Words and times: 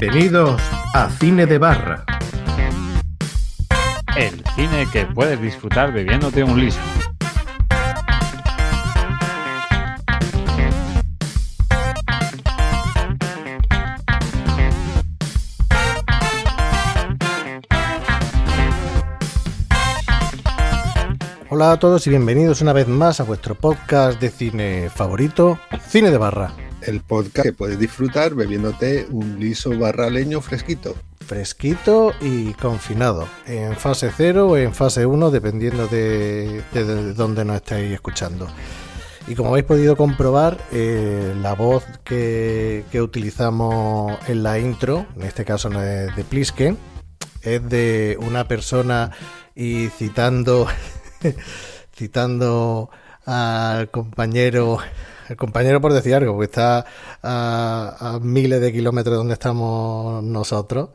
Bienvenidos 0.00 0.60
a 0.94 1.10
Cine 1.10 1.44
de 1.44 1.58
Barra. 1.58 2.04
El 4.16 4.42
cine 4.56 4.86
que 4.90 5.04
puedes 5.04 5.40
disfrutar 5.40 5.92
bebiéndote 5.92 6.42
un 6.42 6.58
liso. 6.58 6.80
Hola 21.50 21.72
a 21.72 21.78
todos 21.78 22.06
y 22.06 22.10
bienvenidos 22.10 22.62
una 22.62 22.72
vez 22.72 22.88
más 22.88 23.20
a 23.20 23.24
vuestro 23.24 23.54
podcast 23.54 24.18
de 24.18 24.30
cine 24.30 24.88
favorito, 24.88 25.58
Cine 25.86 26.10
de 26.10 26.16
Barra. 26.16 26.71
El 26.86 27.00
podcast 27.00 27.46
que 27.46 27.52
puedes 27.52 27.78
disfrutar 27.78 28.34
bebiéndote 28.34 29.06
un 29.10 29.38
liso 29.38 29.76
barraleño 29.78 30.40
fresquito. 30.40 30.94
Fresquito 31.26 32.12
y 32.20 32.52
confinado, 32.54 33.28
en 33.46 33.76
fase 33.76 34.10
0 34.14 34.48
o 34.48 34.56
en 34.56 34.74
fase 34.74 35.06
1, 35.06 35.30
dependiendo 35.30 35.86
de, 35.86 36.62
de, 36.72 36.84
de 36.84 37.14
dónde 37.14 37.44
nos 37.44 37.56
estáis 37.56 37.92
escuchando. 37.92 38.48
Y 39.28 39.34
como 39.34 39.50
habéis 39.50 39.66
podido 39.66 39.96
comprobar, 39.96 40.58
eh, 40.72 41.34
la 41.40 41.54
voz 41.54 41.84
que, 42.04 42.84
utilizamos 42.94 44.18
en 44.28 44.42
la 44.42 44.58
intro, 44.58 45.06
en 45.16 45.22
este 45.22 45.44
caso 45.44 45.68
no 45.68 45.82
es 45.82 46.14
de 46.16 46.24
Pliske, 46.24 46.76
es 47.42 47.68
de 47.68 48.18
una 48.20 48.48
persona 48.48 49.12
y 49.54 49.88
citando, 49.88 50.66
citando 51.96 52.90
al 53.24 53.90
compañero, 53.90 54.78
el 55.32 55.36
compañero 55.36 55.80
por 55.80 55.92
decir 55.92 56.14
algo, 56.14 56.34
porque 56.34 56.44
está 56.44 56.84
a, 57.22 57.96
a 57.98 58.20
miles 58.20 58.60
de 58.60 58.72
kilómetros 58.72 59.16
donde 59.16 59.32
estamos 59.32 60.22
nosotros, 60.22 60.90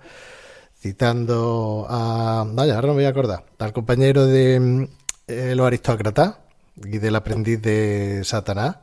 citando 0.80 1.88
a, 1.90 2.46
vaya, 2.48 2.76
ahora 2.76 2.88
no 2.88 2.94
me 2.94 3.00
voy 3.00 3.06
a 3.06 3.10
acordar, 3.10 3.46
al 3.58 3.74
compañero 3.74 4.26
de 4.26 4.88
eh, 5.28 5.54
los 5.56 5.66
aristócratas 5.66 6.36
y 6.76 7.00
del 7.00 7.16
aprendiz 7.16 7.62
de 7.62 8.22
Satanás, 8.24 8.78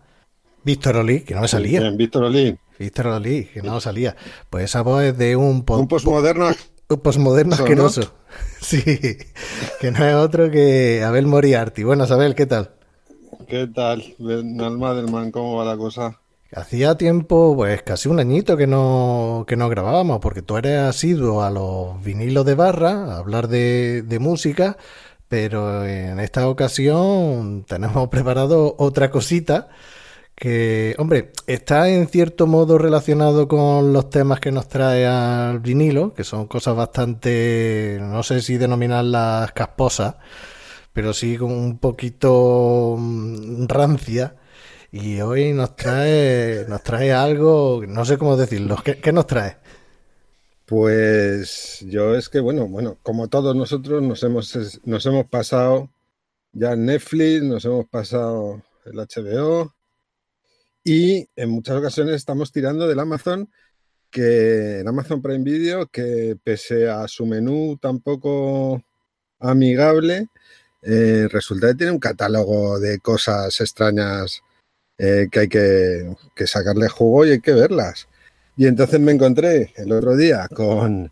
Víctor 0.65 0.97
Olí, 0.97 1.21
que 1.21 1.35
no 1.35 1.43
me 1.43 1.49
salía. 1.49 1.81
Bien, 1.81 1.97
Víctor 1.97 2.25
Olí. 2.25 2.59
Víctor 2.79 3.07
Olí, 3.07 3.45
que 3.45 3.63
no 3.63 3.81
salía. 3.81 4.17
Pues 4.51 4.65
esa 4.65 4.83
voz 4.83 5.05
es 5.05 5.17
de 5.17 5.37
un... 5.37 5.65
Un 5.69 5.89
postmoderno 5.89 6.51
un 6.89 7.01
posmoderno 7.01 7.55
asqueroso. 7.55 8.15
Sí, 8.61 8.83
que 9.81 9.91
no 9.93 10.05
es 10.05 10.15
otro 10.15 10.51
que 10.51 11.05
Abel 11.05 11.27
Moriarty. 11.27 11.85
Bueno, 11.85 12.03
Abel, 12.03 12.35
¿qué 12.35 12.47
tal? 12.47 12.74
¿Qué 13.49 13.67
tal? 13.67 14.03
Madelman, 14.19 15.31
¿cómo 15.31 15.57
va 15.57 15.65
la 15.65 15.77
cosa? 15.77 16.19
Hacía 16.55 16.97
tiempo, 16.97 17.55
pues 17.57 17.83
casi 17.83 18.09
un 18.09 18.21
añito 18.21 18.57
que 18.57 18.67
no, 18.67 19.45
que 19.47 19.57
no 19.57 19.69
grabábamos, 19.69 20.21
porque 20.21 20.43
tú 20.43 20.57
eres 20.57 20.79
asiduo 20.79 21.43
a 21.43 21.51
los 21.51 22.03
vinilos 22.03 22.47
de 22.47 22.55
barra, 22.55 23.15
a 23.15 23.19
hablar 23.19 23.49
de, 23.49 24.03
de 24.03 24.19
música, 24.19 24.77
pero 25.29 25.85
en 25.85 26.21
esta 26.21 26.49
ocasión 26.49 27.65
tenemos 27.67 28.09
preparado 28.11 28.77
otra 28.79 29.11
cosita 29.11 29.69
que, 30.35 30.95
hombre, 30.99 31.33
está 31.47 31.89
en 31.89 32.09
cierto 32.09 32.47
modo 32.47 32.79
relacionado 32.79 33.47
con 33.49 33.93
los 33.93 34.11
temas 34.11 34.41
que 34.41 34.53
nos 34.53 34.69
trae 34.69 35.07
al 35.07 35.61
vinilo, 35.61 36.13
que 36.15 36.25
son 36.25 36.47
cosas 36.47 36.77
bastante, 36.77 37.99
no 38.01 38.23
sé 38.23 38.43
si 38.43 38.57
denominarlas 38.57 39.53
casposas, 39.53 40.17
pero 40.95 41.13
sí 41.13 41.37
con 41.37 41.53
un 41.53 41.79
poquito 41.79 42.97
rancia. 43.69 44.37
Y 44.93 45.21
hoy 45.21 45.53
nos 45.53 45.77
trae, 45.77 46.67
nos 46.69 46.83
trae 46.83 47.13
algo, 47.13 47.83
no 47.87 48.05
sé 48.05 48.17
cómo 48.19 48.37
decirlo. 48.37 48.77
¿Qué, 48.85 48.99
qué 49.01 49.13
nos 49.13 49.27
trae? 49.27 49.59
Pues 50.67 51.85
yo 51.89 52.15
es 52.15 52.29
que, 52.31 52.41
bueno, 52.41 52.67
bueno, 52.69 52.99
como 53.03 53.29
todos 53.29 53.55
nosotros 53.55 54.03
nos 54.03 54.23
hemos, 54.23 54.81
nos 54.85 55.07
hemos 55.07 55.27
pasado 55.27 55.91
ya 56.53 56.77
Netflix, 56.77 57.43
nos 57.43 57.65
hemos 57.65 57.87
pasado 57.89 58.63
el 58.87 58.95
HBO, 58.95 59.75
y 60.85 61.29
en 61.37 61.49
muchas 61.51 61.79
ocasiones 61.79 62.17
estamos 62.17 62.53
tirando 62.53 62.87
del 62.87 63.01
Amazon, 63.01 63.51
que 64.11 64.81
el 64.81 64.87
Amazon 64.87 65.23
Prime 65.23 65.43
Video, 65.43 65.87
que 65.87 66.37
pese 66.45 66.91
a 66.91 67.09
su 67.09 67.25
menú 67.25 67.79
tampoco 67.81 68.83
amigable, 69.41 70.29
eh, 70.87 71.29
resulta 71.31 71.69
que 71.69 71.75
tiene 71.75 71.93
un 71.93 71.99
catálogo 71.99 72.79
de 72.79 72.99
cosas 72.99 73.59
extrañas 73.61 74.43
eh, 74.99 75.29
que 75.31 75.41
hay 75.41 75.49
que, 75.49 76.15
que, 76.37 76.47
sacarle 76.47 76.89
jugo 76.89 77.25
y 77.25 77.31
hay 77.33 77.41
que 77.41 77.53
verlas. 77.53 78.07
Y 78.57 78.67
entonces 78.67 79.01
me 79.01 79.13
encontré 79.13 79.73
el 79.77 79.93
otro 79.93 80.17
día 80.17 80.47
con 80.49 81.11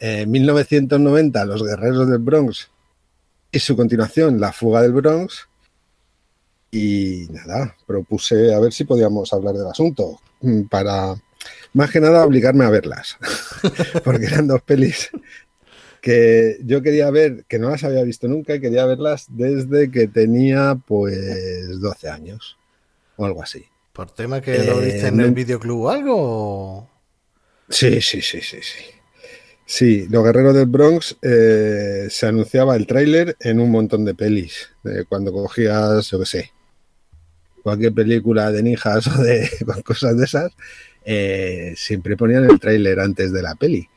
eh, 0.00 0.26
1990, 0.26 1.44
Los 1.44 1.62
Guerreros 1.62 2.08
del 2.10 2.18
Bronx, 2.18 2.70
y 3.52 3.60
su 3.60 3.76
continuación, 3.76 4.40
La 4.40 4.52
Fuga 4.52 4.82
del 4.82 4.92
Bronx, 4.92 5.48
y 6.70 7.28
nada, 7.30 7.76
propuse 7.86 8.52
a 8.52 8.58
ver 8.58 8.72
si 8.72 8.84
podíamos 8.84 9.32
hablar 9.32 9.54
del 9.54 9.68
asunto 9.68 10.20
para, 10.68 11.14
más 11.72 11.90
que 11.90 12.00
nada, 12.00 12.24
obligarme 12.24 12.64
a 12.64 12.70
verlas, 12.70 13.16
porque 14.04 14.26
eran 14.26 14.48
dos 14.48 14.60
pelis 14.62 15.10
que 16.04 16.58
yo 16.62 16.82
quería 16.82 17.10
ver, 17.10 17.46
que 17.48 17.58
no 17.58 17.70
las 17.70 17.82
había 17.82 18.02
visto 18.02 18.28
nunca 18.28 18.54
y 18.54 18.60
quería 18.60 18.84
verlas 18.84 19.24
desde 19.30 19.90
que 19.90 20.06
tenía 20.06 20.78
pues 20.86 21.80
12 21.80 22.10
años 22.10 22.58
o 23.16 23.24
algo 23.24 23.42
así. 23.42 23.64
¿Por 23.94 24.10
tema 24.10 24.42
que 24.42 24.54
eh, 24.54 24.64
lo 24.64 24.80
viste 24.80 25.06
en 25.06 25.18
el 25.20 25.30
videoclub 25.30 25.80
o 25.80 25.88
algo? 25.88 26.90
Sí, 27.70 28.02
sí, 28.02 28.20
sí, 28.20 28.42
sí, 28.42 28.58
sí. 28.60 28.84
Sí, 29.64 30.06
Los 30.10 30.22
Guerreros 30.22 30.54
del 30.54 30.66
Bronx 30.66 31.16
eh, 31.22 32.08
se 32.10 32.26
anunciaba 32.26 32.76
el 32.76 32.86
tráiler 32.86 33.34
en 33.40 33.58
un 33.58 33.70
montón 33.70 34.04
de 34.04 34.14
pelis. 34.14 34.68
Cuando 35.08 35.32
cogías, 35.32 36.10
yo 36.10 36.18
qué 36.18 36.26
sé, 36.26 36.52
cualquier 37.62 37.94
película 37.94 38.52
de 38.52 38.62
ninjas 38.62 39.06
o 39.18 39.22
de 39.22 39.48
cosas 39.82 40.18
de 40.18 40.24
esas, 40.26 40.52
eh, 41.06 41.72
siempre 41.78 42.14
ponían 42.14 42.44
el 42.44 42.60
tráiler 42.60 43.00
antes 43.00 43.32
de 43.32 43.40
la 43.40 43.54
peli. 43.54 43.88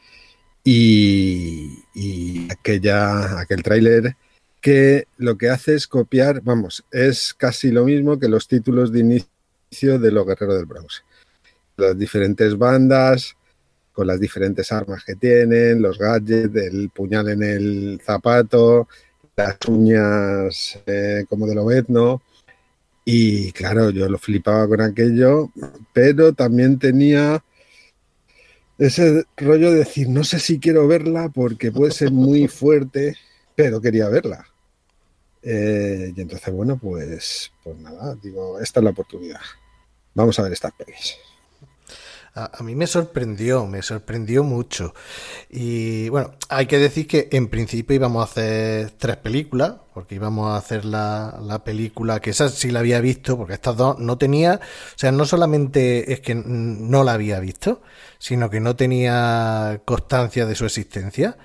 Y, 0.70 2.46
aquella, 2.52 3.40
aquel 3.40 3.64
tráiler 3.64 4.18
que 4.60 5.08
lo 5.18 5.38
que 5.38 5.50
hace 5.50 5.76
es 5.76 5.88
copiar, 5.88 6.42
vamos, 6.42 6.84
es 6.92 7.34
casi 7.34 7.72
lo 7.72 7.86
mismo 7.86 8.20
que 8.20 8.28
los 8.28 8.50
títulos 8.50 8.92
de 8.92 9.00
inicio 9.00 9.98
de 9.98 10.12
Los 10.12 10.28
Guerreros 10.28 10.58
del 10.58 10.66
Bronx. 10.66 11.06
Las 11.78 11.98
diferentes 11.98 12.58
bandas, 12.58 13.38
con 13.94 14.08
las 14.08 14.20
diferentes 14.20 14.70
armas 14.74 15.06
que 15.06 15.16
tienen, 15.16 15.82
los 15.82 15.98
gadgets, 15.98 16.54
el 16.58 16.90
puñal 16.90 17.30
en 17.30 17.44
el 17.44 18.02
zapato, 18.04 18.90
las 19.38 19.56
uñas 19.70 20.82
eh, 20.86 21.24
como 21.30 21.48
de 21.48 21.56
Lobezno. 21.56 22.24
Y 23.06 23.54
claro, 23.54 23.90
yo 23.92 24.10
lo 24.10 24.18
flipaba 24.18 24.68
con 24.68 24.82
aquello, 24.82 25.50
pero 25.94 26.34
también 26.34 26.78
tenía 26.78 27.42
ese 28.78 29.26
rollo 29.36 29.72
de 29.72 29.80
decir, 29.80 30.10
no 30.10 30.24
sé 30.24 30.40
si 30.40 30.60
quiero 30.60 30.88
verla 30.88 31.30
porque 31.30 31.72
puede 31.72 31.92
ser 31.92 32.12
muy 32.12 32.48
fuerte, 32.48 33.16
pero 33.56 33.82
quería 33.82 34.10
verla. 34.10 34.46
Eh, 35.42 36.14
y 36.16 36.22
entonces, 36.22 36.54
bueno, 36.54 36.78
pues, 36.78 37.52
pues 37.64 37.78
nada, 37.78 38.16
digo, 38.22 38.60
esta 38.60 38.80
es 38.80 38.84
la 38.84 38.90
oportunidad. 38.92 39.42
Vamos 40.14 40.38
a 40.40 40.44
ver 40.44 40.54
estas 40.54 40.74
pelis. 40.74 41.16
A, 42.38 42.64
mí 42.64 42.76
me 42.76 42.88
sorprendió, 42.88 43.66
me 43.66 43.82
sorprendió 43.82 44.44
mucho. 44.44 44.94
Y 45.50 46.10
bueno, 46.10 46.32
hay 46.50 46.68
que 46.68 46.78
decir 46.78 47.08
que 47.08 47.30
en 47.32 47.48
principio 47.48 47.96
íbamos 47.96 48.22
a 48.22 48.32
hacer 48.32 48.92
tres 48.92 49.18
películas, 49.18 49.76
porque 49.94 50.16
íbamos 50.16 50.52
a 50.52 50.58
hacer 50.58 50.86
la, 50.86 51.40
la 51.42 51.64
película, 51.64 52.20
que 52.20 52.30
esa 52.30 52.50
sí 52.50 52.70
la 52.70 52.80
había 52.80 53.02
visto, 53.02 53.38
porque 53.38 53.56
estas 53.56 53.76
dos 53.76 53.98
no 54.00 54.18
tenía, 54.18 54.60
o 54.64 54.98
sea, 54.98 55.12
no 55.12 55.26
solamente 55.26 56.14
es 56.14 56.22
que 56.22 56.36
no 56.36 57.04
la 57.04 57.14
había 57.14 57.40
visto, 57.40 57.82
sino 58.20 58.50
que 58.50 58.60
no 58.60 58.76
tenía 58.76 59.82
constancia 59.86 60.46
de 60.46 60.56
su 60.56 60.66
existencia. 60.66 61.38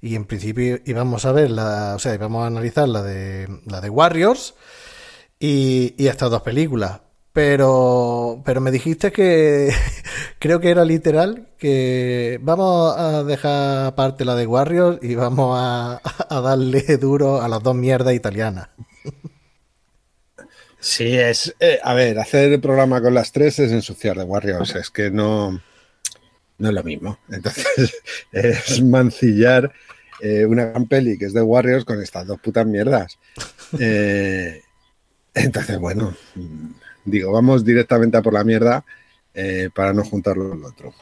Y 0.00 0.16
en 0.16 0.26
principio 0.26 0.80
íbamos 0.84 1.24
a 1.24 1.32
ver 1.32 1.50
la, 1.50 1.94
o 1.96 1.98
sea, 1.98 2.14
íbamos 2.14 2.44
a 2.44 2.48
analizar 2.48 2.88
la 2.88 3.02
de, 3.02 3.48
la 3.66 3.80
de 3.80 3.88
Warriors 3.88 4.54
y, 5.38 5.94
y 5.96 6.08
estas 6.08 6.30
dos 6.30 6.42
películas. 6.42 7.00
Pero, 7.34 8.42
pero 8.44 8.60
me 8.60 8.70
dijiste 8.70 9.10
que 9.10 9.74
creo 10.38 10.60
que 10.60 10.70
era 10.70 10.84
literal 10.84 11.48
que 11.58 12.38
vamos 12.40 12.96
a 12.96 13.24
dejar 13.24 13.86
aparte 13.86 14.24
la 14.24 14.36
de 14.36 14.46
Warriors 14.46 15.00
y 15.02 15.16
vamos 15.16 15.58
a, 15.60 16.00
darle 16.30 16.96
duro 16.96 17.42
a 17.42 17.48
las 17.48 17.60
dos 17.60 17.74
mierdas 17.74 18.14
italianas. 18.14 18.68
Sí, 20.78 21.18
es. 21.18 21.52
Eh, 21.58 21.80
a 21.82 21.92
ver, 21.94 22.20
hacer 22.20 22.52
el 22.52 22.60
programa 22.60 23.02
con 23.02 23.14
las 23.14 23.32
tres 23.32 23.58
es 23.58 23.72
ensuciar 23.72 24.16
de 24.16 24.22
Warriors. 24.22 24.76
Es 24.76 24.90
que 24.90 25.10
no, 25.10 25.60
no 26.58 26.68
es 26.68 26.74
lo 26.74 26.84
mismo. 26.84 27.18
Entonces, 27.30 28.00
es 28.32 28.80
mancillar 28.80 29.72
eh, 30.20 30.44
una 30.44 30.66
gran 30.66 30.86
peli 30.86 31.18
que 31.18 31.24
es 31.24 31.34
de 31.34 31.42
Warriors 31.42 31.84
con 31.84 32.00
estas 32.00 32.28
dos 32.28 32.38
putas 32.38 32.64
mierdas. 32.64 33.18
Eh, 33.80 34.62
entonces, 35.34 35.80
bueno, 35.80 36.14
Digo, 37.04 37.32
vamos 37.32 37.64
directamente 37.64 38.16
a 38.16 38.22
por 38.22 38.32
la 38.32 38.44
mierda 38.44 38.84
eh, 39.34 39.68
para 39.74 39.92
no 39.92 40.04
juntarlo 40.04 40.48
con 40.50 40.64
otro. 40.64 40.94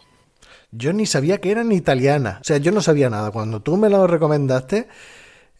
Yo 0.70 0.92
ni 0.92 1.06
sabía 1.06 1.38
que 1.38 1.50
eran 1.50 1.70
italianas. 1.70 2.40
O 2.40 2.44
sea, 2.44 2.56
yo 2.56 2.72
no 2.72 2.80
sabía 2.80 3.10
nada. 3.10 3.30
Cuando 3.30 3.60
tú 3.60 3.76
me 3.76 3.90
lo 3.90 4.06
recomendaste, 4.06 4.88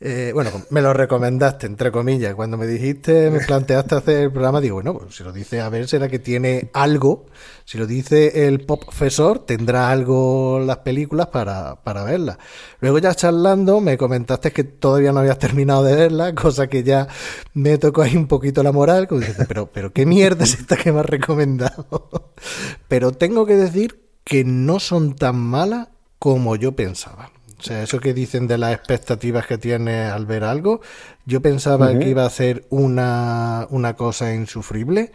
eh, 0.05 0.33
bueno, 0.33 0.51
me 0.71 0.83
lo 0.83 0.93
recomendaste, 0.93 1.67
entre 1.67 1.93
comillas. 1.93 2.35
Cuando 2.35 2.57
me 2.57 2.67
dijiste, 2.67 3.31
me 3.31 3.39
planteaste 3.47 3.95
hacer 3.95 4.23
el 4.25 4.33
programa, 4.33 4.61
digo, 4.61 4.75
bueno, 4.75 4.99
pues 4.99 5.15
si 5.15 5.23
lo 5.23 5.33
dice 5.33 5.61
a 5.61 5.69
ver, 5.69 5.87
será 5.87 6.09
que 6.09 6.19
tiene 6.19 6.71
algo. 6.73 7.27
Si 7.65 7.79
lo 7.79 7.87
dice 7.87 8.49
el 8.49 8.65
pop 8.65 8.85
profesor, 8.85 9.39
tendrá 9.47 9.91
algo 9.91 10.59
las 10.59 10.79
películas 10.79 11.29
para, 11.29 11.77
para 11.85 12.03
verlas. 12.03 12.39
Luego 12.81 12.99
ya 12.99 13.15
charlando, 13.15 13.81
me 13.81 13.97
comentaste 13.97 14.51
que 14.51 14.65
todavía 14.65 15.13
no 15.13 15.21
habías 15.21 15.39
terminado 15.39 15.85
de 15.85 15.95
verla, 15.95 16.35
cosa 16.35 16.67
que 16.67 16.83
ya 16.83 17.07
me 17.55 17.79
tocó 17.79 18.03
ahí 18.03 18.17
un 18.17 18.27
poquito 18.27 18.65
la 18.65 18.73
moral. 18.73 19.07
Como 19.07 19.21
dices, 19.21 19.47
pero, 19.47 19.71
pero 19.73 19.93
qué 19.93 20.05
mierda 20.05 20.43
es 20.43 20.55
esta 20.55 20.77
que 20.77 20.91
me 20.91 20.99
has 20.99 21.07
recomendado. 21.07 22.33
pero 22.89 23.13
tengo 23.13 23.47
que 23.47 23.55
decir 23.55 24.03
que 24.25 24.45
no 24.45 24.81
son 24.81 25.15
tan 25.15 25.37
malas 25.37 25.89
como 26.19 26.57
yo 26.57 26.73
pensaba. 26.73 27.31
O 27.63 27.65
sea, 27.65 27.85
eso 27.85 28.01
que 28.01 28.13
dicen 28.13 28.49
de 28.49 28.59
las 28.59 28.75
expectativas 28.75 29.47
que 29.47 29.57
tiene 29.57 30.07
al 30.07 30.27
ver 30.27 30.43
algo, 30.43 30.81
yo 31.27 31.41
pensaba 31.41 31.97
que 31.97 32.09
iba 32.09 32.27
a 32.27 32.31
ser 32.31 32.67
una, 32.71 33.69
cosa 33.97 34.35
insufrible 34.35 35.13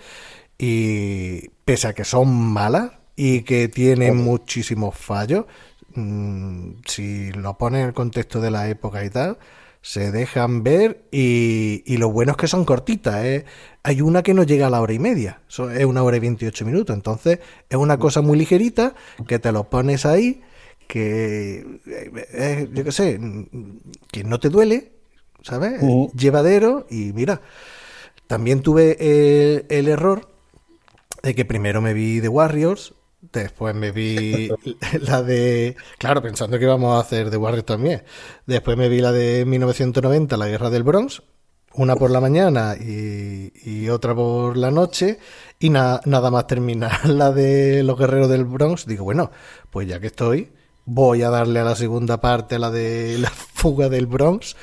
y 0.58 1.50
pese 1.66 1.90
a 1.90 1.94
que 1.94 2.06
son 2.06 2.34
malas 2.34 2.92
y 3.18 3.42
que 3.42 3.68
tienen 3.68 4.16
muchísimos 4.16 4.96
fallos, 4.96 5.44
mm, 5.96 6.70
si 6.86 7.34
lo 7.34 7.58
ponen 7.58 7.82
en 7.82 7.88
el 7.88 7.94
contexto 7.94 8.40
de 8.40 8.50
la 8.50 8.70
época 8.70 9.04
y 9.04 9.10
tal, 9.10 9.38
se 9.82 10.14
dejan 10.14 10.64
ver 10.64 11.04
y, 11.12 11.84
y 11.86 11.98
lo 11.98 12.12
bueno 12.12 12.32
es 12.32 12.38
que 12.38 12.48
son 12.48 12.64
cortitas. 12.64 13.26
¿eh? 13.26 13.44
Hay 13.84 14.00
una 14.00 14.24
que 14.24 14.34
no 14.34 14.44
llega 14.44 14.68
a 14.68 14.70
la 14.70 14.80
hora 14.80 14.94
y 14.94 15.00
media, 15.00 15.42
es 15.50 15.86
una 15.86 16.02
hora 16.02 16.16
y 16.16 16.22
28 16.22 16.64
minutos, 16.64 16.96
entonces 16.96 17.40
es 17.70 17.78
una 17.78 17.98
cosa 17.98 18.22
muy 18.22 18.38
ligerita 18.38 18.96
que 19.28 19.38
te 19.38 19.52
lo 19.52 19.70
pones 19.70 20.06
ahí 20.06 20.42
que, 20.88 21.82
eh, 21.86 22.70
yo 22.74 22.84
qué 22.84 22.92
sé, 22.92 23.20
que 24.12 24.24
no 24.24 24.40
te 24.40 24.50
duele, 24.50 24.94
¿sabes? 25.44 25.82
Llevadero 26.14 26.88
y 26.90 27.14
mira, 27.14 27.42
también 28.28 28.62
tuve 28.62 28.98
el, 29.70 29.88
error 29.88 30.30
de 31.24 31.36
que 31.36 31.46
primero 31.46 31.82
me 31.82 31.94
vi 31.94 32.22
The 32.22 32.30
Warriors, 32.30 32.94
después 33.34 33.76
me 33.76 33.92
vi 33.92 34.50
la 35.02 35.24
de, 35.24 35.76
claro, 35.98 36.22
pensando 36.22 36.58
que 36.58 36.66
íbamos 36.66 36.98
a 36.98 37.06
hacer 37.06 37.30
The 37.30 37.38
Warriors 37.38 37.66
también, 37.66 38.04
después 38.46 38.78
me 38.78 38.90
vi 38.90 39.02
la 39.02 39.12
de 39.12 39.46
1990, 39.46 40.38
La 40.38 40.48
Guerra 40.48 40.70
del 40.70 40.84
Bronx, 40.84 41.22
una 41.74 41.96
por 41.96 42.10
la 42.12 42.20
mañana 42.20 42.76
y, 42.76 43.90
otra 43.90 44.16
por 44.16 44.58
la 44.58 44.72
noche, 44.72 45.20
y 45.60 45.70
nada 45.70 46.32
más 46.32 46.48
terminar 46.48 47.06
la 47.10 47.32
de 47.32 47.84
los 47.84 47.98
guerreros 47.98 48.30
del 48.30 48.46
Bronx, 48.46 48.86
digo, 48.86 49.04
bueno, 49.04 49.32
pues 49.70 49.88
ya 49.88 50.00
que 50.00 50.08
estoy, 50.08 50.52
voy 50.88 51.22
a 51.22 51.30
darle 51.30 51.60
a 51.60 51.66
la 51.66 51.76
segunda 51.76 52.20
parte, 52.20 52.58
la 52.58 52.72
de 52.72 53.18
la 53.20 53.30
fuga 53.30 53.90
del 53.90 54.08
Bronx. 54.08 54.56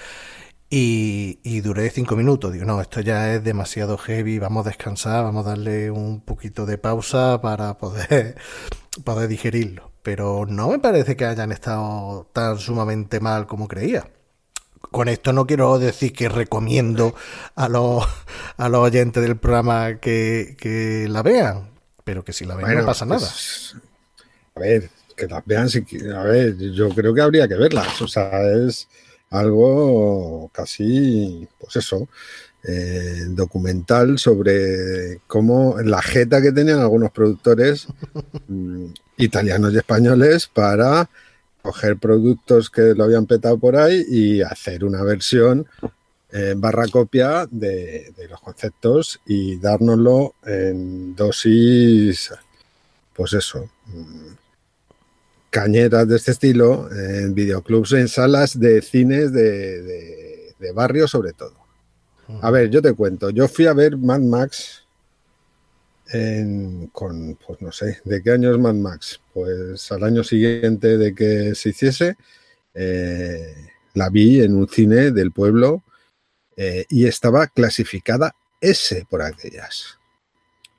Y, 0.70 1.38
y, 1.44 1.60
duré 1.60 1.88
cinco 1.90 2.16
minutos. 2.16 2.52
Digo, 2.52 2.64
no, 2.64 2.80
esto 2.80 3.00
ya 3.00 3.32
es 3.32 3.44
demasiado 3.44 3.96
heavy, 3.96 4.40
vamos 4.40 4.66
a 4.66 4.70
descansar, 4.70 5.22
vamos 5.22 5.46
a 5.46 5.50
darle 5.50 5.90
un 5.92 6.20
poquito 6.22 6.66
de 6.66 6.78
pausa 6.78 7.40
para 7.40 7.78
poder, 7.78 8.36
poder 9.04 9.28
digerirlo. 9.28 9.92
Pero 10.02 10.46
no 10.48 10.70
me 10.70 10.80
parece 10.80 11.14
que 11.16 11.26
hayan 11.26 11.52
estado 11.52 12.28
tan 12.32 12.58
sumamente 12.58 13.20
mal 13.20 13.46
como 13.46 13.68
creía. 13.68 14.08
Con 14.90 15.08
esto 15.08 15.32
no 15.32 15.46
quiero 15.46 15.78
decir 15.78 16.12
que 16.12 16.28
recomiendo 16.28 17.14
a 17.54 17.68
los, 17.68 18.04
a 18.56 18.68
los 18.68 18.80
oyentes 18.80 19.22
del 19.22 19.36
programa 19.36 19.98
que, 20.00 20.56
que 20.58 21.06
la 21.08 21.22
vean, 21.22 21.70
pero 22.02 22.24
que 22.24 22.32
si 22.32 22.46
la 22.46 22.56
ven 22.56 22.78
no 22.78 22.86
pasa 22.86 23.04
nada. 23.04 23.20
Pues, 23.20 23.76
a 24.56 24.60
ver, 24.60 24.90
que 25.14 25.26
las 25.26 25.44
vean. 25.44 25.68
Si, 25.68 25.84
a 26.14 26.22
ver, 26.22 26.56
yo 26.56 26.88
creo 26.90 27.14
que 27.14 27.20
habría 27.20 27.48
que 27.48 27.56
verlas. 27.56 28.00
O 28.02 28.08
sea, 28.08 28.42
es 28.66 28.88
algo 29.30 30.50
casi, 30.52 31.48
pues 31.58 31.76
eso, 31.76 32.08
eh, 32.62 33.24
documental 33.28 34.18
sobre 34.18 35.20
cómo 35.26 35.76
la 35.84 36.00
jeta 36.00 36.40
que 36.40 36.52
tenían 36.52 36.78
algunos 36.78 37.10
productores 37.10 37.86
mm, 38.48 38.86
italianos 39.18 39.74
y 39.74 39.78
españoles 39.78 40.46
para 40.46 41.10
coger 41.60 41.98
productos 41.98 42.70
que 42.70 42.94
lo 42.94 43.04
habían 43.04 43.26
petado 43.26 43.58
por 43.58 43.76
ahí 43.76 44.04
y 44.08 44.42
hacer 44.42 44.84
una 44.84 45.02
versión 45.02 45.66
eh, 46.30 46.54
barra 46.56 46.86
copia 46.88 47.46
de, 47.50 48.12
los 48.28 48.40
conceptos 48.40 49.20
y 49.26 49.56
dárnoslo 49.56 50.34
en 50.44 51.14
dosis, 51.14 52.32
pues 53.14 53.34
eso, 53.34 53.70
mm, 53.86 54.43
cañeras 55.54 56.08
de 56.08 56.16
este 56.16 56.32
estilo 56.32 56.90
en 56.90 57.32
videoclubs, 57.32 57.92
en 57.92 58.08
salas 58.08 58.58
de 58.58 58.82
cines 58.82 59.32
de, 59.32 60.52
barrio 60.74 61.06
sobre 61.06 61.32
todo. 61.32 61.54
A 62.40 62.50
ver, 62.50 62.70
yo 62.70 62.82
te 62.82 62.92
cuento, 62.94 63.30
yo 63.30 63.46
fui 63.46 63.66
a 63.66 63.72
ver 63.72 63.96
Mad 63.96 64.18
Max 64.18 64.84
con, 66.90 67.38
pues 67.46 67.62
no 67.62 67.70
sé, 67.70 68.00
¿de 68.04 68.20
qué 68.20 68.32
año 68.32 68.50
es 68.50 68.58
Mad 68.58 68.74
Max? 68.74 69.20
Pues 69.32 69.92
al 69.92 70.02
año 70.02 70.24
siguiente 70.24 70.98
de 70.98 71.14
que 71.14 71.54
se 71.54 71.68
hiciese, 71.68 72.16
eh, 72.74 73.54
la 73.92 74.08
vi 74.08 74.42
en 74.42 74.56
un 74.56 74.68
cine 74.68 75.12
del 75.12 75.30
pueblo 75.30 75.84
eh, 76.56 76.84
y 76.88 77.06
estaba 77.06 77.46
clasificada 77.46 78.34
S 78.60 79.06
por 79.08 79.22
aquellas. 79.22 80.00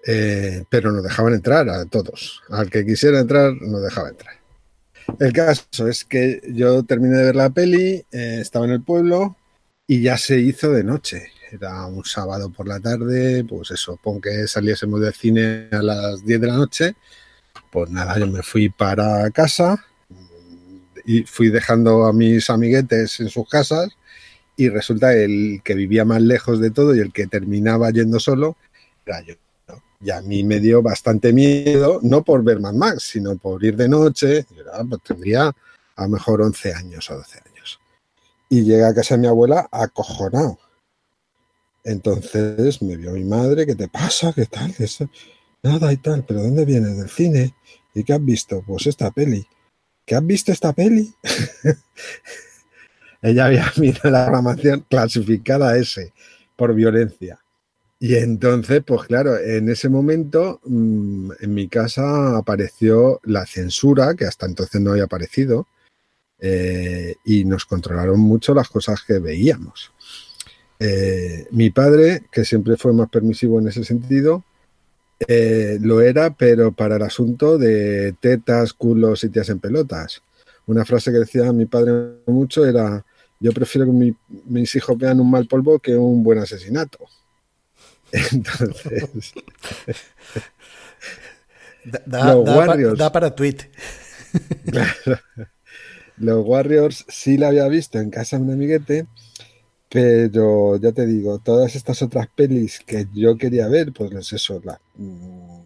Eh, 0.06 0.66
pero 0.70 0.92
nos 0.92 1.04
dejaban 1.04 1.34
entrar 1.34 1.70
a 1.70 1.86
todos. 1.86 2.42
Al 2.50 2.70
que 2.70 2.86
quisiera 2.86 3.22
entrar, 3.22 3.54
nos 3.62 3.82
dejaba 3.82 4.10
entrar. 4.10 4.45
El 5.20 5.34
caso 5.34 5.88
es 5.88 6.04
que 6.04 6.42
yo 6.48 6.84
terminé 6.84 7.18
de 7.18 7.26
ver 7.26 7.36
la 7.36 7.50
peli, 7.50 8.04
eh, 8.12 8.40
estaba 8.42 8.66
en 8.66 8.72
el 8.72 8.84
pueblo 8.84 9.38
y 9.88 10.02
ya 10.02 10.18
se 10.18 10.40
hizo 10.40 10.72
de 10.72 10.84
noche. 10.84 11.28
Era 11.52 11.86
un 11.86 12.04
sábado 12.04 12.50
por 12.52 12.68
la 12.68 12.80
tarde, 12.80 13.46
pues 13.46 13.72
eso, 13.72 14.00
pon 14.02 14.20
que 14.20 14.48
saliésemos 14.48 15.00
del 15.00 15.14
cine 15.14 15.70
a 15.72 15.82
las 15.82 16.26
10 16.26 16.42
de 16.42 16.48
la 16.48 16.56
noche. 16.56 16.96
Pues 17.72 17.90
nada, 17.90 18.18
yo 18.20 18.28
me 18.28 18.42
fui 18.42 18.70
para 18.70 19.30
casa 19.32 19.86
y 21.06 21.24
fui 21.24 21.50
dejando 21.50 22.06
a 22.06 22.14
mis 22.14 22.50
amiguetes 22.50 23.20
en 23.20 23.30
sus 23.30 23.48
casas 23.48 23.90
y 24.58 24.70
resulta 24.70 25.14
el 25.14 25.62
que 25.64 25.76
vivía 25.76 26.06
más 26.06 26.22
lejos 26.22 26.60
de 26.60 26.72
todo 26.72 26.96
y 26.96 27.00
el 27.00 27.14
que 27.14 27.28
terminaba 27.28 27.92
yendo 27.92 28.20
solo 28.20 28.58
era 29.06 29.22
yo. 29.22 29.36
Y 30.02 30.12
a 30.12 30.22
mí 30.22 30.44
me 30.44 30.60
dio 30.60 30.82
bastante 30.82 31.34
miedo, 31.34 32.00
no 32.04 32.24
por 32.24 32.44
ver 32.44 32.60
Mad 32.60 32.74
Max, 32.74 33.04
sino 33.04 33.38
por 33.38 33.64
ir 33.64 33.76
de 33.76 33.88
noche. 33.88 34.46
Pues 34.90 35.02
tendría 35.04 35.56
a 35.96 36.04
lo 36.04 36.10
mejor 36.10 36.42
11 36.42 36.74
años 36.74 37.10
o 37.10 37.16
12 37.16 37.40
años. 37.50 37.80
Y 38.50 38.64
llegué 38.64 38.86
a 38.86 38.94
casa 38.94 39.16
de 39.16 39.22
mi 39.22 39.28
abuela 39.28 39.68
acojonado. 39.72 40.60
Entonces 41.84 42.82
me 42.82 42.98
vio 42.98 43.12
mi 43.12 43.24
madre, 43.24 43.66
¿qué 43.66 43.76
te 43.76 43.88
pasa? 43.88 44.34
¿Qué 44.34 44.46
tal? 44.46 44.74
¿Qué 44.76 44.88
Nada 45.64 45.92
y 45.92 45.98
tal, 45.98 46.24
pero 46.24 46.44
¿dónde 46.44 46.66
vienes? 46.66 46.98
¿Del 46.98 47.10
cine? 47.10 47.56
¿Y 47.94 48.04
qué 48.04 48.14
has 48.14 48.24
visto? 48.24 48.64
Pues 48.66 48.86
esta 48.88 49.10
peli. 49.12 49.48
¿Qué 50.06 50.16
has 50.16 50.26
visto 50.26 50.52
esta 50.52 50.74
peli? 50.74 51.14
Ella 53.22 53.46
había 53.46 53.72
visto 53.78 54.10
la 54.10 54.26
programación 54.26 54.86
clasificada 54.88 55.78
S 55.78 56.14
por 56.56 56.74
violencia. 56.74 57.40
Y 58.00 58.16
entonces, 58.16 58.84
pues 58.86 59.04
claro, 59.08 59.38
en 59.38 59.70
ese 59.70 59.90
momento 59.90 60.60
mm, 60.66 61.32
en 61.40 61.54
mi 61.54 61.68
casa 61.70 62.38
apareció 62.38 63.22
la 63.24 63.46
censura, 63.46 64.16
que 64.16 64.26
hasta 64.26 64.46
entonces 64.46 64.82
no 64.82 64.92
había 64.92 65.06
aparecido, 65.06 65.68
eh, 66.40 67.16
y 67.24 67.46
nos 67.46 67.66
controlaron 67.66 68.20
mucho 68.20 68.54
las 68.54 68.70
cosas 68.70 69.02
que 69.04 69.20
veíamos. 69.20 69.94
Eh, 70.80 71.48
mi 71.52 71.70
padre, 71.70 72.24
que 72.32 72.44
siempre 72.44 72.76
fue 72.78 72.94
más 72.94 73.10
permisivo 73.10 73.60
en 73.60 73.70
ese 73.70 73.86
sentido, 73.86 74.44
eh, 75.28 75.78
lo 75.82 76.02
era, 76.02 76.36
pero 76.36 76.74
para 76.74 76.98
el 76.98 77.02
asunto 77.04 77.58
de 77.58 78.14
tetas, 78.20 78.74
culos 78.74 79.24
y 79.24 79.30
tías 79.30 79.50
en 79.50 79.60
pelotas. 79.60 80.22
Una 80.68 80.84
frase 80.84 81.12
que 81.12 81.20
decía 81.20 81.54
mi 81.54 81.66
padre 81.66 82.18
mucho 82.28 82.66
era, 82.66 83.06
yo 83.40 83.52
prefiero 83.54 83.88
que 83.88 84.14
mis 84.46 84.76
hijos 84.76 84.98
vean 84.98 85.20
un 85.22 85.32
mal 85.32 85.48
polvo 85.48 85.80
que 85.80 85.96
un 85.96 86.24
buen 86.24 86.40
asesinato. 86.40 87.00
Entonces... 88.32 89.34
da, 92.06 92.38
Warriors, 92.38 93.00
para 93.12 93.36
tweet. 93.36 93.58
los 96.18 96.46
Warriors 96.46 97.06
sí 97.08 97.38
la 97.38 97.48
había 97.48 97.68
visto 97.68 98.00
en 98.00 98.10
casa 98.10 98.38
de 98.38 98.44
un 98.44 98.52
amiguete, 98.52 99.08
pero 99.90 100.78
ya 100.78 100.92
te 100.92 101.06
digo, 101.06 101.40
todas 101.40 101.76
estas 101.76 102.02
otras 102.02 102.28
pelis 102.34 102.80
que 102.86 103.08
yo 103.14 103.38
quería 103.38 103.68
ver, 103.68 103.94
pues 103.94 104.34
eso, 104.34 104.62
la, 104.64 104.80
mm, 104.96 105.66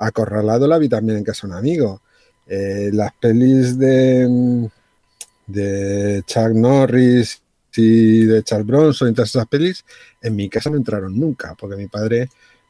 Acorralado 0.00 0.66
la 0.66 0.78
vi 0.78 0.88
también 0.88 1.18
en 1.18 1.24
casa 1.24 1.46
de 1.46 1.52
un 1.52 1.58
amigo. 1.58 2.00
Eh, 2.46 2.88
las 2.92 3.12
pelis 3.20 3.78
de, 3.78 4.26
mm, 4.28 4.66
de 5.46 6.22
Chuck 6.26 6.52
Norris 6.54 7.39
y 7.76 8.24
de 8.24 8.42
Charles 8.42 8.66
Bronson 8.66 9.10
y 9.10 9.14
todas 9.14 9.30
esas 9.30 9.46
pelis, 9.46 9.84
en 10.20 10.36
mi 10.36 10.48
casa 10.48 10.70
no 10.70 10.76
entraron 10.76 11.18
nunca, 11.18 11.54
porque 11.58 11.76
mi 11.76 11.86
padre, 11.86 12.28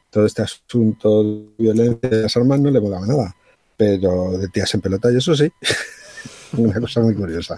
todo 0.09 0.25
este 0.25 0.41
asunto 0.41 1.23
de 1.23 1.45
violencia 1.57 2.09
de 2.09 2.21
las 2.23 2.37
armas 2.37 2.59
no 2.59 2.69
le 2.71 2.79
volaba 2.79 3.05
nada. 3.05 3.35
Pero 3.77 4.37
de 4.37 4.47
tías 4.49 4.73
en 4.75 4.81
pelota, 4.81 5.11
y 5.11 5.17
eso 5.17 5.35
sí. 5.35 5.51
Una 6.57 6.79
cosa 6.79 7.01
muy 7.01 7.15
curiosa. 7.15 7.55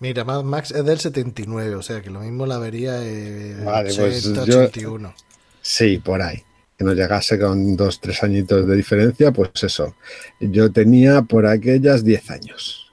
Mira, 0.00 0.24
Max 0.24 0.72
es 0.72 0.84
del 0.84 0.98
79, 0.98 1.76
o 1.76 1.82
sea 1.82 2.02
que 2.02 2.10
lo 2.10 2.20
mismo 2.20 2.46
la 2.46 2.58
vería 2.58 3.02
en 3.02 3.64
vale, 3.64 3.90
81. 3.90 5.14
Pues 5.16 5.24
sí, 5.62 5.98
por 5.98 6.20
ahí. 6.20 6.42
Que 6.76 6.84
nos 6.84 6.96
llegase 6.96 7.38
con 7.38 7.76
dos, 7.76 8.00
tres 8.00 8.22
añitos 8.22 8.66
de 8.66 8.76
diferencia, 8.76 9.32
pues 9.32 9.50
eso. 9.62 9.94
Yo 10.40 10.72
tenía 10.72 11.22
por 11.22 11.46
aquellas 11.46 12.04
10 12.04 12.30
años. 12.32 12.83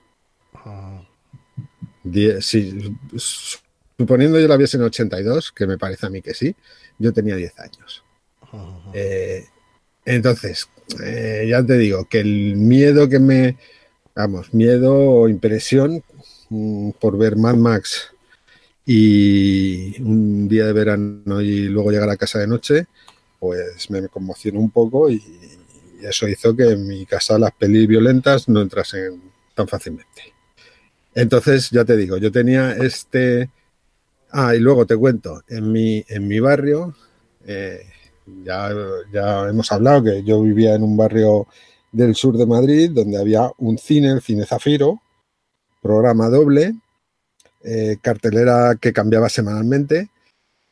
Ah. 2.03 2.39
suponiendo 3.97 4.39
yo 4.39 4.47
la 4.47 4.57
viese 4.57 4.77
en 4.77 4.83
82, 4.83 5.51
que 5.51 5.67
me 5.67 5.77
parece 5.77 6.07
a 6.07 6.09
mí 6.09 6.21
que 6.21 6.33
sí, 6.33 6.55
yo 6.97 7.13
tenía 7.13 7.35
10 7.35 7.59
años. 7.59 8.03
Eh, 8.93 9.45
entonces, 10.05 10.67
eh, 11.03 11.45
ya 11.49 11.63
te 11.63 11.77
digo 11.77 12.05
que 12.05 12.19
el 12.19 12.55
miedo 12.57 13.07
que 13.07 13.19
me, 13.19 13.57
vamos, 14.15 14.53
miedo 14.53 14.93
o 14.93 15.29
impresión 15.29 16.03
mm, 16.49 16.91
por 16.99 17.17
ver 17.17 17.37
Mad 17.37 17.55
Max 17.55 18.11
y 18.85 20.01
un 20.01 20.47
día 20.47 20.65
de 20.65 20.73
verano 20.73 21.41
y 21.41 21.67
luego 21.69 21.91
llegar 21.91 22.09
a 22.09 22.17
casa 22.17 22.39
de 22.39 22.47
noche, 22.47 22.87
pues 23.39 23.89
me 23.89 24.07
conmocionó 24.09 24.59
un 24.59 24.71
poco 24.71 25.09
y, 25.09 25.21
eso 26.01 26.27
hizo 26.27 26.55
que 26.55 26.63
en 26.63 26.87
mi 26.87 27.05
casa 27.05 27.37
las 27.37 27.51
pelis 27.51 27.87
violentas 27.87 28.49
no 28.49 28.61
entrasen 28.61 29.21
tan 29.53 29.67
fácilmente. 29.67 30.30
Entonces, 31.13 31.69
ya 31.69 31.85
te 31.85 31.97
digo, 31.97 32.17
yo 32.17 32.31
tenía 32.31 32.73
este... 32.73 33.49
Ah, 34.31 34.55
y 34.55 34.59
luego 34.59 34.85
te 34.85 34.95
cuento, 34.95 35.41
en 35.49 35.71
mi, 35.71 36.05
en 36.07 36.25
mi 36.25 36.39
barrio, 36.39 36.95
eh, 37.45 37.85
ya, 38.45 38.69
ya 39.11 39.49
hemos 39.49 39.69
hablado 39.73 40.05
que 40.05 40.23
yo 40.23 40.41
vivía 40.41 40.73
en 40.75 40.83
un 40.83 40.95
barrio 40.95 41.47
del 41.91 42.15
sur 42.15 42.37
de 42.37 42.45
Madrid, 42.45 42.91
donde 42.93 43.19
había 43.19 43.51
un 43.57 43.77
cine, 43.77 44.11
el 44.11 44.21
Cine 44.21 44.45
Zafiro, 44.45 45.01
programa 45.81 46.29
doble, 46.29 46.75
eh, 47.63 47.97
cartelera 48.01 48.75
que 48.79 48.93
cambiaba 48.93 49.27
semanalmente 49.27 50.09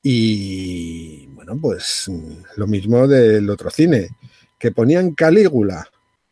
y 0.01 1.27
bueno, 1.27 1.57
pues 1.61 2.09
lo 2.55 2.67
mismo 2.67 3.07
del 3.07 3.49
otro 3.49 3.69
cine, 3.69 4.09
que 4.57 4.71
ponían 4.71 5.13
Calígula, 5.13 5.87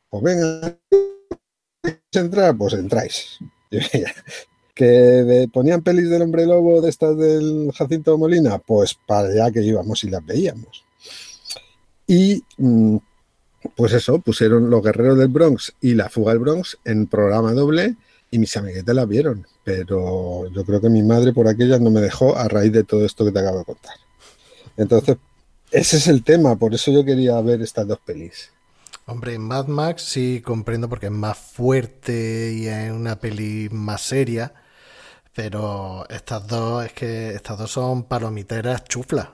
pues 0.10 0.24
venga, 0.24 0.78
entrar, 2.12 2.58
pues 2.58 2.74
entráis. 2.74 3.40
que 4.74 5.50
ponían 5.52 5.82
pelis 5.82 6.10
del 6.10 6.22
hombre 6.22 6.46
lobo 6.46 6.82
de 6.82 6.90
estas 6.90 7.18
del 7.18 7.72
Jacinto 7.74 8.18
Molina, 8.18 8.60
pues 8.60 8.94
para 8.94 9.30
allá 9.30 9.52
que 9.52 9.64
íbamos 9.64 10.04
y 10.04 10.10
las 10.10 10.26
veíamos. 10.26 10.86
Y 12.06 12.44
mm, 12.58 12.98
pues 13.76 13.94
eso, 13.94 14.20
pusieron 14.20 14.70
Los 14.70 14.84
Guerreros 14.84 15.18
del 15.18 15.30
Bronx 15.30 15.74
y 15.82 15.96
La 15.96 16.10
Fuga 16.10 16.34
del 16.34 16.40
Bronx 16.40 16.78
en 16.86 17.08
programa 17.08 17.54
doble 17.54 17.96
y 18.30 18.40
mis 18.40 18.56
amiguetes 18.58 18.94
la 18.94 19.06
vieron, 19.06 19.48
pero 19.64 20.50
yo 20.52 20.66
creo 20.66 20.82
que 20.82 20.90
mi 20.90 21.02
madre 21.02 21.34
por 21.34 21.48
aquella 21.48 21.80
no 21.80 21.90
me 21.90 22.02
dejó 22.02 22.38
a 22.38 22.48
raíz 22.48 22.72
de 22.72 22.84
todo 22.84 23.06
esto 23.06 23.26
que 23.26 23.32
te 23.32 23.40
acabo 23.40 23.60
de 23.60 23.66
contar. 23.66 23.96
Entonces, 24.76 25.18
ese 25.72 25.98
es 25.98 26.08
el 26.08 26.24
tema, 26.24 26.56
por 26.56 26.74
eso 26.74 26.92
yo 26.92 27.04
quería 27.04 27.40
ver 27.42 27.62
estas 27.62 27.88
dos 27.88 28.00
pelis. 28.06 28.52
Hombre, 29.10 29.40
Mad 29.40 29.68
Max 29.68 30.04
sí 30.04 30.42
comprendo 30.42 30.90
porque 30.90 31.06
es 31.06 31.12
más 31.14 31.38
fuerte 31.38 32.52
y 32.52 32.68
es 32.68 32.92
una 32.92 33.16
peli 33.18 33.70
más 33.72 34.02
seria, 34.02 34.54
pero 35.34 36.06
estas 36.10 36.46
dos 36.48 36.86
es 36.86 36.94
que 36.94 37.30
estas 37.34 37.58
dos 37.58 37.72
son 37.72 38.04
palomiteras 38.04 38.84
chuflas. 38.84 39.30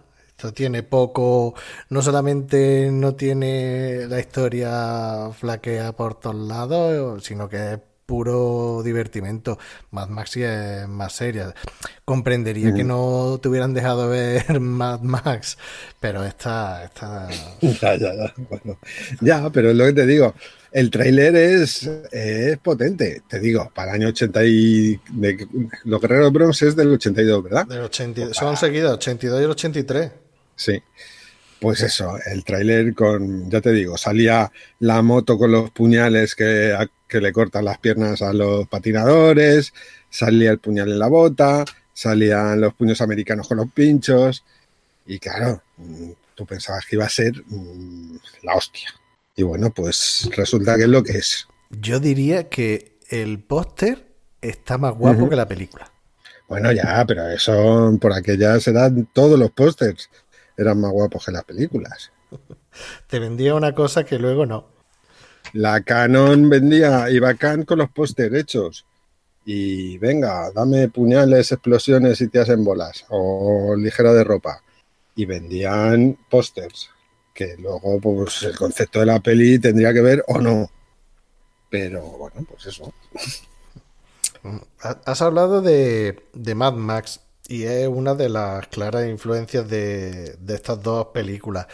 Tiene 0.53 0.83
poco, 0.83 1.55
no 1.89 2.01
solamente 2.01 2.91
no 2.91 3.15
tiene 3.15 4.07
la 4.07 4.19
historia 4.19 5.31
flaquea 5.33 5.93
por 5.93 6.19
todos 6.19 6.35
lados, 6.35 7.23
sino 7.23 7.49
que 7.49 7.73
es 7.73 7.79
puro 8.05 8.81
divertimento. 8.83 9.57
Mad 9.91 10.09
Max 10.09 10.37
es 10.37 10.87
más 10.87 11.13
seria. 11.13 11.53
Comprendería 12.05 12.73
que 12.73 12.83
no 12.83 13.39
te 13.41 13.49
hubieran 13.49 13.73
dejado 13.73 14.09
ver 14.09 14.59
Mad 14.59 15.01
Max, 15.01 15.57
pero 15.99 16.23
esta... 16.23 16.83
esta... 16.83 17.29
Ya, 17.61 17.95
ya, 17.95 18.13
ya. 18.13 18.33
Bueno, 18.49 18.77
ya, 19.21 19.49
pero 19.49 19.71
es 19.71 19.75
lo 19.75 19.85
que 19.85 19.93
te 19.93 20.05
digo. 20.05 20.33
El 20.71 20.89
tráiler 20.89 21.35
es, 21.35 21.83
es 22.11 22.57
potente, 22.57 23.21
te 23.27 23.39
digo, 23.39 23.71
para 23.73 23.91
el 23.91 24.01
año 24.01 24.07
80 24.09 24.43
y... 24.45 24.99
De, 25.11 25.47
los 25.85 26.01
Guerreros 26.01 26.33
Bronx 26.33 26.61
es 26.63 26.75
del 26.75 26.91
82, 26.93 27.43
¿verdad? 27.43 27.67
Del 27.67 27.81
82, 27.81 28.35
son 28.35 28.57
seguidos, 28.57 28.93
82 28.93 29.39
y 29.39 29.43
el 29.43 29.51
83. 29.51 30.11
Sí. 30.55 30.81
Pues 31.63 31.81
eso, 31.81 32.17
el 32.25 32.43
tráiler 32.43 32.93
con, 32.93 33.49
ya 33.49 33.61
te 33.61 33.71
digo, 33.71 33.97
salía 33.97 34.51
la 34.79 35.01
moto 35.01 35.37
con 35.37 35.49
los 35.49 35.71
puñales 35.71 36.35
que, 36.35 36.77
que, 37.07 37.21
le 37.21 37.31
cortan 37.31 37.63
las 37.63 37.77
piernas 37.77 38.21
a 38.21 38.33
los 38.33 38.67
patinadores, 38.67 39.73
salía 40.09 40.51
el 40.51 40.59
puñal 40.59 40.91
en 40.91 40.99
la 40.99 41.07
bota, 41.07 41.63
salían 41.93 42.59
los 42.59 42.73
puños 42.73 42.99
americanos 42.99 43.47
con 43.47 43.59
los 43.59 43.71
pinchos, 43.71 44.43
y 45.05 45.19
claro, 45.19 45.63
mm, 45.77 46.09
tú 46.35 46.45
pensabas 46.45 46.85
que 46.85 46.97
iba 46.97 47.05
a 47.05 47.09
ser 47.09 47.31
mm, 47.47 48.17
la 48.41 48.55
hostia. 48.55 48.89
Y 49.33 49.43
bueno, 49.43 49.73
pues 49.73 50.29
resulta 50.35 50.75
que 50.75 50.83
es 50.83 50.89
lo 50.89 51.01
que 51.01 51.13
es. 51.13 51.47
Yo 51.69 52.01
diría 52.01 52.49
que 52.49 52.97
el 53.07 53.39
póster 53.39 54.05
está 54.41 54.77
más 54.77 54.95
guapo 54.95 55.29
que 55.29 55.37
la 55.37 55.47
película. 55.47 55.89
Bueno, 56.49 56.73
ya, 56.73 57.05
pero 57.07 57.29
eso 57.29 57.97
por 58.01 58.11
aquellas 58.11 58.67
eran 58.67 59.07
todos 59.13 59.39
los 59.39 59.49
pósters 59.51 60.09
eran 60.57 60.79
más 60.79 60.91
guapos 60.91 61.25
que 61.25 61.31
las 61.31 61.43
películas. 61.43 62.11
Te 63.07 63.19
vendía 63.19 63.55
una 63.55 63.73
cosa 63.73 64.03
que 64.03 64.19
luego 64.19 64.45
no. 64.45 64.67
La 65.53 65.81
Canon 65.81 66.49
vendía, 66.49 67.09
iba 67.09 67.33
Can 67.35 67.63
con 67.63 67.79
los 67.79 67.89
póster 67.91 68.35
hechos. 68.35 68.85
Y 69.45 69.97
venga, 69.97 70.51
dame 70.51 70.87
puñales, 70.87 71.51
explosiones 71.51 72.21
y 72.21 72.27
tías 72.29 72.49
en 72.49 72.63
bolas. 72.63 73.05
O 73.09 73.75
ligera 73.77 74.13
de 74.13 74.23
ropa. 74.23 74.63
Y 75.15 75.25
vendían 75.25 76.17
pósters. 76.29 76.89
Que 77.33 77.55
luego, 77.57 77.99
pues, 77.99 78.43
el 78.43 78.55
concepto 78.55 78.99
de 78.99 79.07
la 79.07 79.19
peli 79.19 79.59
tendría 79.59 79.93
que 79.93 80.01
ver 80.01 80.23
o 80.27 80.39
no. 80.39 80.71
Pero 81.69 82.01
bueno, 82.01 82.45
pues 82.49 82.67
eso. 82.67 82.93
Has 85.05 85.21
hablado 85.21 85.61
de, 85.61 86.23
de 86.33 86.55
Mad 86.55 86.73
Max 86.73 87.21
y 87.53 87.65
es 87.65 87.87
una 87.87 88.15
de 88.15 88.29
las 88.29 88.65
claras 88.67 89.07
influencias 89.07 89.69
de, 89.69 90.35
estas 90.47 90.81
dos 90.81 91.07
películas. 91.13 91.67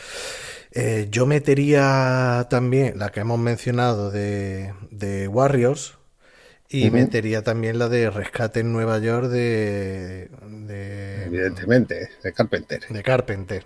Eh, 0.72 1.08
yo 1.10 1.26
metería 1.26 2.48
también 2.50 3.00
la 3.00 3.12
que 3.12 3.22
hemos 3.22 3.40
mencionado 3.40 4.12
de, 4.12 4.74
Warriors 5.32 5.98
y 6.68 6.92
metería 6.92 7.44
también 7.44 7.80
la 7.80 7.88
de 7.88 8.10
Rescate 8.10 8.60
en 8.60 8.74
Nueva 8.74 9.00
York 9.00 9.28
de... 9.28 10.30
Evidentemente, 11.26 12.10
de 12.24 12.34
Carpenter. 12.34 12.82
De 12.90 13.02
Carpenter. 13.02 13.66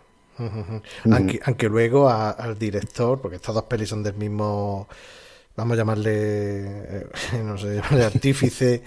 aunque, 1.09 1.67
luego 1.67 2.09
al 2.09 2.59
director, 2.59 3.21
porque 3.21 3.37
estas 3.37 3.55
dos 3.55 3.63
pelis 3.63 3.89
son 3.89 4.03
del 4.03 4.13
mismo, 4.13 4.87
vamos 5.55 5.75
a 5.75 5.77
llamarle, 5.77 6.11
eh, 6.11 7.07
no 7.43 7.57
sé, 7.57 7.75
llamarle 7.75 8.05
artífice, 8.05 8.83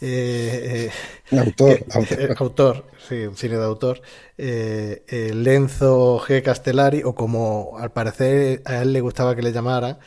eh, 0.00 0.90
autor, 1.30 1.84
autor. 1.92 2.36
autor. 2.38 2.86
sí, 3.08 3.26
un 3.26 3.36
cine 3.36 3.56
de 3.56 3.64
autor. 3.64 4.02
Lenzo 4.36 6.18
G. 6.20 6.42
Castellari, 6.42 7.02
o 7.04 7.14
como 7.14 7.76
al 7.78 7.92
parecer 7.92 8.62
a 8.64 8.82
él 8.82 8.92
le 8.92 9.00
gustaba 9.00 9.36
que 9.36 9.42
le 9.42 9.52
llamaran, 9.52 9.98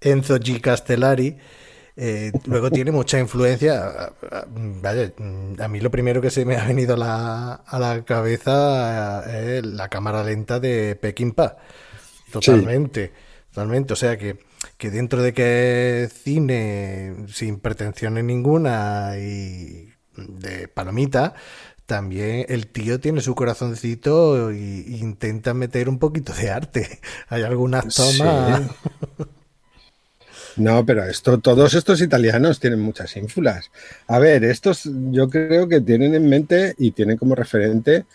Enzo 0.00 0.38
G. 0.38 0.60
Castellari. 0.60 1.38
luego 2.44 2.70
tiene 2.70 2.92
mucha 2.92 3.18
influencia. 3.18 4.12
Vaya, 4.48 5.12
a 5.58 5.68
mí 5.68 5.80
lo 5.80 5.90
primero 5.90 6.20
que 6.20 6.30
se 6.30 6.44
me 6.44 6.56
ha 6.56 6.64
venido 6.66 6.94
a 6.94 6.98
la, 6.98 7.54
a 7.54 7.78
la 7.78 8.04
cabeza 8.04 9.24
es 9.30 9.64
la 9.64 9.88
cámara 9.88 10.22
lenta 10.22 10.60
de 10.60 10.94
Pekín-Pa. 10.96 11.56
Totalmente, 12.30 13.12
totalmente. 13.50 13.94
O 13.94 13.96
sea 13.96 14.18
que 14.18 14.47
que 14.76 14.90
dentro 14.90 15.22
de 15.22 15.32
que 15.32 16.04
es 16.04 16.12
cine 16.12 17.26
sin 17.28 17.60
pretensiones 17.60 18.24
ninguna 18.24 19.12
y 19.18 19.92
de 20.16 20.68
palomita, 20.68 21.34
también 21.86 22.44
el 22.48 22.66
tío 22.66 23.00
tiene 23.00 23.20
su 23.20 23.34
corazoncito 23.34 24.50
e 24.50 24.84
intenta 25.00 25.54
meter 25.54 25.88
un 25.88 25.98
poquito 25.98 26.32
de 26.32 26.50
arte. 26.50 27.00
Hay 27.28 27.42
algunas 27.42 27.94
tomas. 27.94 28.62
No, 30.56 30.84
pero 30.84 31.04
esto, 31.04 31.38
todos 31.38 31.74
estos 31.74 32.00
italianos 32.00 32.58
tienen 32.58 32.80
muchas 32.80 33.16
ínfulas. 33.16 33.70
A 34.08 34.18
ver, 34.18 34.42
estos 34.42 34.90
yo 35.12 35.30
creo 35.30 35.68
que 35.68 35.80
tienen 35.80 36.16
en 36.16 36.28
mente 36.28 36.74
y 36.78 36.90
tienen 36.90 37.16
como 37.16 37.36
referente 37.36 38.06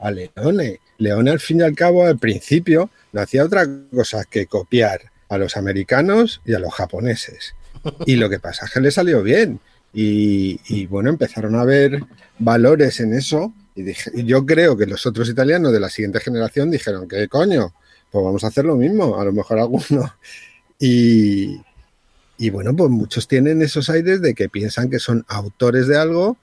a 0.00 0.10
Leone. 0.10 0.80
Leone, 0.98 1.30
al 1.30 1.38
fin 1.38 1.60
y 1.60 1.62
al 1.62 1.76
cabo, 1.76 2.04
al 2.04 2.18
principio, 2.18 2.90
no 3.12 3.20
hacía 3.20 3.44
otra 3.44 3.68
cosa 3.92 4.24
que 4.24 4.46
copiar 4.46 5.00
a 5.28 5.38
los 5.38 5.56
americanos 5.56 6.40
y 6.44 6.54
a 6.54 6.58
los 6.58 6.74
japoneses. 6.74 7.54
Y 8.04 8.16
lo 8.16 8.28
que 8.28 8.40
pasa 8.40 8.66
es 8.66 8.72
que 8.72 8.80
le 8.80 8.90
salió 8.90 9.22
bien. 9.22 9.60
Y, 9.92 10.86
bueno, 10.86 11.08
empezaron 11.08 11.54
a 11.54 11.64
ver 11.64 12.02
valores 12.38 13.00
en 13.00 13.14
eso. 13.14 13.52
Y, 13.74 13.94
yo 14.24 14.44
creo 14.44 14.76
que 14.76 14.86
los 14.86 15.06
otros 15.06 15.28
italianos 15.28 15.72
de 15.72 15.80
la 15.80 15.88
siguiente 15.88 16.20
generación 16.20 16.70
dijeron, 16.70 17.08
¿qué 17.08 17.28
coño? 17.28 17.74
Pues 18.10 18.24
vamos 18.24 18.44
a 18.44 18.48
hacer 18.48 18.64
lo 18.64 18.76
mismo, 18.76 19.18
a 19.18 19.24
lo 19.24 19.32
mejor 19.32 19.58
alguno. 19.58 20.14
Y, 20.78 21.62
y 22.38 22.50
bueno, 22.50 22.76
pues 22.76 22.90
muchos 22.90 23.26
tienen 23.26 23.62
esos 23.62 23.88
aires 23.88 24.20
de 24.20 24.34
que 24.34 24.48
piensan 24.48 24.90
que 24.90 24.98
son 24.98 25.24
autores 25.28 25.86
de 25.86 25.96
algo 25.96 26.36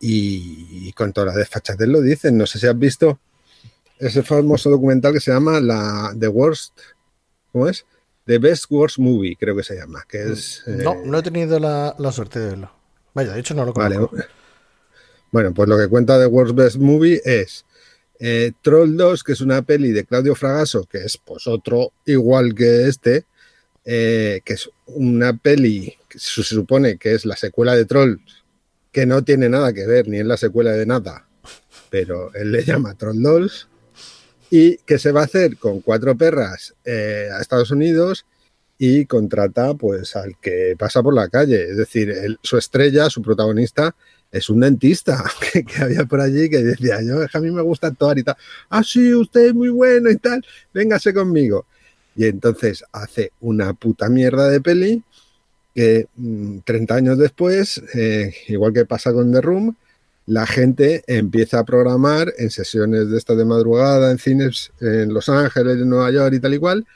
y, 0.00 0.92
con 0.92 1.12
toda 1.12 1.28
la 1.28 1.34
desfachatez 1.34 1.88
lo 1.88 2.00
dicen. 2.00 2.36
No 2.36 2.46
sé 2.46 2.58
si 2.58 2.66
has 2.66 2.78
visto 2.78 3.18
ese 3.98 4.22
famoso 4.22 4.70
documental 4.70 5.12
que 5.12 5.20
se 5.20 5.32
llama 5.32 5.60
la 5.60 6.14
The 6.18 6.28
Worst, 6.28 6.78
¿cómo 7.52 7.68
es? 7.68 7.86
The 8.26 8.38
Best 8.38 8.66
Worst 8.70 8.98
Movie, 8.98 9.36
creo 9.36 9.56
que 9.56 9.62
se 9.62 9.76
llama. 9.76 10.04
Que 10.08 10.32
es, 10.32 10.62
no, 10.66 10.92
eh, 10.92 11.02
no 11.04 11.18
he 11.18 11.22
tenido 11.22 11.58
la, 11.58 11.94
suerte 12.12 12.40
de 12.40 12.46
verlo. 12.46 12.72
Vaya, 13.14 13.32
de 13.32 13.40
hecho 13.40 13.54
no 13.54 13.64
lo 13.64 13.72
conozco. 13.72 14.10
Vale. 14.12 14.28
Bueno, 15.30 15.52
pues 15.52 15.68
lo 15.68 15.76
que 15.76 15.88
cuenta 15.88 16.18
The 16.18 16.26
Worst 16.26 16.54
Best 16.54 16.76
Movie 16.76 17.20
es 17.24 17.64
eh, 18.20 18.52
Troll 18.62 18.96
2, 18.96 19.24
que 19.24 19.32
es 19.32 19.40
una 19.40 19.62
peli 19.62 19.90
de 19.90 20.04
Claudio 20.04 20.34
Fragasso, 20.34 20.84
que 20.84 20.98
es 20.98 21.18
pues 21.18 21.46
otro 21.46 21.92
igual 22.06 22.54
que 22.54 22.86
este, 22.86 23.24
eh, 23.84 24.40
que 24.44 24.52
es 24.54 24.70
una 24.86 25.36
peli 25.36 25.96
que 26.08 26.18
se 26.18 26.42
supone 26.42 26.96
que 26.98 27.14
es 27.14 27.26
la 27.26 27.36
secuela 27.36 27.74
de 27.74 27.84
Trolls, 27.84 28.44
que 28.92 29.06
no 29.06 29.24
tiene 29.24 29.48
nada 29.48 29.72
que 29.72 29.86
ver, 29.86 30.08
ni 30.08 30.18
es 30.18 30.26
la 30.26 30.36
secuela 30.36 30.72
de 30.72 30.86
nada, 30.86 31.26
pero 31.90 32.32
él 32.34 32.52
le 32.52 32.64
llama 32.64 32.94
Troll 32.94 33.20
Dolls 33.20 33.68
y 34.56 34.76
que 34.86 35.00
se 35.00 35.10
va 35.10 35.22
a 35.22 35.24
hacer 35.24 35.56
con 35.56 35.80
cuatro 35.80 36.16
perras 36.16 36.76
eh, 36.84 37.28
a 37.32 37.40
Estados 37.40 37.72
Unidos 37.72 38.24
y 38.78 39.04
contrata 39.04 39.74
pues 39.74 40.14
al 40.14 40.38
que 40.40 40.76
pasa 40.78 41.02
por 41.02 41.12
la 41.12 41.28
calle. 41.28 41.70
Es 41.70 41.76
decir, 41.76 42.14
su 42.40 42.56
estrella, 42.56 43.10
su 43.10 43.20
protagonista, 43.20 43.96
es 44.30 44.48
un 44.48 44.60
dentista 44.60 45.24
que, 45.52 45.82
había 45.82 46.04
por 46.04 46.20
allí 46.20 46.48
que 46.48 46.58
decía, 46.58 47.02
yo, 47.02 47.16
a 47.32 47.40
mí 47.40 47.50
me 47.50 47.62
gusta 47.62 47.88
actuar 47.88 48.16
y 48.16 48.22
tal. 48.22 48.36
Ah, 48.70 48.84
sí, 48.84 49.12
usted 49.12 49.46
es 49.46 49.54
muy 49.54 49.70
bueno 49.70 50.08
y 50.08 50.18
tal, 50.18 50.46
véngase 50.72 51.12
conmigo. 51.12 51.66
Y 52.14 52.26
entonces 52.26 52.84
hace 52.92 53.32
una 53.40 53.72
puta 53.74 54.08
mierda 54.08 54.48
de 54.48 54.60
peli 54.60 55.02
que 55.74 56.06
30 56.64 56.94
mm, 56.94 56.96
años 56.96 57.18
después, 57.18 57.82
eh, 57.92 58.32
igual 58.46 58.72
que 58.72 58.84
pasa 58.84 59.12
con 59.12 59.32
The 59.32 59.40
Room, 59.40 59.76
la 60.26 60.46
gente 60.46 61.04
empieza 61.06 61.58
a 61.58 61.64
programar 61.64 62.32
en 62.38 62.50
sesiones 62.50 63.10
de 63.10 63.18
estas 63.18 63.36
de 63.36 63.44
madrugada, 63.44 64.10
en 64.10 64.18
cines 64.18 64.72
en 64.80 65.12
Los 65.12 65.28
Ángeles, 65.28 65.76
en 65.76 65.88
Nueva 65.88 66.10
York 66.10 66.34
y 66.34 66.40
tal 66.40 66.54
y 66.54 66.58
cual, 66.58 66.86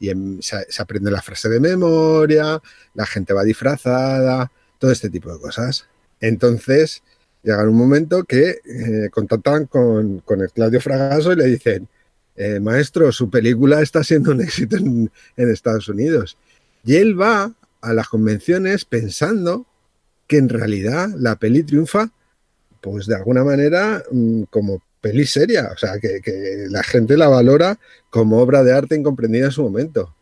y 0.00 0.10
se, 0.42 0.66
aprende 0.78 1.10
la 1.10 1.22
frase 1.22 1.48
de 1.48 1.60
memoria, 1.60 2.60
la 2.94 3.06
gente 3.06 3.32
va 3.32 3.44
disfrazada, 3.44 4.50
todo 4.78 4.90
este 4.90 5.08
tipo 5.08 5.32
de 5.32 5.40
cosas. 5.40 5.86
Entonces, 6.20 7.02
llega 7.42 7.62
un 7.62 7.76
momento 7.76 8.24
que 8.24 8.58
eh, 8.64 9.08
contactan 9.10 9.66
con, 9.66 10.22
el 10.28 10.52
Claudio 10.52 10.80
Fragaso 10.80 11.32
y 11.32 11.36
le 11.36 11.46
dicen, 11.46 11.88
eh, 12.36 12.58
maestro, 12.58 13.12
su 13.12 13.30
película 13.30 13.80
está 13.82 14.02
siendo 14.02 14.32
un 14.32 14.40
éxito 14.40 14.76
en, 14.76 15.10
en 15.36 15.50
Estados 15.50 15.88
Unidos. 15.88 16.36
Y 16.84 16.96
él 16.96 17.18
va 17.18 17.52
a 17.80 17.92
las 17.92 18.08
convenciones 18.08 18.84
pensando 18.84 19.66
que 20.26 20.38
en 20.38 20.48
realidad 20.48 21.10
la 21.16 21.36
peli 21.36 21.62
triunfa 21.62 22.10
pues 22.84 23.06
de 23.06 23.16
alguna 23.16 23.42
manera 23.42 24.04
mm, 24.10 24.42
como 24.50 24.82
peli 25.00 25.24
seria, 25.24 25.70
o 25.74 25.78
sea, 25.78 25.98
que, 25.98 26.66
la 26.68 26.82
gente 26.82 27.16
la 27.16 27.28
valora 27.28 27.78
como 28.10 28.38
obra 28.40 28.62
de 28.62 28.74
arte 28.74 28.94
incomprendida 28.94 29.46
en 29.46 29.52
su 29.52 29.62
momento. 29.62 30.14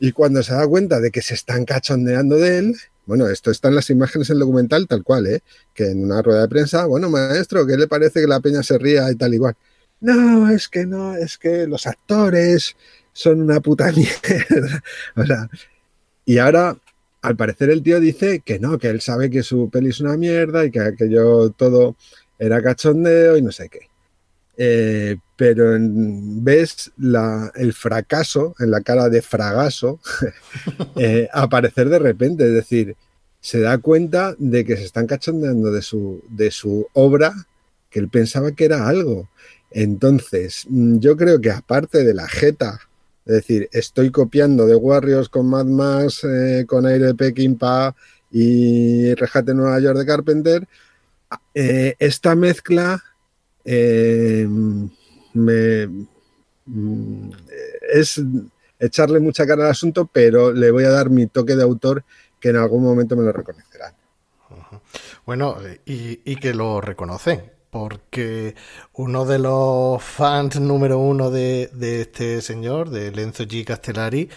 Y 0.00 0.10
cuando 0.10 0.42
se 0.42 0.52
da 0.52 0.66
cuenta 0.66 0.98
de 0.98 1.12
que 1.12 1.22
se 1.22 1.34
están 1.34 1.64
cachondeando 1.64 2.36
de 2.36 2.58
él, 2.58 2.76
bueno, 3.06 3.28
esto 3.28 3.52
está 3.52 3.68
en 3.68 3.76
las 3.76 3.88
imágenes 3.88 4.26
del 4.26 4.40
documental 4.40 4.88
tal 4.88 5.04
cual, 5.04 5.28
¿eh? 5.28 5.40
que 5.72 5.90
en 5.90 6.04
una 6.04 6.22
rueda 6.22 6.42
de 6.42 6.48
prensa, 6.48 6.86
bueno, 6.86 7.08
maestro, 7.08 7.64
¿qué 7.64 7.76
le 7.76 7.86
parece 7.86 8.20
que 8.20 8.26
la 8.26 8.40
peña 8.40 8.64
se 8.64 8.76
ría 8.76 9.08
y 9.10 9.14
tal 9.14 9.32
igual? 9.32 9.54
No, 10.00 10.50
es 10.50 10.68
que 10.68 10.86
no, 10.86 11.14
es 11.14 11.38
que 11.38 11.68
los 11.68 11.86
actores 11.86 12.74
son 13.12 13.42
una 13.42 13.60
puta 13.60 13.92
mierda. 13.92 14.82
O 15.16 15.24
sea, 15.24 15.48
y 16.24 16.38
ahora 16.38 16.76
al 17.22 17.36
parecer 17.36 17.70
el 17.70 17.82
tío 17.82 18.00
dice 18.00 18.40
que 18.40 18.58
no, 18.58 18.78
que 18.78 18.88
él 18.88 19.00
sabe 19.00 19.30
que 19.30 19.42
su 19.42 19.70
peli 19.70 19.90
es 19.90 20.00
una 20.00 20.16
mierda 20.16 20.64
y 20.64 20.70
que 20.70 20.80
aquello 20.80 21.50
todo 21.50 21.96
era 22.38 22.62
cachondeo 22.62 23.36
y 23.36 23.42
no 23.42 23.52
sé 23.52 23.68
qué. 23.68 23.90
Eh, 24.56 25.16
pero 25.36 25.78
ves 25.80 26.92
el 27.54 27.72
fracaso 27.72 28.54
en 28.58 28.70
la 28.70 28.82
cara 28.82 29.08
de 29.08 29.22
Fragaso 29.22 30.00
eh, 30.96 31.28
aparecer 31.32 31.88
de 31.88 31.98
repente, 31.98 32.44
es 32.44 32.52
decir, 32.52 32.96
se 33.40 33.60
da 33.60 33.78
cuenta 33.78 34.34
de 34.38 34.64
que 34.64 34.76
se 34.76 34.84
están 34.84 35.06
cachondeando 35.06 35.72
de 35.72 35.80
su, 35.80 36.22
de 36.28 36.50
su 36.50 36.86
obra 36.92 37.32
que 37.88 38.00
él 38.00 38.08
pensaba 38.08 38.52
que 38.52 38.66
era 38.66 38.86
algo. 38.86 39.28
Entonces, 39.70 40.66
mm, 40.68 40.98
yo 40.98 41.16
creo 41.16 41.40
que 41.40 41.50
aparte 41.50 42.04
de 42.04 42.14
la 42.14 42.28
jeta 42.28 42.80
es 43.30 43.36
decir, 43.46 43.68
estoy 43.70 44.10
copiando 44.10 44.66
de 44.66 44.74
Warriors 44.74 45.28
con 45.28 45.48
Mad 45.48 45.66
Max, 45.66 46.24
eh, 46.24 46.64
con 46.66 46.84
Aire 46.84 47.14
Peking 47.14 47.54
Pa 47.54 47.94
y 48.32 49.14
Rejate 49.14 49.54
Nueva 49.54 49.78
York 49.78 49.98
de 49.98 50.06
Carpenter. 50.06 50.68
Eh, 51.54 51.94
esta 52.00 52.34
mezcla 52.34 53.00
eh, 53.64 54.48
me, 55.32 55.86
mm, 56.66 57.30
es 57.92 58.20
echarle 58.80 59.20
mucha 59.20 59.46
cara 59.46 59.66
al 59.66 59.70
asunto, 59.70 60.10
pero 60.12 60.52
le 60.52 60.72
voy 60.72 60.82
a 60.82 60.90
dar 60.90 61.08
mi 61.08 61.28
toque 61.28 61.54
de 61.54 61.62
autor 61.62 62.02
que 62.40 62.48
en 62.48 62.56
algún 62.56 62.82
momento 62.82 63.14
me 63.14 63.22
lo 63.22 63.32
reconocerán. 63.32 63.94
Bueno, 65.24 65.56
y, 65.86 66.20
y 66.24 66.34
que 66.34 66.52
lo 66.52 66.80
reconocen, 66.80 67.52
porque 67.70 68.54
uno 68.94 69.24
de 69.24 69.38
los 69.38 70.02
fans 70.02 70.60
número 70.60 70.98
uno 70.98 71.30
de, 71.30 71.70
este 72.00 72.42
señor, 72.42 72.90
de 72.90 73.12
Lenzo 73.12 73.44
G. 73.44 73.64
Castellari, 73.64 74.28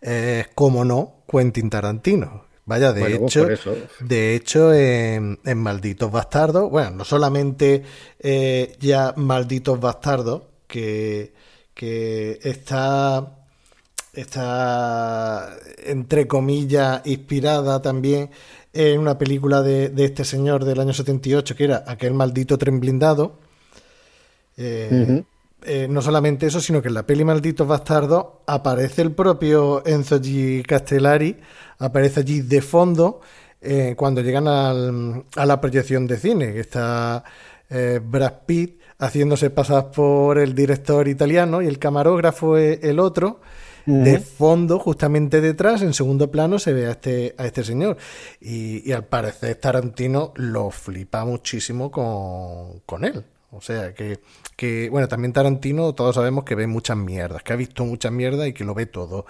es, 0.00 0.48
como 0.54 0.84
no, 0.84 1.22
Quentin 1.30 1.70
Tarantino. 1.70 2.50
Vaya, 2.66 2.92
de 2.92 3.14
hecho, 3.14 3.48
de 4.00 4.34
hecho 4.36 4.72
en, 4.72 5.38
Malditos 5.56 6.12
Bastardos, 6.12 6.70
bueno, 6.70 6.90
no 6.90 7.04
solamente 7.04 7.82
eh, 8.18 8.76
ya 8.78 9.12
Malditos 9.16 9.80
Bastardos, 9.80 10.42
que, 10.68 11.32
que 11.74 12.38
está, 12.42 13.38
está, 14.12 15.56
entre 15.84 16.28
comillas, 16.28 17.02
inspirada 17.06 17.82
también 17.82 18.30
en 18.72 19.00
una 19.00 19.18
película 19.18 19.62
de, 19.62 19.92
este 19.96 20.24
señor 20.24 20.64
del 20.64 20.80
año 20.80 20.92
78, 20.92 21.56
que 21.56 21.64
era 21.64 21.84
aquel 21.86 22.14
maldito 22.14 22.56
tren 22.58 22.80
blindado. 22.80 23.38
Eh, 24.56 25.22
eh, 25.62 25.86
no 25.88 26.02
solamente 26.02 26.46
eso, 26.46 26.60
sino 26.60 26.80
que 26.80 26.88
en 26.88 26.94
la 26.94 27.06
peli 27.06 27.24
Malditos 27.24 27.66
Bastardos 27.66 28.24
aparece 28.46 29.02
el 29.02 29.12
propio 29.12 29.84
Enzo 29.86 30.20
G. 30.20 30.64
Castellari, 30.64 31.36
aparece 31.78 32.20
allí 32.20 32.40
de 32.42 32.62
fondo 32.62 33.20
eh, 33.60 33.94
cuando 33.96 34.22
llegan 34.22 34.48
a 34.48 34.72
la 35.46 35.60
proyección 35.60 36.06
de 36.06 36.16
cine, 36.16 36.52
que 36.52 36.60
está 36.60 37.24
Brad 37.68 38.34
Pitt 38.46 38.80
haciéndose 38.98 39.50
pasar 39.50 39.90
por 39.92 40.38
el 40.38 40.54
director 40.54 41.06
italiano 41.08 41.62
y 41.62 41.66
el 41.66 41.78
camarógrafo 41.78 42.56
el 42.56 42.98
otro. 42.98 43.40
De 43.90 44.18
fondo, 44.20 44.78
justamente 44.78 45.40
detrás, 45.40 45.82
en 45.82 45.94
segundo 45.94 46.30
plano, 46.30 46.58
se 46.58 46.72
ve 46.72 46.86
a 46.86 46.92
este, 46.92 47.34
a 47.38 47.46
este 47.46 47.64
señor. 47.64 47.96
Y, 48.40 48.88
y 48.88 48.92
al 48.92 49.04
parecer 49.04 49.56
Tarantino 49.56 50.32
lo 50.36 50.70
flipa 50.70 51.24
muchísimo 51.24 51.90
con, 51.90 52.80
con 52.86 53.04
él. 53.04 53.24
O 53.52 53.60
sea, 53.60 53.92
que, 53.94 54.20
que, 54.54 54.88
bueno, 54.90 55.08
también 55.08 55.32
Tarantino, 55.32 55.92
todos 55.92 56.14
sabemos 56.14 56.44
que 56.44 56.54
ve 56.54 56.68
muchas 56.68 56.96
mierdas, 56.96 57.42
que 57.42 57.52
ha 57.52 57.56
visto 57.56 57.84
muchas 57.84 58.12
mierdas 58.12 58.46
y 58.46 58.52
que 58.52 58.64
lo 58.64 58.74
ve 58.74 58.86
todo. 58.86 59.26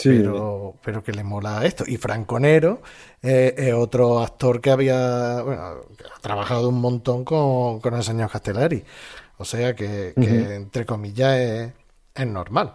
Pero, 0.00 0.76
pero 0.84 1.02
que 1.02 1.12
le 1.12 1.24
mola 1.24 1.64
esto. 1.66 1.82
Y 1.84 1.96
Franco 1.96 2.38
Nero 2.38 2.82
eh, 3.20 3.52
es 3.56 3.74
otro 3.74 4.20
actor 4.20 4.60
que 4.60 4.70
había, 4.70 5.42
bueno, 5.42 5.62
ha 5.62 6.20
trabajado 6.20 6.68
un 6.68 6.80
montón 6.80 7.24
con, 7.24 7.80
con 7.80 7.94
el 7.94 8.04
señor 8.04 8.30
Castellari. 8.30 8.84
O 9.38 9.44
sea 9.44 9.74
que, 9.74 10.12
entre 10.16 10.86
comillas, 10.86 11.36
es, 11.36 11.72
es 12.14 12.26
normal. 12.28 12.74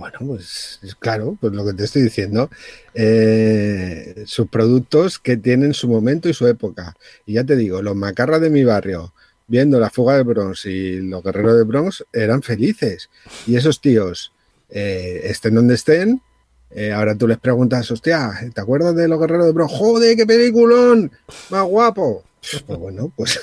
Bueno, 0.00 0.18
pues 0.28 0.80
claro, 0.98 1.36
pues 1.38 1.52
lo 1.52 1.62
que 1.62 1.74
te 1.74 1.84
estoy 1.84 2.00
diciendo, 2.00 2.48
eh, 2.94 4.24
sus 4.24 4.48
productos 4.48 5.18
que 5.18 5.36
tienen 5.36 5.74
su 5.74 5.88
momento 5.88 6.30
y 6.30 6.32
su 6.32 6.46
época. 6.46 6.96
Y 7.26 7.34
ya 7.34 7.44
te 7.44 7.54
digo, 7.54 7.82
los 7.82 7.94
macarras 7.94 8.40
de 8.40 8.48
mi 8.48 8.64
barrio, 8.64 9.12
viendo 9.46 9.78
la 9.78 9.90
fuga 9.90 10.16
de 10.16 10.22
Bronx 10.22 10.64
y 10.64 11.00
los 11.02 11.22
guerreros 11.22 11.58
de 11.58 11.64
Bronx 11.64 12.02
eran 12.14 12.40
felices. 12.40 13.10
Y 13.46 13.56
esos 13.56 13.82
tíos, 13.82 14.32
eh, 14.70 15.20
estén 15.24 15.54
donde 15.54 15.74
estén, 15.74 16.22
eh, 16.70 16.92
ahora 16.92 17.14
tú 17.14 17.28
les 17.28 17.36
preguntas, 17.36 17.90
hostia, 17.90 18.30
¿te 18.54 18.60
acuerdas 18.62 18.96
de 18.96 19.06
los 19.06 19.20
guerreros 19.20 19.44
de 19.44 19.52
Bronx? 19.52 19.74
¡Joder, 19.74 20.16
qué 20.16 20.24
peliculón! 20.24 21.12
¡Más 21.50 21.64
guapo! 21.64 22.24
Pues 22.66 22.78
bueno, 22.78 23.12
pues 23.14 23.38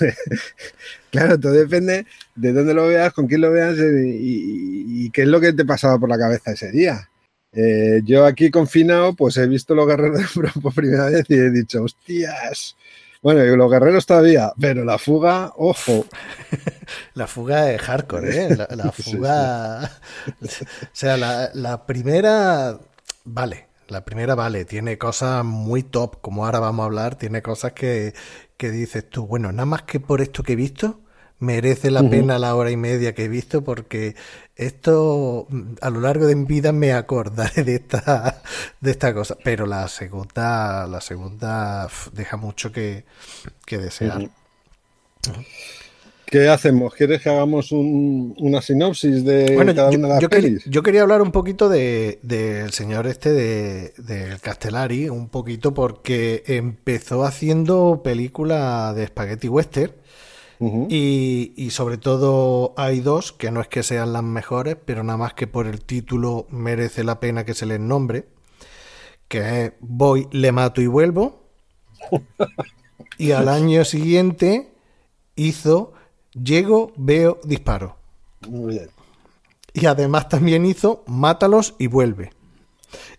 claro, 1.12 1.40
todo 1.40 1.52
depende 1.52 2.06
de 2.36 2.54
dónde 2.54 2.74
lo 2.74 2.88
veas, 2.88 3.14
con 3.14 3.28
quién 3.28 3.42
lo 3.42 3.52
veas 3.52 3.78
eh, 3.78 4.18
y, 4.20 5.10
qué 5.12 5.22
es 5.22 5.28
lo 5.28 5.40
que 5.40 5.54
te 5.54 5.66
pasaba 5.66 5.98
por 6.00 6.10
la 6.10 6.18
cabeza 6.18 6.52
ese 6.52 6.72
día. 6.72 7.10
yo 8.04 8.26
aquí 8.26 8.52
confinado, 8.52 9.14
pues 9.14 9.38
he 9.38 9.48
visto 9.48 9.76
los 9.76 9.88
guerreros 9.88 10.32
por 10.62 10.74
primera 10.74 11.06
vez 11.06 11.26
y 11.30 11.36
he 11.36 11.50
dicho, 11.52 11.84
hostias, 11.84 12.76
bueno, 13.22 13.44
y 13.44 13.56
los 13.58 13.72
guerreros 13.72 14.06
todavía, 14.06 14.54
pero 14.60 14.86
la 14.86 14.98
fuga, 14.98 15.52
ojo. 15.58 16.06
la 17.16 17.28
fuga 17.28 17.72
es 17.72 17.82
hardcore, 17.82 18.46
¿eh? 18.46 18.58
La, 18.70 18.92
fuga. 18.92 19.92
O 20.42 20.48
sea, 20.94 21.18
la, 21.54 21.86
primera. 21.86 22.80
Vale, 23.26 23.67
la 23.90 24.06
primera 24.06 24.36
vale, 24.36 24.66
tiene 24.66 24.98
cosas 24.98 25.44
muy 25.44 25.84
top, 25.84 26.22
como 26.22 26.46
ahora 26.46 26.60
vamos 26.60 26.84
a 26.84 26.86
hablar, 26.86 27.16
tiene 27.16 27.42
cosas 27.42 27.74
que, 27.74 28.14
que 28.58 28.72
dices 28.72 29.10
tú, 29.10 29.28
bueno, 29.28 29.52
nada 29.52 29.66
más 29.66 29.84
que 29.84 30.00
por 30.00 30.22
esto 30.22 30.44
que 30.44 30.54
he 30.54 30.56
visto, 30.56 31.00
merece 31.40 31.92
la 31.92 32.02
pena 32.10 32.40
la 32.40 32.56
hora 32.56 32.72
y 32.72 32.78
media 32.78 33.14
que 33.14 33.26
he 33.26 33.28
visto 33.28 33.64
porque 33.64 34.16
esto 34.56 35.46
mm, 35.50 35.76
a 35.82 35.90
lo 35.90 36.00
largo 36.00 36.26
de 36.26 36.36
mi 36.36 36.46
vida 36.46 36.72
me 36.72 36.94
acordaré 36.94 37.64
de 37.64 37.76
esta 37.76 38.42
de 38.82 38.92
esta 38.92 39.14
cosa 39.14 39.38
pero 39.44 39.68
la 39.68 39.88
segunda 39.88 40.88
la 40.88 41.00
segunda 41.00 41.88
deja 42.14 42.38
mucho 42.38 42.72
que, 42.72 43.06
desear 43.70 44.30
¿Qué 46.30 46.50
hacemos? 46.50 46.94
¿Quieres 46.94 47.22
que 47.22 47.30
hagamos 47.30 47.72
una 47.72 48.62
sinopsis 48.62 49.24
de 49.24 49.56
cada 49.74 49.90
una 49.92 50.08
de 50.08 50.14
las 50.14 50.22
yo, 50.22 50.30
pelis? 50.30 50.66
yo 50.66 50.84
quería 50.84 51.04
hablar 51.04 51.22
un 51.22 51.32
poquito 51.32 51.70
del 51.70 52.20
de, 52.22 52.68
señor 52.70 53.08
este 53.08 53.32
de, 53.32 53.94
del 53.98 54.38
Castellari, 54.42 55.08
un 55.08 55.30
poquito 55.30 55.74
porque 55.74 56.44
empezó 56.46 57.24
haciendo 57.24 58.02
películas 58.04 58.94
de 58.98 59.08
spaghetti 59.08 59.48
western 59.48 59.94
y, 60.90 61.70
sobre 61.72 61.98
todo 61.98 62.74
hay 62.76 63.00
dos 63.00 63.32
que 63.32 63.50
no 63.50 63.62
es 63.62 63.70
que 63.70 63.84
sean 63.84 64.12
las 64.12 64.24
mejores, 64.24 64.76
pero 64.84 65.04
nada 65.04 65.18
más 65.18 65.34
que 65.34 65.48
por 65.48 65.66
el 65.66 65.82
título 65.82 66.46
merece 66.50 67.06
la 67.06 67.22
pena 67.22 67.46
que 67.46 67.54
se 67.54 67.66
les 67.66 67.80
nombre, 67.80 68.26
que 69.30 69.66
es 69.66 69.72
Voy, 69.80 70.28
le 70.32 70.52
mato 70.52 70.82
y 70.82 70.88
vuelvo. 70.88 71.48
y 73.18 73.32
al 73.32 73.48
año 73.48 73.86
siguiente 73.86 74.74
hizo 75.36 75.94
Llego, 76.34 76.94
veo, 76.96 77.40
disparo. 77.44 77.98
Y 79.74 79.86
además 79.86 80.30
también 80.30 80.66
hizo 80.66 81.04
Mátalos 81.08 81.76
y 81.80 81.88
vuelve. 81.88 82.32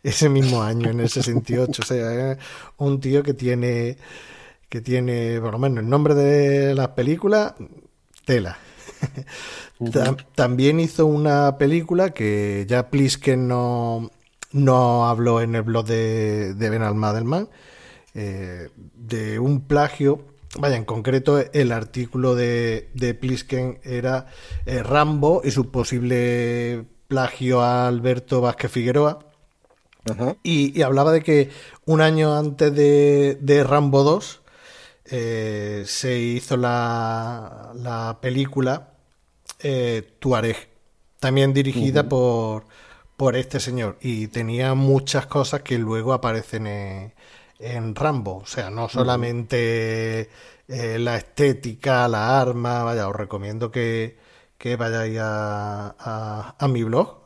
Ese 0.03 0.29
mismo 0.29 0.63
año, 0.63 0.91
en 0.91 1.01
el 1.01 1.09
68. 1.09 1.83
O 1.83 1.85
sea, 1.85 2.33
es 2.33 2.39
un 2.79 3.01
tío 3.01 3.23
que 3.23 3.35
tiene 3.35 3.99
que 4.69 4.81
tiene, 4.81 5.41
por 5.41 5.53
lo 5.53 5.59
menos, 5.59 5.79
el 5.79 5.89
nombre 5.89 6.15
de 6.15 6.75
las 6.75 6.89
películas, 6.89 7.55
tela. 8.25 8.59
También 10.35 10.81
hizo 10.81 11.07
una 11.07 11.57
película 11.57 12.11
que 12.11 12.67
ya 12.69 12.91
Plisken 12.91 13.49
no, 13.49 14.11
no 14.53 15.09
habló 15.09 15.41
en 15.41 15.55
el 15.55 15.63
blog 15.63 15.87
de, 15.87 16.55
de 16.55 16.71
Ben 16.71 16.83
Almadelman, 16.83 17.49
eh, 18.15 18.69
de 18.95 19.39
un 19.39 19.63
plagio. 19.63 20.25
Vaya, 20.57 20.77
en 20.77 20.85
concreto 20.85 21.39
el 21.39 21.73
artículo 21.73 22.35
de, 22.35 22.89
de 22.95 23.15
Plisken 23.15 23.81
era 23.85 24.27
eh, 24.65 24.83
Rambo 24.83 25.43
y 25.45 25.51
su 25.51 25.71
posible 25.71 26.87
plagio 27.07 27.61
a 27.61 27.87
Alberto 27.87 28.41
Vázquez 28.41 28.71
Figueroa. 28.71 29.19
Y, 30.43 30.81
hablaba 30.81 31.13
de 31.13 31.23
que 31.23 31.51
un 31.85 32.01
año 32.01 32.35
antes 32.35 32.75
de, 32.75 33.37
de 33.43 33.63
Rambo 33.63 34.05
2 34.05 34.41
eh, 35.05 35.83
se 35.87 36.19
hizo 36.19 36.57
la, 36.57 37.73
la 37.75 38.19
película 38.23 38.95
eh, 39.61 40.15
Tuareg, 40.19 40.57
también 41.21 41.53
dirigida 41.53 42.09
por, 42.09 42.65
por 43.19 43.37
este 43.37 43.61
señor. 43.61 43.99
Y 44.01 44.29
tenía 44.29 44.73
muchas 44.75 45.27
cosas 45.27 45.61
que 45.61 45.77
luego 45.77 46.15
aparecen 46.15 46.67
en, 46.67 47.13
Rambo. 47.95 48.39
O 48.39 48.47
sea, 48.47 48.71
no 48.71 48.89
solamente 48.89 50.31
eh, 50.69 50.99
la 50.99 51.17
estética, 51.17 52.09
la 52.09 52.41
arma. 52.41 52.83
Vaya, 52.85 53.09
os 53.09 53.17
recomiendo 53.17 53.71
que, 53.71 54.19
que 54.59 54.77
vayáis 54.77 55.19
a, 55.21 56.57
a, 56.59 56.69
mi 56.69 56.83
blog, 56.85 57.19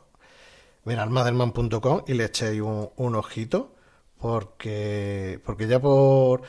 veralmaderman.com, 0.85 2.03
y 2.07 2.13
le 2.13 2.25
echéis 2.25 2.61
un, 2.61 2.89
un 2.95 3.15
ojito. 3.15 3.75
Porque, 4.17 5.41
porque 5.43 5.67
ya 5.67 5.81
por 5.81 6.43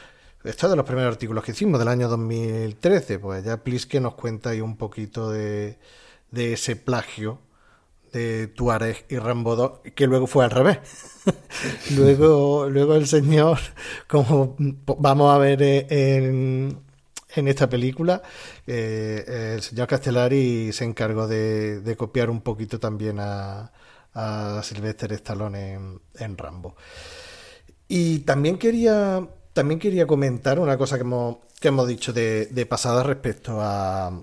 esto 0.44 0.66
es 0.66 0.70
de 0.70 0.76
los 0.76 0.84
primeros 0.84 1.14
artículos 1.14 1.42
que 1.42 1.52
hicimos 1.52 1.78
del 1.78 1.88
año 1.88 2.06
2013, 2.06 3.18
pues 3.18 3.42
ya 3.44 3.62
que 3.64 4.00
nos 4.00 4.14
cuenta 4.14 4.50
ahí 4.50 4.60
un 4.60 4.76
poquito 4.76 5.30
de, 5.30 5.78
ese 6.32 6.76
plagio 6.76 7.38
de 8.12 8.48
Tuareg 8.48 9.06
y 9.08 9.16
Rambo 9.16 9.56
2, 9.56 9.72
que 9.94 10.06
luego 10.06 10.26
fue 10.26 10.44
al 10.44 10.50
revés. 10.50 10.80
luego, 11.96 12.68
luego 12.68 12.94
el 12.94 13.06
señor, 13.06 13.58
como 14.08 14.56
vamos 14.58 15.34
a 15.34 15.38
ver 15.38 15.62
en, 15.62 16.78
en 17.34 17.48
esta 17.48 17.68
película, 17.68 18.22
eh, 18.66 19.54
el 19.56 19.62
señor 19.62 19.88
Castellari 19.88 20.72
se 20.72 20.84
encargó 20.84 21.26
de, 21.26 21.94
copiar 21.98 22.30
un 22.30 22.40
poquito 22.40 22.78
también 22.78 23.18
a, 23.20 23.72
a 24.14 24.60
Sylvester 24.62 25.12
Stallone 25.12 26.00
en, 26.18 26.38
Rambo. 26.38 26.76
Y 27.88 28.20
también 28.20 28.58
quería 28.58 29.26
también 29.52 29.78
quería 29.78 30.06
comentar 30.06 30.58
una 30.58 30.76
cosa 30.76 30.96
que 30.96 31.02
hemos, 31.02 31.36
que 31.60 31.68
hemos 31.68 31.86
dicho 31.86 32.12
de, 32.12 32.66
pasada 32.68 33.02
respecto 33.04 33.60
a, 33.60 34.20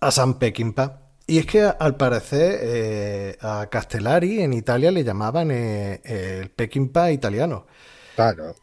a 0.00 0.10
San 0.10 0.38
Peckinpah. 0.38 1.09
Y 1.30 1.38
es 1.38 1.46
que 1.46 1.62
al 1.62 1.94
parecer 1.94 2.58
eh, 2.60 3.38
a 3.40 3.68
Castellari 3.70 4.40
en 4.40 4.52
Italia 4.52 4.90
le 4.90 5.04
llamaban 5.04 5.52
eh, 5.52 6.00
el 6.02 6.50
Peckinpah 6.50 7.12
italiano. 7.12 7.68
Claro. 8.16 8.56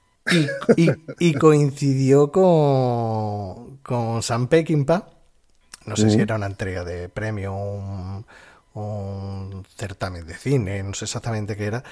Y, 0.75 1.33
coincidió 1.35 2.29
con, 2.29 3.77
con 3.77 4.21
San 4.21 4.47
Peckinpah. 4.49 5.07
No 5.85 5.95
sé 5.95 6.09
si 6.09 6.19
era 6.19 6.35
una 6.35 6.47
entrega 6.47 6.83
de 6.83 7.07
premio, 7.07 7.55
un, 7.55 8.25
un 8.73 9.65
certamen 9.77 10.27
de 10.27 10.33
cine, 10.33 10.83
no 10.83 10.93
sé 10.93 11.05
exactamente 11.05 11.55
qué 11.55 11.67
era. 11.67 11.85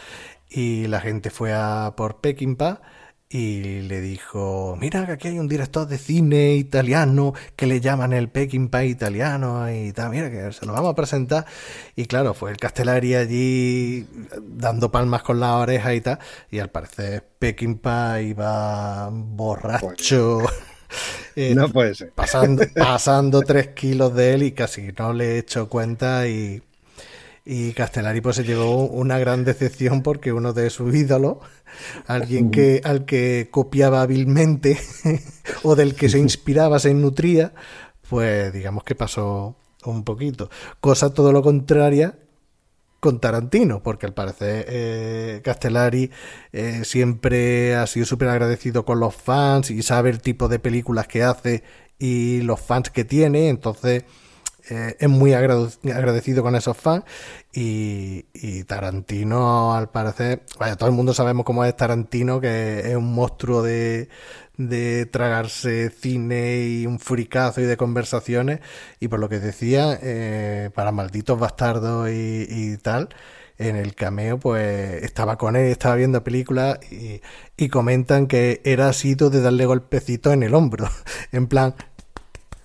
Y 0.49 0.87
la 0.87 0.99
gente 0.99 1.29
fue 1.29 1.53
a 1.53 1.93
por 1.95 2.19
Peckinpah 2.19 2.81
y 3.29 3.81
le 3.81 4.01
dijo, 4.01 4.77
mira 4.79 5.05
que 5.05 5.13
aquí 5.13 5.27
hay 5.29 5.39
un 5.39 5.47
director 5.47 5.87
de 5.87 5.97
cine 5.97 6.55
italiano 6.55 7.33
que 7.55 7.65
le 7.65 7.81
llaman 7.81 8.13
el 8.13 8.29
Peckinpah 8.29 8.85
italiano 8.85 9.69
y 9.71 9.91
tal, 9.93 10.11
mira 10.11 10.29
que 10.29 10.53
se 10.53 10.65
lo 10.65 10.73
vamos 10.73 10.91
a 10.91 10.95
presentar. 10.95 11.45
Y 11.95 12.05
claro, 12.05 12.33
fue 12.33 12.51
el 12.51 12.57
Castellari 12.57 13.15
allí 13.15 14.07
dando 14.41 14.91
palmas 14.91 15.23
con 15.23 15.39
la 15.39 15.57
oreja 15.57 15.93
y 15.95 16.01
tal, 16.01 16.19
y 16.51 16.59
al 16.59 16.69
parecer 16.69 17.27
Peckinpah 17.39 18.21
iba 18.21 19.09
borracho. 19.11 20.41
Eh, 21.35 21.53
no 21.53 21.67
puede 21.67 21.93
ser. 21.93 22.11
Pasando, 22.11 22.63
pasando 22.75 23.41
tres 23.41 23.69
kilos 23.69 24.15
de 24.15 24.35
él 24.35 24.43
y 24.43 24.53
casi 24.53 24.93
no 24.97 25.11
le 25.11 25.33
he 25.33 25.37
hecho 25.39 25.67
cuenta 25.67 26.25
y, 26.29 26.61
y 27.45 27.73
Castellari 27.73 28.21
pues 28.21 28.37
se 28.37 28.43
llevó 28.43 28.85
una 28.85 29.19
gran 29.19 29.45
decepción 29.45 30.01
porque 30.01 30.33
uno 30.33 30.51
de 30.51 30.71
sus 30.71 30.93
ídolos 30.95 31.37
alguien 32.07 32.49
que, 32.49 32.81
al 32.83 33.05
que 33.05 33.49
copiaba 33.51 34.01
hábilmente 34.01 34.79
o 35.63 35.75
del 35.75 35.93
que 35.93 36.09
se 36.09 36.17
inspiraba, 36.17 36.79
se 36.79 36.93
nutría, 36.93 37.53
pues 38.09 38.51
digamos 38.51 38.83
que 38.83 38.95
pasó 38.95 39.55
un 39.85 40.03
poquito. 40.03 40.49
Cosa 40.79 41.13
todo 41.13 41.31
lo 41.31 41.43
contraria 41.43 42.17
con 42.99 43.19
Tarantino, 43.19 43.83
porque 43.83 44.07
al 44.07 44.15
parecer 44.15 44.65
eh, 44.67 45.41
Castellari 45.43 46.09
eh, 46.51 46.81
siempre 46.83 47.75
ha 47.75 47.85
sido 47.85 48.07
súper 48.07 48.29
agradecido 48.29 48.83
con 48.83 48.99
los 48.99 49.13
fans 49.13 49.69
y 49.69 49.83
sabe 49.83 50.09
el 50.09 50.21
tipo 50.21 50.47
de 50.47 50.57
películas 50.57 51.07
que 51.07 51.21
hace 51.21 51.63
y 51.99 52.41
los 52.41 52.59
fans 52.59 52.89
que 52.89 53.05
tiene, 53.05 53.49
entonces 53.49 54.05
eh, 54.69 54.95
es 54.99 55.09
muy 55.09 55.33
agradecido 55.33 56.41
con 56.43 56.55
esos 56.55 56.75
fans 56.75 57.03
y, 57.53 58.23
Tarantino 58.65 59.73
al 59.75 59.89
parecer, 59.89 60.43
vaya, 60.59 60.75
todo 60.75 60.89
el 60.89 60.95
mundo 60.95 61.13
sabemos 61.13 61.45
cómo 61.45 61.63
es 61.65 61.75
Tarantino, 61.75 62.41
que 62.41 62.79
es 62.79 62.95
un 62.95 63.13
monstruo 63.13 63.61
de, 63.61 64.09
de 64.57 65.05
tragarse 65.05 65.89
cine 65.89 66.65
y 66.67 66.87
un 66.87 66.99
fricazo 66.99 67.61
y 67.61 67.65
de 67.65 67.77
conversaciones 67.77 68.59
y 68.99 69.07
por 69.07 69.19
lo 69.19 69.29
que 69.29 69.39
decía, 69.39 69.99
eh, 70.01 70.69
para 70.73 70.91
malditos 70.91 71.39
bastardos 71.39 72.09
y, 72.11 72.77
tal, 72.77 73.09
en 73.57 73.75
el 73.75 73.95
cameo, 73.95 74.39
pues 74.39 75.03
estaba 75.03 75.37
con 75.37 75.55
él, 75.55 75.71
estaba 75.71 75.95
viendo 75.95 76.23
películas 76.23 76.79
y, 76.91 77.21
y, 77.57 77.69
comentan 77.69 78.27
que 78.27 78.61
era 78.65 78.91
sido 78.93 79.29
de 79.29 79.41
darle 79.41 79.65
golpecito 79.65 80.33
en 80.33 80.43
el 80.43 80.55
hombro. 80.55 80.89
En 81.31 81.47
plan, 81.47 81.75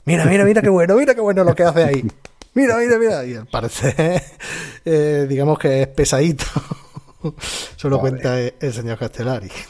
Mira, 0.05 0.25
mira, 0.25 0.45
mira 0.45 0.63
qué 0.63 0.69
bueno, 0.69 0.97
mira 0.97 1.15
qué 1.15 1.21
bueno 1.21 1.45
lo 1.45 1.55
que 1.55 1.63
hace 1.63 1.85
ahí. 1.85 2.05
Mira, 2.55 2.77
mira, 2.79 2.99
mira. 2.99 3.25
Y 3.25 3.35
al 3.35 3.47
parecer, 3.47 4.23
eh, 4.85 5.27
digamos 5.29 5.59
que 5.59 5.83
es 5.83 5.89
pesadito. 5.89 6.45
Solo 7.77 7.99
cuenta 8.01 8.39
el 8.41 8.73
señor 8.73 8.99
Castellari. 8.99 9.51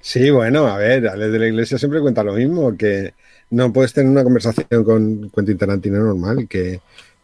Sí, 0.00 0.30
bueno, 0.30 0.68
a 0.68 0.78
ver, 0.78 1.08
Alex 1.08 1.32
de 1.32 1.38
la 1.40 1.48
Iglesia 1.48 1.78
siempre 1.78 2.00
cuenta 2.00 2.22
lo 2.22 2.34
mismo, 2.34 2.76
que 2.76 3.14
no 3.50 3.72
puedes 3.72 3.92
tener 3.92 4.08
una 4.08 4.22
conversación 4.22 4.84
con 4.84 5.30
Quentin 5.34 5.58
Tarantino 5.58 5.98
normal, 5.98 6.46
que, 6.48 6.80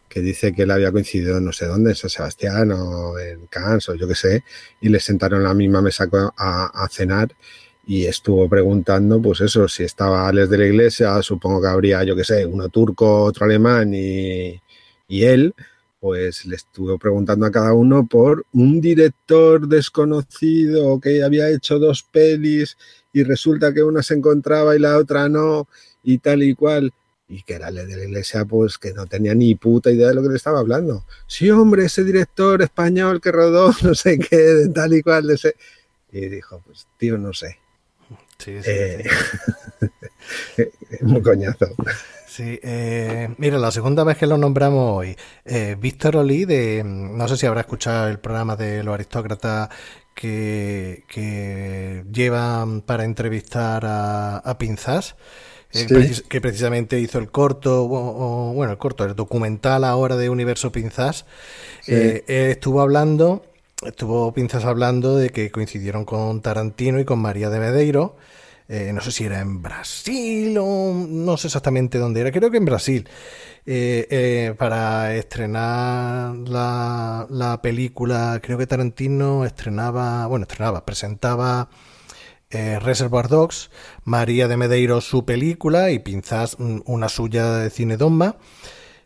que 0.08 0.20
dice 0.20 0.52
que 0.52 0.62
él 0.62 0.70
había 0.72 0.90
coincidido 0.90 1.40
no 1.40 1.52
sé 1.52 1.66
dónde, 1.66 1.90
en 1.90 1.96
San 1.96 2.10
Sebastián 2.10 2.72
o 2.72 3.16
en 3.20 3.46
Cannes 3.46 3.88
o 3.88 3.94
yo 3.94 4.08
qué 4.08 4.16
sé, 4.16 4.44
y 4.80 4.88
le 4.88 4.98
sentaron 4.98 5.42
en 5.42 5.44
la 5.44 5.54
misma 5.54 5.80
mesa 5.80 6.08
a, 6.36 6.84
a 6.84 6.88
cenar 6.88 7.28
y 7.86 8.06
estuvo 8.06 8.48
preguntando, 8.48 9.20
pues 9.20 9.40
eso, 9.40 9.66
si 9.68 9.82
estaba 9.84 10.28
Alex 10.28 10.48
de 10.50 10.58
la 10.58 10.66
Iglesia, 10.66 11.22
supongo 11.22 11.60
que 11.60 11.68
habría, 11.68 12.04
yo 12.04 12.14
qué 12.14 12.24
sé, 12.24 12.46
uno 12.46 12.68
turco, 12.68 13.24
otro 13.24 13.44
alemán 13.44 13.92
y, 13.94 14.60
y, 15.08 15.24
él, 15.24 15.54
pues 16.00 16.46
le 16.46 16.56
estuvo 16.56 16.96
preguntando 16.98 17.46
a 17.46 17.50
cada 17.50 17.72
uno 17.74 18.06
por 18.06 18.46
un 18.52 18.80
director 18.80 19.66
desconocido 19.66 21.00
que 21.00 21.22
había 21.22 21.50
hecho 21.50 21.78
dos 21.78 22.02
pelis 22.04 22.76
y 23.12 23.24
resulta 23.24 23.74
que 23.74 23.82
una 23.82 24.02
se 24.02 24.14
encontraba 24.14 24.76
y 24.76 24.78
la 24.78 24.96
otra 24.98 25.28
no 25.28 25.68
y 26.04 26.18
tal 26.18 26.42
y 26.42 26.54
cual. 26.54 26.92
Y 27.28 27.42
que 27.44 27.54
era 27.54 27.68
Alex 27.68 27.88
de 27.88 27.96
la 27.96 28.04
Iglesia, 28.04 28.44
pues 28.44 28.78
que 28.78 28.92
no 28.92 29.06
tenía 29.06 29.34
ni 29.34 29.54
puta 29.54 29.90
idea 29.90 30.08
de 30.08 30.14
lo 30.14 30.22
que 30.22 30.28
le 30.28 30.36
estaba 30.36 30.60
hablando. 30.60 31.06
Sí, 31.26 31.50
hombre, 31.50 31.86
ese 31.86 32.04
director 32.04 32.60
español 32.62 33.20
que 33.20 33.32
rodó 33.32 33.72
no 33.82 33.94
sé 33.94 34.18
qué, 34.18 34.36
de 34.36 34.68
tal 34.68 34.94
y 34.94 35.02
cual, 35.02 35.26
de 35.26 35.34
ese... 35.34 35.56
Y 36.12 36.26
dijo, 36.28 36.60
pues 36.66 36.86
tío, 36.98 37.16
no 37.16 37.32
sé 37.32 37.61
Sí, 38.38 38.62
sí, 38.62 38.70
eh, 38.70 39.04
muy 41.02 41.22
coñazo. 41.22 41.66
Sí, 42.26 42.58
eh, 42.62 43.34
mira, 43.36 43.58
la 43.58 43.70
segunda 43.70 44.04
vez 44.04 44.16
que 44.16 44.26
lo 44.26 44.38
nombramos 44.38 44.98
hoy, 44.98 45.16
eh, 45.44 45.76
Víctor 45.78 46.16
Olí, 46.16 46.44
de, 46.46 46.82
no 46.84 47.28
sé 47.28 47.36
si 47.36 47.46
habrá 47.46 47.60
escuchado 47.60 48.08
el 48.08 48.20
programa 48.20 48.56
de 48.56 48.82
los 48.82 48.94
aristócratas 48.94 49.68
que, 50.14 51.04
que 51.08 52.04
llevan 52.10 52.80
para 52.82 53.04
entrevistar 53.04 53.84
a, 53.84 54.38
a 54.38 54.58
Pinzas. 54.58 55.16
Eh, 55.74 55.86
que 56.28 56.40
precisamente 56.42 57.00
hizo 57.00 57.18
el 57.18 57.30
corto, 57.30 57.84
o, 57.84 58.50
o, 58.50 58.52
bueno, 58.52 58.72
el 58.72 58.78
corto, 58.78 59.04
el 59.06 59.14
documental 59.14 59.84
ahora 59.84 60.16
de 60.16 60.28
Universo 60.28 60.70
Pinzas, 60.70 61.24
sí. 61.80 61.92
eh, 61.94 62.24
estuvo 62.26 62.82
hablando, 62.82 63.42
estuvo 63.84 64.32
Pinzas 64.32 64.64
hablando 64.64 65.16
de 65.16 65.30
que 65.30 65.50
coincidieron 65.50 66.04
con 66.04 66.40
Tarantino 66.42 67.00
y 67.00 67.04
con 67.04 67.18
María 67.18 67.50
de 67.50 67.60
Medeiro, 67.60 68.16
eh, 68.68 68.92
no 68.92 69.00
sé 69.00 69.12
si 69.12 69.24
era 69.24 69.40
en 69.40 69.60
Brasil 69.60 70.56
o 70.58 70.94
no 70.94 71.36
sé 71.36 71.48
exactamente 71.48 71.98
dónde 71.98 72.20
era, 72.20 72.32
creo 72.32 72.50
que 72.50 72.56
en 72.56 72.64
Brasil, 72.64 73.08
eh, 73.66 74.06
eh, 74.10 74.54
para 74.56 75.14
estrenar 75.14 76.34
la, 76.36 77.26
la, 77.28 77.60
película, 77.60 78.40
creo 78.42 78.58
que 78.58 78.66
Tarantino 78.66 79.44
estrenaba, 79.44 80.26
bueno, 80.26 80.44
estrenaba, 80.44 80.84
presentaba 80.84 81.68
Reservoir 82.50 83.28
Dogs, 83.28 83.70
María 84.04 84.46
de 84.46 84.58
Medeiro 84.58 85.00
su 85.00 85.24
película 85.24 85.90
y 85.90 85.98
Pinzas 86.00 86.58
una 86.58 87.08
suya 87.08 87.50
de 87.52 87.70
cine. 87.70 87.94
Uh 87.94 88.08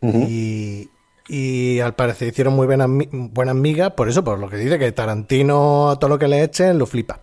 -huh. 0.01 0.27
y, 0.29 0.89
y 1.27 1.79
al 1.81 1.93
parecer 1.93 2.29
hicieron 2.29 2.53
muy 2.53 2.67
buenas 2.67 2.89
buena 3.11 3.53
migas, 3.53 3.91
por 3.91 4.07
eso, 4.07 4.23
por 4.23 4.39
lo 4.39 4.49
que 4.49 4.57
dice 4.57 4.79
que 4.79 4.91
Tarantino 4.91 5.89
a 5.89 5.99
todo 5.99 6.09
lo 6.09 6.19
que 6.19 6.27
le 6.27 6.43
echen 6.43 6.77
lo 6.77 6.85
flipa. 6.85 7.19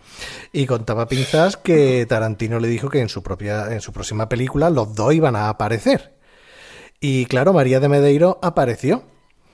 Y 0.52 0.66
contaba 0.66 1.08
Pinzas 1.08 1.56
que 1.56 2.04
Tarantino 2.06 2.60
le 2.60 2.68
dijo 2.68 2.90
que 2.90 3.00
en 3.00 3.08
su 3.08 3.22
propia, 3.22 3.72
en 3.72 3.80
su 3.80 3.92
próxima 3.92 4.28
película 4.28 4.68
los 4.68 4.94
dos 4.94 5.14
iban 5.14 5.36
a 5.36 5.48
aparecer. 5.48 6.14
Y 7.00 7.26
claro, 7.26 7.52
María 7.52 7.80
de 7.80 7.88
Medeiro 7.88 8.38
apareció. 8.42 9.02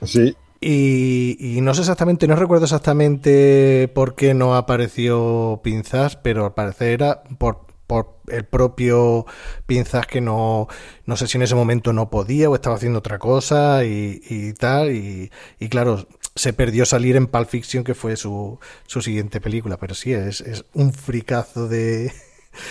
Sí. 0.03 0.37
Y, 0.61 1.37
y, 1.41 1.63
no 1.63 1.73
sé 1.73 1.81
exactamente, 1.81 2.29
no 2.29 2.37
recuerdo 2.37 2.65
exactamente 2.65 3.89
por 3.95 4.15
qué 4.15 4.35
no 4.35 4.55
apareció 4.55 5.61
Pinzas, 5.63 6.17
pero 6.17 6.45
al 6.45 6.53
parecer 6.53 6.89
era 6.89 7.23
por 7.39 7.70
por 7.91 8.21
el 8.29 8.45
propio 8.45 9.27
Pinzas 9.67 10.07
que 10.07 10.21
no, 10.21 10.69
no 11.07 11.17
sé 11.17 11.27
si 11.27 11.39
en 11.39 11.43
ese 11.43 11.57
momento 11.57 11.93
no 11.93 12.09
podía 12.09 12.49
o 12.49 12.55
estaba 12.55 12.77
haciendo 12.77 13.01
otra 13.01 13.19
cosa 13.19 13.85
y, 13.85 14.21
y 14.31 14.53
tal. 14.53 14.93
Y, 14.93 15.33
y, 15.59 15.69
claro, 15.69 16.07
se 16.37 16.53
perdió 16.53 16.87
salir 16.87 17.17
en 17.17 17.27
Pulp 17.27 17.49
Fiction, 17.49 17.83
que 17.83 17.97
fue 17.97 18.15
su, 18.15 18.61
su 18.87 19.03
siguiente 19.03 19.41
película. 19.41 19.77
Pero 19.77 19.97
sí, 19.97 20.13
es, 20.13 20.41
es 20.41 20.65
un 20.73 20.93
fricazo 20.93 21.67
de. 21.67 22.13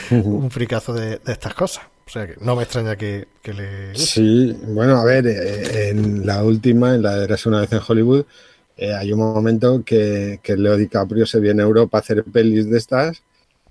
Uh 0.10 0.16
-huh. 0.16 0.26
un 0.26 0.52
fricazo 0.52 0.94
de, 0.94 1.20
de, 1.20 1.32
estas 1.34 1.54
cosas. 1.54 1.84
O 2.08 2.10
sea 2.10 2.26
que 2.26 2.38
no 2.40 2.56
me 2.56 2.64
extraña 2.64 2.96
que, 2.96 3.28
que 3.42 3.54
le. 3.54 3.96
Sí, 3.96 4.58
bueno, 4.68 5.02
a 5.02 5.04
ver, 5.04 5.28
eh, 5.28 5.90
en 5.90 6.26
la 6.26 6.46
última, 6.46 6.96
en 6.96 7.02
la 7.02 7.16
de 7.18 7.26
Eres 7.26 7.46
una 7.46 7.60
vez 7.60 7.74
en 7.74 7.82
Hollywood. 7.86 8.24
Eh, 8.78 8.94
hay 8.94 9.12
un 9.12 9.20
momento 9.20 9.84
que, 9.84 10.40
que 10.42 10.56
Leo 10.56 10.78
DiCaprio 10.78 11.26
se 11.26 11.42
viene 11.42 11.62
a 11.62 11.66
Europa 11.66 11.98
a 11.98 12.02
hacer 12.02 12.24
pelis 12.24 12.70
de 12.70 12.78
estas 12.78 13.22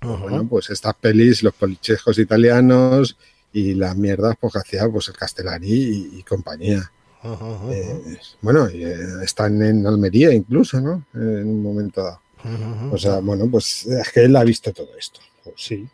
Uh 0.01 0.07
-huh. 0.07 0.19
Bueno, 0.19 0.47
pues 0.47 0.69
estas 0.69 0.95
pelis, 0.95 1.43
los 1.43 1.53
polichescos 1.53 2.17
italianos 2.19 3.17
y 3.51 3.73
las 3.73 3.95
mierdas 3.95 4.35
pues, 4.39 4.53
que 4.53 4.59
hacía 4.59 4.89
pues, 4.89 5.07
el 5.09 5.17
Castellari 5.17 5.71
y, 5.71 6.19
y 6.19 6.23
compañía. 6.23 6.91
Uh 7.23 7.27
-huh. 7.29 7.73
eh, 7.73 8.19
bueno, 8.41 8.69
y, 8.69 8.83
eh, 8.85 8.95
están 9.23 9.61
en 9.61 9.85
Almería 9.85 10.33
incluso, 10.33 10.79
¿no? 10.79 11.05
En 11.13 11.47
un 11.47 11.61
momento 11.63 12.03
dado. 12.03 12.21
Uh 12.43 12.47
-huh. 12.47 12.93
O 12.93 12.97
sea, 12.97 13.19
bueno, 13.19 13.49
pues 13.51 13.85
es 13.85 14.09
que 14.11 14.23
él 14.23 14.35
ha 14.35 14.43
visto 14.43 14.71
todo 14.71 14.89
esto. 14.97 15.19
Pues, 15.43 15.55
sí. 15.57 15.87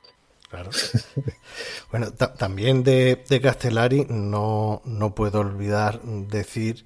Claro. 0.49 0.69
bueno, 1.91 2.11
también 2.13 2.83
de, 2.83 3.23
de 3.27 3.41
Castellari 3.41 4.05
no, 4.09 4.81
no 4.85 5.15
puedo 5.15 5.39
olvidar 5.39 6.01
decir 6.03 6.85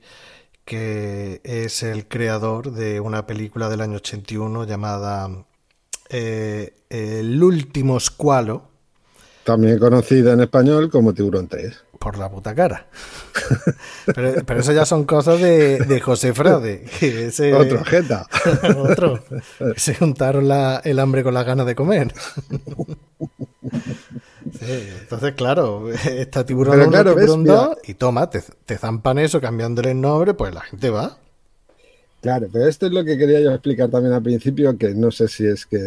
que 0.65 1.41
es 1.43 1.83
el 1.83 2.07
creador 2.07 2.71
de 2.71 2.99
una 2.99 3.25
película 3.27 3.69
del 3.69 3.81
año 3.81 3.97
81 3.97 4.65
llamada 4.65 5.45
eh, 6.09 6.73
El 6.89 7.41
último 7.41 7.99
squalo. 7.99 8.63
También 9.43 9.79
conocida 9.79 10.33
en 10.33 10.41
español 10.41 10.89
como 10.89 11.13
Tiburón 11.13 11.47
3. 11.47 11.85
Por 11.97 12.17
la 12.17 12.29
puta 12.29 12.55
cara. 12.55 12.87
pero, 14.05 14.45
pero, 14.45 14.59
eso 14.59 14.71
ya 14.71 14.85
son 14.85 15.03
cosas 15.05 15.41
de, 15.41 15.79
de 15.79 15.99
José 15.99 16.33
Frade. 16.33 16.85
Que 16.99 17.27
ese, 17.27 17.53
otro 17.55 17.83
jeta. 17.83 18.27
otro. 18.77 19.23
Se 19.75 19.95
juntaron 19.95 20.47
la, 20.47 20.81
el 20.83 20.99
hambre 20.99 21.23
con 21.23 21.33
las 21.33 21.45
ganas 21.45 21.65
de 21.65 21.75
comer. 21.75 22.13
Sí, 23.61 24.89
entonces, 25.01 25.33
claro, 25.33 25.89
está 25.91 26.45
tiburón 26.45 26.79
1, 26.79 26.89
claro, 26.89 27.15
tiburón 27.15 27.43
2 27.43 27.77
y 27.85 27.93
toma, 27.95 28.29
te, 28.29 28.43
te 28.65 28.77
zampan 28.77 29.19
eso 29.19 29.41
cambiándole 29.41 29.91
el 29.91 30.01
nombre, 30.01 30.33
pues 30.33 30.53
la 30.53 30.61
gente 30.61 30.89
va. 30.89 31.17
Claro, 32.21 32.49
pero 32.51 32.67
esto 32.67 32.87
es 32.87 32.91
lo 32.91 33.05
que 33.05 33.17
quería 33.17 33.39
yo 33.39 33.51
explicar 33.51 33.89
también 33.89 34.13
al 34.13 34.21
principio, 34.21 34.77
que 34.77 34.93
no 34.93 35.09
sé 35.09 35.29
si 35.29 35.45
es 35.45 35.65
que 35.65 35.77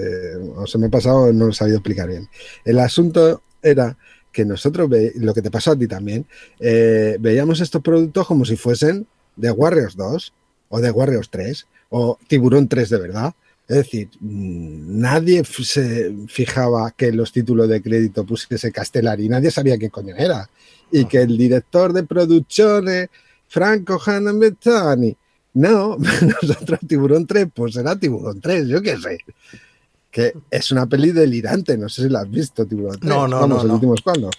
o 0.56 0.66
se 0.66 0.78
me 0.78 0.86
ha 0.86 0.90
pasado 0.90 1.24
o 1.24 1.32
no 1.32 1.46
lo 1.46 1.50
he 1.50 1.54
sabido 1.54 1.76
explicar 1.76 2.08
bien. 2.08 2.28
El 2.64 2.78
asunto 2.78 3.42
era 3.62 3.98
que 4.32 4.46
nosotros, 4.46 4.88
ve, 4.88 5.12
lo 5.16 5.34
que 5.34 5.42
te 5.42 5.50
pasó 5.50 5.72
a 5.72 5.78
ti 5.78 5.86
también, 5.86 6.26
eh, 6.58 7.18
veíamos 7.20 7.60
estos 7.60 7.82
productos 7.82 8.26
como 8.26 8.46
si 8.46 8.56
fuesen 8.56 9.06
de 9.36 9.50
Warriors 9.50 9.94
2 9.96 10.32
o 10.70 10.80
de 10.80 10.90
Warriors 10.90 11.28
3 11.30 11.66
o 11.90 12.18
Tiburón 12.26 12.66
3 12.66 12.88
de 12.88 12.98
verdad. 12.98 13.34
Es 13.68 13.76
decir, 13.76 14.08
mm, 14.20 15.00
nadie 15.00 15.44
se 15.44 16.14
fijaba 16.28 16.90
que 16.92 17.12
los 17.12 17.30
títulos 17.30 17.68
de 17.68 17.82
crédito 17.82 18.24
pusiese 18.24 18.72
Castellari, 18.72 19.28
nadie 19.28 19.50
sabía 19.50 19.76
qué 19.76 19.90
coño 19.90 20.14
era. 20.16 20.48
Y 20.90 21.04
que 21.04 21.22
el 21.22 21.36
director 21.36 21.92
de 21.92 22.04
producciones, 22.04 23.08
Franco 23.48 24.00
Hanna 24.04 24.32
Bettani, 24.32 25.14
no, 25.54 25.96
nosotros 26.42 26.80
Tiburón 26.86 27.26
3, 27.26 27.48
pues 27.54 27.74
será 27.74 27.96
Tiburón 27.96 28.40
3, 28.40 28.68
yo 28.68 28.80
qué 28.80 28.96
sé. 28.96 29.18
Que 30.10 30.34
es 30.50 30.70
una 30.70 30.86
peli 30.86 31.10
delirante, 31.10 31.76
no 31.78 31.88
sé 31.88 32.02
si 32.02 32.08
la 32.08 32.20
has 32.20 32.30
visto, 32.30 32.66
Tiburón 32.66 32.98
3. 32.98 33.08
No, 33.08 33.26
no, 33.28 33.40
Vamos, 33.40 33.58
no. 33.58 33.64
el 33.64 33.70
último 33.72 33.94
cuando. 34.02 34.30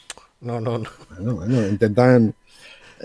No, 0.42 0.60
no, 0.60 0.78
no. 0.78 0.90
Bueno, 1.10 1.36
bueno, 1.36 1.68
intentan 1.68 2.34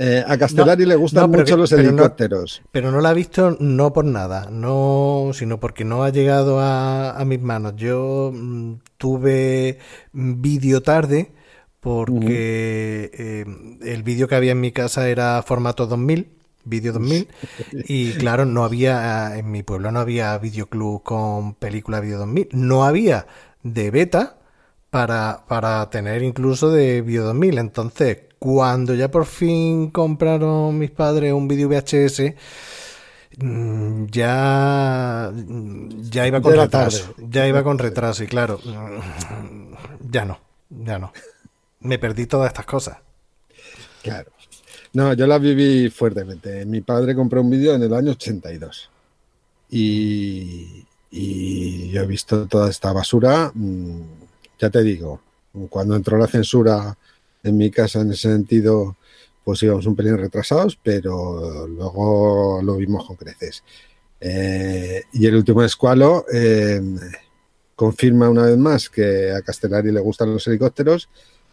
Eh, 0.00 0.24
a 0.24 0.38
Castellari 0.38 0.86
le 0.86 0.94
gustan 0.94 1.28
mucho 1.28 1.56
los 1.56 1.72
helicópteros. 1.72 2.62
pero 2.70 2.92
no 2.92 3.00
la 3.00 3.08
ha 3.10 3.14
visto 3.14 3.56
no 3.58 3.92
por 3.92 4.04
nada, 4.04 4.48
no, 4.48 5.32
sino 5.34 5.58
porque 5.58 5.84
no 5.84 6.04
ha 6.04 6.10
llegado 6.10 6.60
a, 6.60 7.20
mis 7.26 7.40
manos. 7.40 7.74
Yo 7.74 8.30
mm, 8.32 8.74
tuve 8.96 9.78
vídeo 10.12 10.82
tarde 10.82 11.32
porque 11.80 13.10
eh, 13.12 13.44
el 13.82 14.02
vídeo 14.04 14.28
que 14.28 14.36
había 14.36 14.52
en 14.52 14.60
mi 14.60 14.70
casa 14.70 15.08
era 15.08 15.42
formato 15.42 15.88
2000 15.88 16.37
vídeo 16.68 16.92
2000 16.92 17.28
y 17.88 18.12
claro 18.12 18.44
no 18.44 18.64
había 18.64 19.36
en 19.36 19.50
mi 19.50 19.62
pueblo 19.62 19.90
no 19.90 20.00
había 20.00 20.36
videoclub 20.38 21.02
con 21.02 21.54
película 21.54 22.00
vídeo 22.00 22.18
2000 22.18 22.48
no 22.52 22.84
había 22.84 23.26
de 23.62 23.90
beta 23.90 24.38
para, 24.90 25.44
para 25.48 25.88
tener 25.90 26.22
incluso 26.22 26.70
de 26.70 27.02
vídeo 27.02 27.24
2000 27.24 27.58
entonces 27.58 28.18
cuando 28.38 28.94
ya 28.94 29.10
por 29.10 29.26
fin 29.26 29.90
compraron 29.90 30.78
mis 30.78 30.90
padres 30.90 31.32
un 31.32 31.48
vídeo 31.48 31.68
VHS, 31.68 32.34
mm, 33.38 34.06
ya, 34.06 35.32
ya 36.10 36.26
iba 36.26 36.40
con 36.40 36.54
retraso. 36.54 37.14
Ya 37.18 37.48
iba 37.48 37.62
con 37.62 37.78
retraso, 37.78 38.22
y 38.22 38.26
claro, 38.26 38.60
mm, 38.64 40.10
ya 40.10 40.24
no, 40.24 40.40
ya 40.70 40.98
no. 40.98 41.12
Me 41.80 41.98
perdí 41.98 42.26
todas 42.26 42.48
estas 42.48 42.66
cosas. 42.66 42.98
Claro. 44.02 44.30
No, 44.92 45.12
yo 45.12 45.26
las 45.26 45.40
viví 45.40 45.90
fuertemente. 45.90 46.64
Mi 46.64 46.80
padre 46.80 47.14
compró 47.14 47.42
un 47.42 47.50
vídeo 47.50 47.74
en 47.74 47.82
el 47.82 47.94
año 47.94 48.12
82. 48.12 48.90
Y, 49.70 50.86
y 51.10 51.90
yo 51.90 52.02
he 52.02 52.06
visto 52.06 52.46
toda 52.46 52.70
esta 52.70 52.92
basura. 52.92 53.52
Mm, 53.54 54.00
ya 54.58 54.70
te 54.70 54.82
digo, 54.82 55.20
cuando 55.68 55.96
entró 55.96 56.18
la 56.18 56.26
censura 56.26 56.96
en 57.42 57.56
mi 57.56 57.70
casa 57.70 58.00
en 58.00 58.12
ese 58.12 58.30
sentido, 58.30 58.96
pues 59.44 59.62
íbamos 59.62 59.86
un 59.86 59.96
pelín 59.96 60.18
retrasados, 60.18 60.78
pero 60.82 61.66
luego 61.66 62.60
lo 62.62 62.76
vimos 62.76 63.06
con 63.06 63.16
creces. 63.16 63.62
Eh, 64.20 65.04
y 65.12 65.26
el 65.26 65.36
último 65.36 65.62
escualo 65.62 66.26
eh, 66.32 66.82
confirma 67.74 68.28
una 68.28 68.42
vez 68.46 68.58
más 68.58 68.90
que 68.90 69.32
a 69.32 69.42
Castellari 69.42 69.92
le 69.92 70.00
gustan 70.00 70.32
los 70.32 70.46
helicópteros, 70.46 71.08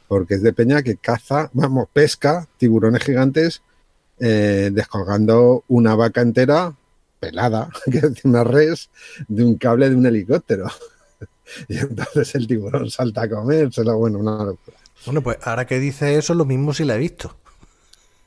porque 0.07 0.35
es 0.35 0.43
de 0.43 0.53
Peña 0.53 0.83
que 0.83 0.97
caza, 0.97 1.49
vamos, 1.53 1.87
pesca 1.91 2.47
tiburones 2.57 3.03
gigantes 3.03 3.61
eh, 4.19 4.69
descolgando 4.71 5.65
una 5.67 5.95
vaca 5.95 6.21
entera 6.21 6.73
pelada, 7.19 7.69
que 7.91 7.97
es 7.97 8.23
una 8.23 8.43
res, 8.43 8.89
de 9.27 9.43
un 9.43 9.55
cable 9.57 9.89
de 9.89 9.95
un 9.95 10.05
helicóptero. 10.05 10.67
y 11.67 11.77
entonces 11.77 12.35
el 12.35 12.47
tiburón 12.47 12.89
salta 12.89 13.23
a 13.23 13.29
comérselo, 13.29 13.97
bueno, 13.97 14.19
una 14.19 14.43
locura. 14.43 14.77
Bueno, 15.05 15.21
pues 15.21 15.37
ahora 15.43 15.65
que 15.65 15.79
dice 15.79 16.17
eso, 16.17 16.33
lo 16.33 16.45
mismo 16.45 16.73
si 16.73 16.85
la 16.85 16.95
he 16.95 16.99
visto. 16.99 17.35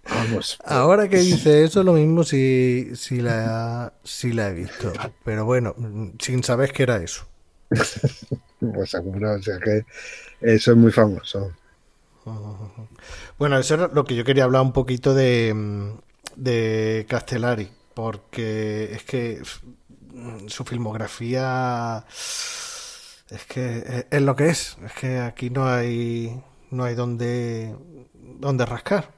Vamos. 0.09 0.59
Ahora 0.65 1.09
que 1.09 1.19
dice 1.19 1.65
eso, 1.65 1.83
lo 1.83 1.95
mismo 1.95 2.25
si, 2.25 2.91
si, 2.95 3.21
la, 3.21 3.93
si 4.05 4.33
la 4.33 4.51
he 4.51 4.55
visto. 4.55 4.93
Pero 5.25 5.45
bueno, 5.45 5.75
sin 6.19 6.43
saber 6.43 6.73
qué 6.73 6.85
era 6.85 7.03
eso. 7.03 7.27
pues 8.61 8.91
seguro, 8.91 9.35
o 9.35 9.43
sea 9.43 9.59
que 9.59 9.85
eso 10.41 10.73
es 10.73 10.77
muy 10.77 10.93
famoso. 10.93 11.53
Bueno, 13.39 13.59
eso 13.59 13.75
es 13.75 13.93
lo 13.93 14.05
que 14.05 14.15
yo 14.17 14.25
quería 14.25 14.45
hablar 14.45 14.63
un 14.63 14.73
poquito 14.73 15.15
de, 15.15 15.95
de 16.37 17.07
Castellari, 17.09 17.71
porque 17.95 18.93
es 18.93 19.05
que 19.05 19.43
su 20.47 20.65
filmografía 20.65 22.05
es 23.31 23.45
que 23.47 24.07
es 24.11 24.23
lo 24.23 24.35
que 24.35 24.49
es. 24.49 24.77
Es 24.85 24.93
que 24.95 25.19
aquí 25.21 25.51
no 25.51 25.69
hay 25.69 26.43
no 26.71 26.85
hay 26.85 26.95
donde, 26.95 27.75
donde 28.15 28.67
rascar. 28.67 29.18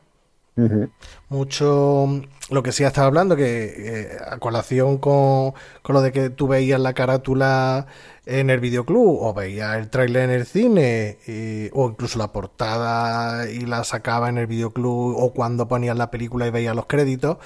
Mucho 1.28 2.22
lo 2.50 2.62
que 2.62 2.72
sí 2.72 2.84
estaba 2.84 3.06
hablando, 3.06 3.36
que 3.36 3.74
eh, 3.76 4.18
a 4.26 4.38
colación 4.38 4.98
con, 4.98 5.54
con, 5.82 5.94
lo 5.94 6.02
de 6.02 6.12
que 6.12 6.30
tú 6.30 6.48
veías 6.48 6.80
la 6.80 6.92
carátula 6.92 7.86
en 8.26 8.50
el 8.50 8.60
videoclub 8.60 9.22
o 9.22 9.32
veías 9.32 9.76
el 9.76 9.88
tráiler 9.88 10.24
en 10.24 10.30
el 10.30 10.46
cine 10.46 11.70
o 11.72 11.88
incluso 11.88 12.18
la 12.18 12.32
portada 12.32 13.48
y 13.50 13.60
la 13.60 13.84
sacaba 13.84 14.28
en 14.28 14.38
el 14.38 14.46
videoclub 14.46 15.16
o 15.16 15.32
cuando 15.32 15.68
ponías 15.68 15.96
la 15.96 16.10
película 16.10 16.46
y 16.46 16.50
veías 16.50 16.76
los 16.76 16.86
créditos, 16.86 17.38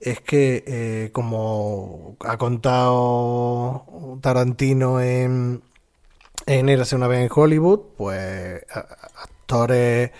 es 0.00 0.20
que 0.20 0.64
eh, 0.66 1.10
como 1.12 2.16
ha 2.20 2.36
contado 2.36 4.18
Tarantino 4.20 5.00
en, 5.00 5.62
en 6.46 6.68
Érase 6.68 6.96
una 6.96 7.08
vez 7.08 7.20
en 7.20 7.30
Hollywood, 7.34 7.80
pues 7.96 8.62
actores 8.70 10.10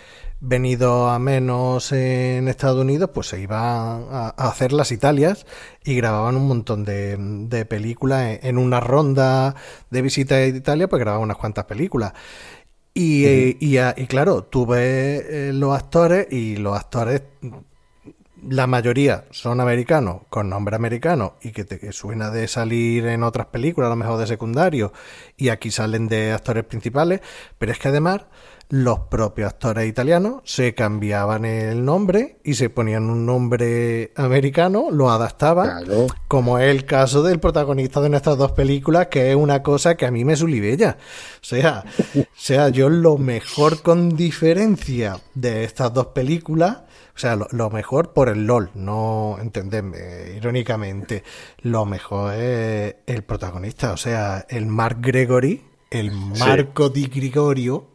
venidos 0.47 1.11
a 1.11 1.19
menos 1.19 1.91
en 1.93 2.49
Estados 2.49 2.81
Unidos, 2.81 3.11
pues 3.13 3.29
se 3.29 3.41
iban 3.41 4.07
a, 4.11 4.35
hacer 4.37 4.73
las 4.73 4.93
Italias 4.93 5.47
y 5.85 5.95
grababan 5.97 6.37
un 6.37 6.47
montón 6.47 6.85
de, 6.85 7.67
películas 7.69 8.39
en, 8.43 8.59
una 8.59 8.81
ronda 8.81 9.55
de 9.91 10.03
visita 10.03 10.37
a 10.37 10.47
Italia, 10.47 10.89
pues 10.89 11.01
grababan 11.01 11.25
unas 11.25 11.39
cuantas 11.39 11.65
películas. 11.65 12.13
Y, 12.93 13.57
y, 13.59 14.07
claro, 14.07 14.45
tú 14.45 14.67
ves 14.67 15.25
eh, 15.29 15.51
los 15.53 15.77
actores 15.77 16.29
y 16.31 16.57
los 16.57 16.77
actores 16.77 17.23
la 18.49 18.67
mayoría 18.67 19.25
son 19.31 19.61
americanos 19.61 20.23
con 20.29 20.49
nombre 20.49 20.77
americano 20.77 21.37
y 21.43 21.53
que 21.53 21.65
te 21.65 21.93
suena 21.93 22.31
de 22.31 22.47
salir 22.47 23.07
en 23.07 23.23
otras 23.23 23.47
películas, 23.47 23.87
a 23.87 23.91
lo 23.91 23.97
mejor 23.97 24.19
de 24.19 24.27
secundario, 24.27 24.93
y 25.37 25.49
aquí 25.49 25.71
salen 25.71 26.09
de 26.09 26.33
actores 26.33 26.65
principales, 26.65 27.21
pero 27.59 27.73
es 27.73 27.79
que 27.79 27.89
además 27.89 28.23
los 28.69 29.01
propios 29.11 29.53
actores 29.53 29.89
italianos 29.89 30.43
se 30.45 30.75
cambiaban 30.75 31.45
el 31.45 31.85
nombre 31.85 32.39
y 32.45 32.55
se 32.55 32.71
ponían 32.71 33.09
un 33.09 33.27
nombre 33.27 34.13
americano, 34.17 34.91
lo 34.91 35.11
adaptaban, 35.11 35.85
como 36.29 36.59
es 36.59 36.71
el 36.71 36.85
caso 36.85 37.23
del 37.23 37.41
protagonista 37.41 38.01
de 38.01 38.09
nuestras 38.09 38.39
dos 38.39 38.53
películas, 38.53 39.09
que 39.09 39.31
es 39.31 39.37
una 39.37 39.63
cosa 39.63 39.97
que 39.97 40.07
a 40.07 40.11
mí 40.11 40.25
me 40.25 40.37
sulibella. 40.37 40.99
O 41.37 41.45
sea, 41.45 41.85
sea, 42.35 42.69
yo 42.69 42.89
lo 42.89 43.19
mejor 43.19 43.83
con 43.83 44.17
diferencia 44.17 45.21
de 45.35 45.65
estas 45.65 45.93
dos 45.93 46.07
películas 46.09 46.79
o 47.15 47.19
sea, 47.19 47.37
lo, 47.37 47.71
mejor 47.71 48.13
por 48.13 48.29
el 48.29 48.45
LOL, 48.45 48.71
no 48.75 49.37
entendedme 49.41 50.33
irónicamente. 50.37 51.23
Lo 51.61 51.85
mejor 51.85 52.35
es 52.35 52.97
el 53.07 53.23
protagonista, 53.23 53.93
o 53.93 53.97
sea, 53.97 54.45
el 54.49 54.67
Mark 54.67 54.99
Gregory, 55.01 55.63
el 55.91 56.11
Marco 56.11 56.89
Di 56.89 57.07
Gregorio. 57.07 57.94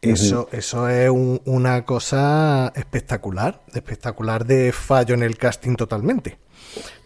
Eso, 0.00 0.48
eso 0.52 0.88
es 0.88 1.10
una 1.10 1.84
cosa 1.84 2.72
espectacular, 2.76 3.62
espectacular 3.74 4.46
de 4.46 4.72
fallo 4.72 5.14
en 5.14 5.24
el 5.24 5.36
casting 5.36 5.74
totalmente. 5.74 6.38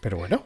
Pero 0.01 0.19
bueno. 0.19 0.45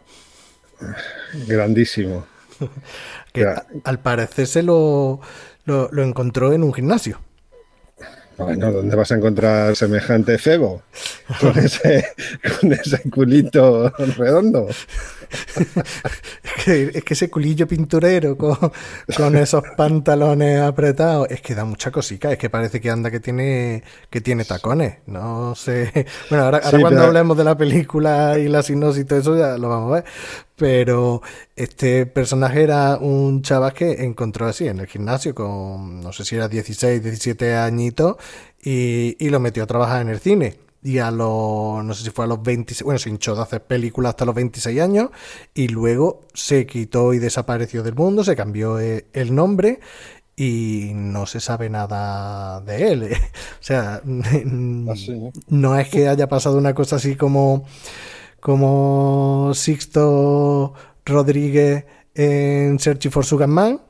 Grandísimo. 1.49 2.25
que 3.33 3.53
al 3.85 3.99
parecer 3.99 4.47
se 4.47 4.63
lo, 4.63 5.21
lo 5.65 6.03
encontró 6.03 6.53
en 6.53 6.63
un 6.63 6.73
gimnasio. 6.73 7.21
Bueno, 8.39 8.71
¿dónde 8.71 8.95
vas 8.95 9.11
a 9.13 9.15
encontrar 9.15 9.75
semejante 9.77 10.37
febo? 10.37 10.83
Con 11.41 11.59
ese, 11.65 12.07
con 12.61 12.73
ese 12.73 13.09
culito 13.11 13.91
redondo. 14.17 14.69
es, 16.43 16.65
que, 16.65 16.91
es 16.95 17.05
que 17.05 17.15
ese 17.15 17.31
culillo 17.31 17.67
pinturero 17.67 18.37
con, 18.37 18.57
con, 19.17 19.37
esos 19.37 19.63
pantalones 19.77 20.61
apretados, 20.61 21.29
es 21.31 21.41
que 21.41 21.55
da 21.55 21.65
mucha 21.65 21.91
cosica, 21.91 22.33
es 22.33 22.39
que 22.39 22.51
parece 22.51 22.81
que 22.81 22.91
anda 22.91 23.11
que 23.11 23.21
tiene, 23.21 23.83
que 24.11 24.21
tiene 24.21 24.45
tacones. 24.45 24.99
No 25.07 25.55
sé. 25.55 26.07
Bueno, 26.31 26.45
ahora, 26.45 26.61
cuando 26.81 27.03
hablemos 27.03 27.37
de 27.37 27.45
la 27.45 27.57
película 27.57 28.39
y 28.39 28.49
la 28.49 28.63
sinopsis 28.63 29.03
y 29.03 29.05
todo 29.05 29.19
eso, 29.19 29.37
ya 29.37 29.59
lo 29.59 29.69
vamos 29.69 29.93
a 29.93 29.95
ver. 29.97 30.05
Pero 30.57 31.23
este 31.55 32.07
personaje 32.07 32.63
era 32.63 32.97
un 32.97 33.43
chaval 33.43 33.75
que 33.75 34.05
encontró 34.05 34.47
así 34.47 34.67
en 34.67 34.81
el 34.81 34.87
gimnasio 34.87 35.35
con, 35.35 36.01
no 36.01 36.13
sé 36.13 36.25
si 36.25 36.37
era 36.37 36.49
16, 36.49 37.03
17 37.03 37.57
añitos, 37.57 38.17
y, 38.63 39.17
y 39.19 39.31
lo 39.31 39.39
metió 39.41 39.63
a 39.63 39.67
trabajar 39.67 40.03
en 40.03 40.09
el 40.09 40.21
cine 40.21 40.66
y 40.87 41.01
a 41.01 41.11
los, 41.11 41.85
no 41.85 41.95
sé 41.95 42.05
si 42.05 42.11
fue 42.11 42.27
a 42.27 42.29
los 42.29 42.41
26, 42.41 42.85
bueno, 42.85 43.01
se 43.01 43.11
hinchó 43.11 43.35
de 43.35 43.43
hacer 43.43 43.61
películas 43.65 44.11
hasta 44.11 44.25
los 44.25 44.37
26 44.37 44.81
años 44.81 45.11
y 45.53 45.67
luego 45.67 46.21
se 46.33 46.65
quitó 46.65 47.13
y 47.13 47.19
desapareció 47.19 47.83
del 47.83 47.97
mundo, 47.97 48.23
se 48.23 48.37
cambió 48.37 48.79
eh, 48.79 49.07
el 49.13 49.35
nombre 49.35 49.81
y 50.37 50.93
no 50.95 51.27
se 51.27 51.41
sabe 51.41 51.69
nada 51.71 52.61
de 52.61 52.93
él. 52.93 53.03
o 53.61 53.63
sea, 53.63 54.01
no 54.05 55.77
es 55.77 55.89
que 55.89 56.07
haya 56.07 56.29
pasado 56.29 56.57
una 56.57 56.73
cosa 56.73 56.97
así 56.97 57.17
como, 57.17 57.65
como 58.39 59.51
Sixto 59.55 60.73
Rodríguez 61.05 61.85
en 62.15 62.79
Searching 62.79 63.11
for 63.11 63.25
Sugar 63.25 63.49
Man, 63.49 63.81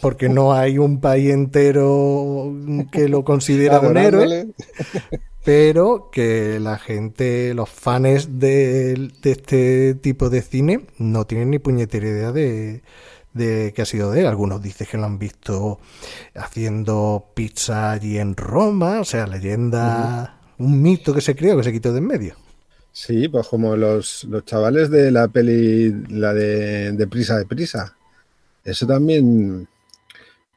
porque 0.00 0.28
no 0.28 0.54
hay 0.54 0.76
un 0.76 1.00
país 1.00 1.30
entero 1.30 2.52
que 2.90 3.08
lo 3.08 3.22
considera 3.22 3.78
un 3.78 3.96
héroe. 3.96 4.48
pero 5.44 6.08
que 6.10 6.58
la 6.58 6.78
gente, 6.78 7.52
los 7.52 7.68
fans 7.68 8.40
de, 8.40 9.12
este 9.22 9.94
tipo 9.94 10.30
de 10.30 10.40
cine 10.40 10.86
no 10.98 11.26
tienen 11.26 11.50
ni 11.50 11.58
puñetera 11.58 12.08
idea 12.08 12.32
de, 12.32 12.82
de 13.34 13.72
que 13.74 13.82
ha 13.82 13.84
sido 13.84 14.10
de 14.10 14.20
él. 14.20 14.26
Algunos 14.26 14.62
dicen 14.62 14.86
que 14.90 14.96
lo 14.96 15.04
han 15.04 15.18
visto 15.18 15.78
haciendo 16.34 17.26
pizza 17.34 17.92
allí 17.92 18.18
en 18.18 18.36
Roma, 18.36 19.00
o 19.00 19.04
sea, 19.04 19.26
leyenda, 19.26 20.40
Un 20.56 20.80
mito 20.80 21.12
que 21.12 21.20
se 21.20 21.36
creó, 21.36 21.58
que 21.58 21.64
se 21.64 21.72
quitó 21.72 21.92
de 21.92 21.98
en 21.98 22.06
medio. 22.06 22.36
Sí, 22.90 23.28
pues 23.28 23.48
como 23.48 23.76
los, 23.76 24.24
los 24.24 24.44
chavales 24.44 24.88
de 24.88 25.10
la 25.10 25.28
peli, 25.28 25.92
la 26.08 26.32
de, 26.32 26.92
de 26.92 27.06
Prisa 27.06 27.36
de 27.36 27.44
Prisa. 27.44 27.94
Eso 28.64 28.86
también 28.86 29.68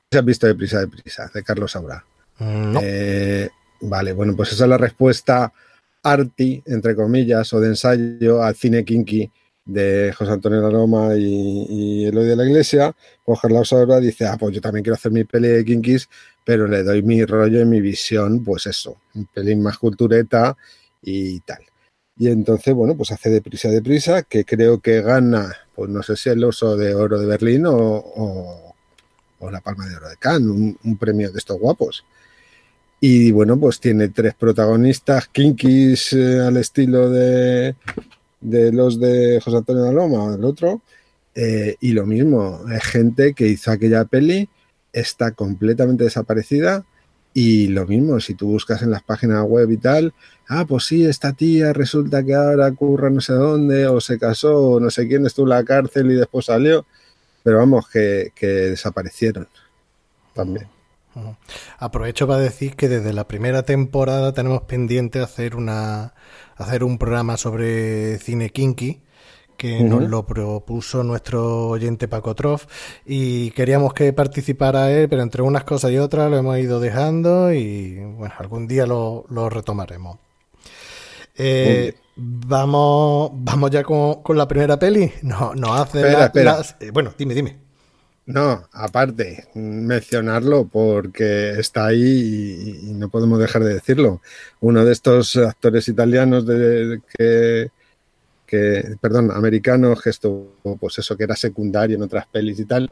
se 0.09 0.17
ha 0.17 0.21
visto 0.21 0.47
de 0.47 0.55
Prisa 0.55 0.79
de 0.79 0.87
Prisa, 0.87 1.29
de 1.33 1.43
Carlos 1.43 1.71
Saura. 1.71 2.05
No. 2.39 2.79
Eh, 2.81 3.49
vale, 3.81 4.13
bueno, 4.13 4.35
pues 4.35 4.51
esa 4.53 4.63
es 4.65 4.69
la 4.69 4.77
respuesta 4.77 5.51
arty, 6.03 6.63
entre 6.65 6.95
comillas, 6.95 7.51
o 7.53 7.59
de 7.59 7.69
ensayo 7.69 8.41
al 8.43 8.55
cine 8.55 8.83
kinky 8.85 9.29
de 9.65 10.13
José 10.17 10.31
Antonio 10.31 10.65
Aroma 10.65 11.15
y, 11.17 11.65
y 11.69 12.05
Eloy 12.05 12.25
de 12.25 12.35
la 12.35 12.45
Iglesia. 12.45 12.95
Pues 13.25 13.39
Carlos 13.41 13.67
Saura 13.69 13.99
dice, 13.99 14.25
ah, 14.25 14.37
pues 14.39 14.55
yo 14.55 14.61
también 14.61 14.83
quiero 14.83 14.95
hacer 14.95 15.11
mi 15.11 15.25
peli 15.25 15.49
de 15.49 15.65
kinkis, 15.65 16.07
pero 16.45 16.67
le 16.67 16.83
doy 16.83 17.01
mi 17.01 17.25
rollo 17.25 17.61
y 17.61 17.65
mi 17.65 17.81
visión, 17.81 18.43
pues 18.43 18.65
eso, 18.67 18.97
un 19.15 19.25
pelín 19.25 19.61
más 19.61 19.77
cultureta 19.77 20.55
y 21.01 21.39
tal. 21.41 21.59
Y 22.17 22.29
entonces, 22.29 22.73
bueno, 22.73 22.95
pues 22.95 23.11
hace 23.11 23.29
deprisa, 23.29 23.69
deprisa, 23.69 24.23
que 24.23 24.45
creo 24.45 24.79
que 24.79 25.01
gana, 25.01 25.53
pues 25.75 25.89
no 25.89 26.01
sé 26.01 26.15
si 26.15 26.29
el 26.29 26.43
oso 26.43 26.75
de 26.77 26.95
oro 26.95 27.19
de 27.19 27.25
Berlín 27.27 27.65
o, 27.67 27.73
o- 27.75 28.63
la 29.51 29.61
palma 29.61 29.85
de 29.85 29.95
oro 29.95 30.09
de 30.09 30.17
Cannes, 30.17 30.75
un 30.83 30.97
premio 30.97 31.31
de 31.31 31.37
estos 31.37 31.59
guapos. 31.59 32.03
Y 32.99 33.31
bueno, 33.31 33.59
pues 33.59 33.79
tiene 33.79 34.09
tres 34.09 34.33
protagonistas 34.33 35.27
kinkis 35.27 36.13
eh, 36.13 36.39
al 36.39 36.57
estilo 36.57 37.09
de, 37.09 37.75
de 38.41 38.71
los 38.71 38.99
de 38.99 39.39
José 39.43 39.57
Antonio 39.57 39.83
de 39.83 39.93
la 39.93 40.01
Loma, 40.01 40.33
el 40.33 40.43
otro. 40.43 40.81
Eh, 41.35 41.75
y 41.79 41.91
lo 41.91 42.05
mismo, 42.07 42.61
es 42.73 42.83
gente 42.83 43.33
que 43.35 43.47
hizo 43.47 43.71
aquella 43.71 44.05
peli, 44.05 44.49
está 44.91 45.31
completamente 45.31 46.05
desaparecida. 46.05 46.85
Y 47.33 47.67
lo 47.67 47.85
mismo, 47.85 48.19
si 48.19 48.33
tú 48.33 48.47
buscas 48.47 48.81
en 48.81 48.89
las 48.89 49.03
páginas 49.03 49.43
web 49.43 49.69
y 49.69 49.77
tal, 49.77 50.13
ah, 50.47 50.65
pues 50.67 50.85
sí, 50.85 51.05
esta 51.05 51.33
tía 51.33 51.73
resulta 51.73 52.23
que 52.23 52.33
ahora 52.33 52.71
curra 52.71 53.11
no 53.11 53.21
sé 53.21 53.33
dónde, 53.33 53.85
o 53.85 54.01
se 54.01 54.17
casó, 54.17 54.71
o 54.71 54.79
no 54.79 54.89
sé 54.89 55.07
quién 55.07 55.25
estuvo 55.27 55.45
en 55.45 55.49
la 55.51 55.63
cárcel 55.63 56.11
y 56.11 56.15
después 56.15 56.45
salió. 56.45 56.87
Pero 57.43 57.59
vamos, 57.59 57.87
que 57.89 58.31
desaparecieron 58.41 59.47
también. 60.33 60.76
Aprovecho 61.79 62.27
para 62.27 62.39
decir 62.39 62.75
que 62.75 62.87
desde 62.89 63.13
la 63.13 63.27
primera 63.27 63.63
temporada 63.63 64.33
tenemos 64.33 64.61
pendiente 64.63 65.19
hacer 65.19 65.55
una 65.55 66.13
hacer 66.55 66.83
un 66.83 66.97
programa 66.97 67.37
sobre 67.37 68.17
cine 68.19 68.49
kinky 68.49 69.01
que 69.57 69.81
nos 69.83 70.03
lo 70.07 70.25
propuso 70.25 71.03
nuestro 71.03 71.67
oyente 71.69 72.07
Paco 72.07 72.35
Troff 72.35 72.65
y 73.05 73.49
queríamos 73.51 73.93
que 73.93 74.13
participara 74.13 74.91
él, 74.91 75.09
pero 75.09 75.23
entre 75.23 75.41
unas 75.41 75.63
cosas 75.63 75.91
y 75.91 75.97
otras 75.97 76.29
lo 76.29 76.37
hemos 76.37 76.57
ido 76.59 76.79
dejando 76.79 77.51
y 77.51 77.95
bueno, 78.03 78.33
algún 78.37 78.67
día 78.67 78.85
lo, 78.85 79.25
lo 79.29 79.49
retomaremos. 79.49 80.17
Eh, 81.35 81.95
vamos, 82.15 83.31
vamos 83.33 83.71
ya 83.71 83.83
con, 83.83 84.21
con 84.23 84.37
la 84.37 84.47
primera 84.47 84.77
peli. 84.77 85.11
No, 85.21 85.53
nos 85.55 85.79
hace 85.79 85.99
Espera, 85.99 86.19
la- 86.19 86.25
espera. 86.25 86.51
las- 86.57 86.75
eh, 86.79 86.91
bueno, 86.91 87.13
dime, 87.17 87.33
dime. 87.33 87.57
No, 88.27 88.67
aparte, 88.73 89.47
mencionarlo 89.55 90.67
porque 90.67 91.51
está 91.51 91.85
ahí 91.85 92.81
y, 92.83 92.89
y 92.89 92.93
no 92.93 93.07
podemos 93.07 93.39
dejar 93.39 93.63
de 93.63 93.75
decirlo. 93.75 94.21
Uno 94.59 94.83
de 94.83 94.91
estos 94.91 95.37
actores 95.37 95.87
italianos 95.87 96.45
de, 96.45 96.99
que, 97.17 97.69
que, 98.45 98.95
perdón, 98.99 99.31
americanos, 99.31 100.01
que 100.01 100.09
estuvo, 100.09 100.77
pues 100.77 100.99
eso, 100.99 101.15
que 101.15 101.23
era 101.23 101.37
secundario 101.37 101.95
en 101.95 102.03
otras 102.03 102.27
pelis 102.27 102.59
y 102.59 102.65
tal, 102.65 102.91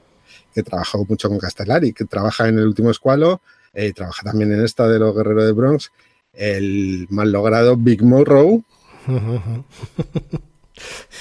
que 0.53 0.63
trabajó 0.63 1.05
mucho 1.05 1.27
con 1.27 1.37
Castellari, 1.37 1.91
que 1.91 2.05
trabaja 2.05 2.47
en 2.47 2.57
El 2.57 2.67
Último 2.67 2.89
Escualo, 2.89 3.41
eh, 3.73 3.91
trabaja 3.91 4.23
también 4.23 4.53
en 4.53 4.63
esta 4.63 4.87
de 4.87 4.99
Los 4.99 5.13
Guerreros 5.13 5.47
de 5.47 5.51
Bronx, 5.51 5.91
el 6.31 7.07
mal 7.09 7.33
logrado 7.33 7.75
Big 7.75 8.01
Morrow, 8.03 8.63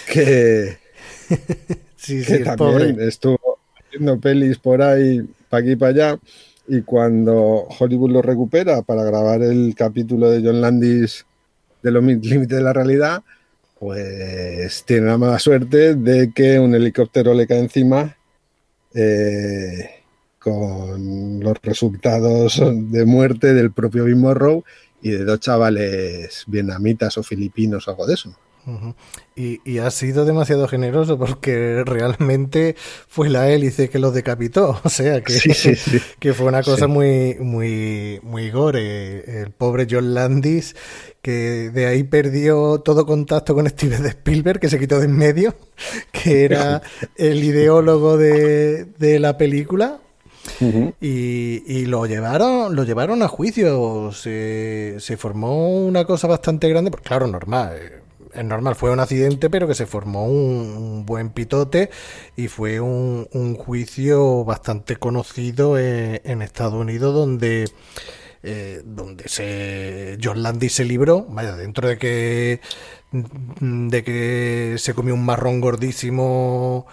que, 0.07 0.79
Sí, 1.97 2.23
sí, 2.23 2.25
que 2.25 2.39
también 2.41 2.95
pobre. 2.95 3.09
estuvo 3.09 3.54
haciendo 3.95 4.19
pelis 4.19 4.59
por 4.59 4.83
ahí, 4.83 5.23
para 5.49 5.63
aquí 5.63 5.73
y 5.73 5.77
para 5.77 5.91
allá. 5.91 6.19
Y 6.67 6.83
cuando 6.83 7.67
Hollywood 7.79 8.11
lo 8.11 8.23
recupera 8.23 8.83
para 8.83 9.05
grabar 9.05 9.43
el 9.43 9.75
capítulo 9.77 10.31
de 10.31 10.43
John 10.43 10.61
Landis 10.61 11.27
de 11.83 11.91
los 11.91 12.03
mi- 12.03 12.17
límites 12.17 12.57
de 12.57 12.63
la 12.63 12.73
realidad, 12.73 13.23
pues 13.79 14.83
tiene 14.87 15.07
la 15.07 15.19
mala 15.19 15.39
suerte 15.39 15.95
de 15.95 16.33
que 16.33 16.59
un 16.59 16.75
helicóptero 16.75 17.35
le 17.35 17.47
cae 17.47 17.59
encima 17.59 18.17
eh, 18.95 19.91
con 20.39 21.41
los 21.41 21.57
resultados 21.63 22.63
de 22.75 23.05
muerte 23.05 23.53
del 23.53 23.73
propio 23.73 24.05
Big 24.05 24.17
Morrow 24.17 24.65
y 25.03 25.11
de 25.11 25.25
dos 25.25 25.41
chavales 25.41 26.45
vietnamitas 26.47 27.19
o 27.19 27.23
filipinos 27.23 27.87
o 27.87 27.91
algo 27.91 28.07
de 28.07 28.15
eso. 28.15 28.35
Y, 29.37 29.61
y 29.65 29.79
ha 29.79 29.91
sido 29.91 30.25
demasiado 30.25 30.69
generoso 30.69 31.19
porque 31.19 31.83
realmente 31.87 32.77
fue 33.09 33.29
la 33.29 33.51
hélice 33.51 33.89
que 33.91 33.99
los 33.99 34.15
decapitó. 34.15 34.81
O 34.85 34.89
sea 34.89 35.21
que, 35.23 35.33
Sí, 35.33 35.53
sí, 35.55 35.75
sí. 35.75 35.99
que 36.19 36.35
fue 36.35 36.47
una 36.47 36.63
cosa 36.63 36.87
muy, 36.87 37.37
muy, 37.41 38.21
muy 38.23 38.51
gore. 38.51 39.43
El 39.43 39.51
pobre 39.51 39.87
John 39.91 40.15
Landis, 40.15 40.77
que 41.23 41.71
de 41.71 41.87
ahí 41.87 42.05
perdió 42.05 42.79
todo 42.81 43.07
contacto 43.07 43.55
con 43.55 43.69
Steven 43.69 44.07
Spielberg, 44.07 44.61
que 44.61 44.69
se 44.69 44.79
quitó 44.79 44.99
de 44.99 45.07
en 45.07 45.17
medio, 45.17 45.55
que 46.13 46.45
era 46.45 46.83
el 47.17 47.43
ideólogo 47.45 48.17
de, 48.17 48.85
de 48.85 49.19
la 49.19 49.37
película. 49.37 50.01
Y, 51.01 51.63
y 51.67 51.87
lo 51.87 52.07
llevaron, 52.07 52.77
lo 52.77 52.85
llevaron 52.85 53.23
a 53.23 53.29
juicio. 53.29 54.13
Se, 54.13 54.97
se 54.99 55.17
formó 55.17 55.85
una 55.85 56.05
cosa 56.05 56.27
bastante 56.29 56.69
grande, 56.69 56.91
porque 56.91 57.09
claro, 57.09 57.27
normal. 57.27 58.04
Es 58.35 58.45
normal, 58.45 58.75
fue 58.75 58.91
un 58.91 59.01
accidente, 59.01 59.49
pero 59.49 59.69
que 59.69 59.75
se 59.75 59.87
formó 59.87 60.27
un, 60.27 60.77
un 60.77 61.07
buen 61.07 61.31
pitote 61.31 61.91
y 62.37 62.49
fue 62.49 62.81
un, 62.81 63.29
un 63.33 63.55
juicio 63.55 64.45
bastante 64.45 64.97
conocido 64.97 65.79
en, 65.79 66.21
en 66.25 66.43
Estados 66.43 66.75
Unidos 66.75 67.15
donde, 67.15 67.71
eh, 68.43 68.83
donde 68.85 69.29
se 69.29 70.19
John 70.23 70.43
Landis 70.43 70.75
se 70.75 70.85
libró, 70.85 71.27
vaya, 71.29 71.57
dentro 71.57 71.89
de 71.89 71.99
que 71.99 72.61
de 73.61 74.03
que 74.03 74.75
se 74.79 74.95
comió 74.95 75.15
un 75.15 75.25
marrón 75.25 75.61
gordísimo 75.61 76.87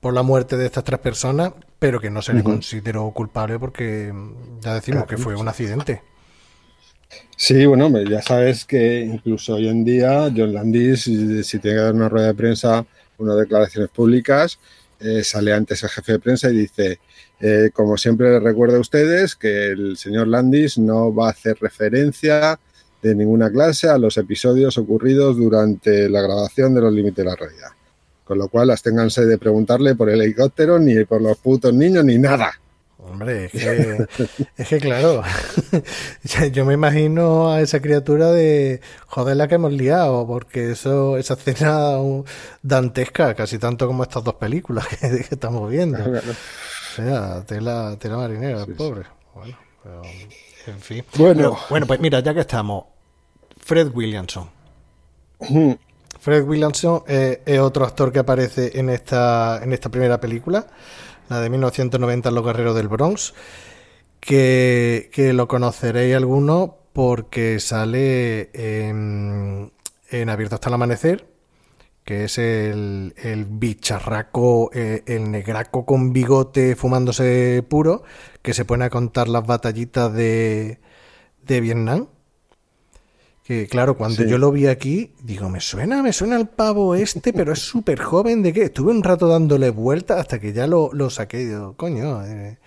por 0.00 0.14
la 0.14 0.22
muerte 0.22 0.56
de 0.56 0.66
estas 0.66 0.84
tres 0.84 1.00
personas, 1.00 1.52
pero 1.78 2.00
que 2.00 2.10
no 2.10 2.22
se 2.22 2.32
le 2.32 2.42
consideró 2.42 3.10
culpable 3.10 3.58
porque 3.58 4.12
ya 4.60 4.74
decimos 4.74 5.06
que 5.06 5.16
fue 5.16 5.34
un 5.34 5.48
accidente. 5.48 6.02
Sí, 7.38 7.66
bueno, 7.66 7.90
ya 8.02 8.22
sabes 8.22 8.64
que 8.64 9.00
incluso 9.00 9.54
hoy 9.56 9.68
en 9.68 9.84
día 9.84 10.32
John 10.34 10.54
Landis, 10.54 11.02
si 11.02 11.44
si 11.44 11.58
tiene 11.58 11.76
que 11.76 11.82
dar 11.82 11.94
una 11.94 12.08
rueda 12.08 12.28
de 12.28 12.34
prensa, 12.34 12.86
unas 13.18 13.36
declaraciones 13.36 13.90
públicas, 13.90 14.58
eh, 15.00 15.22
sale 15.22 15.52
antes 15.52 15.82
el 15.82 15.90
jefe 15.90 16.12
de 16.12 16.18
prensa 16.18 16.50
y 16.50 16.56
dice, 16.56 16.98
eh, 17.40 17.70
como 17.74 17.98
siempre 17.98 18.30
les 18.32 18.42
recuerdo 18.42 18.76
a 18.78 18.80
ustedes, 18.80 19.36
que 19.36 19.66
el 19.66 19.98
señor 19.98 20.28
Landis 20.28 20.78
no 20.78 21.14
va 21.14 21.28
a 21.28 21.30
hacer 21.32 21.58
referencia 21.60 22.58
de 23.02 23.14
ninguna 23.14 23.50
clase 23.50 23.88
a 23.90 23.98
los 23.98 24.16
episodios 24.16 24.78
ocurridos 24.78 25.36
durante 25.36 26.08
la 26.08 26.22
grabación 26.22 26.74
de 26.74 26.80
Los 26.80 26.94
Límites 26.94 27.16
de 27.16 27.24
la 27.24 27.36
Realidad. 27.36 27.70
Con 28.24 28.38
lo 28.38 28.48
cual, 28.48 28.70
absténganse 28.70 29.26
de 29.26 29.36
preguntarle 29.36 29.94
por 29.94 30.08
el 30.08 30.22
helicóptero, 30.22 30.78
ni 30.78 31.04
por 31.04 31.20
los 31.20 31.36
putos 31.36 31.74
niños, 31.74 32.04
ni 32.04 32.18
nada. 32.18 32.50
Hombre, 33.08 33.44
es 33.46 33.52
que, 33.52 34.06
es 34.56 34.68
que 34.68 34.78
claro, 34.78 35.22
yo 36.52 36.64
me 36.64 36.74
imagino 36.74 37.52
a 37.52 37.60
esa 37.60 37.80
criatura 37.80 38.32
de 38.32 38.80
joder 39.06 39.36
la 39.36 39.48
que 39.48 39.54
hemos 39.54 39.72
liado, 39.72 40.26
porque 40.26 40.72
eso, 40.72 41.16
esa 41.16 41.34
escena 41.34 41.92
dantesca, 42.62 43.34
casi 43.34 43.58
tanto 43.58 43.86
como 43.86 44.02
estas 44.02 44.24
dos 44.24 44.34
películas 44.34 44.86
que, 45.00 45.08
que 45.08 45.34
estamos 45.34 45.70
viendo. 45.70 45.98
O 45.98 46.96
sea, 46.96 47.42
tela, 47.44 47.96
tela 47.98 48.16
marinera, 48.16 48.64
Sí, 48.64 48.72
sí. 48.72 48.72
pobre. 48.74 49.02
Bueno, 49.34 49.56
pero, 49.82 50.02
en 50.66 50.80
fin. 50.80 51.04
Bueno. 51.16 51.34
Pero, 51.36 51.58
bueno, 51.70 51.86
pues 51.86 52.00
mira, 52.00 52.20
ya 52.20 52.34
que 52.34 52.40
estamos, 52.40 52.84
Fred 53.58 53.90
Williamson. 53.94 54.48
Fred 56.18 56.42
Williamson 56.44 57.02
eh, 57.06 57.42
es 57.44 57.60
otro 57.60 57.84
actor 57.84 58.10
que 58.10 58.18
aparece 58.18 58.78
en 58.78 58.88
esta, 58.90 59.60
en 59.62 59.72
esta 59.72 59.90
primera 59.90 60.18
película, 60.20 60.66
la 61.28 61.40
de 61.40 61.50
1990 61.50 62.30
Los 62.30 62.44
Guerreros 62.44 62.76
del 62.76 62.88
Bronx, 62.88 63.34
que, 64.20 65.10
que 65.12 65.32
lo 65.32 65.48
conoceréis 65.48 66.16
algunos 66.16 66.70
porque 66.92 67.60
sale 67.60 68.50
en, 68.54 69.72
en 70.10 70.30
Abierto 70.30 70.54
hasta 70.54 70.68
el 70.68 70.74
Amanecer, 70.74 71.26
que 72.04 72.24
es 72.24 72.38
el, 72.38 73.14
el 73.16 73.44
bicharraco, 73.46 74.70
eh, 74.72 75.02
el 75.06 75.30
negraco 75.30 75.84
con 75.84 76.12
bigote 76.12 76.76
fumándose 76.76 77.64
puro, 77.68 78.04
que 78.42 78.54
se 78.54 78.64
pone 78.64 78.84
a 78.84 78.90
contar 78.90 79.28
las 79.28 79.44
batallitas 79.44 80.12
de, 80.14 80.80
de 81.42 81.60
Vietnam. 81.60 82.06
Que 83.46 83.68
claro, 83.68 83.96
cuando 83.96 84.22
Sí. 84.24 84.28
yo 84.28 84.38
lo 84.38 84.50
vi 84.50 84.66
aquí, 84.66 85.12
digo, 85.22 85.48
me 85.48 85.60
suena, 85.60 86.02
me 86.02 86.12
suena 86.12 86.36
el 86.36 86.48
pavo 86.48 86.94
este, 86.96 87.32
pero 87.32 87.52
es 87.52 87.60
súper 87.60 88.00
joven, 88.00 88.42
¿de 88.42 88.52
qué? 88.52 88.62
Estuve 88.64 88.90
un 88.90 89.04
rato 89.04 89.28
dándole 89.28 89.70
vueltas 89.70 90.18
hasta 90.18 90.40
que 90.40 90.52
ya 90.52 90.66
lo, 90.66 90.90
lo 90.92 91.10
saqué 91.10 91.42
y 91.42 91.44
digo, 91.46 91.74
coño, 91.76 92.24
eh, 92.24 92.58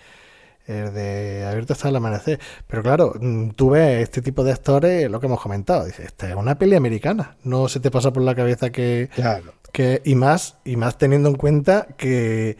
el 0.66 0.94
de 0.94 1.44
Abierto 1.46 1.74
hasta 1.74 1.88
el 1.90 1.96
amanecer. 1.96 2.40
Pero 2.66 2.82
claro, 2.82 3.12
mm, 3.20 3.50
tú 3.50 3.70
ves 3.70 4.02
este 4.04 4.22
tipo 4.22 4.42
de 4.42 4.52
actores, 4.52 5.10
lo 5.10 5.20
que 5.20 5.26
hemos 5.26 5.40
comentado, 5.42 5.84
dices, 5.84 6.06
esta 6.06 6.28
es 6.30 6.34
una 6.36 6.56
peli 6.56 6.76
americana. 6.76 7.36
No 7.44 7.68
se 7.68 7.80
te 7.80 7.90
pasa 7.90 8.10
por 8.12 8.22
la 8.22 8.34
cabeza 8.34 8.70
que, 8.70 9.10
Claro. 9.14 9.52
que 9.72 10.00
y 10.04 10.14
más 10.14 10.56
y 10.64 10.76
más 10.76 10.96
teniendo 10.96 11.28
en 11.28 11.34
cuenta 11.34 11.88
que 11.98 12.56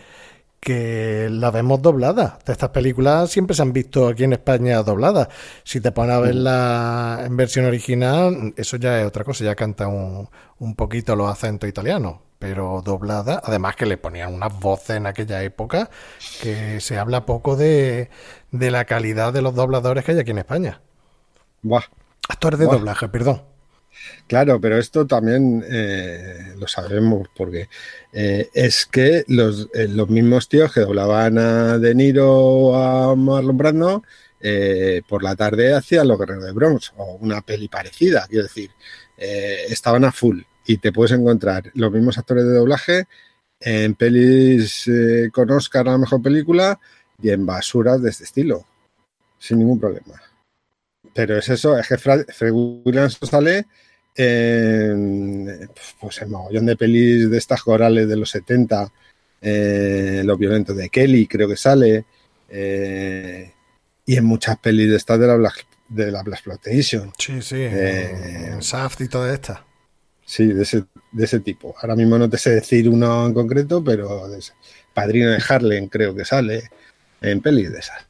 que 0.61 1.28
la 1.30 1.50
vemos 1.50 1.80
doblada. 1.82 2.38
De 2.44 2.52
estas 2.52 2.68
películas 2.70 3.30
siempre 3.30 3.56
se 3.56 3.62
han 3.62 3.72
visto 3.72 4.08
aquí 4.08 4.24
en 4.24 4.34
España 4.34 4.82
dobladas. 4.82 5.28
Si 5.64 5.80
te 5.80 5.90
pones 5.92 6.16
a 6.16 6.20
verla 6.20 7.22
en 7.24 7.36
versión 7.36 7.64
original, 7.64 8.52
eso 8.56 8.76
ya 8.76 9.00
es 9.00 9.06
otra 9.06 9.24
cosa, 9.24 9.44
ya 9.44 9.54
canta 9.54 9.88
un, 9.88 10.28
un 10.58 10.74
poquito 10.76 11.16
los 11.16 11.30
acentos 11.30 11.68
italianos, 11.68 12.16
pero 12.38 12.82
doblada, 12.84 13.40
además 13.42 13.74
que 13.76 13.86
le 13.86 13.96
ponían 13.96 14.34
unas 14.34 14.58
voces 14.61 14.96
en 14.96 15.06
aquella 15.06 15.42
época 15.42 15.90
que 16.42 16.80
se 16.80 16.98
habla 16.98 17.24
poco 17.26 17.56
de, 17.56 18.11
de 18.50 18.70
la 18.70 18.84
calidad 18.84 19.32
de 19.32 19.42
los 19.42 19.54
dobladores 19.54 20.04
que 20.04 20.12
hay 20.12 20.18
aquí 20.18 20.30
en 20.32 20.38
España. 20.38 20.80
Buah. 21.62 21.84
Actores 22.28 22.61
de 22.61 22.66
Buah. 22.66 22.76
doblaje, 22.76 23.08
perdón. 23.08 23.42
Claro, 24.31 24.61
pero 24.61 24.78
esto 24.78 25.09
también 25.09 25.64
eh, 25.68 26.55
lo 26.57 26.68
sabemos 26.68 27.28
porque 27.37 27.68
eh, 28.12 28.49
es 28.55 28.87
que 28.87 29.24
los, 29.26 29.68
eh, 29.74 29.89
los 29.89 30.09
mismos 30.09 30.49
tíos 30.49 30.72
que 30.72 30.83
doblaban 30.83 31.37
a 31.37 31.78
De 31.78 31.97
Niro 31.97 32.33
o 32.33 32.76
a 32.76 33.16
Marlon 33.16 33.57
Brando 33.57 34.05
por 35.09 35.24
la 35.24 35.35
tarde 35.35 35.74
hacían 35.74 36.07
Los 36.07 36.16
Guerreros 36.16 36.45
de 36.45 36.53
Bronx 36.53 36.93
o 36.97 37.16
una 37.16 37.41
peli 37.41 37.66
parecida, 37.66 38.24
quiero 38.28 38.45
decir, 38.45 38.70
estaban 39.18 40.05
a 40.05 40.12
full 40.12 40.43
y 40.64 40.78
te 40.78 40.93
puedes 40.93 41.11
encontrar 41.11 41.72
los 41.74 41.91
mismos 41.91 42.16
actores 42.16 42.45
de 42.45 42.55
doblaje 42.55 43.07
en 43.59 43.97
pelis 43.97 44.89
con 45.33 45.51
Oscar 45.51 45.89
a 45.89 45.93
la 45.93 45.99
mejor 45.99 46.22
película 46.22 46.78
y 47.20 47.31
en 47.31 47.45
basuras 47.45 48.01
de 48.01 48.11
este 48.11 48.24
estilo, 48.24 48.64
sin 49.39 49.59
ningún 49.59 49.81
problema. 49.81 50.22
Pero 51.12 51.37
es 51.37 51.49
eso, 51.49 51.76
es 51.76 51.89
que 51.89 51.99
Fred 51.99 52.53
Williams 52.53 53.18
sale 53.20 53.66
en 54.20 55.70
pues 55.98 56.20
el 56.22 56.28
mogollón 56.28 56.66
de 56.66 56.76
pelis 56.76 57.30
de 57.30 57.38
estas 57.38 57.62
corales 57.62 58.08
de 58.08 58.16
los 58.16 58.30
70, 58.30 58.92
eh, 59.40 60.22
Los 60.24 60.38
violentos 60.38 60.76
de 60.76 60.88
Kelly, 60.90 61.26
creo 61.26 61.48
que 61.48 61.56
sale, 61.56 62.04
eh, 62.48 63.52
y 64.04 64.16
en 64.16 64.24
muchas 64.24 64.58
pelis 64.58 64.90
de 64.90 64.96
estas 64.96 65.18
de 65.18 65.26
la 65.26 65.36
Black, 65.36 65.66
de 65.88 66.10
la 66.10 66.22
Black. 66.22 66.42
Sí, 66.64 66.82
sí. 66.82 67.56
Eh, 67.56 68.50
en 68.52 68.60
Shaft 68.60 69.00
y 69.02 69.08
toda 69.08 69.32
esta. 69.32 69.64
Sí, 70.24 70.46
de 70.46 70.62
ese, 70.62 70.84
de 71.12 71.24
ese 71.24 71.40
tipo. 71.40 71.74
Ahora 71.80 71.96
mismo 71.96 72.18
no 72.18 72.28
te 72.28 72.38
sé 72.38 72.50
decir 72.50 72.88
uno 72.88 73.26
en 73.26 73.34
concreto, 73.34 73.82
pero 73.82 74.28
de 74.28 74.38
ese. 74.38 74.52
Padrino 74.94 75.30
de 75.30 75.42
Harlem 75.48 75.88
creo 75.88 76.14
que 76.14 76.24
sale 76.24 76.70
en 77.20 77.40
pelis 77.40 77.72
de 77.72 77.78
esas. 77.78 78.06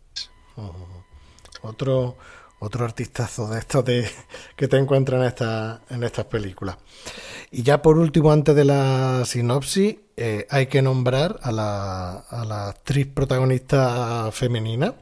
Otro, 1.62 2.16
otro 2.61 2.84
artistazo 2.84 3.48
de 3.48 3.58
estos 3.58 3.84
de, 3.84 4.08
que 4.56 4.68
te 4.68 4.76
encuentran 4.76 5.22
en, 5.22 5.26
esta, 5.26 5.80
en 5.90 6.04
estas 6.04 6.26
películas. 6.26 6.76
Y 7.50 7.62
ya 7.62 7.82
por 7.82 7.98
último, 7.98 8.30
antes 8.30 8.54
de 8.54 8.64
la 8.64 9.24
sinopsis, 9.24 9.96
eh, 10.16 10.46
hay 10.48 10.66
que 10.66 10.82
nombrar 10.82 11.40
a 11.42 11.50
la, 11.50 12.12
a 12.12 12.44
la 12.44 12.68
actriz 12.68 13.08
protagonista 13.08 14.30
femenina 14.30 14.94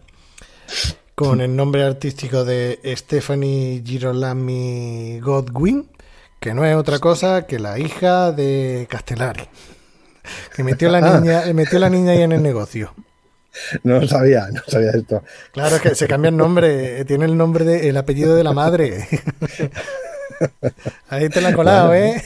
con 1.14 1.40
el 1.40 1.54
nombre 1.54 1.82
artístico 1.82 2.44
de 2.44 2.78
Stephanie 2.96 3.82
Girolami 3.84 5.18
Godwin, 5.20 5.90
que 6.38 6.54
no 6.54 6.64
es 6.64 6.76
otra 6.76 7.00
cosa 7.00 7.44
que 7.44 7.59
la 7.59 7.78
hija 7.80 8.30
de 8.30 8.86
Castellari, 8.88 9.42
que 10.54 10.62
metió 10.62 10.88
la 10.88 11.00
niña, 11.00 11.42
metió 11.52 11.80
la 11.80 11.90
niña 11.90 12.12
ahí 12.12 12.22
en 12.22 12.32
el 12.32 12.42
negocio. 12.42 12.94
No 13.82 14.00
lo 14.00 14.09
sabía, 14.09 14.48
no 14.52 14.62
sabía 14.66 14.90
esto. 14.92 15.22
Claro, 15.52 15.76
es 15.76 15.82
que 15.82 15.94
se 15.94 16.06
cambia 16.09 16.28
el 16.30 16.36
nombre, 16.36 17.04
tiene 17.04 17.24
el 17.24 17.36
nombre 17.36 17.64
de, 17.64 17.88
el 17.88 17.96
apellido 17.96 18.34
de 18.34 18.44
la 18.44 18.52
madre. 18.52 19.06
Ahí 21.09 21.28
te 21.28 21.40
la 21.40 21.48
ha 21.50 21.54
colado, 21.54 21.94
¿eh? 21.94 22.22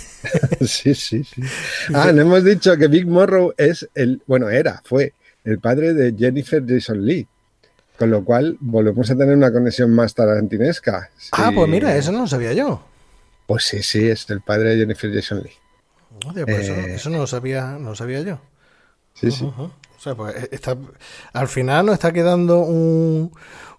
Sí, 0.61 0.95
sí, 0.95 1.25
sí. 1.25 1.43
Ah, 1.95 2.13
no 2.13 2.23
hemos 2.23 2.45
dicho 2.45 2.77
que 2.77 2.89
Big 2.89 3.07
Morrow 3.07 3.55
es 3.57 3.89
el, 3.95 4.21
bueno, 4.27 4.51
era, 4.51 4.83
fue 4.85 5.15
el 5.45 5.59
padre 5.59 5.95
de 5.95 6.15
Jennifer 6.17 6.63
Jason 6.67 7.05
Lee. 7.05 7.27
Con 7.99 8.11
lo 8.11 8.25
cual 8.25 8.57
volvemos 8.61 9.11
a 9.11 9.17
tener 9.17 9.37
una 9.37 9.53
conexión 9.53 9.95
más 9.95 10.15
tarantinesca. 10.15 11.11
Ah, 11.33 11.53
pues 11.55 11.69
mira, 11.69 11.95
eso 11.97 12.11
no 12.11 12.21
lo 12.23 12.27
sabía 12.27 12.53
yo. 12.53 12.85
Pues 13.47 13.65
sí, 13.65 13.83
sí, 13.83 14.09
es 14.09 14.29
el 14.31 14.41
padre 14.41 14.71
de 14.71 14.79
Jennifer 14.79 15.13
Jason 15.13 15.43
Lee. 15.43 15.53
Joder, 16.25 16.45
pues 16.47 16.59
eso, 16.69 16.73
Eh. 16.75 16.95
eso 16.95 17.11
no 17.11 17.19
lo 17.19 17.27
sabía, 17.27 17.77
no 17.79 17.91
lo 17.91 17.95
sabía 17.97 18.21
yo. 18.23 18.41
Sí, 19.15 19.31
sí. 19.31 19.49
O 20.03 20.05
sea, 20.05 20.17
pues 20.17 20.35
está, 20.51 20.77
al 21.33 21.47
final 21.47 21.87
nos 21.87 21.93
está 21.93 22.13
quedando 22.13 22.59
un, 22.63 23.31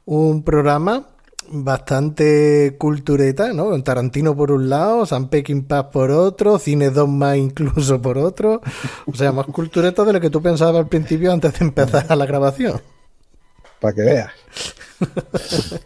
un 0.06 0.42
programa 0.44 1.06
bastante 1.50 2.78
cultureta, 2.80 3.52
¿no? 3.52 3.84
Tarantino 3.84 4.34
por 4.34 4.54
un 4.54 4.70
lado, 4.70 5.06
San 5.06 5.28
Peckinpah 5.28 5.92
por 5.92 6.12
otro, 6.12 6.60
Cine 6.60 6.92
Dogma 6.92 7.36
incluso 7.36 8.02
por 8.02 8.18
otro. 8.18 8.62
O 9.06 9.14
sea, 9.14 9.34
más 9.34 9.48
cultureta 9.48 10.06
de 10.06 10.14
lo 10.14 10.22
que 10.22 10.30
tú 10.30 10.42
pensabas 10.42 10.78
al 10.78 10.88
principio 10.88 11.34
antes 11.34 11.60
de 11.60 11.66
empezar 11.66 12.16
la 12.16 12.26
grabación. 12.26 12.80
Para 13.82 13.94
que 13.94 14.02
veas. 14.04 14.32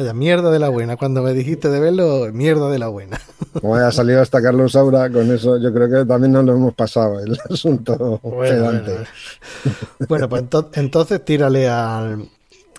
Vaya, 0.00 0.14
mierda 0.14 0.50
de 0.50 0.58
la 0.58 0.70
buena. 0.70 0.96
Cuando 0.96 1.22
me 1.22 1.34
dijiste 1.34 1.68
de 1.68 1.78
verlo, 1.78 2.28
mierda 2.32 2.70
de 2.70 2.78
la 2.78 2.88
buena. 2.88 3.20
Como 3.60 3.74
haya 3.76 3.92
salido 3.92 4.22
hasta 4.22 4.40
Carlos 4.40 4.72
Saura, 4.72 5.10
con 5.10 5.30
eso 5.30 5.58
yo 5.58 5.72
creo 5.74 5.90
que 5.90 6.06
también 6.06 6.32
nos 6.32 6.44
lo 6.44 6.54
hemos 6.54 6.74
pasado 6.74 7.20
el 7.20 7.36
asunto 7.50 8.18
Bueno, 8.22 8.40
pedante. 8.40 8.92
bueno, 8.92 9.06
Bueno, 10.08 10.28
pues 10.28 10.42
ento- 10.44 10.70
entonces 10.74 11.24
tírale 11.24 11.68
al- 11.68 12.28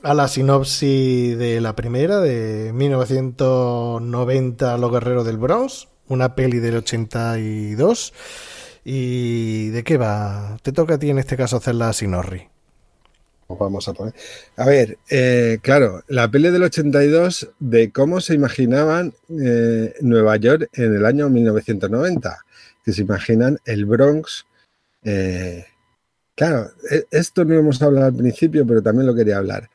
a 0.03 0.13
la 0.15 0.27
sinopsis 0.27 1.37
de 1.37 1.61
la 1.61 1.75
primera, 1.75 2.19
de 2.21 2.71
1990, 2.73 4.77
Los 4.77 4.91
Guerreros 4.91 5.25
del 5.25 5.37
Bronx, 5.37 5.87
una 6.07 6.33
peli 6.35 6.59
del 6.59 6.77
82. 6.77 8.13
¿Y 8.83 9.69
de 9.69 9.83
qué 9.83 9.97
va? 9.97 10.57
Te 10.63 10.71
toca 10.71 10.95
a 10.95 10.97
ti 10.97 11.11
en 11.11 11.19
este 11.19 11.37
caso 11.37 11.57
hacer 11.57 11.75
la 11.75 11.93
sinorri. 11.93 12.47
Pues 13.57 13.59
vamos 13.59 13.87
a 13.87 13.93
poner. 13.93 14.13
A 14.55 14.65
ver, 14.65 14.97
eh, 15.09 15.59
claro, 15.61 16.03
la 16.07 16.31
peli 16.31 16.49
del 16.51 16.63
82 16.63 17.49
de 17.59 17.91
cómo 17.91 18.21
se 18.21 18.33
imaginaban 18.33 19.13
eh, 19.29 19.93
Nueva 20.01 20.37
York 20.37 20.69
en 20.73 20.95
el 20.95 21.05
año 21.05 21.29
1990. 21.29 22.37
Que 22.85 22.93
se 22.93 23.01
imaginan 23.01 23.59
el 23.65 23.85
Bronx. 23.85 24.45
eh, 25.03 25.65
claro, 26.35 26.71
e- 26.89 27.05
esto 27.11 27.43
no 27.45 27.55
hemos 27.55 27.81
hablado 27.81 28.05
al 28.07 28.15
principio, 28.15 28.65
pero 28.65 28.81
también 28.81 29.05
lo 29.07 29.15
quería 29.15 29.37
hablar. 29.37 29.69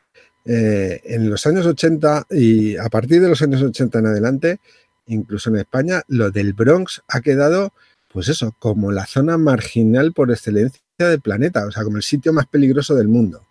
En 0.48 1.28
los 1.28 1.44
años 1.46 1.66
80 1.66 2.26
y 2.30 2.76
a 2.76 2.88
partir 2.88 3.20
de 3.20 3.28
los 3.28 3.42
años 3.42 3.62
80 3.62 3.98
en 3.98 4.06
adelante, 4.06 4.60
incluso 5.06 5.50
en 5.50 5.56
España, 5.56 6.02
lo 6.06 6.30
del 6.30 6.52
Bronx 6.52 7.02
ha 7.08 7.20
quedado, 7.20 7.72
pues 8.12 8.28
eso, 8.28 8.54
como 8.60 8.92
la 8.92 9.06
zona 9.06 9.38
marginal 9.38 10.12
por 10.12 10.30
excelencia 10.30 10.80
del 10.98 11.20
planeta, 11.20 11.66
o 11.66 11.72
sea, 11.72 11.82
como 11.82 11.96
el 11.96 12.04
sitio 12.04 12.32
más 12.32 12.46
peligroso 12.46 12.94
del 12.94 13.08
mundo. 13.08 13.42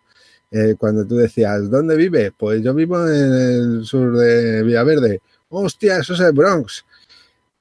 Eh, 0.51 0.75
cuando 0.77 1.05
tú 1.05 1.15
decías, 1.15 1.69
¿dónde 1.69 1.95
vive? 1.95 2.31
Pues 2.31 2.61
yo 2.63 2.73
vivo 2.73 3.07
en 3.07 3.33
el 3.33 3.85
sur 3.85 4.17
de 4.17 4.63
Villaverde. 4.63 5.21
Hostia, 5.49 5.97
eso 5.97 6.13
es 6.13 6.19
el 6.19 6.33
Bronx. 6.33 6.85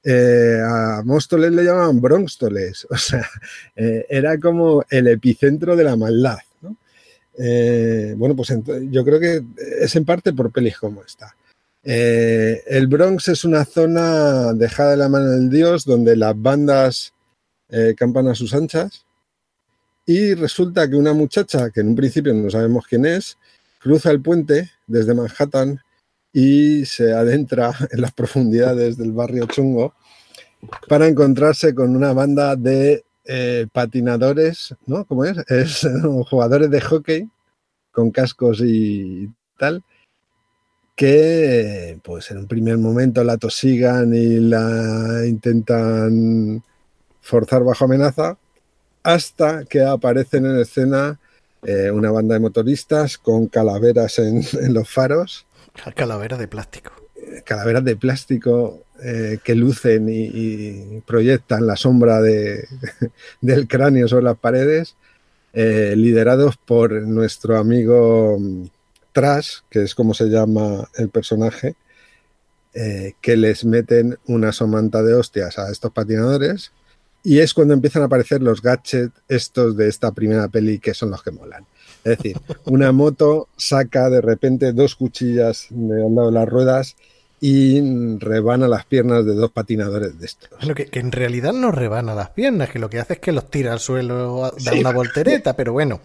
Eh, 0.03 0.59
a 0.63 1.01
Móstoles 1.03 1.51
le 1.51 1.63
llamaban 1.63 1.99
Bronxtoles. 1.99 2.87
O 2.89 2.97
sea, 2.97 3.27
eh, 3.75 4.05
era 4.09 4.39
como 4.39 4.83
el 4.89 5.07
epicentro 5.07 5.75
de 5.75 5.83
la 5.83 5.95
maldad. 5.95 6.37
¿no? 6.61 6.77
Bueno, 8.17 8.35
pues 8.35 8.53
yo 8.89 9.03
creo 9.03 9.19
que 9.19 9.43
es 9.81 9.95
en 9.95 10.05
parte 10.05 10.33
por 10.33 10.51
pelis 10.51 10.77
como 10.77 11.03
esta. 11.03 11.35
El 11.83 12.87
Bronx 12.87 13.27
es 13.27 13.45
una 13.45 13.65
zona 13.65 14.53
dejada 14.53 14.91
de 14.91 14.97
la 14.97 15.09
mano 15.09 15.29
del 15.31 15.49
Dios 15.49 15.85
donde 15.85 16.15
las 16.15 16.39
bandas 16.41 17.13
campan 17.97 18.27
a 18.27 18.35
sus 18.35 18.53
anchas 18.55 19.04
y 20.05 20.33
resulta 20.35 20.89
que 20.89 20.95
una 20.95 21.13
muchacha, 21.13 21.71
que 21.71 21.81
en 21.81 21.89
un 21.89 21.95
principio 21.95 22.33
no 22.33 22.49
sabemos 22.49 22.85
quién 22.87 23.05
es, 23.05 23.37
cruza 23.79 24.11
el 24.11 24.21
puente 24.21 24.71
desde 24.87 25.13
Manhattan 25.13 25.79
y 26.31 26.85
se 26.85 27.13
adentra 27.13 27.71
en 27.91 28.01
las 28.01 28.11
profundidades 28.13 28.97
del 28.97 29.11
barrio 29.11 29.45
chungo 29.47 29.93
para 30.87 31.07
encontrarse 31.07 31.73
con 31.73 31.95
una 31.95 32.13
banda 32.13 32.55
de 32.55 33.03
eh, 33.25 33.67
patinadores, 33.71 34.75
¿no? 34.85 35.05
¿Cómo 35.05 35.25
es? 35.25 35.37
Es 35.49 35.87
jugadores 36.29 36.69
de 36.69 36.81
hockey 36.81 37.29
con 37.91 38.11
cascos 38.11 38.59
y 38.61 39.29
tal, 39.57 39.83
que 40.95 41.99
pues 42.03 42.29
en 42.31 42.39
un 42.39 42.47
primer 42.47 42.77
momento 42.77 43.23
la 43.23 43.37
tosigan 43.37 44.13
y 44.13 44.39
la 44.39 45.23
intentan 45.25 46.63
forzar 47.21 47.63
bajo 47.63 47.85
amenaza, 47.85 48.37
hasta 49.05 49.65
que 49.65 49.83
aparecen 49.83 50.47
en 50.47 50.59
escena 50.59 51.19
eh, 51.63 51.91
una 51.91 52.09
banda 52.09 52.33
de 52.33 52.39
motoristas 52.39 53.19
con 53.19 53.45
calaveras 53.47 54.17
en, 54.17 54.43
en 54.61 54.73
los 54.73 54.89
faros, 54.89 55.45
Calavera 55.95 56.37
de 56.37 56.47
plástico. 56.47 56.91
calaveras 57.43 57.83
de 57.83 57.95
plástico 57.97 58.83
eh, 59.03 59.37
que 59.43 59.55
lucen 59.55 60.09
y, 60.09 60.23
y 60.33 61.03
proyectan 61.05 61.67
la 61.67 61.75
sombra 61.75 62.19
de, 62.21 62.67
del 63.41 63.67
cráneo 63.67 64.07
sobre 64.07 64.23
las 64.23 64.37
paredes, 64.37 64.95
eh, 65.53 65.93
liderados 65.95 66.57
por 66.57 66.91
nuestro 67.03 67.57
amigo 67.57 68.37
Trash, 69.11 69.59
que 69.69 69.83
es 69.83 69.93
como 69.93 70.13
se 70.13 70.25
llama 70.29 70.89
el 70.95 71.09
personaje, 71.09 71.75
eh, 72.73 73.13
que 73.21 73.37
les 73.37 73.65
meten 73.65 74.17
una 74.25 74.51
somanta 74.51 75.03
de 75.03 75.13
hostias 75.13 75.59
a 75.59 75.71
estos 75.71 75.91
patinadores 75.91 76.71
y 77.25 77.39
es 77.39 77.55
cuando 77.55 77.73
empiezan 77.73 78.03
a 78.03 78.05
aparecer 78.05 78.41
los 78.41 78.61
gadgets 78.61 79.11
estos 79.27 79.75
de 79.75 79.89
esta 79.89 80.11
primera 80.11 80.47
peli 80.47 80.77
que 80.77 80.93
son 80.93 81.09
los 81.09 81.23
que 81.23 81.31
molan. 81.31 81.65
Es 82.03 82.19
decir, 82.19 82.39
una 82.65 82.91
moto 82.91 83.49
saca 83.57 84.11
de 84.11 84.21
repente 84.21 84.73
dos 84.73 84.95
cuchillas 84.95 85.65
de 85.71 86.05
al 86.05 86.13
lado 86.13 86.27
de 86.27 86.33
las 86.33 86.47
ruedas 86.47 86.95
y 87.41 87.81
rebana 88.19 88.67
las 88.67 88.85
piernas 88.85 89.25
de 89.25 89.33
dos 89.33 89.51
patinadores 89.51 90.19
de 90.19 90.25
estos. 90.25 90.51
Bueno, 90.51 90.75
que, 90.75 90.85
que, 90.85 90.99
en 90.99 91.11
realidad 91.11 91.51
no 91.51 91.71
rebana 91.71 92.13
las 92.13 92.29
piernas, 92.29 92.69
que 92.69 92.77
lo 92.77 92.91
que 92.91 92.99
hace 92.99 93.13
es 93.13 93.19
que 93.19 93.31
los 93.31 93.49
tira 93.49 93.73
al 93.73 93.79
suelo, 93.79 94.51
da 94.63 94.71
sí. 94.71 94.79
una 94.79 94.91
voltereta, 94.91 95.55
pero 95.55 95.73
bueno. 95.73 96.01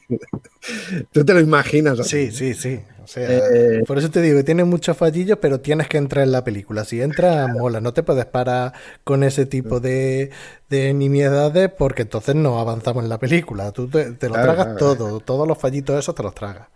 Tú 1.12 1.24
te 1.24 1.32
lo 1.32 1.40
imaginas. 1.40 2.06
Sí, 2.06 2.30
sí, 2.32 2.52
sí. 2.52 2.80
Sea, 3.08 3.26
eh, 3.26 3.84
por 3.86 3.96
eso 3.96 4.10
te 4.10 4.20
digo 4.20 4.36
que 4.36 4.44
tiene 4.44 4.64
muchos 4.64 4.94
fallillos, 4.94 5.38
pero 5.40 5.60
tienes 5.60 5.88
que 5.88 5.96
entrar 5.96 6.24
en 6.24 6.30
la 6.30 6.44
película. 6.44 6.84
Si 6.84 7.00
entras, 7.00 7.48
mola. 7.54 7.80
No 7.80 7.94
te 7.94 8.02
puedes 8.02 8.26
parar 8.26 8.74
con 9.02 9.24
ese 9.24 9.46
tipo 9.46 9.80
de, 9.80 10.30
de 10.68 10.92
nimiedades 10.92 11.70
porque 11.70 12.02
entonces 12.02 12.34
no 12.34 12.60
avanzamos 12.60 13.02
en 13.02 13.08
la 13.08 13.18
película. 13.18 13.72
Tú 13.72 13.88
te, 13.88 14.12
te 14.12 14.28
lo 14.28 14.34
claro, 14.34 14.52
tragas 14.52 14.76
claro. 14.76 14.78
todo. 14.78 15.20
Todos 15.20 15.48
los 15.48 15.56
fallitos 15.56 15.98
esos 15.98 16.14
te 16.14 16.22
los 16.22 16.34
tragas. 16.34 16.68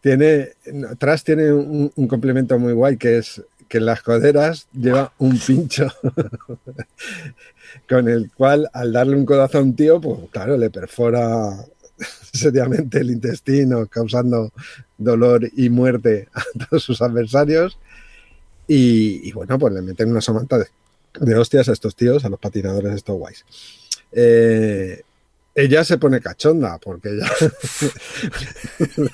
Tiene, 0.00 0.48
atrás 0.90 1.22
tiene 1.24 1.52
un, 1.52 1.92
un 1.94 2.08
complemento 2.08 2.58
muy 2.58 2.72
guay 2.72 2.96
que 2.96 3.18
es 3.18 3.42
que 3.68 3.78
en 3.78 3.86
las 3.86 4.02
coderas 4.02 4.66
lleva 4.72 5.12
un 5.18 5.38
pincho 5.38 5.88
con 7.88 8.08
el 8.08 8.30
cual 8.32 8.70
al 8.72 8.92
darle 8.92 9.16
un 9.16 9.26
codazo 9.26 9.58
a 9.58 9.62
un 9.62 9.76
tío, 9.76 10.00
pues 10.00 10.20
claro, 10.30 10.56
le 10.56 10.70
perfora 10.70 11.66
seriamente 12.32 12.98
el 12.98 13.10
intestino, 13.10 13.86
causando 13.86 14.52
dolor 14.98 15.48
y 15.56 15.68
muerte 15.68 16.28
a 16.34 16.42
todos 16.68 16.82
sus 16.82 17.02
adversarios. 17.02 17.78
Y, 18.66 19.30
bueno, 19.32 19.58
pues 19.58 19.74
le 19.74 19.82
meten 19.82 20.10
una 20.10 20.22
somanta 20.22 20.58
de, 20.58 21.34
hostias 21.34 21.68
a 21.68 21.72
estos 21.72 21.94
tíos, 21.94 22.24
a 22.24 22.30
los 22.30 22.40
patinadores 22.40 22.94
estos 22.94 23.18
guays. 23.18 23.44
Eh, 24.10 25.02
ella 25.54 25.84
se 25.84 25.98
pone 25.98 26.20
cachonda, 26.20 26.78
porque 26.78 27.10
ella... 27.10 27.30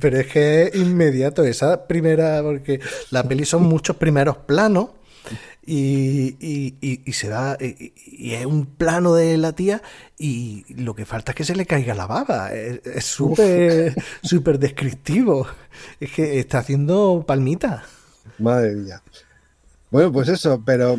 Pero 0.00 0.18
es 0.18 0.26
que 0.28 0.70
inmediato, 0.74 1.44
esa 1.44 1.86
primera, 1.88 2.42
porque 2.42 2.80
la 3.10 3.26
peli 3.26 3.44
son 3.44 3.64
muchos 3.64 3.96
primeros 3.96 4.36
planos 4.38 4.90
y, 5.72 6.36
y, 6.40 6.74
y, 6.80 7.00
y, 7.04 7.12
se 7.12 7.28
da 7.28 7.56
y, 7.60 8.32
es 8.32 8.44
un 8.44 8.66
plano 8.66 9.14
de 9.14 9.38
la 9.38 9.52
tía 9.52 9.80
y 10.18 10.64
lo 10.74 10.96
que 10.96 11.04
falta 11.04 11.30
es 11.30 11.36
que 11.36 11.44
se 11.44 11.54
le 11.54 11.64
caiga 11.64 11.94
la 11.94 12.08
baba 12.08 12.52
es 12.52 13.04
súper 13.04 13.94
súper 14.20 14.58
descriptivo 14.58 15.46
es 16.00 16.10
que 16.10 16.40
está 16.40 16.58
haciendo 16.58 17.22
palmita 17.24 17.84
madre 18.40 18.74
mía 18.74 19.00
bueno 19.92 20.10
pues 20.10 20.28
eso 20.28 20.60
pero 20.66 20.98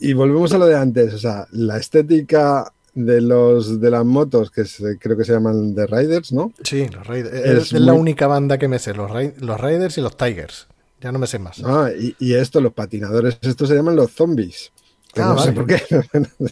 y 0.00 0.14
volvemos 0.14 0.50
a 0.54 0.58
lo 0.58 0.66
de 0.66 0.76
antes 0.76 1.12
o 1.12 1.18
sea 1.18 1.46
la 1.50 1.76
estética 1.76 2.72
de 2.94 3.20
los 3.20 3.82
de 3.82 3.90
las 3.90 4.06
motos 4.06 4.50
que 4.50 4.64
se, 4.64 4.98
creo 4.98 5.18
que 5.18 5.24
se 5.24 5.34
llaman 5.34 5.74
The 5.74 5.86
Riders, 5.86 6.32
¿no? 6.32 6.54
Sí, 6.64 6.88
los 6.88 7.06
Raiders. 7.06 7.34
Es, 7.34 7.58
es 7.64 7.72
muy... 7.74 7.82
la 7.82 7.92
única 7.92 8.26
banda 8.26 8.56
que 8.56 8.68
me 8.68 8.78
sé, 8.78 8.94
los, 8.94 9.10
los 9.38 9.60
Raiders 9.60 9.98
y 9.98 10.00
los 10.00 10.16
Tigers. 10.16 10.66
Ya 11.00 11.12
no 11.12 11.18
me 11.18 11.26
sé 11.26 11.38
más. 11.38 11.62
Ah, 11.64 11.90
y, 11.98 12.14
y, 12.18 12.34
esto, 12.34 12.60
los 12.60 12.72
patinadores, 12.72 13.38
estos 13.42 13.68
se 13.68 13.74
llaman 13.74 13.96
los 13.96 14.12
zombies. 14.12 14.72
Ah, 15.16 15.28
no 15.28 15.34
vale. 15.36 15.42
sé 15.42 15.52
por 15.52 15.66
qué 15.66 15.78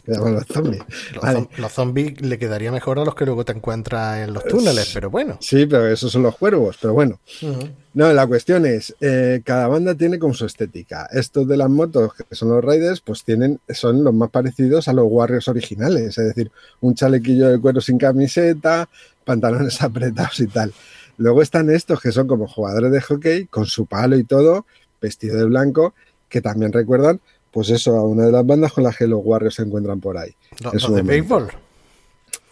se 0.06 0.12
llaman 0.12 0.34
los 0.34 0.46
zombies. 0.46 0.82
Los, 1.14 1.22
vale. 1.22 1.48
los, 1.58 1.72
zombies 1.72 2.20
le 2.22 2.38
quedaría 2.38 2.72
mejor 2.72 2.98
a 2.98 3.04
los 3.04 3.14
que 3.14 3.26
luego 3.26 3.44
te 3.44 3.52
encuentras 3.52 4.18
en 4.26 4.32
los 4.32 4.44
túneles, 4.44 4.90
pero 4.92 5.10
bueno. 5.10 5.36
Sí, 5.40 5.66
pero 5.66 5.86
esos 5.88 6.12
son 6.12 6.22
los 6.22 6.36
cuervos, 6.36 6.78
pero 6.80 6.94
bueno. 6.94 7.20
Uh 7.42 7.46
-huh. 7.46 7.70
No, 7.94 8.12
la 8.12 8.26
cuestión 8.26 8.66
es, 8.66 8.94
eh, 9.00 9.42
cada 9.44 9.68
banda 9.68 9.94
tiene 9.94 10.18
con 10.18 10.34
su 10.34 10.46
estética. 10.46 11.08
Estos 11.12 11.46
de 11.46 11.56
las 11.56 11.70
motos, 11.70 12.12
que 12.14 12.34
son 12.34 12.48
los 12.48 12.64
Raiders, 12.64 13.00
pues 13.00 13.22
tienen, 13.22 13.60
son 13.68 14.02
los 14.02 14.12
más 14.14 14.30
parecidos 14.30 14.88
a 14.88 14.92
los 14.92 15.06
Warriors 15.08 15.46
originales, 15.48 16.18
es 16.18 16.26
decir, 16.28 16.50
un 16.80 16.94
chalequillo 16.94 17.48
de 17.48 17.60
cuero 17.60 17.80
sin 17.80 17.98
camiseta, 17.98 18.88
pantalones 19.24 19.80
apretados 19.82 20.40
y 20.40 20.46
tal. 20.46 20.72
Luego 21.16 21.42
están 21.42 21.70
estos 21.70 22.00
que 22.00 22.12
son 22.12 22.26
como 22.26 22.46
jugadores 22.46 22.90
de 22.92 23.00
hockey, 23.00 23.46
con 23.46 23.66
su 23.66 23.86
palo 23.86 24.16
y 24.16 24.24
todo, 24.24 24.66
vestido 25.00 25.36
de 25.38 25.44
blanco, 25.44 25.94
que 26.28 26.40
también 26.40 26.72
recuerdan, 26.72 27.20
pues 27.52 27.70
eso, 27.70 27.96
a 27.96 28.02
una 28.02 28.26
de 28.26 28.32
las 28.32 28.44
bandas 28.44 28.72
con 28.72 28.84
las 28.84 28.96
que 28.96 29.06
los 29.06 29.20
Warriors 29.22 29.54
se 29.54 29.62
encuentran 29.62 30.00
por 30.00 30.18
ahí. 30.18 30.34
¿No, 30.62 30.72
no 30.72 30.94
de 30.96 31.02
béisbol? 31.02 31.48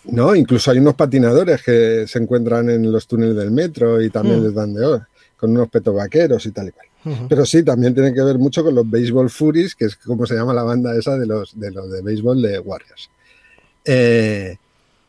No, 0.05 0.35
incluso 0.35 0.71
hay 0.71 0.79
unos 0.79 0.95
patinadores 0.95 1.63
que 1.63 2.07
se 2.07 2.19
encuentran 2.19 2.69
en 2.71 2.91
los 2.91 3.07
túneles 3.07 3.37
del 3.37 3.51
metro 3.51 4.01
y 4.03 4.11
también 4.11 4.41
mm. 4.41 4.45
les 4.45 4.55
dan 4.55 4.75
de 4.75 4.85
oro, 4.85 5.07
con 5.37 5.51
unos 5.51 5.69
petos 5.69 5.95
vaqueros 5.95 6.45
y 6.47 6.51
tal 6.51 6.69
y 6.69 6.73
cual. 6.73 6.87
Uh 7.05 7.11
-huh. 7.11 7.27
Pero 7.29 7.45
sí, 7.45 7.65
también 7.65 7.95
tiene 7.95 8.15
que 8.15 8.23
ver 8.23 8.39
mucho 8.39 8.63
con 8.63 8.75
los 8.75 8.89
Baseball 8.89 9.29
Furies, 9.29 9.75
que 9.75 9.87
es 9.87 9.97
como 9.97 10.25
se 10.27 10.35
llama 10.35 10.55
la 10.55 10.63
banda 10.63 10.97
esa 10.97 11.17
de 11.19 11.27
los 11.27 11.59
de, 11.59 11.71
los 11.71 11.91
de 11.91 12.03
béisbol 12.03 12.41
de 12.41 12.59
Warriors. 12.61 13.11
Eh, 13.85 14.57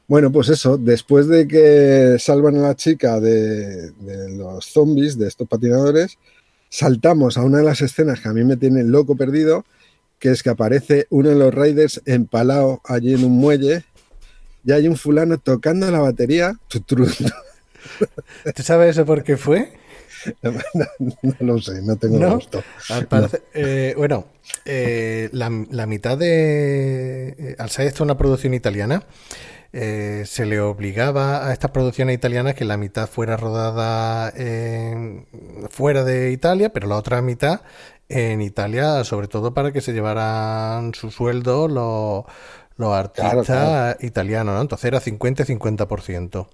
bueno, 0.07 0.31
pues 0.31 0.49
eso, 0.49 0.77
después 0.77 1.27
de 1.27 1.47
que 1.47 2.17
salvan 2.19 2.57
a 2.57 2.61
la 2.61 2.75
chica 2.75 3.19
de, 3.19 3.91
de, 3.91 4.37
los 4.37 4.65
zombies, 4.65 5.17
de 5.17 5.27
estos 5.27 5.47
patinadores, 5.47 6.17
saltamos 6.69 7.37
a 7.37 7.43
una 7.43 7.59
de 7.59 7.63
las 7.63 7.81
escenas 7.81 8.19
que 8.19 8.29
a 8.29 8.33
mí 8.33 8.43
me 8.43 8.57
tiene 8.57 8.83
loco 8.83 9.15
perdido, 9.15 9.65
que 10.19 10.31
es 10.31 10.43
que 10.43 10.49
aparece 10.49 11.07
uno 11.09 11.29
de 11.29 11.35
los 11.35 11.53
Raiders 11.53 12.01
empalado 12.05 12.81
allí 12.85 13.13
en 13.13 13.23
un 13.23 13.33
muelle 13.33 13.85
y 14.65 14.71
hay 14.71 14.87
un 14.87 14.95
fulano 14.95 15.37
tocando 15.37 15.89
la 15.91 15.99
batería. 15.99 16.57
¿Tú 16.67 16.83
sabes 18.63 18.91
eso 18.91 19.05
por 19.05 19.23
qué 19.23 19.37
fue? 19.37 19.73
No, 20.41 20.53
no, 20.73 20.85
no, 21.21 21.35
lo 21.41 21.61
sé, 21.61 21.81
no 21.81 21.97
tengo 21.97 22.17
¿No? 22.17 22.35
gusto. 22.35 22.63
No. 22.89 23.29
eh, 23.53 23.93
bueno, 23.97 24.27
eh, 24.63 25.27
la, 25.33 25.51
la, 25.69 25.85
mitad 25.85 26.17
de. 26.17 27.35
Eh, 27.37 27.55
al 27.59 27.69
ser 27.69 27.87
esto 27.87 28.05
una 28.05 28.17
producción 28.17 28.53
italiana, 28.53 29.03
eh, 29.73 30.23
se 30.27 30.45
le 30.45 30.61
obligaba 30.61 31.47
a 31.47 31.53
estas 31.53 31.71
producciones 31.71 32.15
italianas 32.15 32.53
que 32.53 32.63
la 32.63 32.77
mitad 32.77 33.09
fuera 33.09 33.37
rodada 33.37 34.31
en, 34.35 35.27
fuera 35.69 36.03
de 36.03 36.31
Italia, 36.31 36.71
pero 36.71 36.87
la 36.87 36.95
otra 36.95 37.21
mitad 37.23 37.61
en 38.07 38.41
Italia, 38.41 39.03
sobre 39.03 39.27
todo 39.27 39.55
para 39.55 39.71
que 39.71 39.81
se 39.81 39.91
llevaran 39.93 40.93
su 40.93 41.09
sueldo 41.09 41.67
los, 41.67 42.25
los 42.77 42.93
artistas 42.93 43.31
claro, 43.31 43.43
claro. 43.43 43.97
italianos, 44.01 44.55
¿no? 44.55 44.61
Entonces 44.61 44.85
era 44.85 45.01
50-50%. 45.01 46.47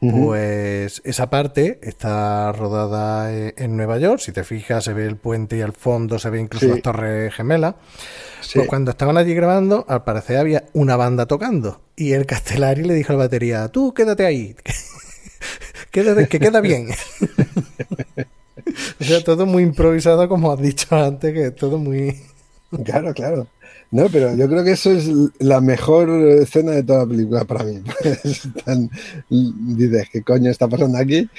Uh 0.00 0.10
-huh. 0.10 0.26
Pues 0.26 1.00
esa 1.04 1.30
parte 1.30 1.78
está 1.82 2.52
rodada 2.52 3.32
en 3.32 3.76
Nueva 3.76 3.98
York. 3.98 4.20
Si 4.20 4.32
te 4.32 4.44
fijas, 4.44 4.84
se 4.84 4.92
ve 4.92 5.06
el 5.06 5.16
puente 5.16 5.56
y 5.56 5.62
al 5.62 5.72
fondo 5.72 6.18
se 6.18 6.30
ve 6.30 6.40
incluso 6.40 6.66
sí. 6.66 6.72
las 6.72 6.82
torres 6.82 7.34
gemelas. 7.34 7.76
Sí. 8.40 8.58
Pues 8.58 8.68
cuando 8.68 8.90
estaban 8.90 9.16
allí 9.16 9.34
grabando, 9.34 9.86
al 9.88 10.04
parecer 10.04 10.36
había 10.36 10.64
una 10.74 10.96
banda 10.96 11.26
tocando. 11.26 11.80
Y 11.96 12.12
el 12.12 12.26
Castellari 12.26 12.82
le 12.82 12.94
dijo 12.94 13.12
al 13.12 13.18
batería: 13.18 13.68
Tú 13.68 13.94
quédate 13.94 14.26
ahí, 14.26 14.54
quédate, 15.90 16.28
que 16.28 16.40
queda 16.40 16.60
bien. 16.60 16.88
o 19.00 19.04
sea, 19.04 19.24
todo 19.24 19.46
muy 19.46 19.62
improvisado, 19.62 20.28
como 20.28 20.52
has 20.52 20.60
dicho 20.60 20.94
antes, 20.96 21.32
que 21.32 21.50
todo 21.50 21.78
muy. 21.78 22.20
Claro, 22.84 23.14
claro. 23.14 23.46
No, 23.94 24.08
pero 24.08 24.34
yo 24.34 24.48
creo 24.48 24.64
que 24.64 24.72
eso 24.72 24.90
es 24.90 25.08
la 25.38 25.60
mejor 25.60 26.10
escena 26.10 26.72
de 26.72 26.82
toda 26.82 27.04
la 27.04 27.06
película 27.06 27.44
para 27.44 27.62
mí. 27.62 27.80
Tan, 28.64 28.90
dices, 29.30 30.08
¿qué 30.10 30.20
coño 30.20 30.50
está 30.50 30.66
pasando 30.66 30.98
aquí? 30.98 31.30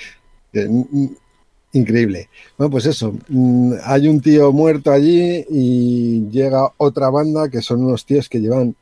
Increíble. 1.73 2.29
Bueno, 2.57 2.71
pues 2.71 2.85
eso, 2.85 3.13
mm, 3.27 3.73
hay 3.83 4.07
un 4.07 4.21
tío 4.21 4.53
muerto 4.53 4.93
allí 4.93 5.45
y 5.49 6.29
llega 6.29 6.71
otra 6.77 7.09
banda 7.09 7.49
que 7.49 7.61
son 7.61 7.83
unos 7.83 8.05
tíos 8.05 8.29
que 8.29 8.39
llevan 8.39 8.73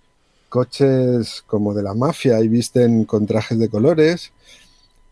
coches 0.50 1.44
como 1.48 1.74
de 1.74 1.82
la 1.82 1.96
mafia 1.96 2.40
y 2.42 2.50
visten 2.50 3.06
con 3.06 3.26
trajes 3.26 3.58
de 3.58 3.70
colores, 3.70 4.34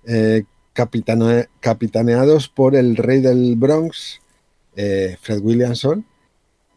eh, 0.05 0.43
capitane 0.73 1.47
capitaneados 1.61 2.47
por 2.47 2.75
el 2.75 2.95
rey 2.95 3.21
del 3.21 3.55
Bronx, 3.55 4.21
eh, 4.75 5.17
Fred 5.19 5.39
Williamson, 5.41 6.05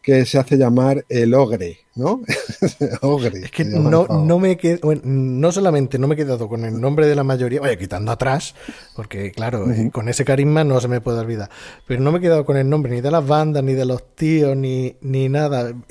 que 0.05 0.23
se 0.27 0.37
hace 0.37 0.55
llamar 0.55 1.03
el 1.09 1.33
ogre, 1.33 1.79
¿no? 1.95 2.21
ogre. 3.01 3.39
Es 3.45 3.51
que 3.51 3.65
no, 3.65 4.05
no 4.05 4.37
me 4.37 4.55
quedo, 4.55 4.77
bueno, 4.83 5.01
no 5.03 5.51
solamente 5.51 5.97
no 5.97 6.07
me 6.07 6.13
he 6.13 6.17
quedado 6.17 6.47
con 6.47 6.63
el 6.63 6.79
nombre 6.79 7.07
de 7.07 7.15
la 7.15 7.23
mayoría, 7.23 7.59
vaya, 7.59 7.75
quitando 7.75 8.11
atrás, 8.11 8.53
porque 8.95 9.31
claro, 9.31 9.63
uh 9.63 9.69
-huh. 9.69 9.91
con 9.91 10.07
ese 10.07 10.23
carisma 10.23 10.63
no 10.63 10.79
se 10.79 10.87
me 10.87 11.01
puede 11.01 11.17
olvidar, 11.21 11.49
pero 11.87 12.01
no 12.01 12.11
me 12.11 12.19
he 12.19 12.21
quedado 12.21 12.45
con 12.45 12.55
el 12.55 12.69
nombre 12.69 12.91
ni 12.91 13.01
de 13.01 13.09
las 13.09 13.25
bandas, 13.25 13.63
ni 13.63 13.73
de 13.73 13.85
los 13.85 14.15
tíos, 14.15 14.55
ni, 14.55 14.95
ni 15.01 15.27
nada. 15.27 15.73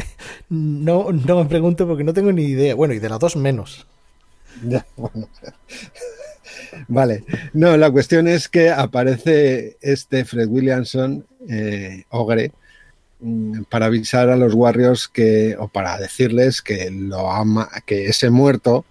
No, 0.48 1.10
no 1.10 1.42
me 1.42 1.46
pregunto 1.46 1.86
porque 1.88 2.04
no 2.04 2.12
tengo 2.12 2.30
ni 2.30 2.44
idea. 2.44 2.74
Bueno, 2.74 2.94
y 2.94 2.98
de 2.98 3.08
las 3.08 3.18
dos 3.18 3.34
menos. 3.36 3.86
Ya, 4.62 4.86
bueno. 4.96 5.28
Vale, 6.86 7.24
no, 7.52 7.76
la 7.76 7.90
cuestión 7.90 8.28
es 8.28 8.48
que 8.48 8.70
aparece 8.70 9.76
este 9.80 10.24
Fred 10.24 10.48
Williamson, 10.48 11.26
eh, 11.48 12.04
ogre, 12.10 12.52
para 13.68 13.86
avisar 13.86 14.28
a 14.28 14.36
los 14.36 14.54
Warriors 14.54 15.08
que, 15.08 15.56
o 15.58 15.68
para 15.68 15.98
decirles 15.98 16.62
que 16.62 16.90
lo 16.90 17.30
ama, 17.30 17.68
que 17.86 18.06
ese 18.06 18.30
muerto 18.30 18.84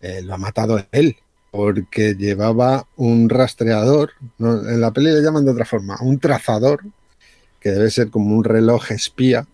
eh, 0.00 0.22
lo 0.22 0.34
ha 0.34 0.38
matado 0.38 0.84
él. 0.92 1.16
porque 1.50 2.14
llevaba 2.14 2.86
un 2.96 3.28
rastreador, 3.28 4.12
en 4.38 4.80
la 4.80 4.92
peli 4.92 5.10
le 5.10 5.22
llaman 5.22 5.44
de 5.46 5.52
otra 5.52 5.64
forma, 5.64 5.96
un 6.02 6.18
trazador, 6.18 6.84
que 7.60 7.70
debe 7.70 7.90
ser 7.90 8.10
como 8.10 8.36
un 8.36 8.44
reloj 8.44 8.92
espía 8.92 9.46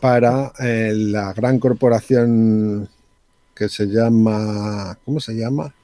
para 0.00 0.52
eh, 0.60 0.92
la 0.94 1.32
gran 1.32 1.58
corporación 1.58 2.88
que 3.54 3.68
se 3.68 3.86
llama, 3.86 4.98
¿cómo 5.04 5.20
se 5.20 5.34
llama? 5.34 5.74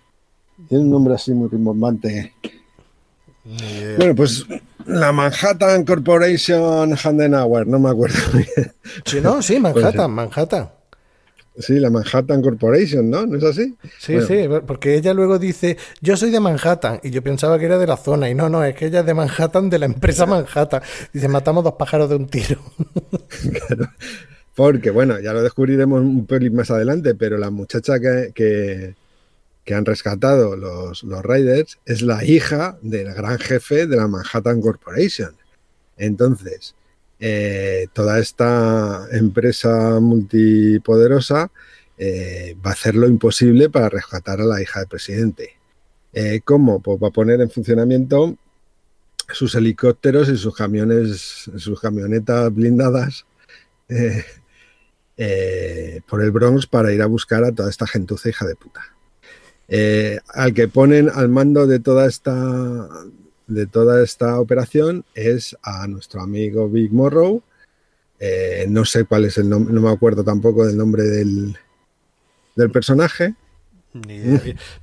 Tiene 0.68 0.84
un 0.84 0.90
nombre 0.90 1.14
así 1.14 1.32
muy 1.32 1.48
rimbombante. 1.48 2.34
Bueno, 3.96 4.14
pues 4.14 4.46
la 4.86 5.12
Manhattan 5.12 5.84
Corporation 5.84 6.94
Handenauer, 6.96 7.66
no 7.66 7.78
me 7.78 7.90
acuerdo 7.90 8.18
bien. 8.32 8.72
Sí, 9.04 9.20
no, 9.20 9.42
sí, 9.42 9.58
Manhattan, 9.58 10.10
Manhattan. 10.10 10.70
Sí, 11.58 11.78
la 11.78 11.90
Manhattan 11.90 12.40
Corporation, 12.42 13.10
¿no? 13.10 13.26
¿No 13.26 13.36
es 13.36 13.44
así? 13.44 13.76
Sí, 13.98 14.20
sí, 14.26 14.48
porque 14.66 14.94
ella 14.94 15.12
luego 15.12 15.38
dice, 15.38 15.76
yo 16.00 16.16
soy 16.16 16.30
de 16.30 16.40
Manhattan, 16.40 17.00
y 17.02 17.10
yo 17.10 17.22
pensaba 17.22 17.58
que 17.58 17.66
era 17.66 17.76
de 17.76 17.86
la 17.86 17.96
zona, 17.96 18.30
y 18.30 18.34
no, 18.34 18.48
no, 18.48 18.64
es 18.64 18.74
que 18.74 18.86
ella 18.86 19.00
es 19.00 19.06
de 19.06 19.14
Manhattan, 19.14 19.68
de 19.68 19.78
la 19.78 19.86
empresa 19.86 20.26
Manhattan. 20.26 20.82
Dice, 21.12 21.28
matamos 21.28 21.64
dos 21.64 21.74
pájaros 21.74 22.08
de 22.08 22.16
un 22.16 22.28
tiro. 22.28 22.60
claro. 23.66 23.90
Porque, 24.54 24.90
bueno, 24.90 25.18
ya 25.20 25.32
lo 25.32 25.42
descubriremos 25.42 26.00
un 26.00 26.26
pelín 26.26 26.54
más 26.54 26.70
adelante, 26.70 27.14
pero 27.14 27.38
la 27.38 27.50
muchacha 27.50 27.98
que, 27.98 28.94
han 29.74 29.84
rescatado 29.84 30.56
los, 30.56 31.02
los 31.02 31.22
Raiders 31.22 31.78
es 31.86 32.02
la 32.02 32.24
hija 32.24 32.78
del 32.82 33.12
gran 33.14 33.38
jefe 33.38 33.86
de 33.86 33.96
la 33.96 34.08
Manhattan 34.08 34.60
Corporation. 34.60 35.36
Entonces, 35.96 36.74
eh, 37.22 37.88
toda 37.92 38.18
esta 38.18 39.06
empresa 39.12 40.00
multipoderosa 40.00 41.52
eh, 41.98 42.56
va 42.64 42.70
a 42.70 42.72
hacer 42.72 42.94
lo 42.94 43.06
imposible 43.06 43.68
para 43.68 43.90
rescatar 43.90 44.40
a 44.40 44.46
la 44.46 44.62
hija 44.62 44.80
del 44.80 44.88
presidente. 44.88 45.58
Eh, 46.14 46.40
¿Cómo? 46.42 46.80
Pues 46.80 46.98
va 47.00 47.08
a 47.08 47.12
poner 47.12 47.42
en 47.42 47.50
funcionamiento 47.50 48.38
sus 49.32 49.54
helicópteros 49.54 50.30
y 50.30 50.38
sus 50.38 50.56
camiones, 50.56 51.50
sus 51.56 51.78
camionetas 51.78 52.52
blindadas 52.52 53.26
por 56.06 56.22
el 56.22 56.30
Bronx 56.30 56.66
para 56.66 56.92
ir 56.92 57.02
a 57.02 57.06
buscar 57.06 57.44
a 57.44 57.52
toda 57.52 57.68
esta 57.68 57.86
gentuza 57.86 58.30
hija 58.30 58.46
de 58.46 58.56
puta. 58.56 58.80
Al 60.34 60.54
que 60.54 60.68
ponen 60.68 61.08
al 61.08 61.28
mando 61.28 61.66
de 61.66 61.78
toda 61.78 62.06
esta 62.06 62.88
de 63.50 63.66
toda 63.66 64.02
esta 64.02 64.40
operación 64.40 65.04
es 65.14 65.56
a 65.62 65.86
nuestro 65.88 66.22
amigo 66.22 66.68
Big 66.68 66.92
Morrow. 66.92 67.42
Eh, 68.18 68.66
no 68.68 68.84
sé 68.84 69.04
cuál 69.04 69.24
es 69.24 69.38
el 69.38 69.48
nombre, 69.48 69.74
no 69.74 69.80
me 69.80 69.90
acuerdo 69.90 70.22
tampoco 70.22 70.64
del 70.66 70.76
nombre 70.76 71.02
del, 71.02 71.56
del 72.54 72.70
personaje. 72.70 73.34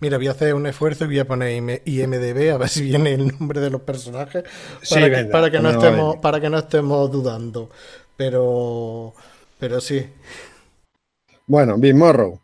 Mira, 0.01 0.17
voy 0.17 0.27
a 0.27 0.31
hacer 0.31 0.53
un 0.53 0.67
esfuerzo 0.67 1.05
y 1.05 1.07
voy 1.07 1.19
a 1.19 1.27
poner 1.27 1.81
IMDB 1.85 2.51
a 2.53 2.57
ver 2.57 2.67
si 2.67 2.81
viene 2.81 3.13
el 3.13 3.27
nombre 3.27 3.61
de 3.61 3.69
los 3.69 3.81
personajes 3.81 4.43
para, 5.31 5.49
que, 5.49 5.59
no 5.61 5.69
estemos, 5.69 6.17
para 6.17 6.41
que 6.41 6.49
no 6.49 6.57
estemos 6.57 7.09
dudando. 7.09 7.69
Pero, 8.17 9.13
pero 9.59 9.79
sí. 9.79 10.05
Bueno, 11.45 11.77
Big 11.77 11.95
Morrow. 11.95 12.37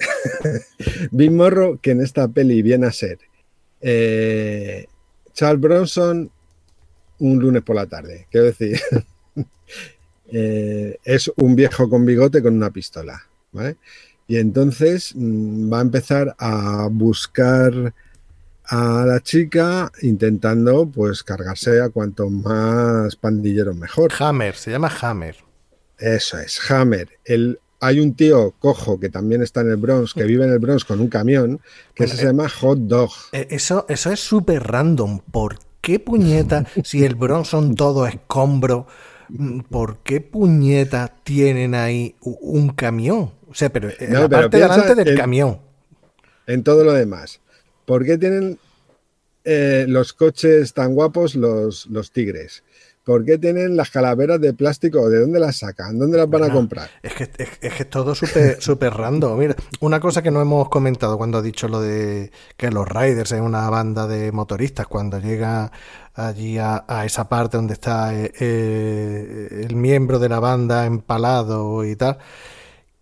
Big 1.10 1.30
Morrow, 1.30 1.78
que 1.80 1.92
en 1.92 2.00
esta 2.00 2.28
peli 2.28 2.62
viene 2.62 2.86
a 2.86 2.92
ser 2.92 3.18
eh, 3.80 4.86
Charles 5.32 5.60
Bronson 5.60 6.30
un 7.18 7.38
lunes 7.38 7.62
por 7.62 7.76
la 7.76 7.86
tarde. 7.86 8.26
Quiero 8.30 8.46
decir, 8.46 8.80
eh, 10.32 10.98
es 11.04 11.30
un 11.36 11.54
viejo 11.54 11.88
con 11.88 12.04
bigote 12.04 12.42
con 12.42 12.54
una 12.54 12.70
pistola. 12.70 13.22
Y 14.26 14.36
entonces 14.36 15.12
mm, 15.14 15.72
va 15.72 15.78
a 15.78 15.82
empezar 15.82 16.34
a 16.38 16.88
buscar 16.90 17.94
a 18.64 19.04
la 19.04 19.20
chica 19.20 19.90
intentando 20.02 20.88
pues 20.88 21.24
cargarse 21.24 21.80
a 21.80 21.88
cuanto 21.90 22.30
más 22.30 23.16
pandilleros 23.16 23.76
mejor. 23.76 24.12
Hammer, 24.18 24.54
se 24.54 24.70
llama 24.70 24.92
Hammer. 25.00 25.36
Eso 25.98 26.38
es, 26.38 26.60
Hammer. 26.70 27.08
El, 27.24 27.58
hay 27.80 27.98
un 27.98 28.14
tío 28.14 28.54
cojo 28.58 29.00
que 29.00 29.08
también 29.08 29.42
está 29.42 29.62
en 29.62 29.70
el 29.70 29.76
Bronx, 29.76 30.12
que 30.12 30.24
vive 30.24 30.44
en 30.44 30.52
el 30.52 30.58
Bronx 30.58 30.84
con 30.84 31.00
un 31.00 31.08
camión, 31.08 31.60
que 31.94 32.06
se 32.06 32.24
llama 32.24 32.48
Hot 32.48 32.78
Dog. 32.78 33.10
Eh, 33.32 33.48
eso, 33.50 33.86
eso 33.88 34.12
es 34.12 34.20
súper 34.20 34.62
random. 34.62 35.20
¿Por 35.32 35.58
qué 35.80 35.98
puñeta, 35.98 36.66
si 36.84 37.04
el 37.04 37.14
Bronx 37.14 37.48
son 37.48 37.74
todo 37.74 38.06
escombro, 38.06 38.86
mm, 39.30 39.60
por 39.60 39.98
qué 39.98 40.20
puñeta 40.20 41.14
tienen 41.24 41.74
ahí 41.74 42.14
un 42.20 42.68
camión? 42.68 43.32
O 43.48 43.54
sea, 43.54 43.70
pero, 43.70 43.88
en 43.98 44.12
la 44.12 44.28
parte 44.28 44.58
delante 44.58 44.94
del 44.94 45.16
camión. 45.16 45.58
En 46.46 46.62
todo 46.62 46.84
lo 46.84 46.92
demás. 46.92 47.40
¿Por 47.86 48.04
qué 48.04 48.18
tienen 48.18 48.58
eh, 49.44 49.86
los 49.88 50.12
coches 50.12 50.74
tan 50.74 50.94
guapos 50.94 51.34
los, 51.34 51.86
los 51.86 52.12
tigres? 52.12 52.62
¿Por 53.10 53.24
qué 53.24 53.38
tienen 53.38 53.76
las 53.76 53.90
calaveras 53.90 54.40
de 54.40 54.54
plástico? 54.54 55.10
¿De 55.10 55.18
dónde 55.18 55.40
las 55.40 55.56
sacan? 55.56 55.98
¿Dónde 55.98 56.16
las 56.16 56.30
van 56.30 56.44
a 56.44 56.52
comprar? 56.52 56.88
Es 57.02 57.12
que 57.14 57.28
es, 57.60 57.90
todo 57.90 58.14
súper 58.14 58.62
super 58.62 58.94
random. 58.94 59.36
Mira, 59.36 59.56
una 59.80 59.98
cosa 59.98 60.22
que 60.22 60.30
no 60.30 60.40
hemos 60.40 60.68
comentado 60.68 61.18
cuando 61.18 61.38
ha 61.38 61.42
dicho 61.42 61.66
lo 61.66 61.80
de 61.80 62.30
que 62.56 62.70
los 62.70 62.88
Riders 62.88 63.32
es 63.32 63.40
una 63.40 63.68
banda 63.68 64.06
de 64.06 64.30
motoristas, 64.30 64.86
cuando 64.86 65.18
llega 65.18 65.72
allí 66.14 66.58
a, 66.58 66.84
esa 67.04 67.28
parte 67.28 67.56
donde 67.56 67.72
está 67.72 68.14
eh, 68.14 68.32
eh, 68.38 69.66
el 69.68 69.74
miembro 69.74 70.20
de 70.20 70.28
la 70.28 70.38
banda 70.38 70.86
empalado 70.86 71.84
y 71.84 71.96
tal, 71.96 72.18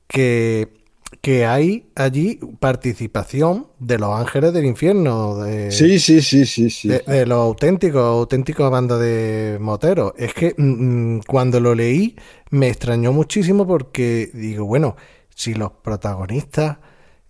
que 0.07 0.78
que 1.21 1.47
hay 1.47 1.91
allí 1.95 2.39
participación 2.61 3.69
de 3.79 3.99
los 3.99 4.19
ángeles 4.19 4.53
del 4.53 4.67
infierno. 4.67 5.37
De, 5.39 5.71
sí, 5.71 5.99
sí, 5.99 6.21
sí, 6.21 6.47
sí, 6.47 6.71
sí. 6.71 6.89
De, 6.89 7.27
los 7.27 7.39
auténticos, 7.39 8.03
auténticos 8.03 8.71
banda 8.71 8.99
de 8.99 9.59
moteros. 9.61 10.13
Es 10.17 10.35
que 10.35 10.55
mm, 10.57 11.17
mm, 11.17 11.21
cuando 11.27 11.61
lo 11.61 11.75
leí 11.75 12.17
me 12.51 12.69
extrañó 12.69 13.13
muchísimo 13.13 13.67
porque 13.67 14.31
digo, 14.33 14.67
bueno, 14.67 14.97
si 15.35 15.55
los 15.55 15.73
protagonistas, 15.73 16.79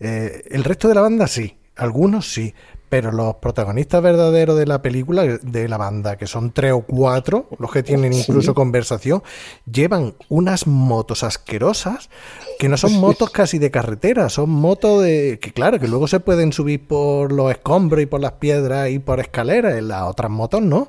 eh, 0.00 0.42
el 0.50 0.64
resto 0.64 0.88
de 0.88 0.94
la 0.94 1.00
banda 1.00 1.26
sí, 1.26 1.58
algunos 1.76 2.30
sí, 2.30 2.54
pero 2.88 3.12
los 3.12 3.36
protagonistas 3.36 4.02
verdaderos 4.02 4.58
de 4.58 4.66
la 4.66 4.82
película, 4.82 5.24
de 5.24 5.68
la 5.68 5.76
banda, 5.76 6.16
que 6.16 6.26
son 6.26 6.52
tres 6.52 6.72
o 6.72 6.82
cuatro, 6.82 7.48
los 7.58 7.70
que 7.70 7.82
tienen 7.82 8.12
incluso 8.12 8.54
conversación, 8.54 9.22
llevan 9.70 10.14
unas 10.28 10.66
motos 10.66 11.22
asquerosas 11.22 12.10
que 12.58 12.68
no 12.68 12.76
son 12.76 12.94
motos 12.94 13.30
casi 13.30 13.58
de 13.58 13.70
carretera, 13.70 14.28
son 14.28 14.50
motos 14.50 15.02
de 15.02 15.38
que 15.40 15.52
claro, 15.52 15.78
que 15.78 15.88
luego 15.88 16.08
se 16.08 16.20
pueden 16.20 16.52
subir 16.52 16.86
por 16.86 17.32
los 17.32 17.50
escombros 17.50 18.02
y 18.02 18.06
por 18.06 18.20
las 18.20 18.32
piedras 18.32 18.90
y 18.90 18.98
por 18.98 19.20
escaleras, 19.20 19.76
en 19.76 19.88
las 19.88 20.02
otras 20.02 20.30
motos 20.30 20.62
no. 20.62 20.88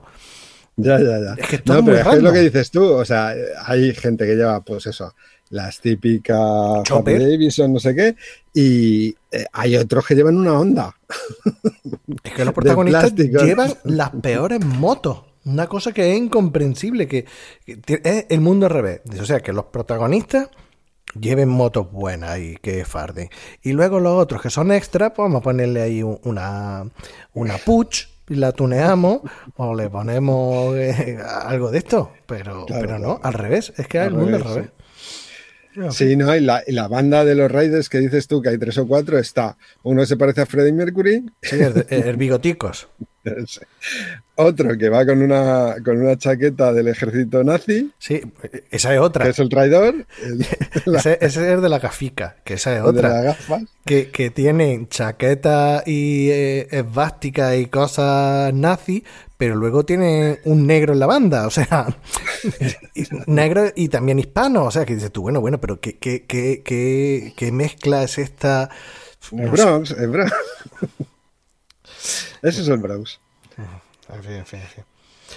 Ya, 0.78 0.98
ya, 0.98 1.20
ya. 1.20 1.34
Es 1.38 1.48
que 1.48 1.62
no, 1.66 1.84
pero 1.84 2.14
es 2.14 2.24
lo 2.24 2.32
que 2.32 2.40
dices 2.40 2.72
tú, 2.72 2.84
o 2.86 3.04
sea, 3.04 3.34
hay 3.66 3.94
gente 3.94 4.26
que 4.26 4.36
lleva, 4.36 4.62
pues 4.62 4.86
eso, 4.88 5.14
las 5.50 5.80
típicas 5.80 6.84
Davidson, 7.04 7.74
no 7.74 7.80
sé 7.80 7.96
qué, 7.96 8.16
y 8.54 9.16
eh, 9.32 9.46
hay 9.52 9.76
otros 9.76 10.06
que 10.06 10.16
llevan 10.16 10.38
una 10.38 10.60
onda. 10.60 10.96
Es 12.24 12.34
que 12.34 12.44
los 12.44 12.54
protagonistas 12.54 13.16
llevan 13.16 13.74
las 13.84 14.10
peores 14.10 14.64
motos. 14.64 15.24
Una 15.46 15.68
cosa 15.68 15.92
que 15.92 16.12
es 16.12 16.18
incomprensible, 16.18 17.08
que, 17.08 17.26
es 17.66 18.26
el 18.30 18.42
mundo 18.42 18.66
al 18.66 18.74
revés. 18.74 19.02
O 19.20 19.26
sea, 19.26 19.40
que 19.40 19.54
los 19.54 19.66
protagonistas 19.66 20.50
lleven 21.20 21.50
motos 21.50 21.92
buenas 21.92 22.40
y 22.40 22.58
que 22.58 22.84
farden. 22.86 23.30
Y 23.62 23.72
luego 23.72 24.00
los 24.00 24.22
otros 24.22 24.42
que 24.42 24.50
son 24.50 24.72
extra, 24.72 25.14
pues 25.14 25.26
vamos 25.26 25.40
a 25.40 25.44
ponerle 25.44 25.82
ahí 25.82 26.04
una, 26.04 26.90
una 27.34 27.58
puch 27.58 28.08
y 28.28 28.36
la 28.36 28.52
tuneamos 28.52 29.22
o 29.56 29.74
le 29.74 29.90
ponemos 29.90 30.76
eh, 30.76 31.18
algo 31.46 31.72
de 31.72 31.78
esto. 31.80 32.12
Pero, 32.26 32.66
pero 32.68 33.00
no, 33.00 33.20
al 33.24 33.34
revés. 33.34 33.74
Es 33.78 33.88
que 33.88 34.00
es 34.00 34.08
el 34.08 34.14
mundo 34.14 34.38
al 34.38 34.44
revés. 34.44 34.70
Sí, 35.92 36.16
no, 36.16 36.36
y 36.36 36.42
la, 36.42 36.64
la, 36.68 36.88
banda 36.88 37.24
de 37.24 37.36
los 37.36 37.52
Raiders 37.52 37.90
que 37.90 38.00
dices 38.00 38.28
tú 38.28 38.42
que 38.42 38.50
hay 38.50 38.58
tres 38.58 38.78
o 38.78 38.88
cuatro 38.88 39.20
está. 39.20 39.56
Uno 39.84 40.06
se 40.06 40.18
parece 40.18 40.42
a 40.42 40.46
Freddie 40.46 40.74
Mercury. 40.74 41.30
Sí, 41.42 41.58
el, 41.90 42.18
bigoticos. 42.18 42.88
Otro 44.36 44.78
que 44.78 44.90
va 44.90 45.06
con 45.06 45.22
una, 45.22 45.76
con 45.84 46.02
una 46.02 46.18
chaqueta 46.18 46.74
del 46.74 46.88
ejército 46.88 47.44
nazi. 47.44 47.92
Sí, 48.00 48.22
esa 48.72 48.94
es 48.94 49.00
otra. 49.02 49.26
Que 49.26 49.32
es 49.32 49.40
el 49.40 49.50
traidor. 49.50 50.08
ese, 50.86 51.18
es 51.22 51.38
el 51.38 51.62
de 51.62 51.70
la 51.70 51.80
gafica, 51.80 52.38
que 52.46 52.54
esa 52.54 52.78
es 52.78 52.82
otra. 52.82 53.36
Que, 53.86 54.10
que 54.10 54.30
tiene 54.30 54.88
chaqueta 54.90 55.84
y 55.86 56.30
eh, 56.30 56.68
esvástica 56.72 57.56
y 57.58 57.66
cosas 57.66 58.54
nazi, 58.54 59.04
pero 59.40 59.56
luego 59.56 59.86
tiene 59.86 60.42
un 60.44 60.68
negro 60.68 60.92
en 60.92 61.00
la 61.00 61.06
banda, 61.06 61.48
o 61.48 61.50
sea, 61.50 61.88
negro 63.26 63.72
y 63.74 63.88
también 63.88 64.20
hispano, 64.20 64.66
o 64.66 64.72
sea, 64.72 64.86
que 64.86 64.96
dices 64.96 65.14
tú, 65.14 65.22
bueno, 65.22 65.40
bueno, 65.40 65.62
pero 65.62 65.80
¿qué, 65.80 65.98
qué, 65.98 66.26
qué, 66.28 67.34
qué, 67.38 67.52
mezcla 67.54 68.04
es 68.04 68.18
esta? 68.18 68.70
El 69.32 69.50
Bronx, 69.50 69.92
el 69.92 70.10
Bronx. 70.10 70.34
Ese 72.42 72.62
es 72.64 72.68
el 72.68 72.80
Bronx. 72.80 73.22
En 74.10 74.24
fin, 74.24 74.34
en 74.34 74.46
fin, 74.46 74.60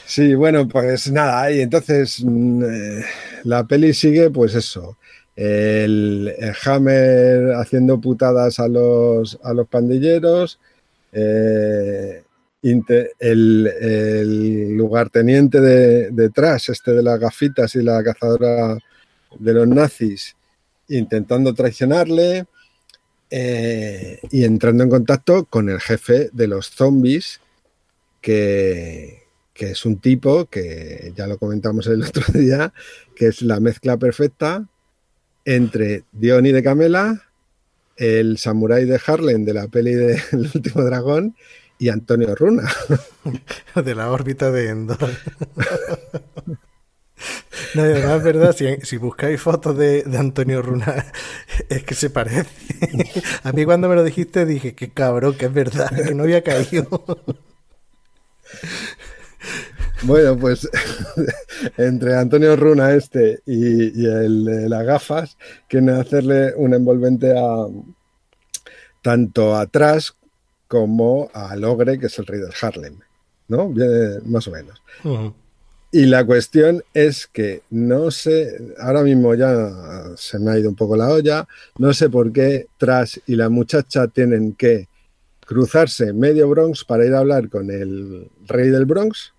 Sí, 0.05 0.35
bueno, 0.35 0.67
pues 0.67 1.09
nada, 1.13 1.53
y 1.53 1.61
entonces 1.61 2.25
mm, 2.25 2.65
eh, 2.65 3.05
la 3.45 3.69
peli 3.69 3.95
sigue, 3.95 4.31
pues 4.31 4.57
eso, 4.57 4.97
el, 5.37 6.35
Hammer 6.65 7.53
haciendo 7.53 8.01
putadas 8.01 8.59
a 8.59 8.67
los, 8.67 9.39
a 9.45 9.55
los 9.55 9.69
pandilleros, 9.69 10.59
eh, 11.13 12.25
el, 12.63 14.77
lugarteniente 14.77 15.61
de, 15.61 16.11
detrás, 16.11 16.69
este 16.69 16.93
de 16.93 17.03
las 17.03 17.19
gafitas 17.19 17.75
y 17.75 17.83
la 17.83 18.03
cazadora 18.03 18.79
de 19.39 19.53
los 19.53 19.67
nazis, 19.67 20.37
intentando 20.89 21.55
traicionarle 21.55 22.47
eh, 23.31 24.21
y 24.31 24.45
entrando 24.45 24.85
en 24.85 24.91
contacto 24.91 25.47
con 25.47 25.69
el 25.69 25.81
jefe 25.81 26.31
de 26.33 26.47
los 26.47 26.71
zombies, 26.71 27.41
que, 28.21 29.25
que 29.53 29.73
es 29.73 29.85
un 29.85 29.99
tipo 29.99 30.47
que 30.47 31.13
ya 31.17 31.27
lo 31.27 31.39
comentamos 31.39 31.87
el 31.89 32.03
otro 32.03 32.25
día, 32.39 32.73
que 33.17 33.27
es 33.27 33.43
la 33.43 33.59
mezcla 33.59 33.97
perfecta 33.97 34.69
entre 35.45 36.05
Diony 36.13 36.53
de 36.53 36.63
Camela, 36.63 37.23
el 37.97 38.39
samurái 38.39 38.85
de 38.85 39.01
Harlem 39.05 39.45
de 39.45 39.55
la 39.55 39.69
peli 39.69 39.95
del 39.95 40.21
último 40.55 40.85
dragón 40.85 41.35
y 41.83 41.89
Antonio 41.89 42.33
Runa. 42.37 42.63
De 43.85 43.95
la 43.97 44.11
órbita 44.11 44.51
de 44.51 44.69
Endor. 44.69 45.11
No, 47.77 47.83
además 47.83 48.17
es 48.17 48.25
verdad, 48.25 48.57
si, 48.83 48.97
buscáis 48.97 49.41
fotos 49.41 49.79
de, 49.79 50.05
Antonio 50.19 50.61
Runa, 50.61 51.07
es 51.69 51.85
que 51.85 51.95
se 51.95 52.11
parece. 52.11 52.49
A 53.45 53.53
mí 53.53 53.65
cuando 53.65 53.89
me 53.89 53.95
lo 53.95 54.03
dijiste 54.03 54.45
dije, 54.45 54.75
que 54.75 54.91
cabrón, 54.91 55.35
que 55.35 55.47
es 55.47 55.55
verdad, 55.55 55.89
que 55.95 56.17
no 56.17 56.25
había 56.25 56.43
caído. 56.43 57.05
Bueno, 60.03 60.37
pues 60.37 60.69
entre 61.79 62.17
Antonio 62.17 62.57
Runa 62.57 62.93
este 62.93 63.41
y, 63.47 64.05
el 64.05 64.45
de 64.45 64.69
las 64.69 64.85
gafas, 64.85 65.39
quieren 65.69 65.91
hacerle 65.91 66.55
un 66.57 66.75
envolvente 66.75 67.33
a 67.39 67.69
tanto 69.01 69.57
atrás 69.57 70.17
como 70.73 71.31
al 71.35 71.65
Ogre, 71.65 71.99
que 71.99 72.07
es 72.07 72.19
el 72.19 72.25
rey 72.25 72.41
del 72.41 72.55
Harlem, 72.59 72.97
¿no? 73.49 73.71
más 74.25 74.49
o 74.49 74.53
menos. 74.53 74.81
Y 75.91 76.07
la 76.07 76.25
cuestión 76.25 76.83
es 76.95 77.27
que 77.27 77.61
no 77.69 78.11
sé, 78.11 78.75
ahora 78.79 79.03
mismo 79.03 79.35
ya 79.35 79.71
se 80.17 80.39
me 80.39 80.51
ha 80.51 80.59
ido 80.59 80.71
un 80.71 80.75
poco 80.75 80.97
la 80.97 81.11
olla, 81.11 81.47
no 81.77 81.93
sé 81.93 82.09
por 82.09 82.33
qué 82.33 82.69
Trash 82.79 83.19
y 83.27 83.37
la 83.37 83.51
muchacha 83.51 84.09
tienen 84.09 84.55
que 84.55 84.89
cruzarse 85.45 86.15
medio 86.15 86.49
Bronx 86.49 86.87
para 86.87 87.05
ir 87.05 87.13
a 87.13 87.19
hablar 87.19 87.51
con 87.51 87.71
el 87.71 88.31
rey 88.47 88.71
del 88.71 88.87
Bronx. 88.87 89.35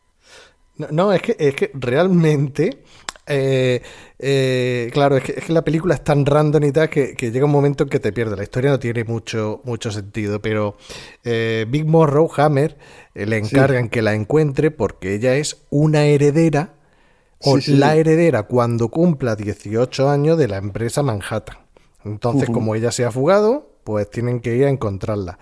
No, 0.92 1.12
es, 1.12 1.24
que, 1.24 1.36
es 1.40 1.56
que 1.56 1.72
realmente 1.74 2.84
eh, 3.26 3.82
eh, 4.26 4.90
claro, 4.94 5.18
es 5.18 5.24
que, 5.24 5.52
la 5.52 5.64
película 5.64 5.96
es 5.96 6.04
tan 6.04 6.26
random 6.26 6.64
y 6.64 6.72
tal 6.72 6.90
que, 6.90 7.14
llega 7.20 7.46
un 7.46 7.52
momento 7.52 7.84
en 7.84 7.90
que 7.90 8.00
te 8.00 8.14
pierdes. 8.14 8.38
La 8.38 8.44
historia 8.44 8.72
no 8.72 8.80
tiene 8.80 9.04
mucho, 9.04 9.60
mucho 9.66 9.92
sentido, 9.92 10.42
pero 10.42 10.78
eh, 11.26 11.66
Big 11.68 11.86
Morrow, 11.86 12.32
Hammer, 12.38 12.78
le 13.14 13.38
encargan 13.38 13.90
que 13.90 14.02
la 14.02 14.14
encuentre 14.14 14.72
porque 14.72 15.14
ella 15.16 15.36
es 15.36 15.58
una 15.70 16.06
heredera 16.06 16.76
o 17.40 17.58
la 17.68 17.98
heredera 17.98 18.44
cuando 18.44 18.88
cumpla 18.88 19.36
18 19.36 20.10
años 20.10 20.38
de 20.38 20.48
la 20.48 20.58
empresa 20.58 21.04
Manhattan. 21.04 21.58
Entonces, 22.06 22.50
como 22.50 22.76
ella 22.76 22.92
se 22.92 23.04
ha 23.04 23.12
fugado, 23.12 23.78
pues 23.84 24.10
tienen 24.10 24.40
que 24.40 24.56
ir 24.56 24.66
a 24.66 24.70
encontrarla. 24.70 25.38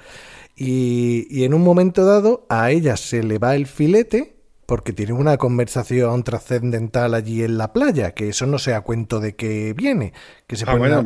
Y, 0.56 1.28
y 1.30 1.44
en 1.44 1.54
un 1.54 1.62
momento 1.62 2.04
dado, 2.04 2.48
a 2.50 2.72
ella 2.72 2.98
se 2.98 3.22
le 3.22 3.38
va 3.38 3.56
el 3.56 3.68
filete 3.68 4.41
porque 4.66 4.94
tiene 4.94 5.14
una 5.14 5.38
conversación 5.38 6.24
trascendental 6.24 7.14
allí 7.14 7.44
en 7.44 7.58
la 7.58 7.74
playa, 7.74 8.12
que 8.12 8.30
eso 8.30 8.46
no 8.46 8.58
sea 8.60 8.82
cuento 8.82 9.20
de 9.20 9.36
que 9.36 9.74
viene. 9.74 10.14
Que 10.48 10.56
se 10.56 10.66
ah, 10.68 10.76
bueno, 10.76 11.04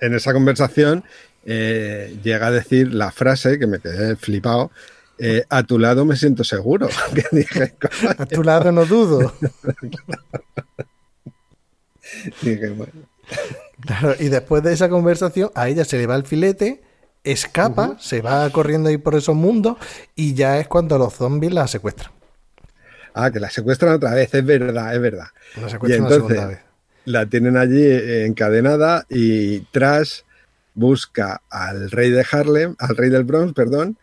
en 0.00 0.14
esa 0.14 0.32
conversación 0.32 1.04
eh, 1.44 2.18
llega 2.22 2.48
a 2.48 2.50
decir 2.50 2.92
la 2.92 3.10
frase 3.10 3.58
que 3.58 3.66
me 3.66 3.78
quedé 3.78 4.16
flipado. 4.16 4.70
Eh, 5.18 5.44
a 5.50 5.62
tu 5.62 5.78
lado 5.78 6.04
me 6.04 6.16
siento 6.16 6.44
seguro. 6.44 6.88
a 8.18 8.26
tu 8.26 8.42
lado 8.42 8.72
no 8.72 8.86
dudo. 8.86 9.34
y 14.18 14.28
después 14.28 14.62
de 14.62 14.72
esa 14.72 14.88
conversación, 14.88 15.50
a 15.54 15.68
ella 15.68 15.84
se 15.84 15.98
le 15.98 16.06
va 16.06 16.16
el 16.16 16.24
filete, 16.24 16.82
escapa, 17.24 17.96
se 17.98 18.22
va 18.22 18.48
corriendo 18.50 18.88
ahí 18.88 18.96
por 18.96 19.14
esos 19.14 19.36
mundos 19.36 19.76
y 20.14 20.34
ya 20.34 20.58
es 20.58 20.68
cuando 20.68 20.98
los 20.98 21.14
zombies 21.14 21.52
la 21.52 21.66
secuestran. 21.68 22.12
Ah, 23.14 23.30
que 23.30 23.40
la 23.40 23.50
secuestran 23.50 23.94
otra 23.94 24.14
vez, 24.14 24.32
es 24.34 24.44
verdad, 24.44 24.94
es 24.94 25.00
verdad. 25.00 25.26
La 25.60 25.68
secuestran 25.68 26.02
y 26.02 26.12
entonces, 26.14 26.48
vez. 26.48 26.58
La 27.04 27.26
tienen 27.26 27.56
allí 27.56 27.82
eh, 27.82 28.26
encadenada 28.26 29.06
y 29.08 29.60
tras 29.72 30.24
busca 30.74 31.42
al 31.50 31.90
rey 31.90 32.10
de 32.10 32.24
Harlem, 32.30 32.76
al 32.78 32.96
rey 32.96 33.10
del 33.10 33.24
Bronx, 33.24 33.52
perdón, 33.52 33.96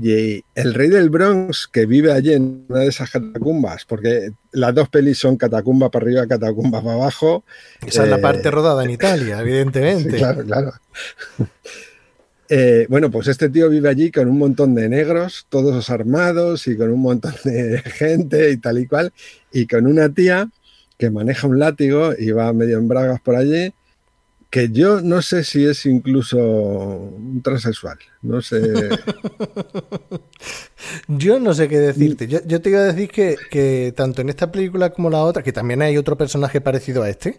y 0.00 0.42
el 0.54 0.74
rey 0.74 0.88
del 0.88 1.10
Bronx 1.10 1.68
que 1.70 1.84
vive 1.84 2.12
allí 2.12 2.32
en 2.32 2.64
una 2.68 2.80
de 2.80 2.88
esas 2.88 3.10
catacumbas, 3.10 3.84
porque 3.84 4.30
las 4.52 4.74
dos 4.74 4.88
pelis 4.88 5.18
son 5.18 5.36
catacumba 5.36 5.90
para 5.90 6.04
arriba, 6.04 6.26
catacumba 6.26 6.82
para 6.82 6.94
abajo. 6.94 7.44
Esa 7.86 8.04
es 8.04 8.10
la 8.10 8.16
eh, 8.16 8.22
parte 8.22 8.50
rodada 8.50 8.84
en 8.84 8.90
Italia, 8.92 9.40
evidentemente. 9.40 10.16
claro, 10.16 10.44
claro. 10.44 10.72
Eh, 12.52 12.86
bueno, 12.88 13.12
pues 13.12 13.28
este 13.28 13.48
tío 13.48 13.70
vive 13.70 13.88
allí 13.88 14.10
con 14.10 14.28
un 14.28 14.36
montón 14.36 14.74
de 14.74 14.88
negros, 14.88 15.46
todos 15.48 15.88
armados 15.88 16.66
y 16.66 16.76
con 16.76 16.90
un 16.90 17.00
montón 17.00 17.32
de 17.44 17.78
gente 17.84 18.50
y 18.50 18.56
tal 18.56 18.78
y 18.78 18.88
cual, 18.88 19.12
y 19.52 19.68
con 19.68 19.86
una 19.86 20.12
tía 20.12 20.50
que 20.98 21.10
maneja 21.10 21.46
un 21.46 21.60
látigo 21.60 22.12
y 22.18 22.32
va 22.32 22.52
medio 22.52 22.78
en 22.78 22.88
bragas 22.88 23.20
por 23.20 23.36
allí, 23.36 23.72
que 24.50 24.68
yo 24.70 25.00
no 25.00 25.22
sé 25.22 25.44
si 25.44 25.64
es 25.64 25.86
incluso 25.86 26.38
un 26.38 27.40
transexual, 27.40 27.98
no 28.22 28.42
sé. 28.42 28.60
yo 31.06 31.38
no 31.38 31.54
sé 31.54 31.68
qué 31.68 31.78
decirte. 31.78 32.26
Yo, 32.26 32.60
te 32.60 32.70
iba 32.70 32.80
a 32.80 32.92
decir 32.92 33.10
que, 33.10 33.94
tanto 33.96 34.22
en 34.22 34.28
esta 34.28 34.50
película 34.50 34.90
como 34.90 35.08
la 35.08 35.22
otra, 35.22 35.44
que 35.44 35.52
también 35.52 35.82
hay 35.82 35.96
otro 35.96 36.18
personaje 36.18 36.60
parecido 36.60 37.04
a 37.04 37.10
este, 37.10 37.38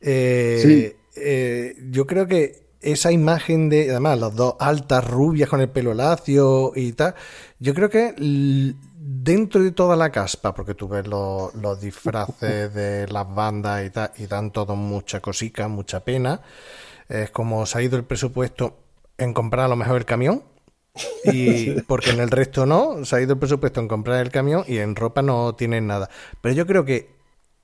eh, 0.00 0.94
eh, 1.16 1.76
yo 1.90 2.06
creo 2.06 2.28
que 2.28 2.61
esa 2.82 3.12
imagen 3.12 3.68
de, 3.68 3.90
además, 3.90 4.18
las 4.18 4.34
dos 4.34 4.56
altas 4.58 5.08
rubias 5.08 5.48
con 5.48 5.60
el 5.60 5.68
pelo 5.68 5.94
lacio 5.94 6.72
y 6.74 6.92
tal, 6.92 7.14
yo 7.58 7.74
creo 7.74 7.88
que 7.88 8.14
dentro 8.18 9.62
de 9.62 9.70
toda 9.72 9.96
la 9.96 10.10
caspa, 10.10 10.54
porque 10.54 10.74
tú 10.74 10.88
ves 10.88 11.06
los, 11.06 11.80
disfraces 11.80 12.74
de 12.74 13.08
las 13.08 13.32
bandas 13.34 13.86
y 13.86 13.90
tal, 13.90 14.10
y 14.18 14.26
dan 14.26 14.50
todo 14.50 14.76
mucha 14.76 15.20
cosica, 15.20 15.68
mucha 15.68 16.00
pena, 16.00 16.40
es 17.08 17.30
como 17.30 17.66
se 17.66 17.78
ha 17.78 17.82
ido 17.82 17.96
el 17.96 18.04
presupuesto 18.04 18.78
en 19.18 19.32
comprar 19.32 19.66
a 19.66 19.68
lo 19.68 19.76
mejor 19.76 19.96
el 19.96 20.04
camión, 20.04 20.42
y 21.24 21.80
porque 21.86 22.10
en 22.10 22.20
el 22.20 22.30
resto 22.30 22.66
no, 22.66 23.04
se 23.04 23.16
ha 23.16 23.20
ido 23.20 23.34
el 23.34 23.38
presupuesto 23.38 23.80
en 23.80 23.88
comprar 23.88 24.20
el 24.20 24.30
camión 24.30 24.64
y 24.66 24.78
en 24.78 24.96
ropa 24.96 25.22
no 25.22 25.54
tienen 25.54 25.86
nada. 25.86 26.10
Pero 26.40 26.54
yo 26.54 26.66
creo 26.66 26.84
que 26.84 27.10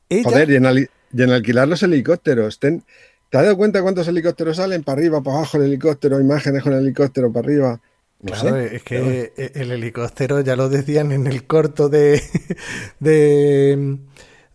ella... 0.09 0.31
Joder, 0.31 0.51
y 0.51 1.23
en, 1.23 1.31
alquilar 1.31 1.69
los 1.69 1.83
helicópteros. 1.83 2.59
Ten, 2.59 2.85
¿Te 3.31 3.39
has 3.39 3.45
dado 3.45 3.57
cuenta 3.57 3.83
cuántos 3.83 4.09
helicópteros 4.09 4.57
salen? 4.57 4.83
Para 4.83 5.01
arriba, 5.01 5.23
para 5.23 5.39
abajo 5.39 5.59
el 5.59 5.65
helicóptero, 5.65 6.21
imágenes 6.21 6.63
con 6.63 6.73
el 6.73 6.81
helicóptero 6.81 7.31
para 7.33 7.47
arriba. 7.47 7.81
claro, 8.25 8.57
es 8.57 8.83
que 8.83 9.33
e, 9.37 9.53
el 9.55 9.73
helicóptero 9.73 10.41
ya 10.41 10.57
lo 10.57 10.69
decían 10.69 11.13
en 11.13 11.27
el 11.27 11.47
corto 11.47 11.89
de, 11.89 12.23
de, 13.01 13.99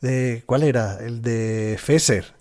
de 0.01 0.43
¿cuál 0.45 0.63
era? 0.63 0.97
El 0.99 1.21
de 1.21 1.77
Fesser. 1.79 2.33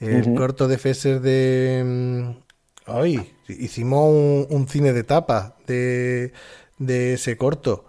El 0.00 0.34
corto 0.34 0.68
de 0.68 0.78
Fesser 0.78 1.20
de 1.20 1.82
mm, 1.84 2.48
ay, 2.86 3.32
hicimos 3.48 4.46
un, 4.48 4.68
cine 4.68 4.92
de 4.92 5.02
tapa 5.02 5.56
de, 5.66 6.32
de 6.78 7.14
ese 7.14 7.36
corto 7.36 7.87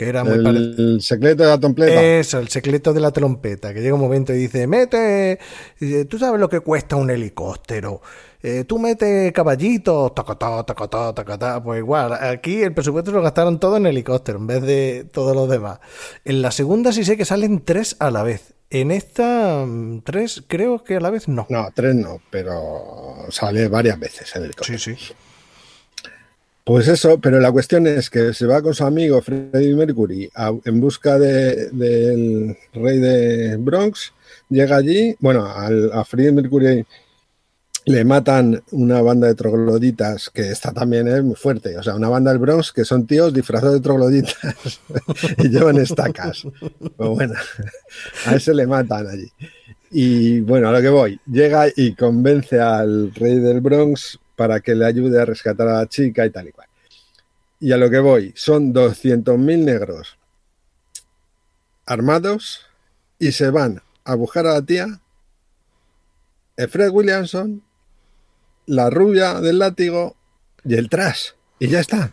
que 0.00 0.08
era 0.08 0.24
muy 0.24 0.32
el, 0.32 0.74
el 0.78 1.02
secreto 1.02 1.42
de 1.42 1.50
la 1.50 1.60
trompeta. 1.60 2.02
Eso, 2.02 2.38
el 2.38 2.48
secreto 2.48 2.94
de 2.94 3.00
la 3.00 3.10
trompeta, 3.10 3.74
que 3.74 3.82
llega 3.82 3.94
un 3.94 4.00
momento 4.00 4.32
y 4.32 4.38
dice, 4.38 4.66
mete, 4.66 5.38
tú 6.08 6.18
sabes 6.18 6.40
lo 6.40 6.48
que 6.48 6.60
cuesta 6.60 6.96
un 6.96 7.10
helicóptero. 7.10 8.00
Eh, 8.42 8.64
tú 8.64 8.78
metes 8.78 9.30
caballitos, 9.32 10.14
tacatá, 10.14 10.64
tacatá, 10.64 11.14
tacatá, 11.14 11.62
pues 11.62 11.80
igual, 11.80 12.14
aquí 12.14 12.62
el 12.62 12.72
presupuesto 12.72 13.12
lo 13.12 13.20
gastaron 13.20 13.60
todo 13.60 13.76
en 13.76 13.84
helicóptero 13.84 14.38
en 14.38 14.46
vez 14.46 14.62
de 14.62 15.06
todos 15.12 15.36
los 15.36 15.50
demás. 15.50 15.80
En 16.24 16.40
la 16.40 16.50
segunda 16.50 16.94
sí 16.94 17.04
sé 17.04 17.18
que 17.18 17.26
salen 17.26 17.62
tres 17.62 17.96
a 17.98 18.10
la 18.10 18.22
vez. 18.22 18.54
En 18.70 18.92
esta, 18.92 19.66
mm, 19.66 20.00
tres 20.00 20.42
creo 20.46 20.82
que 20.82 20.96
a 20.96 21.00
la 21.00 21.10
vez 21.10 21.28
no. 21.28 21.46
No, 21.50 21.68
tres 21.74 21.94
no, 21.94 22.22
pero 22.30 23.26
sale 23.28 23.68
varias 23.68 24.00
veces 24.00 24.34
el 24.34 24.44
helicóptero. 24.44 24.78
Sí, 24.78 24.96
sí. 24.96 25.14
Pues 26.64 26.88
eso, 26.88 27.18
pero 27.20 27.40
la 27.40 27.50
cuestión 27.50 27.86
es 27.86 28.10
que 28.10 28.32
se 28.34 28.46
va 28.46 28.62
con 28.62 28.74
su 28.74 28.84
amigo 28.84 29.20
Freddie 29.22 29.74
Mercury 29.74 30.30
en 30.64 30.80
busca 30.80 31.18
del 31.18 32.56
rey 32.72 32.98
de 32.98 33.56
Bronx, 33.56 34.12
llega 34.48 34.76
allí, 34.76 35.16
bueno, 35.20 35.46
a 35.46 36.04
Freddie 36.04 36.32
Mercury 36.32 36.84
le 37.90 38.04
matan 38.04 38.62
una 38.70 39.02
banda 39.02 39.26
de 39.26 39.34
trogloditas, 39.34 40.30
que 40.30 40.50
está 40.50 40.72
también 40.72 41.08
es 41.08 41.24
muy 41.24 41.34
fuerte, 41.34 41.76
o 41.76 41.82
sea, 41.82 41.96
una 41.96 42.08
banda 42.08 42.30
del 42.30 42.38
Bronx 42.38 42.72
que 42.72 42.84
son 42.84 43.06
tíos 43.06 43.32
disfrazados 43.32 43.74
de 43.74 43.80
trogloditas 43.80 44.80
y 45.38 45.48
llevan 45.48 45.78
estacas. 45.78 46.46
Pues 46.96 47.08
bueno, 47.08 47.34
a 48.26 48.36
ese 48.36 48.54
le 48.54 48.66
matan 48.66 49.08
allí. 49.08 49.28
Y 49.90 50.40
bueno, 50.40 50.68
a 50.68 50.72
lo 50.72 50.80
que 50.80 50.88
voy, 50.88 51.20
llega 51.26 51.66
y 51.74 51.94
convence 51.94 52.60
al 52.60 53.12
rey 53.12 53.40
del 53.40 53.60
Bronx 53.60 54.19
para 54.40 54.60
que 54.60 54.74
le 54.74 54.86
ayude 54.86 55.20
a 55.20 55.26
rescatar 55.26 55.68
a 55.68 55.80
la 55.80 55.86
chica 55.86 56.24
y 56.24 56.30
tal 56.30 56.48
y 56.48 56.52
cual. 56.52 56.66
y 57.60 57.72
a 57.72 57.76
lo 57.76 57.90
que 57.90 57.98
voy, 57.98 58.32
son 58.34 58.72
200.000 58.72 59.36
negros 59.36 60.16
armados 61.84 62.64
y 63.18 63.32
se 63.32 63.50
van 63.50 63.82
a 64.02 64.14
buscar 64.14 64.46
a 64.46 64.54
la 64.54 64.62
tía, 64.62 65.02
Fred 66.56 66.88
Williamson, 66.88 67.62
la 68.64 68.88
rubia 68.88 69.42
del 69.42 69.58
látigo 69.58 70.16
y 70.64 70.74
el 70.74 70.88
trash. 70.88 71.32
Y 71.58 71.68
ya 71.68 71.80
está. 71.80 72.10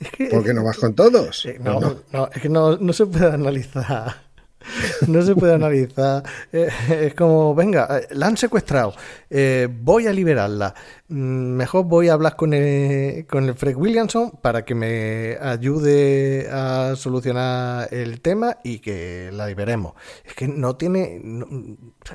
Es 0.00 0.10
que, 0.10 0.26
¿Por 0.30 0.42
qué 0.42 0.52
no 0.52 0.64
vas 0.64 0.78
con 0.78 0.96
todos? 0.96 1.46
Eh, 1.46 1.60
no, 1.60 2.02
no, 2.10 2.28
es 2.34 2.42
que 2.42 2.48
no, 2.48 2.76
no 2.76 2.92
se 2.92 3.06
puede 3.06 3.32
analizar. 3.32 4.29
No 5.08 5.22
se 5.22 5.34
puede 5.34 5.54
analizar. 5.54 6.22
Eh, 6.52 6.68
es 6.90 7.14
como, 7.14 7.54
venga, 7.54 7.88
eh, 7.98 8.08
la 8.10 8.26
han 8.26 8.36
secuestrado. 8.36 8.94
eh, 9.30 9.68
voy 9.70 10.06
a 10.06 10.12
liberarla. 10.12 10.74
Mm, 11.08 11.54
Mejor 11.56 11.84
voy 11.86 12.08
a 12.08 12.12
hablar 12.12 12.36
con 12.36 12.52
el, 12.52 13.26
con 13.26 13.48
el 13.48 13.54
Fred 13.54 13.74
Williamson 13.76 14.30
para 14.42 14.64
que 14.64 14.74
me 14.74 15.36
ayude 15.40 16.48
a 16.50 16.94
solucionar 16.96 17.88
el 17.92 18.20
tema 18.20 18.58
y 18.62 18.78
que 18.80 19.30
la 19.32 19.46
liberemos. 19.46 19.94
Es 20.24 20.34
que 20.34 20.46
no 20.48 20.76
tiene, 20.76 21.20
no, 21.22 21.46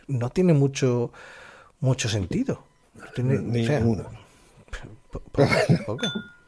no 0.08 0.30
tiene 0.30 0.54
mucho, 0.54 1.12
mucho 1.80 2.08
sentido. 2.10 2.64
No 2.94 3.06
tiene, 3.14 3.38
o 3.64 3.66
sea, 3.68 3.80
Ninguno. 3.80 4.10
po- 5.12 5.20
poco, 5.32 5.50
poco. 5.86 6.08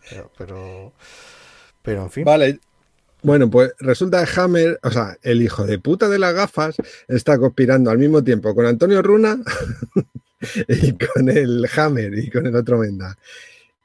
Pero, 0.10 0.32
pero, 0.38 0.93
pero, 1.82 2.04
en 2.04 2.10
fin. 2.12 2.24
Vale. 2.24 2.60
Bueno, 3.24 3.49
pues 3.49 3.74
resulta 3.80 4.24
que 4.24 4.39
Hammer, 4.39 4.80
o 4.84 4.91
sea, 4.91 5.18
el 5.24 5.41
hijo 5.41 5.65
de 5.65 5.80
puta 5.80 6.07
de 6.07 6.20
las 6.20 6.34
gafas, 6.34 6.76
está 7.07 7.38
conspirando 7.38 7.89
al 7.89 7.97
mismo 7.97 8.24
tiempo 8.24 8.53
con 8.53 8.65
Antonio 8.65 9.01
Runa 9.01 9.39
y 10.68 10.93
con 10.93 11.30
el 11.30 11.68
Hammer 11.76 12.18
y 12.18 12.30
con 12.30 12.45
el 12.45 12.55
otro 12.55 12.78
Menda. 12.78 13.18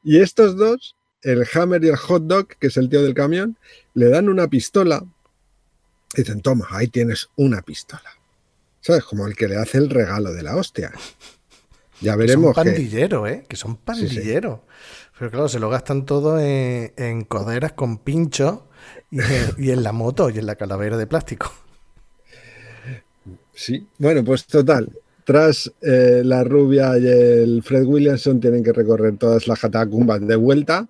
Y 0.04 0.18
estos 0.18 0.56
dos, 0.56 0.96
el 1.22 1.46
Hammer 1.54 1.82
y 1.84 1.88
el 1.88 1.96
Hot 1.96 2.24
Dog, 2.24 2.48
que 2.58 2.66
es 2.66 2.76
el 2.76 2.88
tío 2.88 3.02
del 3.02 3.14
camión, 3.14 3.56
le 3.94 4.10
dan 4.10 4.28
una 4.28 4.48
pistola 4.48 5.02
y 6.14 6.22
dicen, 6.22 6.42
toma, 6.42 6.66
ahí 6.70 6.88
tienes 6.88 7.30
una 7.36 7.62
pistola. 7.62 8.10
¿Sabes? 8.80 9.04
Como 9.04 9.26
el 9.26 9.36
que 9.36 9.48
le 9.48 9.56
hace 9.56 9.78
el 9.78 9.88
regalo 9.88 10.32
de 10.32 10.42
la 10.42 10.56
hostia. 10.56 10.92
Ya 12.00 12.12
Que 12.12 12.18
veremos 12.18 12.54
son 12.54 12.64
que... 12.64 12.70
pandilleros, 12.70 13.30
¿eh? 13.30 13.44
Que 13.48 13.56
son 13.56 13.72
sí. 13.74 13.78
pandilleros. 13.84 14.60
Pero 15.18 15.30
claro, 15.30 15.48
se 15.48 15.60
lo 15.60 15.70
gastan 15.70 16.04
todo 16.04 16.38
en, 16.40 16.92
en 16.96 17.24
coderas 17.24 17.72
con 17.72 17.98
pinchos 17.98 18.62
y 19.10 19.20
en, 19.20 19.54
y 19.58 19.70
en 19.70 19.82
la 19.82 19.92
moto 19.92 20.30
y 20.30 20.38
en 20.38 20.46
la 20.46 20.56
calavera 20.56 20.96
de 20.96 21.06
plástico. 21.06 21.52
Sí, 23.54 23.86
bueno, 23.98 24.24
pues 24.24 24.46
total. 24.46 24.90
Tras 25.24 25.70
eh, 25.80 26.22
la 26.24 26.42
rubia 26.42 26.98
y 26.98 27.06
el 27.06 27.62
Fred 27.62 27.84
Williamson 27.84 28.40
tienen 28.40 28.64
que 28.64 28.72
recorrer 28.72 29.16
todas 29.18 29.46
las 29.46 29.60
catacumbas 29.60 30.26
de 30.26 30.36
vuelta, 30.36 30.88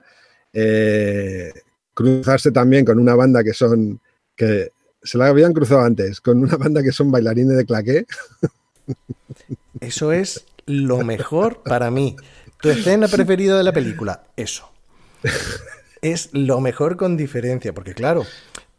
eh, 0.53 1.53
cruzarse 1.93 2.51
también 2.51 2.85
con 2.85 2.99
una 2.99 3.15
banda 3.15 3.45
que 3.45 3.53
son, 3.53 4.01
que 4.35 4.73
se 5.03 5.19
la 5.19 5.27
habían 5.27 5.53
cruzado 5.53 5.83
antes, 5.83 6.21
con 6.21 6.39
una 6.39 6.57
banda 6.57 6.83
que 6.83 6.93
son 6.93 7.11
bailarines 7.11 7.57
de 7.57 7.67
claqué. 7.67 8.07
Eso 9.81 10.13
es 10.13 10.47
lo 10.67 11.03
mejor 11.03 11.63
para 11.63 11.91
mí. 11.91 12.17
Tu 12.61 12.71
escena 12.71 13.09
preferida 13.09 13.59
de 13.59 13.65
la 13.65 13.73
película, 13.73 14.23
eso. 14.37 14.71
Es 16.03 16.31
lo 16.33 16.61
mejor 16.61 16.97
con 16.97 17.17
diferencia, 17.17 17.73
porque 17.73 17.95
claro, 17.95 18.25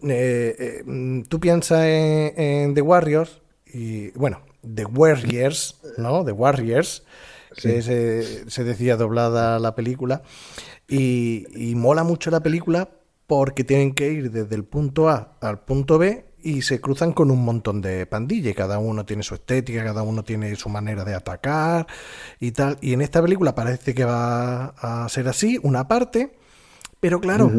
eh, 0.03 0.55
eh, 0.59 1.23
tú 1.29 1.39
piensas 1.39 1.85
en, 1.85 2.39
en 2.39 2.73
The 2.73 2.81
Warriors 2.81 3.41
y, 3.65 4.11
bueno, 4.11 4.41
The 4.61 4.85
Warriors, 4.85 5.79
¿no? 5.97 6.23
The 6.25 6.33
Warriors, 6.33 7.03
que 7.55 7.81
se, 7.81 8.49
se 8.49 8.63
decía 8.63 8.97
doblada 8.97 9.57
la 9.59 9.73
película, 9.73 10.21
y, 10.87 11.45
y 11.55 11.75
mola 11.75 12.03
mucho 12.03 12.29
la 12.29 12.41
película 12.41 12.89
porque 13.25 13.63
tienen 13.63 13.93
que 13.93 14.11
ir 14.11 14.31
desde 14.31 14.55
el 14.55 14.65
punto 14.65 15.09
A 15.09 15.37
al 15.41 15.61
punto 15.61 15.97
B 15.97 16.25
y 16.43 16.61
se 16.61 16.81
cruzan 16.81 17.13
con 17.13 17.31
un 17.31 17.43
montón 17.43 17.81
de 17.81 18.05
pandillas. 18.05 18.51
y 18.51 18.53
Cada 18.53 18.79
uno 18.79 19.05
tiene 19.05 19.23
su 19.23 19.33
estética, 19.33 19.83
cada 19.83 20.03
uno 20.03 20.23
tiene 20.23 20.55
su 20.55 20.67
manera 20.69 21.05
de 21.05 21.15
atacar 21.15 21.87
y 22.39 22.51
tal. 22.51 22.77
Y 22.81 22.93
en 22.93 23.01
esta 23.01 23.21
película 23.21 23.55
parece 23.55 23.93
que 23.95 24.03
va 24.03 24.65
a 24.77 25.07
ser 25.09 25.27
así, 25.29 25.57
una 25.63 25.87
parte, 25.87 26.35
pero 27.03 27.19
claro, 27.19 27.51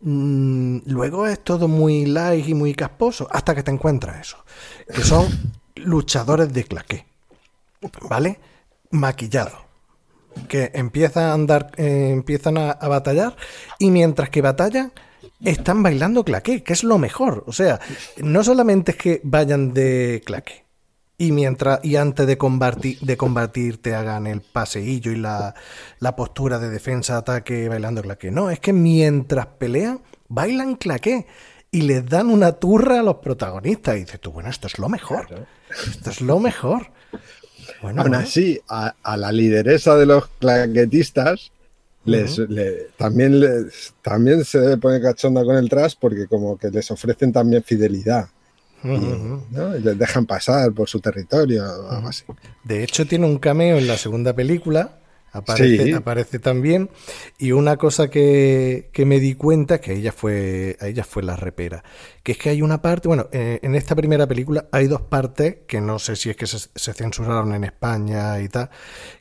mm, 0.00 0.78
luego 0.86 1.28
es 1.28 1.38
todo 1.44 1.68
muy 1.68 2.04
light 2.04 2.48
y 2.48 2.54
muy 2.54 2.74
casposo 2.74 3.28
hasta 3.30 3.54
que 3.54 3.62
te 3.62 3.70
encuentras 3.70 4.20
eso, 4.26 4.44
que 4.92 5.02
son 5.02 5.28
luchadores 5.76 6.52
de 6.52 6.64
claqué, 6.64 7.06
¿vale? 8.10 8.40
Maquillados 8.90 9.54
que 10.48 10.72
empiezan 10.74 11.24
a 11.26 11.32
andar, 11.32 11.70
eh, 11.76 12.10
empiezan 12.10 12.58
a, 12.58 12.72
a 12.72 12.88
batallar 12.88 13.36
y 13.78 13.92
mientras 13.92 14.30
que 14.30 14.42
batallan 14.42 14.92
están 15.44 15.80
bailando 15.84 16.24
claqué, 16.24 16.64
que 16.64 16.72
es 16.72 16.82
lo 16.82 16.98
mejor. 16.98 17.44
O 17.46 17.52
sea, 17.52 17.78
no 18.16 18.42
solamente 18.42 18.90
es 18.90 18.96
que 18.96 19.20
vayan 19.22 19.72
de 19.74 20.24
claqué 20.26 20.67
y 21.20 21.32
mientras 21.32 21.80
y 21.84 21.96
antes 21.96 22.26
de 22.28 22.38
combatir, 22.38 23.00
de 23.00 23.16
combatir 23.16 23.82
te 23.82 23.94
hagan 23.94 24.26
el 24.28 24.40
paseillo 24.40 25.10
y 25.10 25.16
la, 25.16 25.54
la 25.98 26.14
postura 26.16 26.58
de 26.60 26.70
defensa, 26.70 27.16
ataque, 27.18 27.68
bailando 27.68 28.02
claqué. 28.02 28.30
No, 28.30 28.50
es 28.50 28.60
que 28.60 28.72
mientras 28.72 29.46
pelean, 29.46 30.00
bailan 30.28 30.76
claqué 30.76 31.26
y 31.72 31.82
les 31.82 32.06
dan 32.06 32.30
una 32.30 32.52
turra 32.52 33.00
a 33.00 33.02
los 33.02 33.16
protagonistas. 33.16 33.96
Y 33.96 34.00
dices 34.00 34.20
tú, 34.20 34.30
bueno, 34.30 34.48
esto 34.48 34.68
es 34.68 34.78
lo 34.78 34.88
mejor. 34.88 35.46
Esto 35.90 36.10
es 36.10 36.20
lo 36.20 36.38
mejor. 36.38 36.92
Bueno, 37.82 38.02
Aún 38.02 38.12
bueno. 38.12 38.24
así, 38.24 38.60
a, 38.68 38.94
a 39.02 39.16
la 39.16 39.32
lideresa 39.32 39.96
de 39.96 40.06
los 40.06 40.28
claquetistas 40.38 41.50
les, 42.04 42.38
le- 42.38 42.86
también, 42.96 43.40
les, 43.40 43.92
también 44.02 44.44
se 44.44 44.78
pone 44.78 45.00
cachonda 45.00 45.44
con 45.44 45.56
el 45.56 45.68
trash 45.68 45.94
porque 46.00 46.26
como 46.26 46.56
que 46.56 46.70
les 46.70 46.90
ofrecen 46.90 47.32
también 47.32 47.62
fidelidad. 47.64 48.28
Les 48.82 49.98
dejan 49.98 50.26
pasar 50.26 50.72
por 50.72 50.88
su 50.88 51.00
territorio 51.00 51.64
o 51.64 51.90
algo 51.90 52.08
así. 52.08 52.24
De 52.64 52.82
hecho, 52.84 53.06
tiene 53.06 53.26
un 53.26 53.38
cameo 53.38 53.78
en 53.78 53.86
la 53.86 53.96
segunda 53.96 54.32
película. 54.34 54.94
Aparece, 55.30 55.84
Sí. 55.84 55.92
aparece 55.92 56.38
también. 56.38 56.88
Y 57.38 57.52
una 57.52 57.76
cosa 57.76 58.08
que, 58.08 58.88
que 58.92 59.04
me 59.04 59.20
di 59.20 59.34
cuenta, 59.34 59.78
que 59.78 59.92
ella 59.92 60.10
fue, 60.10 60.76
a 60.80 60.86
ella 60.86 61.04
fue 61.04 61.22
la 61.22 61.36
repera, 61.36 61.84
que 62.22 62.32
es 62.32 62.38
que 62.38 62.48
hay 62.48 62.62
una 62.62 62.80
parte, 62.80 63.08
bueno, 63.08 63.28
eh, 63.30 63.58
en 63.62 63.74
esta 63.74 63.94
primera 63.94 64.26
película 64.26 64.66
hay 64.72 64.86
dos 64.86 65.02
partes 65.02 65.58
que 65.68 65.82
no 65.82 65.98
sé 65.98 66.16
si 66.16 66.30
es 66.30 66.36
que 66.36 66.46
se, 66.46 66.58
se 66.74 66.94
censuraron 66.94 67.54
en 67.54 67.64
España 67.64 68.40
y 68.40 68.48
tal, 68.48 68.70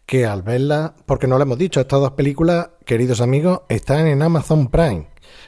que 0.05 0.25
al 0.25 0.43
verla, 0.43 0.95
porque 1.05 1.27
no 1.27 1.35
lo 1.37 1.43
hemos 1.43 1.57
dicho, 1.57 1.81
estas 1.81 1.99
dos 1.99 2.11
películas, 2.13 2.69
queridos 2.85 3.19
amigos, 3.19 3.61
están 3.67 4.07
en 4.07 4.21
Amazon 4.21 4.69
Prime. 4.69 5.07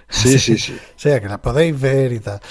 Sí, 0.09 0.37
sí, 0.39 0.57
sí. 0.57 0.73
O 0.73 0.99
sea, 0.99 1.21
que 1.21 1.29
la 1.29 1.41
podéis 1.41 1.79
ver 1.79 2.11
y 2.11 2.19
tal. 2.19 2.41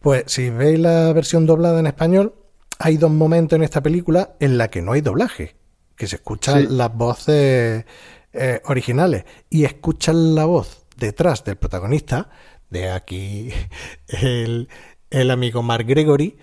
Pues 0.00 0.24
si 0.26 0.50
veis 0.50 0.78
la 0.78 1.12
versión 1.12 1.46
doblada 1.46 1.80
en 1.80 1.86
español, 1.86 2.34
hay 2.78 2.96
dos 2.96 3.10
momentos 3.10 3.56
en 3.56 3.62
esta 3.64 3.82
película 3.82 4.36
en 4.40 4.58
la 4.58 4.68
que 4.68 4.82
no 4.82 4.92
hay 4.92 5.00
doblaje, 5.00 5.56
que 5.96 6.06
se 6.06 6.16
escuchan 6.16 6.60
Sí. 6.62 6.66
las 6.70 6.94
voces 6.94 7.84
eh, 8.32 8.60
originales 8.66 9.24
y 9.50 9.64
escuchan 9.64 10.34
la 10.34 10.44
voz 10.44 10.86
detrás 10.96 11.44
del 11.44 11.56
protagonista, 11.56 12.30
de 12.70 12.90
aquí 12.90 13.50
el, 14.08 14.68
el 15.10 15.30
amigo 15.30 15.62
Mark 15.62 15.86
Gregory, 15.86 16.38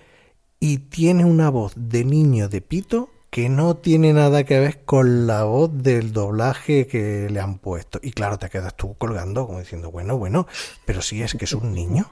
y 0.59 0.77
tiene 0.79 1.25
una 1.25 1.49
voz 1.49 1.73
de 1.75 2.03
niño 2.03 2.49
de 2.49 2.61
pito 2.61 3.09
que 3.29 3.49
no 3.49 3.75
tiene 3.77 4.13
nada 4.13 4.45
que 4.45 4.59
ver 4.59 4.85
con 4.85 5.27
la 5.27 5.43
voz 5.43 5.69
del 5.73 6.13
doblaje 6.13 6.87
que 6.87 7.29
le 7.29 7.39
han 7.41 7.59
puesto. 7.59 7.99
Y 8.01 8.11
claro, 8.11 8.39
te 8.39 8.49
quedas 8.49 8.75
tú 8.77 8.95
colgando 8.97 9.45
como 9.45 9.59
diciendo, 9.59 9.91
bueno, 9.91 10.17
bueno, 10.17 10.47
pero 10.85 11.01
si 11.01 11.21
es 11.21 11.33
que 11.35 11.43
es 11.45 11.53
un 11.53 11.73
niño. 11.73 12.09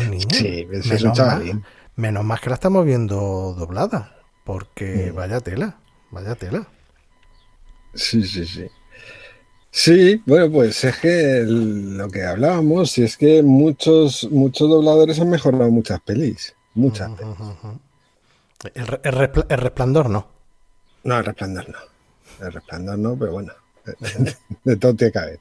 Un 0.00 0.10
niño. 0.10 0.26
Sí, 0.30 0.66
es 0.72 0.86
menos, 0.86 1.02
un 1.02 1.08
mal, 1.08 1.14
chavalín. 1.16 1.64
menos 1.96 2.24
más 2.24 2.40
que 2.40 2.48
la 2.50 2.54
estamos 2.54 2.84
viendo 2.84 3.54
doblada. 3.58 4.16
Porque 4.44 5.10
vaya 5.10 5.40
tela, 5.40 5.78
vaya 6.10 6.34
tela. 6.34 6.66
Sí, 7.94 8.22
sí, 8.26 8.44
sí. 8.46 8.66
Sí, 9.70 10.22
bueno, 10.26 10.50
pues 10.52 10.84
es 10.84 10.96
que 10.98 11.38
el- 11.38 11.96
lo 11.96 12.08
que 12.08 12.22
hablábamos, 12.24 12.96
y 12.98 13.02
es 13.04 13.16
que 13.16 13.42
muchos, 13.42 14.28
muchos 14.30 14.68
dobladores 14.68 15.18
han 15.20 15.30
mejorado 15.30 15.70
muchas 15.70 16.00
pelis. 16.00 16.54
Muchas. 16.74 17.10
El 18.74 18.86
resplandor 19.58 20.08
no. 20.10 20.28
No, 21.04 21.18
el 21.18 21.24
resplandor 21.24 21.68
no. 21.68 22.46
El 22.46 22.52
resplandor 22.52 22.98
no, 22.98 23.16
pero 23.18 23.32
bueno. 23.32 23.52
De 24.64 24.76
todo 24.76 24.94
tiene 24.94 25.12
que 25.12 25.18
haber. 25.18 25.40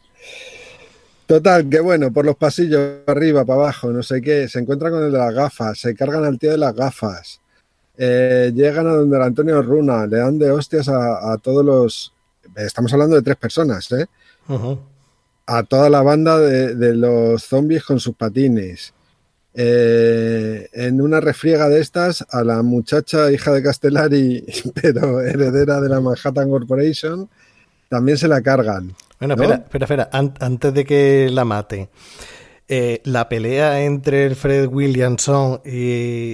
Total, 1.26 1.70
que 1.70 1.80
bueno, 1.80 2.12
por 2.12 2.26
los 2.26 2.36
pasillos, 2.36 3.00
arriba, 3.08 3.46
para 3.46 3.62
abajo, 3.62 3.92
no 3.92 4.04
sé 4.04 4.22
qué, 4.22 4.48
se 4.48 4.60
encuentran 4.60 4.92
con 4.92 5.04
el 5.04 5.12
de 5.12 5.18
las 5.18 5.34
gafas, 5.34 5.80
se 5.80 5.96
cargan 5.96 6.26
al 6.26 6.38
tío 6.38 6.52
de 6.52 6.58
las 6.58 6.76
gafas, 6.76 7.40
eh, 7.98 8.52
llegan 8.54 8.88
a 8.88 8.94
donde 8.94 9.16
el 9.16 9.24
Antonio 9.24 9.62
Runa, 9.62 10.06
le 10.06 10.18
dan 10.18 10.38
de 10.38 10.52
hostias 10.52 10.90
a, 10.90 11.32
a 11.32 11.38
todos 11.38 11.64
los... 11.64 12.14
Estamos 12.56 12.92
hablando 12.94 13.16
de 13.16 13.22
tres 13.22 13.38
personas, 13.38 13.90
¿eh? 13.94 14.06
A 15.46 15.64
toda 15.64 15.90
la 15.90 16.02
banda 16.02 16.38
de, 16.40 16.76
de 16.76 16.94
los 16.94 17.44
zombies 17.44 17.84
con 17.84 18.00
sus 18.00 18.16
patines. 18.16 18.94
Eh, 19.56 20.68
en 20.74 21.00
una 21.00 21.20
refriega 21.20 21.70
de 21.70 21.80
estas, 21.80 22.26
a 22.32 22.44
la 22.44 22.64
muchacha 22.64 23.32
hija 23.32 23.52
de 23.52 23.62
Castellari, 23.62 24.46
pero 24.82 25.22
heredera 25.22 25.80
de 25.80 25.90
la 25.90 26.02
Manhattan 26.02 26.50
Corporation, 26.50 27.30
también 27.88 28.18
se 28.18 28.28
la 28.28 28.42
cargan. 28.42 28.96
Bueno, 29.28 29.36
¿no? 29.36 29.44
espera, 29.44 29.64
espera, 29.66 29.86
espera. 29.86 30.10
An- 30.12 30.34
antes 30.40 30.74
de 30.74 30.86
que 30.86 31.30
la 31.32 31.46
maten. 31.46 31.90
eh, 32.68 33.02
la 33.04 33.28
pelea 33.28 33.82
entre 33.82 34.26
el 34.26 34.36
Fred 34.36 34.68
Williamson 34.68 35.62
y, 35.66 35.70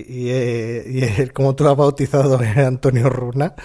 y, 0.07 0.29
eh, 0.29 0.85
y 0.87 1.03
el, 1.21 1.33
como 1.33 1.55
tú 1.55 1.63
lo 1.63 1.71
has 1.71 1.77
bautizado, 1.77 2.39
Antonio 2.55 3.09
Runa. 3.09 3.55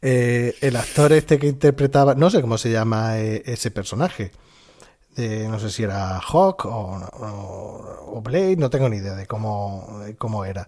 eh, 0.00 0.54
el 0.60 0.76
actor 0.76 1.12
este 1.12 1.38
que 1.38 1.46
interpretaba, 1.48 2.14
no 2.14 2.30
sé 2.30 2.40
cómo 2.40 2.56
se 2.58 2.70
llama 2.70 3.18
eh, 3.18 3.42
ese 3.46 3.70
personaje. 3.70 4.30
de- 5.16 5.48
no 5.48 5.58
sé 5.58 5.70
si 5.70 5.82
era 5.82 6.18
Hawk 6.18 6.64
o, 6.66 6.70
o- 6.70 8.14
o 8.16 8.20
Blade, 8.22 8.56
no 8.56 8.70
tengo 8.70 8.88
ni 8.88 8.96
idea 8.98 9.14
de 9.14 9.26
cómo, 9.26 10.00
de 10.04 10.16
cómo 10.16 10.44
era. 10.44 10.66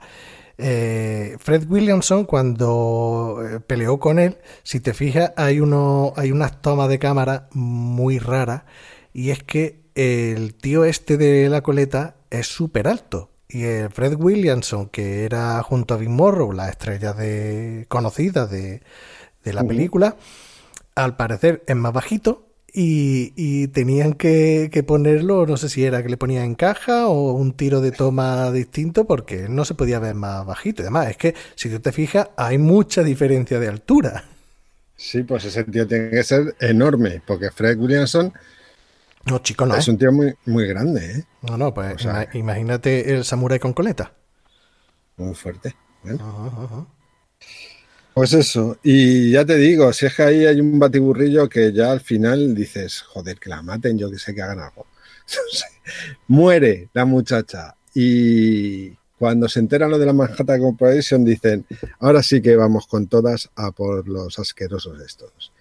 Eh, 0.60 1.36
Fred 1.38 1.66
Williamson, 1.68 2.24
cuando 2.24 3.40
eh, 3.42 3.60
peleó 3.60 3.98
con 3.98 4.18
él, 4.18 4.38
si 4.62 4.80
te 4.80 4.94
fijas, 4.94 5.32
hay, 5.36 5.60
uno, 5.60 6.12
hay 6.16 6.32
unas 6.32 6.60
tomas 6.60 6.88
de 6.88 6.98
cámara 6.98 7.48
muy 7.52 8.18
raras. 8.18 8.64
Y 9.12 9.30
es 9.30 9.42
que 9.42 9.80
el 9.94 10.54
tío 10.54 10.84
este 10.84 11.16
de 11.16 11.48
la 11.48 11.62
coleta 11.62 12.16
es 12.30 12.46
súper 12.46 12.88
alto. 12.88 13.30
Y 13.48 13.64
el 13.64 13.90
Fred 13.90 14.14
Williamson, 14.16 14.88
que 14.88 15.24
era 15.24 15.60
junto 15.62 15.94
a 15.94 15.96
Big 15.96 16.10
Morrow, 16.10 16.52
las 16.52 16.70
estrellas 16.70 17.16
de, 17.16 17.86
conocidas 17.88 18.50
de, 18.50 18.82
de 19.42 19.52
la 19.52 19.64
película, 19.64 20.16
al 20.94 21.16
parecer 21.16 21.64
es 21.66 21.76
más 21.76 21.92
bajito. 21.92 22.49
Y, 22.72 23.32
y 23.36 23.68
tenían 23.68 24.12
que, 24.14 24.68
que 24.72 24.82
ponerlo, 24.84 25.44
no 25.46 25.56
sé 25.56 25.68
si 25.68 25.84
era 25.84 26.02
que 26.02 26.08
le 26.08 26.16
ponían 26.16 26.44
en 26.44 26.54
caja 26.54 27.08
o 27.08 27.32
un 27.32 27.52
tiro 27.54 27.80
de 27.80 27.90
toma 27.92 28.52
distinto, 28.52 29.06
porque 29.06 29.48
no 29.48 29.64
se 29.64 29.74
podía 29.74 29.98
ver 29.98 30.14
más 30.14 30.46
bajito. 30.46 30.82
Y 30.82 30.84
además, 30.84 31.08
es 31.10 31.16
que 31.16 31.34
si 31.56 31.68
tú 31.68 31.80
te 31.80 31.90
fijas, 31.92 32.28
hay 32.36 32.58
mucha 32.58 33.02
diferencia 33.02 33.58
de 33.58 33.68
altura. 33.68 34.24
Sí, 34.96 35.22
pues 35.24 35.44
ese 35.46 35.64
tío 35.64 35.86
tiene 35.86 36.10
que 36.10 36.22
ser 36.22 36.54
enorme, 36.60 37.22
porque 37.26 37.50
Fred 37.50 37.78
Williamson 37.78 38.32
No, 39.26 39.38
chico, 39.40 39.66
no. 39.66 39.74
es 39.76 39.88
un 39.88 39.98
tío 39.98 40.12
muy, 40.12 40.34
muy 40.46 40.66
grande, 40.66 41.12
¿eh? 41.20 41.24
No, 41.42 41.56
no, 41.56 41.72
pues 41.74 41.94
o 41.94 41.98
sea- 41.98 42.24
ima- 42.24 42.28
imagínate 42.34 43.14
el 43.14 43.24
samurái 43.24 43.58
con 43.58 43.72
coleta. 43.72 44.12
Muy 45.16 45.34
fuerte. 45.34 45.74
Bueno, 46.02 46.18
Ajá, 46.24 46.64
ajá. 46.64 46.86
Pues 48.14 48.32
eso, 48.32 48.78
y 48.82 49.30
ya 49.30 49.44
te 49.44 49.56
digo, 49.56 49.92
si 49.92 50.06
es 50.06 50.14
que 50.14 50.22
ahí 50.22 50.46
hay 50.46 50.60
un 50.60 50.78
batiburrillo 50.78 51.48
que 51.48 51.72
ya 51.72 51.92
al 51.92 52.00
final 52.00 52.54
dices, 52.54 53.00
joder, 53.02 53.38
que 53.38 53.50
la 53.50 53.62
maten, 53.62 53.98
yo 53.98 54.10
que 54.10 54.18
sé 54.18 54.34
que 54.34 54.42
hagan 54.42 54.60
algo. 54.60 54.86
Muere 56.28 56.88
la 56.92 57.04
muchacha 57.04 57.74
y 57.94 58.90
cuando 59.18 59.48
se 59.48 59.60
enteran 59.60 59.90
lo 59.90 59.98
de 59.98 60.06
la 60.06 60.12
Manhattan 60.12 60.60
Corporation 60.60 61.24
dicen, 61.24 61.66
ahora 61.98 62.22
sí 62.22 62.40
que 62.40 62.56
vamos 62.56 62.86
con 62.86 63.06
todas 63.06 63.50
a 63.54 63.70
por 63.70 64.08
los 64.08 64.38
asquerosos 64.38 65.00
estos. 65.00 65.52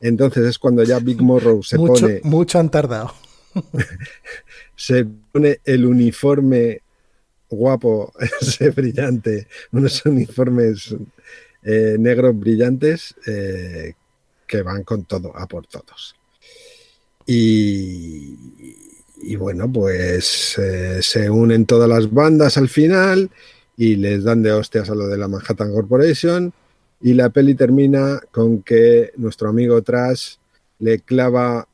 Entonces 0.00 0.44
es 0.44 0.58
cuando 0.58 0.84
ya 0.84 0.98
Big 1.00 1.20
Morrow 1.20 1.62
se 1.62 1.78
mucho, 1.78 2.06
pone 2.06 2.20
mucho 2.22 2.58
han 2.58 2.70
tardado. 2.70 3.12
se 4.76 5.04
pone 5.04 5.60
el 5.64 5.84
uniforme 5.84 6.82
guapo, 7.50 8.12
ese 8.40 8.70
brillante, 8.70 9.48
unos 9.72 10.04
uniformes 10.04 10.94
eh, 11.62 11.96
negros 11.98 12.38
brillantes 12.38 13.14
eh, 13.26 13.94
que 14.46 14.62
van 14.62 14.84
con 14.84 15.04
todo, 15.04 15.36
a 15.36 15.46
por 15.46 15.66
todos. 15.66 16.14
Y, 17.26 18.36
bueno, 19.36 19.70
pues 19.70 20.56
eh, 20.58 21.00
se 21.02 21.28
unen 21.28 21.66
todas 21.66 21.88
las 21.88 22.10
bandas 22.10 22.56
al 22.56 22.68
final 22.68 23.30
y 23.76 23.96
les 23.96 24.24
dan 24.24 24.42
de 24.42 24.52
hostias 24.52 24.88
a 24.88 24.94
lo 24.94 25.06
de 25.06 25.18
la 25.18 25.28
Manhattan 25.28 25.72
Corporation 25.72 26.52
y 27.02 27.12
la 27.14 27.28
peli 27.30 27.54
termina 27.54 28.20
con 28.30 28.62
que 28.62 29.12
nuestro 29.16 29.50
amigo 29.50 29.82
Trash 29.82 30.36
le 30.78 31.00
clava 31.00 31.68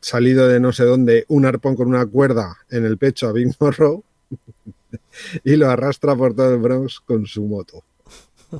salido 0.00 0.48
de 0.48 0.60
no 0.60 0.72
sé 0.72 0.84
dónde 0.84 1.24
un 1.28 1.44
arpón 1.44 1.76
con 1.76 1.88
una 1.88 2.06
cuerda 2.06 2.56
en 2.70 2.84
el 2.84 2.96
pecho 2.96 3.28
a 3.28 3.32
Big 3.32 3.54
Morrow 3.60 4.02
y 5.44 5.56
lo 5.56 5.68
arrastra 5.68 6.16
por 6.16 6.34
todo 6.34 6.54
el 6.54 6.60
Bronx 6.60 7.00
con 7.00 7.26
su 7.26 7.42
moto. 7.44 7.82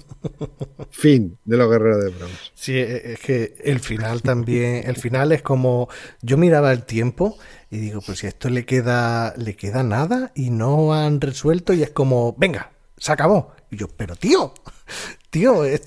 Fin 0.90 1.38
de 1.44 1.56
los 1.56 1.70
guerreros 1.70 2.04
de 2.04 2.10
Bronx. 2.10 2.52
Sí, 2.54 2.74
e- 2.76 3.12
es 3.14 3.20
que 3.20 3.56
el 3.64 3.80
final 3.80 4.22
también, 4.22 4.82
el 4.88 4.96
final 4.96 5.32
es 5.32 5.42
como 5.42 5.88
yo 6.22 6.36
miraba 6.36 6.72
el 6.72 6.84
tiempo 6.84 7.36
y 7.70 7.78
digo, 7.78 8.00
pues 8.00 8.18
si 8.20 8.26
esto 8.26 8.48
le 8.50 8.64
queda, 8.64 9.34
le 9.36 9.56
queda 9.56 9.82
nada 9.82 10.32
y 10.34 10.50
no 10.50 10.94
han 10.94 11.20
resuelto 11.20 11.72
y 11.72 11.82
es 11.82 11.90
como, 11.90 12.34
venga, 12.38 12.72
se 12.96 13.12
acabó. 13.12 13.52
Y 13.70 13.76
yo, 13.76 13.88
pero 13.88 14.14
tío, 14.16 14.54
tío, 15.30 15.64
es- 15.64 15.82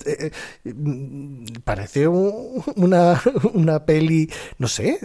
mm, 0.64 1.44
parece 1.64 2.06
un- 2.08 2.62
una, 2.76 3.20
una 3.54 3.84
peli, 3.86 4.30
no 4.58 4.68
sé, 4.68 4.98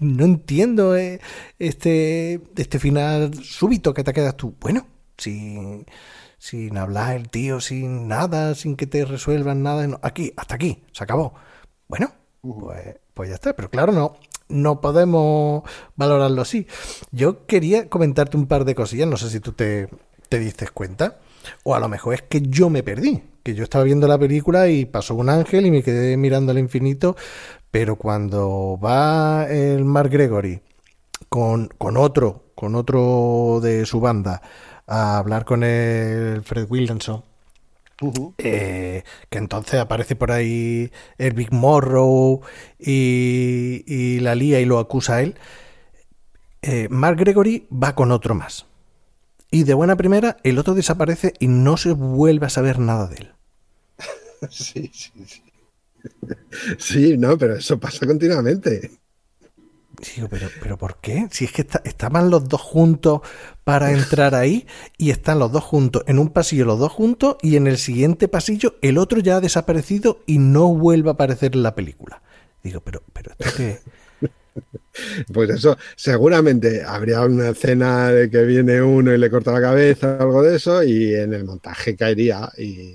no 0.00 0.24
entiendo 0.24 0.96
eh, 0.96 1.20
este, 1.58 2.40
este 2.56 2.78
final 2.78 3.32
súbito 3.42 3.94
que 3.94 4.04
te 4.04 4.12
quedas 4.12 4.36
tú. 4.36 4.54
Bueno, 4.60 4.86
sin, 5.16 5.86
sin 6.44 6.76
hablar 6.76 7.16
el 7.16 7.30
tío, 7.30 7.58
sin 7.58 8.06
nada, 8.06 8.54
sin 8.54 8.76
que 8.76 8.86
te 8.86 9.06
resuelvan 9.06 9.62
nada, 9.62 9.98
aquí, 10.02 10.34
hasta 10.36 10.56
aquí, 10.56 10.84
se 10.92 11.02
acabó. 11.02 11.32
Bueno, 11.88 12.12
pues, 12.42 12.96
pues 13.14 13.30
ya 13.30 13.36
está, 13.36 13.56
pero 13.56 13.70
claro, 13.70 13.92
no, 13.92 14.16
no 14.50 14.82
podemos 14.82 15.62
valorarlo 15.96 16.42
así. 16.42 16.66
Yo 17.12 17.46
quería 17.46 17.88
comentarte 17.88 18.36
un 18.36 18.46
par 18.46 18.66
de 18.66 18.74
cosillas, 18.74 19.08
no 19.08 19.16
sé 19.16 19.30
si 19.30 19.40
tú 19.40 19.52
te, 19.52 19.88
te 20.28 20.38
diste 20.38 20.68
cuenta, 20.68 21.18
o 21.62 21.74
a 21.74 21.80
lo 21.80 21.88
mejor 21.88 22.12
es 22.12 22.20
que 22.20 22.42
yo 22.42 22.68
me 22.68 22.82
perdí, 22.82 23.22
que 23.42 23.54
yo 23.54 23.64
estaba 23.64 23.84
viendo 23.84 24.06
la 24.06 24.18
película 24.18 24.68
y 24.68 24.84
pasó 24.84 25.14
un 25.14 25.30
ángel 25.30 25.64
y 25.64 25.70
me 25.70 25.82
quedé 25.82 26.18
mirando 26.18 26.52
al 26.52 26.58
infinito, 26.58 27.16
pero 27.70 27.96
cuando 27.96 28.78
va 28.78 29.46
el 29.48 29.86
Mark 29.86 30.10
Gregory 30.10 30.60
con, 31.30 31.68
con 31.78 31.96
otro, 31.96 32.50
con 32.54 32.74
otro 32.74 33.60
de 33.62 33.86
su 33.86 33.98
banda, 33.98 34.42
a 34.86 35.18
hablar 35.18 35.44
con 35.44 35.64
el 35.64 36.42
Fred 36.42 36.66
Williamson, 36.70 37.24
eh, 38.38 39.04
que 39.30 39.38
entonces 39.38 39.80
aparece 39.80 40.16
por 40.16 40.32
ahí 40.32 40.90
el 41.18 41.32
Big 41.34 41.52
Morrow 41.52 42.40
y, 42.78 43.84
y 43.86 44.20
la 44.20 44.34
lía 44.34 44.60
y 44.60 44.64
lo 44.64 44.78
acusa 44.78 45.16
a 45.16 45.22
él. 45.22 45.36
Eh, 46.62 46.88
Mark 46.90 47.18
Gregory 47.18 47.66
va 47.70 47.94
con 47.94 48.10
otro 48.10 48.34
más. 48.34 48.66
Y 49.50 49.64
de 49.64 49.74
buena 49.74 49.96
primera, 49.96 50.38
el 50.44 50.58
otro 50.58 50.74
desaparece 50.74 51.34
y 51.40 51.48
no 51.48 51.76
se 51.78 51.92
vuelve 51.92 52.46
a 52.46 52.50
saber 52.50 52.78
nada 52.80 53.08
de 53.08 53.16
él. 53.16 53.32
Sí, 54.50 54.90
sí, 54.92 55.12
sí. 55.26 55.42
Sí, 56.78 57.16
no, 57.18 57.36
pero 57.38 57.56
eso 57.56 57.78
pasa 57.78 58.06
continuamente. 58.06 58.90
Digo, 60.16 60.28
pero, 60.28 60.48
pero 60.60 60.76
¿por 60.76 60.96
qué? 61.00 61.28
Si 61.30 61.44
es 61.44 61.52
que 61.52 61.62
está- 61.62 61.80
estaban 61.84 62.28
los 62.30 62.48
dos 62.48 62.60
juntos 62.60 63.20
para 63.62 63.92
entrar 63.92 64.34
ahí 64.34 64.66
y 64.98 65.10
están 65.10 65.38
los 65.38 65.52
dos 65.52 65.62
juntos 65.64 66.02
en 66.06 66.18
un 66.18 66.30
pasillo, 66.30 66.64
los 66.64 66.78
dos 66.80 66.92
juntos, 66.92 67.36
y 67.42 67.56
en 67.56 67.66
el 67.66 67.78
siguiente 67.78 68.26
pasillo 68.28 68.74
el 68.82 68.98
otro 68.98 69.20
ya 69.20 69.36
ha 69.36 69.40
desaparecido 69.40 70.20
y 70.26 70.38
no 70.38 70.74
vuelve 70.74 71.10
a 71.10 71.12
aparecer 71.12 71.54
en 71.54 71.62
la 71.62 71.74
película. 71.74 72.22
Digo, 72.62 72.80
pero, 72.80 73.02
pero 73.12 73.32
esto 73.32 73.52
qué. 73.52 73.78
Pues 75.32 75.50
eso, 75.50 75.76
seguramente 75.96 76.82
habría 76.84 77.22
una 77.22 77.50
escena 77.50 78.10
de 78.10 78.30
que 78.30 78.42
viene 78.44 78.80
uno 78.82 79.12
y 79.12 79.18
le 79.18 79.30
corta 79.30 79.52
la 79.52 79.60
cabeza 79.60 80.16
o 80.20 80.22
algo 80.22 80.42
de 80.42 80.56
eso, 80.56 80.82
y 80.82 81.14
en 81.14 81.34
el 81.34 81.44
montaje 81.44 81.96
caería 81.96 82.50
y 82.58 82.94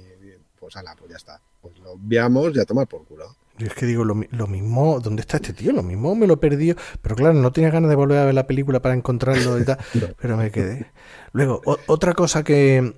pues 0.59 0.75
ala, 0.75 0.95
pues 0.97 1.11
ya 1.11 1.17
está. 1.17 1.41
Pues 1.61 1.77
lo 1.79 1.91
obviamos 1.91 2.55
y 2.55 2.59
a 2.59 2.65
tomar 2.65 2.87
por 2.87 3.05
culo. 3.05 3.35
Yo 3.60 3.68
es 3.68 3.74
que 3.74 3.86
digo, 3.86 4.03
lo, 4.05 4.16
lo 4.32 4.47
mismo, 4.47 4.99
¿dónde 5.01 5.20
está 5.22 5.36
este 5.38 5.51
tío? 5.53 5.72
Lo 5.74 5.84
mismo 5.84 6.16
me 6.16 6.26
lo 6.28 6.36
he 6.36 6.38
perdido, 6.38 6.78
pero 7.01 7.16
claro, 7.16 7.34
no 7.36 7.51
tenía 7.51 7.70
ganas 7.70 7.89
de 7.89 7.95
volver 7.95 8.18
a 8.20 8.26
ver 8.26 8.34
la 8.34 8.47
película 8.47 8.82
para 8.82 8.95
encontrarlo 8.95 9.60
y 9.60 9.66
tal, 9.66 9.78
pero 10.22 10.38
me 10.38 10.49
quedé. 10.49 10.91
Luego, 11.34 11.61
o- 11.65 11.77
otra 11.88 12.14
cosa 12.14 12.44
que, 12.44 12.94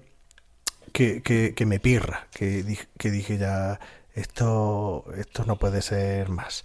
que, 0.94 1.22
que, 1.24 1.54
que 1.56 1.66
me 1.66 1.80
pirra, 1.80 2.28
que, 2.32 2.64
dije- 2.64 2.88
que 2.98 3.10
dije 3.12 3.38
ya, 3.40 3.80
esto, 4.14 5.06
esto 5.18 5.46
no 5.46 5.58
puede 5.58 5.82
ser 5.82 6.30
más. 6.30 6.64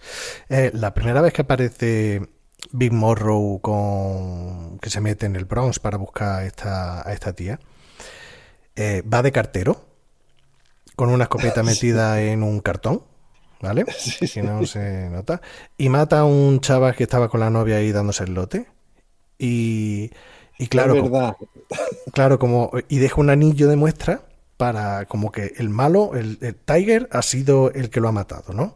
Eh, 0.49 0.69
la 0.73 0.93
primera 0.93 1.21
vez 1.21 1.33
que 1.33 1.41
aparece 1.41 2.21
Big 2.71 2.91
Morrow 2.93 3.59
con 3.61 4.77
que 4.79 4.89
se 4.91 5.01
mete 5.01 5.25
en 5.25 5.35
el 5.35 5.45
Bronx 5.45 5.79
para 5.79 5.97
buscar 5.97 6.41
a 6.41 6.45
esta, 6.45 7.07
a 7.07 7.13
esta 7.13 7.33
tía, 7.33 7.59
eh, 8.75 9.01
va 9.11 9.23
de 9.23 9.31
cartero, 9.31 9.85
con 10.95 11.09
una 11.09 11.23
escopeta 11.23 11.63
metida 11.63 12.21
en 12.21 12.43
un 12.43 12.59
cartón, 12.59 13.01
¿vale? 13.61 13.85
Que 14.33 14.43
no 14.43 14.65
se 14.65 15.09
nota. 15.09 15.41
Y 15.77 15.89
mata 15.89 16.19
a 16.19 16.25
un 16.25 16.59
chaval 16.59 16.95
que 16.95 17.03
estaba 17.03 17.29
con 17.29 17.39
la 17.39 17.49
novia 17.49 17.77
ahí 17.77 17.91
dándose 17.91 18.23
el 18.23 18.33
lote. 18.33 18.67
Y, 19.39 20.11
y 20.57 20.67
claro, 20.67 20.95
es 20.95 21.01
co- 21.01 21.09
verdad. 21.09 21.35
claro, 22.13 22.39
como. 22.39 22.71
Y 22.89 22.97
deja 22.99 23.21
un 23.21 23.29
anillo 23.29 23.67
de 23.67 23.75
muestra 23.75 24.21
para 24.57 25.05
como 25.05 25.31
que 25.31 25.53
el 25.57 25.69
malo, 25.69 26.15
el, 26.15 26.37
el 26.41 26.55
Tiger, 26.55 27.07
ha 27.11 27.21
sido 27.21 27.71
el 27.71 27.89
que 27.89 27.99
lo 27.99 28.07
ha 28.09 28.11
matado, 28.11 28.53
¿no? 28.53 28.75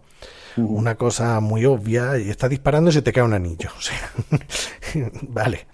Una 0.58 0.96
cosa 0.96 1.40
muy 1.40 1.66
obvia, 1.66 2.18
y 2.20 2.30
está 2.30 2.50
disparando 2.50 2.90
y 2.90 2.94
se 2.94 3.02
te 3.02 3.14
cae 3.14 3.24
un 3.24 3.34
anillo. 3.34 3.70
O 3.78 3.82
sea, 3.82 4.12
vale. 5.24 5.66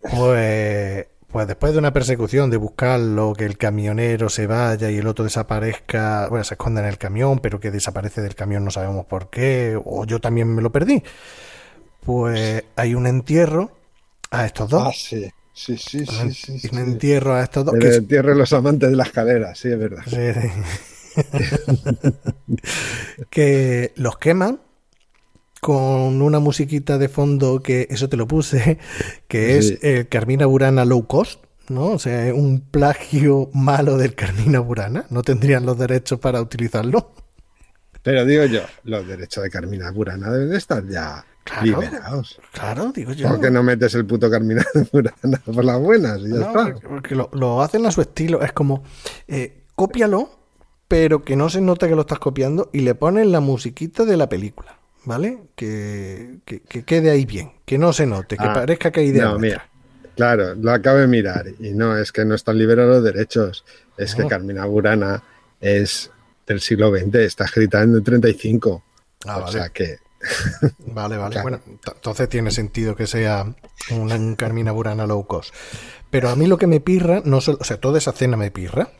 Pues, 0.00 1.06
pues 1.34 1.48
después 1.48 1.72
de 1.72 1.80
una 1.80 1.92
persecución, 1.92 2.48
de 2.48 2.58
buscarlo, 2.58 3.32
que 3.32 3.44
el 3.44 3.58
camionero 3.58 4.28
se 4.28 4.46
vaya 4.46 4.88
y 4.88 4.98
el 4.98 5.08
otro 5.08 5.24
desaparezca, 5.24 6.28
bueno, 6.28 6.44
se 6.44 6.54
esconda 6.54 6.80
en 6.80 6.86
el 6.86 6.96
camión, 6.96 7.40
pero 7.40 7.58
que 7.58 7.72
desaparece 7.72 8.20
del 8.20 8.36
camión 8.36 8.64
no 8.64 8.70
sabemos 8.70 9.06
por 9.06 9.30
qué, 9.30 9.76
o 9.84 10.04
yo 10.04 10.20
también 10.20 10.54
me 10.54 10.62
lo 10.62 10.70
perdí, 10.70 11.02
pues 12.06 12.62
hay 12.76 12.94
un 12.94 13.08
entierro 13.08 13.72
a 14.30 14.46
estos 14.46 14.70
dos. 14.70 14.84
Ah, 14.86 14.92
sí. 14.94 15.28
Sí, 15.52 15.76
sí, 15.76 16.02
un, 16.02 16.32
sí, 16.32 16.60
sí, 16.60 16.68
un 16.70 16.78
sí. 16.78 16.90
entierro 16.92 17.34
a 17.34 17.42
estos 17.42 17.64
dos. 17.64 17.74
El 17.74 17.80
que 17.80 17.96
entierro 17.96 18.30
de 18.30 18.36
los 18.36 18.52
amantes 18.52 18.90
de 18.90 18.96
las 18.96 19.10
caderas, 19.10 19.58
sí, 19.58 19.72
es 19.72 19.78
verdad. 19.78 20.04
Sí. 20.06 20.18
que 23.30 23.92
los 23.96 24.18
queman 24.18 24.60
con 25.64 26.20
una 26.20 26.40
musiquita 26.40 26.98
de 26.98 27.08
fondo 27.08 27.60
que 27.62 27.86
eso 27.88 28.10
te 28.10 28.18
lo 28.18 28.28
puse, 28.28 28.76
que 29.28 29.56
es 29.56 29.78
el 29.82 30.08
Carmina 30.08 30.44
Burana 30.44 30.84
low 30.84 31.06
cost, 31.06 31.42
¿no? 31.70 31.86
O 31.86 31.98
sea, 31.98 32.34
un 32.34 32.60
plagio 32.60 33.48
malo 33.54 33.96
del 33.96 34.14
Carmina 34.14 34.60
Burana. 34.60 35.06
No 35.08 35.22
tendrían 35.22 35.64
los 35.64 35.78
derechos 35.78 36.20
para 36.20 36.42
utilizarlo. 36.42 37.12
Pero 38.02 38.26
digo 38.26 38.44
yo, 38.44 38.60
los 38.82 39.06
derechos 39.08 39.42
de 39.42 39.48
Carmina 39.48 39.90
Burana 39.90 40.30
deben 40.30 40.50
de 40.50 40.58
estar 40.58 40.86
ya 40.86 41.24
Claro. 41.44 41.64
liberados. 41.64 42.38
Claro, 42.52 42.92
digo 42.92 43.12
yo. 43.12 43.26
¿Por 43.28 43.40
qué 43.40 43.50
no 43.50 43.62
metes 43.62 43.94
el 43.94 44.04
puto 44.04 44.30
Carmina 44.30 44.62
Burana 44.92 45.40
por 45.46 45.64
las 45.64 45.80
buenas? 45.80 46.18
Y 46.20 46.24
ya 46.28 46.36
No, 46.36 46.46
está. 46.48 46.64
porque, 46.74 46.88
porque 46.88 47.14
lo, 47.14 47.30
lo 47.32 47.62
hacen 47.62 47.86
a 47.86 47.90
su 47.90 48.02
estilo. 48.02 48.42
Es 48.42 48.52
como, 48.52 48.82
eh, 49.28 49.62
cópialo, 49.74 50.28
pero 50.88 51.24
que 51.24 51.36
no 51.36 51.48
se 51.48 51.62
note 51.62 51.88
que 51.88 51.94
lo 51.94 52.02
estás 52.02 52.18
copiando 52.18 52.68
y 52.74 52.80
le 52.80 52.94
pones 52.94 53.26
la 53.26 53.40
musiquita 53.40 54.04
de 54.04 54.18
la 54.18 54.28
película, 54.28 54.78
¿vale? 55.04 55.38
Que, 55.56 56.38
que, 56.44 56.60
que 56.60 56.84
quede 56.84 57.10
ahí 57.10 57.24
bien, 57.24 57.52
que 57.64 57.78
no 57.78 57.92
se 57.92 58.06
note, 58.06 58.36
que 58.36 58.44
Ah, 58.46 58.52
parezca 58.54 58.90
que 58.90 59.00
hay 59.00 59.06
idea. 59.08 59.24
No, 59.26 59.38
mira, 59.38 59.68
claro, 60.16 60.54
lo 60.54 60.72
acabo 60.72 60.98
de 60.98 61.06
mirar 61.06 61.46
y 61.58 61.72
no, 61.72 61.96
es 61.96 62.12
que 62.12 62.24
no 62.24 62.34
están 62.34 62.58
liberados 62.58 62.96
los 62.96 63.04
derechos. 63.04 63.64
Es 63.96 64.16
No. 64.16 64.24
que 64.24 64.30
Carmina 64.30 64.64
Burana 64.66 65.22
es 65.60 66.10
del 66.46 66.60
siglo 66.60 66.90
XX, 66.96 67.14
está 67.16 67.44
escrita 67.44 67.82
en 67.82 67.94
el 67.94 68.02
35. 68.02 68.82
Ah, 69.26 69.38
o 69.38 69.40
vale. 69.42 69.52
sea 69.52 69.68
que, 69.70 69.98
Vale, 70.86 71.16
vale. 71.16 71.30
Claro. 71.32 71.42
Bueno, 71.42 71.60
entonces 71.94 72.28
tiene 72.28 72.50
sentido 72.50 72.96
que 72.96 73.06
sea 73.06 73.44
un, 73.90 74.12
un 74.12 74.36
Carmina 74.36 74.72
Burana 74.72 75.06
low 75.06 75.26
cost. 75.26 75.54
Pero 76.10 76.28
a 76.28 76.36
mí 76.36 76.46
lo 76.46 76.58
que 76.58 76.66
me 76.66 76.80
pirra, 76.80 77.22
no 77.24 77.40
solo, 77.40 77.58
o 77.60 77.64
sea, 77.64 77.78
toda 77.78 77.98
esa 77.98 78.12
cena 78.12 78.36
me 78.36 78.50
pirra. 78.50 78.90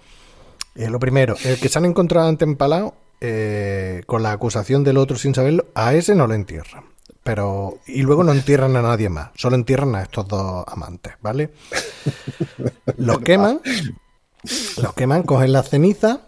Eh, 0.74 0.90
lo 0.90 0.98
primero, 0.98 1.36
el 1.44 1.58
que 1.60 1.68
se 1.68 1.78
han 1.78 1.84
encontrado 1.84 2.28
ante 2.28 2.44
empalado 2.44 2.96
eh, 3.26 4.02
con 4.04 4.22
la 4.22 4.32
acusación 4.32 4.84
del 4.84 4.98
otro 4.98 5.16
sin 5.16 5.34
saberlo, 5.34 5.66
a 5.74 5.94
ese 5.94 6.14
no 6.14 6.26
lo 6.26 6.34
entierran. 6.34 6.84
Pero, 7.22 7.78
y 7.86 8.02
luego 8.02 8.22
no 8.22 8.32
entierran 8.32 8.76
a 8.76 8.82
nadie 8.82 9.08
más, 9.08 9.30
solo 9.34 9.56
entierran 9.56 9.94
a 9.94 10.02
estos 10.02 10.28
dos 10.28 10.62
amantes, 10.68 11.14
¿vale? 11.22 11.52
Los 12.98 13.18
queman, 13.24 13.62
los 14.76 14.92
queman, 14.92 15.22
cogen 15.22 15.52
la 15.52 15.62
ceniza. 15.62 16.20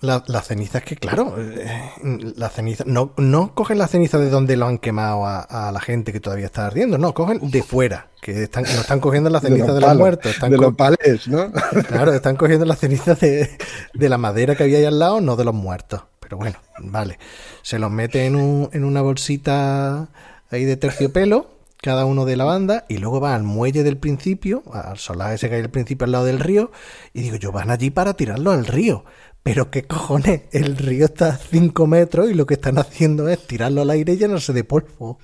La, 0.00 0.22
la 0.28 0.40
ceniza 0.40 0.78
es 0.78 0.84
que, 0.84 0.96
claro, 0.96 1.34
eh, 1.36 1.90
la 2.36 2.48
ceniza. 2.48 2.84
No, 2.86 3.12
no 3.16 3.54
cogen 3.54 3.76
la 3.78 3.88
ceniza 3.88 4.18
de 4.18 4.30
donde 4.30 4.56
lo 4.56 4.66
han 4.66 4.78
quemado 4.78 5.26
a, 5.26 5.40
a 5.40 5.72
la 5.72 5.80
gente 5.80 6.12
que 6.12 6.20
todavía 6.20 6.46
está 6.46 6.66
ardiendo, 6.66 6.96
no, 6.96 7.12
cogen 7.12 7.50
de 7.50 7.62
fuera, 7.64 8.08
que 8.22 8.44
están, 8.44 8.62
no 8.62 8.80
están 8.80 9.00
cogiendo 9.00 9.30
la 9.30 9.40
ceniza 9.40 9.72
de, 9.74 9.80
los 9.80 9.96
muertos. 9.96 10.32
Están 10.32 10.52
de 10.52 10.58
los 10.58 10.74
palés, 10.76 11.26
¿no? 11.26 11.50
Claro, 11.88 12.14
están 12.14 12.36
cogiendo 12.36 12.66
la 12.66 12.76
ceniza 12.76 13.16
de, 13.16 13.50
de 13.94 14.08
la 14.08 14.16
madera 14.16 14.54
que 14.54 14.62
había 14.62 14.78
ahí 14.78 14.84
al 14.84 15.00
lado, 15.00 15.20
no 15.20 15.34
de 15.34 15.44
los 15.44 15.54
muertos. 15.54 16.02
Pero 16.30 16.38
bueno, 16.38 16.58
vale. 16.78 17.18
Se 17.62 17.80
los 17.80 17.90
mete 17.90 18.24
en, 18.24 18.36
un- 18.36 18.70
en 18.72 18.84
una 18.84 19.02
bolsita 19.02 20.08
ahí 20.48 20.64
de 20.64 20.76
terciopelo, 20.76 21.50
cada 21.82 22.04
uno 22.04 22.24
de 22.24 22.36
la 22.36 22.44
banda, 22.44 22.84
y 22.88 22.98
luego 22.98 23.20
va 23.20 23.34
al 23.34 23.42
muelle 23.42 23.82
del 23.82 23.96
principio, 23.96 24.62
al 24.72 24.96
solar 24.96 25.34
ese 25.34 25.48
que 25.48 25.56
hay 25.56 25.62
al 25.62 25.70
principio 25.70 26.04
al 26.04 26.12
lado 26.12 26.26
del 26.26 26.38
río, 26.38 26.70
y 27.12 27.22
digo, 27.22 27.34
yo 27.34 27.50
van 27.50 27.70
allí 27.72 27.90
para 27.90 28.14
tirarlo 28.14 28.52
al 28.52 28.64
río. 28.66 29.04
Pero 29.42 29.70
qué 29.72 29.82
cojones, 29.84 30.42
el 30.52 30.76
río 30.76 31.06
está 31.06 31.30
a 31.30 31.36
5 31.36 31.86
metros 31.88 32.30
y 32.30 32.34
lo 32.34 32.46
que 32.46 32.54
están 32.54 32.78
haciendo 32.78 33.28
es 33.28 33.44
tirarlo 33.46 33.82
al 33.82 33.90
aire 33.90 34.12
y 34.12 34.16
llenarse 34.18 34.52
de 34.52 34.62
polvo. 34.62 35.18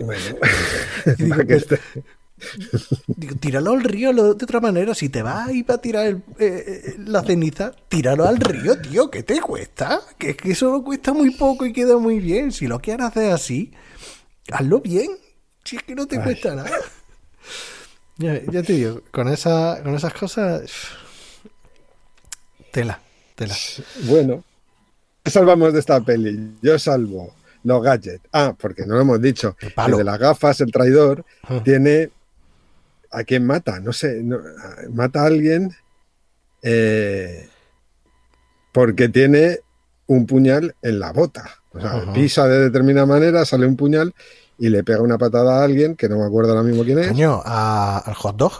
Bueno, 0.00 0.22
digo, 1.18 1.36
pero- 1.48 1.82
Digo, 3.06 3.36
tíralo 3.36 3.72
al 3.72 3.82
río 3.82 4.12
de 4.12 4.20
otra 4.22 4.60
manera. 4.60 4.94
Si 4.94 5.08
te 5.08 5.22
vas 5.22 5.48
ahí 5.48 5.62
para 5.62 5.80
tirar 5.80 6.06
el- 6.06 6.16
eh, 6.38 6.82
eh, 6.86 6.94
la 7.06 7.22
ceniza, 7.22 7.72
tíralo 7.88 8.26
al 8.26 8.38
río, 8.38 8.80
tío. 8.80 9.10
¿Qué 9.10 9.22
te 9.22 9.40
cuesta? 9.40 10.00
Que 10.18 10.30
es 10.30 10.36
que 10.36 10.52
eso 10.52 10.82
cuesta 10.82 11.12
muy 11.12 11.30
poco 11.30 11.66
y 11.66 11.72
queda 11.72 11.96
muy 11.98 12.20
bien. 12.20 12.52
Si 12.52 12.66
lo 12.66 12.80
quieres 12.80 13.06
hacer 13.06 13.32
así, 13.32 13.72
hazlo 14.50 14.80
bien. 14.80 15.10
Si 15.64 15.76
es 15.76 15.82
que 15.82 15.94
no 15.94 16.06
te 16.06 16.20
cuesta 16.22 16.54
nada. 16.54 16.70
Ya, 18.16 18.40
ya 18.50 18.62
te 18.62 18.74
digo, 18.74 19.02
con, 19.10 19.28
esa, 19.28 19.80
con 19.82 19.94
esas 19.94 20.14
cosas. 20.14 20.70
Tela, 22.70 23.00
tela. 23.34 23.54
Bueno, 24.04 24.44
¿qué 25.22 25.30
salvamos 25.30 25.72
de 25.72 25.80
esta 25.80 26.00
peli? 26.00 26.54
Yo 26.60 26.78
salvo 26.78 27.34
los 27.62 27.82
gadgets. 27.82 28.24
Ah, 28.32 28.54
porque 28.58 28.84
no 28.84 28.94
lo 28.96 29.00
hemos 29.02 29.22
dicho. 29.22 29.56
El 29.60 29.72
palo. 29.72 29.94
El 29.94 29.98
de 29.98 30.04
las 30.04 30.18
gafas, 30.18 30.60
el 30.60 30.72
traidor, 30.72 31.24
Ah. 31.44 31.60
tiene. 31.64 32.10
¿A 33.14 33.24
quién 33.24 33.46
mata? 33.46 33.80
No 33.80 33.92
sé. 33.92 34.22
no- 34.22 34.40
mata 34.92 35.22
a 35.22 35.26
alguien 35.26 35.70
eh, 36.62 37.48
porque 38.72 39.08
tiene 39.08 39.60
un 40.06 40.26
puñal 40.26 40.74
en 40.82 40.98
la 40.98 41.12
bota. 41.12 41.48
O 41.72 41.80
sea, 41.80 41.90
Ajá. 41.96 42.12
pisa 42.12 42.46
de 42.48 42.60
determinada 42.60 43.06
manera, 43.06 43.44
sale 43.44 43.66
un 43.66 43.76
puñal 43.76 44.14
y 44.58 44.68
le 44.68 44.84
pega 44.84 45.00
una 45.02 45.18
patada 45.18 45.60
a 45.60 45.64
alguien 45.64 45.96
que 45.96 46.08
no 46.08 46.18
me 46.18 46.24
acuerdo 46.24 46.50
ahora 46.52 46.62
mismo 46.62 46.84
quién 46.84 46.98
es. 46.98 47.08
Coño, 47.08 47.42
a- 47.44 47.98
al 47.98 48.14
hot 48.14 48.36
dog. 48.36 48.52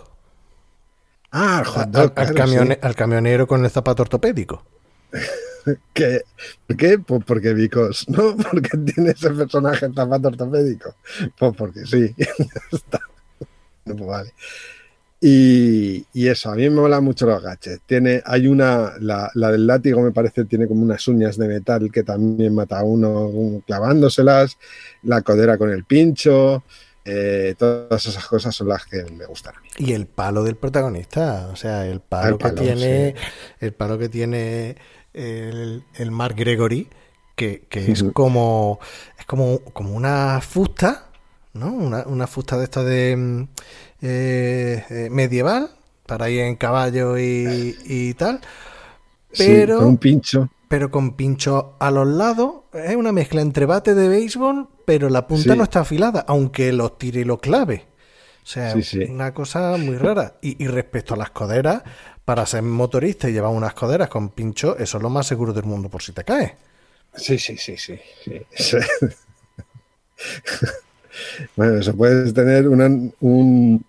Ah, 1.31 1.63
el 1.63 1.69
A- 1.69 1.71
hot 1.71 1.83
al, 1.85 1.91
dog, 1.93 2.03
al 2.03 2.13
claro, 2.13 2.35
camione- 2.35 2.75
sí. 2.75 2.81
al 2.83 2.95
camionero 2.95 3.47
con 3.47 3.65
el 3.65 3.71
zapato 3.71 4.03
ortopédico. 4.03 4.65
¿Qué? 5.95 6.23
¿Por 6.67 6.77
qué? 6.77 6.99
Pues 6.99 7.23
porque 7.25 7.55
Vicos, 7.55 8.07
¿no? 8.09 8.37
Porque 8.37 8.77
tiene 8.79 9.11
ese 9.11 9.31
personaje 9.31 9.87
en 9.87 9.95
zapato 9.95 10.29
ortopédico. 10.29 10.95
Pues 11.39 11.57
porque 11.57 11.87
sí. 11.87 12.15
Está. 12.73 13.01
No, 13.85 13.97
pues 13.97 14.09
vale. 14.09 14.33
Y, 15.21 16.05
y 16.13 16.29
eso, 16.29 16.51
a 16.51 16.55
mí 16.55 16.63
me 16.65 16.77
mola 16.83 17.01
mucho 17.01 17.25
los 17.25 17.43
gadgets. 17.43 17.81
Tiene, 17.87 18.23
hay 18.27 18.47
una, 18.47 18.93
la, 19.01 19.31
la 19.35 19.51
del 19.51 19.67
látigo 19.67 20.03
me 20.03 20.11
parece, 20.13 20.45
tiene 20.45 20.69
como 20.69 20.83
unas 20.83 21.09
uñas 21.09 21.39
de 21.39 21.49
metal 21.49 21.91
que 21.91 22.03
también 22.03 22.55
mata 22.55 22.81
a 22.81 22.85
uno 22.85 23.63
clavándoselas, 23.67 24.59
la 25.03 25.23
codera 25.23 25.57
con 25.57 25.71
el 25.71 25.85
pincho, 25.85 26.63
eh, 27.07 27.55
todas 27.59 28.05
esas 28.07 28.27
cosas 28.27 28.55
son 28.55 28.69
las 28.69 28.85
que 28.87 29.05
me 29.13 29.25
gustan 29.27 29.55
a 29.57 29.61
mí. 29.61 29.69
Y 29.79 29.93
el 29.93 30.07
palo 30.07 30.43
del 30.43 30.57
protagonista, 30.57 31.49
o 31.51 31.57
sea, 31.57 31.87
el 31.87 32.01
palo, 32.01 32.29
El 32.29 32.39
palo, 32.39 32.55
que 32.55 32.61
tiene, 32.61 33.15
sí. 33.17 33.25
el 33.61 33.73
palo 33.73 33.99
que 33.99 34.09
tiene 34.09 34.77
el, 35.15 35.85
el 35.95 36.11
Mark 36.11 36.35
Gregory, 36.37 36.89
que, 37.35 37.65
que 37.69 37.91
es 37.91 38.05
como, 38.13 38.79
es 39.19 39.25
como, 39.27 39.61
como 39.61 39.95
una 39.95 40.41
fusta, 40.41 41.04
¿no? 41.55 41.73
Una, 41.73 42.05
una 42.07 42.27
fusta 42.27 42.57
de 42.59 42.65
esta 42.65 42.85
de 42.85 43.17
mm, 43.17 43.43
eh, 44.03 44.85
eh, 44.91 45.09
medieval, 45.11 45.71
para 46.07 46.29
ir 46.31 46.41
en 46.41 46.57
caballo 46.57 47.19
y, 47.19 47.77
y 47.85 48.15
tal, 48.15 48.41
Sí, 49.33 49.45
pero, 49.47 49.79
con 49.79 49.87
un 49.89 49.99
pincho. 49.99 50.51
pero 50.69 50.91
con 50.91 51.17
pincho 51.17 51.77
a 51.81 51.91
los 51.91 52.07
lados, 52.07 52.63
es 52.75 52.95
una 52.95 53.11
mezcla 53.13 53.41
entre 53.41 53.67
bate 53.67 53.95
de 53.95 54.09
béisbol, 54.09 54.69
pero 54.85 55.09
la 55.09 55.27
punta 55.27 55.53
Sí. 55.53 55.59
no 55.59 55.65
está 55.65 55.81
afilada, 55.81 56.25
aunque 56.29 56.73
los 56.73 56.99
tire 56.99 57.21
y 57.21 57.25
los 57.25 57.41
clave. 57.41 57.87
O 58.43 58.47
sea, 58.47 58.73
Sí, 58.75 58.83
sí. 58.83 58.99
una 59.05 59.33
cosa 59.33 59.77
muy 59.79 59.97
rara. 59.97 60.35
Y, 60.43 60.63
y 60.63 60.67
respecto 60.69 61.15
a 61.15 61.17
las 61.17 61.31
coderas, 61.31 61.83
para 62.25 62.45
ser 62.47 62.63
motorista 62.63 63.29
y 63.29 63.33
llevar 63.33 63.51
unas 63.53 63.75
coderas 63.75 64.09
con 64.09 64.29
pincho, 64.29 64.77
eso 64.79 64.99
es 64.99 65.03
lo 65.03 65.11
más 65.11 65.27
seguro 65.27 65.53
del 65.53 65.65
mundo 65.65 65.89
por 65.89 66.03
si 66.03 66.13
te 66.13 66.25
caes. 66.25 66.53
Sí, 67.17 67.39
sí, 67.39 67.57
sí, 67.57 67.77
sí. 67.79 67.99
sí. 68.55 68.77
Bueno, 71.57 71.79
eso 71.79 71.95
puedes 71.95 72.33
tener 72.35 72.69
una, 72.69 72.87
un... 73.21 73.85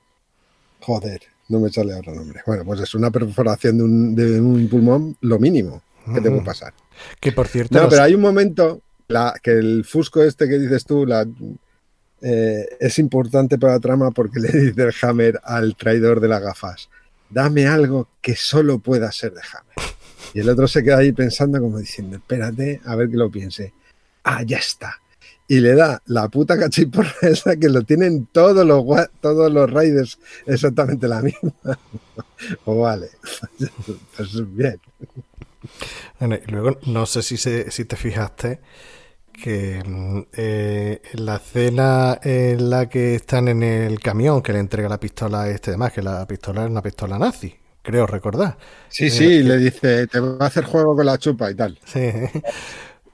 Joder, 0.81 1.21
no 1.49 1.59
me 1.59 1.71
sale 1.71 1.93
ahora 1.93 2.11
el 2.11 2.17
nombre. 2.17 2.41
Bueno, 2.45 2.63
pues 2.65 2.81
es 2.81 2.93
una 2.95 3.11
perforación 3.11 3.77
de 3.77 3.83
un, 3.83 4.15
de 4.15 4.39
un 4.41 4.67
pulmón, 4.69 5.17
lo 5.21 5.39
mínimo 5.39 5.81
que 6.05 6.15
te 6.21 6.21
puede 6.29 6.35
Ujú. 6.37 6.43
pasar. 6.45 6.73
Que 7.19 7.31
por 7.31 7.47
cierto, 7.47 7.75
No, 7.75 7.83
los- 7.85 7.89
pero 7.91 8.03
hay 8.03 8.13
un 8.15 8.21
momento 8.21 8.81
la, 9.07 9.33
que 9.41 9.51
el 9.51 9.83
fusco 9.85 10.21
este 10.23 10.47
que 10.47 10.59
dices 10.59 10.85
tú 10.85 11.05
la, 11.05 11.25
eh, 12.21 12.65
es 12.79 12.99
importante 12.99 13.57
para 13.57 13.73
la 13.73 13.79
trama 13.79 14.11
porque 14.11 14.39
le 14.41 14.49
dice 14.51 14.83
el 14.83 14.93
Hammer 15.01 15.39
al 15.43 15.75
traidor 15.75 16.19
de 16.19 16.27
las 16.27 16.41
gafas, 16.41 16.89
dame 17.29 17.67
algo 17.67 18.07
que 18.21 18.35
solo 18.35 18.79
pueda 18.79 19.11
ser 19.11 19.33
de 19.33 19.41
Hammer. 19.41 19.75
Y 20.33 20.39
el 20.41 20.49
otro 20.49 20.67
se 20.67 20.83
queda 20.83 20.97
ahí 20.97 21.11
pensando 21.13 21.59
como 21.59 21.79
diciendo, 21.79 22.17
espérate, 22.17 22.81
a 22.85 22.95
ver 22.95 23.09
que 23.09 23.15
lo 23.17 23.29
piense. 23.31 23.73
Ah, 24.23 24.43
ya 24.43 24.57
está. 24.57 24.99
Y 25.47 25.59
le 25.59 25.75
da 25.75 26.01
la 26.07 26.27
puta 26.29 26.57
cachiporra 26.57 27.13
esa 27.21 27.55
que 27.55 27.69
lo 27.69 27.83
tienen 27.83 28.27
todos 28.31 28.65
los, 28.65 28.83
todos 29.21 29.51
los 29.51 29.71
raiders 29.71 30.17
exactamente 30.45 31.07
la 31.07 31.21
misma. 31.21 31.51
o 32.65 32.81
vale. 32.81 33.09
pues 34.17 34.55
bien. 34.55 34.79
Bueno, 36.19 36.35
y 36.35 36.51
luego 36.51 36.79
no 36.85 37.05
sé 37.05 37.21
si, 37.21 37.37
se, 37.37 37.69
si 37.71 37.85
te 37.85 37.95
fijaste 37.95 38.59
que 39.31 39.83
mm, 39.85 40.21
eh, 40.33 41.01
en 41.13 41.25
la 41.25 41.35
escena 41.35 42.19
en 42.23 42.69
la 42.69 42.87
que 42.87 43.15
están 43.15 43.47
en 43.47 43.63
el 43.63 43.99
camión, 43.99 44.41
que 44.41 44.53
le 44.53 44.59
entrega 44.59 44.89
la 44.89 44.99
pistola 44.99 45.43
a 45.43 45.49
este 45.49 45.71
demás, 45.71 45.91
que 45.91 46.01
la 46.01 46.25
pistola 46.27 46.63
es 46.63 46.69
una 46.69 46.81
pistola 46.81 47.19
nazi, 47.19 47.53
creo 47.81 48.07
recordar. 48.07 48.57
Sí, 48.89 49.09
sí, 49.09 49.43
le 49.43 49.57
dice, 49.57 50.07
te 50.07 50.19
va 50.19 50.45
a 50.45 50.47
hacer 50.47 50.63
juego 50.65 50.95
con 50.95 51.05
la 51.05 51.17
chupa 51.17 51.51
y 51.51 51.55
tal. 51.55 51.79
Sí. 51.85 52.01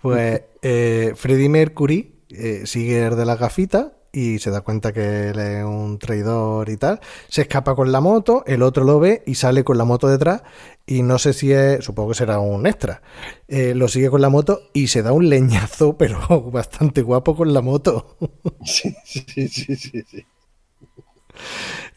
Pues 0.01 0.41
eh, 0.63 1.13
Freddie 1.15 1.47
Mercury 1.47 2.20
eh, 2.33 2.63
sigue 2.65 3.05
el 3.05 3.15
de 3.15 3.25
la 3.25 3.35
gafita 3.35 3.93
y 4.13 4.39
se 4.39 4.51
da 4.51 4.61
cuenta 4.61 4.91
que 4.91 5.29
él 5.29 5.39
es 5.39 5.63
un 5.63 5.97
traidor 5.99 6.69
y 6.69 6.77
tal. 6.77 6.99
Se 7.29 7.43
escapa 7.43 7.75
con 7.75 7.91
la 7.91 8.01
moto, 8.01 8.43
el 8.45 8.61
otro 8.61 8.83
lo 8.83 8.99
ve 8.99 9.23
y 9.25 9.35
sale 9.35 9.63
con 9.63 9.77
la 9.77 9.85
moto 9.85 10.07
detrás. 10.07 10.43
Y 10.85 11.03
no 11.03 11.19
sé 11.19 11.33
si 11.33 11.53
es, 11.53 11.83
supongo 11.85 12.09
que 12.09 12.15
será 12.15 12.39
un 12.39 12.67
extra. 12.67 13.01
Eh, 13.47 13.73
lo 13.75 13.87
sigue 13.87 14.09
con 14.09 14.21
la 14.21 14.29
moto 14.29 14.61
y 14.73 14.87
se 14.87 15.03
da 15.03 15.13
un 15.13 15.29
leñazo, 15.29 15.97
pero 15.97 16.41
bastante 16.51 17.01
guapo 17.01 17.35
con 17.35 17.53
la 17.53 17.61
moto. 17.61 18.17
Sí, 18.65 18.95
sí, 19.05 19.47
sí, 19.47 19.75
sí. 19.75 20.03
sí. 20.07 20.25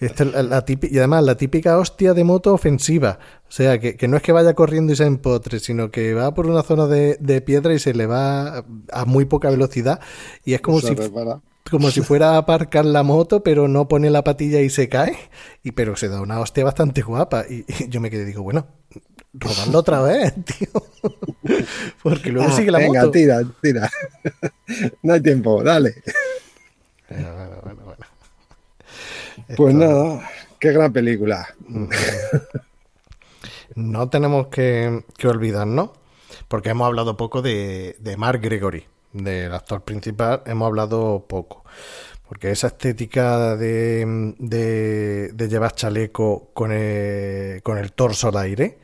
Esta 0.00 0.24
es 0.24 0.32
la, 0.32 0.42
la 0.42 0.64
típi- 0.66 0.88
y 0.90 0.98
además 0.98 1.24
la 1.24 1.36
típica 1.36 1.78
hostia 1.78 2.14
de 2.14 2.24
moto 2.24 2.52
ofensiva. 2.52 3.18
O 3.48 3.50
sea, 3.52 3.78
que, 3.78 3.96
que 3.96 4.08
no 4.08 4.16
es 4.16 4.22
que 4.22 4.32
vaya 4.32 4.54
corriendo 4.54 4.92
y 4.92 4.96
se 4.96 5.04
empotre, 5.04 5.60
sino 5.60 5.90
que 5.90 6.14
va 6.14 6.34
por 6.34 6.46
una 6.46 6.62
zona 6.62 6.86
de, 6.86 7.16
de 7.20 7.40
piedra 7.40 7.72
y 7.74 7.78
se 7.78 7.94
le 7.94 8.06
va 8.06 8.64
a 8.92 9.04
muy 9.06 9.24
poca 9.24 9.50
velocidad. 9.50 10.00
Y 10.44 10.54
es 10.54 10.60
como 10.60 10.80
Se 10.80 10.88
si 10.88 10.94
repara. 10.94 11.40
como 11.70 11.90
si 11.90 12.00
fuera 12.02 12.32
a 12.32 12.38
aparcar 12.38 12.84
la 12.84 13.02
moto, 13.02 13.42
pero 13.42 13.68
no 13.68 13.86
pone 13.88 14.10
la 14.10 14.24
patilla 14.24 14.60
y 14.60 14.68
se 14.70 14.88
cae. 14.88 15.16
Y 15.62 15.72
pero 15.72 15.96
se 15.96 16.08
da 16.08 16.20
una 16.20 16.40
hostia 16.40 16.64
bastante 16.64 17.02
guapa. 17.02 17.44
Y, 17.48 17.64
y 17.68 17.88
yo 17.88 18.00
me 18.00 18.10
quedé 18.10 18.22
y 18.22 18.26
digo, 18.26 18.42
bueno, 18.42 18.66
rodando 19.32 19.78
otra 19.78 20.02
vez, 20.02 20.34
tío. 20.44 20.68
Porque 22.02 22.30
luego 22.32 22.48
Ah, 22.50 22.56
sigue 22.56 22.70
la 22.70 22.78
venga, 22.78 23.00
moto. 23.00 23.12
tira, 23.12 23.40
tira. 23.62 23.90
no 25.02 25.12
hay 25.14 25.20
tiempo, 25.22 25.62
dale. 25.62 25.94
Bueno, 27.08 27.32
bueno, 27.34 27.60
bueno. 27.62 27.83
Pues 29.56 29.74
Esto- 29.74 29.86
nada, 29.86 30.30
qué 30.58 30.72
gran 30.72 30.92
película. 30.92 31.48
No 33.74 34.08
tenemos 34.08 34.48
que, 34.48 35.04
que 35.16 35.28
olvidarnos, 35.28 35.90
porque 36.48 36.70
hemos 36.70 36.86
hablado 36.86 37.16
poco 37.16 37.42
de, 37.42 37.96
de 37.98 38.16
Mark 38.16 38.40
Gregory, 38.40 38.84
del 39.12 39.52
actor 39.54 39.82
principal, 39.82 40.42
hemos 40.46 40.66
hablado 40.66 41.26
poco. 41.28 41.64
Porque 42.28 42.50
esa 42.50 42.68
estética 42.68 43.54
de, 43.56 44.34
de, 44.38 45.30
de 45.32 45.48
llevar 45.48 45.72
chaleco 45.74 46.50
con 46.54 46.72
el, 46.72 47.62
con 47.62 47.76
el 47.78 47.92
torso 47.92 48.28
al 48.28 48.38
aire 48.38 48.78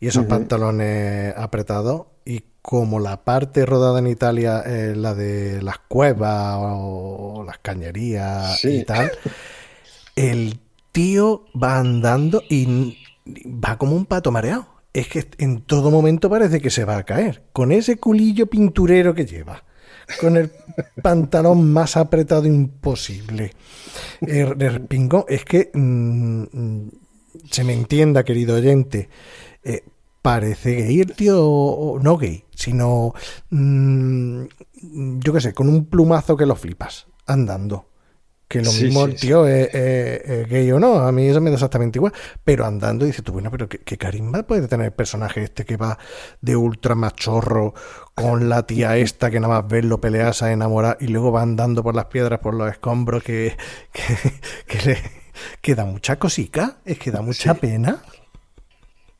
y 0.00 0.08
esos 0.08 0.24
pantalones 0.26 1.34
apretados, 1.36 2.06
y 2.24 2.42
como 2.62 2.98
la 2.98 3.22
parte 3.22 3.66
rodada 3.66 3.98
en 3.98 4.06
Italia 4.06 4.60
es 4.60 4.96
la 4.96 5.14
de 5.14 5.60
las 5.62 5.78
cuevas 5.78 6.56
o 6.58 7.44
las 7.46 7.58
cañerías 7.58 8.58
Sí. 8.60 8.78
y 8.80 8.84
tal, 8.84 9.12
el 10.16 10.58
tío 10.92 11.44
va 11.54 11.78
andando 11.78 12.42
y 12.48 12.96
va 13.46 13.78
como 13.78 13.94
un 13.94 14.06
pato 14.06 14.32
mareado. 14.32 14.66
Es 14.92 15.08
que 15.08 15.26
en 15.38 15.60
todo 15.60 15.90
momento 15.90 16.30
parece 16.30 16.60
que 16.60 16.70
se 16.70 16.84
va 16.86 16.96
a 16.96 17.04
caer. 17.04 17.42
Con 17.52 17.70
ese 17.70 17.98
culillo 17.98 18.46
pinturero 18.46 19.14
que 19.14 19.26
lleva. 19.26 19.62
Con 20.20 20.36
el 20.38 20.50
pantalón 21.02 21.70
más 21.70 21.96
apretado 21.98 22.46
imposible. 22.46 23.52
El, 24.22 24.60
el 24.62 24.80
pingón. 24.82 25.24
Es 25.28 25.44
que 25.44 25.70
mm, 25.74 26.42
mm, 26.50 26.90
se 27.50 27.64
me 27.64 27.74
entienda, 27.74 28.24
querido 28.24 28.56
oyente. 28.56 29.08
eh, 29.62 29.84
parece 30.22 30.74
gay 30.76 31.00
el 31.00 31.12
tío. 31.14 31.98
No 32.00 32.16
gay, 32.16 32.44
sino. 32.54 33.12
mm, 33.50 34.44
yo 35.20 35.32
qué 35.32 35.40
sé, 35.40 35.52
con 35.52 35.68
un 35.68 35.84
plumazo 35.86 36.36
que 36.36 36.46
lo 36.46 36.56
flipas. 36.56 37.06
Andando. 37.26 37.86
Que 38.48 38.62
lo 38.62 38.70
Sí, 38.70 38.84
mismo 38.84 39.04
sí, 39.04 39.10
el 39.10 39.16
tío 39.18 39.46
es, 39.46 39.74
es- 39.74 40.20
es 40.30 40.48
gay 40.48 40.70
o 40.72 40.78
no, 40.78 41.00
a 41.00 41.10
mí 41.12 41.26
eso 41.28 41.40
me 41.40 41.50
da 41.50 41.54
exactamente 41.56 41.98
igual. 41.98 42.12
Pero 42.44 42.64
andando 42.64 43.04
dices 43.04 43.24
tú, 43.24 43.32
bueno, 43.32 43.50
pero 43.50 43.68
¿qué, 43.68 43.78
qué 43.80 43.98
carisma 43.98 44.44
puede 44.44 44.68
tener 44.68 44.86
el 44.86 44.92
personaje 44.92 45.42
este 45.42 45.64
que 45.64 45.76
va 45.76 45.98
de 46.40 46.54
ultra 46.56 46.94
machorro 46.94 47.74
con 48.14 48.48
la 48.48 48.64
tía 48.66 48.96
esta 48.98 49.30
que 49.30 49.40
nada 49.40 49.60
más 49.62 49.68
verlo 49.70 50.00
pelearse 50.00 50.44
a 50.46 50.52
enamorar 50.52 50.96
y 51.00 51.08
luego 51.08 51.32
va 51.32 51.42
andando 51.42 51.82
por 51.82 51.94
las 51.96 52.06
piedras, 52.06 52.38
por 52.40 52.54
los 52.54 52.70
escombros 52.70 53.22
que, 53.24 53.56
que, 53.92 54.02
que 54.66 54.82
le 54.88 54.98
que 55.60 55.74
da 55.74 55.84
mucha 55.84 56.18
cosica, 56.18 56.78
es 56.84 56.98
que 56.98 57.10
da 57.10 57.20
mucha 57.22 57.54
Sí. 57.54 57.60
pena. 57.60 58.02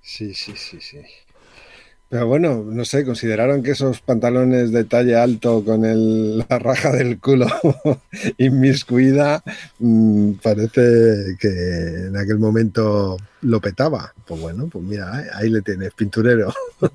Sí, 0.00 0.32
sí, 0.34 0.56
sí, 0.56 0.80
sí. 0.80 1.02
Pero 2.08 2.26
bueno, 2.28 2.62
no 2.64 2.84
sé, 2.84 3.04
consideraron 3.04 3.64
que 3.64 3.72
esos 3.72 4.00
pantalones 4.00 4.70
de 4.70 4.84
talle 4.84 5.16
alto 5.16 5.64
con 5.64 5.84
el- 5.84 6.38
la 6.38 6.58
raja 6.60 6.92
del 6.92 7.18
culo 7.18 7.46
inmiscuida, 8.38 9.42
mm, 9.80 10.32
parece 10.34 11.36
que 11.40 11.48
en 12.06 12.16
aquel 12.16 12.38
momento 12.38 13.16
lo 13.42 13.60
petaba. 13.60 14.14
Pues 14.26 14.40
bueno, 14.40 14.68
pues 14.68 14.84
mira, 14.84 15.20
eh, 15.20 15.26
ahí 15.34 15.50
le 15.50 15.62
tienes, 15.62 15.92
pinturero. 15.94 16.52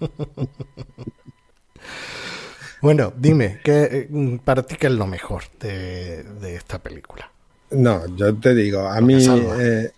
Bueno, 2.81 3.13
dime, 3.15 3.59
¿qué, 3.63 3.83
eh, 4.11 4.39
para 4.43 4.63
ti 4.63 4.75
qué 4.75 4.87
es 4.87 4.93
lo 4.93 5.05
mejor 5.05 5.43
de, 5.59 6.23
de 6.41 6.55
esta 6.55 6.79
película? 6.79 7.29
No, 7.69 8.07
yo 8.15 8.33
te 8.35 8.55
digo, 8.55 8.87
a 8.87 8.99
mí 9.01 9.23
eh, 9.59 9.91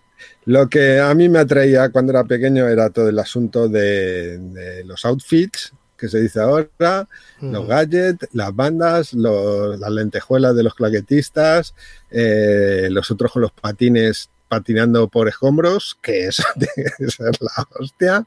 lo 0.45 0.67
que 0.69 0.99
a 0.99 1.13
mí 1.13 1.29
me 1.29 1.39
atraía 1.39 1.89
cuando 1.89 2.11
era 2.11 2.23
pequeño 2.23 2.67
era 2.67 2.89
todo 2.89 3.09
el 3.09 3.19
asunto 3.19 3.67
de, 3.69 4.37
de 4.39 4.83
los 4.83 5.05
outfits, 5.05 5.73
que 5.97 6.09
se 6.09 6.19
dice 6.19 6.41
ahora, 6.41 7.07
los 7.39 7.65
gadgets, 7.67 8.27
las 8.33 8.53
bandas, 8.55 9.13
los- 9.13 9.79
las 9.79 9.89
lentejuelas 9.91 10.55
de 10.55 10.63
los 10.63 10.75
claquetistas, 10.75 11.73
eh, 12.11 12.89
los 12.91 13.09
otros 13.11 13.31
con 13.31 13.41
los 13.43 13.51
patines 13.53 14.29
patinando 14.49 15.07
por 15.07 15.27
escombros, 15.29 15.97
que 16.01 16.27
eso 16.27 16.43
tiene 16.59 16.91
que 16.97 17.09
ser 17.09 17.31
la 17.39 17.67
hostia, 17.79 18.25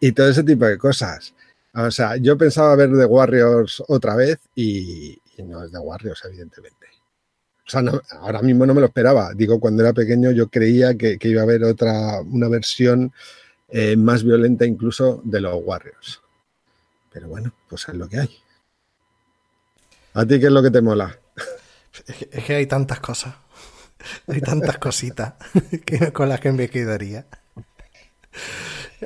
y 0.00 0.12
todo 0.12 0.28
ese 0.28 0.44
tipo 0.44 0.64
de 0.66 0.78
cosas. 0.78 1.34
O 1.74 1.90
sea, 1.90 2.16
yo 2.16 2.36
pensaba 2.38 2.74
ver 2.76 2.90
The 2.96 3.04
Warriors 3.04 3.82
otra 3.88 4.14
vez 4.16 4.38
y, 4.54 5.18
y 5.36 5.42
no 5.42 5.64
es 5.64 5.70
The 5.72 5.78
Warriors, 5.78 6.22
evidentemente. 6.24 6.86
O 7.68 7.70
sea, 7.70 7.82
ahora 8.22 8.40
mismo 8.40 8.64
no 8.64 8.72
me 8.72 8.80
lo 8.80 8.86
esperaba. 8.86 9.34
Digo, 9.34 9.60
cuando 9.60 9.82
era 9.82 9.92
pequeño 9.92 10.30
yo 10.30 10.48
creía 10.48 10.96
que, 10.96 11.18
iba 11.20 11.42
a 11.42 11.44
haber 11.44 11.64
otra, 11.64 12.22
una 12.22 12.48
versión 12.48 13.12
eh, 13.68 13.94
más 13.94 14.24
violenta 14.24 14.64
incluso 14.64 15.20
de 15.22 15.42
los 15.42 15.60
Warriors. 15.62 16.22
Pero 17.12 17.28
bueno, 17.28 17.52
pues 17.68 17.86
es 17.86 17.94
lo 17.94 18.08
que 18.08 18.20
hay. 18.20 18.30
¿A 20.14 20.24
ti 20.24 20.40
qué 20.40 20.46
es 20.46 20.52
lo 20.52 20.62
que 20.62 20.70
te 20.70 20.80
mola? 20.80 21.18
Es 22.32 22.44
que, 22.44 22.54
hay 22.54 22.66
tantas 22.66 23.00
cosas, 23.00 23.34
hay 24.28 24.40
tantas 24.40 24.78
cositas 24.78 25.34
que, 25.84 26.10
con 26.10 26.30
las 26.30 26.40
que 26.40 26.52
me 26.52 26.70
quedaría. 26.70 27.26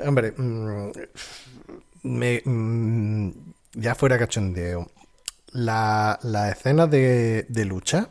Hombre, 0.05 0.35
mm, 0.37 0.91
me, 2.05 2.43
mm, 2.45 3.31
ya 3.73 3.97
fuera 3.97 4.19
cachondeo, 4.19 4.89
la, 5.51 6.21
las 6.23 6.57
escenas 6.57 6.89
de, 6.91 7.47
de 7.49 7.65
lucha 7.65 8.11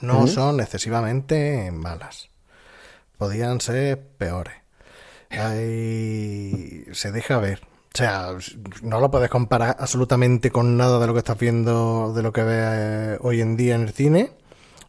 no 0.00 0.26
son 0.26 0.60
excesivamente 0.60 1.70
malas. 1.72 2.30
Podían 3.18 3.60
ser 3.60 4.00
peores. 4.18 4.54
Hay- 5.30 6.84
se 6.92 7.12
deja 7.12 7.38
ver. 7.38 7.60
O 7.94 7.98
sea, 7.98 8.28
no 8.82 9.00
lo 9.00 9.10
puedes 9.10 9.28
comparar 9.30 9.76
absolutamente 9.78 10.50
con 10.50 10.76
nada 10.76 10.98
de 10.98 11.06
lo 11.06 11.12
que 11.12 11.18
estás 11.18 11.38
viendo, 11.38 12.12
de 12.14 12.22
lo 12.22 12.32
que 12.32 12.42
ves 12.42 12.64
eh, 12.70 13.18
hoy 13.20 13.40
en 13.42 13.56
día 13.56 13.74
en 13.74 13.82
el 13.82 13.92
cine, 13.92 14.32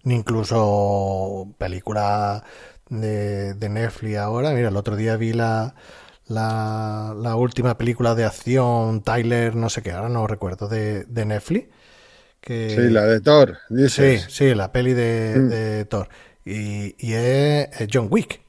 ni 0.03 0.15
incluso 0.15 1.47
películas 1.57 2.43
de, 2.89 3.53
de 3.55 3.69
Netflix 3.69 4.17
ahora. 4.17 4.51
Mira, 4.51 4.69
el 4.69 4.77
otro 4.77 4.95
día 4.95 5.17
vi 5.17 5.33
la, 5.33 5.75
la, 6.27 7.13
la 7.17 7.35
última 7.35 7.77
película 7.77 8.15
de 8.15 8.25
acción, 8.25 9.01
Tyler, 9.03 9.55
no 9.55 9.69
sé 9.69 9.81
qué, 9.81 9.91
ahora 9.91 10.09
no 10.09 10.25
recuerdo, 10.27 10.67
de, 10.69 11.03
de 11.05 11.25
Netflix. 11.25 11.67
Que, 12.45 12.69
Sí, 12.71 12.89
la 12.91 13.03
de 13.05 13.21
Thor, 13.21 13.57
Sí, 13.69 13.75
dices. 13.75 14.25
sí, 14.29 14.53
la 14.53 14.71
peli 14.71 14.93
de, 14.93 15.33
Mm. 15.37 15.49
de 15.49 15.85
Thor. 15.85 16.09
Y, 16.45 16.95
y 16.99 17.13
es, 17.13 17.69
John 17.91 18.07
Wick. 18.11 18.41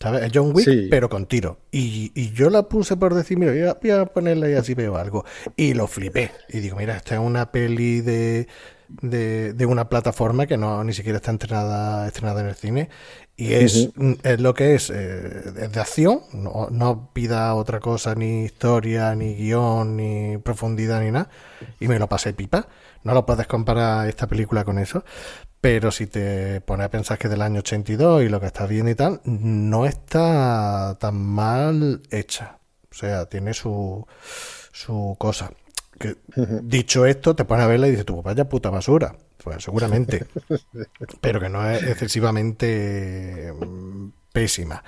¿Sabes? 0.00 0.22
Es 0.22 0.30
John 0.32 0.52
Wick, 0.54 0.64
Sí. 0.64 0.86
pero 0.88 1.08
con 1.08 1.26
tiro. 1.26 1.58
Y, 1.72 2.12
y 2.14 2.30
yo 2.32 2.48
la 2.50 2.62
puse 2.68 2.96
por 2.96 3.14
decir, 3.14 3.36
mira, 3.36 3.50
voy 3.50 3.62
a, 3.62 3.74
voy 3.74 3.90
a 3.90 4.06
ponerla 4.06 4.48
y 4.48 4.54
así 4.54 4.74
veo 4.74 4.96
algo. 4.96 5.24
Y 5.56 5.74
lo 5.74 5.88
flipé. 5.88 6.30
Y 6.48 6.60
digo, 6.60 6.76
mira, 6.76 6.96
esta 6.96 7.14
es 7.16 7.20
una 7.20 7.50
peli 7.50 8.00
de, 8.02 8.46
de, 9.02 9.52
de 9.54 9.66
una 9.66 9.88
plataforma 9.88 10.46
que 10.46 10.56
no 10.56 10.84
ni 10.84 10.92
siquiera 10.92 11.16
está 11.16 11.32
estrenada, 11.32 12.06
estrenada 12.06 12.42
en 12.42 12.46
el 12.46 12.54
cine. 12.54 12.88
Y 13.36 13.52
es, 13.54 13.88
es 14.22 14.40
lo 14.40 14.54
que 14.54 14.74
es, 14.76 14.90
eh, 14.90 15.42
es 15.62 15.72
de 15.72 15.80
acción. 15.80 16.20
No, 16.32 16.68
no 16.70 17.10
pida 17.12 17.52
otra 17.56 17.80
cosa, 17.80 18.14
ni 18.14 18.44
historia, 18.44 19.16
ni 19.16 19.34
guion, 19.34 19.96
ni 19.96 20.38
profundidad, 20.38 21.00
ni 21.02 21.10
nada. 21.10 21.28
Y 21.80 21.88
me 21.88 21.98
lo 21.98 22.08
pasé 22.08 22.32
pipa. 22.34 22.68
No 23.08 23.14
lo 23.14 23.24
puedes 23.24 23.46
comparar 23.46 24.06
esta 24.06 24.26
película 24.26 24.64
con 24.64 24.78
eso. 24.78 25.02
Pero 25.62 25.90
si 25.90 26.08
te 26.08 26.60
pones 26.60 26.84
a 26.84 26.90
pensar 26.90 27.16
que 27.16 27.28
es 27.28 27.30
del 27.30 27.40
año 27.40 27.60
82 27.60 28.22
y 28.22 28.28
lo 28.28 28.38
que 28.38 28.44
estás 28.44 28.68
viendo 28.68 28.90
y 28.90 28.94
tal, 28.94 29.22
no 29.24 29.86
está 29.86 30.94
tan 31.00 31.16
mal 31.16 32.02
hecha. 32.10 32.58
O 32.90 32.94
sea, 32.94 33.24
tiene 33.24 33.54
su, 33.54 34.06
su 34.72 35.16
cosa. 35.18 35.50
Que, 35.98 36.16
dicho 36.62 37.06
esto, 37.06 37.34
te 37.34 37.46
pones 37.46 37.64
a 37.64 37.68
verla 37.68 37.88
y 37.88 37.92
dices, 37.92 38.04
tú, 38.04 38.16
pues 38.16 38.36
vaya 38.36 38.46
puta 38.46 38.68
basura. 38.68 39.16
Pues 39.42 39.64
seguramente. 39.64 40.26
Pero 41.22 41.40
que 41.40 41.48
no 41.48 41.66
es 41.66 41.82
excesivamente 41.84 43.54
mm, 43.58 44.08
pésima. 44.34 44.84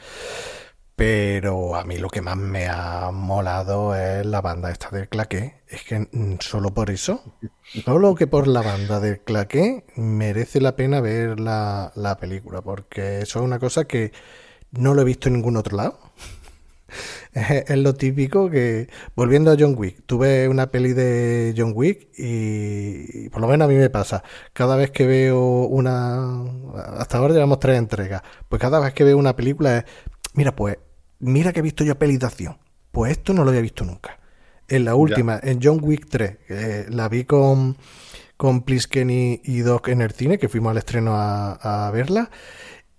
Pero 1.00 1.76
a 1.76 1.84
mí 1.84 1.96
lo 1.96 2.10
que 2.10 2.20
más 2.20 2.36
me 2.36 2.68
ha 2.68 3.10
molado 3.10 3.94
es 3.96 4.26
la 4.26 4.42
banda 4.42 4.70
esta 4.70 4.90
del 4.90 5.08
claqué. 5.08 5.62
Es 5.66 5.82
que 5.82 6.06
solo 6.40 6.74
por 6.74 6.90
eso, 6.90 7.38
solo 7.86 8.14
que 8.14 8.26
por 8.26 8.46
la 8.46 8.60
banda 8.60 9.00
del 9.00 9.20
claqué, 9.20 9.86
merece 9.96 10.60
la 10.60 10.76
pena 10.76 11.00
ver 11.00 11.40
la, 11.40 11.90
la 11.94 12.18
película. 12.18 12.60
Porque 12.60 13.20
eso 13.20 13.38
es 13.38 13.44
una 13.46 13.58
cosa 13.58 13.86
que 13.86 14.12
no 14.72 14.92
lo 14.92 15.00
he 15.00 15.06
visto 15.06 15.28
en 15.28 15.36
ningún 15.36 15.56
otro 15.56 15.78
lado. 15.78 15.98
es, 17.32 17.78
lo 17.78 17.94
típico 17.94 18.50
que, 18.50 18.90
volviendo 19.16 19.50
a 19.50 19.56
John 19.58 19.76
Wick, 19.78 20.02
tuve 20.04 20.48
una 20.48 20.70
peli 20.70 20.92
de 20.92 21.54
John 21.56 21.72
Wick 21.74 22.10
y, 22.18 23.30
por 23.30 23.40
lo 23.40 23.48
menos 23.48 23.64
a 23.64 23.68
mí 23.68 23.76
me 23.76 23.88
pasa, 23.88 24.22
cada 24.52 24.76
vez 24.76 24.90
que 24.90 25.06
veo 25.06 25.62
una, 25.62 26.42
hasta 26.98 27.16
ahora 27.16 27.32
llevamos 27.32 27.58
tres 27.58 27.78
entregas, 27.78 28.20
pues 28.50 28.60
cada 28.60 28.80
vez 28.80 28.92
que 28.92 29.04
veo 29.04 29.16
una 29.16 29.34
película 29.34 29.78
es, 29.78 29.84
mira 30.34 30.54
pues, 30.54 30.76
mira 31.20 31.52
que 31.52 31.60
he 31.60 31.62
visto 31.62 31.84
yo 31.84 31.98
peli 31.98 32.16
de 32.16 32.26
acción, 32.26 32.58
pues 32.90 33.12
esto 33.12 33.32
no 33.32 33.44
lo 33.44 33.50
había 33.50 33.62
visto 33.62 33.84
nunca. 33.84 34.18
En 34.68 34.84
la 34.84 34.94
última, 34.94 35.40
en 35.42 35.58
John 35.62 35.80
Wick 35.82 36.06
3, 36.08 36.90
la 36.90 37.08
vi 37.08 37.24
con, 37.24 37.76
con 38.36 38.62
Plisken 38.62 39.10
y, 39.10 39.58
Doc 39.60 39.88
en 39.88 40.00
el 40.00 40.12
cine, 40.12 40.38
que 40.38 40.48
fuimos 40.48 40.70
al 40.70 40.78
estreno 40.78 41.16
a, 41.16 41.86
a 41.86 41.90
verla. 41.90 42.30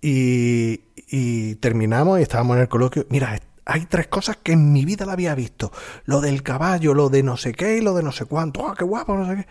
Y, 0.02 0.80
y, 1.08 1.54
terminamos 1.56 2.18
y 2.18 2.22
estábamos 2.22 2.56
en 2.56 2.62
el 2.62 2.68
coloquio. 2.68 3.06
Mira, 3.08 3.40
hay 3.64 3.86
tres 3.86 4.08
cosas 4.08 4.36
que 4.42 4.52
en 4.52 4.72
mi 4.72 4.84
vida 4.84 5.06
la 5.06 5.12
había 5.12 5.34
visto. 5.34 5.72
Lo 6.04 6.20
del 6.20 6.42
caballo, 6.42 6.94
lo 6.94 7.08
de 7.08 7.22
no 7.22 7.36
sé 7.36 7.52
qué 7.52 7.78
y 7.78 7.80
lo 7.80 7.94
de 7.94 8.02
no 8.02 8.12
sé 8.12 8.24
cuánto. 8.26 8.68
¡Ah, 8.68 8.74
qué 8.76 8.84
guapo! 8.84 9.16
No 9.16 9.26
sé 9.26 9.36
qué. 9.36 9.46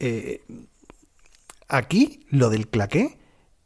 Eh, 0.00 0.42
aquí, 1.68 2.26
lo 2.30 2.50
del 2.50 2.68
claqué, 2.68 3.17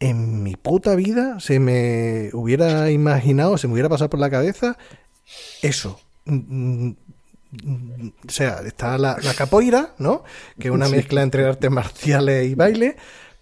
en 0.02 0.42
mi 0.42 0.56
puta 0.56 0.96
vida 0.96 1.38
se 1.38 1.60
me 1.60 2.30
hubiera 2.32 2.90
imaginado, 2.90 3.56
se 3.56 3.68
me 3.68 3.74
hubiera 3.74 3.88
pasado 3.88 4.10
por 4.10 4.18
la 4.18 4.30
cabeza 4.30 4.76
eso. 5.62 6.00
Mm, 6.24 6.88
mm, 7.52 8.12
o 8.26 8.30
sea, 8.30 8.62
está 8.66 8.98
la, 8.98 9.16
la 9.22 9.34
capoeira, 9.34 9.94
¿no? 9.98 10.24
Que 10.58 10.68
es 10.68 10.74
una 10.74 10.88
mezcla 10.88 11.22
entre 11.22 11.46
artes 11.46 11.70
marciales 11.70 12.50
y 12.50 12.56
baile, 12.56 12.96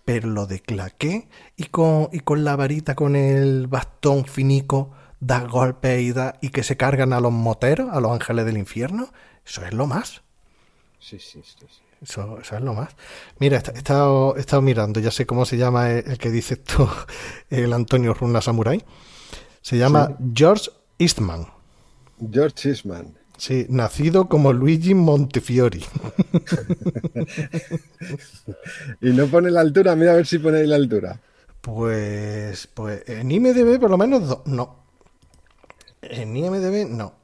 pero 0.05 0.29
lo 0.29 0.47
de 0.47 0.61
claqué 0.61 1.29
y 1.57 1.65
con, 1.65 2.11
y 2.13 2.21
con 2.21 2.45
la 2.45 2.57
varita, 2.57 2.95
con 2.95 3.17
el 3.17 3.67
bastón 3.67 4.27
finico 4.27 4.91
da 5.19 5.41
golpes 5.41 6.03
y, 6.03 6.13
da, 6.13 6.37
y 6.43 6.51
que 6.51 6.63
se 6.63 6.77
cargan 6.77 7.15
a 7.15 7.21
los 7.21 7.33
moteros, 7.33 7.89
a 7.91 8.01
los 8.01 8.13
ángeles 8.13 8.45
del 8.45 8.59
infierno, 8.59 9.13
eso 9.47 9.65
es 9.65 9.73
lo 9.73 9.87
más. 9.87 10.23
Sí, 10.99 11.19
sí, 11.19 11.43
sí. 11.43 11.67
Eso, 12.03 12.39
eso, 12.41 12.57
es 12.57 12.63
lo 12.63 12.73
más. 12.73 12.95
Mira, 13.39 13.59
he 13.59 13.77
estado, 13.77 14.35
he 14.37 14.41
estado, 14.41 14.63
mirando, 14.63 15.01
ya 15.01 15.11
sé 15.11 15.27
cómo 15.27 15.45
se 15.45 15.59
llama 15.59 15.91
el, 15.91 16.17
que 16.19 16.31
dice 16.31 16.55
esto, 16.55 16.91
el 17.51 17.73
Antonio 17.73 18.15
Runa 18.15 18.41
Samurai. 18.41 18.83
Se 19.61 19.77
llama 19.77 20.17
George 20.35 20.71
Eastman. 20.99 21.47
George 22.31 22.71
Eastman. 22.71 23.19
Sí, 23.37 23.67
nacido 23.71 24.29
como 24.29 24.53
Luigi 24.53 24.95
Montefiori. 24.95 25.83
y 29.01 29.11
no 29.11 29.27
pone 29.29 29.51
la 29.51 29.61
altura, 29.61 29.97
mira 29.97 30.13
a 30.13 30.17
ver 30.17 30.27
si 30.27 30.39
pone 30.39 30.59
ahí 30.59 30.67
la 30.67 30.77
altura. 30.77 31.21
Pues, 31.61 32.69
pues 32.73 33.03
en 33.07 33.31
IMDB 33.31 33.79
por 33.79 33.91
lo 33.91 33.99
menos 33.99 34.47
no. 34.47 34.81
En 36.03 36.37
IMDB, 36.37 36.91
no. 36.91 37.15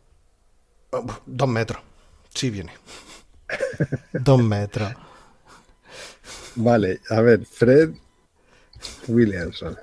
dos 1.27 1.48
metros. 1.48 1.82
Sí 2.35 2.51
viene. 2.51 2.73
Dos 4.12 4.43
metros. 4.43 4.93
Vale, 6.56 7.01
a 7.10 7.20
ver, 7.20 7.44
Fred 7.44 7.90
Williamson. 9.09 9.77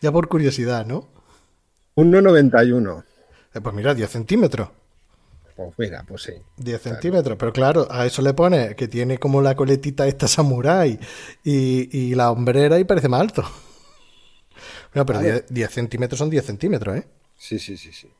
ya 0.00 0.12
por 0.12 0.28
curiosidad, 0.28 0.84
¿no? 0.86 1.08
1,91. 1.96 3.04
Eh, 3.54 3.60
pues 3.60 3.74
mira, 3.74 3.94
10 3.94 4.10
centímetros. 4.10 4.68
Pues 5.54 5.70
mira, 5.78 6.04
pues 6.08 6.22
sí. 6.22 6.32
10 6.56 6.80
centímetros, 6.80 7.36
pero 7.38 7.52
claro, 7.52 7.86
a 7.90 8.06
eso 8.06 8.22
le 8.22 8.32
pone 8.34 8.74
que 8.74 8.88
tiene 8.88 9.18
como 9.18 9.42
la 9.42 9.54
coletita 9.54 10.06
esta 10.06 10.26
samurai 10.26 10.98
y, 11.44 11.96
y 11.96 12.14
la 12.14 12.30
hombrera 12.30 12.78
y 12.78 12.84
parece 12.84 13.08
más 13.08 13.20
alto. 13.20 13.44
No, 14.94 15.06
pero 15.06 15.20
10, 15.20 15.70
centímetros 15.70 16.18
son 16.18 16.30
10 16.30 16.44
centímetros, 16.44 16.96
¿eh? 16.96 17.06
Sí, 17.36 17.58
sí, 17.58 17.76
sí, 17.76 17.92
sí. 17.92 18.10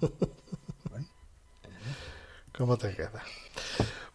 ¿Cómo 2.56 2.76
te 2.76 2.94
queda? 2.94 3.22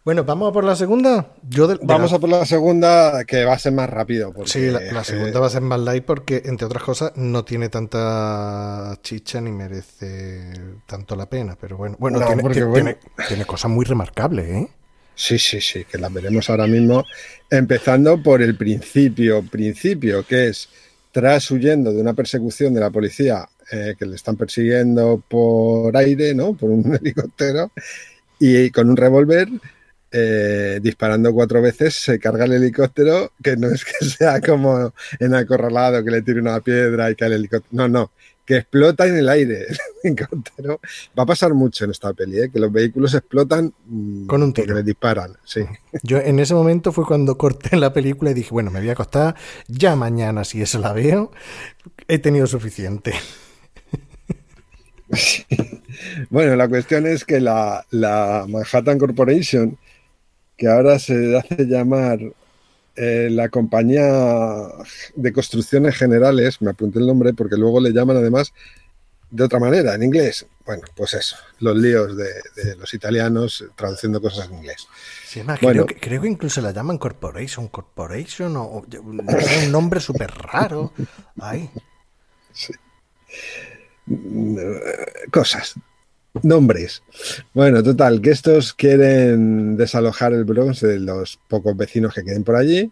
Bueno, 0.02 0.24
¿vamos 0.24 0.48
a 0.48 0.52
por 0.52 0.64
la 0.64 0.74
segunda? 0.74 1.34
Yo 1.46 1.68
Vamos 1.82 2.10
a 2.14 2.18
por 2.18 2.30
la 2.30 2.46
segunda, 2.46 3.24
que 3.26 3.44
va 3.44 3.52
a 3.52 3.58
ser 3.58 3.72
más 3.72 3.90
rápido. 3.90 4.32
Sí, 4.46 4.70
la, 4.70 5.04
segunda 5.04 5.40
va 5.40 5.46
a 5.46 5.50
ser 5.50 5.60
más 5.60 5.78
light 5.78 6.04
porque, 6.06 6.40
entre 6.46 6.64
otras 6.64 6.82
cosas, 6.82 7.12
no 7.16 7.44
tiene 7.44 7.68
tanta 7.68 8.98
chicha 9.02 9.42
ni 9.42 9.52
merece 9.52 10.52
tanto 10.86 11.16
la 11.16 11.28
pena. 11.28 11.54
Pero 11.60 11.76
bueno, 11.76 11.96
bueno, 11.98 12.18
tiene, 12.50 12.96
tiene, 13.28 13.44
cosas 13.44 13.70
muy 13.70 13.84
remarcables, 13.84 14.48
¿eh? 14.48 14.68
Sí, 15.14 15.38
sí, 15.38 15.60
sí, 15.60 15.84
que 15.84 15.98
las 15.98 16.10
veremos 16.10 16.48
ahora 16.48 16.66
mismo. 16.66 17.04
Empezando 17.50 18.22
por 18.22 18.40
el 18.40 18.56
principio, 18.56 19.42
principio, 19.42 20.26
que 20.26 20.48
es 20.48 20.70
tras 21.12 21.50
huyendo 21.50 21.92
de 21.92 22.00
una 22.00 22.14
persecución 22.14 22.72
de 22.72 22.80
la 22.80 22.88
policía 22.88 23.46
eh, 23.72 23.94
que 23.98 24.06
le 24.06 24.16
están 24.16 24.36
persiguiendo 24.36 25.22
por 25.28 25.96
aire, 25.96 26.34
¿no? 26.34 26.54
Por 26.54 26.70
un 26.70 26.94
helicóptero, 27.00 27.70
y 28.40 28.70
con 28.70 28.88
un 28.90 28.96
revólver, 28.96 29.48
eh, 30.10 30.80
disparando 30.82 31.32
cuatro 31.32 31.62
veces, 31.62 31.94
se 31.94 32.18
carga 32.18 32.46
el 32.46 32.54
helicóptero, 32.54 33.32
que 33.42 33.56
no 33.56 33.68
es 33.68 33.84
que 33.84 34.04
sea 34.06 34.40
como 34.40 34.92
en 35.20 35.34
acorralado, 35.34 36.02
que 36.02 36.10
le 36.10 36.22
tire 36.22 36.40
una 36.40 36.60
piedra 36.60 37.10
y 37.10 37.14
cae 37.14 37.28
el 37.28 37.34
helicóptero. 37.34 37.68
No, 37.70 37.88
no, 37.88 38.10
que 38.44 38.56
explota 38.56 39.06
en 39.06 39.16
el 39.16 39.28
aire 39.28 39.66
el 39.68 39.78
helicóptero. 40.02 40.80
Va 41.16 41.22
a 41.22 41.26
pasar 41.26 41.54
mucho 41.54 41.84
en 41.84 41.92
esta 41.92 42.12
peli, 42.14 42.40
¿eh? 42.40 42.50
que 42.50 42.58
los 42.58 42.72
vehículos 42.72 43.14
explotan 43.14 43.72
mm, 43.86 44.26
con 44.26 44.42
un 44.42 44.52
tiro. 44.52 44.74
Les 44.74 44.84
disparan. 44.84 45.36
Sí. 45.44 45.60
Yo 46.02 46.18
en 46.18 46.40
ese 46.40 46.54
momento 46.54 46.92
fue 46.92 47.04
cuando 47.04 47.36
corté 47.36 47.76
la 47.76 47.92
película 47.92 48.30
y 48.30 48.34
dije, 48.34 48.50
bueno, 48.50 48.70
me 48.70 48.80
voy 48.80 48.88
a 48.88 48.92
acostar, 48.92 49.36
ya 49.68 49.94
mañana 49.96 50.44
si 50.44 50.62
eso 50.62 50.78
la 50.78 50.92
veo, 50.94 51.30
he 52.08 52.18
tenido 52.18 52.46
suficiente. 52.46 53.12
Bueno, 56.30 56.56
la 56.56 56.68
cuestión 56.68 57.06
es 57.06 57.24
que 57.24 57.40
la, 57.40 57.84
la 57.90 58.46
Manhattan 58.48 58.98
Corporation, 58.98 59.76
que 60.56 60.68
ahora 60.68 60.98
se 60.98 61.36
hace 61.36 61.66
llamar 61.66 62.20
eh, 62.96 63.28
la 63.30 63.48
compañía 63.48 64.04
de 65.14 65.32
construcciones 65.32 65.96
generales, 65.96 66.60
me 66.60 66.70
apunté 66.70 66.98
el 66.98 67.06
nombre 67.06 67.32
porque 67.34 67.56
luego 67.56 67.80
le 67.80 67.92
llaman 67.92 68.16
además 68.16 68.52
de 69.30 69.44
otra 69.44 69.58
manera, 69.58 69.94
en 69.94 70.02
inglés. 70.02 70.46
Bueno, 70.66 70.82
pues 70.94 71.14
eso, 71.14 71.36
los 71.60 71.76
líos 71.76 72.16
de, 72.16 72.76
los 72.76 72.92
italianos 72.94 73.64
traduciendo 73.76 74.20
cosas 74.20 74.48
en 74.48 74.58
inglés. 74.58 74.86
creo, 75.58 75.86
que, 75.86 75.96
creo, 75.96 76.22
que, 76.22 76.28
incluso 76.28 76.60
la 76.60 76.72
llaman 76.72 76.98
Corporation, 76.98 77.68
Corporation, 77.68 78.56
o, 78.56 78.84
un 79.02 79.72
nombre 79.72 80.00
súper 80.00 80.30
raro. 80.30 80.92
Ay. 81.40 81.70
Sí. 82.52 82.72
Cosas. 85.30 85.74
Nombres. 86.42 87.02
Bueno, 87.52 87.82
total, 87.82 88.20
que 88.20 88.30
estos 88.30 88.72
quieren 88.72 89.76
desalojar 89.76 90.32
el 90.32 90.44
Bronx 90.44 90.80
de 90.80 91.00
los 91.00 91.40
pocos 91.48 91.76
vecinos 91.76 92.14
que 92.14 92.24
queden 92.24 92.44
por 92.44 92.56
allí. 92.56 92.90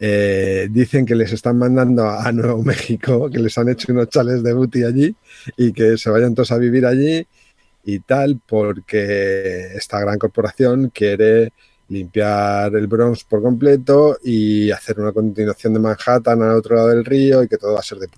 Eh, 0.00 0.68
dicen 0.70 1.06
que 1.06 1.14
les 1.14 1.32
están 1.32 1.58
mandando 1.58 2.08
a 2.08 2.32
Nuevo 2.32 2.62
México, 2.64 3.30
que 3.30 3.38
les 3.38 3.56
han 3.58 3.68
hecho 3.68 3.92
unos 3.92 4.08
chales 4.08 4.42
de 4.42 4.52
booty 4.52 4.84
allí 4.84 5.14
y 5.56 5.72
que 5.72 5.96
se 5.96 6.10
vayan 6.10 6.34
todos 6.34 6.50
a 6.50 6.58
vivir 6.58 6.86
allí 6.86 7.24
y 7.84 8.00
tal, 8.00 8.40
porque 8.46 9.74
esta 9.76 10.00
gran 10.00 10.18
corporación 10.18 10.90
quiere 10.90 11.52
limpiar 11.88 12.74
el 12.74 12.86
Bronx 12.86 13.24
por 13.24 13.42
completo 13.42 14.18
y 14.24 14.70
hacer 14.70 14.98
una 14.98 15.12
continuación 15.12 15.74
de 15.74 15.80
Manhattan 15.80 16.42
al 16.42 16.56
otro 16.56 16.76
lado 16.76 16.88
del 16.88 17.04
río 17.04 17.42
y 17.42 17.48
que 17.48 17.58
todo 17.58 17.74
va 17.74 17.80
a 17.80 17.84
ser 17.84 17.98
de. 17.98 18.08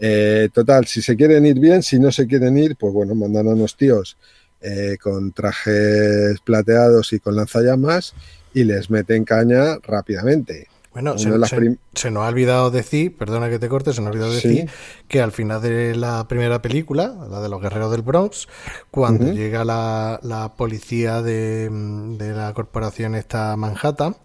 Eh, 0.00 0.48
total, 0.52 0.86
si 0.86 1.02
se 1.02 1.14
quieren 1.14 1.44
ir 1.44 1.60
bien, 1.60 1.82
si 1.82 1.98
no 1.98 2.10
se 2.10 2.26
quieren 2.26 2.56
ir, 2.56 2.76
pues 2.76 2.92
bueno, 2.92 3.14
mandan 3.14 3.48
a 3.48 3.50
unos 3.50 3.76
tíos 3.76 4.16
eh, 4.62 4.96
con 5.00 5.32
trajes 5.32 6.40
plateados 6.42 7.12
y 7.12 7.20
con 7.20 7.36
lanzallamas 7.36 8.14
y 8.54 8.64
les 8.64 8.90
meten 8.90 9.24
caña 9.24 9.78
rápidamente. 9.82 10.68
Bueno, 10.92 11.16
se, 11.18 11.28
nos 11.28 11.52
ha 11.52 12.28
olvidado 12.28 12.70
decir, 12.72 13.16
perdona 13.16 13.48
que 13.48 13.60
te 13.60 13.68
corte, 13.68 13.92
se 13.92 14.00
nos 14.00 14.08
ha 14.08 14.10
olvidado 14.10 14.32
decir 14.32 14.68
que 15.06 15.20
al 15.20 15.30
final 15.30 15.62
de 15.62 15.94
la 15.94 16.26
primera 16.26 16.60
película, 16.60 17.14
la 17.30 17.40
de 17.40 17.48
los 17.48 17.62
guerreros 17.62 17.92
del 17.92 18.02
Bronx, 18.02 18.48
cuando 18.90 19.32
llega 19.32 19.64
la, 19.64 20.52
policía 20.56 21.22
de, 21.22 21.70
la 22.18 22.52
corporación 22.54 23.14
esta 23.14 23.56
Manhattan, 23.56 24.16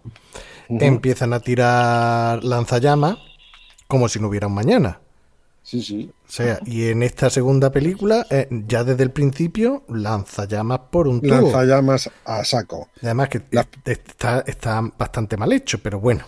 empiezan 0.68 1.34
a 1.34 1.40
tirar 1.40 2.42
lanzallamas 2.42 3.18
como 3.86 4.08
si 4.08 4.18
no 4.18 4.26
hubiera 4.26 4.48
un 4.48 4.54
mañana. 4.54 5.00
Sí, 5.66 5.82
sí. 5.82 6.08
O 6.28 6.30
sea, 6.30 6.60
y 6.64 6.84
en 6.90 7.02
esta 7.02 7.28
segunda 7.28 7.72
película, 7.72 8.24
eh, 8.30 8.46
ya 8.68 8.84
desde 8.84 9.02
el 9.02 9.10
principio, 9.10 9.82
lanza 9.88 10.44
llamas 10.44 10.78
por 10.92 11.08
un 11.08 11.20
tubo. 11.20 11.34
Lanzallamas 11.34 12.08
a 12.24 12.44
saco. 12.44 12.88
Y 13.02 13.06
Además 13.06 13.30
que 13.30 13.42
La- 13.50 13.66
está, 13.84 14.44
está 14.46 14.80
bastante 14.96 15.36
mal 15.36 15.52
hecho, 15.52 15.80
pero 15.82 15.98
bueno, 15.98 16.24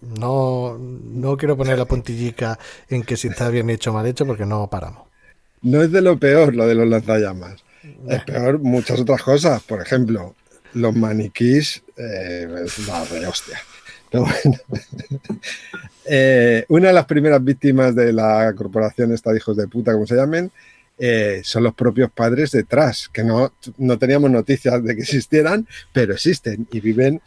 no, 0.00 0.78
no 0.78 1.36
quiero 1.36 1.56
poner 1.56 1.76
la 1.76 1.86
puntillica 1.86 2.56
en 2.88 3.02
que 3.02 3.16
si 3.16 3.26
está 3.26 3.48
bien 3.48 3.68
hecho 3.68 3.90
o 3.90 3.94
mal 3.94 4.06
hecho 4.06 4.24
porque 4.24 4.46
no 4.46 4.70
paramos. 4.70 5.08
No 5.62 5.82
es 5.82 5.90
de 5.90 6.00
lo 6.00 6.16
peor 6.16 6.54
lo 6.54 6.64
de 6.68 6.76
los 6.76 6.86
lanzallamas. 6.88 7.56
Es 8.08 8.22
peor 8.22 8.60
muchas 8.60 9.00
otras 9.00 9.24
cosas. 9.24 9.60
Por 9.64 9.82
ejemplo, 9.82 10.36
los 10.74 10.94
maniquís. 10.94 11.82
Eh, 11.96 12.46
es 12.64 12.78
una 12.78 13.04
de 13.06 13.26
hostia. 13.26 13.58
Pero 14.08 14.22
bueno. 14.24 14.58
Eh, 16.10 16.64
una 16.68 16.88
de 16.88 16.94
las 16.94 17.04
primeras 17.04 17.42
víctimas 17.44 17.94
de 17.94 18.12
la 18.12 18.52
corporación 18.56 19.12
esta 19.12 19.30
de 19.30 19.36
hijos 19.36 19.56
de 19.56 19.68
puta, 19.68 19.92
como 19.92 20.06
se 20.06 20.16
llamen, 20.16 20.50
eh, 20.98 21.42
son 21.44 21.62
los 21.64 21.74
propios 21.74 22.10
padres 22.10 22.50
detrás, 22.50 23.10
que 23.12 23.22
no, 23.22 23.52
no 23.76 23.98
teníamos 23.98 24.30
noticias 24.30 24.82
de 24.82 24.96
que 24.96 25.02
existieran, 25.02 25.68
pero 25.92 26.14
existen 26.14 26.66
y 26.72 26.80
viven 26.80 27.20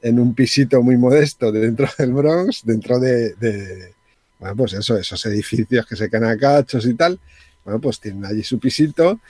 en 0.00 0.20
un 0.20 0.34
pisito 0.34 0.82
muy 0.82 0.96
modesto 0.96 1.50
dentro 1.50 1.88
del 1.98 2.12
Bronx, 2.12 2.64
dentro 2.64 3.00
de, 3.00 3.92
bueno, 4.38 4.56
pues 4.56 4.72
eso, 4.74 4.96
esos 4.96 5.26
edificios 5.26 5.84
que 5.84 5.96
se 5.96 6.08
caen 6.08 6.24
a 6.24 6.36
cachos 6.36 6.86
y 6.86 6.94
tal. 6.94 7.18
Bueno, 7.64 7.80
pues 7.80 8.00
tienen 8.00 8.24
allí 8.24 8.42
su 8.42 8.58
pisito 8.58 9.20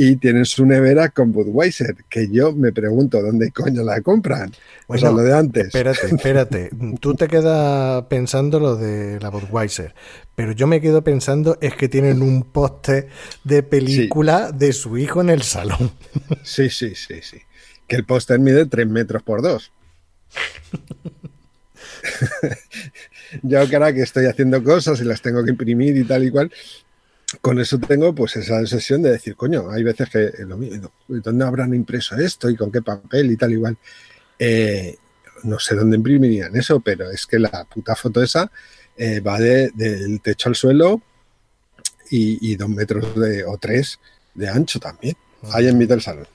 y 0.00 0.14
tienen 0.14 0.44
su 0.44 0.64
nevera 0.64 1.08
con 1.08 1.32
Budweiser, 1.32 1.96
que 2.08 2.28
yo 2.30 2.52
me 2.52 2.72
pregunto 2.72 3.20
dónde 3.20 3.50
coño 3.50 3.82
la 3.82 4.00
compran. 4.00 4.52
o 4.86 4.96
sea, 4.96 5.10
lo 5.10 5.22
de 5.22 5.34
antes. 5.34 5.66
Espérate, 5.66 6.06
espérate. 6.14 6.70
Tú 7.00 7.14
te 7.14 7.26
quedas 7.26 8.04
pensando 8.04 8.60
lo 8.60 8.76
de 8.76 9.18
la 9.18 9.28
Budweiser, 9.28 9.92
pero 10.36 10.52
yo 10.52 10.68
me 10.68 10.80
quedo 10.80 11.02
pensando 11.02 11.58
es 11.60 11.74
que 11.74 11.88
tienen 11.88 12.22
un 12.22 12.44
póster 12.44 13.08
de 13.42 13.64
película 13.64 14.52
de 14.52 14.72
su 14.72 14.96
hijo 14.96 15.20
en 15.20 15.30
el 15.30 15.42
salón. 15.42 15.90
Sí, 16.44 16.70
sí, 16.70 16.94
sí, 16.94 17.20
sí. 17.20 17.38
Que 17.88 17.96
el 17.96 18.04
póster 18.04 18.38
mide 18.38 18.66
3 18.66 18.86
metros 18.86 19.24
por 19.24 19.42
2. 19.42 19.72
Yo 23.42 23.60
ahora 23.60 23.92
que 23.92 24.02
estoy 24.02 24.26
haciendo 24.26 24.62
cosas 24.62 25.00
y 25.00 25.04
las 25.04 25.20
tengo 25.20 25.44
que 25.44 25.50
imprimir 25.50 25.96
y 25.96 26.04
tal 26.04 26.24
y 26.24 26.30
cual, 26.30 26.52
con 27.40 27.58
eso 27.60 27.78
tengo 27.78 28.14
pues 28.14 28.36
esa 28.36 28.58
obsesión 28.60 29.02
de 29.02 29.10
decir, 29.12 29.36
coño, 29.36 29.70
hay 29.70 29.82
veces 29.82 30.08
que 30.10 30.30
lo 30.46 30.56
mismo, 30.56 30.90
¿dónde 31.08 31.44
habrán 31.44 31.74
impreso 31.74 32.16
esto 32.16 32.48
y 32.50 32.56
con 32.56 32.72
qué 32.72 32.80
papel 32.82 33.30
y 33.30 33.36
tal 33.36 33.52
igual? 33.52 33.76
Eh, 34.38 34.96
no 35.44 35.58
sé 35.58 35.74
dónde 35.76 35.96
imprimirían 35.96 36.56
eso, 36.56 36.80
pero 36.80 37.10
es 37.10 37.26
que 37.26 37.38
la 37.38 37.64
puta 37.72 37.94
foto 37.94 38.22
esa 38.22 38.50
eh, 38.96 39.20
va 39.20 39.38
de- 39.38 39.70
del 39.74 40.20
techo 40.20 40.48
al 40.48 40.56
suelo 40.56 41.02
y, 42.10 42.52
y 42.52 42.56
dos 42.56 42.68
metros 42.68 43.14
de, 43.20 43.44
o 43.44 43.58
tres 43.58 43.98
de 44.34 44.48
ancho 44.48 44.80
también, 44.80 45.16
ahí 45.52 45.68
en 45.68 45.78
mitad 45.78 45.94
del 45.94 46.02
salón. 46.02 46.26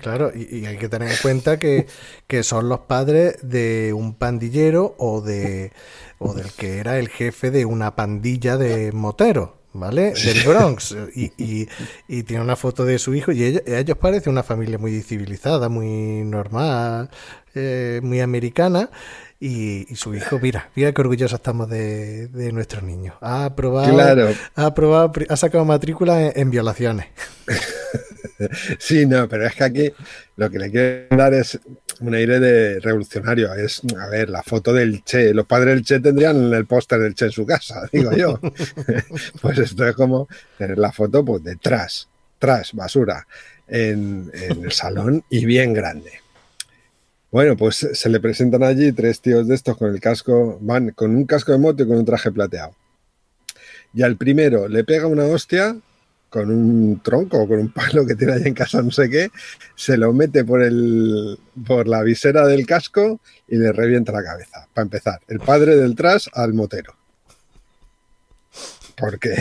Claro, 0.00 0.30
y, 0.32 0.58
y 0.60 0.66
hay 0.66 0.76
que 0.78 0.88
tener 0.88 1.10
en 1.10 1.16
cuenta 1.20 1.58
que, 1.58 1.88
que 2.28 2.44
son 2.44 2.68
los 2.68 2.80
padres 2.80 3.36
de 3.42 3.92
un 3.92 4.14
pandillero 4.14 4.94
o 4.98 5.20
de 5.22 5.72
o 6.18 6.34
del 6.34 6.52
que 6.52 6.78
era 6.78 6.98
el 7.00 7.08
jefe 7.08 7.50
de 7.50 7.64
una 7.64 7.96
pandilla 7.96 8.56
de 8.56 8.92
moteros, 8.92 9.50
¿vale? 9.78 10.12
Del 10.24 10.42
Bronx. 10.46 10.96
Y, 11.14 11.32
y, 11.36 11.68
y 12.08 12.22
tiene 12.22 12.42
una 12.42 12.56
foto 12.56 12.84
de 12.84 12.98
su 12.98 13.14
hijo 13.14 13.32
y 13.32 13.44
ellos, 13.44 13.62
ellos 13.66 13.98
parecen 13.98 14.32
una 14.32 14.42
familia 14.42 14.78
muy 14.78 15.02
civilizada, 15.02 15.68
muy 15.68 16.24
normal, 16.24 17.10
eh, 17.54 18.00
muy 18.02 18.20
americana. 18.20 18.90
Y, 19.38 19.92
y 19.92 19.96
su 19.96 20.14
hijo, 20.14 20.38
mira, 20.40 20.70
mira 20.74 20.92
qué 20.92 21.00
orgullosos 21.02 21.38
estamos 21.38 21.68
de, 21.68 22.28
de 22.28 22.52
nuestros 22.52 22.82
niños. 22.82 23.16
Ha 23.20 23.44
aprobado, 23.44 23.92
Claro. 23.92 24.30
ha 24.54 24.66
aprobado, 24.66 25.12
ha 25.28 25.36
sacado 25.36 25.64
matrícula 25.64 26.26
en, 26.26 26.32
en 26.36 26.50
violaciones. 26.50 27.06
Sí, 28.78 29.06
no, 29.06 29.26
pero 29.30 29.46
es 29.46 29.54
que 29.54 29.64
aquí 29.64 29.92
lo 30.36 30.50
que 30.50 30.58
le 30.58 30.70
quieren 30.70 31.16
dar 31.16 31.32
es 31.32 31.58
un 32.00 32.14
aire 32.14 32.38
de 32.38 32.80
revolucionario. 32.80 33.54
Es, 33.54 33.80
a 33.98 34.08
ver, 34.08 34.28
la 34.28 34.42
foto 34.42 34.74
del 34.74 35.02
Che. 35.04 35.32
Los 35.32 35.46
padres 35.46 35.74
del 35.74 35.84
Che 35.84 36.00
tendrían 36.00 36.52
el 36.52 36.66
póster 36.66 36.98
del 37.00 37.14
Che 37.14 37.26
en 37.26 37.30
su 37.32 37.46
casa, 37.46 37.88
digo 37.92 38.12
yo. 38.12 38.38
pues 39.40 39.58
esto 39.58 39.88
es 39.88 39.94
como 39.96 40.28
tener 40.58 40.76
la 40.76 40.92
foto 40.92 41.24
pues 41.24 41.42
detrás, 41.44 42.08
tras, 42.38 42.74
basura, 42.74 43.26
en, 43.68 44.30
en 44.34 44.64
el 44.64 44.72
salón 44.72 45.24
y 45.30 45.46
bien 45.46 45.72
grande. 45.72 46.12
Bueno, 47.36 47.54
pues 47.54 47.86
se 47.92 48.08
le 48.08 48.18
presentan 48.18 48.62
allí 48.62 48.92
tres 48.92 49.20
tíos 49.20 49.46
de 49.46 49.54
estos 49.54 49.76
con 49.76 49.92
el 49.92 50.00
casco, 50.00 50.56
van 50.62 50.92
con 50.92 51.14
un 51.14 51.26
casco 51.26 51.52
de 51.52 51.58
moto 51.58 51.82
y 51.82 51.86
con 51.86 51.98
un 51.98 52.04
traje 52.06 52.32
plateado. 52.32 52.74
Y 53.92 54.02
al 54.04 54.16
primero 54.16 54.68
le 54.68 54.84
pega 54.84 55.06
una 55.06 55.24
hostia 55.24 55.76
con 56.30 56.50
un 56.50 56.98
tronco 57.02 57.42
o 57.42 57.46
con 57.46 57.58
un 57.58 57.70
palo 57.70 58.06
que 58.06 58.14
tiene 58.14 58.32
ahí 58.32 58.44
en 58.46 58.54
casa, 58.54 58.80
no 58.80 58.90
sé 58.90 59.10
qué, 59.10 59.28
se 59.74 59.98
lo 59.98 60.14
mete 60.14 60.46
por, 60.46 60.62
el, 60.62 61.38
por 61.66 61.88
la 61.88 62.02
visera 62.02 62.46
del 62.46 62.64
casco 62.64 63.20
y 63.46 63.56
le 63.56 63.70
revienta 63.70 64.12
la 64.12 64.24
cabeza. 64.24 64.66
Para 64.72 64.84
empezar, 64.84 65.20
el 65.28 65.40
padre 65.40 65.76
del 65.76 65.94
tras 65.94 66.30
al 66.32 66.54
motero. 66.54 66.96
Porque, 68.96 69.36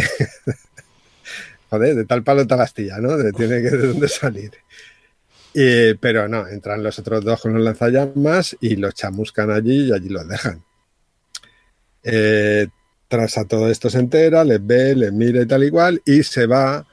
joder, 1.70 1.96
de 1.96 2.04
tal 2.04 2.24
palo 2.24 2.46
tal 2.46 2.60
astilla, 2.60 2.98
¿no? 2.98 3.16
De, 3.16 3.32
tiene 3.32 3.62
que 3.62 3.70
de 3.70 3.88
dónde 3.88 4.10
salir. 4.10 4.52
Y- 5.58 5.94
pero 5.96 6.28
no, 6.28 6.46
entran 6.48 6.84
los 6.84 7.00
otros 7.00 7.24
dos 7.24 7.40
con 7.42 7.54
los 7.54 7.64
lanzallamas 7.64 8.58
y 8.60 8.76
los 8.76 8.94
chamuscan 8.94 9.50
allí 9.52 9.88
y 9.88 9.94
allí 9.94 10.10
los 10.10 10.28
dejan. 10.28 10.62
Eh, 12.04 12.68
tras 13.08 13.38
a 13.38 13.46
todo 13.46 13.70
esto 13.70 13.90
se 13.90 14.00
entera, 14.00 14.44
les 14.44 14.66
ve, 14.66 14.96
les 14.96 15.14
mira 15.14 15.42
y 15.42 15.46
tal 15.46 15.64
igual, 15.64 16.02
y 16.06 16.24
se 16.24 16.46
va 16.46 16.86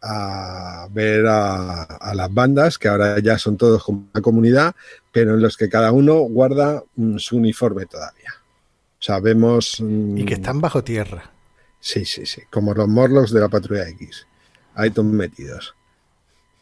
a 0.00 0.88
ver 0.90 1.26
a, 1.26 1.82
a 1.82 2.14
las 2.14 2.32
bandas, 2.32 2.78
que 2.78 2.88
ahora 2.88 3.18
ya 3.18 3.38
son 3.38 3.56
todos 3.56 3.82
como 3.84 4.08
una 4.12 4.22
comunidad, 4.22 4.74
pero 5.12 5.34
en 5.34 5.42
los 5.42 5.56
que 5.56 5.68
cada 5.68 5.92
uno 5.92 6.20
guarda 6.20 6.82
mm, 6.94 7.18
su 7.18 7.36
uniforme 7.36 7.86
todavía. 7.86 8.32
O 8.98 9.02
sea, 9.02 9.20
vemos... 9.20 9.76
mm, 9.80 10.18
Y 10.18 10.24
que 10.24 10.34
están 10.34 10.60
bajo 10.60 10.82
tierra. 10.82 11.30
Sí, 11.80 12.04
sí, 12.04 12.24
sí, 12.26 12.42
como 12.50 12.72
los 12.74 12.88
Morlocks 12.88 13.30
de 13.32 13.40
la 13.40 13.48
Patrulla 13.48 13.88
X. 13.90 14.26
Ahí 14.74 14.90
todos 14.90 15.08
metidos. 15.12 15.74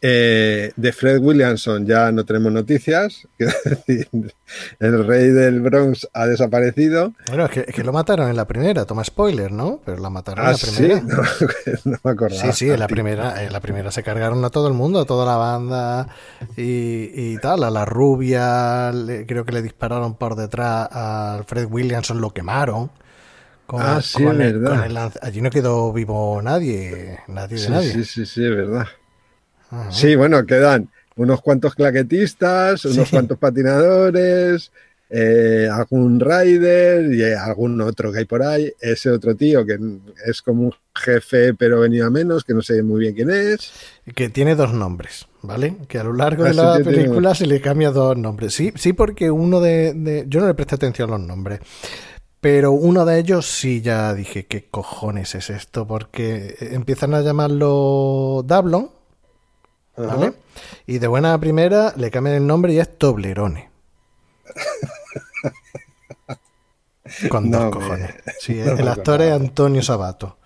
Eh, 0.07 0.71
de 0.75 0.93
Fred 0.93 1.19
Williamson 1.19 1.83
ya 1.87 2.11
no 2.11 2.23
tenemos 2.25 2.51
noticias. 2.51 3.27
El 4.79 5.07
rey 5.07 5.29
del 5.29 5.61
Bronx 5.61 6.07
ha 6.13 6.27
desaparecido. 6.27 7.13
Bueno, 7.27 7.45
es 7.45 7.51
que, 7.51 7.59
es 7.67 7.73
que 7.73 7.83
lo 7.83 7.91
mataron 7.91 8.29
en 8.29 8.35
la 8.35 8.45
primera, 8.45 8.85
toma 8.85 9.03
spoiler, 9.03 9.51
¿no? 9.51 9.79
Pero 9.83 9.97
la 9.99 10.09
mataron 10.11 10.45
Ah, 10.45 10.49
en 10.49 10.51
la 10.51 10.57
sí, 10.59 10.75
primera. 10.75 11.01
no, 11.01 11.15
no 11.91 11.97
me 12.03 12.11
acordaba. 12.11 12.41
Sí, 12.41 12.51
sí, 12.53 12.69
en 12.69 12.79
la 12.79 12.87
primera, 12.87 13.43
en 13.43 13.51
la 13.51 13.59
primera 13.59 13.91
se 13.91 14.03
cargaron 14.03 14.45
a 14.45 14.51
todo 14.51 14.67
el 14.67 14.73
mundo, 14.75 14.99
a 15.01 15.05
toda 15.05 15.25
la 15.25 15.37
banda 15.37 16.07
y, 16.55 17.09
y 17.33 17.37
tal, 17.39 17.63
a 17.63 17.71
la 17.71 17.85
rubia, 17.85 18.91
le- 18.91 19.25
creo 19.25 19.43
que 19.43 19.53
le 19.53 19.63
dispararon 19.63 20.15
por 20.15 20.35
detrás 20.35 20.87
a 20.91 21.41
Fred 21.47 21.65
Williamson, 21.69 22.21
lo 22.21 22.29
quemaron. 22.31 22.91
Con, 23.65 23.81
Ah, 23.81 23.99
sí, 24.03 24.23
con 24.23 24.39
es 24.39 24.47
el- 24.49 24.59
verdad. 24.59 24.75
con 24.77 24.83
el 24.85 24.93
lanza- 24.93 25.19
allí 25.23 25.41
no 25.41 25.49
quedó 25.49 25.91
vivo 25.91 26.39
nadie, 26.43 27.21
nadie 27.27 27.57
de 27.57 27.63
Sí, 27.65 27.71
nadie. 27.71 27.91
sí, 27.91 28.03
sí, 28.05 28.25
sí, 28.27 28.43
es 28.45 28.51
verdad. 28.55 28.85
Ajá. 29.81 29.91
Sí, 29.91 30.15
bueno, 30.15 30.45
quedan 30.45 30.89
unos 31.17 31.41
cuantos 31.41 31.75
claquetistas, 31.75 32.83
unos 32.85 33.07
Sí. 33.07 33.11
cuantos 33.15 33.37
patinadores, 33.37 34.71
eh, 35.09 35.69
algún 35.71 36.19
rider 36.19 37.13
y 37.13 37.21
eh, 37.23 37.35
algún 37.35 37.79
otro 37.81 38.11
que 38.11 38.19
hay 38.19 38.25
por 38.25 38.41
ahí. 38.43 38.71
Ese 38.81 39.09
otro 39.11 39.35
tío 39.35 39.65
que 39.65 39.77
es 40.25 40.41
como 40.41 40.63
un 40.63 40.73
jefe 40.95 41.53
pero 41.53 41.79
venido 41.81 42.07
a 42.07 42.09
menos, 42.09 42.43
que 42.43 42.53
no 42.53 42.61
sé 42.61 42.81
muy 42.83 43.01
bien 43.01 43.13
quién 43.15 43.29
es. 43.29 43.71
Que 44.15 44.29
tiene 44.29 44.55
dos 44.55 44.73
nombres, 44.73 45.27
¿vale? 45.41 45.75
Que 45.87 45.99
a 45.99 46.03
lo 46.03 46.13
largo 46.13 46.43
Ah, 46.43 46.47
de 46.47 46.53
sí, 46.53 46.57
la 46.59 46.79
película 46.83 47.35
se 47.35 47.45
le 47.47 47.61
cambia 47.61 47.91
dos 47.91 48.17
nombres. 48.17 48.53
Sí, 48.55 48.73
sí, 48.75 48.93
porque 48.93 49.29
uno 49.31 49.61
de, 49.61 49.93
de- 49.93 50.25
Yo 50.27 50.39
no 50.41 50.47
le 50.47 50.53
presté 50.55 50.75
atención 50.75 51.09
a 51.09 51.17
los 51.17 51.21
nombres. 51.27 51.59
Pero 52.41 52.73
uno 52.73 53.05
de 53.05 53.17
ellos 53.19 53.47
sí 53.47 53.81
ya 53.81 54.13
dije, 54.13 54.45
¿qué 54.45 54.65
cojones 54.69 55.33
es 55.33 55.49
esto? 55.49 55.87
Porque 55.87 56.55
empiezan 56.59 57.13
a 57.15 57.21
llamarlo 57.21 58.43
Dablon, 58.45 58.89
¿vale? 59.97 60.33
Y 60.87 60.99
de 60.99 61.07
buena 61.07 61.37
primera 61.39 61.93
le 61.97 62.09
cambian 62.11 62.35
el 62.37 62.47
nombre 62.47 62.73
y 62.73 62.79
es 62.79 62.97
Toblerone. 62.97 63.69
Con 67.29 67.51
dos 67.51 67.61
No 67.65 67.71
cojones. 67.71 68.11
Sí, 68.39 68.55
no 68.55 68.73
el 68.73 68.87
actor 68.87 69.21
es. 69.21 69.31
Antonio 69.33 69.81
Sabato. 69.81 70.37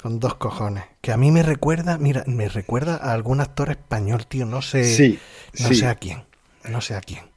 Con 0.00 0.18
dos 0.18 0.34
cojones. 0.34 0.84
Que 1.00 1.12
a 1.12 1.16
mí 1.16 1.30
me 1.30 1.42
recuerda, 1.42 1.96
mira, 1.98 2.24
me 2.26 2.48
recuerda 2.48 2.96
a 2.96 3.12
algún 3.12 3.40
actor 3.40 3.70
español, 3.70 4.26
tío. 4.26 4.46
No 4.46 4.62
sé, 4.62 4.84
Sí, 4.84 5.18
no 5.60 5.68
sí. 5.68 5.74
sé 5.76 5.86
a 5.86 5.94
quién. 5.94 6.24
No 6.68 6.80
sé 6.80 6.94
a 6.94 7.00
quién. 7.00 7.30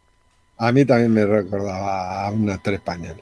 A 0.57 0.71
mí 0.71 0.85
también 0.85 1.13
me 1.13 1.25
recordaba 1.25 2.25
a 2.25 2.31
un 2.31 2.49
actor 2.49 2.73
español. 2.73 3.21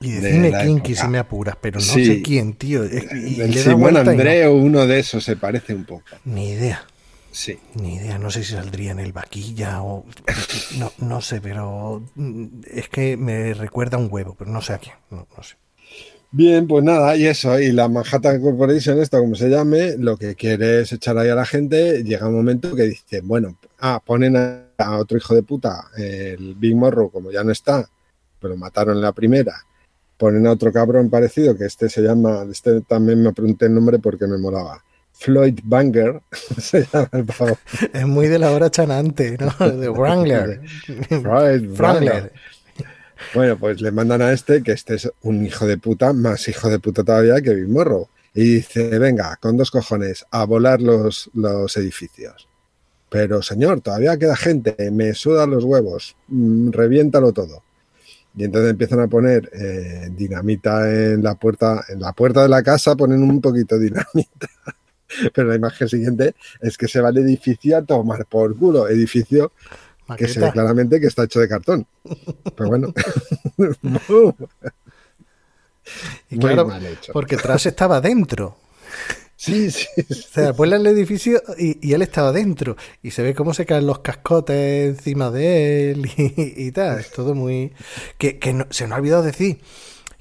Y 0.00 0.12
De 0.12 0.48
época. 0.48 0.82
que 0.82 0.96
si 0.96 1.06
me 1.08 1.18
apuras, 1.18 1.56
pero 1.60 1.78
no 1.78 1.84
Sí. 1.84 2.06
sé 2.06 2.22
quién, 2.22 2.54
tío. 2.54 2.84
Y 2.86 3.36
le 3.36 3.48
da 3.48 3.62
Simón 3.62 3.96
y 3.96 4.16
no. 4.16 4.52
Uno 4.52 4.86
de 4.86 4.98
esos 4.98 5.22
se 5.22 5.36
parece 5.36 5.74
un 5.74 5.84
poco. 5.84 6.04
Ni 6.24 6.50
idea. 6.52 6.84
Sí. 7.32 7.58
Ni 7.74 7.96
idea, 7.96 8.18
no 8.18 8.30
sé 8.30 8.42
si 8.42 8.52
saldría 8.52 8.92
en 8.92 9.00
el 9.00 9.12
vaquilla 9.12 9.82
o... 9.82 10.04
No, 10.78 10.92
no 10.98 11.20
sé, 11.20 11.40
pero 11.40 12.02
mm, 12.14 12.46
es 12.66 12.88
que 12.88 13.16
me 13.16 13.54
recuerda 13.54 13.96
a 13.96 14.00
un 14.00 14.08
huevo, 14.10 14.34
pero 14.38 14.50
no 14.50 14.62
sé 14.62 14.72
a 14.72 14.78
quién, 14.78 14.96
no, 15.10 15.26
no 15.36 15.42
sé. 15.42 15.56
Bien, 16.32 16.68
pues 16.68 16.84
nada, 16.84 17.16
y 17.16 17.26
eso, 17.26 17.58
y 17.58 17.72
la 17.72 17.88
Manhattan 17.88 18.40
Corporation, 18.40 19.00
esta 19.00 19.18
como 19.18 19.34
se 19.34 19.48
llame, 19.48 19.96
lo 19.98 20.16
que 20.16 20.36
quiere 20.36 20.82
es 20.82 20.92
echar 20.92 21.18
ahí 21.18 21.28
a 21.28 21.34
la 21.34 21.44
gente, 21.44 22.04
llega 22.04 22.28
un 22.28 22.36
momento 22.36 22.76
que 22.76 22.84
dice, 22.84 23.20
bueno, 23.20 23.58
ah, 23.80 24.00
ponen 24.04 24.36
a, 24.36 24.98
otro 24.98 25.18
hijo 25.18 25.34
de 25.34 25.42
puta, 25.42 25.88
el 25.96 26.54
Big 26.54 26.76
Morro, 26.76 27.10
como 27.10 27.32
ya 27.32 27.42
no 27.42 27.50
está, 27.50 27.84
pero 28.38 28.56
mataron 28.56 28.96
en 28.96 29.02
la 29.02 29.12
primera, 29.12 29.54
ponen 30.16 30.46
a 30.46 30.52
otro 30.52 30.72
cabrón 30.72 31.10
parecido, 31.10 31.56
que 31.56 31.64
este 31.64 31.88
se 31.88 32.00
llama, 32.00 32.46
este 32.48 32.80
también 32.82 33.20
me 33.22 33.32
pregunté 33.32 33.66
el 33.66 33.74
nombre 33.74 33.98
porque 33.98 34.28
me 34.28 34.38
molaba, 34.38 34.84
Floyd 35.20 35.60
Banger, 35.62 36.22
se 36.58 36.86
llama 36.90 37.10
el 37.12 37.26
pavo. 37.26 37.58
Es 37.92 38.06
muy 38.06 38.26
de 38.28 38.38
la 38.38 38.52
hora 38.52 38.70
chanante, 38.70 39.36
¿no? 39.38 39.70
De 39.70 39.90
Wrangler. 39.90 40.62
Floyd 41.08 41.68
Wrangler. 41.76 42.32
Bueno, 43.34 43.58
pues 43.58 43.82
le 43.82 43.92
mandan 43.92 44.22
a 44.22 44.32
este, 44.32 44.62
que 44.62 44.72
este 44.72 44.94
es 44.94 45.12
un 45.20 45.44
hijo 45.44 45.66
de 45.66 45.76
puta, 45.76 46.14
más 46.14 46.48
hijo 46.48 46.70
de 46.70 46.78
puta 46.78 47.04
todavía 47.04 47.42
que 47.42 47.54
Morro. 47.66 48.08
Y 48.32 48.54
dice, 48.54 48.98
venga, 48.98 49.36
con 49.36 49.58
dos 49.58 49.70
cojones, 49.70 50.24
a 50.30 50.44
volar 50.44 50.80
los, 50.80 51.30
los 51.34 51.76
edificios. 51.76 52.48
Pero 53.10 53.42
señor, 53.42 53.82
todavía 53.82 54.16
queda 54.16 54.36
gente, 54.36 54.90
me 54.90 55.12
sudan 55.12 55.50
los 55.50 55.64
huevos, 55.64 56.16
mm, 56.28 56.70
reviéntalo 56.70 57.32
todo. 57.32 57.62
Y 58.36 58.44
entonces 58.44 58.70
empiezan 58.70 59.00
a 59.00 59.08
poner 59.08 59.50
eh, 59.52 60.08
dinamita 60.16 60.88
en 60.88 61.22
la 61.22 61.34
puerta, 61.34 61.84
en 61.88 62.00
la 62.00 62.12
puerta 62.14 62.42
de 62.42 62.48
la 62.48 62.62
casa 62.62 62.96
ponen 62.96 63.22
un 63.22 63.40
poquito 63.40 63.78
de 63.78 63.86
dinamita. 63.86 64.48
Pero 65.34 65.48
la 65.48 65.56
imagen 65.56 65.88
siguiente 65.88 66.34
es 66.60 66.76
que 66.76 66.88
se 66.88 67.00
va 67.00 67.10
el 67.10 67.18
edificio 67.18 67.76
a 67.76 67.82
tomar 67.82 68.26
por 68.26 68.56
culo. 68.56 68.88
Edificio 68.88 69.52
que 70.16 70.26
se 70.26 70.40
ve 70.40 70.50
claramente 70.50 71.00
que 71.00 71.06
está 71.06 71.24
hecho 71.24 71.40
de 71.40 71.48
cartón. 71.48 71.86
Pero 72.56 72.68
bueno. 72.68 72.92
y 76.30 76.38
claro, 76.38 76.70
porque 77.12 77.36
Trash 77.36 77.68
estaba 77.68 78.00
dentro. 78.00 78.56
Sí, 79.36 79.70
sí. 79.70 79.86
O 80.10 80.14
sea, 80.14 80.52
vuela 80.52 80.76
el 80.76 80.86
edificio 80.86 81.42
y, 81.56 81.94
él 81.94 82.02
estaba 82.02 82.30
dentro. 82.32 82.76
Y 83.02 83.12
se 83.12 83.22
ve 83.22 83.34
cómo 83.34 83.54
se 83.54 83.64
caen 83.64 83.86
los 83.86 84.00
cascotes 84.00 84.98
encima 84.98 85.30
de 85.30 85.92
él 85.92 86.10
y, 86.16 86.70
tal. 86.72 87.00
Es 87.00 87.10
todo 87.10 87.34
muy. 87.34 87.72
Que, 88.18 88.38
se 88.70 88.86
nos 88.86 88.92
ha 88.92 89.00
olvidado 89.00 89.22
decir 89.22 89.60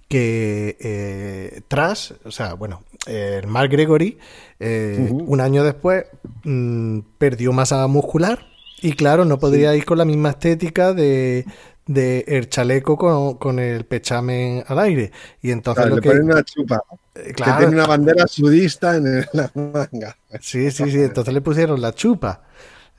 que 0.09 0.75
eh, 0.81 1.61
Trash, 1.67 2.13
o 2.25 2.31
sea, 2.31 2.55
bueno, 2.55 2.83
el 3.05 3.47
Mark 3.47 3.69
Gregory, 3.69 4.17
eh, 4.59 5.07
un 5.11 5.39
año 5.39 5.63
después, 5.63 6.05
mm, 6.43 6.99
perdió 7.17 7.53
masa 7.53 7.85
muscular 7.87 8.45
y 8.81 8.93
claro, 8.93 9.23
no 9.23 9.39
podría 9.39 9.75
ir 9.75 9.85
con 9.85 9.99
la 9.99 10.05
misma 10.05 10.31
estética 10.31 10.93
de, 10.93 11.45
el 11.85 12.49
chaleco 12.49 13.37
con, 13.37 13.59
el 13.59 13.85
pechamen 13.85 14.63
al 14.67 14.79
aire. 14.79 15.11
Y 15.41 15.51
entonces 15.51 15.85
le 15.85 16.01
ponen 16.01 16.23
una 16.23 16.43
chupa. 16.43 16.83
Eh, 17.15 17.33
que 17.35 17.43
tiene 17.43 17.67
una 17.67 17.85
bandera 17.85 18.27
sudista 18.27 18.95
en 18.95 19.25
la 19.33 19.51
manga. 19.53 20.17
Sí, 20.41 20.71
sí, 20.71 20.89
sí. 20.89 21.01
Entonces 21.01 21.33
le 21.33 21.41
pusieron 21.41 21.81
la 21.81 21.93
chupa. 21.93 22.41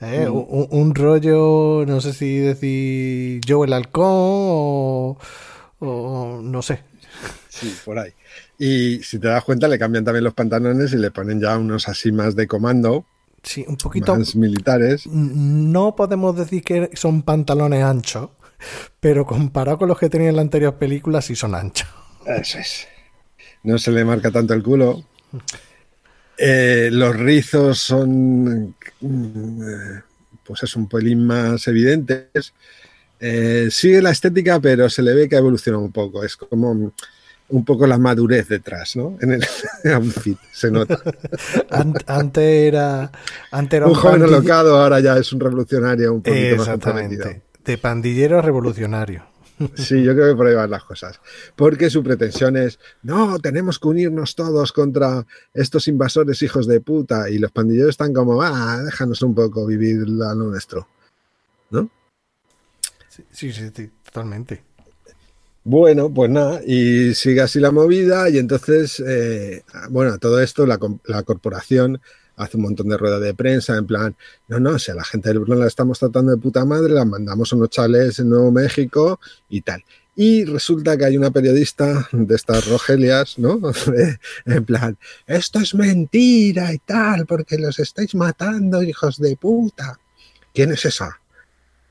¿eh? 0.00 0.28
Mm. 0.28 0.66
un, 0.70 0.94
rollo, 0.94 1.84
no 1.86 2.00
sé 2.00 2.12
si 2.12 2.38
decir 2.38 3.40
yo 3.44 3.64
el 3.64 3.72
halcón 3.72 4.04
o, 4.06 5.18
o 5.80 6.40
no 6.42 6.62
sé. 6.62 6.89
Sí, 7.60 7.74
por 7.84 7.98
ahí. 7.98 8.12
Y 8.58 9.02
si 9.02 9.18
te 9.18 9.28
das 9.28 9.44
cuenta, 9.44 9.68
le 9.68 9.78
cambian 9.78 10.04
también 10.04 10.24
los 10.24 10.34
pantalones 10.34 10.92
y 10.92 10.96
le 10.96 11.10
ponen 11.10 11.40
ya 11.40 11.56
unos 11.58 11.88
así 11.88 12.10
más 12.10 12.34
de 12.34 12.46
comando 12.46 13.04
Sí, 13.42 13.64
un 13.66 13.76
poquito. 13.76 14.16
Más 14.16 14.36
militares. 14.36 15.06
No 15.06 15.96
podemos 15.96 16.36
decir 16.36 16.62
que 16.62 16.90
son 16.94 17.22
pantalones 17.22 17.82
anchos, 17.82 18.30
pero 19.00 19.24
comparado 19.24 19.78
con 19.78 19.88
los 19.88 19.98
que 19.98 20.10
tenía 20.10 20.28
en 20.28 20.36
la 20.36 20.42
anterior 20.42 20.76
película, 20.76 21.22
sí 21.22 21.34
son 21.34 21.54
anchos. 21.54 21.88
Eso 22.26 22.58
es. 22.58 22.86
No 23.62 23.78
se 23.78 23.90
le 23.92 24.04
marca 24.04 24.30
tanto 24.30 24.54
el 24.54 24.62
culo. 24.62 25.04
Eh, 26.36 26.88
los 26.92 27.16
rizos 27.16 27.78
son. 27.78 28.74
Eh, 29.02 30.00
pues 30.44 30.62
es 30.62 30.76
un 30.76 30.88
pelín 30.88 31.26
más 31.26 31.66
evidentes. 31.66 32.52
Eh, 33.18 33.68
sigue 33.70 34.00
la 34.00 34.10
estética, 34.10 34.60
pero 34.60 34.88
se 34.88 35.02
le 35.02 35.14
ve 35.14 35.28
que 35.28 35.36
ha 35.36 35.40
evolucionado 35.40 35.84
un 35.84 35.92
poco. 35.92 36.24
Es 36.24 36.36
como 36.36 36.92
un 37.50 37.64
poco 37.64 37.86
la 37.86 37.98
madurez 37.98 38.48
detrás, 38.48 38.96
¿no? 38.96 39.16
En 39.20 39.32
el 39.32 39.44
outfit, 39.94 40.38
se 40.52 40.70
nota. 40.70 41.00
antes 42.06 42.44
era, 42.44 43.10
antes 43.50 43.82
un, 43.82 43.94
joven 43.94 44.22
alocado, 44.22 44.76
ahora 44.78 45.00
ya 45.00 45.16
es 45.16 45.32
un 45.32 45.40
revolucionario 45.40 46.12
un 46.12 46.22
poquito 46.22 46.56
Exactamente. 46.56 47.42
de 47.64 47.78
pandillero 47.78 48.40
revolucionario. 48.42 49.30
Sí, 49.74 50.02
yo 50.02 50.14
creo 50.14 50.30
que 50.30 50.36
por 50.36 50.46
ahí 50.46 50.54
van 50.54 50.70
las 50.70 50.84
cosas. 50.84 51.20
Porque 51.54 51.90
su 51.90 52.02
pretensión 52.02 52.56
es, 52.56 52.78
no, 53.02 53.38
tenemos 53.38 53.78
que 53.78 53.88
unirnos 53.88 54.34
todos 54.34 54.72
contra 54.72 55.26
estos 55.52 55.86
invasores 55.86 56.40
hijos 56.42 56.66
de 56.66 56.80
puta. 56.80 57.28
Y 57.28 57.38
los 57.38 57.52
pandilleros 57.52 57.90
están 57.90 58.14
como, 58.14 58.40
ah, 58.40 58.80
déjanos 58.82 59.20
un 59.20 59.34
poco 59.34 59.66
vivir 59.66 60.08
lo 60.08 60.34
nuestro. 60.34 60.88
¿No? 61.68 61.90
sí, 63.08 63.52
sí, 63.52 63.52
sí 63.52 63.90
totalmente. 64.02 64.64
Bueno, 65.64 66.12
pues 66.12 66.30
nada, 66.30 66.62
y 66.66 67.14
sigue 67.14 67.42
así 67.42 67.60
la 67.60 67.70
movida 67.70 68.30
y 68.30 68.38
entonces, 68.38 68.98
eh, 69.06 69.62
bueno, 69.90 70.18
todo 70.18 70.40
esto 70.40 70.64
la, 70.66 70.78
corporación 70.78 72.00
hace 72.36 72.56
un 72.56 72.62
montón 72.62 72.88
de 72.88 72.96
ruedas 72.96 73.20
de 73.20 73.34
prensa 73.34 73.76
en 73.76 73.86
plan, 73.86 74.16
no, 74.48 74.58
no, 74.58 74.78
si 74.78 74.90
a 74.90 74.94
la 74.94 75.04
gente 75.04 75.28
del 75.28 75.40
Bruno 75.40 75.60
la 75.60 75.66
estamos 75.66 75.98
tratando 75.98 76.32
de 76.32 76.38
puta 76.38 76.64
madre, 76.64 76.94
la 76.94 77.04
mandamos 77.04 77.52
a 77.52 77.56
unos 77.56 77.68
chales 77.68 78.18
en 78.18 78.30
Nuevo 78.30 78.50
México 78.50 79.20
y 79.50 79.60
tal. 79.60 79.84
Y 80.16 80.44
resulta 80.44 80.96
que 80.96 81.04
hay 81.04 81.18
una 81.18 81.30
periodista 81.30 82.08
de 82.12 82.34
estas 82.34 82.66
Rogelias, 82.66 83.38
¿no? 83.38 83.60
en 84.46 84.64
plan, 84.64 84.96
esto 85.26 85.60
es 85.60 85.74
mentira 85.74 86.72
y 86.72 86.78
tal, 86.78 87.26
porque 87.26 87.58
los 87.58 87.78
estáis 87.78 88.14
matando, 88.14 88.82
hijos 88.82 89.18
de 89.18 89.36
puta. 89.36 89.98
¿Quién 90.54 90.72
es 90.72 90.86
esa? 90.86 91.19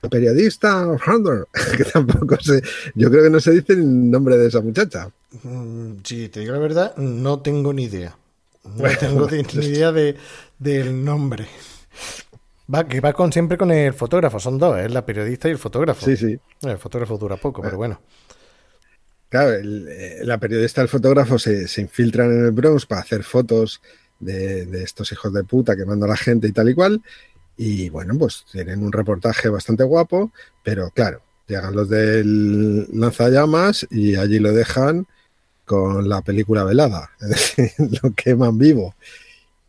Periodista 0.07 0.87
Hunter, 0.87 1.47
que 1.77 1.83
tampoco 1.83 2.37
sé, 2.39 2.61
yo 2.95 3.09
creo 3.09 3.23
que 3.23 3.29
no 3.29 3.39
se 3.39 3.51
dice 3.51 3.73
el 3.73 4.09
nombre 4.09 4.37
de 4.37 4.47
esa 4.47 4.61
muchacha. 4.61 5.09
Mm, 5.43 5.97
sí, 6.03 6.29
te 6.29 6.41
digo 6.41 6.53
la 6.53 6.59
verdad, 6.59 6.95
no 6.97 7.41
tengo 7.41 7.73
ni 7.73 7.83
idea. 7.83 8.15
No 8.63 8.89
tengo 8.99 9.27
ni 9.29 9.65
idea 9.65 9.91
de, 9.91 10.15
del 10.57 11.03
nombre. 11.03 11.47
Va, 12.73 12.87
que 12.87 13.01
va 13.01 13.13
con 13.13 13.33
siempre 13.33 13.57
con 13.57 13.71
el 13.71 13.93
fotógrafo, 13.93 14.39
son 14.39 14.57
dos, 14.57 14.77
es 14.79 14.91
la 14.91 15.05
periodista 15.05 15.47
y 15.47 15.51
el 15.51 15.57
fotógrafo. 15.57 16.05
Sí, 16.05 16.15
sí. 16.15 16.39
El 16.61 16.77
fotógrafo 16.77 17.17
dura 17.17 17.37
poco, 17.37 17.61
pero 17.61 17.77
bueno. 17.77 17.99
Claro, 19.29 19.53
eh, 19.53 20.19
la 20.23 20.37
periodista 20.39 20.81
y 20.81 20.83
el 20.83 20.89
fotógrafo 20.89 21.37
se, 21.37 21.67
se, 21.67 21.81
infiltran 21.81 22.31
en 22.31 22.45
el 22.45 22.51
Bronx 22.51 22.85
para 22.85 23.01
hacer 23.01 23.23
fotos 23.23 23.81
de, 24.19 24.65
de, 24.65 24.83
estos 24.83 25.11
hijos 25.11 25.31
de 25.33 25.43
puta 25.43 25.75
que 25.75 25.85
manda 25.85 26.07
la 26.07 26.17
gente 26.17 26.47
y 26.47 26.51
tal 26.51 26.69
y 26.69 26.73
cual. 26.73 27.01
Y 27.61 27.89
bueno, 27.89 28.17
pues 28.17 28.45
tienen 28.49 28.81
un 28.81 28.93
reportaje 28.93 29.49
bastante 29.49 29.83
guapo, 29.83 30.31
pero 30.63 30.91
claro, 30.91 31.21
llegan 31.45 31.75
los 31.75 31.89
del 31.89 32.87
lanzallamas 32.97 33.85
y 33.91 34.15
allí 34.15 34.39
lo 34.39 34.53
dejan 34.53 35.05
con 35.65 36.07
la 36.07 36.21
película 36.21 36.63
velada, 36.63 37.11
es 37.19 37.27
decir, 37.27 37.71
lo 38.01 38.13
queman 38.13 38.57
vivo. 38.57 38.95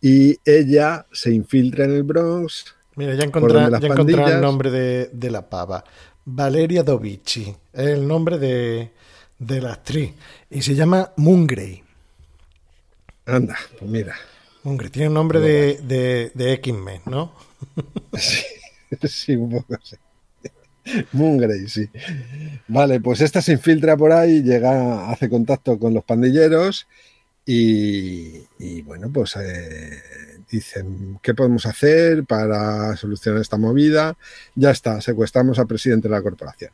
Y 0.01 0.39
ella 0.45 1.05
se 1.11 1.33
infiltra 1.35 1.85
en 1.85 1.91
el 1.91 2.05
Bronx. 2.05 2.77
Mira, 2.95 3.17
ya 3.17 3.25
encontré, 3.25 3.55
ya 3.55 4.37
el 4.37 4.41
nombre 4.41 4.71
de, 4.71 5.31
la 5.31 5.51
pava. 5.51 5.83
Valeria 6.25 6.85
Dovici, 6.85 7.53
es 7.73 7.87
el 7.87 8.07
nombre 8.07 8.39
de, 8.39 8.93
la 9.61 9.73
actriz. 9.73 10.13
Y 10.49 10.63
se 10.63 10.77
llama 10.77 11.11
Moongrey. 11.17 11.83
Anda, 13.27 13.57
pues 13.81 13.91
mira. 13.91 14.15
Moongrey, 14.65 14.91
tiene 14.91 15.09
un 15.09 15.15
nombre 15.15 15.41
de, 15.41 15.81
de, 15.83 16.33
de 16.35 16.53
X-Men, 16.55 17.03
¿no? 17.07 17.33
Sí, 18.19 19.09
sí, 19.09 19.37
un 19.37 19.51
poco 19.51 19.79
sí. 19.83 19.97
Moongrey, 21.13 21.69
sí. 21.69 21.89
Vale, 22.69 23.01
pues 23.01 23.21
esta 23.21 23.41
se 23.41 23.53
infiltra 23.53 23.97
por 23.97 24.13
ahí, 24.13 24.43
llega, 24.43 25.11
hace 25.11 25.29
contacto 25.29 25.79
con 25.79 25.95
los 25.95 26.05
pandilleros 26.05 26.87
y, 27.47 28.83
bueno, 28.83 29.11
pues 29.13 29.35
eh, 29.37 30.01
dicen, 30.51 31.19
¿qué 31.23 31.35
podemos 31.35 31.67
hacer 31.67 32.25
para 32.25 32.97
solucionar 32.97 33.41
esta 33.41 33.57
movida? 33.57 34.17
Ya 34.55 34.71
está, 34.71 35.01
secuestramos 35.01 35.59
al 35.59 35.67
presidente 35.67 36.09
de 36.09 36.15
la 36.15 36.23
corporación. 36.23 36.73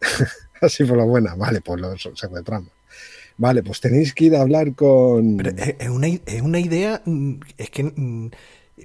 Así 0.60 0.84
por 0.84 0.96
la 0.96 1.04
buena, 1.04 1.34
vale, 1.34 1.60
pues 1.60 1.80
lo 1.80 1.96
secuestramos. 1.96 2.70
Vale, 3.36 3.62
pues 3.62 3.80
tenéis 3.80 4.14
que 4.14 4.26
ir 4.26 4.36
a 4.36 4.42
hablar 4.42 4.74
con... 4.74 5.40
es, 5.40 5.88
una, 5.88 6.06
es 6.06 6.42
una 6.42 6.60
idea, 6.60 7.02
mm, 7.04 7.34
es 7.58 7.70
que 7.70 7.84
mm, 7.84 8.30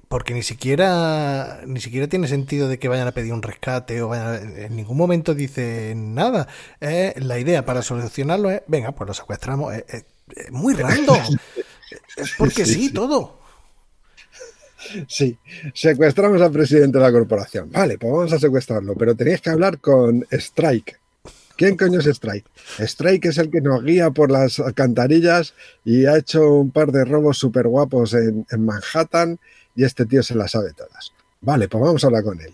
porque 0.07 0.33
ni 0.33 0.43
siquiera 0.43 1.61
ni 1.65 1.79
siquiera 1.79 2.07
tiene 2.07 2.27
sentido 2.27 2.67
de 2.67 2.77
que 2.77 2.87
vayan 2.87 3.07
a 3.07 3.11
pedir 3.11 3.33
un 3.33 3.41
rescate 3.41 4.01
o 4.01 4.13
en 4.13 4.75
ningún 4.75 4.97
momento 4.97 5.33
dice 5.33 5.93
nada. 5.95 6.47
La 6.79 7.39
idea 7.39 7.65
para 7.65 7.81
solucionarlo 7.81 8.51
es 8.51 8.61
venga 8.67 8.91
pues 8.91 9.07
lo 9.07 9.13
secuestramos. 9.13 9.73
Es, 9.73 10.05
muy 10.51 10.73
random. 10.75 11.17
Es 12.15 12.33
porque 12.37 12.67
sí, 12.67 12.93
todo. 12.93 13.39
Sí 15.07 15.37
secuestramos 15.73 16.39
al 16.39 16.51
presidente 16.51 16.99
de 16.99 17.03
la 17.03 17.11
corporación. 17.11 17.71
Vale 17.71 17.97
pues 17.97 18.11
vamos 18.13 18.33
a 18.33 18.39
secuestrarlo 18.39 18.95
pero 18.95 19.15
tenéis 19.15 19.41
que 19.41 19.49
hablar 19.49 19.79
con 19.79 20.25
Strike 20.31 20.99
¿Quién 21.59 21.75
coño 21.75 21.99
es 21.99 22.05
Strike? 22.05 22.45
Strike 22.79 23.25
es 23.25 23.37
el 23.37 23.51
que 23.51 23.59
nos 23.59 23.83
guía 23.83 24.11
por 24.11 24.31
las 24.31 24.61
alcantarillas 24.61 25.53
y 25.83 26.05
ha 26.05 26.15
hecho 26.15 26.53
un 26.53 26.71
par 26.71 26.93
de 26.93 27.03
robos 27.03 27.37
súper 27.37 27.67
guapos 27.67 28.13
en, 28.13 28.47
en 28.49 28.65
Manhattan 28.65 29.37
y 29.75 29.83
este 29.83 30.05
tío 30.05 30.23
se 30.23 30.35
las 30.35 30.51
sabe 30.51 30.71
todas. 30.71 31.11
Vale, 31.41 31.67
pues 31.67 31.83
vamos 31.83 32.01
a 32.01 32.07
hablar 32.07 32.23
con 32.23 32.39
él. 32.39 32.53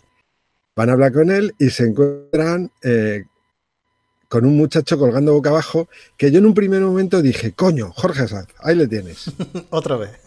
Van 0.75 0.89
a 0.89 0.93
hablar 0.93 1.13
con 1.13 1.29
él 1.29 1.53
y 1.59 1.69
se 1.69 1.83
encuentran 1.83 2.71
eh, 2.81 3.25
con 4.27 4.43
un 4.43 4.57
muchacho 4.57 4.97
colgando 4.97 5.33
boca 5.33 5.51
abajo 5.51 5.87
que 6.17 6.31
yo 6.31 6.39
en 6.39 6.47
un 6.47 6.55
primer 6.55 6.81
momento 6.81 7.21
dije, 7.21 7.51
coño, 7.51 7.91
Jorge 7.91 8.27
Sanz, 8.27 8.47
ahí 8.57 8.73
le 8.73 8.87
tienes. 8.87 9.31
Otra 9.69 9.97
vez. 9.97 10.19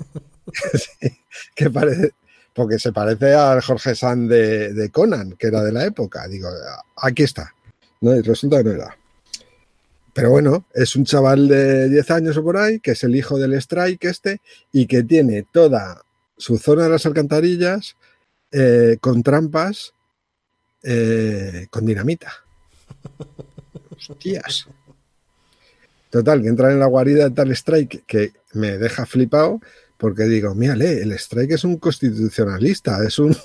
Sí, 0.72 1.18
que 1.54 1.68
parece, 1.68 2.12
porque 2.54 2.78
se 2.78 2.92
parece 2.92 3.34
al 3.34 3.60
Jorge 3.60 3.96
Sanz 3.96 4.30
de, 4.30 4.72
de 4.72 4.90
Conan, 4.90 5.32
que 5.32 5.48
era 5.48 5.64
de 5.64 5.72
la 5.72 5.84
época. 5.84 6.28
Digo, 6.28 6.48
aquí 6.96 7.24
está. 7.24 7.52
No, 8.00 8.20
resulta 8.22 8.58
que 8.58 8.64
no 8.64 8.70
era. 8.72 8.96
Pero 10.14 10.30
bueno, 10.30 10.66
es 10.74 10.96
un 10.96 11.04
chaval 11.04 11.46
de 11.48 11.88
10 11.88 12.10
años 12.10 12.36
o 12.36 12.42
por 12.42 12.56
ahí, 12.56 12.80
que 12.80 12.92
es 12.92 13.04
el 13.04 13.14
hijo 13.14 13.38
del 13.38 13.54
Strike 13.54 14.04
este, 14.04 14.40
y 14.72 14.86
que 14.86 15.02
tiene 15.04 15.46
toda 15.52 16.02
su 16.36 16.58
zona 16.58 16.84
de 16.84 16.90
las 16.90 17.06
alcantarillas 17.06 17.96
eh, 18.50 18.96
con 19.00 19.22
trampas 19.22 19.92
eh, 20.82 21.66
con 21.70 21.84
dinamita. 21.84 22.32
Hostias. 24.08 24.68
Total, 26.10 26.40
que 26.40 26.48
entran 26.48 26.72
en 26.72 26.80
la 26.80 26.86
guarida 26.86 27.28
de 27.28 27.34
tal 27.34 27.50
Strike 27.50 28.04
que 28.06 28.32
me 28.54 28.78
deja 28.78 29.04
flipado 29.04 29.60
porque 29.98 30.24
digo, 30.24 30.54
mírale, 30.54 31.02
el 31.02 31.12
Strike 31.12 31.52
es 31.52 31.64
un 31.64 31.76
constitucionalista, 31.76 33.04
es 33.04 33.18
un 33.18 33.36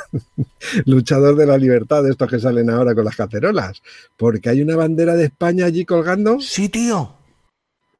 luchador 0.84 1.34
de 1.34 1.46
la 1.46 1.56
libertad 1.56 2.04
de 2.04 2.10
estos 2.10 2.28
que 2.28 2.38
salen 2.38 2.68
ahora 2.68 2.94
con 2.94 3.06
las 3.06 3.16
cacerolas, 3.16 3.82
porque 4.18 4.50
hay 4.50 4.60
una 4.60 4.76
bandera 4.76 5.16
de 5.16 5.24
España 5.24 5.64
allí 5.64 5.86
colgando. 5.86 6.38
Sí, 6.40 6.68
tío. 6.68 7.16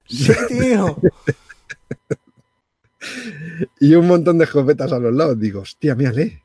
Sí, 0.07 0.33
tío. 0.49 0.99
y 3.81 3.95
un 3.95 4.07
montón 4.07 4.37
de 4.37 4.45
escopetas 4.45 4.93
a 4.93 4.99
los 4.99 5.15
lados. 5.15 5.41
Digo, 5.41 5.63
hostia, 5.63 5.95
mírale. 5.95 6.43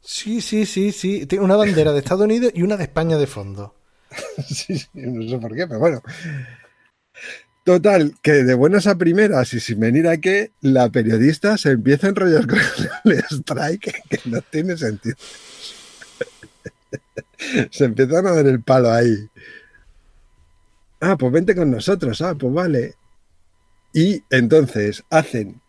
Sí, 0.00 0.40
sí, 0.40 0.64
sí, 0.64 0.90
sí. 0.90 1.26
Tiene 1.26 1.44
una 1.44 1.56
bandera 1.56 1.92
de 1.92 1.98
Estados 1.98 2.24
Unidos 2.24 2.50
y 2.54 2.62
una 2.62 2.78
de 2.78 2.84
España 2.84 3.18
de 3.18 3.26
fondo. 3.26 3.74
sí, 4.48 4.78
sí, 4.78 4.88
no 4.94 5.28
sé 5.28 5.38
por 5.38 5.54
qué, 5.54 5.66
pero 5.66 5.80
bueno. 5.80 6.02
Total, 7.64 8.14
que 8.22 8.32
de 8.32 8.54
buenas 8.54 8.88
a 8.88 8.98
primeras 8.98 9.54
y 9.54 9.60
sin 9.60 9.78
venir 9.78 10.08
a 10.08 10.16
qué, 10.16 10.50
la 10.62 10.90
periodista 10.90 11.56
se 11.56 11.70
empieza 11.70 12.08
a 12.08 12.10
enrollar 12.10 12.46
con 12.48 12.58
el 13.04 13.18
strike, 13.30 14.02
que 14.08 14.20
no 14.24 14.40
tiene 14.42 14.76
sentido. 14.76 15.14
se 17.70 17.84
empiezan 17.84 18.26
a 18.26 18.32
dar 18.32 18.46
el 18.46 18.62
palo 18.62 18.90
ahí. 18.90 19.28
Ah, 21.00 21.16
pues 21.16 21.32
vente 21.32 21.54
con 21.54 21.70
nosotros, 21.70 22.20
ah, 22.22 22.34
pues 22.34 22.52
vale. 22.52 22.94
Y 23.92 24.24
entonces 24.30 25.04
hacen, 25.08 25.60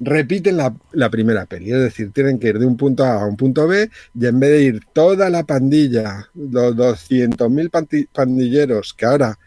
repiten 0.00 0.56
la, 0.56 0.74
la 0.90 1.08
primera 1.08 1.46
peli, 1.46 1.70
es 1.70 1.82
decir, 1.82 2.10
tienen 2.12 2.40
que 2.40 2.48
ir 2.48 2.58
de 2.58 2.66
un 2.66 2.76
punto 2.76 3.04
A 3.04 3.22
a 3.22 3.26
un 3.26 3.36
punto 3.36 3.68
B 3.68 3.90
y 4.12 4.26
en 4.26 4.40
vez 4.40 4.50
de 4.50 4.62
ir 4.62 4.80
toda 4.92 5.30
la 5.30 5.44
pandilla, 5.44 6.30
los 6.34 6.74
200.000 6.74 8.08
pandilleros 8.12 8.92
que 8.92 9.06
ahora 9.06 9.38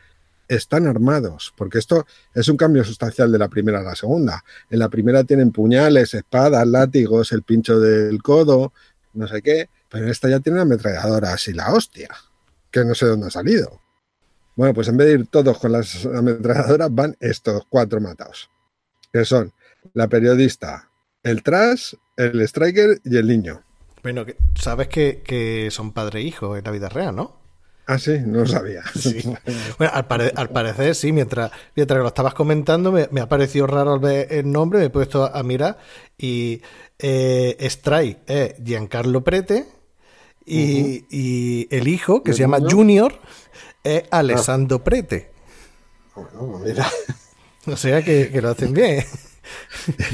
están 0.47 0.87
armados, 0.87 1.53
porque 1.55 1.79
esto 1.79 2.05
es 2.33 2.47
un 2.47 2.57
cambio 2.57 2.83
sustancial 2.83 3.31
de 3.31 3.37
la 3.37 3.47
primera 3.47 3.79
a 3.79 3.83
la 3.83 3.95
segunda. 3.95 4.43
En 4.69 4.79
la 4.79 4.89
primera 4.89 5.23
tienen 5.23 5.51
puñales, 5.51 6.13
espadas, 6.13 6.65
látigos, 6.67 7.31
el 7.31 7.43
pincho 7.43 7.79
del 7.79 8.21
codo, 8.21 8.73
no 9.13 9.27
sé 9.27 9.41
qué, 9.41 9.69
pero 9.89 10.05
en 10.05 10.11
esta 10.11 10.29
ya 10.29 10.39
tienen 10.39 10.61
ametralladoras 10.61 11.47
y 11.47 11.53
la 11.53 11.73
hostia, 11.73 12.09
que 12.71 12.83
no 12.85 12.95
sé 12.95 13.05
dónde 13.07 13.27
ha 13.27 13.31
salido. 13.31 13.81
Bueno, 14.55 14.73
pues 14.73 14.87
en 14.87 14.97
vez 14.97 15.07
de 15.07 15.13
ir 15.13 15.27
todos 15.27 15.57
con 15.59 15.71
las 15.71 16.05
ametralladoras, 16.05 16.93
van 16.93 17.15
estos 17.19 17.63
cuatro 17.69 17.99
matados, 17.99 18.49
que 19.11 19.25
son 19.25 19.53
la 19.93 20.07
periodista, 20.07 20.89
el 21.23 21.43
trash, 21.43 21.93
el 22.15 22.41
striker 22.41 23.01
y 23.03 23.17
el 23.17 23.27
niño. 23.27 23.63
Bueno, 24.03 24.25
sabes 24.55 24.87
que, 24.87 25.21
que 25.25 25.69
son 25.71 25.91
padre 25.91 26.21
e 26.21 26.23
hijo 26.23 26.55
en 26.55 26.63
la 26.63 26.71
vida 26.71 26.89
real, 26.89 27.15
¿no? 27.15 27.46
Ah, 27.87 27.97
sí, 27.97 28.17
no 28.25 28.39
lo 28.39 28.45
sabía. 28.47 28.83
Sí. 28.95 29.19
Bueno, 29.77 29.93
al, 29.93 30.07
pare- 30.07 30.33
al 30.35 30.49
parecer 30.49 30.93
sí, 30.95 31.11
mientras, 31.11 31.51
mientras 31.75 31.99
lo 32.01 32.07
estabas 32.07 32.33
comentando 32.33 32.91
me, 32.91 33.07
me 33.11 33.21
ha 33.21 33.29
parecido 33.29 33.65
raro 33.67 33.93
al 33.93 33.99
ver 33.99 34.27
el 34.31 34.51
nombre, 34.51 34.79
me 34.79 34.85
he 34.85 34.89
puesto 34.89 35.23
a, 35.23 35.37
a 35.39 35.43
mirar 35.43 35.77
y 36.17 36.61
eh, 36.99 37.55
Stray 37.69 38.17
es 38.27 38.55
Giancarlo 38.63 39.23
Prete 39.23 39.65
y, 40.45 41.05
y 41.09 41.67
el 41.75 41.87
hijo, 41.87 42.23
que 42.23 42.31
¿Y 42.31 42.33
se 42.33 42.39
llama? 42.41 42.59
Junior, 42.69 43.13
es 43.83 44.03
Alessandro 44.11 44.83
Prete. 44.83 45.29
Bueno, 46.15 46.59
mira. 46.63 46.87
O 47.69 47.75
sea 47.75 48.01
que, 48.01 48.29
que 48.31 48.41
lo 48.41 48.49
hacen 48.51 48.71
bien. 48.73 49.03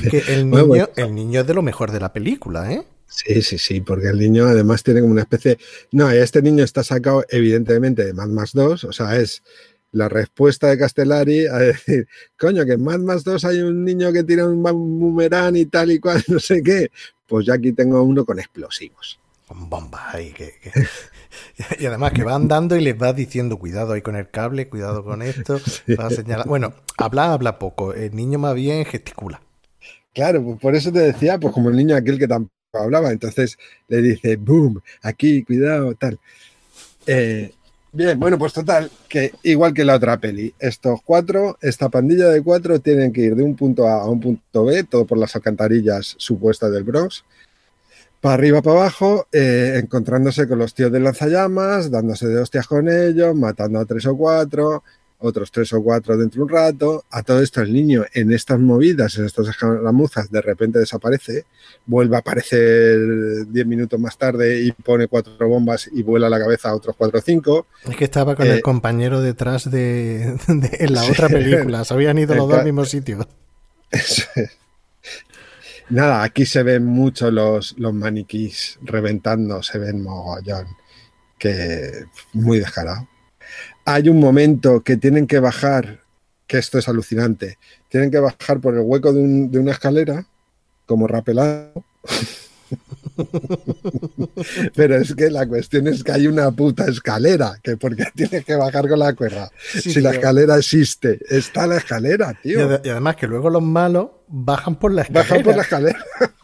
que 0.10 0.24
niño, 0.44 0.90
el 0.96 1.14
niño 1.14 1.42
es 1.42 1.48
de 1.48 1.54
lo 1.54 1.62
mejor 1.62 1.92
de 1.92 2.00
la 2.00 2.12
película, 2.12 2.72
¿eh? 2.72 2.84
Sí, 3.16 3.42
sí, 3.42 3.58
sí, 3.58 3.82
porque 3.82 4.08
el 4.08 4.18
niño 4.20 4.46
además 4.48 4.84
tiene 4.84 5.02
como 5.02 5.12
una 5.14 5.22
especie. 5.22 5.58
No, 5.92 6.10
este 6.10 6.42
niño 6.42 6.64
está 6.64 6.84
sacado 6.84 7.24
evidentemente 7.30 8.04
de 8.06 8.14
Mad 8.14 8.28
Max 8.30 8.52
2, 8.54 8.84
o 8.86 8.92
sea, 8.94 9.18
es 9.18 9.44
la 9.92 10.10
respuesta 10.10 10.68
de 10.68 10.78
Castellari 10.80 11.46
a 11.46 11.58
decir, 11.60 12.08
coño, 12.38 12.66
que 12.66 12.74
en 12.74 12.84
Mad 12.84 13.00
Max 13.00 13.24
2 13.24 13.46
hay 13.46 13.60
un 13.62 13.86
niño 13.86 14.12
que 14.12 14.24
tira 14.24 14.48
un 14.48 14.64
boomerang 14.64 15.56
y 15.56 15.66
tal 15.68 15.92
y 15.92 16.00
cual, 16.00 16.24
no 16.28 16.40
sé 16.40 16.62
qué. 16.64 16.90
Pues 17.28 17.46
yo 17.46 17.54
aquí 17.54 17.72
tengo 17.74 18.02
uno 18.04 18.26
con 18.26 18.40
explosivos. 18.40 19.20
Con 19.48 19.70
bombas 19.70 20.16
ahí. 20.16 20.32
Que, 20.34 20.54
que- 20.62 20.72
Y 21.80 21.86
además 21.86 22.12
que 22.14 22.24
va 22.24 22.36
andando 22.36 22.76
y 22.76 22.82
les 22.82 23.00
va 23.00 23.14
diciendo 23.14 23.58
cuidado 23.58 23.94
ahí 23.94 24.02
con 24.02 24.16
el 24.16 24.30
cable, 24.30 24.68
cuidado 24.70 25.04
con 25.04 25.22
esto. 25.22 25.60
Va 26.00 26.08
a 26.08 26.10
señalar. 26.10 26.48
Bueno, 26.48 26.74
habla, 26.98 27.34
habla 27.34 27.58
poco. 27.60 27.94
El 27.94 28.16
niño 28.16 28.38
más 28.40 28.56
bien 28.56 28.86
gesticula. 28.86 29.42
Claro, 30.14 30.44
pues 30.44 30.60
por 30.60 30.76
eso 30.76 30.92
te 30.92 31.00
decía, 31.00 31.40
pues 31.40 31.54
como 31.54 31.70
el 31.70 31.76
niño 31.76 31.96
aquel 31.96 32.20
que 32.20 32.28
tampoco 32.28 32.54
hablaba, 32.80 33.12
entonces 33.12 33.58
le 33.88 34.02
dice, 34.02 34.36
boom, 34.36 34.82
aquí, 35.02 35.44
cuidado, 35.44 35.94
tal. 35.96 36.20
Eh, 37.06 37.54
bien, 37.92 38.20
bueno, 38.20 38.38
pues 38.38 38.54
total, 38.54 38.90
que 39.08 39.34
igual 39.44 39.74
que 39.74 39.86
la 39.86 39.96
otra 39.96 40.18
peli, 40.18 40.54
estos 40.60 41.02
cuatro, 41.04 41.58
esta 41.62 41.90
pandilla 41.90 42.30
de 42.30 42.42
cuatro 42.42 42.80
tienen 42.80 43.12
que 43.14 43.22
ir 43.22 43.36
de 43.36 43.44
un 43.44 43.56
punto 43.56 43.88
A 43.88 44.02
a 44.02 44.10
un 44.10 44.20
punto 44.20 44.66
B, 44.66 44.84
todo 44.86 45.06
por 45.06 45.18
las 45.18 45.36
alcantarillas 45.36 46.16
supuestas 46.18 46.72
del 46.72 46.84
Bronx, 46.84 47.24
para 48.22 48.36
arriba, 48.36 48.62
para 48.62 48.80
abajo, 48.80 49.28
eh, 49.34 49.80
encontrándose 49.84 50.48
con 50.48 50.58
los 50.58 50.74
tíos 50.74 50.92
de 50.92 51.02
lanzallamas, 51.02 51.92
dándose 51.92 52.28
de 52.28 52.40
hostias 52.40 52.68
con 52.68 52.88
ellos, 52.90 53.36
matando 53.36 53.80
a 53.80 53.86
tres 53.86 54.06
o 54.06 54.16
cuatro, 54.16 54.84
otros 55.24 55.52
tres 55.52 55.72
o 55.74 55.82
cuatro 55.82 56.18
dentro 56.18 56.40
de 56.40 56.44
un 56.44 56.50
rato. 56.50 57.04
A 57.10 57.24
todo 57.24 57.42
esto, 57.42 57.62
el 57.62 57.72
niño 57.74 58.04
en 58.14 58.32
estas 58.34 58.60
movidas, 58.60 59.18
en 59.18 59.26
estas 59.26 59.48
escaramuzas, 59.48 60.30
de 60.30 60.42
repente 60.42 60.80
desaparece, 60.80 61.46
vuelve 61.86 62.16
a 62.16 62.20
aparecer 62.20 63.00
diez 63.48 63.66
minutos 63.66 64.00
más 64.00 64.18
tarde 64.18 64.62
y 64.62 64.72
pone 64.72 65.08
cuatro 65.08 65.48
bombas 65.48 65.90
y 65.92 66.04
vuela 66.04 66.30
la 66.30 66.40
cabeza 66.40 66.70
a 66.70 66.76
otros 66.76 66.96
cuatro 66.98 67.20
o 67.20 67.22
cinco. 67.22 67.68
Es 67.90 67.96
que 67.96 68.04
estaba 68.06 68.36
con 68.36 68.48
Eh, 68.48 68.54
el 68.56 68.62
compañero 68.62 69.22
detrás 69.22 69.70
de, 69.72 70.36
de- 70.48 70.78
en 70.80 70.94
la 70.94 71.02
Sí. 71.04 71.12
otra 71.12 71.30
película. 71.30 71.84
Se 71.86 71.94
habían 71.94 72.18
ido 72.18 72.36
los 72.36 72.48
dos 72.50 72.60
al 72.60 72.66
mismo 72.66 72.86
sitio. 72.86 73.28
Eso 73.92 74.24
es. 74.36 74.52
Nada, 75.90 76.24
aquí 76.24 76.46
se 76.46 76.64
ven 76.64 76.86
mucho 76.86 77.30
los, 77.30 77.76
los 77.78 77.94
maniquís 77.94 78.80
reventando, 78.82 79.62
se 79.62 79.78
ven 79.78 80.02
mogollón, 80.02 80.66
que 81.38 82.06
muy 82.32 82.60
descarado. 82.60 83.08
Hay 83.86 84.10
un 84.10 84.20
momento 84.20 84.82
que 84.82 84.98
tienen 84.98 85.28
que 85.28 85.40
bajar, 85.40 86.00
que 86.48 86.58
esto 86.58 86.78
es 86.78 86.88
alucinante, 86.88 87.58
tienen 87.90 88.12
que 88.12 88.20
bajar 88.20 88.60
por 88.62 88.74
el 88.76 88.82
hueco 88.82 89.12
de, 89.14 89.22
un- 89.22 89.52
de 89.52 89.60
una 89.60 89.72
escalera, 89.72 90.26
como 90.86 91.08
rapelado. 91.08 91.84
Pero 94.76 94.96
es 94.98 95.14
que 95.16 95.30
la 95.30 95.48
cuestión 95.48 95.88
es 95.88 96.04
que 96.04 96.12
hay 96.12 96.28
una 96.28 96.52
puta 96.52 96.86
escalera, 96.86 97.58
que 97.62 97.78
porque 97.78 98.06
tienes 98.16 98.46
que 98.46 98.56
bajar 98.56 98.88
con 98.88 99.00
la 99.00 99.14
cuerda. 99.14 99.52
Sí, 99.74 99.92
si 99.94 100.02
la 100.02 100.12
escalera 100.12 100.58
existe, 100.58 101.20
está 101.30 101.68
la 101.68 101.78
escalera, 101.78 102.38
tío. 102.42 102.80
y 102.84 102.90
además 102.90 103.16
que 103.16 103.28
luego 103.28 103.50
los 103.50 103.62
malos 103.62 104.10
bajan 104.28 104.76
por 104.78 104.92
la 104.94 105.04
escalera. 105.04 105.24
Bajan 105.30 105.44
por 105.44 105.56
la 105.56 105.62
escalera. 105.62 106.06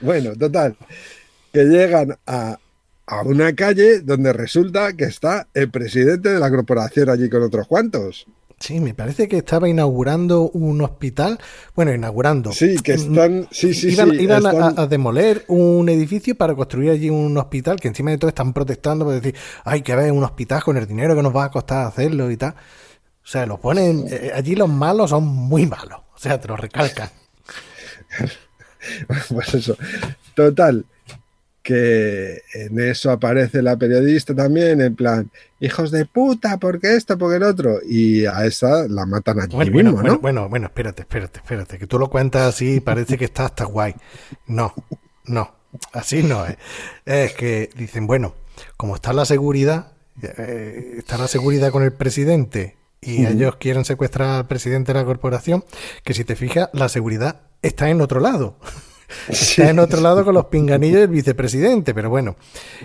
bueno, 0.00 0.34
total. 0.36 0.76
Que 1.52 1.64
llegan 1.64 2.16
a, 2.26 2.58
a 3.06 3.22
una 3.22 3.54
calle 3.54 4.00
donde 4.00 4.32
resulta 4.32 4.92
que 4.94 5.04
está 5.04 5.48
el 5.54 5.70
presidente 5.70 6.30
de 6.30 6.38
la 6.40 6.50
corporación 6.50 7.08
allí 7.10 7.28
con 7.28 7.42
otros 7.42 7.66
cuantos. 7.66 8.26
Sí, 8.60 8.80
me 8.80 8.94
parece 8.94 9.28
que 9.28 9.36
estaba 9.38 9.68
inaugurando 9.68 10.48
un 10.50 10.80
hospital. 10.80 11.38
Bueno, 11.74 11.92
inaugurando. 11.92 12.52
Sí, 12.52 12.76
que 12.78 12.94
están. 12.94 13.46
Sí, 13.50 13.74
sí, 13.74 13.90
iban 13.90 14.10
sí. 14.12 14.22
iban 14.22 14.46
están- 14.46 14.78
a, 14.78 14.82
a 14.82 14.86
demoler 14.86 15.44
un 15.48 15.88
edificio 15.88 16.34
para 16.36 16.54
construir 16.54 16.90
allí 16.90 17.10
un 17.10 17.36
hospital, 17.36 17.78
que 17.78 17.88
encima 17.88 18.10
de 18.12 18.18
todo 18.18 18.28
están 18.28 18.52
protestando 18.54 19.04
por 19.04 19.14
decir, 19.14 19.34
hay 19.64 19.82
que 19.82 19.94
ver 19.96 20.12
un 20.12 20.22
hospital 20.24 20.62
con 20.62 20.76
el 20.78 20.86
dinero 20.86 21.14
que 21.16 21.22
nos 21.22 21.34
va 21.34 21.44
a 21.44 21.50
costar 21.50 21.86
hacerlo 21.86 22.30
y 22.30 22.36
tal. 22.36 22.52
O 22.52 23.26
sea, 23.26 23.44
lo 23.44 23.58
ponen, 23.60 24.06
eh, 24.08 24.30
allí 24.34 24.54
los 24.54 24.68
malos 24.68 25.10
son 25.10 25.24
muy 25.24 25.66
malos. 25.66 25.98
O 26.14 26.18
sea, 26.18 26.40
te 26.40 26.48
lo 26.48 26.56
recalcan. 26.56 27.10
Pues 29.30 29.54
eso. 29.54 29.76
Total. 30.34 30.84
Que 31.64 32.42
en 32.52 32.78
eso 32.78 33.10
aparece 33.10 33.62
la 33.62 33.78
periodista 33.78 34.34
también, 34.34 34.82
en 34.82 34.94
plan, 34.94 35.30
hijos 35.60 35.90
de 35.90 36.04
puta, 36.04 36.58
porque 36.58 36.94
esto, 36.94 37.16
porque 37.16 37.36
el 37.36 37.42
otro, 37.42 37.78
y 37.88 38.26
a 38.26 38.44
esa 38.44 38.86
la 38.86 39.06
matan 39.06 39.40
allí 39.40 39.56
Bueno, 39.56 39.72
mismo, 39.72 39.92
bueno, 39.92 39.96
¿no? 39.96 40.02
bueno, 40.02 40.20
bueno, 40.20 40.48
bueno, 40.50 40.66
espérate, 40.66 41.02
espérate, 41.02 41.38
espérate, 41.38 41.78
que 41.78 41.86
tú 41.86 41.98
lo 41.98 42.10
cuentas 42.10 42.42
así 42.42 42.74
y 42.74 42.80
parece 42.80 43.16
que 43.16 43.24
está 43.24 43.46
hasta 43.46 43.64
guay. 43.64 43.94
No, 44.46 44.74
no, 45.24 45.54
así 45.94 46.22
no 46.22 46.44
es. 46.44 46.58
Es 47.06 47.32
que 47.32 47.70
dicen, 47.74 48.06
bueno, 48.06 48.34
como 48.76 48.96
está 48.96 49.14
la 49.14 49.24
seguridad, 49.24 49.92
eh, 50.20 50.96
está 50.98 51.16
la 51.16 51.28
seguridad 51.28 51.70
con 51.70 51.82
el 51.82 51.94
presidente 51.94 52.76
y 53.00 53.24
ellos 53.24 53.56
quieren 53.56 53.86
secuestrar 53.86 54.28
al 54.28 54.46
presidente 54.46 54.92
de 54.92 54.98
la 54.98 55.06
corporación, 55.06 55.64
que 56.04 56.12
si 56.12 56.24
te 56.24 56.36
fijas, 56.36 56.68
la 56.74 56.90
seguridad 56.90 57.40
está 57.62 57.88
en 57.88 58.02
otro 58.02 58.20
lado. 58.20 58.58
Está 59.28 59.70
en 59.70 59.78
otro 59.78 60.00
lado 60.00 60.24
con 60.24 60.34
los 60.34 60.46
pinganillos 60.46 61.00
del 61.00 61.08
vicepresidente, 61.08 61.94
pero 61.94 62.10
bueno, 62.10 62.36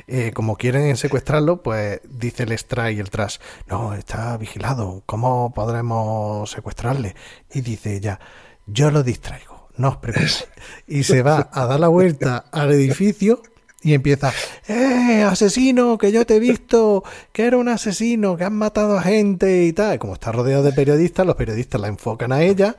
eh, 0.07 0.31
como 0.33 0.55
quieren 0.55 0.95
secuestrarlo, 0.97 1.61
pues 1.61 2.01
dice 2.09 2.43
el 2.43 2.51
extra 2.51 2.91
y 2.91 2.99
el 2.99 3.09
tras, 3.09 3.39
no, 3.67 3.93
está 3.93 4.37
vigilado, 4.37 5.03
¿cómo 5.05 5.53
podremos 5.53 6.49
secuestrarle? 6.51 7.15
Y 7.53 7.61
dice 7.61 7.95
ella, 7.95 8.19
yo 8.65 8.91
lo 8.91 9.03
distraigo, 9.03 9.69
no 9.77 9.89
os 9.89 9.97
preocupéis. 9.97 10.47
Y 10.87 11.03
se 11.03 11.21
va 11.21 11.49
a 11.51 11.65
dar 11.65 11.79
la 11.79 11.87
vuelta 11.87 12.45
al 12.51 12.71
edificio 12.71 13.41
y 13.81 13.93
empieza, 13.93 14.33
¡eh, 14.67 15.23
asesino, 15.23 15.97
que 15.97 16.11
yo 16.11 16.25
te 16.25 16.35
he 16.35 16.39
visto, 16.39 17.03
que 17.31 17.45
era 17.45 17.57
un 17.57 17.69
asesino, 17.69 18.35
que 18.35 18.43
han 18.43 18.55
matado 18.55 18.97
a 18.97 19.01
gente 19.01 19.65
y 19.65 19.73
tal! 19.73 19.99
Como 19.99 20.13
está 20.13 20.31
rodeado 20.31 20.63
de 20.63 20.73
periodistas, 20.73 21.25
los 21.25 21.35
periodistas 21.35 21.79
la 21.79 21.87
enfocan 21.87 22.33
a 22.33 22.43
ella 22.43 22.75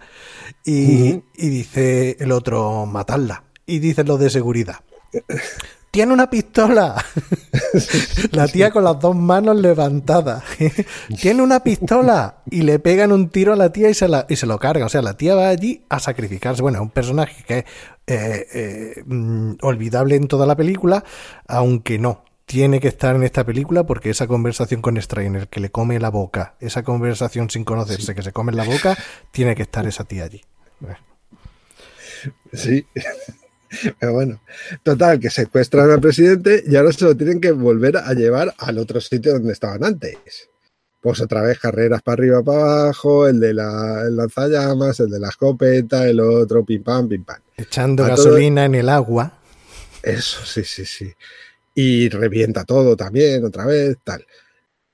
y, 0.64 1.22
y 1.34 1.48
dice 1.48 2.16
el 2.20 2.32
otro, 2.32 2.84
matarla. 2.84 3.44
Y 3.64 3.78
dicen 3.78 4.06
los 4.08 4.20
de 4.20 4.30
seguridad. 4.30 4.80
Tiene 5.90 6.12
una 6.12 6.30
pistola. 6.30 7.04
La 8.30 8.46
tía 8.46 8.70
con 8.70 8.84
las 8.84 9.00
dos 9.00 9.16
manos 9.16 9.56
levantadas. 9.56 10.44
Tiene 11.20 11.42
una 11.42 11.64
pistola. 11.64 12.42
Y 12.48 12.62
le 12.62 12.78
pegan 12.78 13.10
un 13.10 13.28
tiro 13.28 13.52
a 13.52 13.56
la 13.56 13.72
tía 13.72 13.90
y 13.90 13.94
se, 13.94 14.06
la, 14.06 14.24
y 14.28 14.36
se 14.36 14.46
lo 14.46 14.58
carga. 14.58 14.86
O 14.86 14.88
sea, 14.88 15.02
la 15.02 15.16
tía 15.16 15.34
va 15.34 15.48
allí 15.48 15.82
a 15.88 15.98
sacrificarse. 15.98 16.62
Bueno, 16.62 16.78
es 16.78 16.82
un 16.82 16.90
personaje 16.90 17.42
que 17.44 17.58
es 17.58 17.64
eh, 18.14 19.02
mm, 19.04 19.54
olvidable 19.62 20.16
en 20.16 20.28
toda 20.28 20.46
la 20.46 20.56
película, 20.56 21.04
aunque 21.46 21.98
no. 21.98 22.24
Tiene 22.46 22.80
que 22.80 22.88
estar 22.88 23.14
en 23.14 23.22
esta 23.22 23.46
película 23.46 23.86
porque 23.86 24.10
esa 24.10 24.26
conversación 24.26 24.82
con 24.82 25.00
Strainer 25.00 25.46
que 25.46 25.60
le 25.60 25.70
come 25.70 26.00
la 26.00 26.10
boca, 26.10 26.56
esa 26.58 26.82
conversación 26.82 27.48
sin 27.48 27.62
conocerse 27.62 28.12
que 28.12 28.22
se 28.22 28.32
come 28.32 28.50
en 28.50 28.56
la 28.56 28.64
boca, 28.64 28.98
tiene 29.30 29.54
que 29.54 29.62
estar 29.62 29.86
esa 29.86 30.02
tía 30.02 30.24
allí. 30.24 30.42
Sí. 32.52 32.86
Pero 34.00 34.12
bueno, 34.12 34.40
total, 34.82 35.20
que 35.20 35.30
secuestran 35.30 35.90
al 35.90 36.00
presidente 36.00 36.64
y 36.66 36.74
ahora 36.74 36.92
se 36.92 37.04
lo 37.04 37.16
tienen 37.16 37.40
que 37.40 37.52
volver 37.52 37.96
a 37.98 38.12
llevar 38.14 38.52
al 38.58 38.78
otro 38.78 39.00
sitio 39.00 39.34
donde 39.34 39.52
estaban 39.52 39.84
antes. 39.84 40.48
Pues 41.00 41.20
otra 41.20 41.42
vez 41.42 41.58
carreras 41.58 42.02
para 42.02 42.14
arriba, 42.14 42.42
para 42.42 42.82
abajo, 42.82 43.28
el 43.28 43.40
de 43.40 43.54
la 43.54 44.02
el 44.06 44.16
lanzallamas, 44.16 45.00
el 45.00 45.10
de 45.10 45.20
la 45.20 45.28
escopeta, 45.28 46.06
el 46.06 46.20
otro, 46.20 46.64
pim 46.64 46.82
pam, 46.82 47.08
pim 47.08 47.24
pam. 47.24 47.40
Echando 47.60 48.04
gasolina 48.04 48.64
en 48.64 48.74
el 48.74 48.88
agua. 48.88 49.38
Eso, 50.02 50.44
sí, 50.46 50.64
sí, 50.64 50.86
sí. 50.86 51.12
Y 51.74 52.08
revienta 52.08 52.64
todo 52.64 52.96
también, 52.96 53.44
otra 53.44 53.66
vez, 53.66 53.98
tal. 54.02 54.26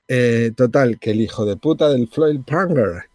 Eh, 0.07 0.51
total, 0.55 0.99
que 0.99 1.11
el 1.11 1.21
hijo 1.21 1.45
de 1.45 1.55
puta 1.55 1.89
del 1.89 2.07
Floyd 2.09 2.41
Pranger 2.45 3.05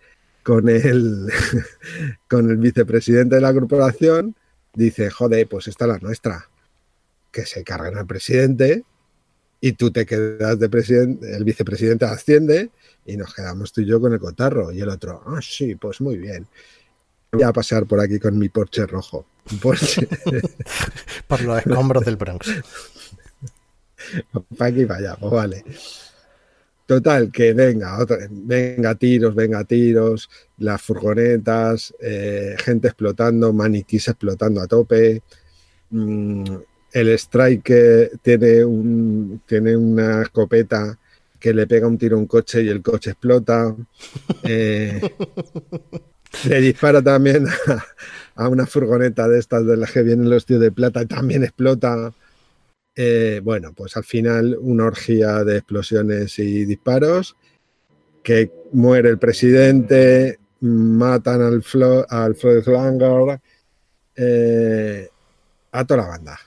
con 0.43 0.69
el, 0.69 1.29
con 2.29 2.51
el 2.51 2.57
vicepresidente 2.57 3.37
de 3.37 3.41
la 3.43 3.53
corporación 3.53 4.35
dice, 4.75 5.11
joder, 5.11 5.47
pues 5.49 5.69
esta 5.69 5.85
es 5.85 5.89
la 5.91 5.99
nuestra. 5.99 6.49
Que 7.31 7.45
se 7.45 7.63
cargan 7.63 7.97
al 7.99 8.07
presidente 8.07 8.85
y 9.61 9.73
tú 9.73 9.91
te 9.91 10.07
quedas 10.07 10.59
de 10.59 10.69
presidente, 10.69 11.37
el 11.37 11.45
vicepresidente 11.45 12.05
asciende 12.07 12.71
y 13.05 13.17
nos 13.17 13.35
quedamos 13.35 13.73
tú 13.73 13.83
y 13.83 13.87
yo 13.87 14.01
con 14.01 14.13
el 14.13 14.19
cotarro. 14.19 14.73
Y 14.73 14.81
el 14.81 14.89
otro, 14.89 15.23
ah, 15.27 15.41
sí, 15.43 15.75
pues 15.75 16.01
muy 16.01 16.17
bien. 16.17 16.47
Voy 17.33 17.43
a 17.43 17.53
pasar 17.53 17.87
por 17.87 18.01
aquí 18.01 18.19
con 18.19 18.39
mi 18.39 18.49
Porsche 18.49 18.87
rojo. 18.87 19.27
Porsche. 19.61 20.09
por 21.27 21.41
los 21.43 21.59
escombros 21.59 22.05
del 22.05 22.17
Bronx. 22.17 22.47
para 24.57 24.71
aquí 24.71 24.83
y 24.83 24.87
para 24.87 24.99
allá, 25.01 25.17
pues 25.19 25.33
vale. 25.33 25.65
Total, 26.87 27.31
que 27.31 27.53
venga, 27.55 27.99
otra- 27.99 28.29
venga 28.31 28.95
tiros, 28.97 29.35
venga 29.35 29.65
tiros, 29.65 30.29
las 30.59 30.83
furgonetas, 30.83 31.95
eh, 32.01 32.55
gente 32.59 32.89
explotando, 32.89 33.53
maniquís 33.53 34.09
explotando 34.09 34.61
a 34.61 34.67
tope. 34.67 35.23
Mm, 35.91 36.45
el 36.93 37.09
strike 37.11 38.19
tiene, 38.21 38.65
un, 38.65 39.43
tiene 39.47 39.77
una 39.77 40.23
escopeta 40.23 40.99
que 41.39 41.55
le 41.55 41.67
pega 41.67 41.87
un 41.87 41.99
tiro 41.99 42.17
a 42.17 42.21
un 42.21 42.27
coche 42.27 42.63
y 42.63 42.69
el 42.69 42.83
coche 42.83 43.11
explota. 43.11 43.75
Eh, 44.43 45.01
le 46.49 46.61
dispara 46.61 47.01
también 47.01 47.47
a, 47.49 47.85
a 48.45 48.49
una 48.49 48.67
furgoneta 48.67 49.29
de 49.29 49.39
estas 49.39 49.67
de 49.67 49.77
las 49.77 49.93
que 49.93 50.03
vienen 50.03 50.31
los 50.31 50.45
tíos 50.47 50.61
de 50.61 50.73
plata 50.73 51.03
y 51.03 51.07
también 51.07 51.43
explota. 51.45 52.13
Eh, 52.95 53.41
bueno, 53.43 53.73
pues 53.75 53.97
al 53.97 54.05
final 54.05 54.57
una 54.61 54.85
orgía 54.85 55.45
de 55.45 55.57
explosiones 55.59 56.39
y 56.39 56.65
disparos, 56.65 57.37
que 58.23 58.53
muere 58.73 59.09
el 59.09 59.19
presidente, 59.19 60.39
matan 60.61 61.41
al, 61.43 61.63
Flo, 61.63 62.07
al 62.09 62.35
Floyd 62.35 62.67
Langer, 62.67 63.41
eh, 64.17 65.09
a 65.73 65.85
toda 65.85 66.03
la 66.03 66.09
banda. 66.09 66.39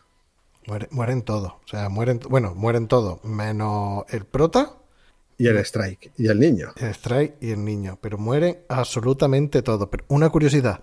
Muere- 0.67 0.87
mueren 0.91 1.21
todos. 1.23 1.51
O 1.53 1.67
sea, 1.67 1.89
mueren, 1.89 2.19
bueno, 2.29 2.53
mueren 2.55 2.87
todos, 2.87 3.23
menos 3.23 4.03
el 4.09 4.25
prota, 4.25 4.77
Y 5.37 5.47
el 5.47 5.57
strike, 5.57 6.11
y 6.17 6.27
el 6.27 6.39
niño. 6.39 6.71
el 6.77 6.89
strike 6.91 7.35
y 7.41 7.51
el 7.51 7.63
niño. 7.65 7.99
Pero 8.01 8.17
mueren 8.17 8.59
absolutamente 8.69 9.61
todos. 9.61 9.89
Pero 9.89 10.05
una 10.07 10.29
curiosidad. 10.29 10.79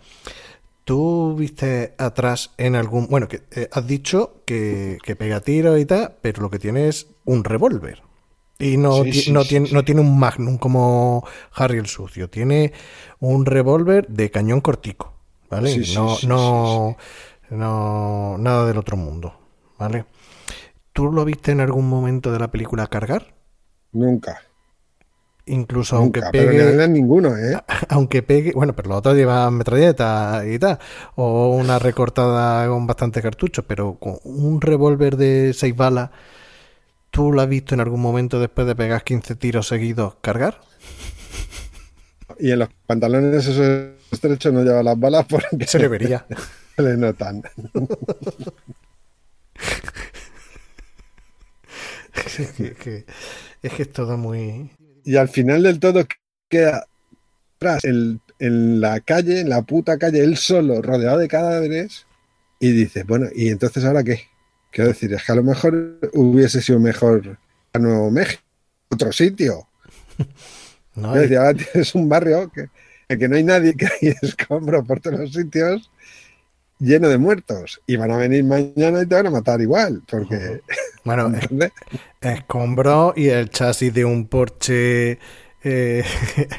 ¿Tú 0.85 1.37
viste 1.39 1.95
atrás 1.99 2.51
en 2.59 2.75
algún... 2.75 3.07
Bueno, 3.09 3.29
que 3.29 3.43
eh, 3.53 3.69
has 3.73 3.87
dicho 3.87 4.43
que, 4.47 4.99
que 5.05 5.15
pega 5.17 5.41
tiros 5.41 5.79
y 5.79 5.87
tal, 5.87 6.17
pero 6.23 6.43
lo 6.43 6.51
que 6.51 6.59
tiene 6.59 6.89
es 6.89 7.07
un 7.25 7.45
revólver. 7.45 8.03
Y 8.59 8.77
no, 8.77 9.07
Sí, 9.07 9.09
ti- 9.09 9.25
sí, 9.25 9.29
no, 9.29 9.47
sí, 9.47 9.47
tiene, 9.47 9.69
sí. 9.69 9.73
no 9.73 9.85
tiene 9.85 10.01
un 10.01 10.19
magnum 10.19 10.59
como 10.59 11.25
Harry 11.55 11.79
el 11.79 11.87
Sucio. 11.87 12.31
Tiene 12.31 12.73
un 13.21 13.47
revólver 13.47 14.09
de 14.09 14.31
cañón 14.31 14.61
cortico. 14.61 15.15
¿Vale? 15.51 15.79
Sí, 15.79 15.85
sí, 15.85 16.09
no, 16.09 16.19
sí, 16.19 16.23
no, 16.23 16.97
no, 17.51 18.37
nada 18.39 18.67
del 18.67 18.79
otro 18.79 18.97
mundo. 18.97 19.35
¿Vale? 19.79 20.07
¿Tú 20.93 21.13
lo 21.13 21.25
viste 21.25 21.53
en 21.53 21.61
algún 21.61 21.89
momento 21.89 22.33
de 22.33 22.39
la 22.41 22.51
película 22.51 22.87
cargar? 22.89 23.35
Nunca. 23.93 24.43
Incluso 25.47 25.97
aunque 25.97 26.21
pegue... 26.31 26.87
ninguno, 26.89 27.37
¿eh? 27.37 27.59
Aunque 27.89 28.23
pegue, 28.23 28.53
bueno, 28.53 28.75
pero 28.77 28.91
los 28.91 28.99
otros 28.99 29.17
llevan 29.17 29.55
metralleta 29.55 30.45
y 30.47 30.57
tal, 30.59 30.79
o 31.17 31.57
una 31.57 31.81
recortada 31.81 32.69
con 32.69 32.87
bastantes 32.87 33.23
cartuchos, 33.23 33.65
pero 33.67 33.95
con 33.99 34.19
un 34.23 34.61
revólver 34.61 35.17
de 35.17 35.53
seis 35.53 35.75
balas, 35.75 36.11
¿tú 37.11 37.33
lo 37.33 37.41
has 37.43 37.49
visto 37.49 37.75
en 37.75 37.81
algún 37.81 38.01
momento 38.01 38.39
después 38.39 38.69
de 38.69 38.77
pegar 38.77 39.03
15 39.03 39.35
tiros 39.35 39.67
seguidos 39.67 40.15
cargar? 40.21 40.61
Y 42.39 42.53
en 42.53 42.61
los 42.61 42.69
pantalones 42.87 43.47
esos 43.47 43.59
estrechos 44.11 44.53
no 44.53 44.63
lleva 44.63 44.83
las 44.83 44.99
balas 44.99 45.27
porque 45.29 45.67
Se 45.67 45.79
le 45.81 45.89
vería. 45.89 46.25
se 46.77 46.83
le 46.83 46.97
notan. 46.97 47.43
es, 52.15 52.53
que, 52.53 52.75
que- 52.75 53.05
es 53.63 53.73
que 53.73 53.83
es 53.83 53.93
todo 53.93 54.17
muy... 54.17 54.71
Y 55.05 55.17
al 55.17 55.29
final 55.29 55.63
del 55.63 55.81
todo 55.81 56.07
queda 56.49 56.87
atrás 57.57 57.85
en 57.85 58.81
la 58.81 59.01
calle, 59.01 59.41
en 59.41 59.49
la 59.49 59.63
puta 59.63 59.99
calle, 59.99 60.23
él 60.23 60.37
solo, 60.37 60.83
rodeado 60.83 61.19
de 61.19 61.29
cadáveres, 61.29 62.07
y 62.59 62.71
dice, 62.71 63.03
bueno, 63.03 63.27
¿y 63.35 63.49
entonces 63.49 63.85
ahora 63.85 64.05
qué? 64.05 64.21
Quiero 64.71 64.89
decir, 64.89 65.13
es 65.13 65.25
que 65.25 65.33
a 65.33 65.35
lo 65.35 65.43
mejor 65.43 65.99
hubiese 66.13 66.63
sido 66.63 66.79
mejor 66.79 67.39
a 67.73 67.79
Nuevo 67.79 68.11
México, 68.11 68.43
otro 68.89 69.13
sitio. 69.13 69.69
¿no? 70.95 71.13
Quiero 71.13 71.21
decir, 71.23 71.37
ahora 71.39 71.55
tienes 71.55 71.95
un 71.95 72.09
barrio 72.09 72.51
que, 72.51 72.69
en 73.09 73.19
que 73.19 73.29
no 73.29 73.37
hay 73.37 73.45
nadie, 73.45 73.75
que 73.75 73.87
hay 74.01 74.15
escombros 74.23 74.87
por 74.87 75.01
todos 75.01 75.19
los 75.19 75.33
sitios, 75.33 75.91
lleno 76.83 77.09
de 77.09 77.19
muertos. 77.19 77.81
Y 77.87 77.97
van 77.97 78.11
a 78.11 78.17
venir 78.17 78.45
mañana 78.45 79.03
y 79.03 79.07
te 79.07 79.15
van 79.15 79.29
a 79.29 79.31
matar 79.31 79.61
igual, 79.61 80.03
porque... 80.09 80.61
Bueno, 81.05 81.33
escombros 82.21 83.15
y 83.17 83.27
el 83.29 83.51
chasis 83.51 83.93
de 83.93 84.05
un 84.05 84.29
Porsche 84.29 85.19
eh, 85.65 86.05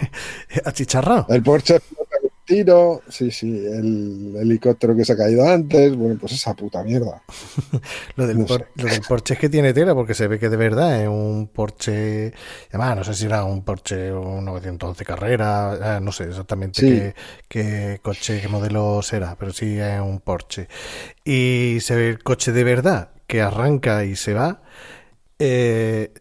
achicharrado. 0.66 1.28
El 1.30 1.42
Porsche 1.42 1.80
tiro, 2.46 3.02
sí, 3.10 3.32
sí, 3.32 3.48
el 3.66 4.36
helicóptero 4.40 4.96
que 4.96 5.06
se 5.06 5.14
ha 5.14 5.18
caído 5.18 5.48
antes, 5.48 5.96
bueno, 5.96 6.18
pues 6.20 6.34
esa 6.34 6.54
puta 6.54 6.84
mierda. 6.84 7.22
Lo 8.16 8.28
del, 8.28 8.40
No 8.40 8.46
por- 8.46 8.60
sé. 8.62 8.68
lo 8.76 8.86
del 8.90 9.02
Porsche 9.08 9.34
es 9.36 9.40
que 9.40 9.50
tiene 9.50 9.74
tela, 9.74 9.96
porque 9.96 10.14
se 10.14 10.28
ve 10.28 10.40
que 10.40 10.50
de 10.50 10.58
verdad 10.58 11.02
es 11.02 11.08
un 11.08 11.50
Porsche. 11.54 12.34
Además, 12.70 12.98
no 12.98 13.04
sé 13.04 13.14
si 13.14 13.26
era 13.26 13.44
un 13.46 13.64
Porsche 13.64 14.12
un 14.14 14.46
911 14.46 15.06
carrera, 15.06 15.98
eh, 15.98 16.02
no 16.02 16.12
sé 16.12 16.26
exactamente 16.26 16.82
Sí. 16.82 16.88
qué, 16.88 17.16
qué 17.48 18.00
coche, 18.02 18.42
qué 18.42 18.48
modelo 18.48 19.02
será, 19.02 19.36
pero 19.38 19.54
sí 19.54 19.80
es 19.80 20.00
un 20.02 20.20
Porsche. 20.20 20.68
Y 21.24 21.78
se 21.82 21.96
ve 21.96 22.10
el 22.10 22.24
coche 22.24 22.52
de 22.52 22.64
verdad, 22.64 23.10
que 23.28 23.42
arranca 23.42 24.04
y 24.06 24.16
se 24.16 24.34
va, 24.34 24.62
eh, 25.40 26.14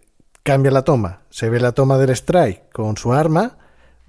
cambia 0.43 0.71
la 0.71 0.83
toma, 0.83 1.23
se 1.31 1.49
ve 1.51 1.61
la 1.61 1.73
toma 1.73 1.99
del 1.99 2.11
strike 2.11 2.71
con 2.73 2.97
su 2.97 3.13
arma, 3.13 3.59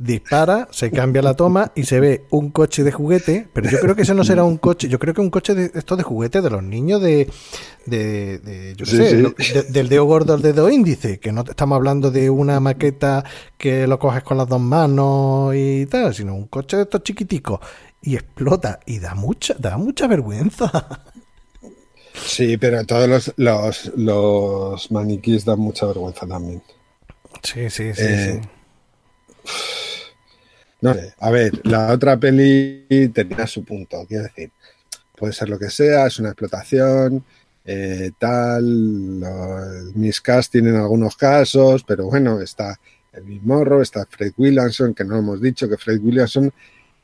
dispara, 0.04 0.68
se 0.72 0.92
cambia 0.92 1.22
la 1.22 1.34
toma 1.36 1.72
y 1.76 1.84
se 1.86 2.00
ve 2.00 2.26
un 2.32 2.50
coche 2.52 2.84
de 2.84 2.92
juguete, 2.92 3.48
pero 3.54 3.70
yo 3.70 3.80
creo 3.80 3.96
que 3.96 4.02
ese 4.04 4.14
no 4.14 4.24
será 4.24 4.44
un 4.44 4.58
coche, 4.58 4.88
yo 4.90 5.00
creo 5.00 5.14
que 5.14 5.22
un 5.22 5.30
coche 5.30 5.56
de 5.56 5.72
esto 5.74 5.96
de 5.96 6.04
juguete 6.04 6.42
de 6.42 6.50
los 6.50 6.62
niños 6.64 7.02
de, 7.02 7.30
de, 7.86 8.40
de 8.40 8.76
yo 8.76 8.86
Sí, 8.86 8.98
sé, 8.98 9.10
sí. 9.12 9.18
lo- 9.18 9.34
de- 9.38 9.64
del 9.64 9.90
dedo 9.90 10.06
gordo 10.06 10.34
al 10.34 10.42
dedo 10.42 10.70
índice, 10.70 11.20
que 11.20 11.32
no 11.32 11.42
estamos 11.48 11.76
hablando 11.78 12.12
de 12.12 12.30
una 12.30 12.60
maqueta 12.60 13.24
que 13.58 13.88
lo 13.88 13.98
coges 14.00 14.24
con 14.24 14.38
las 14.38 14.48
dos 14.48 14.62
manos 14.62 15.54
y 15.56 15.86
tal, 15.88 16.14
sino 16.14 16.36
un 16.36 16.48
coche 16.48 16.78
de 16.78 16.84
estos 16.84 17.04
chiquiticos 17.04 17.60
y 18.02 18.16
explota 18.16 18.80
y 18.86 19.00
da 19.00 19.16
mucha, 19.16 19.56
da 19.58 19.78
mucha 19.78 20.08
vergüenza. 20.08 21.04
Sí, 22.26 22.58
pero 22.58 22.84
todos 22.86 23.08
los, 23.08 23.34
los, 23.38 23.92
los 23.96 24.92
maniquís 24.92 25.46
dan 25.46 25.60
mucha 25.60 25.86
vergüenza 25.86 26.26
también. 26.28 26.62
Sí, 27.44 27.70
sí, 27.70 27.94
sí, 27.94 28.02
Eh, 28.04 28.18
sí. 28.18 28.42
No 30.84 30.94
sé, 30.94 31.14
a 31.20 31.30
ver, 31.32 31.62
la 31.66 31.92
otra 31.94 32.18
peli 32.20 32.86
tenía 33.14 33.48
su 33.48 33.64
punto, 33.64 34.06
quiero 34.08 34.24
decir, 34.24 34.52
puede 35.18 35.34
ser 35.34 35.50
lo 35.50 35.58
que 35.58 35.70
sea, 35.70 36.08
es 36.08 36.20
una 36.20 36.30
explotación, 36.30 37.24
eh, 37.66 38.12
tal, 38.20 39.20
los 39.20 39.96
miscast 39.96 40.52
tienen 40.52 40.76
algunos 40.76 41.16
casos, 41.16 41.84
pero 41.84 42.06
bueno, 42.08 42.42
está 42.42 42.78
el 43.14 43.24
Bill 43.24 43.42
Morrow, 43.44 43.82
está 43.82 44.06
Fred 44.10 44.34
Williamson, 44.38 44.94
que 44.94 45.04
no 45.06 45.18
hemos 45.18 45.42
dicho 45.42 45.70
que 45.70 45.78
Fred 45.78 46.00
Williamson 46.02 46.52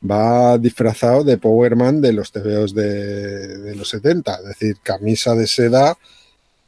va 0.08 0.58
disfrazado 0.58 1.24
de 1.24 1.38
Power 1.38 1.76
Man 1.76 2.00
de 2.00 2.12
los 2.12 2.32
TVOs 2.32 2.74
de, 2.74 3.58
de 3.58 3.74
los 3.76 3.88
70, 3.90 4.34
es 4.36 4.44
decir, 4.46 4.76
camisa 4.82 5.34
de 5.34 5.46
seda 5.46 5.96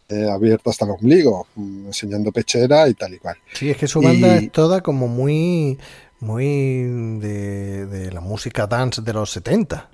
eh, 0.08 0.28
abierta 0.30 0.70
hasta 0.70 0.84
el 0.84 0.90
ombligo, 0.92 1.46
mm, 1.54 1.86
enseñando 1.86 2.30
pechera 2.32 2.86
y 2.88 2.94
tal 2.94 3.14
y 3.14 3.18
cual. 3.18 3.36
Sí, 3.54 3.70
es 3.70 3.76
que 3.78 3.88
su 3.88 4.00
banda 4.02 4.40
y- 4.40 4.46
es 4.46 4.52
toda 4.52 4.80
como 4.82 5.08
muy, 5.08 5.78
muy 6.22 6.84
de, 7.18 7.86
de 7.86 8.12
la 8.12 8.20
música 8.20 8.66
dance 8.66 9.02
de 9.02 9.12
los 9.12 9.30
70. 9.32 9.90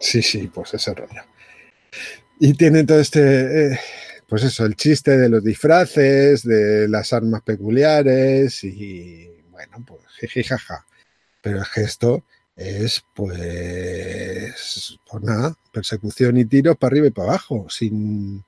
Sí, 0.00 0.22
sí, 0.22 0.50
pues 0.52 0.74
ese 0.74 0.92
rollo. 0.92 1.22
Y 2.40 2.54
tiene 2.54 2.84
todo 2.84 2.98
este, 2.98 3.72
eh, 3.72 3.80
pues 4.28 4.42
eso, 4.42 4.66
el 4.66 4.74
chiste 4.74 5.16
de 5.16 5.28
los 5.28 5.42
disfraces, 5.42 6.42
de 6.42 6.88
las 6.88 7.12
armas 7.12 7.42
peculiares 7.42 8.62
y 8.64 9.28
bueno, 9.50 9.84
pues 9.86 10.00
jiji, 10.18 10.42
jaja. 10.42 10.84
Pero 11.40 11.58
el 11.58 11.64
gesto 11.64 12.24
es 12.56 13.04
pues, 13.14 14.98
pues 15.08 15.22
nada, 15.22 15.56
persecución 15.72 16.38
y 16.38 16.44
tiros 16.44 16.76
para 16.76 16.92
arriba 16.92 17.06
y 17.06 17.10
para 17.10 17.28
abajo, 17.28 17.66
sin, 17.70 18.44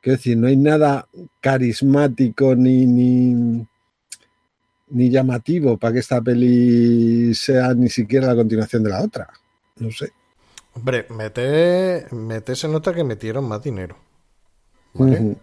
quiero 0.00 0.16
decir, 0.16 0.36
no 0.36 0.46
hay 0.46 0.56
nada 0.56 1.08
carismático 1.40 2.54
ni, 2.54 2.86
ni, 2.86 3.66
ni 4.92 5.10
llamativo 5.10 5.76
para 5.76 5.94
que 5.94 5.98
esta 6.00 6.20
peli 6.20 7.34
sea 7.34 7.74
ni 7.74 7.88
siquiera 7.88 8.28
la 8.28 8.36
continuación 8.36 8.82
de 8.82 8.90
la 8.90 9.02
otra. 9.02 9.28
No 9.76 9.90
sé. 9.90 10.12
Hombre, 10.74 11.06
mete, 11.10 12.06
mete 12.12 12.56
se 12.56 12.68
nota 12.68 12.94
que 12.94 13.04
metieron 13.04 13.46
más 13.46 13.62
dinero. 13.62 13.96
¿vale? 14.94 15.36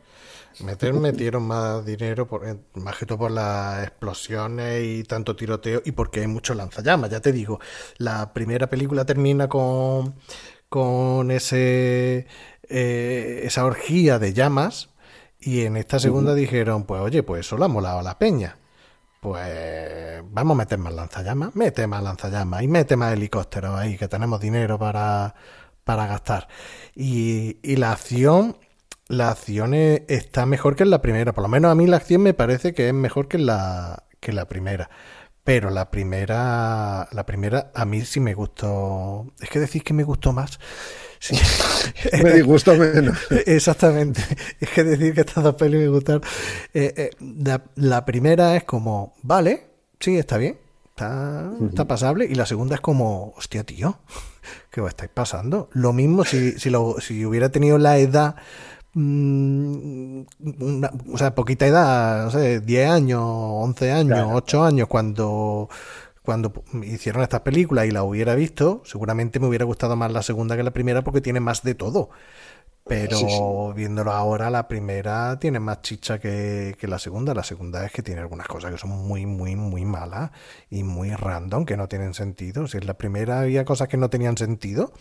Meter, 0.61 0.93
metieron 0.93 1.43
más 1.43 1.85
dinero, 1.85 2.27
por, 2.27 2.45
eh, 2.45 2.57
más 2.73 2.97
que 2.97 3.05
todo 3.05 3.19
por 3.19 3.31
las 3.31 3.83
explosiones 3.83 4.83
y 4.83 5.03
tanto 5.03 5.35
tiroteo 5.35 5.81
y 5.85 5.91
porque 5.93 6.21
hay 6.21 6.27
mucho 6.27 6.53
lanzallamas. 6.53 7.09
Ya 7.09 7.21
te 7.21 7.31
digo, 7.31 7.59
la 7.97 8.33
primera 8.33 8.67
película 8.67 9.05
termina 9.05 9.47
con, 9.47 10.15
con 10.67 11.31
ese, 11.31 12.27
eh, 12.67 13.41
esa 13.43 13.63
orgía 13.63 14.19
de 14.19 14.33
llamas 14.33 14.89
y 15.39 15.61
en 15.61 15.77
esta 15.77 15.99
segunda 15.99 16.35
dijeron, 16.35 16.83
pues 16.83 17.01
oye, 17.01 17.23
pues 17.23 17.45
eso 17.45 17.57
le 17.57 17.65
ha 17.65 17.69
molado 17.69 17.99
a 17.99 18.03
la 18.03 18.19
peña. 18.19 18.57
Pues 19.19 20.21
vamos 20.31 20.55
a 20.55 20.57
meter 20.57 20.79
más 20.79 20.93
lanzallamas, 20.93 21.53
mete 21.55 21.87
más 21.87 22.01
lanzallamas 22.01 22.63
y 22.63 22.67
mete 22.67 22.95
más 22.95 23.13
helicópteros 23.13 23.77
ahí, 23.77 23.97
que 23.97 24.07
tenemos 24.07 24.39
dinero 24.39 24.79
para, 24.79 25.35
para 25.83 26.07
gastar. 26.07 26.47
Y, 26.95 27.57
y 27.61 27.75
la 27.75 27.91
acción, 27.91 28.57
la 29.07 29.31
acción 29.31 29.73
está 29.73 30.45
mejor 30.45 30.75
que 30.77 30.83
en 30.83 30.91
la 30.91 31.01
primera. 31.01 31.33
Por 31.33 31.43
lo 31.43 31.49
menos 31.49 31.71
a 31.71 31.75
mí 31.75 31.85
la 31.87 31.97
acción 31.97 32.21
me 32.21 32.33
parece 32.33 32.73
que 32.73 32.87
es 32.87 32.93
mejor 32.93 33.27
que 33.27 33.37
en 33.37 33.47
la, 33.47 34.03
que 34.21 34.31
la 34.31 34.47
primera. 34.47 34.89
Pero 35.43 35.69
la 35.69 35.89
primera, 35.91 37.07
la 37.11 37.25
primera 37.25 37.71
a 37.73 37.85
mí 37.85 38.01
sí 38.05 38.19
me 38.19 38.33
gustó. 38.33 39.25
Es 39.41 39.49
que 39.49 39.59
decís 39.59 39.83
que 39.83 39.93
me 39.93 40.03
gustó 40.03 40.31
más. 40.31 40.59
Sí. 41.19 41.35
Me 42.23 42.33
disgustó 42.33 42.75
menos. 42.75 43.17
Exactamente. 43.45 44.21
Es 44.59 44.69
que 44.69 44.83
decir 44.83 45.13
que 45.13 45.21
estas 45.21 45.43
dos 45.43 45.55
pelis 45.55 45.79
me 45.81 45.87
gustaron. 45.89 46.21
Eh, 46.73 46.93
eh, 46.95 47.09
la, 47.43 47.61
la 47.75 48.05
primera 48.05 48.55
es 48.55 48.63
como, 48.63 49.13
vale, 49.21 49.67
sí, 49.99 50.17
está 50.17 50.37
bien, 50.37 50.57
está, 50.89 51.51
está 51.69 51.85
pasable. 51.85 52.25
Y 52.25 52.35
la 52.35 52.45
segunda 52.45 52.75
es 52.75 52.81
como, 52.81 53.33
hostia, 53.37 53.63
tío, 53.65 53.99
¿qué 54.71 54.79
os 54.81 54.87
estáis 54.89 55.11
pasando? 55.13 55.69
Lo 55.73 55.91
mismo 55.93 56.23
si, 56.23 56.53
si, 56.59 56.69
lo- 56.69 56.99
si 57.01 57.25
hubiera 57.25 57.49
tenido 57.49 57.77
la 57.77 57.97
edad, 57.97 58.35
mm, 58.93 60.21
una- 60.59 60.91
o 61.11 61.17
sea, 61.17 61.35
poquita 61.35 61.67
edad, 61.67 62.25
no 62.25 62.31
sé, 62.31 62.59
10 62.61 62.89
años, 62.89 63.21
11 63.23 63.91
años, 63.91 64.19
Claro. 64.19 64.35
8 64.35 64.63
años, 64.63 64.87
cuando 64.87 65.69
cuando 66.29 66.53
hicieron 66.83 67.23
estas 67.23 67.41
películas 67.41 67.87
y 67.87 67.91
la 67.91 68.03
hubiera 68.03 68.35
visto, 68.35 68.83
seguramente 68.85 69.39
me 69.39 69.47
hubiera 69.47 69.65
gustado 69.65 69.95
más 69.95 70.11
la 70.11 70.21
segunda 70.21 70.55
que 70.55 70.61
la 70.61 70.69
primera 70.69 71.03
porque 71.03 71.21
tiene 71.21 71.39
más 71.39 71.63
de 71.63 71.73
todo. 71.73 72.11
Pero 72.87 73.17
Sí, 73.17 73.25
sí. 73.27 73.39
viéndolo 73.75 74.11
ahora, 74.11 74.51
la 74.51 74.67
primera 74.67 75.39
tiene 75.39 75.59
más 75.59 75.81
chicha 75.81 76.19
que, 76.19 76.75
que 76.79 76.87
la 76.87 76.99
segunda. 76.99 77.33
La 77.33 77.41
segunda 77.41 77.83
es 77.83 77.91
que 77.91 78.03
tiene 78.03 78.21
algunas 78.21 78.47
cosas 78.47 78.71
que 78.71 78.77
son 78.77 78.91
muy, 78.91 79.25
muy, 79.25 79.55
muy 79.55 79.85
malas 79.85 80.29
y 80.69 80.83
muy 80.83 81.09
random, 81.15 81.65
que 81.65 81.75
no 81.77 81.87
tienen 81.87 82.13
sentido. 82.13 82.67
Si 82.67 82.77
en 82.77 82.85
la 82.85 82.93
primera 82.95 83.39
había 83.39 83.65
cosas 83.65 83.87
que 83.87 83.97
no 83.97 84.11
tenían 84.11 84.37
sentido, 84.37 84.93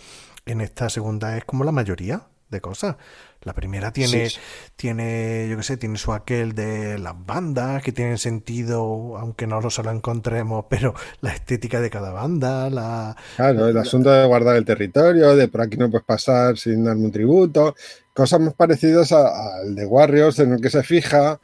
en 0.47 0.63
esta 0.63 0.89
segunda 0.89 1.37
es 1.37 1.45
como 1.45 1.63
la 1.65 1.73
mayoría 1.73 2.23
de 2.51 2.61
cosas. 2.61 2.97
La 3.43 3.55
primera 3.55 3.93
tiene, 3.93 4.31
Sí, 4.31 4.31
sí. 4.31 4.41
tiene, 4.77 5.49
yo 5.49 5.57
qué 5.57 5.63
sé, 5.63 5.77
tiene 5.77 5.97
su 5.99 6.13
aquel 6.13 6.55
de 6.55 6.99
las 6.99 7.15
bandas 7.27 7.83
que 7.83 7.93
tienen 7.93 8.19
sentido, 8.19 9.17
aunque 9.19 9.47
no 9.47 9.61
lo 9.61 9.71
se 9.71 9.83
lo 9.83 9.91
encontremos, 9.93 10.67
pero 10.71 10.95
la 11.21 11.33
estética 11.33 11.81
de 11.81 11.91
cada 11.91 12.11
banda, 12.13 12.71
la, 12.71 13.17
Claro, 13.37 13.69
el 13.69 13.77
asunto 13.79 14.11
de 14.11 14.27
guardar 14.27 14.57
el 14.57 14.65
territorio, 14.65 15.37
de 15.37 15.47
por 15.49 15.61
aquí 15.61 15.77
no 15.77 15.89
puedes 15.91 16.05
pasar 16.05 16.59
sin 16.59 16.85
darme 16.85 17.05
un 17.05 17.13
tributo, 17.13 17.75
cosas 18.13 18.41
más 18.41 18.55
parecidas 18.55 19.13
al 19.13 19.77
de 19.77 19.87
Warriors 19.87 20.41
en 20.41 20.55
el 20.55 20.61
que 20.61 20.71
se 20.71 20.83
fija. 20.83 21.41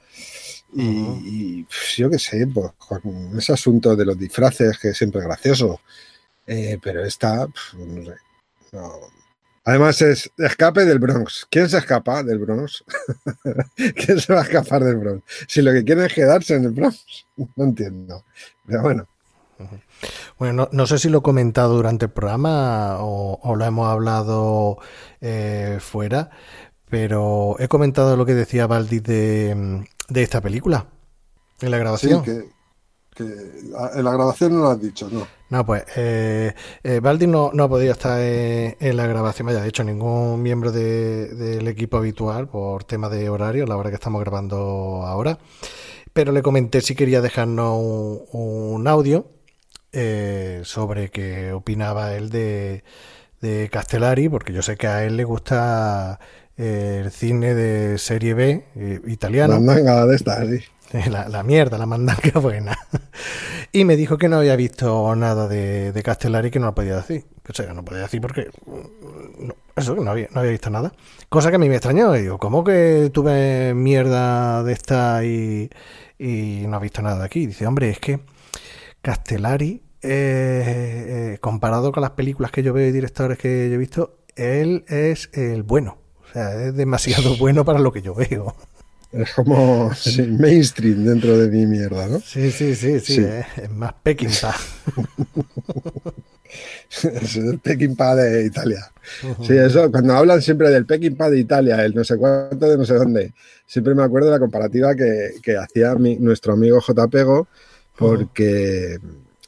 Y, 0.73 0.83
Ujú. 0.83 1.23
y, 1.25 1.65
pf, 1.65 1.97
yo 2.03 2.11
qué 2.11 2.19
sé, 2.19 2.47
pues 2.49 2.73
con 2.79 3.39
ese 3.39 3.53
asunto 3.53 3.97
de 3.97 4.05
los 4.07 4.19
disfraces 4.19 4.79
que 4.79 4.95
siempre 4.95 5.21
es 5.21 5.27
gracioso. 5.29 5.81
Eh, 6.47 6.79
pero 6.83 7.05
esta, 7.05 7.47
pf, 7.49 7.77
no 7.79 8.05
sé. 8.07 8.17
no. 8.73 8.93
Además 9.65 10.03
es 10.03 10.31
escape 10.37 10.85
del 10.85 10.99
Bronx. 10.99 11.47
¿Quién 11.51 11.69
se 11.71 11.79
escapa 11.79 12.23
del 12.23 12.39
Bronx? 12.39 12.85
¿Quién 13.97 14.21
se 14.21 14.33
va 14.33 14.41
a 14.41 14.45
escapar 14.45 14.85
del 14.85 14.97
Bronx? 14.97 15.25
Si 15.49 15.63
lo 15.63 15.73
que 15.73 15.85
quieren 15.85 16.05
es 16.05 16.13
quedarse 16.13 16.55
en 16.57 16.65
el 16.65 16.71
Bronx. 16.73 17.05
No 17.57 17.65
entiendo. 17.65 18.25
Pero 18.67 18.83
bueno. 18.83 19.09
Bueno, 20.39 20.53
no, 20.55 20.69
no 20.73 20.87
sé 20.87 20.99
si 20.99 21.09
lo 21.09 21.19
he 21.19 21.23
comentado 21.23 21.75
durante 21.77 22.07
el 22.07 22.11
programa 22.11 22.99
o, 23.01 23.39
o 23.43 23.57
lo 23.57 23.65
hemos 23.65 23.89
hablado 23.89 24.79
eh, 25.21 25.79
fuera, 25.81 26.31
pero 26.91 27.57
he 27.59 27.69
comentado 27.69 28.17
lo 28.17 28.27
que 28.27 28.35
decía 28.35 28.67
Valdis 28.67 29.03
de, 29.03 29.87
de 30.09 30.23
esta 30.23 30.41
película 30.41 30.87
en 31.61 31.71
la 31.71 31.77
Sí, 31.77 31.81
grabación. 31.81 32.23
que, 32.23 32.45
que 33.15 33.23
en 33.25 34.05
la 34.05 34.13
grabación 34.13 34.53
no 34.55 34.59
lo 34.61 34.71
has 34.71 34.81
dicho, 34.81 35.09
¿no? 35.11 35.27
No, 35.51 35.65
pues 35.65 35.85
eh, 35.97 36.55
eh, 36.83 37.01
Valdis 37.01 37.29
no, 37.29 37.51
no 37.53 37.65
ha 37.65 37.69
podido 37.69 37.93
estar 37.93 38.19
en, 38.21 38.77
en 38.81 38.97
la 38.97 39.07
grabación, 39.07 39.47
vaya, 39.47 39.61
de 39.61 39.69
hecho 39.69 39.85
ningún 39.85 40.43
miembro 40.43 40.73
de- 40.73 41.29
del 41.35 41.69
equipo 41.69 41.99
habitual 41.99 42.49
por 42.49 42.85
tema 42.85 43.09
de 43.09 43.29
horario, 43.29 43.67
la 43.67 43.77
hora 43.77 43.91
que 43.91 43.97
estamos 43.97 44.21
grabando 44.23 45.03
ahora, 45.07 45.39
pero 46.13 46.33
le 46.33 46.43
comenté 46.43 46.81
si 46.81 46.95
quería 46.95 47.21
dejarnos 47.21 47.79
un, 47.81 48.23
un 48.33 48.89
audio 48.89 49.27
eh, 49.93 50.63
sobre 50.65 51.11
qué 51.11 51.53
opinaba 51.53 52.15
él 52.15 52.31
de, 52.31 52.85
de 53.41 53.69
Castellari, 53.71 54.29
porque 54.29 54.53
yo 54.53 54.63
sé 54.63 54.77
que 54.77 54.87
a 54.89 55.05
él 55.05 55.17
le 55.17 55.25
gusta 55.25 56.21
eh, 56.57 57.03
el 57.05 57.11
cine 57.13 57.55
de 57.55 57.99
serie 57.99 58.35
B 58.35 58.67
eh, 58.77 59.01
italiano. 59.07 59.55
Mandanga 59.61 60.07
de 60.07 60.17
estas, 60.17 60.49
sí. 60.49 60.59
La, 61.11 61.29
la 61.29 61.43
mierda, 61.43 61.77
la 61.77 61.87
mandanga 61.87 62.31
buena. 62.41 62.79
Y 63.73 63.85
me 63.85 63.97
dijo 63.97 64.17
que 64.17 64.29
no 64.29 64.37
había 64.37 64.55
visto 64.55 65.15
nada 65.17 65.49
de, 65.49 65.91
de 65.91 66.03
Castellari 66.05 66.53
que 66.53 66.61
no 66.61 66.67
lo 66.67 66.75
podía 66.75 66.97
decir. 66.97 67.25
O 67.49 67.53
sea, 67.53 67.73
no 67.75 67.85
podía 67.85 68.03
decir 68.03 68.21
porque. 68.21 68.49
mm, 68.67 69.47
no, 69.47 69.57
eso, 69.75 69.97
no 69.97 70.13
había, 70.13 70.29
no 70.31 70.39
había 70.41 70.53
visto 70.53 70.71
nada. 70.71 70.93
Cosa 71.29 71.51
que 71.51 71.57
a 71.57 71.59
mí 71.59 71.69
me 71.69 71.75
extrañó. 71.75 72.15
Y 72.17 72.23
digo, 72.23 72.39
¿cómo 72.39 72.63
que 72.63 73.11
tuve 73.13 73.75
mierda 73.75 74.63
de 74.63 74.73
esta 74.73 75.25
y, 75.25 75.69
y 76.17 76.65
no 76.69 76.77
has 76.77 76.83
visto 76.83 77.03
nada 77.03 77.19
de 77.19 77.25
aquí? 77.25 77.47
Dice, 77.47 77.67
hombre, 77.67 77.91
es 77.91 77.99
que 77.99 78.21
Castellari, 79.03 79.83
eh, 80.01 81.33
eh, 81.33 81.39
comparado 81.41 81.91
con 81.91 82.03
las 82.03 82.13
películas 82.13 82.53
que 82.53 82.63
yo 82.63 82.73
veo 82.73 82.87
y 82.89 82.93
directores 82.93 83.37
que 83.37 83.69
yo 83.69 83.75
he 83.75 83.79
visto, 83.79 84.19
él 84.37 84.85
es 84.87 85.29
el 85.33 85.65
bueno. 85.65 85.99
O 86.23 86.33
sea, 86.33 86.55
es 86.55 86.77
demasiado 86.77 87.37
bueno 87.39 87.65
para 87.65 87.81
lo 87.81 87.93
que 87.93 88.01
yo 88.01 88.15
veo. 88.15 88.55
Es 89.15 89.33
como 89.33 89.91
mainstream 90.39 91.05
dentro 91.05 91.39
de 91.39 91.49
mi 91.49 91.67
mierda, 91.67 92.09
¿no? 92.09 92.21
Sí, 92.21 92.51
sí, 92.51 92.75
sí, 92.75 93.01
sí, 93.01 93.25
Es, 93.57 93.71
más 93.71 93.95
Peckinpah. 94.03 94.57
es 97.03 97.37
el 97.37 97.59
Peckinpah 97.59 98.17
de 98.17 98.47
Italia. 98.47 98.91
Sí, 99.43 99.57
eso, 99.57 99.91
cuando 99.91 100.15
hablan 100.15 100.43
siempre 100.43 100.71
del 100.71 100.87
Peckinpah 100.87 101.31
de 101.31 101.39
Italia, 101.39 101.85
el 101.85 101.95
no 101.95 102.05
sé 102.05 102.17
cuánto 102.17 102.69
de 102.69 102.77
no 102.77 102.85
sé 102.85 102.95
dónde, 102.95 103.35
siempre 103.67 103.95
me 103.95 104.03
acuerdo 104.03 104.29
de 104.29 104.35
la 104.35 104.41
comparativa 104.41 104.95
que, 104.95 105.57
hacía 105.57 105.95
nuestro 105.95 106.55
amigo 106.55 106.81
J. 106.81 107.09
Pego, 107.09 107.49
porque 107.97 108.99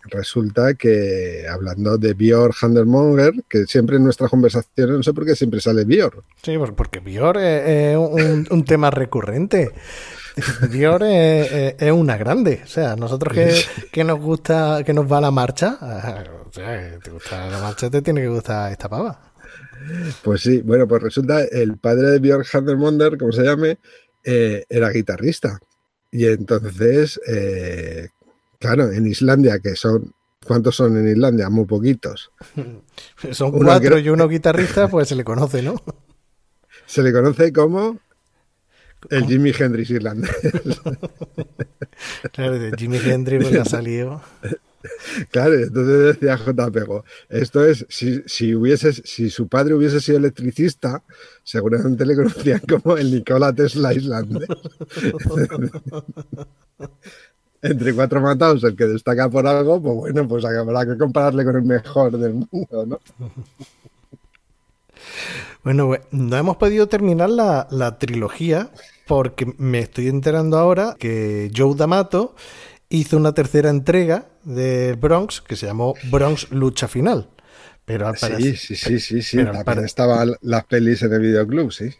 resulta 0.09 0.75
que 0.75 1.47
hablando 1.49 1.99
de 1.99 2.15
Björn 2.15 2.53
Handelmonger, 2.61 3.33
que 3.49 3.67
siempre 3.67 3.97
en 3.97 4.05
nuestras 4.05 4.31
conversaciones, 4.31 4.97
no 4.97 5.03
sé 5.03 5.13
por 5.13 5.25
qué 5.25 5.37
siempre 5.37 5.61
sale 5.61 5.85
Björn. 5.85 6.23
Sí, 6.43 6.57
pues 6.59 6.71
porque 6.73 7.01
Björn 7.01 7.41
es, 7.41 7.97
un, 7.97 8.65
tema 8.65 8.91
recurrente. 8.91 9.73
Björn 10.71 11.07
es, 11.07 11.93
una 11.93 12.17
grande. 12.17 12.61
O 12.65 12.69
sea, 12.69 12.97
nosotros 12.97 13.37
que, 13.93 14.05
nos 14.05 14.21
gusta, 14.21 14.83
que 14.85 14.93
nos 14.93 15.11
va 15.11 15.21
la 15.21 15.31
marcha, 15.31 15.79
o 15.81 16.53
sea, 16.53 16.99
te 17.03 17.11
gusta 17.11 17.51
la 17.51 17.59
marcha, 17.61 17.91
te 17.91 18.03
tiene 18.03 18.21
que 18.23 18.29
gustar 18.29 18.73
esta 18.73 18.89
pava. 18.89 19.33
Pues 20.23 20.41
sí, 20.41 20.63
bueno, 20.63 20.89
pues 20.89 21.03
resulta 21.03 21.45
el 21.45 21.79
padre 21.79 22.11
de 22.11 22.19
Björn 22.19 22.45
Handelmonger, 22.51 23.19
como 23.19 23.33
se 23.33 23.43
llame, 23.43 23.79
eh, 24.25 24.65
era 24.69 24.91
guitarrista. 24.91 25.61
Y 26.11 26.27
entonces, 26.27 27.21
eh, 27.27 28.09
Claro, 28.59 28.91
en 28.91 29.07
Islandia, 29.07 29.59
que 29.59 29.77
son. 29.77 30.15
¿Cuántos 30.47 30.77
son 30.77 30.97
en 30.97 31.09
Islandia? 31.09 31.51
Muy 31.51 31.65
poquitos. 31.65 32.31
Son 33.33 33.51
cuatro 33.51 33.99
y 33.99 34.09
uno 34.11 34.29
guitarrista, 34.29 34.87
pues 34.87 35.09
se 35.09 35.17
le 35.17 35.25
conoce, 35.25 35.61
¿no? 35.61 35.75
Se 36.87 37.03
le 37.03 37.13
conoce 37.13 37.53
como 37.53 37.99
el 39.11 39.27
Jimi 39.27 39.53
Hendrix 39.59 39.91
irlandés. 39.91 40.31
claro, 42.33 42.61
de 42.61 42.71
Jimi 42.77 42.99
Hendrix 42.99 43.45
pues 43.45 43.61
ha 43.61 43.65
salido. 43.65 44.23
Claro, 45.31 45.55
entonces 45.55 46.15
decía 46.15 46.39
J. 46.39 46.71
Pego, 46.71 47.05
esto 47.29 47.65
es, 47.65 47.85
si, 47.89 48.23
si, 48.27 48.55
hubiese, 48.55 48.93
si 48.93 49.31
su 49.31 49.49
padre 49.49 49.75
hubiese 49.75 50.01
sido 50.01 50.19
electricista, 50.19 51.03
seguramente 51.43 52.07
le 52.07 52.15
conocían 52.15 52.61
como 52.61 52.97
el 52.97 53.11
Nikola 53.11 53.53
Tesla 53.53 53.93
islandés 53.93 54.49
entre 57.63 57.95
cuatro 57.95 58.21
matados, 58.21 58.65
el 58.65 58.77
que 58.77 58.87
destaca 58.87 59.29
por 59.29 59.47
algo, 59.47 59.81
pues 59.81 59.97
bueno, 59.97 60.29
pues 60.29 60.45
habrá 60.45 60.87
que 60.87 60.97
compararle 60.97 61.45
con 61.45 61.57
el 61.57 61.63
mejor 61.63 62.17
del 62.19 62.35
mundo, 62.35 62.87
¿no? 62.87 63.01
Bueno, 65.63 65.93
no 66.13 66.37
hemos 66.37 66.57
podido 66.57 66.87
terminar 66.89 67.29
la, 67.31 67.99
trilogía 67.99 68.71
porque 69.07 69.53
me 69.59 69.81
estoy 69.81 70.09
enterando 70.09 70.59
ahora 70.59 70.97
que 70.99 71.51
Joe 71.57 71.75
D'Amato 71.75 72.35
hizo 72.89 73.17
una 73.17 73.33
tercera 73.33 73.71
entrega 73.71 74.27
de 74.45 74.95
Bronx 74.95 75.41
que 75.41 75.57
se 75.57 75.67
llamó 75.67 75.95
Bronx 76.11 76.51
Lucha 76.51 76.89
Final. 76.89 77.31
Pero 77.85 78.09
al 78.09 78.17
parecer, 78.17 78.57
sí, 78.57 78.75
sí, 78.75 78.99
sí, 78.99 79.23
sí, 79.23 79.39
estaban 79.85 80.35
las 80.41 80.65
pelis 80.65 81.03
en 81.03 81.13
el 81.13 81.21
videoclub, 81.21 81.73
sí. 81.73 81.91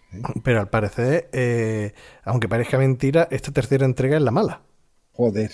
Pero 0.43 0.61
al 0.61 0.69
parecer, 0.69 1.29
eh, 1.33 1.93
aunque 2.25 2.49
parezca 2.49 2.77
mentira, 2.77 3.29
esta 3.31 3.53
tercera 3.53 3.85
entrega 3.85 4.17
es 4.17 4.23
la 4.23 4.33
mala. 4.33 4.63
Joder. 5.17 5.51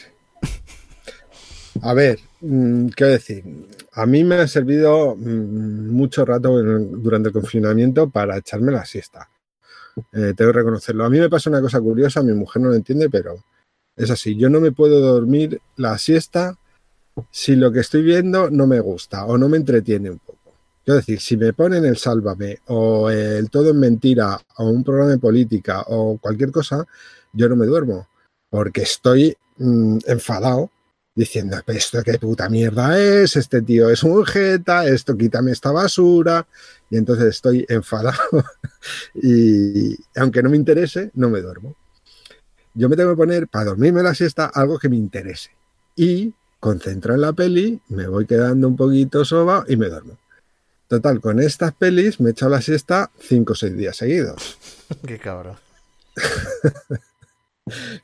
A 1.83 1.95
ver, 1.95 2.19
mm, 2.41 2.89
¿qué 2.89 3.05
decir? 3.05 3.45
A 3.93 4.07
mí 4.07 4.25
me 4.25 4.35
ha 4.37 4.49
servido 4.49 5.15
mm, 5.15 5.89
mucho 5.91 6.25
rato 6.25 6.51
durante 6.61 7.29
el 7.29 7.33
confinamiento 7.33 8.11
para 8.11 8.39
echarme 8.39 8.73
la 8.73 8.85
siesta. 8.85 9.29
Eh, 10.13 10.35
tengo 10.37 10.53
que 10.53 10.59
reconocerlo. 10.59 11.05
A 11.05 11.11
mí 11.11 11.21
me 11.21 11.31
pasa 11.31 11.49
una 11.49 11.61
cosa 11.61 11.81
curiosa, 11.81 12.23
mi 12.23 12.33
mujer 12.33 12.63
no 12.63 12.71
lo 12.71 12.75
entiende, 12.75 13.09
pero 13.09 13.37
es 13.95 14.11
así. 14.11 14.37
Yo 14.37 14.51
no 14.51 14.61
me 14.61 14.73
puedo 14.73 15.01
dormir 15.01 15.61
la 15.77 15.97
siesta 15.97 16.59
si 17.31 17.55
lo 17.55 17.71
que 17.71 17.81
estoy 17.81 18.03
viendo 18.03 18.51
no 18.51 18.67
me 18.67 18.81
gusta 18.81 19.27
o 19.27 19.39
no 19.39 19.49
me 19.49 19.59
entretiene 19.59 20.11
un 20.11 20.19
poco. 20.19 20.55
Es 20.85 20.95
decir, 20.95 21.21
si 21.21 21.37
me 21.37 21.53
ponen 21.53 21.85
el 21.85 21.97
Sálvame 21.97 22.59
o 22.67 23.11
el 23.11 23.49
Todo 23.49 23.71
en 23.71 23.79
Mentira 23.79 24.41
o 24.57 24.69
un 24.69 24.83
programa 24.83 25.13
de 25.13 25.19
política 25.19 25.85
o 25.87 26.19
cualquier 26.19 26.51
cosa, 26.51 26.85
yo 27.33 27.49
no 27.49 27.55
me 27.55 27.67
duermo 27.67 28.09
porque 28.51 28.83
estoy 28.83 29.35
Mm, 29.63 29.99
enfadado 30.07 30.73
diciendo, 31.15 31.57
esto 31.69 32.03
qué 32.03 32.19
puta 32.19 32.49
mierda 32.49 32.99
es, 32.99 33.37
este 33.37 33.63
tío 33.63 33.91
es 33.91 34.03
un 34.03 34.25
jeta, 34.25 34.87
esto 34.89 35.17
quítame 35.17 35.53
esta 35.53 35.71
basura, 35.71 36.49
y 36.91 36.97
entonces 36.97 37.27
estoy 37.27 37.65
enfadado 37.69 38.45
y 39.15 39.97
aunque 40.17 40.43
no 40.43 40.51
me 40.51 40.57
interese, 40.57 41.13
no 41.15 41.31
me 41.31 41.41
duermo. 41.41 41.77
Yo 42.75 42.89
me 42.89 42.97
tengo 42.97 43.11
que 43.11 43.17
poner 43.17 43.47
para 43.47 43.67
dormirme 43.67 44.03
la 44.03 44.15
siesta 44.15 44.47
algo 44.47 44.81
que 44.81 44.89
me 44.89 44.97
interese 44.97 45.51
y 45.95 46.35
concentro 46.59 47.15
en 47.15 47.21
la 47.21 47.33
peli, 47.33 47.81
me 47.89 48.09
voy 48.09 48.27
quedando 48.27 48.67
un 48.67 48.77
poquito 48.77 49.25
soba 49.25 49.65
y 49.69 49.77
me 49.77 49.89
duermo. 49.89 50.19
Total, 50.89 51.21
con 51.21 51.39
estas 51.41 51.73
pelis 51.73 52.21
me 52.21 52.31
he 52.31 52.33
echado 52.33 52.51
la 52.51 52.61
siesta 52.61 53.13
cinco 53.21 53.53
o 53.53 53.57
seis 53.57 53.77
días 53.77 53.97
seguidos. 53.97 54.59
Qué 55.07 55.19
cabrón. 55.21 55.57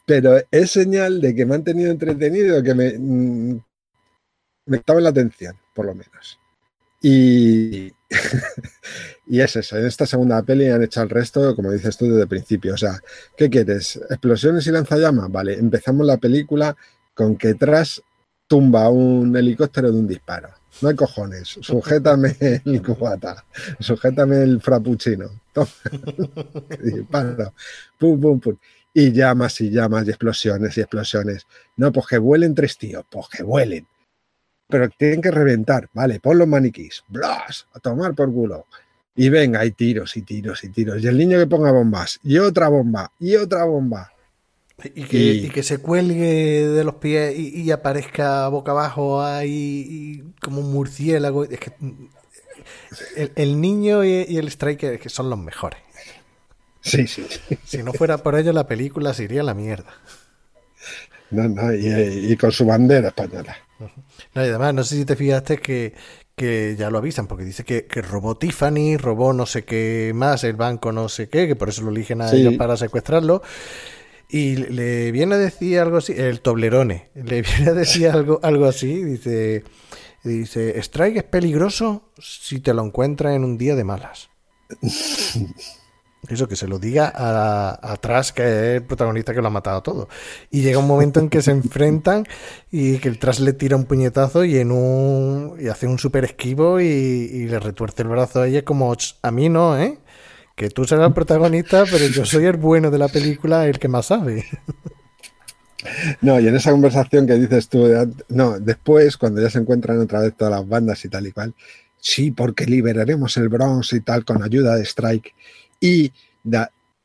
Pero 0.06 0.38
es 0.50 0.70
señal 0.70 1.20
de 1.20 1.34
que 1.34 1.46
me 1.46 1.54
han 1.54 1.64
tenido 1.64 1.90
entretenido, 1.90 2.62
que 2.62 2.74
me, 2.74 2.98
mm, 2.98 3.60
me 4.66 4.76
estaba 4.76 4.98
en 4.98 5.04
la 5.04 5.10
atención, 5.10 5.56
por 5.74 5.86
lo 5.86 5.94
menos. 5.94 6.38
Y, 7.00 7.92
y 9.26 9.40
es 9.40 9.56
eso, 9.56 9.76
en 9.76 9.86
esta 9.86 10.06
segunda 10.06 10.42
peli 10.42 10.68
han 10.68 10.82
hecho 10.82 11.02
el 11.02 11.10
resto, 11.10 11.54
como 11.54 11.70
dices 11.70 11.96
tú, 11.96 12.06
desde 12.06 12.22
el 12.22 12.28
principio. 12.28 12.74
O 12.74 12.76
sea, 12.76 13.00
¿qué 13.36 13.48
quieres? 13.48 13.96
¿Explosiones 14.10 14.66
y 14.66 14.70
lanzallamas? 14.70 15.30
Vale, 15.30 15.54
empezamos 15.54 16.06
la 16.06 16.16
película 16.16 16.76
con 17.14 17.36
que 17.36 17.54
tras 17.54 18.02
tumba 18.46 18.88
un 18.88 19.36
helicóptero 19.36 19.92
de 19.92 19.98
un 19.98 20.08
disparo. 20.08 20.48
No 20.80 20.88
hay 20.88 20.94
cojones. 20.94 21.58
Sujétame 21.60 22.36
el 22.64 22.82
cubata. 22.82 23.44
Sujétame 23.80 24.42
el 24.42 24.60
frappuccino. 24.60 25.28
Disparo. 26.82 27.52
Pum, 27.98 28.20
pum, 28.20 28.40
pum 28.40 28.56
y 28.98 29.12
llamas 29.12 29.60
y 29.60 29.70
llamas 29.70 30.08
y 30.08 30.10
explosiones 30.10 30.76
y 30.76 30.80
explosiones. 30.80 31.46
No, 31.76 31.92
pues 31.92 32.08
que 32.08 32.18
vuelen 32.18 32.52
tres 32.52 32.76
tíos, 32.76 33.04
pues 33.08 33.28
que 33.28 33.44
vuelen. 33.44 33.86
Pero 34.66 34.88
tienen 34.90 35.22
que 35.22 35.30
reventar, 35.30 35.88
vale, 35.94 36.18
pon 36.18 36.36
los 36.36 36.48
maniquís, 36.48 37.04
blas, 37.06 37.68
a 37.74 37.78
tomar 37.78 38.16
por 38.16 38.32
culo. 38.32 38.66
Y 39.14 39.28
venga, 39.28 39.60
hay 39.60 39.70
tiros 39.70 40.16
y 40.16 40.22
tiros 40.22 40.64
y 40.64 40.70
tiros. 40.70 41.00
Y 41.00 41.06
el 41.06 41.16
niño 41.16 41.38
que 41.38 41.46
ponga 41.46 41.70
bombas, 41.70 42.18
y 42.24 42.38
otra 42.38 42.68
bomba, 42.68 43.12
y 43.20 43.36
otra 43.36 43.64
bomba. 43.66 44.12
Y 44.82 45.04
que, 45.04 45.48
que 45.54 45.62
se 45.62 45.78
cuelgue 45.78 46.66
de 46.66 46.82
los 46.84 46.96
pies 46.96 47.38
y, 47.38 47.70
aparezca 47.70 48.48
boca 48.48 48.72
abajo 48.72 49.22
ahí 49.22 50.24
como 50.40 50.60
un 50.60 50.72
murciélago. 50.72 51.44
Es 51.44 51.60
que 51.60 51.72
el, 53.36 53.60
niño 53.60 54.04
y, 54.04 54.26
y 54.28 54.38
el 54.38 54.48
striker 54.48 54.98
que 54.98 55.08
son 55.08 55.30
los 55.30 55.38
mejores. 55.38 55.87
Sí, 56.80 57.06
sí, 57.06 57.26
Si 57.64 57.82
no 57.82 57.92
fuera 57.92 58.18
por 58.18 58.36
ello, 58.36 58.52
la 58.52 58.66
película 58.66 59.12
se 59.14 59.24
iría 59.24 59.40
a 59.40 59.44
la 59.44 59.54
mierda. 59.54 59.92
No, 61.30 61.48
no, 61.48 61.74
y, 61.74 62.36
con 62.36 62.52
su 62.52 62.64
bandera 62.64 63.08
española. 63.08 63.56
No, 63.78 64.44
y 64.44 64.48
además, 64.48 64.74
no 64.74 64.84
sé 64.84 64.96
si 64.96 65.04
te 65.04 65.16
fijaste 65.16 65.58
que, 65.58 65.94
que 66.34 66.76
ya 66.78 66.90
lo 66.90 66.98
avisan, 66.98 67.26
porque 67.26 67.44
dice 67.44 67.64
que, 67.64 67.86
robó 68.00 68.38
Tiffany, 68.38 68.96
robó 68.96 69.32
no 69.32 69.44
sé 69.44 69.64
qué 69.64 70.12
más, 70.14 70.44
el 70.44 70.56
banco 70.56 70.92
no 70.92 71.08
sé 71.08 71.28
qué, 71.28 71.46
que 71.46 71.56
por 71.56 71.68
eso 71.68 71.82
lo 71.82 71.90
eligen 71.90 72.22
a 72.22 72.30
ellos 72.32 72.54
para 72.54 72.76
secuestrarlo. 72.76 73.42
Y 74.30 74.56
le 74.56 75.10
viene 75.10 75.34
a 75.36 75.38
decir 75.38 75.78
algo 75.78 75.98
así, 75.98 76.12
el 76.16 76.40
Toblerone, 76.40 77.10
le 77.14 77.42
viene 77.56 77.70
a 77.70 77.74
decir 77.74 78.08
algo, 78.08 78.40
algo 78.42 78.66
así, 78.66 79.02
dice, 79.02 79.64
dice, 80.22 80.78
Strike 80.78 81.16
es 81.16 81.24
peligroso 81.24 82.12
si 82.18 82.60
te 82.60 82.72
lo 82.72 82.84
encuentras 82.84 83.34
en 83.34 83.44
un 83.44 83.58
día 83.58 83.74
de 83.74 83.84
malas. 83.84 84.30
Eso, 86.26 86.48
que 86.48 86.56
se 86.56 86.66
lo 86.66 86.78
diga 86.78 87.12
atrás, 87.80 88.32
que 88.32 88.42
es 88.42 88.76
el 88.76 88.82
protagonista 88.82 89.32
que 89.32 89.40
lo 89.40 89.46
ha 89.46 89.50
matado 89.50 89.82
todo. 89.82 90.08
Y 90.50 90.62
llega 90.62 90.78
un 90.78 90.86
momento 90.86 91.20
en 91.20 91.30
que 91.30 91.42
se 91.42 91.52
enfrentan 91.52 92.26
y 92.72 92.98
que 92.98 93.08
el 93.08 93.18
tras 93.18 93.38
le 93.38 93.52
tira 93.52 93.76
un 93.76 93.84
puñetazo 93.84 94.44
y 94.44 94.58
en 94.58 94.72
un 94.72 95.56
y 95.60 95.68
hace 95.68 95.86
un 95.86 95.98
super 95.98 96.24
esquivo 96.24 96.80
y, 96.80 97.46
le 97.46 97.60
retuerce 97.60 98.02
el 98.02 98.08
brazo 98.08 98.42
a 98.42 98.48
ella 98.48 98.64
como 98.64 98.94
a 99.22 99.30
mí 99.30 99.48
no, 99.48 99.78
¿eh? 99.78 99.98
Que 100.56 100.70
tú 100.70 100.84
serás 100.84 101.06
el 101.06 101.14
protagonista, 101.14 101.84
pero 101.90 102.06
yo 102.08 102.26
soy 102.26 102.46
el 102.46 102.56
bueno 102.56 102.90
de 102.90 102.98
la 102.98 103.08
película, 103.08 103.66
el 103.66 103.78
que 103.78 103.88
más 103.88 104.06
sabe. 104.06 104.44
No, 106.20 106.40
y 106.40 106.48
en 106.48 106.56
esa 106.56 106.72
conversación 106.72 107.26
que 107.26 107.34
dices 107.34 107.68
tú, 107.68 107.86
no, 108.28 108.58
después, 108.58 109.16
cuando 109.16 109.40
ya 109.40 109.48
se 109.48 109.58
encuentran 109.58 110.00
otra 110.00 110.20
vez 110.20 110.34
todas 110.36 110.52
las 110.52 110.68
bandas 110.68 111.04
y 111.04 111.08
tal 111.08 111.26
y 111.28 111.32
cual, 111.32 111.54
sí, 111.98 112.32
porque 112.32 112.66
liberaremos 112.66 113.36
el 113.36 113.48
Bronx 113.48 113.92
y 113.92 114.00
tal 114.00 114.24
con 114.24 114.42
ayuda 114.42 114.74
de 114.74 114.84
Strike 114.84 115.34
y 115.80 116.12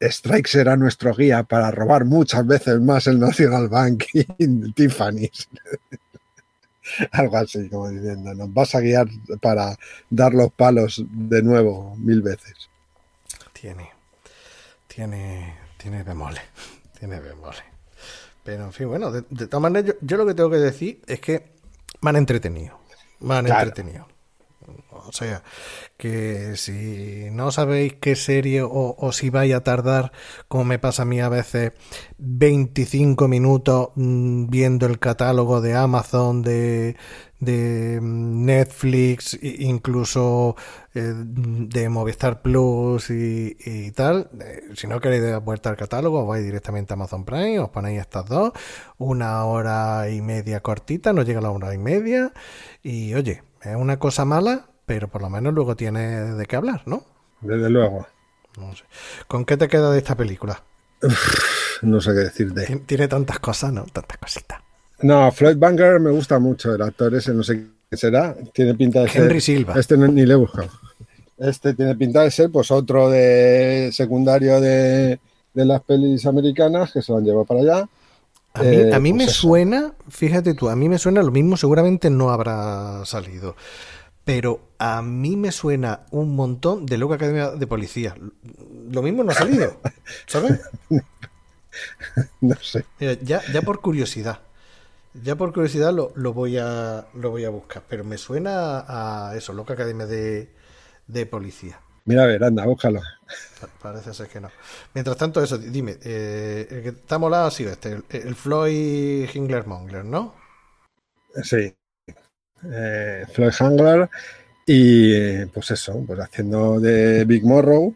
Strike 0.10 0.48
será 0.48 0.76
nuestro 0.76 1.14
guía 1.14 1.44
para 1.44 1.72
robar 1.72 2.06
muchas 2.06 2.46
veces 2.46 2.80
más 2.82 3.08
el 3.08 3.20
National 3.20 3.70
Bank 3.70 4.06
y 4.14 4.72
Tiffany's. 4.74 5.48
Algo 7.12 7.38
así, 7.38 7.70
como 7.70 7.90
diciendo, 7.90 8.34
nos 8.34 8.54
vas 8.54 8.76
a 8.76 8.82
guiar 8.82 9.08
para 9.42 9.78
dar 10.10 10.34
los 10.34 10.52
palos 10.52 11.04
de 11.10 11.42
nuevo 11.42 11.96
mil 11.96 12.22
veces. 12.22 12.70
Tiene. 13.54 13.92
tiene, 14.88 15.56
tiene 15.78 16.04
bemoles, 16.04 16.44
tiene 17.00 17.20
bemoles. 17.20 17.64
Pero 18.44 18.66
en 18.66 18.74
fin, 18.74 18.90
bueno, 18.90 19.12
de, 19.12 19.24
de 19.30 19.48
todas 19.48 19.62
maneras, 19.62 19.88
yo, 19.88 19.94
yo, 20.06 20.18
lo 20.18 20.26
que 20.26 20.34
tengo 20.34 20.50
que 20.50 20.58
decir 20.58 21.02
es 21.08 21.22
que 21.22 21.54
me 22.02 22.10
han 22.10 22.18
entretenido. 22.18 22.78
Me 23.22 23.36
han 23.36 23.46
claro. 23.46 23.70
entretenido. 23.70 24.08
O 24.90 25.12
sea, 25.12 25.44
que 25.98 26.56
si 26.56 27.30
no 27.32 27.52
sabéis 27.52 27.96
qué 28.00 28.16
serie 28.16 28.62
o, 28.64 29.12
si 29.12 29.30
vais 29.30 29.54
a 29.54 29.64
tardar, 29.64 30.12
como 30.48 30.64
me 30.66 30.80
pasa 30.80 31.04
a 31.04 31.06
mí 31.06 31.20
a 31.20 31.30
veces, 31.30 31.74
25 32.18 33.28
minutos 33.28 33.90
mmm, 33.96 34.48
viendo 34.48 34.86
el 34.86 35.00
catálogo 35.00 35.62
de 35.62 35.76
Amazon, 35.76 36.42
de, 36.42 36.96
de 37.40 38.00
Netflix, 38.02 39.38
incluso 39.42 40.56
eh, 40.94 41.14
de 41.16 41.90
Movistar 41.90 42.42
Plus 42.42 43.10
y, 43.10 43.58
y 43.60 43.92
tal. 43.92 44.30
Eh, 44.40 44.62
si 44.76 44.88
no 44.88 45.00
queréis 45.00 45.24
dar 45.24 45.42
vuelta 45.42 45.70
al 45.70 45.78
catálogo, 45.78 46.26
vais 46.26 46.44
directamente 46.44 46.94
a 46.94 46.96
Amazon 46.96 47.26
Prime, 47.26 47.60
os 47.60 47.70
ponéis 47.70 48.00
estas 48.02 48.26
dos, 48.26 48.54
una 48.98 49.44
hora 49.46 50.10
y 50.10 50.22
media 50.22 50.62
cortita, 50.62 51.14
no 51.14 51.24
llega 51.24 51.40
a 51.40 51.44
la 51.44 51.52
hora 51.52 51.74
y 51.74 51.78
media, 51.78 52.32
y 52.82 53.14
oye, 53.14 53.44
es 53.64 53.76
una 53.76 53.98
cosa 53.98 54.26
mala, 54.26 54.68
pero 54.86 55.08
por 55.08 55.22
lo 55.22 55.30
menos 55.30 55.54
luego 55.54 55.76
tiene 55.76 56.34
de 56.36 56.46
qué 56.46 56.56
hablar, 56.56 56.84
¿no? 56.86 57.04
Desde 57.42 57.70
luego. 57.70 58.08
No 58.58 58.76
sé. 58.76 58.84
¿Con 59.28 59.46
qué 59.46 59.58
te 59.58 59.68
queda 59.68 59.92
de 59.92 59.98
esta 59.98 60.16
película? 60.16 60.62
Uf, 61.02 61.82
no 61.82 62.00
sé 62.00 62.12
qué 62.12 62.20
decirte. 62.20 62.66
Tiene, 62.66 62.82
tiene 62.86 63.08
tantas 63.08 63.40
cosas, 63.40 63.74
¿no? 63.74 63.86
Tantas 63.86 64.18
cositas. 64.18 64.62
No, 65.02 65.32
Floyd 65.32 65.58
Banger 65.58 66.00
me 66.00 66.12
gusta 66.12 66.40
mucho, 66.40 66.74
el 66.74 66.82
actor 66.82 67.14
ese, 67.16 67.34
no 67.34 67.44
sé 67.44 67.66
qué 67.90 67.98
será. 67.98 68.36
Tiene 68.54 68.76
pinta 68.76 69.02
de 69.02 69.12
Henry 69.14 69.42
ser. 69.42 69.58
Silva. 69.58 69.74
Este 69.78 69.98
no, 69.98 70.08
ni 70.08 70.26
le 70.26 70.34
he 70.34 70.38
buscado. 70.38 70.70
Este 71.38 71.74
tiene 71.74 71.96
pinta 71.96 72.22
de 72.22 72.32
ser, 72.32 72.52
pues, 72.52 72.72
otro 72.72 73.10
de 73.10 73.90
secundario 73.92 74.62
de, 74.62 75.20
de 75.54 75.66
las 75.66 75.82
pelis 75.82 76.26
americanas 76.26 76.94
que 76.94 77.02
se 77.02 77.12
lo 77.12 77.18
han 77.18 77.26
llevado 77.26 77.46
para 77.46 77.60
allá. 77.60 77.90
A 78.54 78.64
mí, 78.64 78.76
eh, 78.76 78.94
a 78.94 79.00
mí 79.00 79.12
pues 79.12 79.18
me 79.18 79.24
eso. 79.26 79.42
suena, 79.42 79.96
fíjate 80.10 80.54
tú, 80.54 80.70
a 80.70 80.76
mí 80.76 80.88
me 80.90 81.00
suena 81.00 81.24
lo 81.24 81.32
mismo, 81.32 81.58
seguramente 81.58 82.10
no 82.10 82.30
habrá 82.30 83.04
salido. 83.06 83.56
Pero 84.26 84.62
a 84.78 85.02
mí 85.02 85.36
me 85.36 85.52
suena 85.52 86.06
un 86.12 86.36
montón 86.36 86.86
de 86.86 86.98
Loca 86.98 87.16
Academia 87.16 87.52
de 87.52 87.68
Policía. 87.68 88.16
Lo 88.90 89.02
mismo 89.02 89.24
no 89.24 89.32
ha 89.32 89.36
salido, 89.36 89.82
¿sabes? 90.28 90.62
no 92.42 92.56
sé. 92.62 92.86
Mira, 93.00 93.14
ya, 93.22 93.42
ya 93.52 93.62
por 93.62 93.82
curiosidad. 93.82 94.42
Ya 95.14 95.36
por 95.36 95.54
curiosidad 95.54 95.94
lo, 95.94 96.12
lo, 96.16 96.34
voy 96.34 96.58
a 96.58 97.08
lo 97.14 97.32
voy 97.32 97.46
a 97.46 97.50
buscar. 97.50 97.84
Pero 97.88 98.04
me 98.04 98.18
suena 98.18 98.86
a 99.30 99.36
eso, 99.38 99.54
Loca 99.54 99.74
Academia 99.74 100.06
de, 100.08 100.52
de 101.08 101.26
Policía. 101.26 101.83
Mira, 102.06 102.24
a 102.24 102.28
ver, 102.28 102.44
anda, 102.44 102.66
búscalo. 102.66 103.02
Parece 103.82 104.14
ser 104.14 104.28
que 104.28 104.42
no. 104.42 104.50
Mientras 104.94 105.18
tanto, 105.18 105.42
eso, 105.44 105.58
dime, 105.58 105.98
eh, 106.04 106.68
el 106.70 106.84
que 106.84 106.90
está 106.90 107.18
molado 107.18 107.48
ha 107.48 107.52
sido 107.52 107.72
este, 107.72 107.94
el, 107.94 108.04
el 108.10 108.36
Floyd 108.36 109.30
Hingler 109.34 109.66
Mongler, 109.66 110.04
¿no? 110.04 110.36
Sí. 111.44 111.74
Eh, 112.66 113.26
Floyd 113.34 113.52
Hangler 113.58 114.10
y 114.66 115.46
pues 115.48 115.72
eso, 115.72 116.04
pues 116.06 116.20
haciendo 116.20 116.80
de 116.80 117.26
Big 117.26 117.44
Morrow, 117.44 117.96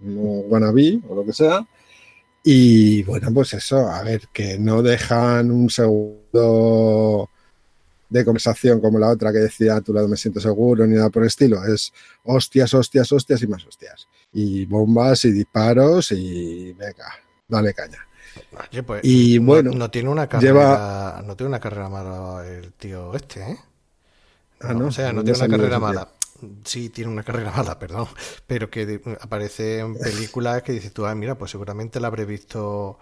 wannabe 0.00 1.00
o 1.08 1.14
lo 1.14 1.24
que 1.24 1.32
sea. 1.32 1.66
Y 2.44 3.02
bueno, 3.04 3.28
pues 3.32 3.54
eso, 3.54 3.88
a 3.88 4.02
ver, 4.02 4.22
que 4.32 4.58
no 4.58 4.82
dejan 4.82 5.50
un 5.50 5.70
segundo 5.70 7.30
de 8.12 8.24
conversación 8.24 8.80
como 8.80 8.98
la 8.98 9.08
otra 9.08 9.32
que 9.32 9.38
decía 9.38 9.76
a 9.76 9.80
tu 9.80 9.92
lado 9.92 10.08
me 10.08 10.16
siento 10.16 10.40
seguro 10.40 10.86
ni 10.86 10.96
nada 10.96 11.10
por 11.10 11.22
el 11.22 11.28
estilo. 11.28 11.64
Es 11.64 11.92
hostias, 12.24 12.74
hostias, 12.74 13.10
hostias 13.10 13.42
y 13.42 13.46
más 13.46 13.66
hostias. 13.66 14.06
Y 14.32 14.66
bombas 14.66 15.24
y 15.24 15.32
disparos 15.32 16.12
y 16.12 16.72
venga, 16.74 17.06
dale 17.48 17.72
caña. 17.74 18.06
Oye, 18.70 18.82
pues, 18.82 19.00
y 19.04 19.38
bueno, 19.38 19.70
no, 19.72 19.78
no, 19.78 19.90
tiene 19.90 20.08
una 20.08 20.26
carrera, 20.26 20.52
lleva... 20.52 21.22
no 21.26 21.36
tiene 21.36 21.48
una 21.48 21.60
carrera 21.60 21.88
mala 21.88 22.46
el 22.46 22.72
tío 22.72 23.14
este, 23.14 23.42
¿eh? 23.42 23.58
No, 24.60 24.68
ah, 24.68 24.74
no, 24.74 24.86
o 24.86 24.92
sea, 24.92 25.12
no 25.12 25.24
tiene 25.24 25.38
una 25.38 25.48
carrera 25.48 25.78
mala. 25.78 26.08
Sí, 26.64 26.88
tiene 26.88 27.10
una 27.10 27.22
carrera 27.22 27.50
mala, 27.56 27.78
perdón. 27.78 28.06
Pero 28.46 28.70
que 28.70 29.00
aparece 29.20 29.80
en 29.80 29.94
películas 29.98 30.62
que 30.62 30.72
dices 30.72 30.92
tú, 30.92 31.06
ah, 31.06 31.14
mira, 31.14 31.36
pues 31.36 31.50
seguramente 31.50 32.00
la 32.00 32.08
habré 32.08 32.24
visto, 32.24 32.98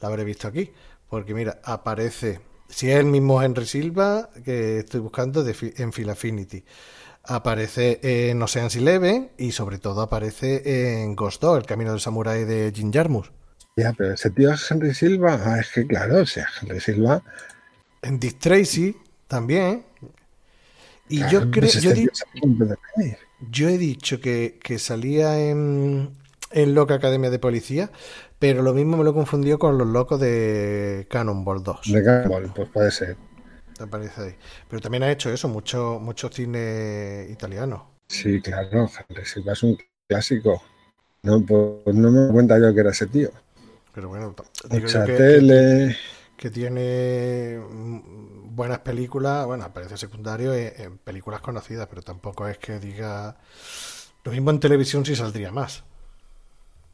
la 0.00 0.08
habré 0.08 0.24
visto 0.24 0.48
aquí. 0.48 0.72
Porque 1.08 1.34
mira, 1.34 1.60
aparece, 1.64 2.40
si 2.72 2.90
es 2.90 2.98
el 2.98 3.06
mismo 3.06 3.42
Henry 3.42 3.66
Silva 3.66 4.30
que 4.44 4.78
estoy 4.78 5.00
buscando 5.00 5.44
de, 5.44 5.54
en 5.76 5.92
Phil 5.92 6.08
Affinity. 6.08 6.64
Aparece 7.24 8.00
en 8.02 8.42
Ocean's 8.42 8.74
Eleven 8.74 9.30
y 9.38 9.52
sobre 9.52 9.78
todo 9.78 10.00
aparece 10.00 11.02
en 11.02 11.14
Ghost 11.14 11.40
Dog, 11.40 11.58
el 11.58 11.66
camino 11.66 11.92
del 11.92 12.00
samurái 12.00 12.44
de 12.44 12.72
Jim 12.74 12.90
Jarmus. 12.92 13.30
Ya, 13.76 13.92
pero 13.92 14.14
ese 14.14 14.30
tío 14.30 14.52
es 14.52 14.70
Henry 14.70 14.94
Silva. 14.94 15.40
Ah, 15.44 15.60
es 15.60 15.70
que 15.70 15.86
claro, 15.86 16.22
o 16.22 16.26
sea, 16.26 16.48
Henry 16.60 16.80
Silva. 16.80 17.22
En 18.00 18.18
Dick 18.18 18.38
Tracy 18.38 18.96
también. 19.28 19.84
Y 21.08 21.18
claro, 21.18 21.32
yo 21.32 21.50
creo. 21.50 21.70
Yo, 21.70 21.92
di 21.92 22.08
yo, 23.50 23.68
he 23.68 23.78
dicho 23.78 24.20
que, 24.20 24.58
que 24.62 24.78
salía 24.78 25.38
en, 25.38 26.10
en 26.50 26.74
Loca 26.74 26.94
Academia 26.94 27.30
de 27.30 27.38
Policía, 27.38 27.90
pero 28.42 28.60
lo 28.60 28.74
mismo 28.74 28.96
me 28.96 29.04
lo 29.04 29.14
confundió 29.14 29.56
con 29.56 29.78
los 29.78 29.86
locos 29.86 30.18
de 30.18 31.06
Cannonball 31.08 31.62
2. 31.62 31.92
De 31.92 32.02
Cannonball, 32.02 32.52
pues 32.52 32.68
puede 32.70 32.90
ser. 32.90 33.16
Te 33.78 33.86
parece 33.86 34.20
ahí. 34.20 34.34
Pero 34.68 34.82
también 34.82 35.04
ha 35.04 35.12
hecho 35.12 35.30
eso, 35.30 35.46
mucho, 35.46 36.00
mucho 36.00 36.28
cine 36.28 37.28
italiano. 37.30 38.00
Sí, 38.08 38.42
claro, 38.42 38.90
Silva 39.22 39.52
es 39.52 39.62
un 39.62 39.78
clásico. 40.08 40.60
No, 41.22 41.40
pues 41.46 41.94
no 41.94 42.10
me 42.10 42.32
cuenta 42.32 42.58
yo 42.58 42.74
que 42.74 42.80
era 42.80 42.90
ese 42.90 43.06
tío. 43.06 43.30
Pero 43.94 44.08
bueno, 44.08 44.34
Mucha 44.70 45.04
que, 45.04 45.12
tele. 45.12 45.96
Que, 46.36 46.48
que, 46.48 46.50
tiene 46.50 47.60
buenas 48.46 48.80
películas, 48.80 49.46
bueno, 49.46 49.62
aparece 49.62 49.96
secundario 49.96 50.52
en, 50.52 50.72
en, 50.78 50.98
películas 50.98 51.42
conocidas, 51.42 51.86
pero 51.88 52.02
tampoco 52.02 52.48
es 52.48 52.58
que 52.58 52.80
diga. 52.80 53.36
Lo 54.24 54.32
mismo 54.32 54.50
en 54.50 54.58
televisión 54.58 55.06
si 55.06 55.14
saldría 55.14 55.52
más. 55.52 55.84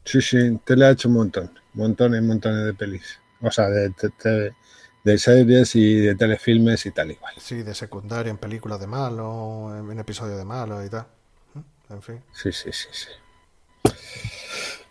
Sí, 0.05 0.21
sí, 0.21 0.59
tele 0.65 0.85
ha 0.85 0.91
hecho 0.91 1.07
un 1.07 1.15
montón, 1.15 1.51
montones, 1.73 2.21
montones 2.23 2.65
de 2.65 2.73
pelis. 2.73 3.19
O 3.41 3.51
sea, 3.51 3.69
de, 3.69 3.89
de, 3.89 4.11
de, 4.23 4.53
de 5.03 5.17
series 5.17 5.75
y 5.75 5.95
de 5.99 6.15
telefilmes 6.15 6.85
y 6.85 6.91
tal 6.91 7.11
igual. 7.11 7.33
Sí, 7.37 7.63
de 7.63 7.73
secundario 7.73 8.31
en 8.31 8.37
películas 8.37 8.79
de 8.79 8.87
malo, 8.87 9.75
en, 9.77 9.91
en 9.91 9.99
episodios 9.99 10.37
de 10.37 10.45
malo 10.45 10.83
y 10.83 10.89
tal. 10.89 11.05
En 11.89 12.01
fin. 12.01 12.21
Sí, 12.33 12.51
sí, 12.51 12.71
sí, 12.71 12.87
sí. 12.91 13.07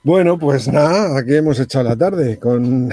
Bueno, 0.02 0.38
pues 0.38 0.68
nada, 0.68 1.18
aquí 1.18 1.34
hemos 1.34 1.58
echado 1.60 1.88
la 1.88 1.96
tarde 1.96 2.38
con, 2.38 2.90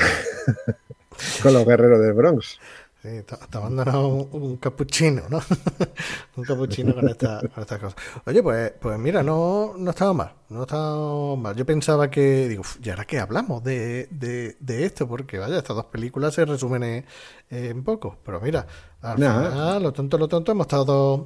con 1.43 1.53
los 1.53 1.65
guerreros 1.65 2.01
del 2.01 2.13
Bronx. 2.13 2.59
Sí, 3.05 3.21
te 3.21 3.57
abandonado 3.57 4.07
un, 4.07 4.29
un 4.31 4.57
capuchino, 4.57 5.21
¿no? 5.29 5.39
un 6.37 6.43
capuchino 6.43 6.95
con, 6.95 7.07
esta, 7.07 7.39
con 7.53 7.61
estas 7.61 7.79
cosas. 7.79 7.95
Oye, 8.25 8.41
pues, 8.41 8.71
pues 8.81 8.97
mira, 8.97 9.21
no, 9.21 9.75
no 9.77 9.91
estaba 9.91 10.11
mal, 10.13 10.33
no 10.49 10.63
estaba 10.63 11.35
mal. 11.35 11.55
Yo 11.55 11.67
pensaba 11.67 12.09
que, 12.09 12.47
digo, 12.47 12.63
¿y 12.81 12.89
ahora 12.89 13.05
qué 13.05 13.19
hablamos 13.19 13.63
de, 13.63 14.07
de, 14.09 14.57
de 14.59 14.85
esto? 14.85 15.07
Porque 15.07 15.37
vaya, 15.37 15.59
estas 15.59 15.75
dos 15.75 15.85
películas 15.85 16.33
se 16.33 16.45
resumen 16.45 16.81
en, 16.83 17.05
en 17.51 17.83
poco. 17.83 18.17
Pero 18.25 18.41
mira, 18.41 18.65
al 19.03 19.19
nah. 19.19 19.51
final, 19.51 19.83
lo 19.83 19.93
tonto, 19.93 20.17
lo 20.17 20.27
tonto, 20.27 20.51
hemos 20.51 20.65
estado 20.65 20.85
dos, 20.85 21.21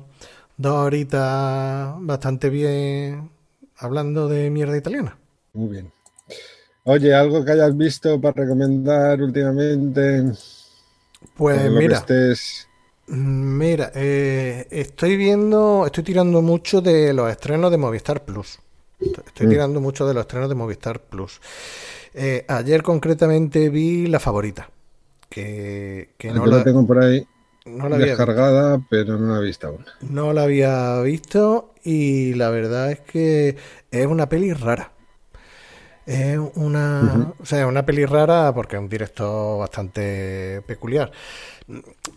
dos 0.57 0.75
horitas 0.75 1.95
bastante 1.99 2.49
bien 2.49 3.31
hablando 3.77 4.27
de 4.27 4.49
mierda 4.49 4.75
italiana. 4.75 5.17
Muy 5.53 5.69
bien. 5.69 5.93
Oye, 6.83 7.13
algo 7.13 7.45
que 7.45 7.51
hayas 7.51 7.77
visto 7.77 8.19
para 8.19 8.43
recomendar 8.43 9.21
últimamente. 9.21 10.33
Pues 11.35 11.71
mira, 11.71 11.97
estés... 11.97 12.67
mira, 13.07 13.91
eh, 13.95 14.67
estoy 14.71 15.17
viendo, 15.17 15.85
estoy 15.85 16.03
tirando 16.03 16.41
mucho 16.41 16.81
de 16.81 17.13
los 17.13 17.29
estrenos 17.29 17.71
de 17.71 17.77
Movistar 17.77 18.25
Plus. 18.25 18.59
Estoy 18.99 19.47
mm. 19.47 19.49
tirando 19.49 19.81
mucho 19.81 20.07
de 20.07 20.13
los 20.13 20.21
estrenos 20.21 20.49
de 20.49 20.55
Movistar 20.55 21.01
Plus. 21.01 21.39
Eh, 22.13 22.45
ayer 22.47 22.83
concretamente 22.83 23.69
vi 23.69 24.07
la 24.07 24.19
favorita, 24.19 24.69
que, 25.29 26.09
que 26.17 26.31
no 26.31 26.45
la 26.45 26.63
tengo 26.63 26.85
por 26.85 26.99
ahí. 26.99 27.25
No 27.65 27.87
la 27.87 27.97
descargada, 27.97 28.73
había 28.73 28.87
pero 28.89 29.17
no 29.17 29.35
la 29.35 29.41
he 29.41 29.45
visto 29.45 29.67
aún. 29.67 29.85
No 30.01 30.33
la 30.33 30.43
había 30.43 30.99
visto 31.01 31.73
y 31.83 32.33
la 32.33 32.49
verdad 32.49 32.91
es 32.91 32.99
que 33.01 33.57
es 33.91 34.05
una 34.07 34.27
peli 34.27 34.53
rara. 34.53 34.91
Es 36.09 36.39
una, 36.55 37.01
uh 37.03 37.05
-huh. 37.05 37.33
o 37.39 37.45
sea, 37.45 37.67
una 37.67 37.85
peli 37.85 38.03
rara 38.03 38.51
porque 38.51 38.77
es 38.77 38.81
un 38.81 38.89
director 38.89 39.59
bastante 39.59 40.63
peculiar. 40.65 41.11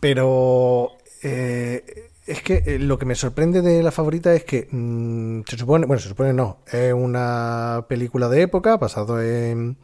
Pero 0.01 0.93
eh, 1.23 2.09
es 2.27 2.41
que 2.43 2.79
lo 2.79 2.99
que 2.99 3.05
me 3.05 3.15
sorprende 3.15 3.61
de 3.61 3.83
la 3.83 3.91
favorita 3.91 4.33
es 4.35 4.45
que 4.45 4.67
mmm, 4.71 5.43
se 5.47 5.59
supone, 5.59 5.85
bueno, 5.85 6.01
se 6.01 6.09
supone 6.09 6.33
no, 6.33 6.61
es 6.73 6.95
una 6.95 7.85
película 7.87 8.31
de 8.31 8.41
época 8.41 8.79
basado 8.79 9.21
en, 9.21 9.77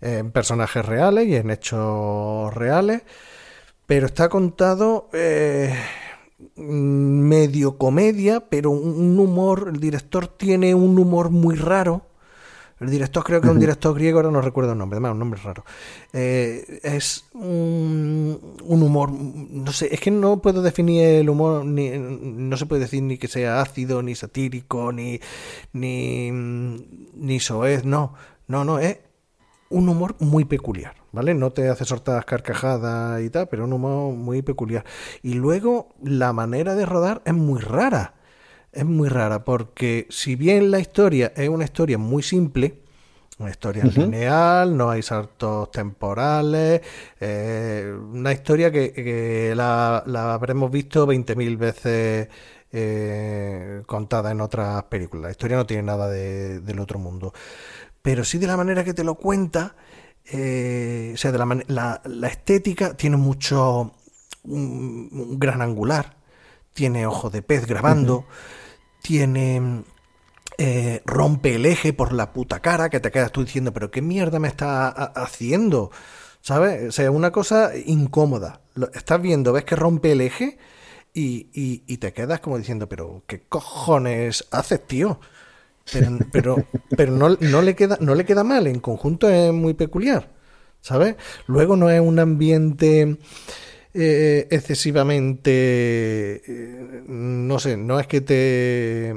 en 0.00 0.30
personajes 0.30 0.86
reales 0.86 1.26
y 1.26 1.36
en 1.36 1.50
hechos 1.50 2.54
reales, 2.54 3.02
pero 3.84 4.06
está 4.06 4.30
contado 4.30 5.10
eh, 5.12 5.74
medio 6.56 7.76
comedia, 7.76 8.40
pero 8.48 8.70
un 8.70 9.18
humor, 9.18 9.70
el 9.74 9.80
director 9.80 10.28
tiene 10.28 10.74
un 10.74 10.98
humor 10.98 11.28
muy 11.28 11.56
raro 11.56 12.09
El 12.80 12.90
director 12.90 13.22
creo 13.22 13.40
que 13.42 13.46
es 13.46 13.52
un 13.52 13.60
director 13.60 13.94
griego, 13.94 14.18
ahora 14.18 14.30
no 14.30 14.40
recuerdo 14.40 14.72
el 14.72 14.78
nombre, 14.78 14.96
además 14.96 15.12
un 15.12 15.18
nombre 15.18 15.40
raro. 15.42 15.64
Eh, 16.14 16.80
es 16.82 17.26
un, 17.34 18.56
humor, 18.64 19.12
no 19.12 19.70
sé, 19.70 19.94
es 19.94 20.00
que 20.00 20.10
no 20.10 20.40
puedo 20.40 20.62
definir 20.62 21.04
el 21.04 21.28
humor, 21.28 21.66
ni, 21.66 21.90
no 21.90 22.56
se 22.56 22.64
puede 22.64 22.82
decir 22.82 23.02
ni 23.02 23.18
que 23.18 23.28
sea 23.28 23.60
ácido, 23.60 24.02
ni 24.02 24.14
satírico, 24.14 24.92
ni, 24.92 25.20
ni, 25.74 26.30
ni 26.30 27.38
soez, 27.38 27.84
no, 27.84 28.14
no, 28.48 28.64
no, 28.64 28.78
es 28.78 28.98
un 29.68 29.86
humor 29.86 30.16
muy 30.18 30.46
peculiar, 30.46 30.96
¿vale? 31.12 31.34
No 31.34 31.50
te 31.50 31.68
hace 31.68 31.84
sortas 31.84 32.24
carcajadas 32.24 33.20
y 33.20 33.28
tal, 33.28 33.46
pero 33.48 33.64
un 33.64 33.74
humor 33.74 34.14
muy 34.14 34.40
peculiar. 34.40 34.86
Y 35.22 35.34
luego 35.34 35.90
la 36.02 36.32
manera 36.32 36.74
de 36.74 36.86
rodar 36.86 37.20
es 37.26 37.34
muy 37.34 37.60
rara 37.60 38.14
es 38.72 38.84
muy 38.84 39.08
rara 39.08 39.44
porque 39.44 40.06
si 40.10 40.36
bien 40.36 40.70
la 40.70 40.78
historia 40.78 41.32
es 41.36 41.48
una 41.48 41.64
historia 41.64 41.98
muy 41.98 42.22
simple, 42.22 42.80
una 43.40 43.50
historia 43.50 43.84
lineal, 43.84 44.76
no 44.76 44.90
hay 44.90 45.02
saltos 45.02 45.70
temporales, 45.70 46.82
eh, 47.18 47.92
una 48.12 48.32
historia 48.32 48.70
que, 48.70 49.54
la, 49.56 49.98
habremos 50.34 50.70
visto 50.70 51.06
20.000 51.06 51.56
veces 51.56 52.28
eh, 52.70 53.82
contada 53.86 54.30
en 54.30 54.42
otras 54.42 54.84
películas. 54.84 55.24
La 55.24 55.30
historia 55.30 55.56
no 55.56 55.66
tiene 55.66 55.84
nada 55.84 56.08
del 56.10 56.78
otro 56.80 56.98
mundo. 56.98 57.32
Pero 58.02 58.24
sí 58.24 58.38
de 58.38 58.46
la 58.46 58.58
manera 58.58 58.84
que 58.84 58.94
te 58.94 59.04
lo 59.04 59.14
cuenta, 59.14 59.74
eh, 60.30 61.12
o 61.14 61.16
sea, 61.16 61.32
de 61.32 61.38
la, 61.38 62.02
la, 62.04 62.28
estética 62.28 62.94
tiene 62.94 63.16
mucho, 63.16 63.92
un, 64.44 65.38
gran 65.38 65.62
angular, 65.62 66.16
tiene 66.74 67.06
ojo 67.06 67.30
de 67.30 67.40
pez 67.40 67.66
grabando 67.66 68.26
tiene... 69.02 69.82
Eh, 70.58 71.00
rompe 71.06 71.54
el 71.54 71.64
eje 71.64 71.94
por 71.94 72.12
la 72.12 72.34
puta 72.34 72.60
cara 72.60 72.90
que 72.90 73.00
te 73.00 73.10
quedas 73.10 73.32
tú 73.32 73.42
diciendo, 73.42 73.72
pero 73.72 73.90
qué 73.90 74.02
mierda 74.02 74.38
me 74.38 74.48
está 74.48 74.88
haciendo, 74.88 75.90
¿sabes? 76.42 76.88
O 76.88 76.92
sea, 76.92 77.10
una 77.10 77.32
cosa 77.32 77.70
incómoda. 77.86 78.60
estás 78.92 79.22
viendo, 79.22 79.54
ves 79.54 79.64
que 79.64 79.74
rompe 79.74 80.12
el 80.12 80.20
eje 80.20 80.58
y, 81.14 81.48
y, 81.54 81.96
te 81.96 82.12
quedas 82.12 82.40
como 82.40 82.58
diciendo, 82.58 82.88
pero 82.90 83.22
qué 83.26 83.40
cojones 83.48 84.46
haces, 84.50 84.86
tío. 84.86 85.18
Pero, 85.92 86.18
pero, 86.32 86.66
pero 86.96 87.12
no, 87.12 87.36
no, 87.40 87.62
le 87.62 87.74
queda, 87.74 87.96
no 88.00 88.14
le 88.14 88.26
queda 88.26 88.44
mal, 88.44 88.66
en 88.66 88.80
conjunto 88.80 89.30
es 89.30 89.52
muy 89.52 89.72
peculiar, 89.72 90.28
¿sabes? 90.82 91.16
Luego 91.46 91.76
no 91.76 91.88
es 91.88 92.00
un 92.00 92.18
ambiente 92.18 93.16
eh, 93.92 94.46
excesivamente, 94.50 95.50
eh, 96.46 97.02
no 97.08 97.58
sé, 97.58 97.76
no 97.76 97.98
es 97.98 98.06
que 98.06 98.20
te, 98.20 99.12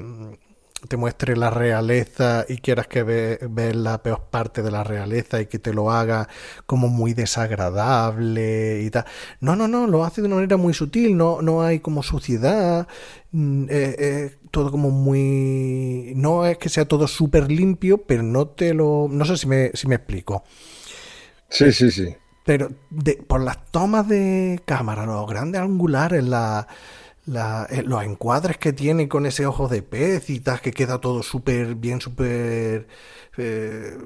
te 0.87 0.97
muestre 0.97 1.37
la 1.37 1.51
realeza 1.51 2.45
y 2.49 2.57
quieras 2.57 2.87
que 2.87 3.03
veas 3.03 3.75
la 3.75 4.01
peor 4.01 4.29
parte 4.31 4.63
de 4.63 4.71
la 4.71 4.83
realeza 4.83 5.39
y 5.41 5.45
que 5.45 5.59
te 5.59 5.73
lo 5.73 5.91
haga 5.91 6.27
como 6.65 6.87
muy 6.87 7.13
desagradable 7.13 8.81
y 8.81 8.89
tal. 8.89 9.05
No, 9.41 9.55
no, 9.55 9.67
no, 9.67 9.85
lo 9.85 10.05
hace 10.05 10.21
de 10.21 10.27
una 10.27 10.37
manera 10.37 10.57
muy 10.57 10.73
sutil, 10.73 11.15
no, 11.15 11.41
no 11.43 11.61
hay 11.61 11.79
como 11.79 12.01
suciedad, 12.01 12.87
mm, 13.31 13.65
es 13.69 14.37
todo 14.49 14.71
como 14.71 14.89
muy... 14.89 16.13
No 16.15 16.45
es 16.45 16.57
que 16.57 16.69
sea 16.69 16.85
todo 16.85 17.07
súper 17.07 17.51
limpio, 17.51 18.05
pero 18.05 18.23
no 18.23 18.47
te 18.47 18.73
lo... 18.73 19.07
No 19.09 19.25
sé 19.25 19.37
si 19.37 19.47
me, 19.47 19.71
si 19.73 19.87
me 19.87 19.95
explico. 19.95 20.43
Sí, 21.49 21.71
sí, 21.71 21.91
sí 21.91 22.15
pero 22.43 22.69
por 23.27 23.41
las 23.41 23.65
tomas 23.71 24.07
de 24.07 24.61
cámara, 24.65 25.05
los 25.05 25.27
grandes 25.27 25.61
angulares, 25.61 26.23
la, 26.23 26.67
eh, 27.69 27.83
los 27.85 28.03
encuadres 28.03 28.57
que 28.57 28.73
tiene 28.73 29.07
con 29.07 29.25
ese 29.25 29.45
ojo 29.45 29.67
de 29.67 29.81
pez 29.81 30.29
y 30.29 30.39
tal, 30.39 30.59
que 30.61 30.71
queda 30.71 30.99
todo 30.99 31.23
súper 31.23 31.75
bien, 31.75 32.01
súper... 32.01 32.87
Eh, 33.37 33.97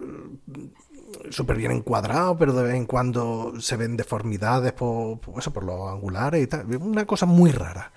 súper 1.30 1.57
bien 1.57 1.72
encuadrado, 1.72 2.38
pero 2.38 2.53
de 2.53 2.64
vez 2.64 2.76
en 2.76 2.85
cuando 2.85 3.53
se 3.59 3.76
ven 3.76 3.97
deformidades 3.97 4.73
por, 4.73 5.19
eso, 5.38 5.51
por 5.51 5.64
los 5.64 5.89
angulares 5.89 6.43
y 6.43 6.47
tal. 6.47 6.76
Una 6.77 7.05
cosa 7.05 7.26
muy 7.26 7.51
rara. 7.51 7.91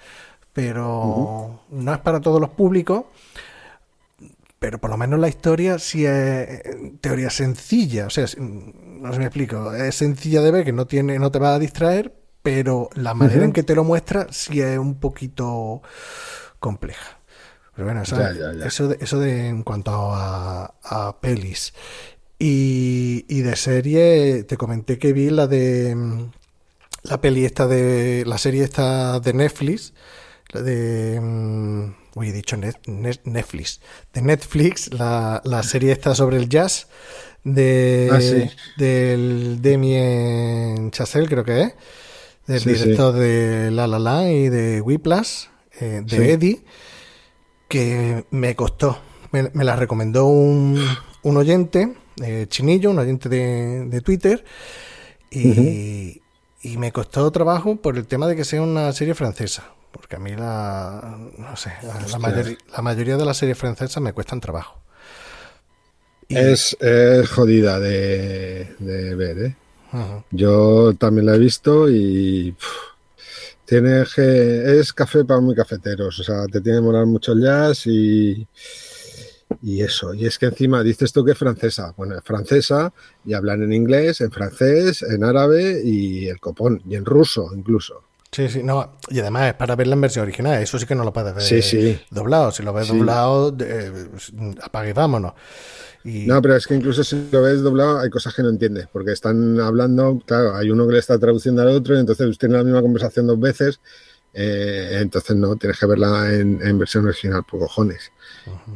Pero 0.53 1.61
no 1.71 1.93
es 1.93 1.99
para 2.01 2.21
todos 2.21 2.41
los 2.41 2.51
públicos 2.51 3.05
pero 4.61 4.79
por 4.79 4.91
lo 4.91 4.99
menos 4.99 5.19
la 5.19 5.29
historia 5.29 5.79
sí 5.79 6.05
es 6.07 6.63
teoría 7.01 7.31
sencilla, 7.31 8.07
o 8.07 8.11
sea, 8.11 8.27
no 8.39 9.13
se 9.13 9.19
me 9.19 9.25
explico, 9.25 9.73
es 9.73 9.95
sencilla 9.95 10.43
de 10.43 10.51
ver 10.51 10.65
que 10.67 10.73
no 10.73 10.87
tiene, 10.87 11.19
no 11.19 11.33
te 11.33 11.39
va 11.39 11.55
a 11.55 11.59
distraer, 11.59 12.15
pero 12.43 12.91
la 12.95 13.15
manera 13.15 13.45
en 13.45 13.53
que 13.53 13.63
te 13.63 13.75
lo 13.75 13.85
muestra 13.85 14.27
sí 14.31 14.61
es 14.61 14.79
un 14.79 15.01
poquito 15.01 15.83
compleja. 16.59 17.19
Pero 17.75 17.87
bueno, 17.87 18.03
eso, 18.03 18.17
de, 18.19 18.99
eso 19.01 19.19
de 19.19 19.49
en 19.49 19.63
cuanto 19.63 19.93
a, 19.93 21.17
pelis. 21.23 21.73
Y, 22.39 23.25
y, 23.29 23.41
de 23.41 23.57
serie, 23.57 24.45
te 24.45 24.59
comenté 24.59 24.99
que 24.99 25.15
vi 25.15 25.31
la 25.31 25.47
de 25.47 25.97
la 27.03 27.21
peli 27.21 27.45
esta 27.47 27.67
de 27.67 28.25
la 28.27 28.37
serie 28.37 28.65
esta 28.65 29.21
de 29.21 29.33
Netflix, 29.33 29.95
la 30.53 30.63
de 30.63 31.19
mm, 31.21 32.00
uy, 32.15 32.29
he 32.29 32.33
dicho 32.33 32.57
Netflix, 32.57 33.81
de 34.13 34.23
Netflix, 34.23 34.93
la, 34.93 35.41
la, 35.45 35.63
serie 35.63 35.93
está 35.93 36.15
sobre 36.15 36.37
el 36.37 36.49
jazz 36.49 36.89
de 37.45 38.09
ah, 38.13 38.51
del 38.77 39.63
Demien 39.63 40.91
Chazelle, 40.91 41.29
creo 41.29 41.45
que 41.45 41.63
es, 41.63 41.75
del 42.47 42.65
director 42.65 43.15
de 43.15 43.71
La 43.71 43.87
La 43.87 43.99
La 43.99 44.31
y 44.31 44.49
de 44.49 44.81
Whiplash, 44.81 45.47
eh, 45.81 46.03
de 46.05 46.33
Eddie, 46.33 46.65
que 47.69 48.25
me 48.31 48.55
costó, 48.57 48.99
me, 49.33 49.51
la 49.65 49.77
recomendó 49.77 50.27
un, 50.27 50.85
un 51.23 51.37
oyente, 51.37 51.95
eh, 52.23 52.47
Chinillo, 52.49 52.91
un 52.91 52.99
oyente 52.99 53.29
de, 53.29 53.87
de 53.87 54.01
Twitter, 54.01 54.45
y, 55.31 56.21
y 56.63 56.77
me 56.77 56.91
costó 56.91 57.31
trabajo 57.31 57.77
por 57.77 57.97
el 57.97 58.07
tema 58.07 58.27
de 58.27 58.35
que 58.35 58.45
sea 58.45 58.63
una 58.63 58.93
serie 58.93 59.15
francesa 59.15 59.71
porque 59.93 60.17
a 60.17 60.19
mí 60.19 60.35
la, 60.35 61.19
no 61.39 61.57
sé, 61.57 61.73
la, 61.83 62.83
mayoría, 62.83 63.17
de 63.17 63.25
las 63.25 63.37
series 63.37 63.59
francesas 63.59 64.03
me 64.03 64.13
cuestan 64.13 64.41
trabajo. 64.41 64.81
Es, 66.29 66.77
jodida 67.31 67.81
de, 67.81 68.75
ver, 68.79 69.39
¿eh? 69.39 69.57
Yo 70.31 70.95
también 70.95 71.27
la 71.27 71.35
he 71.35 71.39
visto 71.39 71.91
y 71.91 72.55
tiene 73.65 74.03
es 74.03 74.93
café 74.93 75.25
para 75.25 75.41
muy 75.41 75.55
cafeteros, 75.55 76.21
o 76.21 76.23
sea, 76.23 76.47
te 76.47 76.61
tiene 76.61 76.79
que 76.79 76.85
molar 76.85 77.07
mucho 77.07 77.33
el 77.33 77.43
jazz 77.43 77.87
y, 77.87 78.47
y 79.63 79.83
eso. 79.83 80.15
Y 80.15 80.27
es 80.27 80.39
que 80.39 80.47
encima 80.47 80.83
dices 80.83 81.13
tú 81.13 81.25
que 81.25 81.33
es 81.33 81.39
francesa. 81.39 81.93
Bueno, 81.97 82.17
es 82.17 82.25
francesa 82.25 82.93
y 83.25 83.35
hablan 83.35 83.63
en 83.63 83.73
inglés, 83.73 84.21
en 84.21 84.31
francés, 84.31 85.03
en 85.03 85.25
árabe 85.25 85.83
y 85.85 86.29
el 86.29 86.41
copón, 86.41 86.83
y 86.89 86.95
en 86.95 87.05
ruso 87.05 87.51
incluso. 87.55 88.05
Sí, 88.33 88.49
sí, 88.49 88.63
no, 88.63 88.99
y 89.09 89.19
además 89.19 89.49
es 89.49 89.55
para 89.55 89.75
verla 89.75 89.95
en 89.95 90.03
versión 90.03 90.23
original, 90.23 90.63
eso 90.63 90.79
sí 90.79 90.87
que 90.87 90.95
no 90.95 91.03
lo 91.03 91.13
puedes 91.13 91.35
ver 91.35 92.01
doblado, 92.11 92.53
si 92.53 92.63
lo 92.63 92.73
ves 92.73 92.87
doblado, 92.87 93.57
eh, 93.59 94.09
apague 94.63 94.93
vámonos. 94.93 95.33
No, 96.05 96.41
pero 96.41 96.55
es 96.55 96.67
que 96.67 96.77
incluso 96.77 97.03
si 97.03 97.29
lo 97.33 97.43
ves 97.43 97.61
doblado 97.61 97.99
hay 97.99 98.09
cosas 98.09 98.33
que 98.33 98.43
no 98.43 98.51
entiendes, 98.51 98.87
porque 98.93 99.13
están 99.13 99.59
hablando, 99.59 100.23
claro, 100.25 100.55
hay 100.55 100.71
uno 100.71 100.87
que 100.87 100.93
le 100.93 100.99
está 101.01 101.19
traduciendo 101.19 101.63
al 101.63 101.69
otro, 101.69 101.97
y 101.97 101.99
entonces 101.99 102.39
tiene 102.39 102.57
la 102.57 102.63
misma 102.63 102.83
conversación 102.83 103.27
dos 103.27 103.41
veces, 103.41 103.81
eh, 104.33 104.99
entonces 105.01 105.35
no, 105.35 105.57
tienes 105.57 105.77
que 105.77 105.87
verla 105.87 106.33
en, 106.33 106.79
versión 106.79 107.07
original, 107.07 107.43
por 107.51 107.59
cojones. 107.59 108.13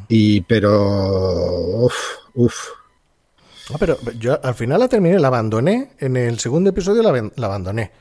Y 0.09 0.41
pero, 0.41 1.85
uff, 1.85 1.95
uff. 2.35 2.69
Ah, 3.73 3.77
pero 3.79 3.99
yo 4.19 4.45
al 4.45 4.55
final 4.57 4.81
la 4.81 4.89
terminé, 4.89 5.21
la 5.21 5.29
abandoné, 5.29 5.93
en 6.01 6.17
el 6.17 6.41
segundo 6.41 6.71
episodio 6.71 7.03
la 7.03 7.47
abandoné 7.47 7.93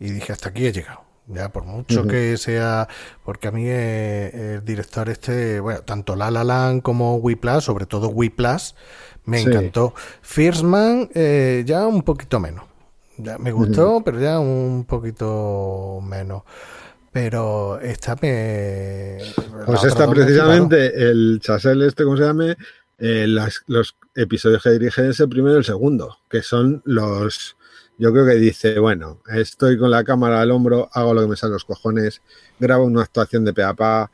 y 0.00 0.10
dije, 0.10 0.32
hasta 0.32 0.48
aquí 0.48 0.66
he 0.66 0.72
llegado. 0.72 1.02
Ya, 1.26 1.50
por 1.50 1.64
mucho 1.64 2.08
que 2.08 2.36
sea, 2.38 2.88
porque 3.24 3.46
a 3.46 3.50
mí 3.52 3.62
eh, 3.66 4.54
el 4.56 4.64
director 4.64 5.08
este, 5.08 5.60
bueno, 5.60 5.82
tanto 5.82 6.16
La 6.16 6.28
La 6.28 6.42
Land 6.42 6.82
como 6.82 7.16
Whiplash, 7.16 7.62
sobre 7.62 7.86
todo 7.86 8.08
Whiplash, 8.08 8.72
me 9.26 9.42
encantó. 9.42 9.94
First 10.22 10.64
Man, 10.64 11.08
eh, 11.14 11.62
ya 11.64 11.86
un 11.86 12.02
poquito 12.02 12.40
menos. 12.40 12.64
Ya 13.16 13.38
me 13.38 13.52
gustó, 13.52 14.02
pero 14.04 14.18
ya 14.18 14.40
un 14.40 14.84
poquito 14.88 16.00
menos. 16.02 16.42
Pero 17.12 17.78
esta 17.80 18.16
me... 18.20 19.18
Pues 19.66 19.84
esta 19.84 20.10
precisamente, 20.10 21.10
el 21.10 21.38
Chasel 21.40 21.82
este, 21.82 22.02
¿cómo 22.02 22.16
se 22.16 22.24
llame? 22.24 22.56
Eh, 22.98 23.26
los 23.26 23.96
episodios 24.16 24.62
que 24.62 24.70
dirige 24.70 25.08
es 25.08 25.20
el 25.20 25.28
primero 25.28 25.56
y 25.56 25.58
el 25.58 25.64
segundo, 25.64 26.18
que 26.28 26.42
son 26.42 26.82
los 26.84 27.56
yo 28.00 28.12
creo 28.12 28.24
que 28.24 28.36
dice, 28.36 28.78
bueno, 28.78 29.18
estoy 29.28 29.76
con 29.76 29.90
la 29.90 30.02
cámara 30.02 30.40
al 30.40 30.50
hombro, 30.52 30.88
hago 30.90 31.12
lo 31.12 31.20
que 31.20 31.26
me 31.28 31.36
sale 31.36 31.52
los 31.52 31.66
cojones, 31.66 32.22
grabo 32.58 32.86
una 32.86 33.02
actuación 33.02 33.44
de 33.44 33.52
peapa, 33.52 34.10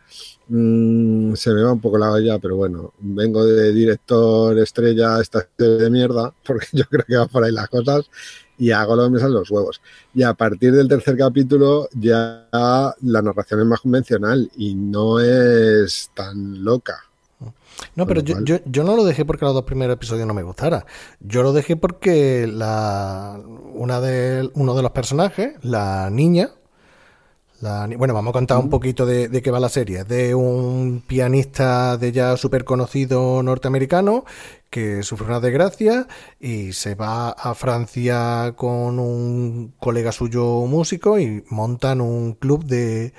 mmm, 0.48 1.34
se 1.34 1.54
me 1.54 1.62
va 1.62 1.72
un 1.72 1.80
poco 1.80 1.96
la 1.96 2.10
olla, 2.10 2.40
pero 2.40 2.56
bueno, 2.56 2.94
vengo 2.98 3.46
de 3.46 3.72
director 3.72 4.58
estrella 4.58 5.20
esta 5.20 5.48
de 5.56 5.88
mierda, 5.88 6.34
porque 6.44 6.66
yo 6.72 6.84
creo 6.90 7.04
que 7.06 7.16
va 7.16 7.26
por 7.26 7.44
ahí 7.44 7.52
las 7.52 7.68
cosas, 7.68 8.10
y 8.58 8.72
hago 8.72 8.96
lo 8.96 9.04
que 9.04 9.10
me 9.10 9.18
salen 9.20 9.34
los 9.34 9.50
huevos. 9.52 9.80
Y 10.12 10.24
a 10.24 10.34
partir 10.34 10.72
del 10.72 10.88
tercer 10.88 11.16
capítulo 11.16 11.88
ya 11.92 12.48
la 12.50 13.22
narración 13.22 13.60
es 13.60 13.66
más 13.66 13.80
convencional 13.82 14.50
y 14.56 14.74
no 14.74 15.20
es 15.20 16.10
tan 16.12 16.64
loca. 16.64 17.04
No, 17.94 18.06
pero 18.06 18.20
yo, 18.20 18.36
yo, 18.44 18.58
yo, 18.64 18.84
no 18.84 18.96
lo 18.96 19.04
dejé 19.04 19.24
porque 19.24 19.44
los 19.44 19.54
dos 19.54 19.64
primeros 19.64 19.94
episodios 19.94 20.26
no 20.26 20.34
me 20.34 20.42
gustaran. 20.42 20.84
Yo 21.20 21.42
lo 21.42 21.52
dejé 21.52 21.76
porque 21.76 22.46
la 22.46 23.40
una 23.74 24.00
de, 24.00 24.50
uno 24.54 24.74
de 24.74 24.82
los 24.82 24.92
personajes, 24.92 25.54
la 25.62 26.10
niña, 26.10 26.50
bueno, 27.96 28.14
vamos 28.14 28.30
a 28.30 28.32
contar 28.32 28.58
un 28.58 28.70
poquito 28.70 29.06
de, 29.06 29.42
qué 29.42 29.50
va 29.50 29.60
la 29.60 29.68
serie. 29.68 30.04
De 30.04 30.34
un 30.34 31.02
pianista 31.06 31.96
de 31.96 32.12
ya 32.12 32.36
súper 32.36 32.64
conocido 32.64 33.42
norteamericano 33.42 34.24
que 34.70 35.02
sufre 35.02 35.26
una 35.28 35.40
desgracia 35.40 36.06
y 36.40 36.72
se 36.72 36.94
va 36.94 37.30
a 37.30 37.54
Francia 37.54 38.52
con 38.56 38.98
un 38.98 39.72
colega 39.78 40.12
suyo 40.12 40.66
músico 40.66 41.18
y 41.18 41.44
montan 41.48 42.00
un 42.00 42.34
club 42.34 42.64
de, 42.64 43.12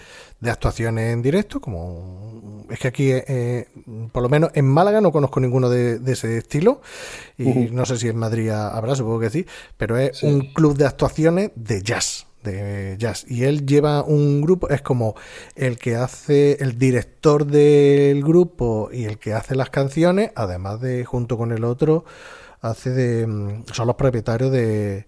actuaciones 0.44 1.14
en 1.14 1.22
directo. 1.22 1.60
Como 1.60 2.66
es 2.70 2.80
que 2.80 2.88
aquí, 2.88 3.10
eh, 3.12 3.68
por 4.12 4.24
lo 4.24 4.30
menos 4.30 4.52
en 4.54 4.66
Málaga, 4.66 5.02
no 5.02 5.12
conozco 5.12 5.40
ninguno 5.40 5.70
de, 5.70 6.00
ese 6.12 6.38
estilo 6.38 6.82
y 7.38 7.70
no 7.72 7.86
sé 7.86 7.98
si 7.98 8.08
en 8.08 8.18
Madrid 8.18 8.50
habrá, 8.50 8.96
supongo 8.96 9.20
que 9.20 9.30
sí, 9.30 9.46
pero 9.78 9.98
es 9.98 10.24
un 10.24 10.54
club 10.54 10.78
de 10.78 10.86
actuaciones 10.86 11.52
de 11.56 11.82
jazz 11.82 12.28
de 12.48 12.96
jazz. 12.98 13.26
Y 13.28 13.44
él 13.44 13.66
lleva 13.66 14.04
un 14.04 14.42
grupo, 14.42 14.70
es 14.70 14.82
como 14.82 15.16
el 15.56 15.78
que 15.78 15.96
hace, 15.96 16.58
el 16.64 16.78
director 16.78 17.46
del 17.46 18.24
grupo 18.24 18.90
y 18.92 19.06
el 19.06 19.20
que 19.20 19.34
hace 19.34 19.56
las 19.56 19.70
canciones, 19.70 20.32
además 20.36 20.82
de, 20.82 21.06
junto 21.06 21.38
con 21.38 21.52
el 21.52 21.64
otro, 21.64 22.06
hace 22.62 22.90
de, 22.92 23.28
mm, 23.28 23.66
son 23.72 23.88
los 23.88 23.96
propietarios 23.96 24.52
de, 24.52 25.06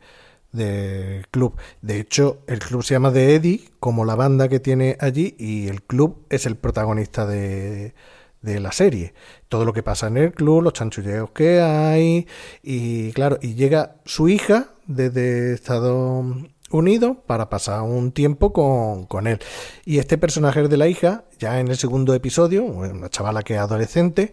del 0.52 1.28
club. 1.28 1.56
De 1.82 2.00
hecho, 2.00 2.40
el 2.48 2.60
club 2.60 2.84
se 2.84 2.96
llama 2.96 3.14
The 3.14 3.36
Eddie, 3.36 3.70
como 3.80 4.06
la 4.06 4.16
banda 4.16 4.48
que 4.48 4.60
tiene 4.60 4.98
allí, 5.00 5.36
y 5.38 5.68
el 5.68 5.84
club 5.84 6.26
es 6.30 6.46
el 6.46 6.56
protagonista 6.56 7.26
de, 7.26 7.94
la 8.42 8.72
serie. 8.72 9.14
Todo 9.50 9.66
lo 9.66 9.74
que 9.74 9.84
pasa 9.84 10.08
en 10.08 10.18
el 10.18 10.32
club, 10.32 10.64
los 10.64 10.74
chanchulleos 10.74 11.32
que 11.32 11.62
hay, 11.62 12.28
y 12.64 13.12
claro, 13.12 13.38
y 13.42 13.56
llega 13.56 13.96
su 14.06 14.30
hija 14.30 14.70
desde 14.88 15.54
Estados 15.54 16.26
unido 16.72 17.22
para 17.26 17.50
pasar 17.50 17.82
un 17.82 18.12
tiempo 18.12 18.54
con, 18.54 19.28
él. 19.28 19.40
Y 19.86 20.00
este 20.00 20.18
personaje 20.18 20.68
de 20.68 20.78
la 20.78 20.88
hija, 20.88 21.26
ya 21.40 21.60
en 21.60 21.68
el 21.68 21.78
segundo 21.78 22.14
episodio, 22.14 22.64
una 22.64 23.10
chavala 23.10 23.44
que 23.44 23.56
es 23.56 23.60
adolescente, 23.60 24.32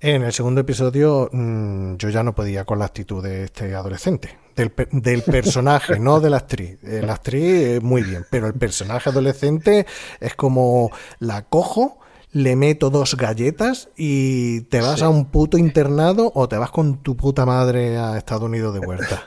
en 0.00 0.22
el 0.22 0.32
segundo 0.32 0.60
episodio 0.60 1.28
mm, 1.32 1.96
yo 1.96 2.08
ya 2.08 2.22
no 2.22 2.34
podía 2.34 2.64
con 2.64 2.78
la 2.78 2.86
actitud 2.86 3.22
de 3.22 3.44
este 3.44 3.74
adolescente. 3.74 4.38
Del, 4.54 4.72
del 4.90 5.22
personaje, 5.22 6.00
no 6.00 6.18
de 6.18 6.30
la 6.30 6.38
actriz. 6.38 6.78
Eh, 6.82 7.00
la 7.04 7.14
actriz 7.14 7.80
muy 7.80 8.02
bien, 8.02 8.26
pero 8.28 8.48
el 8.48 8.54
personaje 8.54 9.08
adolescente 9.08 9.86
es 10.18 10.34
como 10.34 10.90
la 11.20 11.42
cojo, 11.42 12.00
le 12.32 12.56
meto 12.56 12.90
dos 12.90 13.16
galletas 13.16 13.88
y 13.96 14.62
te 14.62 14.80
vas 14.80 15.02
a 15.02 15.08
un 15.08 15.26
puto 15.26 15.58
internado 15.58 16.32
o 16.34 16.48
te 16.48 16.56
vas 16.56 16.70
con 16.70 17.02
tu 17.02 17.16
puta 17.16 17.46
madre 17.46 17.98
a 17.98 18.18
Estados 18.18 18.44
Unidos 18.44 18.74
de 18.74 18.80
vuelta. 18.80 19.22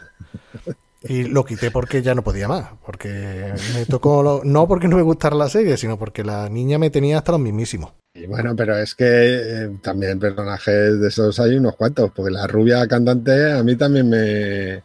Y 1.03 1.23
lo 1.23 1.43
quité 1.45 1.71
porque 1.71 2.01
ya 2.01 2.13
no 2.13 2.23
podía 2.23 2.47
más. 2.47 2.69
Porque 2.85 3.53
me 3.73 3.85
tocó. 3.85 4.41
no 4.43 4.67
porque 4.67 4.87
no 4.87 4.97
me 4.97 5.01
gustara 5.01 5.35
la 5.35 5.49
serie, 5.49 5.77
sino 5.77 5.97
porque 5.97 6.23
la 6.23 6.47
niña 6.49 6.77
me 6.77 6.89
tenía 6.89 7.17
hasta 7.17 7.31
los 7.31 7.41
mismísimos. 7.41 7.93
Y 8.13 8.27
bueno, 8.27 8.55
pero 8.55 8.77
es 8.77 8.93
que 8.93 9.05
eh, 9.05 9.77
también 9.81 10.19
personajes 10.19 10.99
de 10.99 11.07
esos 11.07 11.39
hay 11.39 11.55
unos 11.55 11.75
cuantos. 11.75 12.11
Porque 12.11 12.31
la 12.31 12.45
rubia 12.45 12.87
cantante 12.87 13.51
a 13.51 13.63
mí 13.63 13.75
también 13.75 14.09
me. 14.09 14.83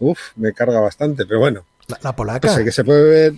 Uf, 0.00 0.18
me 0.36 0.52
carga 0.52 0.80
bastante. 0.80 1.24
Pero 1.24 1.40
bueno. 1.40 1.64
La, 2.02 2.14
polaca. 2.16 2.48
sé 2.48 2.64
que 2.64 2.72
se 2.72 2.84
puede 2.84 3.04
ver. 3.04 3.34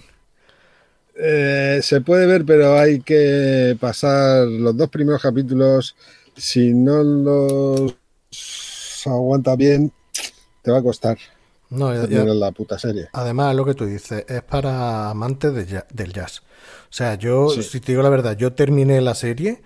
Eh, 1.16 1.80
se 1.82 2.00
puede 2.00 2.26
ver, 2.26 2.46
pero 2.46 2.78
hay 2.78 3.00
que 3.00 3.76
pasar 3.78 4.46
los 4.46 4.74
dos 4.74 4.88
primeros 4.88 5.20
capítulos. 5.20 5.94
Si 6.34 6.72
no 6.72 7.02
los 7.02 7.96
aguanta 9.06 9.54
bien, 9.54 9.92
te 10.62 10.70
va 10.70 10.78
a 10.78 10.82
costar. 10.82 11.18
No, 11.70 11.92
la 11.92 12.52
puta 12.52 12.78
serie. 12.78 13.08
Además, 13.12 13.54
lo 13.54 13.64
que 13.64 13.74
tú 13.74 13.86
dices 13.86 14.24
es 14.28 14.42
para 14.42 15.10
amantes 15.10 15.54
del 15.54 16.12
jazz. 16.12 16.40
O 16.40 16.92
sea, 16.92 17.14
yo, 17.14 17.48
si 17.48 17.80
te 17.80 17.92
digo 17.92 18.02
la 18.02 18.08
verdad, 18.08 18.36
yo 18.36 18.52
terminé 18.52 19.00
la 19.00 19.14
serie 19.14 19.62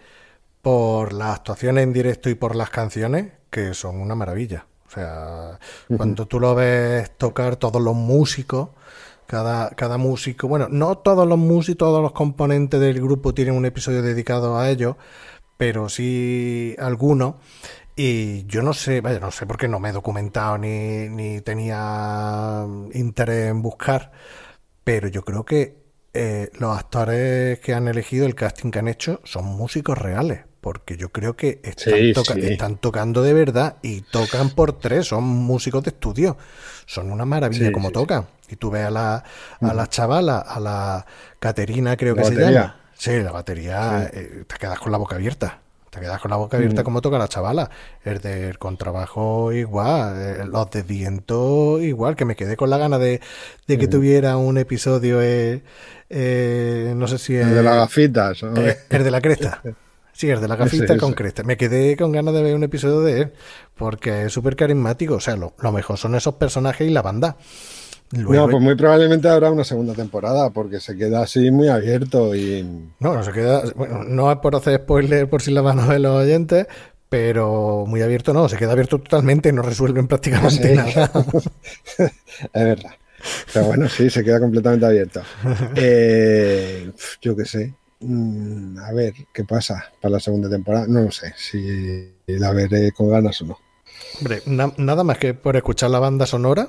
por 0.61 1.13
las 1.13 1.37
actuaciones 1.39 1.85
en 1.85 1.93
directo 1.93 2.29
y 2.29 2.35
por 2.35 2.57
las 2.57 2.71
canciones, 2.71 3.33
que 3.51 3.75
son 3.75 4.01
una 4.01 4.15
maravilla. 4.15 4.67
O 4.87 4.91
sea, 4.91 5.59
cuando 5.97 6.27
tú 6.27 6.39
lo 6.39 6.55
ves 6.55 7.11
tocar 7.17 7.57
todos 7.57 7.83
los 7.83 7.95
músicos, 7.95 8.69
cada, 9.27 9.71
cada 9.71 9.97
músico, 9.97 10.47
bueno, 10.47 10.69
no 10.71 10.99
todos 10.99 11.27
los 11.27 11.39
músicos, 11.39 11.79
todos 11.79 12.03
los 12.03 12.13
componentes 12.13 12.79
del 12.81 13.01
grupo 13.01 13.35
tienen 13.35 13.55
un 13.55 13.65
episodio 13.65 14.03
dedicado 14.03 14.59
a 14.59 14.71
ellos, 14.71 14.97
pero 15.57 15.89
sí 15.89 16.77
algunos. 16.79 17.37
Y 17.97 18.45
yo 18.47 18.63
no 18.63 18.75
sé, 18.75 19.01
vaya, 19.01 19.21
no 19.21 19.31
sé 19.31 19.47
por 19.47 19.57
qué 19.57 19.69
no 19.69 19.79
me 19.79 19.91
he 19.91 19.93
documentado 19.93 20.59
ni, 20.59 21.09
ni 21.09 21.41
tenía 21.43 22.67
interés 22.93 23.51
en 23.51 23.63
buscar, 23.63 24.11
pero 24.83 25.07
yo 25.09 25.25
creo 25.25 25.45
que 25.45 25.85
eh, 26.13 26.51
los 26.59 26.77
actores 26.77 27.61
que 27.61 27.75
han 27.75 27.89
elegido, 27.89 28.27
el 28.27 28.35
casting 28.35 28.71
que 28.71 28.79
han 28.81 28.89
hecho, 28.89 29.21
son 29.25 29.45
músicos 29.47 29.97
reales, 29.99 30.41
porque 30.61 30.97
yo 30.97 31.11
creo 31.11 31.37
que 31.37 31.61
están, 31.63 32.13
están 32.43 32.79
tocando 32.79 33.23
de 33.23 33.33
verdad 33.35 33.79
y 33.83 34.03
tocan 34.03 34.51
por 34.51 34.79
tres, 34.81 35.07
son 35.09 35.25
músicos 35.25 35.83
de 35.85 35.91
estudio, 35.91 36.37
son 36.87 37.13
una 37.13 37.25
maravilla 37.25 37.71
como 37.73 37.93
tocan. 37.93 38.27
Y 38.49 38.57
tú 38.57 38.71
ves 38.71 38.87
a 38.87 38.91
la, 38.91 39.25
a 39.63 39.75
la 39.75 39.87
chavala, 39.89 40.39
a 40.39 40.61
la 40.61 41.07
Caterina 41.39 41.97
creo 41.97 42.17
que 42.17 42.25
se 42.25 42.37
llama. 42.37 42.77
Sí, 42.95 43.21
la 43.21 43.33
batería, 43.33 44.09
eh, 44.13 44.45
te 44.47 44.57
quedas 44.57 44.79
con 44.79 44.93
la 44.93 44.99
boca 44.99 45.17
abierta. 45.17 45.64
Te 45.95 46.01
quedas 46.01 46.21
con 46.21 46.31
la 46.33 46.37
boca 46.37 46.57
abierta 46.57 46.83
mm. 46.83 46.85
como 46.85 47.01
toca 47.01 47.19
la 47.19 47.29
chavala. 47.29 47.71
El 48.05 48.19
del 48.19 48.59
contrabajo 48.59 49.53
igual, 49.53 50.17
eh, 50.19 50.45
los 50.45 50.69
de 50.73 50.83
viento 50.83 51.81
igual, 51.81 52.17
que 52.17 52.25
me 52.25 52.35
quedé 52.35 52.57
con 52.57 52.69
la 52.69 52.79
gana 52.79 52.99
de, 52.99 53.21
que 53.69 53.77
mm. 53.77 53.91
tuviera 53.91 54.37
un 54.37 54.59
episodio, 54.59 55.23
eh, 55.23 55.63
eh, 56.11 56.95
no 56.97 57.07
sé 57.07 57.19
si 57.19 57.37
es... 57.37 57.47
El 57.47 57.55
de 57.55 57.63
las 57.63 57.77
gafitas. 57.77 58.43
el 58.43 59.05
de 59.05 59.11
la 59.11 59.21
cresta. 59.21 59.63
Sí, 60.17 60.31
el 60.31 60.41
de 60.41 60.47
la 60.47 60.55
gafita 60.55 60.97
con 60.97 61.13
cresta. 61.13 61.43
Me 61.43 61.57
quedé 61.57 61.97
con 61.97 62.13
ganas 62.13 62.33
de 62.35 62.41
ver 62.41 62.55
un 62.55 62.63
episodio 62.63 63.01
de 63.01 63.23
él, 63.23 63.33
porque 63.77 64.27
es 64.27 64.33
súper 64.33 64.55
carismático. 64.55 65.15
O 65.15 65.21
sea, 65.21 65.35
lo, 65.35 65.55
lo 65.59 65.73
mejor 65.73 65.99
son 65.99 66.15
esos 66.15 66.35
personajes 66.37 66.87
y 66.87 66.93
la 66.93 67.03
banda 67.03 67.37
no, 68.13 68.49
pues 68.49 68.63
muy 68.63 68.75
probablemente 68.77 69.29
habrá 69.29 69.51
una 69.51 69.65
segunda 69.65 69.95
temporada, 69.95 70.51
porque 70.51 70.81
se 70.81 70.97
queda 70.97 71.23
así 71.23 71.51
muy 71.51 71.69
abierto 71.69 72.35
y. 72.35 72.63
No, 73.01 73.15
no 73.15 73.23
se 73.23 73.33
queda. 73.33 73.63
Bueno, 73.75 74.05
no 74.05 74.31
es 74.31 74.39
por 74.39 74.55
hacer 74.55 74.81
spoiler 74.83 75.29
por 75.29 75.43
si 75.43 75.51
la 75.51 75.63
van 75.63 75.81
a 75.81 75.87
ver 75.87 76.01
los 76.01 76.15
oyentes, 76.15 76.67
pero 77.09 77.85
muy 77.87 78.03
abierto 78.03 78.33
no, 78.33 78.49
se 78.49 78.57
queda 78.57 78.73
abierto 78.73 78.99
totalmente, 78.99 79.53
no 79.53 79.63
resuelven 79.63 80.07
prácticamente 80.07 80.75
nada. 80.77 81.11
es 81.99 82.11
verdad. 82.53 82.93
Pero 83.53 83.67
bueno, 83.67 83.89
sí, 83.89 84.11
se 84.11 84.23
queda 84.23 84.39
completamente 84.39 84.85
abierto. 84.85 85.23
Eh, 85.75 86.91
yo 87.23 87.35
qué 87.35 87.45
sé. 87.45 87.75
Mm, 88.01 88.79
a 88.79 88.93
ver, 88.93 89.15
¿qué 89.33 89.45
pasa 89.45 89.93
para 90.01 90.13
la 90.13 90.21
segunda 90.21 90.51
temporada? 90.51 90.87
No 90.87 91.01
lo 91.01 91.11
sé, 91.11 91.33
si 91.37 92.13
la 92.27 92.53
veré 92.53 92.93
con 92.93 93.09
ganas 93.09 93.41
o 93.43 93.47
no. 93.47 93.59
Hombre, 94.19 94.43
nada 94.47 95.05
más 95.05 95.19
que 95.19 95.35
por 95.35 95.57
escuchar 95.57 95.91
la 95.91 95.99
banda 95.99 96.27
sonora, 96.27 96.69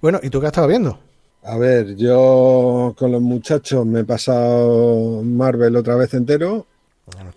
bueno, 0.00 0.20
¿y 0.22 0.30
tú 0.30 0.40
qué 0.40 0.46
has 0.46 0.52
estado 0.52 0.68
viendo? 0.68 0.98
A 1.42 1.56
ver, 1.56 1.96
yo 1.96 2.94
con 2.98 3.12
los 3.12 3.22
muchachos 3.22 3.86
me 3.86 4.00
he 4.00 4.04
pasado 4.04 5.22
Marvel 5.22 5.76
otra 5.76 5.96
vez 5.96 6.12
entero. 6.14 6.66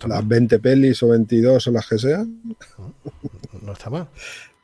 las 0.06 0.26
20 0.26 0.58
pelis 0.58 1.02
o 1.02 1.08
22 1.08 1.66
o 1.66 1.70
las 1.70 1.88
que 1.88 1.98
sean. 1.98 2.56
No 3.62 3.72
está 3.72 3.90
mal. 3.90 4.08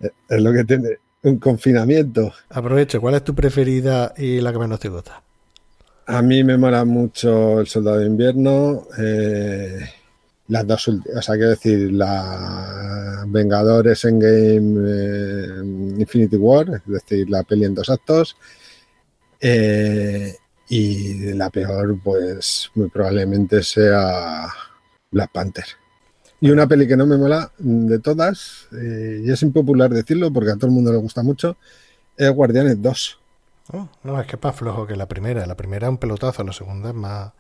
Es 0.01 0.43
lo 0.43 0.53
que 0.53 0.65
tiene 0.65 0.99
un 1.23 1.39
confinamiento. 1.39 2.33
Aprovecho, 2.51 3.01
¿cuál 3.01 3.15
es 3.15 3.25
tu 3.25 3.35
preferida 3.35 4.13
y 4.17 4.41
la 4.41 4.53
que 4.53 4.59
menos 4.59 4.81
te 4.81 4.89
gusta? 4.89 5.23
A 6.07 6.23
mí 6.23 6.43
me 6.43 6.57
mola 6.57 6.85
mucho 6.85 7.61
El 7.61 7.67
Soldado 7.67 7.99
de 7.99 8.07
Invierno. 8.07 8.87
Eh, 8.99 9.81
las 10.49 10.67
dos 10.67 10.89
últimas, 10.89 11.19
o 11.19 11.23
sea, 11.23 11.35
quiero 11.37 11.51
decir, 11.51 11.93
la 11.93 13.25
Vengadores 13.29 14.05
en 14.05 14.19
Game 14.19 14.81
eh, 14.87 16.01
Infinity 16.01 16.37
War, 16.37 16.69
es 16.75 16.93
decir, 16.93 17.29
la 17.31 17.43
peli 17.43 17.65
en 17.65 17.75
dos 17.75 17.91
actos. 17.91 18.37
Eh, 19.41 20.35
y 20.69 21.33
la 21.35 21.49
peor, 21.51 21.99
pues 22.03 22.71
muy 22.75 22.91
probablemente 22.91 23.63
sea 23.63 24.49
Black 25.11 25.33
Panther. 25.33 25.65
Y 26.41 26.51
una 26.51 26.67
peli 26.67 26.87
que 26.87 26.97
no 26.97 27.07
me 27.07 27.17
mola 27.17 27.51
de 27.59 27.99
todas, 27.99 28.69
eh, 28.73 29.23
y 29.25 29.31
es 29.31 29.43
impopular 29.43 29.91
decirlo 29.91 30.33
porque 30.33 30.51
a 30.51 30.57
todo 30.57 30.67
el 30.67 30.73
mundo 30.73 30.93
le 30.93 30.99
gusta 30.99 31.23
mucho, 31.23 31.57
es 32.17 32.31
Guardianes 32.31 32.81
2. 32.81 33.21
no, 34.05 34.21
es 34.21 34.27
que 34.27 34.37
es 34.37 34.43
más 34.43 34.55
flojo 34.55 34.87
que 34.87 34.97
la 34.97 35.07
primera. 35.07 35.47
La 35.47 35.57
primera 35.57 35.89
es 35.89 35.91
un 35.91 35.99
pelotazo, 35.99 36.45
la 36.45 36.53
segunda 36.53 36.91
es 36.91 36.95
más, 36.95 37.33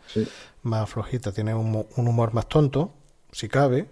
más 0.68 0.88
flojita. 0.90 1.32
Tiene 1.32 1.54
un, 1.54 1.86
un 1.96 2.08
humor 2.08 2.32
más 2.34 2.48
tonto, 2.48 2.94
si 3.32 3.48
cabe. 3.48 3.86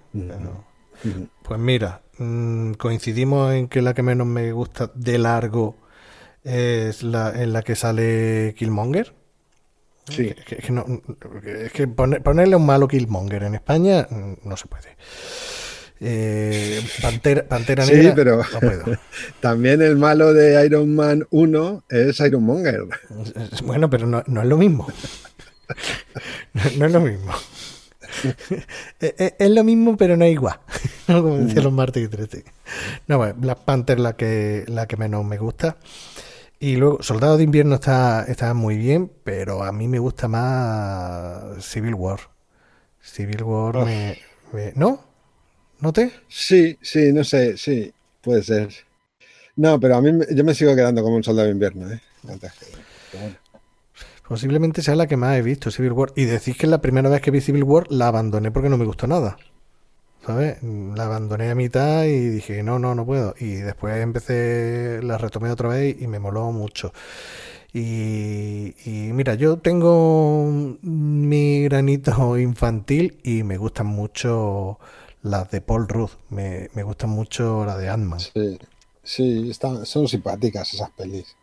Pues 1.43 1.61
mira, 1.61 2.03
mm, 2.19 2.73
coincidimos 2.75 3.53
en 3.55 3.69
que 3.69 3.83
la 3.83 3.95
que 3.95 4.03
menos 4.03 4.27
me 4.27 4.53
gusta 4.53 4.91
de 4.95 5.19
largo 5.19 5.77
es 6.45 7.03
la 7.03 7.31
en 7.43 7.53
la 7.53 7.63
que 7.63 7.75
sale 7.75 8.55
Killmonger. 8.57 9.15
Sí. 10.09 10.29
Es 10.39 10.45
que, 10.45 10.55
es 10.57 10.65
que 10.65 10.73
no, 10.73 10.85
es 11.45 11.73
que 11.73 11.89
pone- 11.89 12.21
ponerle 12.21 12.55
un 12.57 12.65
malo 12.65 12.87
Killmonger 12.87 13.43
en 13.43 13.57
España 13.57 14.07
mm, 14.09 14.49
no 14.49 14.57
se 14.57 14.69
puede. 14.69 14.97
Eh, 15.99 16.81
Pantera, 17.01 17.49
Pantera 17.49 17.85
Sí, 17.87 17.95
Negra, 17.95 18.15
pero- 18.15 18.37
no 18.53 18.61
puedo. 18.61 18.85
También 19.41 19.81
el 19.83 19.97
malo 19.97 20.33
de 20.35 20.65
Iron 20.67 20.95
Man 20.95 21.27
1 21.31 21.85
es 21.89 22.21
Iron 22.21 22.45
Monger. 22.45 22.85
Bueno, 23.65 23.89
pero 23.91 24.07
no, 24.07 24.23
no 24.27 24.43
es 24.43 24.47
lo 24.47 24.57
mismo. 24.59 24.87
No, 26.55 26.63
no 26.79 26.87
es 26.87 26.93
lo 26.93 27.01
mismo. 27.01 27.33
Es, 29.01 29.15
es- 29.19 29.35
es 29.39 29.51
lo 29.51 29.65
mismo, 29.65 29.97
pero 29.97 30.17
no 30.17 30.25
es 30.25 30.33
igual. 30.33 30.59
¿no? 31.09 31.23
Como 31.23 31.37
decían 31.39 31.65
los 31.65 31.73
martes 31.73 32.03
y 32.05 32.09
13. 32.09 32.45
No, 33.09 33.19
bueno, 33.19 33.35
Black 33.37 33.59
Panther 33.65 33.99
la 34.01 34.17
que, 34.17 34.65
la 34.69 34.87
que 34.87 34.97
menos 34.97 35.25
me 35.25 35.39
gusta. 35.39 35.77
Y 36.59 36.77
luego, 36.77 37.03
Soldado 37.03 37.37
de 37.37 37.45
Invierno 37.45 37.75
está, 37.75 38.25
está 38.25 38.55
muy 38.55 38.79
bien, 38.79 39.13
pero 39.25 39.63
a 39.63 39.73
mí 39.73 39.89
me 39.89 39.99
gusta 39.99 40.27
más 40.29 41.63
Civil 41.65 41.95
War. 41.95 42.21
Civil 43.03 43.43
War 43.43 43.85
me, 43.85 44.19
me- 44.53 44.73
¿No? 44.75 45.05
¿No 45.81 45.93
te? 45.93 46.11
Sí, 46.29 46.79
sí, 46.81 47.13
no 47.13 47.23
sé, 47.25 47.59
sí, 47.59 47.93
puede 48.23 48.43
ser. 48.43 48.71
No, 49.57 49.79
pero 49.79 49.97
a 49.97 50.01
mí 50.01 50.13
me- 50.13 50.27
yo 50.35 50.45
me 50.45 50.55
sigo 50.55 50.75
quedando 50.75 51.03
como 51.03 51.17
un 51.17 51.25
soldado 51.25 51.47
de 51.47 51.53
invierno, 51.53 51.91
¿eh? 51.93 52.01
Bueno. 52.23 52.41
Posiblemente 54.29 54.83
sea 54.83 54.97
la 54.97 55.07
que 55.07 55.17
más 55.17 55.37
he 55.37 55.43
visto, 55.43 55.71
Civil 55.71 55.93
War. 55.93 56.13
Y 56.17 56.25
decís 56.25 56.57
que 56.57 56.67
la 56.67 56.81
primera 56.81 57.09
vez 57.09 57.21
que 57.21 57.31
vi 57.31 57.41
Civil 57.41 57.65
War 57.65 57.87
la 57.91 58.09
abandoné 58.09 58.51
porque 58.51 58.69
no 58.69 58.77
me 58.77 58.85
gustó 58.85 59.07
nada. 59.07 59.37
¿Sabes? 60.27 60.61
La 60.63 61.05
abandoné 61.05 61.51
a 61.51 61.55
mitad 61.55 62.05
y 62.05 62.29
dije, 62.29 62.65
no, 62.65 62.81
no, 62.81 62.97
no 62.97 63.07
puedo. 63.07 63.35
Y 63.39 63.55
después 63.55 64.03
empecé, 64.03 65.01
la 65.05 65.19
retomé 65.19 65.51
otra 65.51 65.69
vez 65.69 65.97
y 66.01 66.09
me 66.09 66.19
moló 66.19 66.51
mucho. 66.51 66.93
Y, 67.73 68.75
y 68.85 69.13
mira, 69.13 69.35
yo 69.35 69.59
tengo 69.59 70.51
mi 70.83 71.63
granito 71.65 72.39
infantil 72.39 73.21
y 73.23 73.45
me 73.45 73.59
gustan 73.59 73.87
mucho 73.87 74.81
las 75.23 75.51
de 75.53 75.61
Paul 75.61 75.87
Rudd. 75.87 76.11
Me, 76.31 76.71
me 76.75 76.83
gustan 76.83 77.11
mucho 77.11 77.65
las 77.65 77.79
de 77.79 77.91
Ant-Man. 77.91 78.19
Sí, 78.19 78.59
sí, 79.05 79.51
están, 79.51 79.87
son 79.87 80.09
simpáticas 80.09 80.75
esas 80.75 80.91
pelis. 80.91 81.37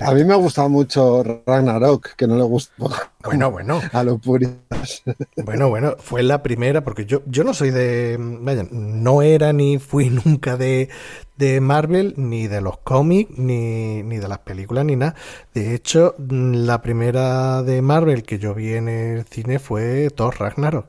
A 0.00 0.14
mí 0.14 0.24
me 0.24 0.32
ha 0.32 0.36
gustado 0.36 0.68
mucho 0.68 1.24
Ragnarok, 1.44 2.14
que 2.14 2.28
no 2.28 2.36
le 2.36 2.44
gustó 2.44 2.88
Bueno, 3.24 3.50
bueno. 3.50 3.80
a 3.92 4.04
los 4.04 4.20
puristas. 4.20 5.02
Bueno, 5.36 5.68
bueno, 5.68 5.96
fue 5.98 6.22
la 6.22 6.42
primera, 6.42 6.84
porque 6.84 7.04
yo, 7.04 7.22
yo 7.26 7.42
no 7.42 7.52
soy 7.52 7.70
de, 7.70 8.16
vaya, 8.18 8.64
no 8.70 9.22
era 9.22 9.52
ni 9.52 9.78
fui 9.78 10.10
nunca 10.24 10.56
de, 10.56 10.88
de 11.36 11.60
Marvel, 11.60 12.14
ni 12.16 12.46
de 12.46 12.60
los 12.60 12.78
cómics, 12.78 13.36
ni, 13.36 14.04
ni 14.04 14.18
de 14.18 14.28
las 14.28 14.38
películas, 14.38 14.84
ni 14.84 14.94
nada. 14.94 15.16
De 15.52 15.74
hecho, 15.74 16.14
la 16.18 16.80
primera 16.80 17.62
de 17.64 17.82
Marvel 17.82 18.22
que 18.22 18.38
yo 18.38 18.54
vi 18.54 18.74
en 18.74 18.88
el 18.88 19.24
cine 19.24 19.58
fue 19.58 20.10
Thor 20.10 20.36
Ragnarok. 20.38 20.86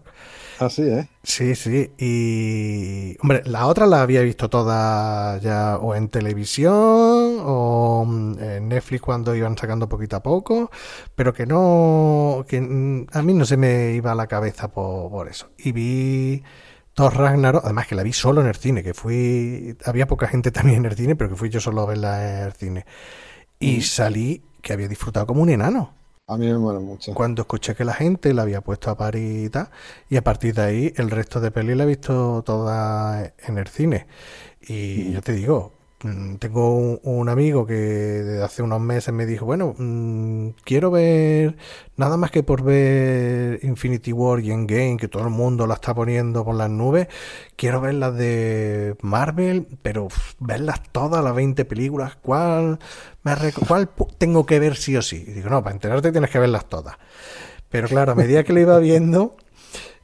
Así, 0.60 0.82
¿eh? 0.82 1.08
Sí, 1.24 1.56
sí, 1.56 1.92
y 1.98 3.16
hombre, 3.22 3.44
la 3.46 3.66
otra 3.66 3.88
la 3.88 4.02
había 4.02 4.22
visto 4.22 4.50
toda 4.50 5.38
ya 5.38 5.78
o 5.78 5.96
en 5.96 6.10
televisión 6.10 6.74
o 6.76 8.04
mm, 8.06 8.40
en 8.44 8.68
Netflix 8.68 9.02
cuando 9.02 9.34
iban 9.34 9.58
sacando 9.58 9.88
poquito 9.88 10.18
a 10.18 10.24
poco, 10.24 10.70
pero 11.16 11.34
que 11.34 11.46
no, 11.46 12.44
que 12.46 12.60
mm, 12.60 13.08
a 13.14 13.22
mí 13.22 13.34
no 13.34 13.46
se 13.46 13.56
me 13.56 13.94
iba 13.94 14.12
a 14.12 14.16
la 14.16 14.28
cabeza 14.28 14.70
por, 14.70 15.10
por 15.10 15.30
eso. 15.30 15.50
Y 15.58 15.72
vi 15.72 16.44
Thor 16.94 17.16
Ragnarok, 17.16 17.64
además 17.64 17.88
que 17.88 17.96
la 17.96 18.04
vi 18.04 18.12
solo 18.12 18.42
en 18.42 18.48
el 18.48 18.56
cine, 18.56 18.84
que 18.84 18.94
fui, 18.94 19.78
había 19.86 20.08
poca 20.08 20.28
gente 20.28 20.52
también 20.52 20.80
en 20.80 20.92
el 20.92 20.98
cine, 20.98 21.16
pero 21.16 21.30
que 21.30 21.38
fui 21.38 21.50
yo 21.50 21.62
solo 21.62 21.84
a 21.84 21.86
verla 21.86 22.42
en 22.42 22.48
el 22.48 22.54
cine. 22.54 22.86
Y 23.60 23.82
salí 23.84 24.44
que 24.62 24.74
había 24.74 24.90
disfrutado 24.90 25.26
como 25.26 25.42
un 25.42 25.50
enano 25.50 25.99
A 26.30 26.38
mí 26.38 26.46
me 26.46 26.58
mola 26.60 26.80
mucho. 26.80 27.14
cuando 27.16 27.42
escuché 27.42 27.74
que 27.76 27.84
la 27.84 27.94
gente 27.94 28.34
la 28.36 28.44
había 28.44 28.62
puesto 28.62 28.92
a 28.92 28.96
parir 28.98 29.46
y 29.46 29.50
tal, 29.50 29.70
y 30.10 30.16
a 30.16 30.24
partir 30.24 30.54
de 30.54 30.62
ahí 30.62 30.94
el 30.96 31.10
resto 31.10 31.42
de 31.42 31.50
pelis 31.50 31.76
la 31.76 31.84
he 31.86 31.88
visto 31.88 32.44
toda 32.44 33.34
en 33.40 33.58
el 33.58 33.68
cine. 33.68 34.06
Y 34.62 35.12
yo 35.12 35.22
te 35.22 35.34
digo, 35.34 35.74
mm, 35.74 35.79
tengo 36.00 36.98
un, 37.04 37.28
amigo 37.28 37.66
que 37.66 38.40
hace 38.42 38.62
unos 38.62 38.80
meses 38.80 39.14
me 39.14 39.26
dijo, 39.26 39.46
bueno, 39.46 39.76
mm, 39.78 40.52
quiero 40.64 40.92
ver, 40.92 41.58
nada 41.98 42.16
más 42.16 42.32
que 42.32 42.42
por 42.42 42.64
ver 42.64 43.60
Infinity 43.64 44.14
War 44.14 44.40
y 44.40 44.52
Endgame, 44.52 44.96
que 44.96 45.10
todo 45.10 45.24
el 45.24 45.30
mundo 45.30 45.68
la 45.68 45.74
está 45.74 45.94
poniendo 45.94 46.46
por 46.46 46.56
las 46.56 46.70
nubes, 46.70 47.10
quiero 47.58 47.82
ver 47.82 47.96
las 47.96 48.16
de 48.16 48.96
Marvel, 49.02 49.68
pero 49.82 50.08
verlas 50.40 50.82
todas, 50.94 51.22
las 51.22 51.36
20 51.36 51.66
películas, 51.66 52.16
¿cuál, 52.22 52.80
me 53.24 53.34
cuál 53.68 53.90
tengo 54.18 54.46
que 54.46 54.60
ver 54.60 54.78
sí 54.78 54.96
o 54.96 55.02
sí? 55.02 55.20
Digo, 55.26 55.50
no, 55.50 55.62
para 55.62 55.74
enterarte 55.76 56.14
tienes 56.14 56.30
que 56.30 56.40
verlas 56.40 56.70
todas. 56.70 56.96
Pero 57.70 57.90
claro, 57.90 58.14
a 58.14 58.16
medida 58.16 58.44
que 58.44 58.54
lo 58.54 58.62
iba 58.62 58.80
viendo 58.80 59.36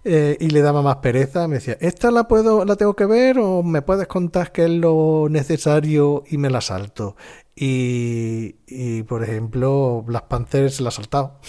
eh, 0.06 0.38
y 0.40 0.50
le 0.50 0.62
daba 0.62 0.82
más 0.84 0.98
pereza, 0.98 1.48
me 1.48 1.56
decía, 1.56 1.78
¿esta 1.82 2.12
la 2.12 2.28
puedo, 2.28 2.66
la 2.66 2.76
tengo 2.78 2.96
que 2.96 3.06
ver 3.06 3.40
o 3.40 3.64
me 3.64 3.82
puedes 3.82 4.08
contar 4.08 4.52
qué 4.54 4.66
es 4.66 4.72
lo 4.72 5.28
necesario 5.30 6.24
y 6.30 6.38
me 6.38 6.50
la 6.50 6.62
salto? 6.62 7.16
Y, 7.56 8.58
y, 8.68 9.04
por 9.04 9.24
ejemplo, 9.24 10.04
Black 10.06 10.28
Panther 10.28 10.72
se 10.72 10.84
la 10.84 10.90
ha 10.90 10.92
saltado. 10.92 11.40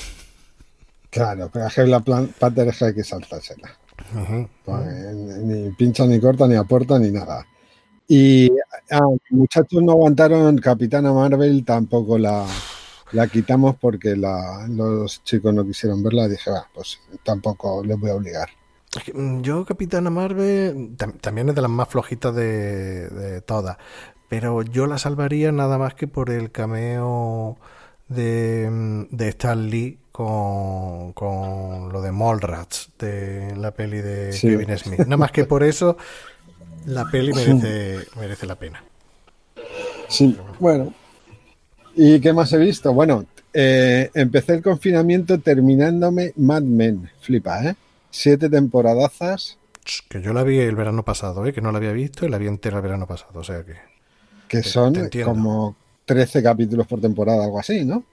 Claro, 1.10 1.50
pero 1.52 1.66
es 1.66 1.74
que 1.74 1.86
la 1.86 2.00
plan- 2.00 2.32
Panther 2.38 2.68
es 2.68 2.78
que 2.78 2.84
hay 2.86 2.94
que 2.94 3.04
saltársela. 3.04 3.70
Porque 4.64 4.90
Ni 5.44 5.70
pincha, 5.72 6.06
ni 6.06 6.20
corta, 6.20 6.46
ni 6.46 6.54
aporta, 6.56 6.98
ni 6.98 7.10
nada. 7.10 7.46
Y 8.08 8.50
ah, 8.90 9.00
muchachos 9.30 9.82
no 9.82 9.92
aguantaron 9.92 10.58
Capitana 10.58 11.12
Marvel, 11.12 11.64
tampoco 11.64 12.18
la, 12.18 12.46
la 13.12 13.26
quitamos 13.28 13.76
porque 13.76 14.16
la- 14.16 14.66
los 14.68 15.22
chicos 15.24 15.52
no 15.54 15.64
quisieron 15.64 16.02
verla. 16.02 16.28
Dije, 16.28 16.50
va, 16.50 16.66
pues 16.74 16.98
tampoco 17.24 17.82
les 17.84 17.98
voy 17.98 18.10
a 18.10 18.14
obligar. 18.14 18.48
Mm, 19.14 19.40
Yo, 19.42 19.64
Capitana 19.64 20.10
Marvel, 20.10 20.96
tam- 20.96 21.18
también 21.20 21.48
es 21.50 21.54
de 21.54 21.62
las 21.62 21.70
más 21.70 21.88
flojitas 21.88 22.34
de, 22.34 23.08
de 23.08 23.40
todas. 23.42 23.76
Pero 24.28 24.62
yo 24.62 24.86
la 24.86 24.98
salvaría 24.98 25.52
nada 25.52 25.78
más 25.78 25.94
que 25.94 26.08
por 26.08 26.30
el 26.30 26.50
cameo 26.50 27.56
de, 28.08 28.68
mm, 28.70 29.02
de 29.16 29.28
Stan 29.28 29.70
Lee 29.70 29.98
con, 30.12 31.12
con 31.12 31.92
lo 31.92 32.00
de 32.00 32.10
Mallrats, 32.10 32.90
de 32.98 33.54
la 33.56 33.72
peli 33.72 34.00
de 34.00 34.32
Sí. 34.32 34.48
Kevin 34.48 34.76
Smith. 34.78 35.00
Nada 35.00 35.16
más 35.18 35.30
que 35.30 35.44
por 35.44 35.62
eso 35.62 35.96
la 36.86 37.04
peli 37.10 37.32
merece, 37.34 37.98
merece 38.18 38.46
la 38.46 38.54
pena. 38.56 38.82
Sí, 40.08 40.38
bueno. 40.58 40.92
¿Y 41.96 42.20
qué 42.20 42.32
más 42.32 42.52
he 42.52 42.58
visto? 42.58 42.92
Bueno, 42.92 43.24
eh, 43.52 44.10
empecé 44.14 44.54
el 44.54 44.62
confinamiento 44.62 45.38
terminándome 45.38 46.32
Mad 46.36 46.62
Men. 46.62 47.10
Flipa, 47.20 47.64
¿eh? 47.64 47.74
Siete 48.10 48.48
temporadazas 48.48 49.58
Que 50.08 50.20
yo 50.22 50.32
la 50.32 50.42
vi 50.42 50.58
el 50.58 50.76
verano 50.76 51.04
pasado, 51.04 51.44
¿eh? 51.46 51.52
que 51.52 51.60
no 51.60 51.72
la 51.72 51.78
había 51.78 51.92
visto 51.92 52.26
y 52.26 52.28
la 52.28 52.38
vi 52.38 52.46
entera 52.46 52.76
el 52.76 52.82
verano 52.82 53.06
pasado. 53.06 53.40
O 53.40 53.44
sea 53.44 53.64
que. 53.64 53.74
que 54.48 54.62
son 54.62 54.94
como 55.24 55.76
13 56.04 56.42
capítulos 56.42 56.86
por 56.86 57.00
temporada, 57.00 57.44
algo 57.44 57.58
así, 57.58 57.84
¿no? 57.84 58.04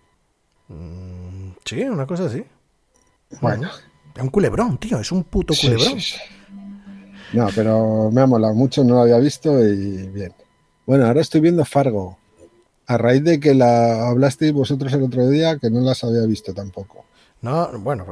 mm, 0.69 1.51
sí, 1.65 1.81
una 1.84 2.07
cosa 2.07 2.26
así. 2.26 2.43
Bueno, 3.41 3.69
Es 4.15 4.22
un 4.22 4.30
culebrón, 4.30 4.77
tío. 4.77 4.99
Es 4.99 5.11
un 5.11 5.23
puto 5.26 5.53
Sí, 5.53 5.68
culebrón. 5.68 5.99
sí, 5.99 6.15
sí. 6.15 6.19
No, 7.34 7.47
pero 7.55 8.11
me 8.11 8.22
ha 8.22 8.27
molado 8.27 8.53
mucho, 8.53 8.84
no 8.84 8.95
lo 8.95 9.01
había 9.01 9.18
visto 9.18 9.60
y 9.64 10.07
bien. 10.07 10.34
Bueno, 10.85 11.07
ahora 11.07 11.22
estoy 11.22 11.41
viendo 11.41 11.65
Fargo. 11.65 12.18
A 12.85 12.97
raíz 12.97 13.23
de 13.23 13.39
que 13.39 13.53
la 13.53 14.10
hablasteis 14.10 14.51
vosotros 14.53 14.91
el 14.93 15.03
otro 15.03 15.30
día, 15.30 15.57
que 15.57 15.69
no 15.69 15.81
las 15.81 16.03
había 16.03 16.26
visto 16.26 16.53
tampoco. 16.53 17.05
No, 17.41 17.69
bueno, 17.80 18.05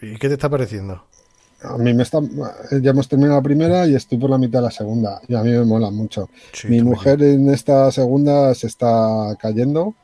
¿y 0.00 0.16
qué 0.16 0.28
te 0.28 0.34
está 0.34 0.48
pareciendo? 0.48 1.04
A 1.62 1.78
mí 1.78 1.94
me 1.94 2.02
está. 2.02 2.20
Ya 2.82 2.90
hemos 2.90 3.08
terminado 3.08 3.38
la 3.38 3.42
primera 3.42 3.86
y 3.86 3.94
estoy 3.94 4.18
por 4.18 4.28
la 4.28 4.38
mitad 4.38 4.58
de 4.58 4.66
la 4.66 4.70
segunda. 4.70 5.20
Y 5.26 5.34
a 5.34 5.42
mí 5.42 5.50
me 5.50 5.64
mola 5.64 5.90
mucho. 5.90 6.28
Sí, 6.52 6.68
Mi 6.68 6.82
mujer 6.82 7.22
en 7.22 7.48
esta 7.48 7.90
segunda 7.90 8.54
se 8.54 8.66
está 8.66 9.34
cayendo, 9.40 9.94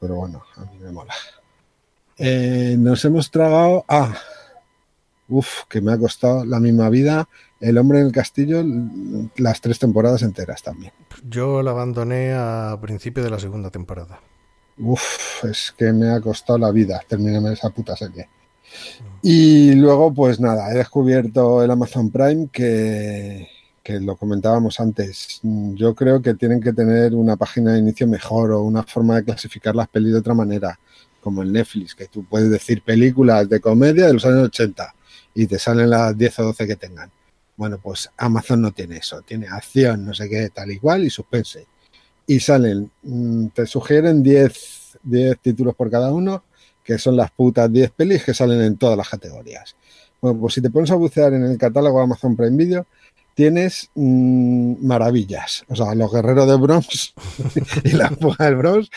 pero 0.00 0.16
bueno, 0.16 0.42
a 0.56 0.60
mí 0.62 0.78
me 0.80 0.90
mola. 0.90 1.14
Eh, 2.18 2.76
nos 2.78 3.04
hemos 3.04 3.30
tragado. 3.30 3.84
Ah, 3.88 4.16
uff, 5.28 5.64
que 5.68 5.80
me 5.80 5.92
ha 5.92 5.98
costado 5.98 6.44
la 6.44 6.58
misma 6.58 6.88
vida. 6.88 7.28
El 7.60 7.78
hombre 7.78 8.00
en 8.00 8.06
el 8.06 8.12
castillo, 8.12 8.62
las 9.36 9.60
tres 9.60 9.78
temporadas 9.78 10.22
enteras 10.22 10.62
también. 10.62 10.92
Yo 11.28 11.62
la 11.62 11.70
abandoné 11.70 12.34
a 12.34 12.76
principio 12.80 13.24
de 13.24 13.30
la 13.30 13.38
segunda 13.38 13.70
temporada. 13.70 14.20
Uf, 14.78 15.44
es 15.44 15.72
que 15.76 15.92
me 15.92 16.10
ha 16.10 16.20
costado 16.20 16.58
la 16.58 16.70
vida 16.70 17.00
terminarme 17.08 17.52
esa 17.52 17.70
puta 17.70 17.96
serie. 17.96 18.28
Y 19.22 19.74
luego, 19.74 20.12
pues 20.12 20.38
nada, 20.38 20.70
he 20.70 20.74
descubierto 20.74 21.62
el 21.62 21.70
Amazon 21.70 22.10
Prime 22.10 22.48
que, 22.52 23.48
que 23.82 24.00
lo 24.00 24.16
comentábamos 24.16 24.78
antes. 24.80 25.40
Yo 25.42 25.94
creo 25.94 26.20
que 26.20 26.34
tienen 26.34 26.60
que 26.60 26.72
tener 26.74 27.14
una 27.14 27.36
página 27.36 27.72
de 27.72 27.78
inicio 27.78 28.06
mejor 28.06 28.50
o 28.50 28.62
una 28.62 28.82
forma 28.82 29.16
de 29.16 29.24
clasificar 29.24 29.74
las 29.74 29.88
pelis 29.88 30.12
de 30.12 30.18
otra 30.18 30.34
manera, 30.34 30.78
como 31.22 31.42
el 31.42 31.52
Netflix, 31.52 31.94
que 31.94 32.06
tú 32.06 32.24
puedes 32.24 32.50
decir 32.50 32.82
películas 32.82 33.48
de 33.48 33.60
comedia 33.60 34.06
de 34.06 34.12
los 34.12 34.26
años 34.26 34.48
80 34.48 34.94
y 35.34 35.46
te 35.46 35.58
salen 35.58 35.90
las 35.90 36.16
10 36.16 36.38
o 36.40 36.44
12 36.44 36.66
que 36.66 36.76
tengan. 36.76 37.10
Bueno, 37.56 37.78
pues 37.82 38.10
Amazon 38.16 38.62
no 38.62 38.72
tiene 38.72 38.98
eso, 38.98 39.22
tiene 39.22 39.48
acción, 39.48 40.04
no 40.04 40.14
sé 40.14 40.28
qué, 40.28 40.50
tal 40.50 40.70
igual 40.70 41.04
y 41.04 41.10
suspense 41.10 41.66
y 42.26 42.40
salen, 42.40 42.90
mm, 43.02 43.48
te 43.48 43.66
sugieren 43.66 44.22
10, 44.22 44.98
10 45.02 45.38
títulos 45.38 45.74
por 45.74 45.90
cada 45.90 46.12
uno, 46.12 46.42
que 46.82 46.98
son 46.98 47.16
las 47.16 47.30
putas 47.30 47.72
10 47.72 47.90
pelis 47.92 48.24
que 48.24 48.34
salen 48.34 48.60
en 48.60 48.76
todas 48.76 48.96
las 48.96 49.08
categorías. 49.08 49.76
Bueno, 50.20 50.40
pues 50.40 50.54
si 50.54 50.62
te 50.62 50.70
pones 50.70 50.90
a 50.90 50.96
bucear 50.96 51.34
en 51.34 51.44
el 51.44 51.58
catálogo 51.58 51.98
de 51.98 52.04
Amazon 52.04 52.36
Prime 52.36 52.56
Video, 52.56 52.86
tienes 53.36 53.90
mmm, 53.94 54.76
maravillas. 54.80 55.64
O 55.68 55.76
sea, 55.76 55.94
los 55.94 56.10
guerreros 56.10 56.48
de 56.48 56.56
Bronx 56.56 57.12
y 57.84 57.90
la 57.90 58.08
fuga 58.08 58.46
del 58.46 58.56
Bronx, 58.56 58.88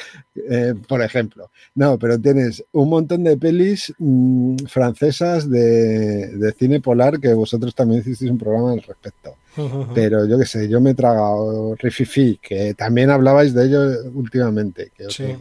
eh, 0.50 0.74
por 0.88 1.04
ejemplo. 1.04 1.52
No, 1.76 2.00
pero 2.00 2.18
tienes 2.18 2.64
un 2.72 2.90
montón 2.90 3.26
de 3.26 3.36
pelis 3.36 3.94
mmm, 4.00 4.56
francesas 4.68 5.50
de, 5.50 6.28
de, 6.38 6.54
cine 6.54 6.80
polar 6.80 7.20
que 7.20 7.34
vosotros 7.34 7.76
también 7.76 8.00
hicisteis 8.00 8.32
un 8.32 8.38
programa 8.38 8.72
al 8.72 8.82
respecto. 8.82 9.36
Uh 9.58 9.62
-huh. 9.62 9.88
Pero 9.94 10.26
yo 10.26 10.40
qué 10.40 10.46
sé, 10.46 10.70
yo 10.70 10.80
me 10.80 10.92
he 10.92 10.96
tragado 10.96 11.76
Rififi, 11.76 12.40
que 12.42 12.74
también 12.76 13.10
hablabais 13.10 13.54
de 13.54 13.66
ello 13.66 13.82
últimamente. 14.14 14.94
Que, 14.96 15.10
sí. 15.10 15.36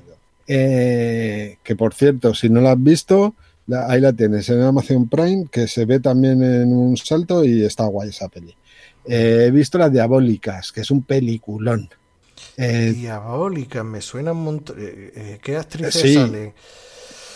eh, 0.49 1.59
que 1.62 1.77
por 1.77 1.95
cierto, 1.95 2.35
si 2.35 2.49
no 2.49 2.61
lo 2.61 2.70
has 2.70 2.83
visto, 2.83 3.37
la, 3.69 3.89
ahí 3.89 4.01
la 4.01 4.12
tienes 4.12 4.49
en 4.49 4.61
Amazon 4.61 5.09
Prime, 5.09 5.47
que 5.53 5.69
se 5.69 5.85
ve 5.85 6.01
también 6.01 6.43
en 6.43 6.73
un 6.73 6.97
salto 6.97 7.45
y 7.45 7.62
está 7.62 7.87
guay 7.87 8.09
esa 8.09 8.29
peli. 8.29 8.57
Eh, 9.09 9.47
he 9.47 9.51
visto 9.51 9.78
las 9.78 9.93
diabólicas, 9.93 10.70
que 10.70 10.82
es 10.82 10.90
un 10.90 11.02
peliculón. 11.02 11.89
Eh, 12.56 12.93
Diabólicas, 12.94 13.85
me 13.85 14.01
suena 14.01 14.32
un 14.32 14.44
montón. 14.44 14.76
Eh, 14.78 15.39
¿Qué 15.43 15.56
actrices 15.56 16.02
sí. 16.02 16.14
sale? 16.14 16.55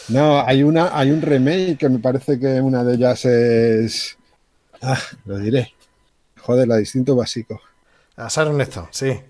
No, 0.08 0.40
hay 0.44 0.62
una, 0.62 0.96
hay 0.96 1.10
un 1.10 1.22
remake 1.22 1.78
que 1.78 1.88
me 1.88 1.98
parece 1.98 2.38
que 2.38 2.60
una 2.60 2.84
de 2.84 2.94
ellas 2.94 3.24
es. 3.24 4.18
Ah, 4.80 4.98
lo 5.24 5.38
diré. 5.38 5.72
Joder, 6.40 6.66
la 6.68 6.76
distinto 6.76 7.14
básico. 7.14 7.60
A 8.16 8.28
Sharon 8.28 8.60
Stone, 8.62 8.88
sí. 8.90 9.20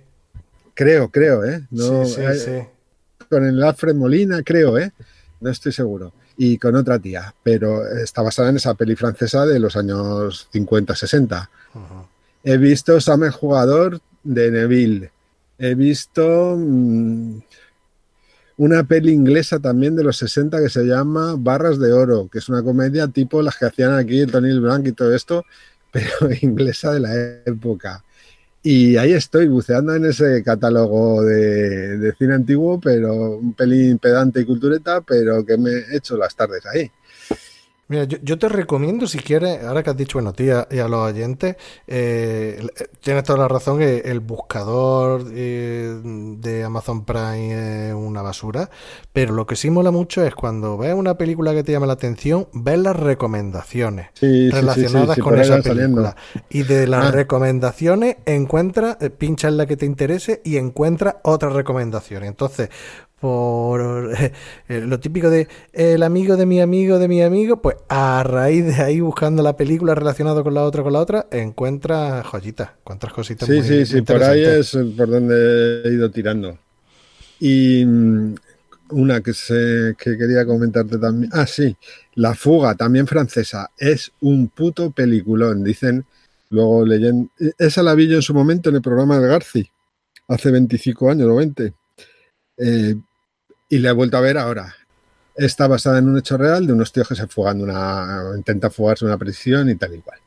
Creo, 0.74 1.10
creo, 1.10 1.44
¿eh? 1.44 1.62
No, 1.70 2.05
sí, 2.06 2.23
sí, 2.32 2.39
sí. 2.39 3.24
Con 3.28 3.44
el 3.44 3.62
Alfred 3.62 3.94
Molina, 3.94 4.43
creo, 4.43 4.78
¿eh? 4.78 4.93
No 5.40 5.51
estoy 5.51 5.73
seguro. 5.73 6.14
Y 6.39 6.56
con 6.56 6.74
otra 6.74 6.98
tía, 6.98 7.35
pero 7.43 7.86
está 7.86 8.23
basada 8.23 8.48
en 8.48 8.56
esa 8.56 8.74
peli 8.74 8.97
francesa 8.97 9.44
de 9.44 9.60
los 9.60 9.77
años 9.77 10.48
50-60. 10.52 11.48
Uh 11.74 11.78
-huh. 11.78 12.11
He 12.44 12.56
visto 12.56 13.01
Sam 13.01 13.31
jugador 13.31 14.01
de 14.24 14.51
Neville. 14.51 15.10
He 15.59 15.74
visto 15.74 16.56
mmm, 16.59 17.40
una 18.56 18.85
peli 18.85 19.12
inglesa 19.12 19.60
también 19.60 19.97
de 19.97 20.05
los 20.05 20.16
60 20.19 20.60
que 20.60 20.69
se 20.69 20.85
llama 20.85 21.36
Barras 21.39 21.78
de 21.78 21.93
Oro, 21.93 22.28
que 22.31 22.39
es 22.39 22.48
una 22.48 22.62
comedia 22.62 23.09
tipo 23.09 23.43
las 23.43 23.56
que 23.56 23.66
hacían 23.66 23.94
aquí 23.94 24.20
el 24.20 24.31
Tony 24.31 24.59
Blanc 24.59 24.86
y 24.86 24.93
todo 24.93 25.14
esto, 25.14 25.44
pero 25.93 26.09
inglesa 26.40 26.93
de 26.93 27.01
la 27.01 27.14
época. 27.44 28.05
Y 28.64 28.97
ahí 28.97 29.12
estoy 29.12 29.48
buceando 29.48 29.94
en 29.94 30.05
ese 30.05 30.43
catálogo 30.44 31.23
de, 31.23 31.98
de 31.98 32.12
cine 32.14 32.35
antiguo, 32.35 32.81
pero 32.81 33.39
un 33.39 33.55
pelín 33.55 33.98
pedante 33.98 34.40
y 34.40 34.44
cultureta, 34.44 35.01
pero 35.01 35.44
que 35.44 35.56
me 35.56 35.70
he 35.70 35.97
hecho 35.97 36.16
las 36.16 36.36
tardes 36.36 36.64
ahí. 36.66 36.89
Mira, 37.93 38.05
yo, 38.05 38.16
yo, 38.23 38.39
te 38.39 38.48
recomiendo, 38.48 39.06
si 39.06 39.19
quieres, 39.19 39.62
ahora 39.62 39.82
que 39.82 39.90
has 39.90 39.97
dicho, 39.98 40.16
bueno, 40.16 40.32
tía, 40.32 40.66
y 40.70 40.78
a 40.78 40.89
los 40.89 41.01
oyentes, 41.10 41.56
eh, 41.86 42.66
tienes 43.01 43.23
toda 43.23 43.40
la 43.40 43.48
razón, 43.48 43.82
eh, 43.82 44.01
el 44.06 44.20
buscador 44.20 45.27
eh, 45.35 46.01
de 46.02 46.64
Amazon 46.64 47.05
Prime 47.05 47.90
es 47.90 47.94
una 47.94 48.23
basura, 48.23 48.70
pero 49.12 49.35
lo 49.35 49.44
que 49.44 49.56
sí 49.56 49.69
mola 49.69 49.90
mucho 49.90 50.24
es 50.24 50.35
cuando 50.35 50.78
ves 50.78 50.94
una 50.94 51.19
película 51.19 51.52
que 51.52 51.62
te 51.64 51.73
llama 51.73 51.85
la 51.85 51.93
atención, 51.93 52.48
ves 52.55 52.78
las 52.78 52.97
recomendaciones 52.97 54.09
sí, 54.14 54.48
relacionadas 54.48 55.10
sí, 55.10 55.14
sí, 55.16 55.20
con 55.20 55.39
esa 55.39 55.60
película. 55.60 55.73
Saliendo. 55.74 56.14
Y 56.48 56.62
de 56.62 56.86
las 56.86 57.09
ah. 57.09 57.10
recomendaciones 57.10 58.16
encuentras, 58.24 58.97
eh, 59.02 59.10
pincha 59.10 59.48
en 59.48 59.59
la 59.59 59.66
que 59.66 59.77
te 59.77 59.85
interese 59.85 60.40
y 60.44 60.56
encuentras 60.56 61.16
otras 61.24 61.52
recomendaciones. 61.52 62.31
Entonces, 62.31 62.70
por 63.23 64.12
eh, 64.69 64.81
lo 64.81 64.99
típico 64.99 65.31
de 65.31 65.47
el 65.73 66.03
amigo 66.03 66.36
de 66.36 66.44
mi 66.44 66.61
amigo 66.61 66.99
de 66.99 67.07
mi 67.07 67.23
amigo, 67.23 67.62
pues 67.62 67.77
a 67.89 68.24
raíz 68.24 68.66
de 68.66 68.82
ahí 68.82 68.99
buscando 68.99 69.44
la 69.44 69.57
película 69.57 69.94
relacionada 69.94 70.43
con 70.43 70.55
la 70.55 70.65
otra 70.65 70.82
con 70.82 70.93
la 70.93 70.99
otra, 70.99 71.28
encuentras 71.31 72.27
joyitas, 72.27 72.70
encuentras 72.81 73.12
cositas. 73.12 73.49
Sí, 73.49 73.59
muy, 73.59 73.62
sí, 73.62 73.86
sí, 73.86 74.03
por 74.03 74.24
ahí 74.24 74.43
es 74.43 74.77
por 74.97 75.09
donde 75.09 75.82
he 75.85 75.93
ido 75.93 76.11
tirando. 76.11 76.59
Y 77.39 77.86
mm, 77.86 78.35
una 78.90 79.20
que, 79.20 79.35
se, 79.35 79.94
que 79.97 80.19
quería 80.19 80.44
comentarte 80.44 80.99
también. 80.99 81.31
Ah, 81.32 81.47
sí, 81.47 81.77
La 82.16 82.35
Fuga, 82.35 82.74
también 82.74 83.07
francesa. 83.07 83.70
Es 83.78 84.11
un 84.20 84.49
puto 84.49 84.90
peliculón, 84.90 85.62
dicen. 85.62 86.05
Luego 86.51 86.85
leyendo. 86.85 87.31
Esa 87.57 87.85
la 87.85 87.94
vi 87.94 88.09
yo 88.09 88.16
en 88.16 88.23
su 88.23 88.35
momento 88.35 88.69
en 88.69 88.77
el 88.77 88.82
programa 88.82 89.20
del 89.20 89.28
Garci, 89.28 89.65
hace 90.27 90.51
25 90.51 91.09
años 91.09 91.28
o 91.28 91.36
20. 91.36 91.73
Eh, 92.59 92.94
y 93.73 93.78
la 93.78 93.89
he 93.89 93.93
vuelto 93.93 94.19
a 94.19 94.20
ver 94.20 94.36
ahora. 94.36 94.74
Está 95.35 95.66
basada 95.66 95.99
en 95.99 96.07
un 96.07 96.19
hecho 96.19 96.36
real 96.36 96.66
de 96.66 96.74
unos 96.74 96.93
tíos 96.93 97.09
que 97.09 97.15
se 97.15 97.27
fugan 97.27 97.62
una. 97.62 98.23
intentan 98.36 98.70
fugarse 98.70 99.07
una 99.07 99.16
prisión 99.16 99.70
y 99.70 99.77
tal 99.77 99.94
y 99.94 100.01
cual. 100.01 100.19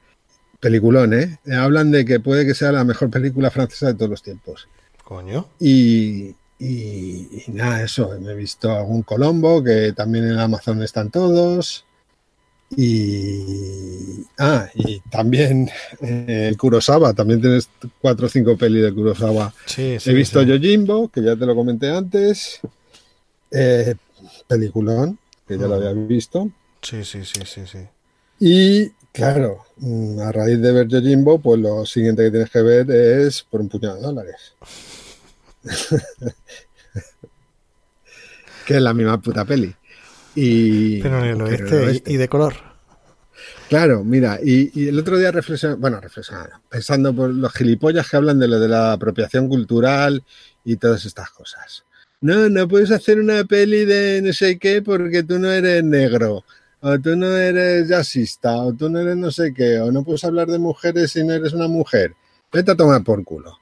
Peliculón, 0.60 1.14
¿eh? 1.14 1.38
Hablan 1.56 1.92
de 1.92 2.06
que 2.06 2.20
puede 2.20 2.44
que 2.44 2.56
sea 2.56 2.72
la 2.72 2.84
mejor 2.84 3.12
película 3.12 3.52
francesa 3.52 3.86
de 3.86 3.94
todos 3.94 4.10
los 4.10 4.24
tiempos. 4.24 4.68
Coño. 5.04 5.48
Y, 5.60 6.34
y, 6.58 7.44
y 7.46 7.46
nada, 7.50 7.84
eso. 7.84 8.18
Me 8.20 8.32
he 8.32 8.36
visto 8.36 8.76
algún 8.76 9.04
Colombo, 9.04 9.64
que 9.64 9.94
también 9.94 10.26
en 10.28 10.40
Amazon 10.40 10.82
están 10.82 11.12
todos. 11.12 11.86
Y. 12.76 14.26
Ah, 14.40 14.68
y 14.74 15.02
también 15.12 15.70
eh, 16.02 16.48
el 16.50 16.58
Kurosawa, 16.58 17.14
también 17.14 17.42
tienes 17.42 17.70
cuatro 18.02 18.26
o 18.26 18.30
cinco 18.30 18.58
pelis 18.58 18.82
de 18.82 18.92
Kurosawa. 18.92 19.54
Sí, 19.68 19.98
sí, 20.00 20.10
He 20.10 20.14
visto 20.14 20.42
sí. 20.42 20.48
Yojimbo, 20.48 21.10
que 21.10 21.22
ya 21.22 21.36
te 21.36 21.46
lo 21.46 21.56
comenté 21.56 21.92
antes. 21.92 22.60
Eh, 23.58 23.96
peliculón, 24.48 25.18
que 25.48 25.58
ya 25.58 25.66
lo 25.68 25.76
había 25.76 25.94
visto. 25.94 26.52
Sí, 26.82 27.06
sí, 27.06 27.24
sí, 27.24 27.42
sí, 27.46 27.62
sí. 27.66 27.88
Y 28.38 28.90
claro, 29.14 29.64
mm, 29.78 30.20
a 30.20 30.32
raíz 30.34 30.60
de 30.60 30.74
ver 30.74 30.88
Yojimbo, 30.88 31.40
pues 31.40 31.62
lo 31.62 31.86
siguiente 31.86 32.24
que 32.24 32.32
tienes 32.32 32.50
que 32.50 32.62
ver 32.62 32.92
es 32.92 33.44
por 33.44 33.62
un 33.62 33.70
puñado 33.70 33.96
de 33.96 34.02
dólares. 34.02 34.56
que 38.68 38.76
es 38.76 38.82
la 38.82 38.94
misma 38.94 39.22
puta 39.22 39.46
peli. 39.46 39.74
Y, 40.36 41.02
pero 41.02 41.20
en 41.20 41.26
el 41.26 41.42
oeste, 41.42 41.76
oeste. 41.76 42.12
Y, 42.12 42.18
de 42.18 42.28
color. 42.28 42.56
Claro, 43.70 44.04
mira, 44.04 44.38
y, 44.44 44.70
y 44.80 44.90
el 44.90 45.00
otro 45.00 45.18
día 45.18 45.32
reflexionando, 45.32 45.80
bueno, 45.80 46.02
reflexionando, 46.02 46.58
pensando 46.70 47.16
por 47.16 47.30
los 47.30 47.54
gilipollas 47.54 48.10
que 48.10 48.18
hablan 48.18 48.38
de 48.38 48.50
lo 48.50 48.60
de 48.60 48.68
la 48.68 48.92
apropiación 48.92 49.48
cultural 49.48 50.26
y 50.66 50.76
todas 50.76 51.06
estas 51.06 51.30
cosas. 51.30 51.85
No, 52.26 52.50
no 52.50 52.68
puedes 52.68 52.90
hacer 52.90 53.20
una 53.20 53.44
peli 53.44 53.86
de 53.86 54.20
no 54.20 54.34
sé 54.34 54.58
qué 54.58 54.82
porque 54.82 55.22
tú 55.22 55.38
no 55.38 55.52
eres 55.52 55.84
negro, 55.84 56.44
o 56.80 57.00
tú 57.00 57.16
no 57.16 57.28
eres 57.38 57.88
jazzista, 57.88 58.58
o 58.64 58.74
tú 58.74 58.90
no 58.90 59.00
eres 59.00 59.16
no 59.16 59.30
sé 59.30 59.54
qué, 59.54 59.80
o 59.80 59.92
no 59.92 60.04
puedes 60.04 60.24
hablar 60.24 60.48
de 60.48 60.58
mujeres 60.58 61.12
si 61.12 61.24
no 61.24 61.34
eres 61.34 61.54
una 61.54 61.68
mujer. 61.68 62.16
Vete 62.52 62.72
a 62.72 62.76
tomar 62.76 63.04
por 63.04 63.24
culo. 63.24 63.60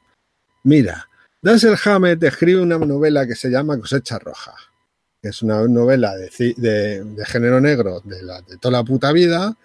Mira, 0.64 1.10
Dasel 1.42 1.76
Hammett 1.84 2.24
escribe 2.24 2.62
una 2.62 2.78
novela 2.78 3.28
que 3.28 3.36
se 3.36 3.50
llama 3.50 3.78
Cosecha 3.78 4.18
Roja 4.18 4.56
que 5.22 5.28
es 5.28 5.42
una 5.42 5.62
novela 5.68 6.16
de, 6.16 6.54
de, 6.56 7.26
género 7.26 7.60
negro 7.60 8.02
de, 8.06 8.18
toda 8.62 8.80
la 8.80 8.84
puta 8.86 9.12
vida, 9.12 9.58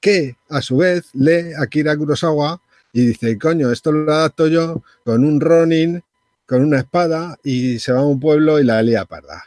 que 0.00 0.36
a 0.48 0.62
su 0.62 0.78
vez 0.78 1.10
lee 1.12 1.52
Akira 1.58 1.94
Kurosawa 1.94 2.62
y 2.92 3.06
dice, 3.06 3.38
coño, 3.38 3.70
esto 3.70 3.92
lo 3.92 4.10
adapto 4.10 4.46
yo 4.46 4.82
con 5.04 5.24
un 5.24 5.40
Ronin, 5.40 6.02
con 6.50 6.64
una 6.64 6.80
espada 6.80 7.38
y 7.44 7.78
se 7.78 7.92
va 7.92 8.00
a 8.00 8.04
un 8.04 8.18
pueblo 8.18 8.58
y 8.58 8.64
la 8.64 8.82
lía 8.82 9.04
parda. 9.04 9.44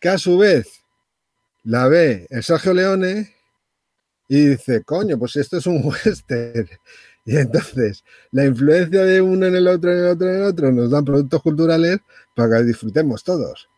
Que 0.00 0.08
a 0.08 0.16
su 0.16 0.38
vez 0.38 0.80
la 1.64 1.86
ve 1.86 2.26
el 2.30 2.42
Sergio 2.42 2.72
Leone 2.72 3.34
y 4.26 4.46
dice, 4.46 4.82
coño, 4.82 5.18
pues 5.18 5.36
esto 5.36 5.58
es 5.58 5.66
un 5.66 5.84
western. 5.84 6.66
Y 7.26 7.36
entonces, 7.36 8.02
la 8.30 8.46
influencia 8.46 9.04
de 9.04 9.20
uno 9.20 9.44
en 9.44 9.56
el 9.56 9.68
otro, 9.68 9.92
en 9.92 9.98
el 9.98 10.06
otro, 10.06 10.28
en 10.30 10.36
el 10.36 10.42
otro, 10.44 10.72
nos 10.72 10.90
dan 10.90 11.04
productos 11.04 11.42
culturales 11.42 11.98
para 12.34 12.56
que 12.56 12.64
disfrutemos 12.64 13.22
todos 13.22 13.68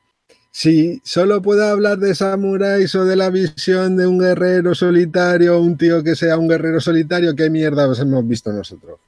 si 0.50 1.00
solo 1.05 1.40
puedo 1.42 1.65
hablar 1.65 1.98
de 1.98 2.15
samuráis 2.15 2.94
o 2.94 3.05
de 3.05 3.16
la 3.16 3.31
visión 3.31 3.97
de 3.97 4.07
un 4.07 4.18
guerrero 4.18 4.74
solitario, 4.74 5.60
un 5.60 5.76
tío 5.76 6.02
que 6.02 6.16
sea 6.16 6.36
un 6.36 6.48
guerrero 6.48 6.81
solitario, 6.81 7.36
¿qué 7.36 7.48
mierda 7.50 7.84
hemos 7.84 8.26
visto 8.26 8.52
nosotros? 8.52 8.98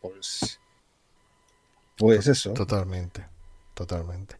Pues, 0.00 0.58
pues 1.98 2.26
eso. 2.26 2.52
Totalmente, 2.52 3.26
totalmente. 3.74 4.36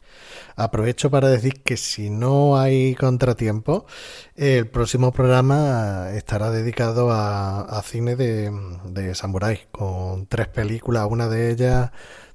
Aprovecho 0.57 1.11
para 1.11 1.29
decir 1.29 1.63
que 1.63 1.77
si 1.77 2.11
no 2.11 2.59
hay 2.59 2.95
contratiempo, 2.95 3.87
el 4.35 4.69
próximo 4.69 5.13
programa 5.13 6.11
estará 6.15 6.51
dedicado 6.51 7.11
a, 7.11 7.61
a 7.61 7.83
cine 7.83 8.17
de, 8.17 8.51
de 8.87 9.15
samuráis, 9.15 9.67
con 9.71 10.27
tres 10.27 10.49
películas, 10.49 11.07
una 11.11 11.29
de 11.29 11.51
ellas 11.51 11.91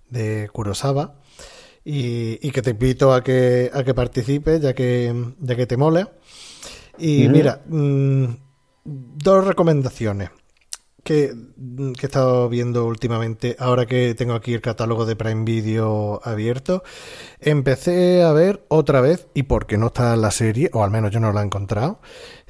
de 0.09 0.49
Kurosawa, 0.53 1.15
y, 1.83 2.39
y, 2.47 2.51
que 2.51 2.61
te 2.61 2.69
invito 2.69 3.13
a 3.13 3.23
que, 3.23 3.69
a 3.73 3.83
que 3.83 3.93
participes, 3.93 4.61
ya 4.61 4.73
que, 4.73 5.33
ya 5.39 5.55
que 5.55 5.65
te 5.65 5.75
mola. 5.75 6.11
Y 6.97 7.27
mira, 7.27 7.61
mmm, 7.65 8.25
dos 8.85 9.45
recomendaciones. 9.45 10.29
Que, 11.03 11.33
que 11.98 12.01
he 12.01 12.06
estado 12.06 12.48
viendo 12.49 12.85
últimamente, 12.85 13.56
ahora 13.59 13.85
que 13.85 14.15
tengo 14.15 14.33
aquí 14.33 14.53
el 14.53 14.61
catálogo 14.61 15.06
de 15.06 15.15
Prime 15.15 15.43
Video 15.43 16.22
abierto, 16.23 16.83
empecé 17.40 18.23
a 18.23 18.32
ver 18.32 18.65
otra 18.69 19.01
vez, 19.01 19.27
y 19.33 19.43
porque 19.43 19.77
no 19.77 19.88
está 19.88 20.15
la 20.15 20.32
serie, 20.32 20.69
o 20.73 20.83
al 20.83 20.91
menos 20.91 21.11
yo 21.11 21.19
no 21.19 21.33
la 21.33 21.41
he 21.41 21.45
encontrado, 21.45 21.99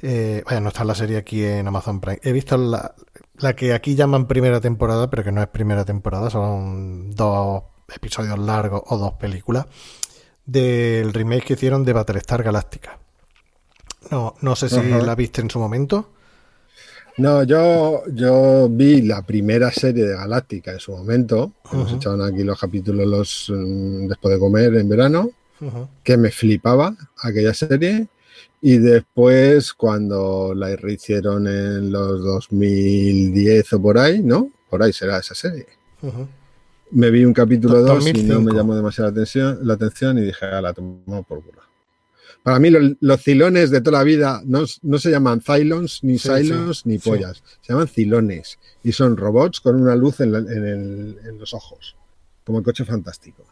eh, 0.00 0.42
vaya, 0.46 0.60
no 0.60 0.68
está 0.68 0.84
la 0.84 0.94
serie 0.94 1.16
aquí 1.16 1.44
en 1.44 1.66
Amazon 1.66 2.00
Prime. 2.00 2.20
He 2.22 2.32
visto 2.32 2.56
la, 2.56 2.94
la 3.38 3.56
que 3.56 3.72
aquí 3.74 3.96
llaman 3.96 4.26
primera 4.26 4.60
temporada, 4.60 5.10
pero 5.10 5.24
que 5.24 5.32
no 5.32 5.42
es 5.42 5.48
primera 5.48 5.84
temporada, 5.84 6.30
son 6.30 7.10
dos 7.14 7.64
episodios 7.94 8.38
largos 8.38 8.82
o 8.86 8.96
dos 8.96 9.14
películas 9.14 9.66
del 10.46 11.12
remake 11.12 11.44
que 11.44 11.52
hicieron 11.54 11.84
de 11.84 11.92
Battlestar 11.92 12.42
Galactica. 12.42 12.98
No, 14.10 14.34
no 14.40 14.54
sé 14.54 14.68
si 14.68 14.80
la 14.80 15.14
viste 15.14 15.40
en 15.40 15.50
su 15.50 15.58
momento. 15.58 16.12
No, 17.16 17.44
yo, 17.44 18.02
yo 18.12 18.68
vi 18.68 19.02
la 19.02 19.22
primera 19.22 19.70
serie 19.70 20.04
de 20.04 20.14
Galáctica 20.14 20.72
en 20.72 20.80
su 20.80 20.92
momento, 20.92 21.52
que 21.70 21.76
nos 21.76 21.86
Ujú. 21.88 21.96
echaban 21.96 22.22
aquí 22.22 22.42
los 22.42 22.58
capítulos 22.58 23.06
los, 23.06 23.52
mm, 23.56 24.08
después 24.08 24.34
de 24.34 24.40
comer 24.40 24.74
en 24.74 24.88
verano, 24.88 25.30
que 26.02 26.16
me 26.16 26.30
flipaba 26.30 26.94
aquella 27.22 27.54
serie. 27.54 28.08
Y 28.60 28.78
después, 28.78 29.72
cuando 29.74 30.52
la 30.54 30.74
rehicieron 30.76 31.46
en 31.46 31.92
los 31.92 32.22
2010 32.22 33.72
o 33.74 33.80
por 33.82 33.98
ahí, 33.98 34.20
¿no? 34.22 34.50
Por 34.68 34.82
ahí 34.82 34.92
será 34.92 35.18
esa 35.18 35.34
serie. 35.34 35.66
Me 36.90 37.10
vi 37.10 37.24
un 37.24 37.32
capítulo 37.32 37.80
Do- 37.80 37.94
2 37.94 38.06
y 38.08 38.12
no 38.24 38.34
2005. 38.34 38.40
me 38.42 38.52
llamó 38.54 38.74
demasiado 38.74 39.10
la 39.10 39.12
atención, 39.12 39.58
la 39.62 39.74
atención 39.74 40.18
y 40.18 40.22
dije, 40.22 40.44
a 40.46 40.60
la 40.60 40.72
tomo 40.72 41.22
por 41.28 41.42
culo. 41.42 41.62
Para 42.44 42.60
mí 42.60 42.70
los, 42.70 42.92
los 43.00 43.20
cilones 43.22 43.70
de 43.70 43.80
toda 43.80 43.98
la 43.98 44.04
vida 44.04 44.40
no, 44.44 44.64
no 44.82 44.98
se 44.98 45.10
llaman 45.10 45.40
Cylons, 45.40 46.04
ni 46.04 46.18
Sí, 46.18 46.28
Cylons, 46.28 46.78
sí, 46.78 46.82
ni 46.90 46.98
sí. 47.00 47.08
pollas. 47.10 47.42
Se 47.62 47.72
llaman 47.72 47.88
cilones. 47.88 48.58
Y 48.84 48.92
son 48.92 49.16
robots 49.16 49.60
con 49.60 49.80
una 49.80 49.96
luz 49.96 50.20
en, 50.20 50.30
la- 50.32 50.38
en 50.38 50.64
el- 50.66 51.18
en 51.26 51.38
los 51.38 51.52
ojos. 51.54 51.96
Como 52.44 52.58
el 52.58 52.64
coche 52.64 52.84
fantástico. 52.84 53.44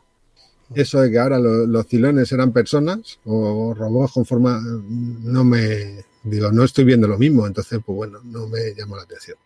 Eso 0.74 1.00
de 1.00 1.10
que 1.10 1.18
ahora 1.18 1.38
lo- 1.38 1.66
los 1.66 1.86
cilones 1.86 2.30
eran 2.32 2.52
personas 2.52 3.18
o 3.24 3.74
robots 3.74 4.12
con 4.12 4.24
forma... 4.26 4.60
No 4.62 5.42
me... 5.42 6.04
Digo, 6.24 6.52
no 6.52 6.62
estoy 6.62 6.84
viendo 6.84 7.08
lo 7.08 7.18
mismo. 7.18 7.46
Entonces, 7.46 7.80
pues 7.84 7.96
bueno, 7.96 8.20
no 8.24 8.46
me 8.46 8.74
llamó 8.76 8.96
la 8.96 9.02
atención. 9.02 9.38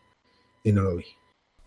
Y 0.64 0.72
no 0.72 0.82
lo 0.82 0.96
vi. 0.96 1.04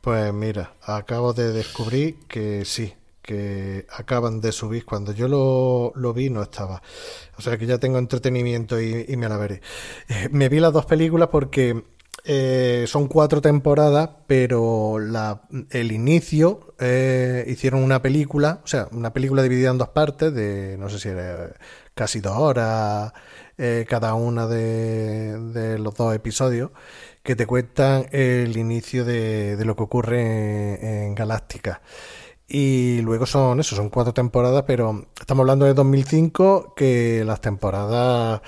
Pues 0.02 0.34
mira, 0.34 0.76
acabo 0.84 1.34
de 1.34 1.52
descubrir 1.54 2.16
que 2.28 2.64
sí, 2.66 2.94
que 3.30 3.86
acaban 3.96 4.42
de 4.42 4.52
subir. 4.52 4.86
Cuando 4.86 5.12
yo 5.12 5.28
lo, 5.28 5.92
lo 5.94 6.14
vi 6.16 6.32
no 6.32 6.42
estaba. 6.42 6.82
O 7.38 7.44
sea 7.44 7.60
que 7.60 7.68
ya 7.68 7.78
tengo 7.78 8.00
entretenimiento 8.00 8.82
y, 8.82 9.06
me 9.18 9.30
la 9.30 9.38
veré. 9.38 9.62
Eh, 10.08 10.30
me 10.32 10.50
vi 10.50 10.60
las 10.60 10.74
dos 10.74 10.88
películas 10.88 11.30
porque 11.32 11.84
eh, 12.26 12.86
son 12.88 13.08
cuatro 13.08 13.40
temporadas, 13.40 14.10
pero 14.26 14.98
la, 14.98 15.44
el 15.70 15.92
inicio 15.92 16.74
eh, 16.80 17.46
hicieron 17.48 17.84
una 17.84 18.02
película, 18.02 18.62
o 18.64 18.68
sea, 18.68 18.88
una 18.94 19.14
película 19.14 19.44
dividida 19.44 19.70
en 19.70 19.78
dos 19.78 19.90
partes 19.90 20.34
de, 20.34 20.76
no 20.80 20.90
sé 20.90 20.98
si 20.98 21.10
era 21.10 21.54
casi 21.94 22.22
dos 22.22 22.36
horas 22.36 23.14
cada 23.90 24.14
una 24.14 24.48
de, 24.48 25.38
de 25.52 25.78
los 25.80 25.94
dos 25.94 26.16
episodios 26.16 26.72
que 27.24 27.36
te 27.36 27.46
cuentan 27.46 28.08
el 28.12 28.56
inicio 28.56 29.04
de, 29.04 29.58
de 29.58 29.66
lo 29.66 29.76
que 29.76 29.84
ocurre 29.84 31.06
en 31.06 31.14
Galáctica. 31.14 31.82
Y 32.50 33.02
luego 33.02 33.26
son 33.28 33.60
eso, 33.60 33.76
son 33.76 33.90
cuatro 33.90 34.14
temporadas, 34.14 34.64
pero 34.66 35.06
estamos 35.20 35.44
hablando 35.44 35.66
de 35.66 35.74
2005, 35.76 36.74
que 36.76 37.24
las 37.26 37.42
temporadas... 37.42 38.42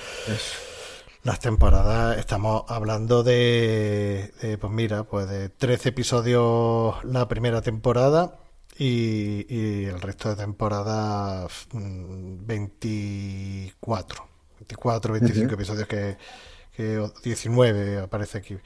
Las 1.23 1.39
temporadas, 1.39 2.17
estamos 2.17 2.63
hablando 2.67 3.21
de, 3.21 4.33
de, 4.41 4.57
pues 4.57 4.73
mira, 4.73 5.03
pues 5.03 5.29
de 5.29 5.49
13 5.49 5.89
episodios 5.89 6.95
la 7.03 7.27
primera 7.27 7.61
temporada 7.61 8.39
y, 8.75 9.45
y 9.47 9.85
el 9.85 10.01
resto 10.01 10.29
de 10.29 10.35
temporadas 10.35 11.67
mm, 11.73 12.43
24, 12.47 14.27
24, 14.61 15.13
25 15.13 15.45
Ujú. 15.45 15.53
episodios 15.53 15.87
que, 15.87 16.17
que 16.75 16.97
o 16.97 17.13
19 17.23 17.99
aparece 17.99 18.39
aquí. 18.39 18.55
O 18.55 18.59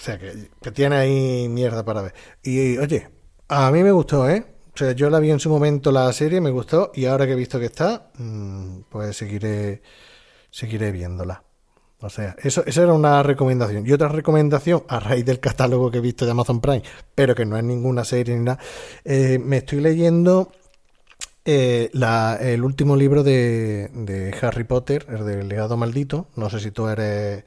sea, 0.00 0.18
que, 0.18 0.50
que 0.60 0.72
tiene 0.72 0.96
ahí 0.96 1.48
mierda 1.48 1.84
para 1.84 2.02
ver. 2.02 2.14
Y 2.42 2.78
oye, 2.78 3.08
a 3.48 3.70
mí 3.70 3.84
me 3.84 3.92
gustó, 3.92 4.28
¿eh? 4.28 4.44
O 4.76 4.78
sea, 4.78 4.92
yo 4.92 5.08
la 5.08 5.20
vi 5.20 5.30
en 5.30 5.40
su 5.40 5.48
momento 5.48 5.90
la 5.90 6.12
serie, 6.12 6.38
me 6.42 6.50
gustó, 6.50 6.92
y 6.94 7.06
ahora 7.06 7.24
que 7.26 7.32
he 7.32 7.36
visto 7.36 7.58
que 7.58 7.64
está, 7.66 8.10
mm, 8.18 8.80
pues 8.90 9.16
seguiré, 9.16 9.80
seguiré 10.50 10.92
viéndola. 10.92 11.44
O 12.00 12.10
sea, 12.10 12.36
eso, 12.42 12.62
esa 12.66 12.82
era 12.82 12.92
una 12.92 13.22
recomendación. 13.22 13.86
Y 13.86 13.92
otra 13.92 14.08
recomendación, 14.08 14.84
a 14.88 15.00
raíz 15.00 15.24
del 15.24 15.40
catálogo 15.40 15.90
que 15.90 15.98
he 15.98 16.00
visto 16.02 16.26
de 16.26 16.32
Amazon 16.32 16.60
Prime, 16.60 16.82
pero 17.14 17.34
que 17.34 17.46
no 17.46 17.56
es 17.56 17.64
ninguna 17.64 18.04
serie 18.04 18.36
ni 18.36 18.44
nada, 18.44 18.58
eh, 19.04 19.38
me 19.42 19.58
estoy 19.58 19.80
leyendo 19.80 20.52
eh, 21.44 21.90
la- 21.92 22.36
el 22.40 22.64
último 22.64 22.96
libro 22.96 23.22
de, 23.22 23.90
de 23.94 24.34
Harry 24.42 24.64
Potter, 24.64 25.06
el 25.08 25.24
del 25.26 25.48
legado 25.48 25.76
maldito. 25.76 26.28
No 26.36 26.50
sé 26.50 26.60
si 26.60 26.70
tú 26.72 26.88
eres 26.88 27.44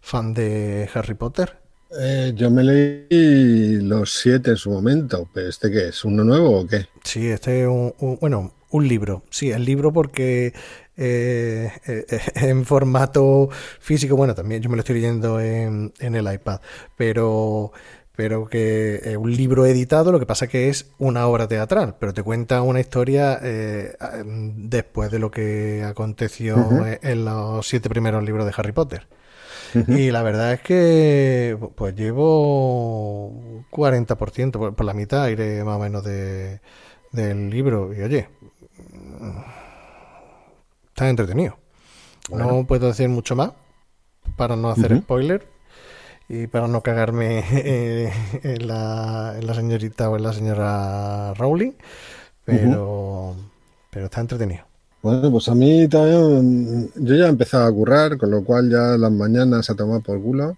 fan 0.00 0.34
de 0.34 0.88
Harry 0.94 1.14
Potter. 1.14 1.58
Eh, 1.90 2.32
yo 2.34 2.50
me 2.50 2.62
leí 2.62 3.80
los 3.82 4.12
siete 4.12 4.50
en 4.50 4.56
su 4.56 4.70
momento, 4.70 5.28
pero 5.32 5.48
¿este 5.48 5.70
qué 5.70 5.88
es? 5.88 6.04
¿Uno 6.04 6.24
nuevo 6.24 6.60
o 6.60 6.66
qué? 6.66 6.86
Sí, 7.04 7.28
este 7.28 7.62
es 7.62 7.68
un, 7.68 7.94
un- 8.00 8.18
bueno, 8.20 8.52
un 8.70 8.88
libro. 8.88 9.22
Sí, 9.30 9.50
el 9.50 9.64
libro 9.64 9.92
porque 9.92 10.52
eh, 10.96 11.70
eh, 11.86 12.06
en 12.34 12.64
formato 12.66 13.48
físico, 13.80 14.16
bueno, 14.16 14.34
también 14.34 14.62
yo 14.62 14.68
me 14.70 14.76
lo 14.76 14.80
estoy 14.80 14.96
leyendo 14.96 15.40
en, 15.40 15.92
en 15.98 16.14
el 16.14 16.30
iPad, 16.32 16.60
pero, 16.96 17.72
pero 18.14 18.46
que 18.46 18.96
es 19.04 19.16
un 19.16 19.34
libro 19.34 19.64
editado, 19.66 20.12
lo 20.12 20.18
que 20.20 20.26
pasa 20.26 20.46
que 20.48 20.68
es 20.68 20.90
una 20.98 21.26
obra 21.26 21.48
teatral, 21.48 21.96
pero 21.98 22.12
te 22.12 22.22
cuenta 22.22 22.62
una 22.62 22.80
historia 22.80 23.38
eh, 23.42 23.96
después 24.56 25.10
de 25.10 25.18
lo 25.20 25.30
que 25.30 25.84
aconteció 25.84 26.84
en 26.84 27.24
los 27.24 27.66
siete 27.66 27.88
primeros 27.88 28.22
libros 28.24 28.44
de 28.46 28.52
Harry 28.56 28.72
Potter. 28.72 29.06
Y 29.74 30.10
la 30.10 30.22
verdad 30.22 30.52
es 30.54 30.60
que 30.60 31.58
pues 31.76 31.94
llevo 31.94 33.64
40%, 33.70 34.52
por, 34.52 34.74
por 34.74 34.86
la 34.86 34.94
mitad 34.94 35.28
iré 35.28 35.64
más 35.64 35.76
o 35.76 35.80
menos 35.80 36.04
de, 36.04 36.60
del 37.12 37.50
libro. 37.50 37.92
Y 37.94 38.02
oye, 38.02 38.28
está 40.88 41.08
entretenido. 41.08 41.58
No 42.30 42.66
puedo 42.66 42.88
decir 42.88 43.08
mucho 43.08 43.36
más 43.36 43.52
para 44.36 44.56
no 44.56 44.70
hacer 44.70 44.92
Ujú. 44.92 45.02
spoiler 45.02 45.46
y 46.28 46.46
para 46.46 46.68
no 46.68 46.82
cagarme 46.82 47.44
eh, 47.52 48.12
en, 48.44 48.68
la, 48.68 49.34
en 49.38 49.46
la 49.46 49.54
señorita 49.54 50.10
o 50.10 50.16
en 50.16 50.22
la 50.22 50.32
señora 50.32 51.34
Rowling, 51.34 51.72
pero, 52.44 53.36
pero 53.90 54.06
está 54.06 54.20
entretenido. 54.20 54.67
Bueno, 55.02 55.30
pues 55.30 55.48
a 55.48 55.54
mí 55.54 55.88
también, 55.88 56.90
yo 56.96 57.14
ya 57.14 57.26
he 57.26 57.28
empezado 57.28 57.66
a 57.66 57.72
currar, 57.72 58.18
con 58.18 58.30
lo 58.30 58.42
cual 58.44 58.68
ya 58.70 58.96
las 58.98 59.12
mañanas 59.12 59.70
a 59.70 59.74
tomar 59.76 60.02
por 60.02 60.20
culo, 60.20 60.56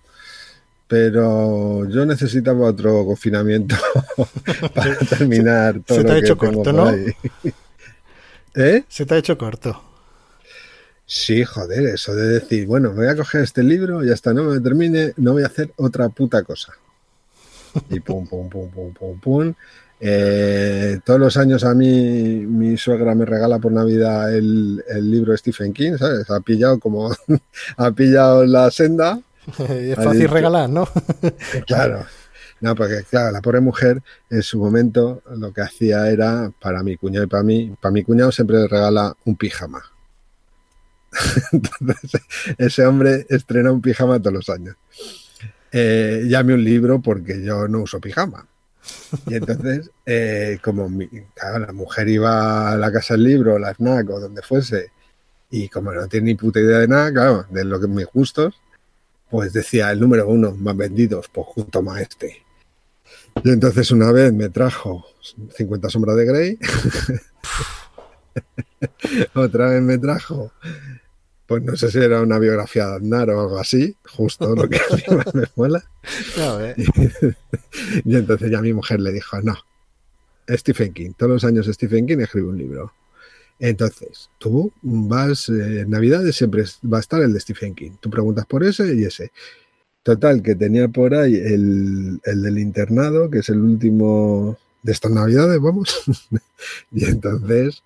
pero 0.88 1.88
yo 1.88 2.06
necesitaba 2.06 2.68
otro 2.68 3.04
confinamiento 3.04 3.76
para 4.74 4.96
terminar 4.98 5.80
todo 5.86 5.98
se 5.98 6.04
te 6.04 6.12
lo 6.12 6.14
ha 6.14 6.18
que 6.20 6.20
hecho 6.20 6.36
tengo 6.36 6.38
corto, 6.38 6.72
por 6.72 6.74
¿no? 6.74 6.86
ahí. 6.86 7.06
¿Eh? 8.54 8.84
Se 8.88 9.06
te 9.06 9.14
ha 9.14 9.18
hecho 9.18 9.38
corto. 9.38 9.82
Sí, 11.06 11.44
joder, 11.44 11.86
eso 11.86 12.14
de 12.14 12.28
decir, 12.28 12.66
bueno, 12.66 12.90
me 12.90 12.96
voy 12.98 13.08
a 13.08 13.16
coger 13.16 13.42
este 13.42 13.62
libro 13.62 14.04
y 14.04 14.10
hasta 14.12 14.32
no 14.32 14.44
me 14.44 14.60
termine, 14.60 15.12
no 15.16 15.32
voy 15.32 15.42
a 15.42 15.46
hacer 15.46 15.72
otra 15.76 16.08
puta 16.08 16.42
cosa. 16.44 16.72
Y 17.90 18.00
pum, 18.00 18.26
pum, 18.26 18.48
pum, 18.48 18.70
pum, 18.70 18.92
pum, 18.94 19.20
pum. 19.20 19.54
Eh, 20.02 20.98
todos 21.04 21.20
los 21.20 21.36
años 21.36 21.62
a 21.64 21.74
mí 21.74 22.46
mi 22.46 22.76
suegra 22.78 23.14
me 23.14 23.26
regala 23.26 23.58
por 23.58 23.70
Navidad 23.70 24.34
el, 24.34 24.82
el 24.88 25.10
libro 25.10 25.32
de 25.32 25.38
Stephen 25.38 25.72
King, 25.74 25.98
¿sabes? 25.98 26.28
Ha 26.30 26.40
pillado 26.40 26.78
como, 26.80 27.14
ha 27.76 27.90
pillado 27.92 28.44
la 28.46 28.70
senda. 28.70 29.20
es 29.68 29.96
fácil 29.96 30.20
dicho- 30.22 30.32
regalar, 30.34 30.70
¿no? 30.70 30.88
Claro. 31.66 32.04
No, 32.62 32.74
porque 32.74 33.04
claro, 33.08 33.30
la 33.32 33.40
pobre 33.40 33.60
mujer 33.60 34.02
en 34.28 34.42
su 34.42 34.58
momento 34.58 35.22
lo 35.34 35.50
que 35.50 35.62
hacía 35.62 36.10
era, 36.10 36.52
para 36.60 36.82
mi 36.82 36.96
cuñado 36.98 37.24
y 37.24 37.28
para 37.28 37.42
mí, 37.42 37.74
para 37.80 37.90
mi 37.92 38.02
cuñado 38.04 38.30
siempre 38.32 38.58
le 38.58 38.68
regala 38.68 39.14
un 39.24 39.34
pijama. 39.36 39.82
Entonces, 41.52 42.20
ese 42.58 42.86
hombre 42.86 43.26
estrena 43.28 43.72
un 43.72 43.80
pijama 43.80 44.18
todos 44.20 44.34
los 44.34 44.48
años. 44.50 44.76
Eh, 45.72 46.24
llame 46.28 46.54
un 46.54 46.62
libro 46.62 47.00
porque 47.00 47.42
yo 47.42 47.66
no 47.66 47.80
uso 47.80 47.98
pijama. 48.00 48.46
Y 49.26 49.34
entonces, 49.34 49.90
eh, 50.06 50.58
como 50.62 50.88
la 50.88 51.72
mujer 51.72 52.08
iba 52.08 52.72
a 52.72 52.76
la 52.76 52.92
casa 52.92 53.14
del 53.14 53.24
libro, 53.24 53.58
la 53.58 53.74
FNAC 53.74 54.10
o 54.10 54.20
donde 54.20 54.42
fuese, 54.42 54.92
y 55.50 55.68
como 55.68 55.92
no 55.92 56.06
tiene 56.06 56.26
ni 56.26 56.34
puta 56.34 56.60
idea 56.60 56.78
de 56.78 56.88
nada, 56.88 57.12
claro, 57.12 57.46
de 57.50 57.64
lo 57.64 57.80
que 57.80 57.88
mis 57.88 58.06
gustos, 58.06 58.54
pues 59.28 59.52
decía 59.52 59.90
el 59.90 60.00
número 60.00 60.28
uno 60.28 60.52
más 60.52 60.76
vendidos, 60.76 61.28
pues 61.32 61.46
junto 61.48 61.90
a 61.90 62.00
este. 62.00 62.44
Y 63.44 63.50
entonces 63.50 63.90
una 63.90 64.12
vez 64.12 64.32
me 64.32 64.48
trajo 64.48 65.04
50 65.56 65.90
sombras 65.90 66.16
de 66.16 66.24
Grey, 66.24 66.58
otra 69.34 69.70
vez 69.70 69.82
me 69.82 69.98
trajo 69.98 70.52
pues 71.50 71.64
no 71.64 71.76
sé 71.76 71.90
si 71.90 71.98
era 71.98 72.22
una 72.22 72.38
biografía 72.38 72.86
de 72.86 72.94
Aznar 72.94 73.28
o 73.30 73.40
algo 73.40 73.58
así, 73.58 73.96
justo 74.04 74.54
lo 74.54 74.68
que 74.68 74.78
me 75.34 75.42
mola. 75.56 75.84
y 78.04 78.16
entonces 78.16 78.52
ya 78.52 78.62
mi 78.62 78.72
mujer 78.72 79.00
le 79.00 79.10
dijo, 79.10 79.42
no, 79.42 79.58
Stephen 80.48 80.92
King, 80.92 81.10
todos 81.18 81.32
los 81.32 81.44
años 81.44 81.66
Stephen 81.66 82.06
King 82.06 82.20
escribe 82.20 82.46
un 82.46 82.56
libro. 82.56 82.92
Entonces, 83.58 84.30
tú 84.38 84.72
vas, 84.80 85.48
eh, 85.48 85.80
en 85.80 85.90
Navidades 85.90 86.36
siempre 86.36 86.62
va 86.84 86.98
a 86.98 87.00
estar 87.00 87.20
el 87.20 87.32
de 87.32 87.40
Stephen 87.40 87.74
King. 87.74 87.96
Tú 88.00 88.10
preguntas 88.10 88.46
por 88.46 88.62
ese 88.62 88.94
y 88.94 89.02
ese. 89.02 89.32
Total, 90.04 90.44
que 90.44 90.54
tenía 90.54 90.86
por 90.86 91.16
ahí 91.16 91.34
el, 91.34 92.20
el 92.22 92.42
del 92.42 92.58
internado, 92.60 93.28
que 93.28 93.40
es 93.40 93.48
el 93.48 93.58
último 93.58 94.56
de 94.84 94.92
estas 94.92 95.10
Navidades, 95.10 95.60
vamos. 95.60 96.00
y 96.92 97.06
entonces 97.06 97.82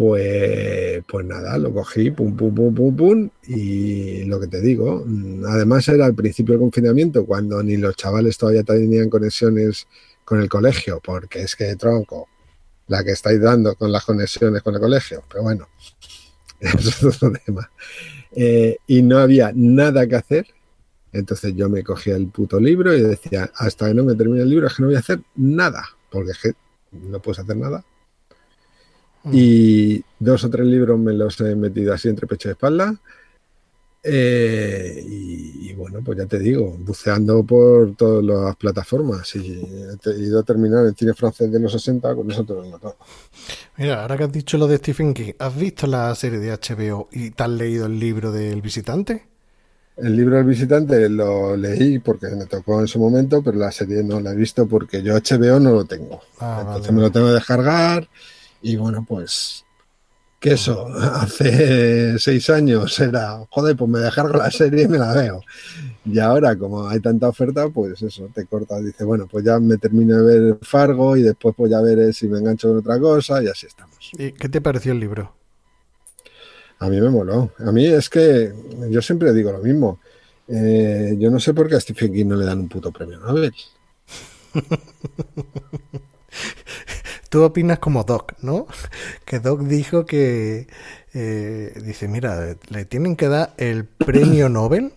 pues, 0.00 1.04
pues 1.06 1.26
nada, 1.26 1.58
lo 1.58 1.74
cogí, 1.74 2.10
pum, 2.10 2.34
pum, 2.34 2.54
pum, 2.54 2.74
pum, 2.74 2.96
pum, 2.96 3.30
y 3.46 4.24
lo 4.24 4.40
que 4.40 4.46
te 4.46 4.62
digo, 4.62 5.04
además 5.46 5.86
era 5.88 6.06
al 6.06 6.14
principio 6.14 6.54
del 6.54 6.62
confinamiento, 6.62 7.26
cuando 7.26 7.62
ni 7.62 7.76
los 7.76 7.96
chavales 7.96 8.38
todavía 8.38 8.62
tenían 8.62 9.10
conexiones 9.10 9.86
con 10.24 10.40
el 10.40 10.48
colegio, 10.48 11.02
porque 11.04 11.42
es 11.42 11.54
que 11.54 11.76
tronco, 11.76 12.30
la 12.86 13.04
que 13.04 13.10
estáis 13.10 13.42
dando 13.42 13.74
con 13.74 13.92
las 13.92 14.02
conexiones 14.06 14.62
con 14.62 14.74
el 14.74 14.80
colegio, 14.80 15.22
pero 15.28 15.42
bueno, 15.42 15.68
eso 16.60 16.88
es 16.88 17.04
otro 17.04 17.32
tema. 17.44 17.70
Eh, 18.32 18.78
y 18.86 19.02
no 19.02 19.18
había 19.18 19.52
nada 19.54 20.06
que 20.06 20.16
hacer, 20.16 20.46
entonces 21.12 21.54
yo 21.54 21.68
me 21.68 21.84
cogía 21.84 22.16
el 22.16 22.28
puto 22.28 22.58
libro 22.58 22.96
y 22.96 23.02
decía, 23.02 23.52
hasta 23.54 23.88
que 23.88 23.92
no 23.94 24.04
me 24.04 24.14
termine 24.14 24.44
el 24.44 24.48
libro 24.48 24.66
es 24.66 24.72
que 24.72 24.80
no 24.80 24.88
voy 24.88 24.96
a 24.96 25.00
hacer 25.00 25.20
nada, 25.36 25.84
porque 26.10 26.30
es 26.30 26.38
que 26.38 26.52
no 26.90 27.20
puedes 27.20 27.40
hacer 27.40 27.58
nada 27.58 27.84
Mm. 29.24 29.30
Y 29.34 30.04
dos 30.18 30.44
o 30.44 30.50
tres 30.50 30.66
libros 30.66 30.98
me 30.98 31.12
los 31.12 31.40
he 31.40 31.54
metido 31.54 31.92
así 31.92 32.08
entre 32.08 32.26
pecho 32.26 32.48
y 32.48 32.52
espalda. 32.52 32.94
Eh, 34.02 35.04
y, 35.06 35.72
bueno, 35.74 36.00
pues 36.02 36.16
ya 36.16 36.26
te 36.26 36.38
digo, 36.38 36.74
buceando 36.78 37.42
por 37.44 37.94
todas 37.96 38.24
las 38.24 38.56
plataformas 38.56 39.34
y 39.36 39.62
he 40.06 40.18
ido 40.18 40.40
a 40.40 40.42
terminar 40.42 40.86
el 40.86 40.94
cine 40.94 41.12
francés 41.12 41.52
de 41.52 41.60
los 41.60 41.72
60 41.72 42.14
con 42.14 42.30
eso 42.30 42.44
te 42.44 42.54
lo 42.54 42.62
todo. 42.78 42.96
Mira, 43.76 44.02
ahora 44.02 44.16
que 44.16 44.24
has 44.24 44.32
dicho 44.32 44.56
lo 44.56 44.66
de 44.66 44.78
Stephen 44.78 45.12
King, 45.12 45.32
¿has 45.38 45.54
visto 45.54 45.86
la 45.86 46.14
serie 46.14 46.38
de 46.38 46.50
HBO 46.50 47.08
y 47.12 47.30
te 47.30 47.42
has 47.42 47.50
leído 47.50 47.86
el 47.86 47.98
libro 47.98 48.32
del 48.32 48.62
visitante? 48.62 49.26
El 49.98 50.16
libro 50.16 50.36
del 50.36 50.46
visitante 50.46 51.10
lo 51.10 51.54
leí 51.56 51.98
porque 51.98 52.28
me 52.28 52.46
tocó 52.46 52.80
en 52.80 52.88
su 52.88 52.98
momento, 52.98 53.42
pero 53.42 53.58
la 53.58 53.70
serie 53.70 54.02
no 54.02 54.18
la 54.18 54.32
he 54.32 54.36
visto 54.36 54.66
porque 54.66 55.02
yo 55.02 55.14
HBO 55.14 55.60
no 55.60 55.72
lo 55.72 55.84
tengo. 55.84 56.22
Ah, 56.38 56.64
Entonces 56.66 56.92
me 56.92 57.02
lo 57.02 57.10
tengo 57.10 57.26
que 57.26 57.34
descargar 57.34 58.08
y 58.62 58.76
bueno, 58.76 59.04
pues 59.08 59.64
que 60.40 60.52
eso, 60.52 60.86
hace 60.96 62.18
seis 62.18 62.50
años 62.50 62.98
era, 62.98 63.46
joder, 63.50 63.76
pues 63.76 63.90
me 63.90 64.00
descargo 64.00 64.38
la 64.38 64.50
serie 64.50 64.84
y 64.84 64.88
me 64.88 64.98
la 64.98 65.12
veo. 65.12 65.42
Y 66.06 66.18
ahora, 66.18 66.56
como 66.56 66.88
hay 66.88 66.98
tanta 67.00 67.28
oferta, 67.28 67.68
pues 67.68 68.00
eso, 68.02 68.30
te 68.34 68.46
corta, 68.46 68.80
dice, 68.80 69.04
bueno, 69.04 69.28
pues 69.30 69.44
ya 69.44 69.60
me 69.60 69.76
termino 69.76 70.22
de 70.22 70.40
ver 70.40 70.58
Fargo 70.62 71.16
y 71.16 71.22
después 71.22 71.54
pues 71.54 71.70
ya 71.70 71.80
veré 71.82 72.12
si 72.14 72.26
me 72.26 72.38
engancho 72.38 72.68
con 72.68 72.78
otra 72.78 72.98
cosa 72.98 73.42
y 73.42 73.48
así 73.48 73.66
estamos. 73.66 74.10
¿Y 74.14 74.32
qué 74.32 74.48
te 74.48 74.62
pareció 74.62 74.92
el 74.92 75.00
libro? 75.00 75.34
A 76.78 76.88
mí 76.88 76.98
me 76.98 77.10
moló. 77.10 77.52
A 77.58 77.70
mí 77.70 77.84
es 77.86 78.08
que 78.08 78.52
yo 78.88 79.02
siempre 79.02 79.34
digo 79.34 79.52
lo 79.52 79.58
mismo. 79.58 80.00
Eh, 80.48 81.14
yo 81.18 81.30
no 81.30 81.38
sé 81.38 81.52
por 81.52 81.68
qué 81.68 81.76
a 81.76 81.80
Stephen 81.80 82.12
King 82.12 82.26
no 82.26 82.36
le 82.36 82.46
dan 82.46 82.60
un 82.60 82.68
puto 82.68 82.90
premio 82.90 83.20
Nobel. 83.20 83.54
tú 87.30 87.44
opinas 87.44 87.78
como 87.78 88.04
Doc, 88.04 88.34
¿no? 88.42 88.66
Que 89.24 89.38
Doc 89.38 89.62
dijo 89.62 90.04
que, 90.04 90.66
eh, 91.14 91.72
dice, 91.82 92.08
mira, 92.08 92.56
le 92.68 92.84
tienen 92.84 93.16
que 93.16 93.28
dar 93.28 93.54
el 93.56 93.86
premio 93.86 94.50
Nobel, 94.50 94.92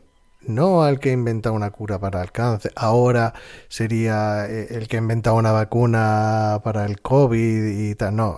no 0.45 0.84
al 0.84 1.00
que 1.00 1.12
ha 1.12 1.14
inventado 1.14 1.56
una 1.56 1.72
cura 1.72 2.00
para 2.00 2.22
el 2.22 2.32
cáncer, 2.34 2.74
ahora 2.76 3.34
sería 3.70 4.45
eh, 4.50 4.68
el 4.72 4.90
que 4.90 4.98
ha 4.98 5.00
inventado 5.00 5.38
una 5.38 5.53
vacuna 5.53 6.60
para 6.64 6.86
el 6.86 7.00
COVID 7.00 7.90
y 7.90 7.95
tal, 7.95 8.18
no. 8.18 8.38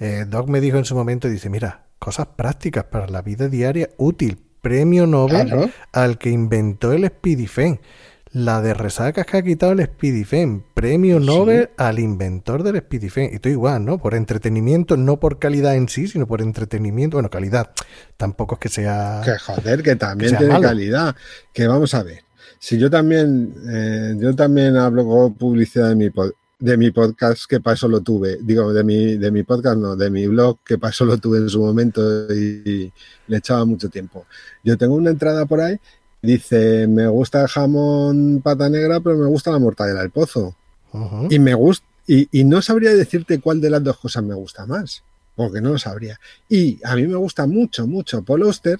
Eh, 0.00 0.24
Doc 0.26 0.48
me 0.48 0.60
dijo 0.60 0.78
en 0.78 0.86
su 0.86 0.94
momento, 0.94 1.28
dice, 1.28 1.50
mira, 1.50 1.86
cosas 1.98 2.28
prácticas 2.28 2.84
para 2.84 3.08
la 3.08 3.20
vida 3.20 3.48
diaria 3.48 3.90
útil, 3.98 4.38
premio 4.62 5.06
Nobel 5.06 5.72
al 5.92 6.18
que 6.18 6.30
inventó 6.30 6.92
el 6.92 7.06
Spidifen 7.06 7.80
la 8.34 8.60
de 8.60 8.74
resacas 8.74 9.26
que 9.26 9.36
ha 9.36 9.42
quitado 9.42 9.72
el 9.72 9.84
Speedifen, 9.84 10.64
premio 10.74 11.20
Nobel 11.20 11.70
al 11.76 12.00
inventor 12.00 12.64
del 12.64 12.78
Speedifen. 12.78 13.32
Y 13.32 13.38
tú 13.38 13.48
igual, 13.48 13.84
¿no? 13.84 13.98
Por 13.98 14.14
entretenimiento, 14.14 14.96
no 14.96 15.20
por 15.20 15.38
calidad 15.38 15.76
en 15.76 15.88
sí, 15.88 16.08
sino 16.08 16.26
por 16.26 16.42
entretenimiento. 16.42 17.16
Bueno, 17.16 17.30
calidad, 17.30 17.70
tampoco 18.16 18.56
es 18.56 18.60
que 18.60 18.68
sea... 18.68 19.22
Que 19.24 19.38
joder, 19.38 19.84
que 19.84 19.94
también 19.94 20.36
tiene 20.36 20.60
calidad. 20.60 21.14
Que 21.52 21.68
vamos 21.68 21.94
a 21.94 22.02
ver. 22.02 22.24
Si 22.58 22.76
yo 22.76 22.90
también, 22.90 23.54
eh, 23.70 24.16
yo 24.18 24.34
también 24.34 24.76
hablo 24.76 25.06
con 25.06 25.34
publicidad 25.34 25.90
de 25.90 25.94
mi, 25.94 26.10
de 26.58 26.76
mi 26.76 26.90
podcast, 26.90 27.44
que 27.48 27.60
para 27.60 27.74
eso 27.74 27.86
lo 27.86 28.00
tuve. 28.00 28.38
Digo, 28.42 28.72
de 28.72 28.82
mi, 28.82 29.16
de 29.16 29.30
mi 29.30 29.44
podcast, 29.44 29.76
no, 29.78 29.94
de 29.94 30.10
mi 30.10 30.26
blog, 30.26 30.58
que 30.64 30.76
para 30.76 30.90
eso 30.90 31.04
lo 31.04 31.18
tuve 31.18 31.38
en 31.38 31.48
su 31.48 31.60
momento 31.60 32.02
y 32.34 32.92
le 33.28 33.36
echaba 33.36 33.64
mucho 33.64 33.88
tiempo. 33.88 34.26
Yo 34.64 34.76
tengo 34.76 34.96
una 34.96 35.10
entrada 35.10 35.46
por 35.46 35.60
ahí 35.60 35.78
Dice, 36.24 36.86
me 36.86 37.06
gusta 37.06 37.42
el 37.42 37.48
jamón 37.48 38.40
pata 38.42 38.70
negra, 38.70 38.98
pero 39.00 39.18
me 39.18 39.26
gusta 39.26 39.50
la 39.50 39.58
mortadela 39.58 40.00
del 40.00 40.10
pozo. 40.10 40.56
Y 41.28 41.38
me 41.38 41.54
gusta, 41.54 41.84
y, 42.06 42.44
no 42.44 42.62
sabría 42.62 42.94
decirte 42.94 43.40
cuál 43.40 43.60
de 43.60 43.68
las 43.68 43.84
dos 43.84 43.98
cosas 43.98 44.24
me 44.24 44.34
gusta 44.34 44.64
más, 44.64 45.02
porque 45.36 45.60
no 45.60 45.70
lo 45.70 45.78
sabría. 45.78 46.18
Y 46.48 46.80
a 46.82 46.96
mí 46.96 47.06
me 47.06 47.16
gusta 47.16 47.46
mucho, 47.46 47.86
mucho 47.86 48.22
Paul 48.22 48.44
Auster 48.44 48.78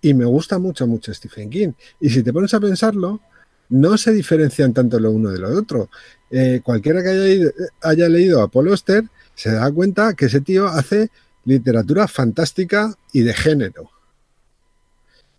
y 0.00 0.14
me 0.14 0.24
gusta 0.24 0.58
mucho, 0.58 0.86
mucho 0.86 1.12
Stephen 1.12 1.50
King. 1.50 1.72
Y 2.00 2.08
si 2.08 2.22
te 2.22 2.32
pones 2.32 2.54
a 2.54 2.60
pensarlo, 2.60 3.20
no 3.68 3.98
se 3.98 4.12
diferencian 4.12 4.72
tanto 4.72 4.98
lo 4.98 5.10
uno 5.10 5.30
de 5.30 5.40
lo 5.40 5.50
otro. 5.50 5.90
Eh, 6.30 6.62
cualquiera 6.64 7.02
que 7.02 7.08
haya, 7.10 7.50
haya, 7.82 8.08
leído 8.08 8.40
a 8.40 8.48
Paul 8.48 8.68
Auster 8.68 9.04
se 9.34 9.52
da 9.52 9.70
cuenta 9.70 10.14
que 10.14 10.26
ese 10.26 10.40
tío 10.40 10.68
hace 10.68 11.10
literatura 11.44 12.08
fantástica 12.08 12.96
y 13.12 13.22
de 13.22 13.34
género 13.34 13.91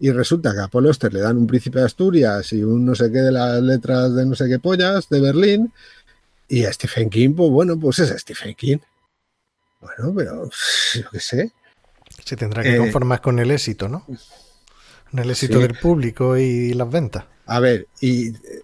y 0.03 0.11
resulta 0.11 0.53
que 0.53 0.59
a 0.59 0.67
Paul 0.67 0.87
Oster 0.87 1.13
le 1.13 1.21
dan 1.21 1.37
un 1.37 1.47
príncipe 1.47 1.79
de 1.79 1.85
Asturias 1.85 2.51
y 2.51 2.61
un 2.61 2.85
no 2.85 2.93
sé 2.93 3.09
qué 3.09 3.19
de 3.19 3.31
las 3.31 3.61
letras 3.61 4.13
de 4.13 4.25
no 4.25 4.35
sé 4.35 4.49
qué 4.49 4.59
pollas 4.59 5.07
de 5.07 5.21
Berlín, 5.21 5.71
y 6.49 6.65
a 6.65 6.73
Stephen 6.73 7.09
King, 7.09 7.33
pues 7.33 7.49
bueno, 7.49 7.79
pues 7.79 7.99
es 7.99 8.09
Stephen 8.19 8.53
King. 8.53 8.79
Bueno, 9.79 10.13
pero 10.13 10.49
yo 10.93 11.09
qué 11.09 11.19
sé. 11.21 11.53
Se 12.25 12.35
tendrá 12.35 12.63
que 12.63 12.75
eh, 12.75 12.77
conformar 12.79 13.21
con 13.21 13.39
el 13.39 13.49
éxito, 13.49 13.87
¿no? 13.87 14.05
Con 15.09 15.21
el 15.21 15.29
éxito 15.29 15.59
del 15.59 15.75
público 15.75 16.35
y 16.35 16.73
las 16.73 16.91
ventas. 16.91 17.23
A 17.45 17.61
ver, 17.61 17.87
y 18.01 18.27
eh, 18.27 18.63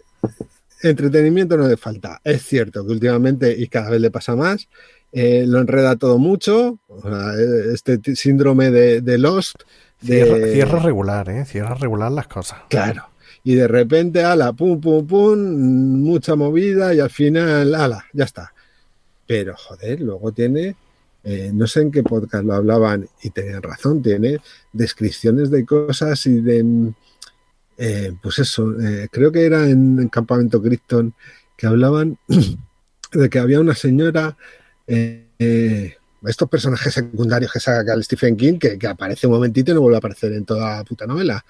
entretenimiento 0.83 1.55
no 1.55 1.69
le 1.69 1.77
falta. 1.77 2.19
Es 2.25 2.43
cierto 2.43 2.85
que 2.85 2.91
últimamente, 2.91 3.55
y 3.57 3.69
cada 3.69 3.91
vez 3.91 4.01
le 4.01 4.11
pasa 4.11 4.35
más, 4.35 4.67
eh, 5.13 5.45
lo 5.47 5.59
enreda 5.59 5.95
todo 5.95 6.17
mucho. 6.17 6.79
este 7.73 7.97
síndrome 8.17 8.71
de, 8.71 8.99
de 8.99 9.17
Lost 9.17 9.63
Cierra, 10.01 10.79
regular, 10.79 11.29
¿eh? 11.29 11.45
Cierra 11.45 11.75
regular 11.75 12.11
las 12.11 12.27
cosas. 12.27 12.59
Claro. 12.69 13.09
Y 13.43 13.55
de 13.55 13.67
repente, 13.67 14.23
ala, 14.23 14.53
pum, 14.53 14.79
pum, 14.79 15.05
pum, 15.05 15.37
mucha 15.37 16.35
movida 16.35 16.93
y 16.93 16.99
al 16.99 17.09
final, 17.09 17.75
ala, 17.75 18.05
ya 18.13 18.25
está. 18.25 18.53
Pero, 19.27 19.55
joder, 19.55 20.01
luego 20.01 20.31
tiene, 20.31 20.75
eh, 21.23 21.51
no 21.53 21.67
sé 21.67 21.81
en 21.81 21.91
qué 21.91 22.03
podcast 22.03 22.43
lo 22.43 22.53
hablaban 22.53 23.07
y 23.21 23.29
tenían 23.29 23.61
razón, 23.61 24.01
tiene 24.01 24.39
descripciones 24.73 25.51
de 25.51 25.65
cosas 25.65 26.25
y 26.25 26.41
de, 26.41 26.93
eh, 27.77 28.13
pues 28.21 28.39
eso, 28.39 28.73
eh, 28.79 29.07
creo 29.11 29.31
que 29.31 29.45
era 29.45 29.69
en 29.69 29.99
el 29.99 30.09
campamento 30.09 30.61
Krypton 30.61 31.13
que 31.55 31.67
hablaban 31.67 32.17
de 33.11 33.29
que 33.29 33.39
había 33.39 33.59
una 33.59 33.75
señora 33.75 34.37
estos 36.25 36.49
personajes 36.49 36.93
secundarios 36.93 37.51
que 37.51 37.59
saca 37.59 37.93
el 37.93 38.03
Stephen 38.03 38.35
King, 38.35 38.57
que, 38.59 38.77
aparece 38.88 39.27
un 39.27 39.33
momentito 39.33 39.72
y 39.72 39.75
no 39.75 39.81
vuelve 39.81 39.98
a 39.98 39.99
aparecer 39.99 40.33
en 40.33 40.45
toda 40.45 40.77
la 40.77 40.83
puta 40.83 41.06
novela. 41.06 41.43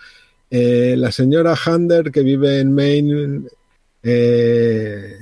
Eh, 0.50 0.96
la 0.98 1.12
señora 1.12 1.56
Hander, 1.56 2.12
que 2.12 2.22
vive 2.22 2.60
en 2.60 2.74
Maine, 2.74 3.50
eh, 4.04 5.18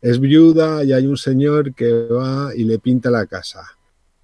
es 0.00 0.20
viuda 0.20 0.84
y 0.84 0.92
hay 0.92 1.06
un 1.06 1.16
señor 1.16 1.74
que 1.74 1.90
va 1.92 2.54
y 2.54 2.64
le 2.64 2.78
pinta 2.78 3.10
la 3.10 3.26
casa. 3.26 3.62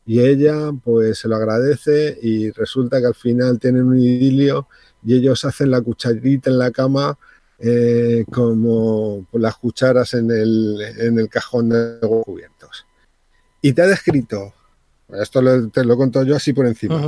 Y 0.07 0.20
ella, 0.20 0.70
pues, 0.83 1.18
se 1.18 1.28
lo 1.28 1.36
agradece 1.36 2.18
y 2.20 2.50
resulta 2.50 3.00
que 3.00 3.07
al 3.07 3.15
final 3.15 3.58
tienen 3.58 3.84
un 3.84 3.99
idilio 3.99 4.68
y 5.05 5.15
ellos 5.15 5.44
hacen 5.44 5.70
la 5.70 5.81
cucharita 5.81 6.50
en 6.50 6.58
la 6.58 6.70
cama 6.70 7.18
eh, 7.58 8.24
como 8.31 9.26
las 9.33 9.57
cucharas 9.57 10.15
en 10.15 10.31
el, 10.31 10.81
en 10.99 11.18
el 11.18 11.28
cajón 11.28 11.70
de 11.70 11.99
cubiertos 12.00 12.53
y 13.65 13.73
te 13.73 13.81
ha 13.81 13.86
descrito, 13.86 14.52
esto 15.09 15.41
te 15.70 15.84
lo 15.86 15.97
conto 15.97 16.23
yo 16.23 16.36
así 16.36 16.52
por 16.52 16.67
encima, 16.67 17.01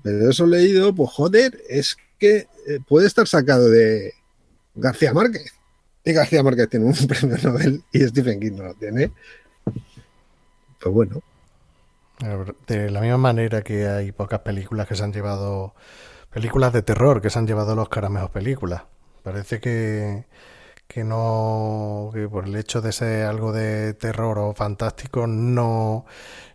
pero 0.00 0.30
eso 0.30 0.46
leído, 0.46 0.94
pues 0.94 1.10
joder, 1.10 1.60
es 1.68 1.96
que 2.20 2.46
eh, 2.68 2.78
puede 2.86 3.08
estar 3.08 3.26
sacado 3.26 3.68
de 3.68 4.14
García 4.76 5.12
Márquez. 5.12 5.52
Y 6.04 6.12
García 6.12 6.44
Márquez 6.44 6.68
tiene 6.68 6.86
un 6.86 6.94
premio 7.08 7.36
Nobel 7.42 7.82
y 7.90 7.98
Stephen 8.06 8.38
King 8.38 8.52
no 8.52 8.62
lo 8.62 8.74
tiene. 8.74 9.10
Pues 10.78 10.94
bueno. 10.94 11.20
De 12.68 12.90
la 12.92 13.00
misma 13.00 13.18
manera 13.18 13.62
que 13.62 13.88
hay 13.88 14.12
pocas 14.12 14.38
películas 14.38 14.86
que 14.86 14.94
se 14.94 15.02
han 15.02 15.12
llevado, 15.12 15.74
películas 16.32 16.72
de 16.72 16.82
terror 16.82 17.20
que 17.20 17.30
se 17.30 17.40
han 17.40 17.48
llevado 17.48 17.74
los 17.74 17.88
caras 17.88 18.30
películas. 18.30 18.84
Parece 19.24 19.58
que, 19.58 20.26
que 20.86 21.04
no, 21.04 22.10
que 22.12 22.28
por 22.28 22.46
el 22.46 22.56
hecho 22.56 22.80
de 22.80 22.92
ser 22.92 23.26
algo 23.26 23.52
de 23.52 23.94
terror 23.94 24.38
o 24.38 24.54
fantástico 24.54 25.26
no, 25.26 26.04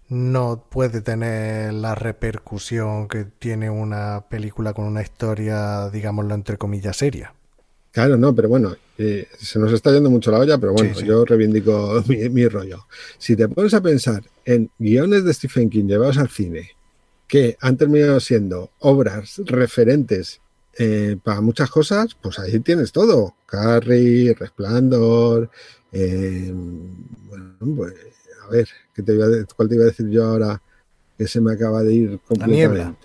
no 0.10 0.66
puede 0.70 1.02
tener 1.02 1.74
la 1.74 1.96
repercusión 1.96 3.08
que 3.08 3.26
tiene 3.26 3.70
una 3.70 4.26
película 4.30 4.74
con 4.74 4.86
una 4.86 5.02
historia, 5.02 5.90
digámoslo 5.90 6.34
entre 6.34 6.58
comillas, 6.58 6.98
seria. 6.98 7.34
Claro, 7.92 8.18
no, 8.18 8.36
pero 8.36 8.50
bueno, 8.50 8.76
eh, 8.98 9.28
se 9.40 9.58
nos 9.60 9.74
está 9.74 9.92
yendo 9.92 10.10
mucho 10.10 10.32
la 10.32 10.40
olla, 10.40 10.58
pero 10.58 10.74
bueno, 10.74 10.94
yo 11.00 11.26
reivindico 11.26 12.04
mi, 12.08 12.48
rollo. 12.48 12.86
Si 13.18 13.36
te 13.36 13.48
pones 13.48 13.74
a 13.74 13.82
pensar 13.82 14.24
en 14.46 14.70
guiones 14.78 15.24
de 15.24 15.34
Stephen 15.34 15.70
King 15.70 15.86
llevados 15.86 16.18
al 16.18 16.30
cine, 16.30 16.72
que 17.28 17.58
han 17.62 17.78
terminado 17.78 18.20
siendo 18.20 18.72
obras 18.80 19.42
referentes 19.46 20.42
eh, 20.82 21.18
para 21.22 21.42
muchas 21.42 21.70
cosas, 21.70 22.16
pues 22.22 22.40
ahí 22.40 22.58
tienes 22.62 22.94
todo. 22.94 23.36
Carrie, 23.46 24.34
Resplandor, 24.34 25.50
eh, 25.92 26.54
bueno, 26.54 27.58
pues, 27.76 27.94
a 28.46 28.50
ver, 28.50 28.70
¿qué 28.96 29.04
te 29.04 29.14
iba 29.14 29.26
a, 29.26 29.30
¿cuál 29.58 29.68
te 29.68 29.76
iba 29.76 29.84
a 29.84 29.88
decir 29.88 30.08
yo 30.08 30.24
ahora 30.24 30.62
que 31.18 31.28
se 31.28 31.42
me 31.42 31.52
acaba 31.52 31.84
de 31.84 31.94
ir 31.94 32.20
completamente? 32.20 32.78
La 32.78 32.86
niebla. 32.86 32.96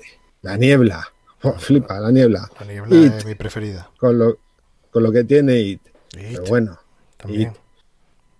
La 0.43 0.57
niebla. 0.57 1.09
Oh, 1.43 1.59
flipa, 1.59 1.99
la 1.99 2.13
niebla. 2.13 2.49
La 2.61 2.65
niebla 2.65 3.17
es 3.17 3.27
mi 3.27 3.35
preferida. 3.35 3.91
Con 3.99 4.21
lo, 4.21 4.39
con 4.93 5.03
lo 5.03 5.11
que 5.11 5.25
tiene 5.25 5.59
It. 5.59 5.81
Pero 6.13 6.45
bueno, 6.45 6.79
También. 7.17 7.55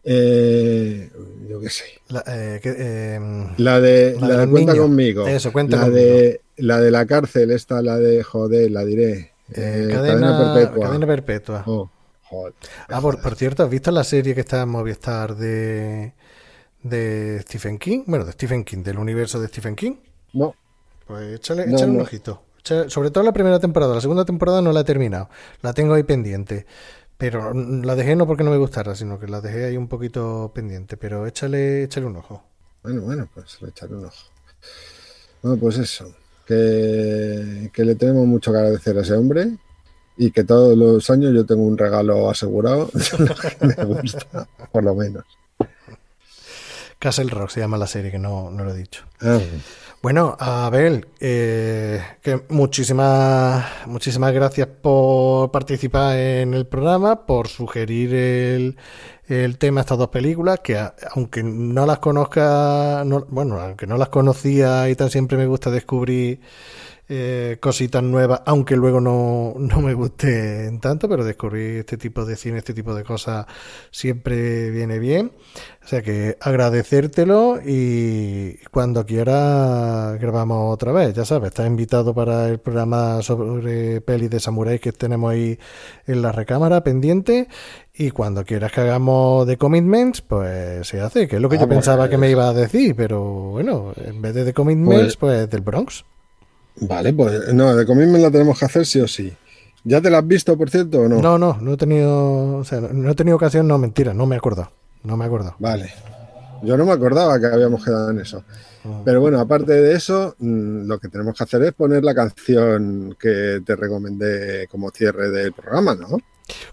Eh, 0.05 1.11
yo 1.49 1.61
qué 1.61 1.71
sé. 1.71 1.85
La, 2.09 2.23
eh, 2.29 2.61
em, 2.63 3.57
de, 3.57 4.17
la, 4.21 4.47
cuenta 4.47 4.77
conmigo. 4.77 5.27
Eso, 5.27 5.51
cuenta 5.53 5.79
la 5.79 5.91
De, 5.91 6.41
la 6.57 6.81
de 6.81 6.91
la 6.91 7.07
cárcel, 7.07 7.51
esta, 7.51 7.83
la 7.83 7.99
de 7.99 8.23
joder, 8.23 8.71
la 8.71 8.85
diré. 8.85 9.33
Eh, 9.53 9.89
cadena, 9.91 10.55
perpetua. 10.55 10.87
Cadena 10.87 11.07
perpetua. 11.07 11.65
Oh, 11.67 11.91
ah, 12.89 13.01
por, 13.01 13.35
cierto, 13.37 13.63
¿has 13.63 13.71
visto 13.71 13.91
la 13.91 14.05
serie 14.05 14.35
que 14.35 14.41
está 14.41 14.63
en 14.63 14.69
Movistar 14.69 15.37
de, 15.37 16.15
de 16.83 17.41
Stephen 17.43 17.79
King? 17.79 18.05
Bueno, 18.07 18.25
de 18.25 18.33
Stephen 18.33 18.65
King, 18.65 18.83
del 18.83 18.99
universo 18.99 19.41
de 19.41 19.49
Stephen 19.49 19.77
King. 19.77 19.97
No. 20.33 20.55
Pues 21.07 21.35
échale, 21.35 21.65
échale 21.65 21.93
un 21.93 22.01
ojito 22.01 22.43
sobre 22.89 23.11
todo 23.11 23.25
la 23.25 23.33
primera 23.33 23.61
temporada. 23.61 23.95
La 23.95 24.01
segunda 24.01 24.25
temporada 24.25 24.63
no 24.63 24.73
la 24.73 24.81
he 24.81 24.85
terminado. 24.85 25.29
La 25.63 25.73
tengo 25.73 25.95
ahí 25.95 26.03
pendiente. 26.03 26.67
Pero 27.17 27.53
la 27.55 27.95
dejé 27.95 28.17
no 28.17 28.27
porque 28.27 28.43
no 28.43 28.51
me 28.51 28.57
gustara, 28.57 28.95
sino 28.95 29.21
que 29.21 29.29
la 29.29 29.41
dejé 29.41 29.67
ahí 29.67 29.77
un 29.77 29.89
poquito 29.89 30.51
pendiente. 30.55 30.97
Pero 30.97 31.27
échale, 31.27 31.85
échale 31.85 32.07
un 32.07 32.17
ojo. 32.17 32.43
Bueno, 32.83 33.03
bueno, 33.03 33.29
pues 33.33 33.59
echarle 33.63 33.97
un 33.97 34.07
ojo. 34.07 34.27
Bueno, 35.43 35.59
pues 35.59 35.79
eso. 35.79 36.13
Que, 36.47 37.71
que 37.73 37.85
le 37.85 37.95
tenemos 37.95 38.27
mucho 38.27 38.53
que 38.53 38.59
agradecer 38.59 38.99
a 38.99 39.03
ese 39.03 39.15
hombre 39.15 39.53
y 40.17 40.31
que 40.31 40.45
todos 40.45 40.77
los 40.77 41.09
años 41.11 41.33
yo 41.35 41.45
tengo 41.45 41.63
un 41.63 41.77
regalo 41.77 42.31
asegurado 42.31 42.91
me 43.61 43.85
gusta, 43.85 44.47
por 44.71 44.85
lo 44.85 44.95
menos. 44.95 45.25
Castle 46.99 47.31
Rock 47.31 47.51
se 47.51 47.61
llama 47.61 47.77
la 47.77 47.87
serie, 47.87 48.11
que 48.11 48.19
no, 48.19 48.51
no 48.51 48.65
lo 48.65 48.71
he 48.71 48.79
dicho. 48.79 49.05
Ah, 49.21 49.39
bueno, 50.01 50.37
Abel, 50.39 51.07
eh, 51.19 52.03
que 52.23 52.43
muchísimas, 52.51 53.87
muchísimas 53.87 54.33
gracias 54.33 54.69
por 54.69 55.51
participar 55.51 56.17
en 56.19 56.55
el 56.55 56.67
programa, 56.67 57.27
por 57.27 57.49
sugerir 57.49 58.15
el, 58.15 58.77
el 59.27 59.59
tema 59.59 59.81
de 59.81 59.83
estas 59.83 59.99
dos 59.99 60.09
películas, 60.09 60.61
que 60.61 60.79
aunque 61.15 61.43
no 61.43 61.87
las 61.87 61.99
conozca, 61.99 63.05
bueno, 63.29 63.61
aunque 63.61 63.87
no 63.87 63.97
las 63.97 64.09
conocía 64.09 64.89
y 64.89 64.95
tan 64.97 65.11
siempre 65.11 65.39
me 65.39 65.47
gusta 65.47 65.71
descubrir 65.71 66.41
eh, 67.09 67.59
cositas 67.61 68.03
nuevas, 68.03 68.43
aunque 68.47 68.77
luego 68.77 69.01
no, 69.01 69.55
no 69.59 69.81
me 69.81 69.95
guste 69.95 70.71
tanto, 70.81 71.09
pero 71.09 71.25
descubrir 71.25 71.81
este 71.81 71.97
tipo 71.97 72.25
de 72.25 72.37
cine, 72.37 72.59
este 72.59 72.73
tipo 72.75 72.95
de 72.95 73.05
cosas 73.05 73.47
siempre 73.91 74.71
viene 74.71 74.99
bien. 74.99 75.33
O 75.85 75.87
sea 75.87 76.01
que 76.01 76.39
agradecértelo 76.41 77.61
y 77.65 78.57
cuando 78.71 79.05
quiera 79.05 80.17
grabamos 80.19 80.73
otra 80.73 80.93
vez, 80.93 81.13
ya 81.15 81.25
sabes, 81.25 81.49
estás 81.49 81.67
invitado 81.67 82.15
para 82.15 82.49
el 82.49 82.59
programa 82.59 83.21
sobre 83.23 84.01
pelis 84.01 84.31
de 84.31 84.41
samuráis 84.41 84.81
que 84.81 84.93
tenemos 84.93 85.33
ahí 85.33 85.59
en 86.07 86.23
la 86.23 86.33
recámara 86.33 86.83
pendiente 86.83 87.49
y 87.93 88.11
cuando 88.13 88.45
quieras 88.45 88.73
que 88.73 88.81
hagamos 88.81 89.47
de 89.47 89.59
commitments, 89.59 90.23
pues 90.23 90.87
se 90.89 91.01
hace, 91.01 91.29
que 91.29 91.37
es 91.37 91.43
lo 91.43 91.49
que 91.49 91.59
yo 91.59 91.69
pensaba 91.69 92.09
que 92.09 92.19
me 92.19 92.31
iba 92.31 92.49
a 92.49 92.55
decir, 92.55 92.97
pero 92.97 93.23
bueno, 93.51 93.93
en 93.97 94.23
vez 94.23 94.35
de 94.35 94.45
de 94.45 94.53
commitments, 94.53 95.17
pues, 95.17 95.41
pues 95.41 95.51
del 95.51 95.63
Bronx. 95.63 96.05
Vale, 96.77 97.13
pues 97.13 97.55
no, 97.55 97.75
de 97.75 97.87
commitment 97.87 98.23
la 98.23 98.31
tenemos 98.31 98.59
que 98.59 98.65
hacer 98.65 98.87
sí 98.87 99.01
o 99.01 99.09
sí. 99.09 99.33
¿Ya 99.85 100.01
te 100.01 100.11
la 100.11 100.19
has 100.19 100.27
visto, 100.27 100.57
por 100.57 100.71
cierto, 100.71 101.01
o 101.01 101.09
no? 101.09 101.21
No, 101.21 101.39
no, 101.39 101.59
no 101.61 101.75
he 101.75 101.77
tenido, 101.77 102.57
o 102.57 102.65
sea, 102.65 102.81
no 102.81 103.11
he 103.11 103.15
tenido 103.15 103.37
ocasión, 103.37 103.69
no, 103.69 103.77
mentira, 103.79 104.15
no 104.15 104.27
me 104.27 104.37
acuerdo, 104.37 104.71
no 105.03 105.17
me 105.17 105.27
acuerdo. 105.27 105.55
Vale, 105.59 105.93
yo 106.63 106.77
no 106.77 106.87
me 106.87 106.93
acordaba 106.93 107.39
que 107.39 107.47
habíamos 107.47 107.85
quedado 107.85 108.11
en 108.11 108.21
eso. 108.21 108.43
Pero 109.05 109.21
bueno, 109.21 109.41
aparte 109.41 109.73
de 109.73 109.95
eso, 109.95 110.35
mm, 110.39 110.87
lo 110.87 110.99
que 110.99 111.09
tenemos 111.09 111.37
que 111.37 111.45
hacer 111.45 111.63
es 111.63 111.73
poner 111.73 112.05
la 112.05 112.15
canción 112.15 113.17
que 113.19 113.61
te 113.65 113.77
recomendé 113.77 114.69
como 114.69 114.91
cierre 114.91 115.31
del 115.31 115.53
programa, 115.53 115.95
¿no? 115.95 116.19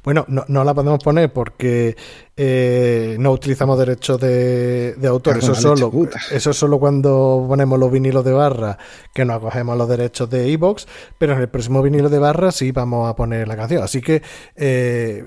Bueno, 0.03 0.25
no, 0.27 0.43
no, 0.48 0.64
la 0.64 0.73
podemos 0.73 1.01
poner 1.01 1.31
porque 1.31 1.95
eh, 2.35 3.15
no 3.19 3.31
utilizamos 3.31 3.80
derechos 3.80 4.19
de, 4.19 4.95
autor. 5.07 5.38
Eso, 5.38 5.56
solo, 5.56 5.91
eso 6.31 6.53
solo 6.53 6.80
cuando 6.80 7.45
ponemos 7.48 7.80
los 7.80 7.91
vinilos 7.91 8.25
de 8.25 8.33
barra, 8.33 8.77
que 9.14 9.23
no 9.23 9.33
acogemos 9.33 9.77
los 9.77 9.88
derechos 9.88 10.30
de 10.30 10.51
Evox, 10.51 10.88
pero 11.17 11.33
en 11.33 11.40
el 11.40 11.49
próximo 11.49 11.81
vinilo 11.81 12.09
de 12.09 12.19
barra 12.19 12.51
sí 12.51 12.72
vamos 12.72 13.09
a 13.09 13.15
poner 13.15 13.48
la 13.48 13.56
canción. 13.56 13.83
Así 13.83 14.01
que 14.01 14.22
eh, 14.56 15.25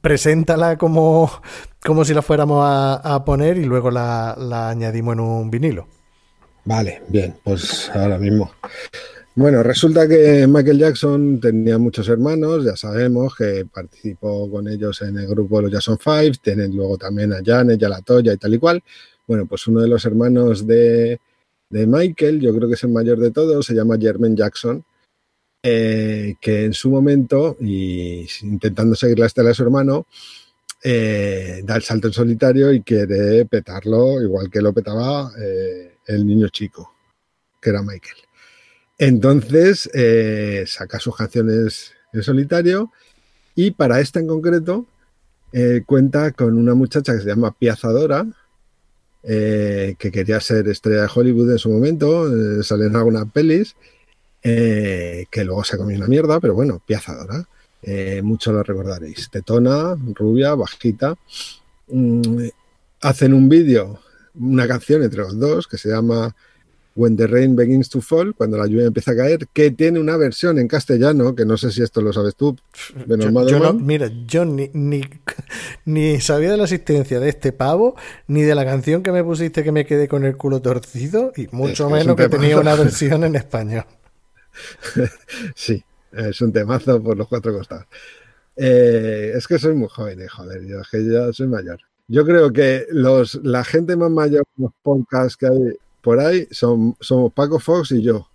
preséntala 0.00 0.76
como, 0.76 1.30
como 1.84 2.04
si 2.04 2.14
la 2.14 2.22
fuéramos 2.22 2.64
a, 2.64 3.22
poner 3.24 3.58
y 3.58 3.64
luego 3.64 3.90
la, 3.92 4.34
la 4.38 4.70
añadimos 4.70 5.12
en 5.14 5.20
un 5.20 5.50
vinilo. 5.50 5.86
Vale, 6.64 7.02
bien, 7.08 7.34
pues 7.42 7.90
ahora 7.94 8.18
mismo. 8.18 8.52
Bueno, 9.34 9.62
resulta 9.62 10.06
que 10.06 10.46
Michael 10.46 10.78
Jackson 10.78 11.40
tenía 11.40 11.78
muchos 11.78 12.06
hermanos, 12.08 12.64
ya 12.64 12.76
sabemos 12.76 13.34
que 13.34 13.64
participó 13.64 14.50
con 14.50 14.68
ellos 14.68 15.00
en 15.00 15.16
el 15.16 15.26
grupo 15.26 15.56
de 15.56 15.62
los 15.62 15.72
Jackson 15.72 15.98
Five, 15.98 16.32
tienen 16.42 16.76
luego 16.76 16.98
también 16.98 17.32
a 17.32 17.40
Janet 17.42 17.80
y 17.80 17.84
a 17.86 17.88
la 17.88 18.02
Toya 18.02 18.34
y 18.34 18.36
tal 18.36 18.54
y 18.54 18.58
cual. 18.58 18.82
Bueno, 19.26 19.46
pues 19.46 19.66
uno 19.66 19.80
de 19.80 19.88
los 19.88 20.04
hermanos 20.04 20.66
de, 20.66 21.18
Michael, 21.70 22.40
yo 22.40 22.54
creo 22.54 22.68
que 22.68 22.74
es 22.74 22.84
el 22.84 22.90
mayor 22.90 23.18
de 23.18 23.30
todos, 23.30 23.64
se 23.64 23.74
llama 23.74 23.96
Jermaine 23.98 24.36
Jackson, 24.36 24.84
eh, 25.62 26.34
que 26.40 26.64
en 26.66 26.74
su 26.74 26.90
momento, 26.90 27.56
y 27.58 28.26
intentando 28.42 28.94
seguir 28.94 29.18
la 29.18 29.26
estela 29.26 29.48
de 29.48 29.54
su 29.54 29.62
hermano, 29.62 30.06
eh, 30.84 31.62
da 31.64 31.76
el 31.76 31.82
salto 31.82 32.08
en 32.08 32.12
solitario 32.12 32.72
y 32.72 32.82
quiere 32.82 33.46
petarlo 33.46 34.20
igual 34.20 34.50
que 34.50 34.60
lo 34.60 34.72
petaba 34.74 35.30
eh, 35.40 35.91
el 36.06 36.26
niño 36.26 36.48
chico, 36.48 36.94
que 37.60 37.70
era 37.70 37.82
Michael. 37.82 38.16
Entonces 38.98 39.90
eh, 39.94 40.64
saca 40.66 40.98
sus 41.00 41.16
canciones 41.16 41.92
en 42.12 42.22
solitario 42.22 42.92
y 43.54 43.72
para 43.72 44.00
esta 44.00 44.20
en 44.20 44.26
concreto 44.26 44.86
eh, 45.52 45.82
cuenta 45.84 46.30
con 46.32 46.56
una 46.56 46.74
muchacha 46.74 47.12
que 47.12 47.20
se 47.20 47.26
llama 47.26 47.56
Piazadora, 47.58 48.26
eh, 49.22 49.96
que 49.98 50.10
quería 50.10 50.40
ser 50.40 50.68
estrella 50.68 51.02
de 51.02 51.10
Hollywood 51.14 51.52
en 51.52 51.58
su 51.58 51.70
momento, 51.70 52.62
salen 52.62 52.88
en 52.88 52.96
algunas 52.96 53.30
pelis, 53.30 53.76
que 54.40 55.44
luego 55.44 55.62
se 55.62 55.76
comió 55.76 55.96
una 55.96 56.08
mierda, 56.08 56.40
pero 56.40 56.54
bueno, 56.54 56.82
Piazadora, 56.84 57.46
mucho 58.22 58.52
lo 58.52 58.62
recordaréis. 58.62 59.30
Tetona, 59.30 59.96
rubia, 60.14 60.54
bajita. 60.54 61.16
Mm, 61.88 62.48
hacen 63.02 63.34
un 63.34 63.48
vídeo, 63.48 64.00
una 64.34 64.66
canción 64.66 65.02
entre 65.02 65.20
los 65.20 65.38
dos 65.38 65.66
que 65.66 65.78
se 65.78 65.88
llama 65.88 66.34
When 66.94 67.16
the 67.16 67.26
Rain 67.26 67.56
Begins 67.56 67.88
to 67.90 68.02
Fall, 68.02 68.34
cuando 68.34 68.58
la 68.58 68.66
lluvia 68.66 68.86
empieza 68.86 69.12
a 69.12 69.16
caer, 69.16 69.48
que 69.52 69.70
tiene 69.70 69.98
una 69.98 70.16
versión 70.16 70.58
en 70.58 70.68
castellano, 70.68 71.34
que 71.34 71.46
no 71.46 71.56
sé 71.56 71.72
si 71.72 71.82
esto 71.82 72.02
lo 72.02 72.12
sabes 72.12 72.36
tú. 72.36 72.56
Yo, 73.06 73.72
mira, 73.74 74.10
yo 74.26 74.44
ni, 74.44 74.70
ni, 75.86 76.20
sabía 76.20 76.50
de 76.50 76.56
la 76.58 76.64
existencia 76.64 77.18
de 77.18 77.30
este 77.30 77.52
pavo, 77.52 77.96
ni 78.26 78.42
de 78.42 78.54
la 78.54 78.64
canción 78.64 79.02
que 79.02 79.10
me 79.10 79.24
pusiste 79.24 79.64
que 79.64 79.72
me 79.72 79.86
quedé 79.86 80.06
con 80.06 80.24
el 80.24 80.36
culo 80.36 80.60
torcido, 80.60 81.32
y 81.36 81.48
mucho 81.50 81.88
menos 81.88 82.14
que 82.14 82.28
tenía 82.28 82.58
una 82.58 82.74
versión 82.76 83.24
en 83.24 83.36
español. 83.36 83.84
sí, 85.54 85.82
es 86.12 86.40
un 86.42 86.52
temazo 86.52 87.02
por 87.02 87.16
los 87.16 87.26
cuatro 87.26 87.56
costados. 87.56 87.86
Eh, 88.54 89.32
es 89.34 89.46
que 89.46 89.58
soy 89.58 89.74
muy 89.74 89.88
joven, 89.88 90.20
eh, 90.20 90.28
joder, 90.28 90.62
yo, 90.66 90.82
que 90.90 91.04
ya 91.06 91.32
soy 91.32 91.46
mayor. 91.46 91.80
Yo 92.12 92.26
creo 92.26 92.52
que 92.52 92.84
los, 92.90 93.36
la 93.36 93.64
gente 93.64 93.96
más 93.96 94.10
mayor, 94.10 94.44
los 94.58 94.70
podcasts 94.82 95.34
que 95.34 95.46
hay 95.46 95.78
por 96.02 96.20
ahí 96.20 96.46
son, 96.50 96.94
somos 97.00 97.32
Paco 97.32 97.58
Fox 97.58 97.92
y 97.92 98.02
yo. 98.02 98.28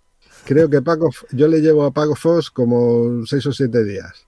Creo 0.44 0.68
que 0.68 0.82
Paco, 0.82 1.10
yo 1.30 1.46
le 1.46 1.60
llevo 1.60 1.84
a 1.84 1.92
Paco 1.92 2.16
Fox 2.16 2.50
como 2.50 3.24
seis 3.24 3.46
o 3.46 3.52
siete 3.52 3.84
días. 3.84 4.26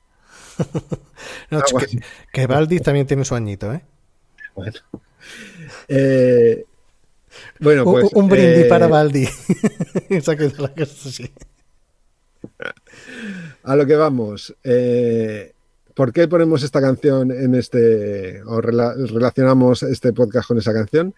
que, 1.51 2.01
que 2.33 2.47
Valdis 2.47 2.83
también 2.83 3.09
tiene 3.09 3.25
su 3.25 3.35
añito, 3.35 3.73
¿eh? 3.73 3.83
Bueno. 4.55 4.79
Eh, 5.89 6.65
Bueno, 7.59 7.83
pues. 7.83 8.12
un 8.12 8.29
brindis 8.29 8.67
eh, 8.67 8.69
para 8.69 8.87
cosa 10.77 11.09
así. 11.09 11.33
A 13.65 13.75
lo 13.75 13.85
que 13.85 13.97
vamos. 13.97 14.55
eh, 14.62 15.55
¿Por 16.01 16.15
qué 16.15 16.27
ponemos 16.29 16.62
esta 16.62 16.81
canción 16.81 17.31
en 17.31 17.55
este. 17.55 18.43
o 18.45 18.62
rela- 18.62 18.95
relacionamos 18.97 19.83
este 19.83 20.15
podcast 20.15 20.49
con 20.49 20.57
esa 20.57 20.73
canción? 20.73 21.12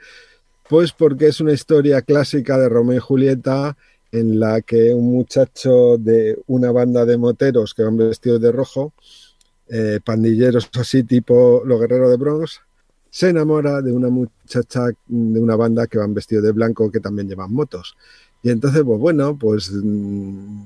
Pues 0.69 0.91
porque 0.91 1.29
es 1.29 1.41
una 1.41 1.53
historia 1.53 2.03
clásica 2.03 2.59
de 2.59 2.69
Romeo 2.69 2.97
y 2.97 2.99
Julieta 2.99 3.77
en 4.11 4.41
la 4.41 4.61
que 4.61 4.93
un 4.93 5.13
muchacho 5.13 5.99
de 5.99 6.37
una 6.49 6.73
banda 6.73 7.05
de 7.05 7.17
moteros 7.17 7.75
que 7.75 7.85
van 7.85 7.97
vestidos 7.97 8.41
de 8.41 8.51
rojo, 8.51 8.93
eh, 9.69 10.01
pandilleros 10.05 10.69
así 10.77 11.05
tipo 11.05 11.63
los 11.65 11.79
guerreros 11.79 12.11
de 12.11 12.17
Bronx, 12.17 12.61
se 13.09 13.29
enamora 13.29 13.83
de 13.83 13.93
una 13.93 14.09
muchacha 14.09 14.87
de 15.07 15.39
una 15.39 15.55
banda 15.55 15.87
que 15.87 15.99
van 15.99 16.13
vestidos 16.13 16.43
de 16.43 16.51
blanco 16.51 16.91
que 16.91 16.99
también 16.99 17.29
llevan 17.29 17.53
motos. 17.53 17.97
Y 18.43 18.51
entonces, 18.51 18.83
pues 18.83 18.99
bueno, 18.99 19.39
pues 19.39 19.71
mm, 19.71 20.63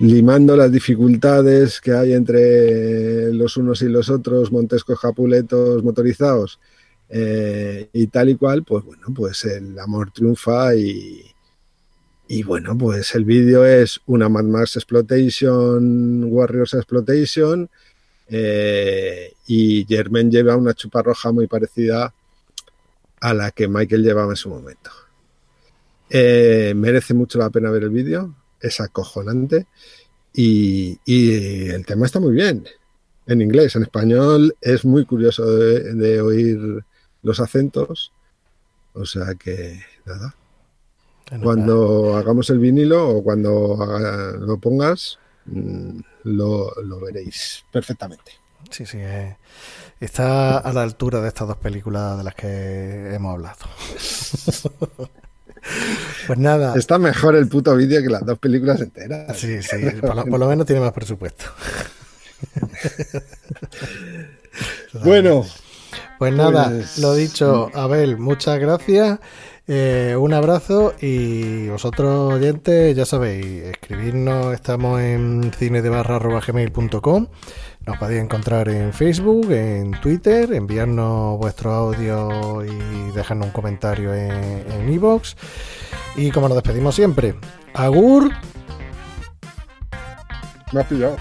limando 0.00 0.56
las 0.56 0.72
dificultades 0.72 1.80
que 1.80 1.92
hay 1.92 2.14
entre 2.14 3.32
los 3.34 3.56
unos 3.58 3.82
y 3.82 3.88
los 3.88 4.08
otros, 4.08 4.50
montescos 4.50 4.98
japuletos 4.98 5.84
motorizados 5.84 6.58
eh, 7.10 7.90
y 7.92 8.06
tal 8.06 8.30
y 8.30 8.36
cual, 8.36 8.64
pues 8.64 8.82
bueno, 8.84 9.08
pues 9.14 9.44
el 9.44 9.78
amor 9.78 10.10
triunfa 10.10 10.74
y, 10.74 11.22
y 12.28 12.42
bueno, 12.42 12.78
pues 12.78 13.14
el 13.14 13.26
vídeo 13.26 13.66
es 13.66 14.00
una 14.06 14.30
Mad 14.30 14.44
Max 14.44 14.76
Exploitation, 14.76 16.24
Warriors 16.24 16.72
Exploitation 16.72 17.68
eh, 18.26 19.34
y 19.48 19.84
Germain 19.86 20.30
lleva 20.30 20.56
una 20.56 20.72
chupa 20.72 21.02
roja 21.02 21.30
muy 21.30 21.46
parecida 21.46 22.14
a 23.20 23.34
la 23.34 23.50
que 23.50 23.68
Michael 23.68 24.02
llevaba 24.02 24.32
en 24.32 24.36
su 24.36 24.48
momento. 24.48 24.90
Eh, 26.08 26.72
merece 26.74 27.12
mucho 27.12 27.38
la 27.38 27.50
pena 27.50 27.70
ver 27.70 27.82
el 27.82 27.90
vídeo, 27.90 28.34
es 28.60 28.80
acojonante 28.80 29.66
y, 30.32 30.98
y 31.04 31.68
el 31.70 31.84
tema 31.86 32.06
está 32.06 32.20
muy 32.20 32.32
bien 32.32 32.66
en 33.26 33.42
inglés, 33.42 33.76
en 33.76 33.82
español 33.82 34.56
es 34.60 34.84
muy 34.84 35.04
curioso 35.06 35.44
de, 35.46 35.94
de 35.94 36.20
oír 36.20 36.84
los 37.22 37.38
acentos, 37.40 38.12
o 38.92 39.04
sea 39.04 39.34
que 39.36 39.80
nada, 40.04 40.34
cuando 41.42 42.16
hagamos 42.16 42.50
el 42.50 42.58
vinilo 42.58 43.08
o 43.08 43.22
cuando 43.22 43.80
haga- 43.80 44.32
lo 44.32 44.58
pongas 44.58 45.18
mm, 45.46 46.00
lo, 46.24 46.72
lo 46.82 47.00
veréis 47.00 47.64
perfectamente. 47.72 48.32
Sí, 48.70 48.84
sí. 48.84 48.98
eh, 49.00 49.36
está 50.00 50.58
a 50.58 50.72
la 50.72 50.82
altura 50.82 51.20
de 51.20 51.28
estas 51.28 51.48
dos 51.48 51.56
películas 51.56 52.18
de 52.18 52.24
las 52.24 52.34
que 52.34 53.14
hemos 53.14 53.32
hablado. 53.34 53.58
pues 56.26 56.38
nada. 56.38 56.74
Está 56.76 56.98
mejor 56.98 57.36
el 57.36 57.48
puto 57.48 57.74
vídeo 57.76 58.02
que 58.02 58.08
las 58.08 58.24
dos 58.24 58.38
películas 58.38 58.80
enteras. 58.80 59.36
Sí, 59.36 59.62
sí. 59.62 59.76
Por 60.00 60.14
lo, 60.16 60.24
por 60.26 60.38
lo 60.40 60.48
menos 60.48 60.66
tiene 60.66 60.80
más 60.80 60.92
presupuesto. 60.92 61.44
Bueno, 65.04 65.44
Pues 66.18 66.32
nada, 66.34 66.68
Pues- 66.68 66.98
lo 66.98 67.14
dicho, 67.14 67.70
Abel, 67.74 68.18
muchas 68.18 68.58
gracias. 68.58 69.18
eh, 69.72 70.16
un 70.18 70.34
abrazo 70.34 70.94
y 71.00 71.68
vosotros 71.68 72.34
oyentes, 72.34 72.96
ya 72.96 73.06
sabéis, 73.06 73.62
escribirnos, 73.64 74.52
estamos 74.52 75.00
en 75.00 75.52
cinedebarra.gmail.com 75.56 77.28
Nos 77.86 77.96
podéis 77.98 78.22
encontrar 78.22 78.68
en 78.68 78.92
Facebook, 78.92 79.50
en 79.50 79.92
Twitter, 80.00 80.52
enviarnos 80.52 81.38
vuestro 81.38 81.72
audio 81.72 82.64
y 82.64 83.10
dejarnos 83.12 83.46
un 83.48 83.52
comentario 83.52 84.14
en 84.14 84.88
iVoox. 84.92 85.34
y 86.16 86.30
como 86.30 86.48
nos 86.48 86.56
despedimos 86.56 86.94
siempre, 86.94 87.34
Agur. 87.74 88.30
me 90.72 90.80
has 90.80 90.86
pillado. 90.86 91.16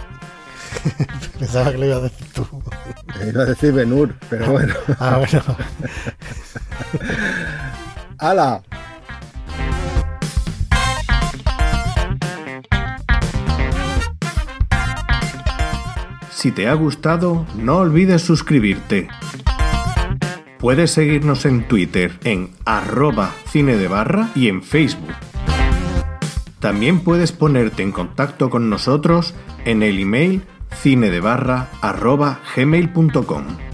Pensaba 1.39 1.71
que 1.71 1.77
lo 1.77 1.85
ibas 1.85 1.97
a 1.99 2.01
decir 2.03 2.27
tú. 2.33 2.47
Iba 3.27 3.43
a 3.43 3.45
decir 3.45 3.71
Benur, 3.73 4.15
pero 4.29 4.51
bueno. 4.51 4.73
Ah, 4.99 5.17
bueno. 5.17 5.43
¡Hala! 8.17 8.61
Si 16.39 16.53
te 16.53 16.69
ha 16.69 16.73
gustado, 16.73 17.45
no 17.57 17.79
olvides 17.79 18.21
suscribirte. 18.21 19.09
Puedes 20.57 20.91
seguirnos 20.91 21.45
en 21.45 21.67
Twitter 21.67 22.17
en 22.23 22.51
arroba 22.63 23.33
cine 23.47 23.75
de 23.75 23.89
barra 23.89 24.29
y 24.35 24.47
en 24.47 24.63
Facebook. 24.63 25.11
También 26.61 27.01
puedes 27.01 27.33
ponerte 27.33 27.83
en 27.83 27.91
contacto 27.91 28.49
con 28.49 28.69
nosotros 28.69 29.33
en 29.65 29.83
el 29.83 29.99
email 29.99 30.43
cinedebarra 30.81 31.67
arroba 31.81 32.39
gmail.com. 32.55 33.68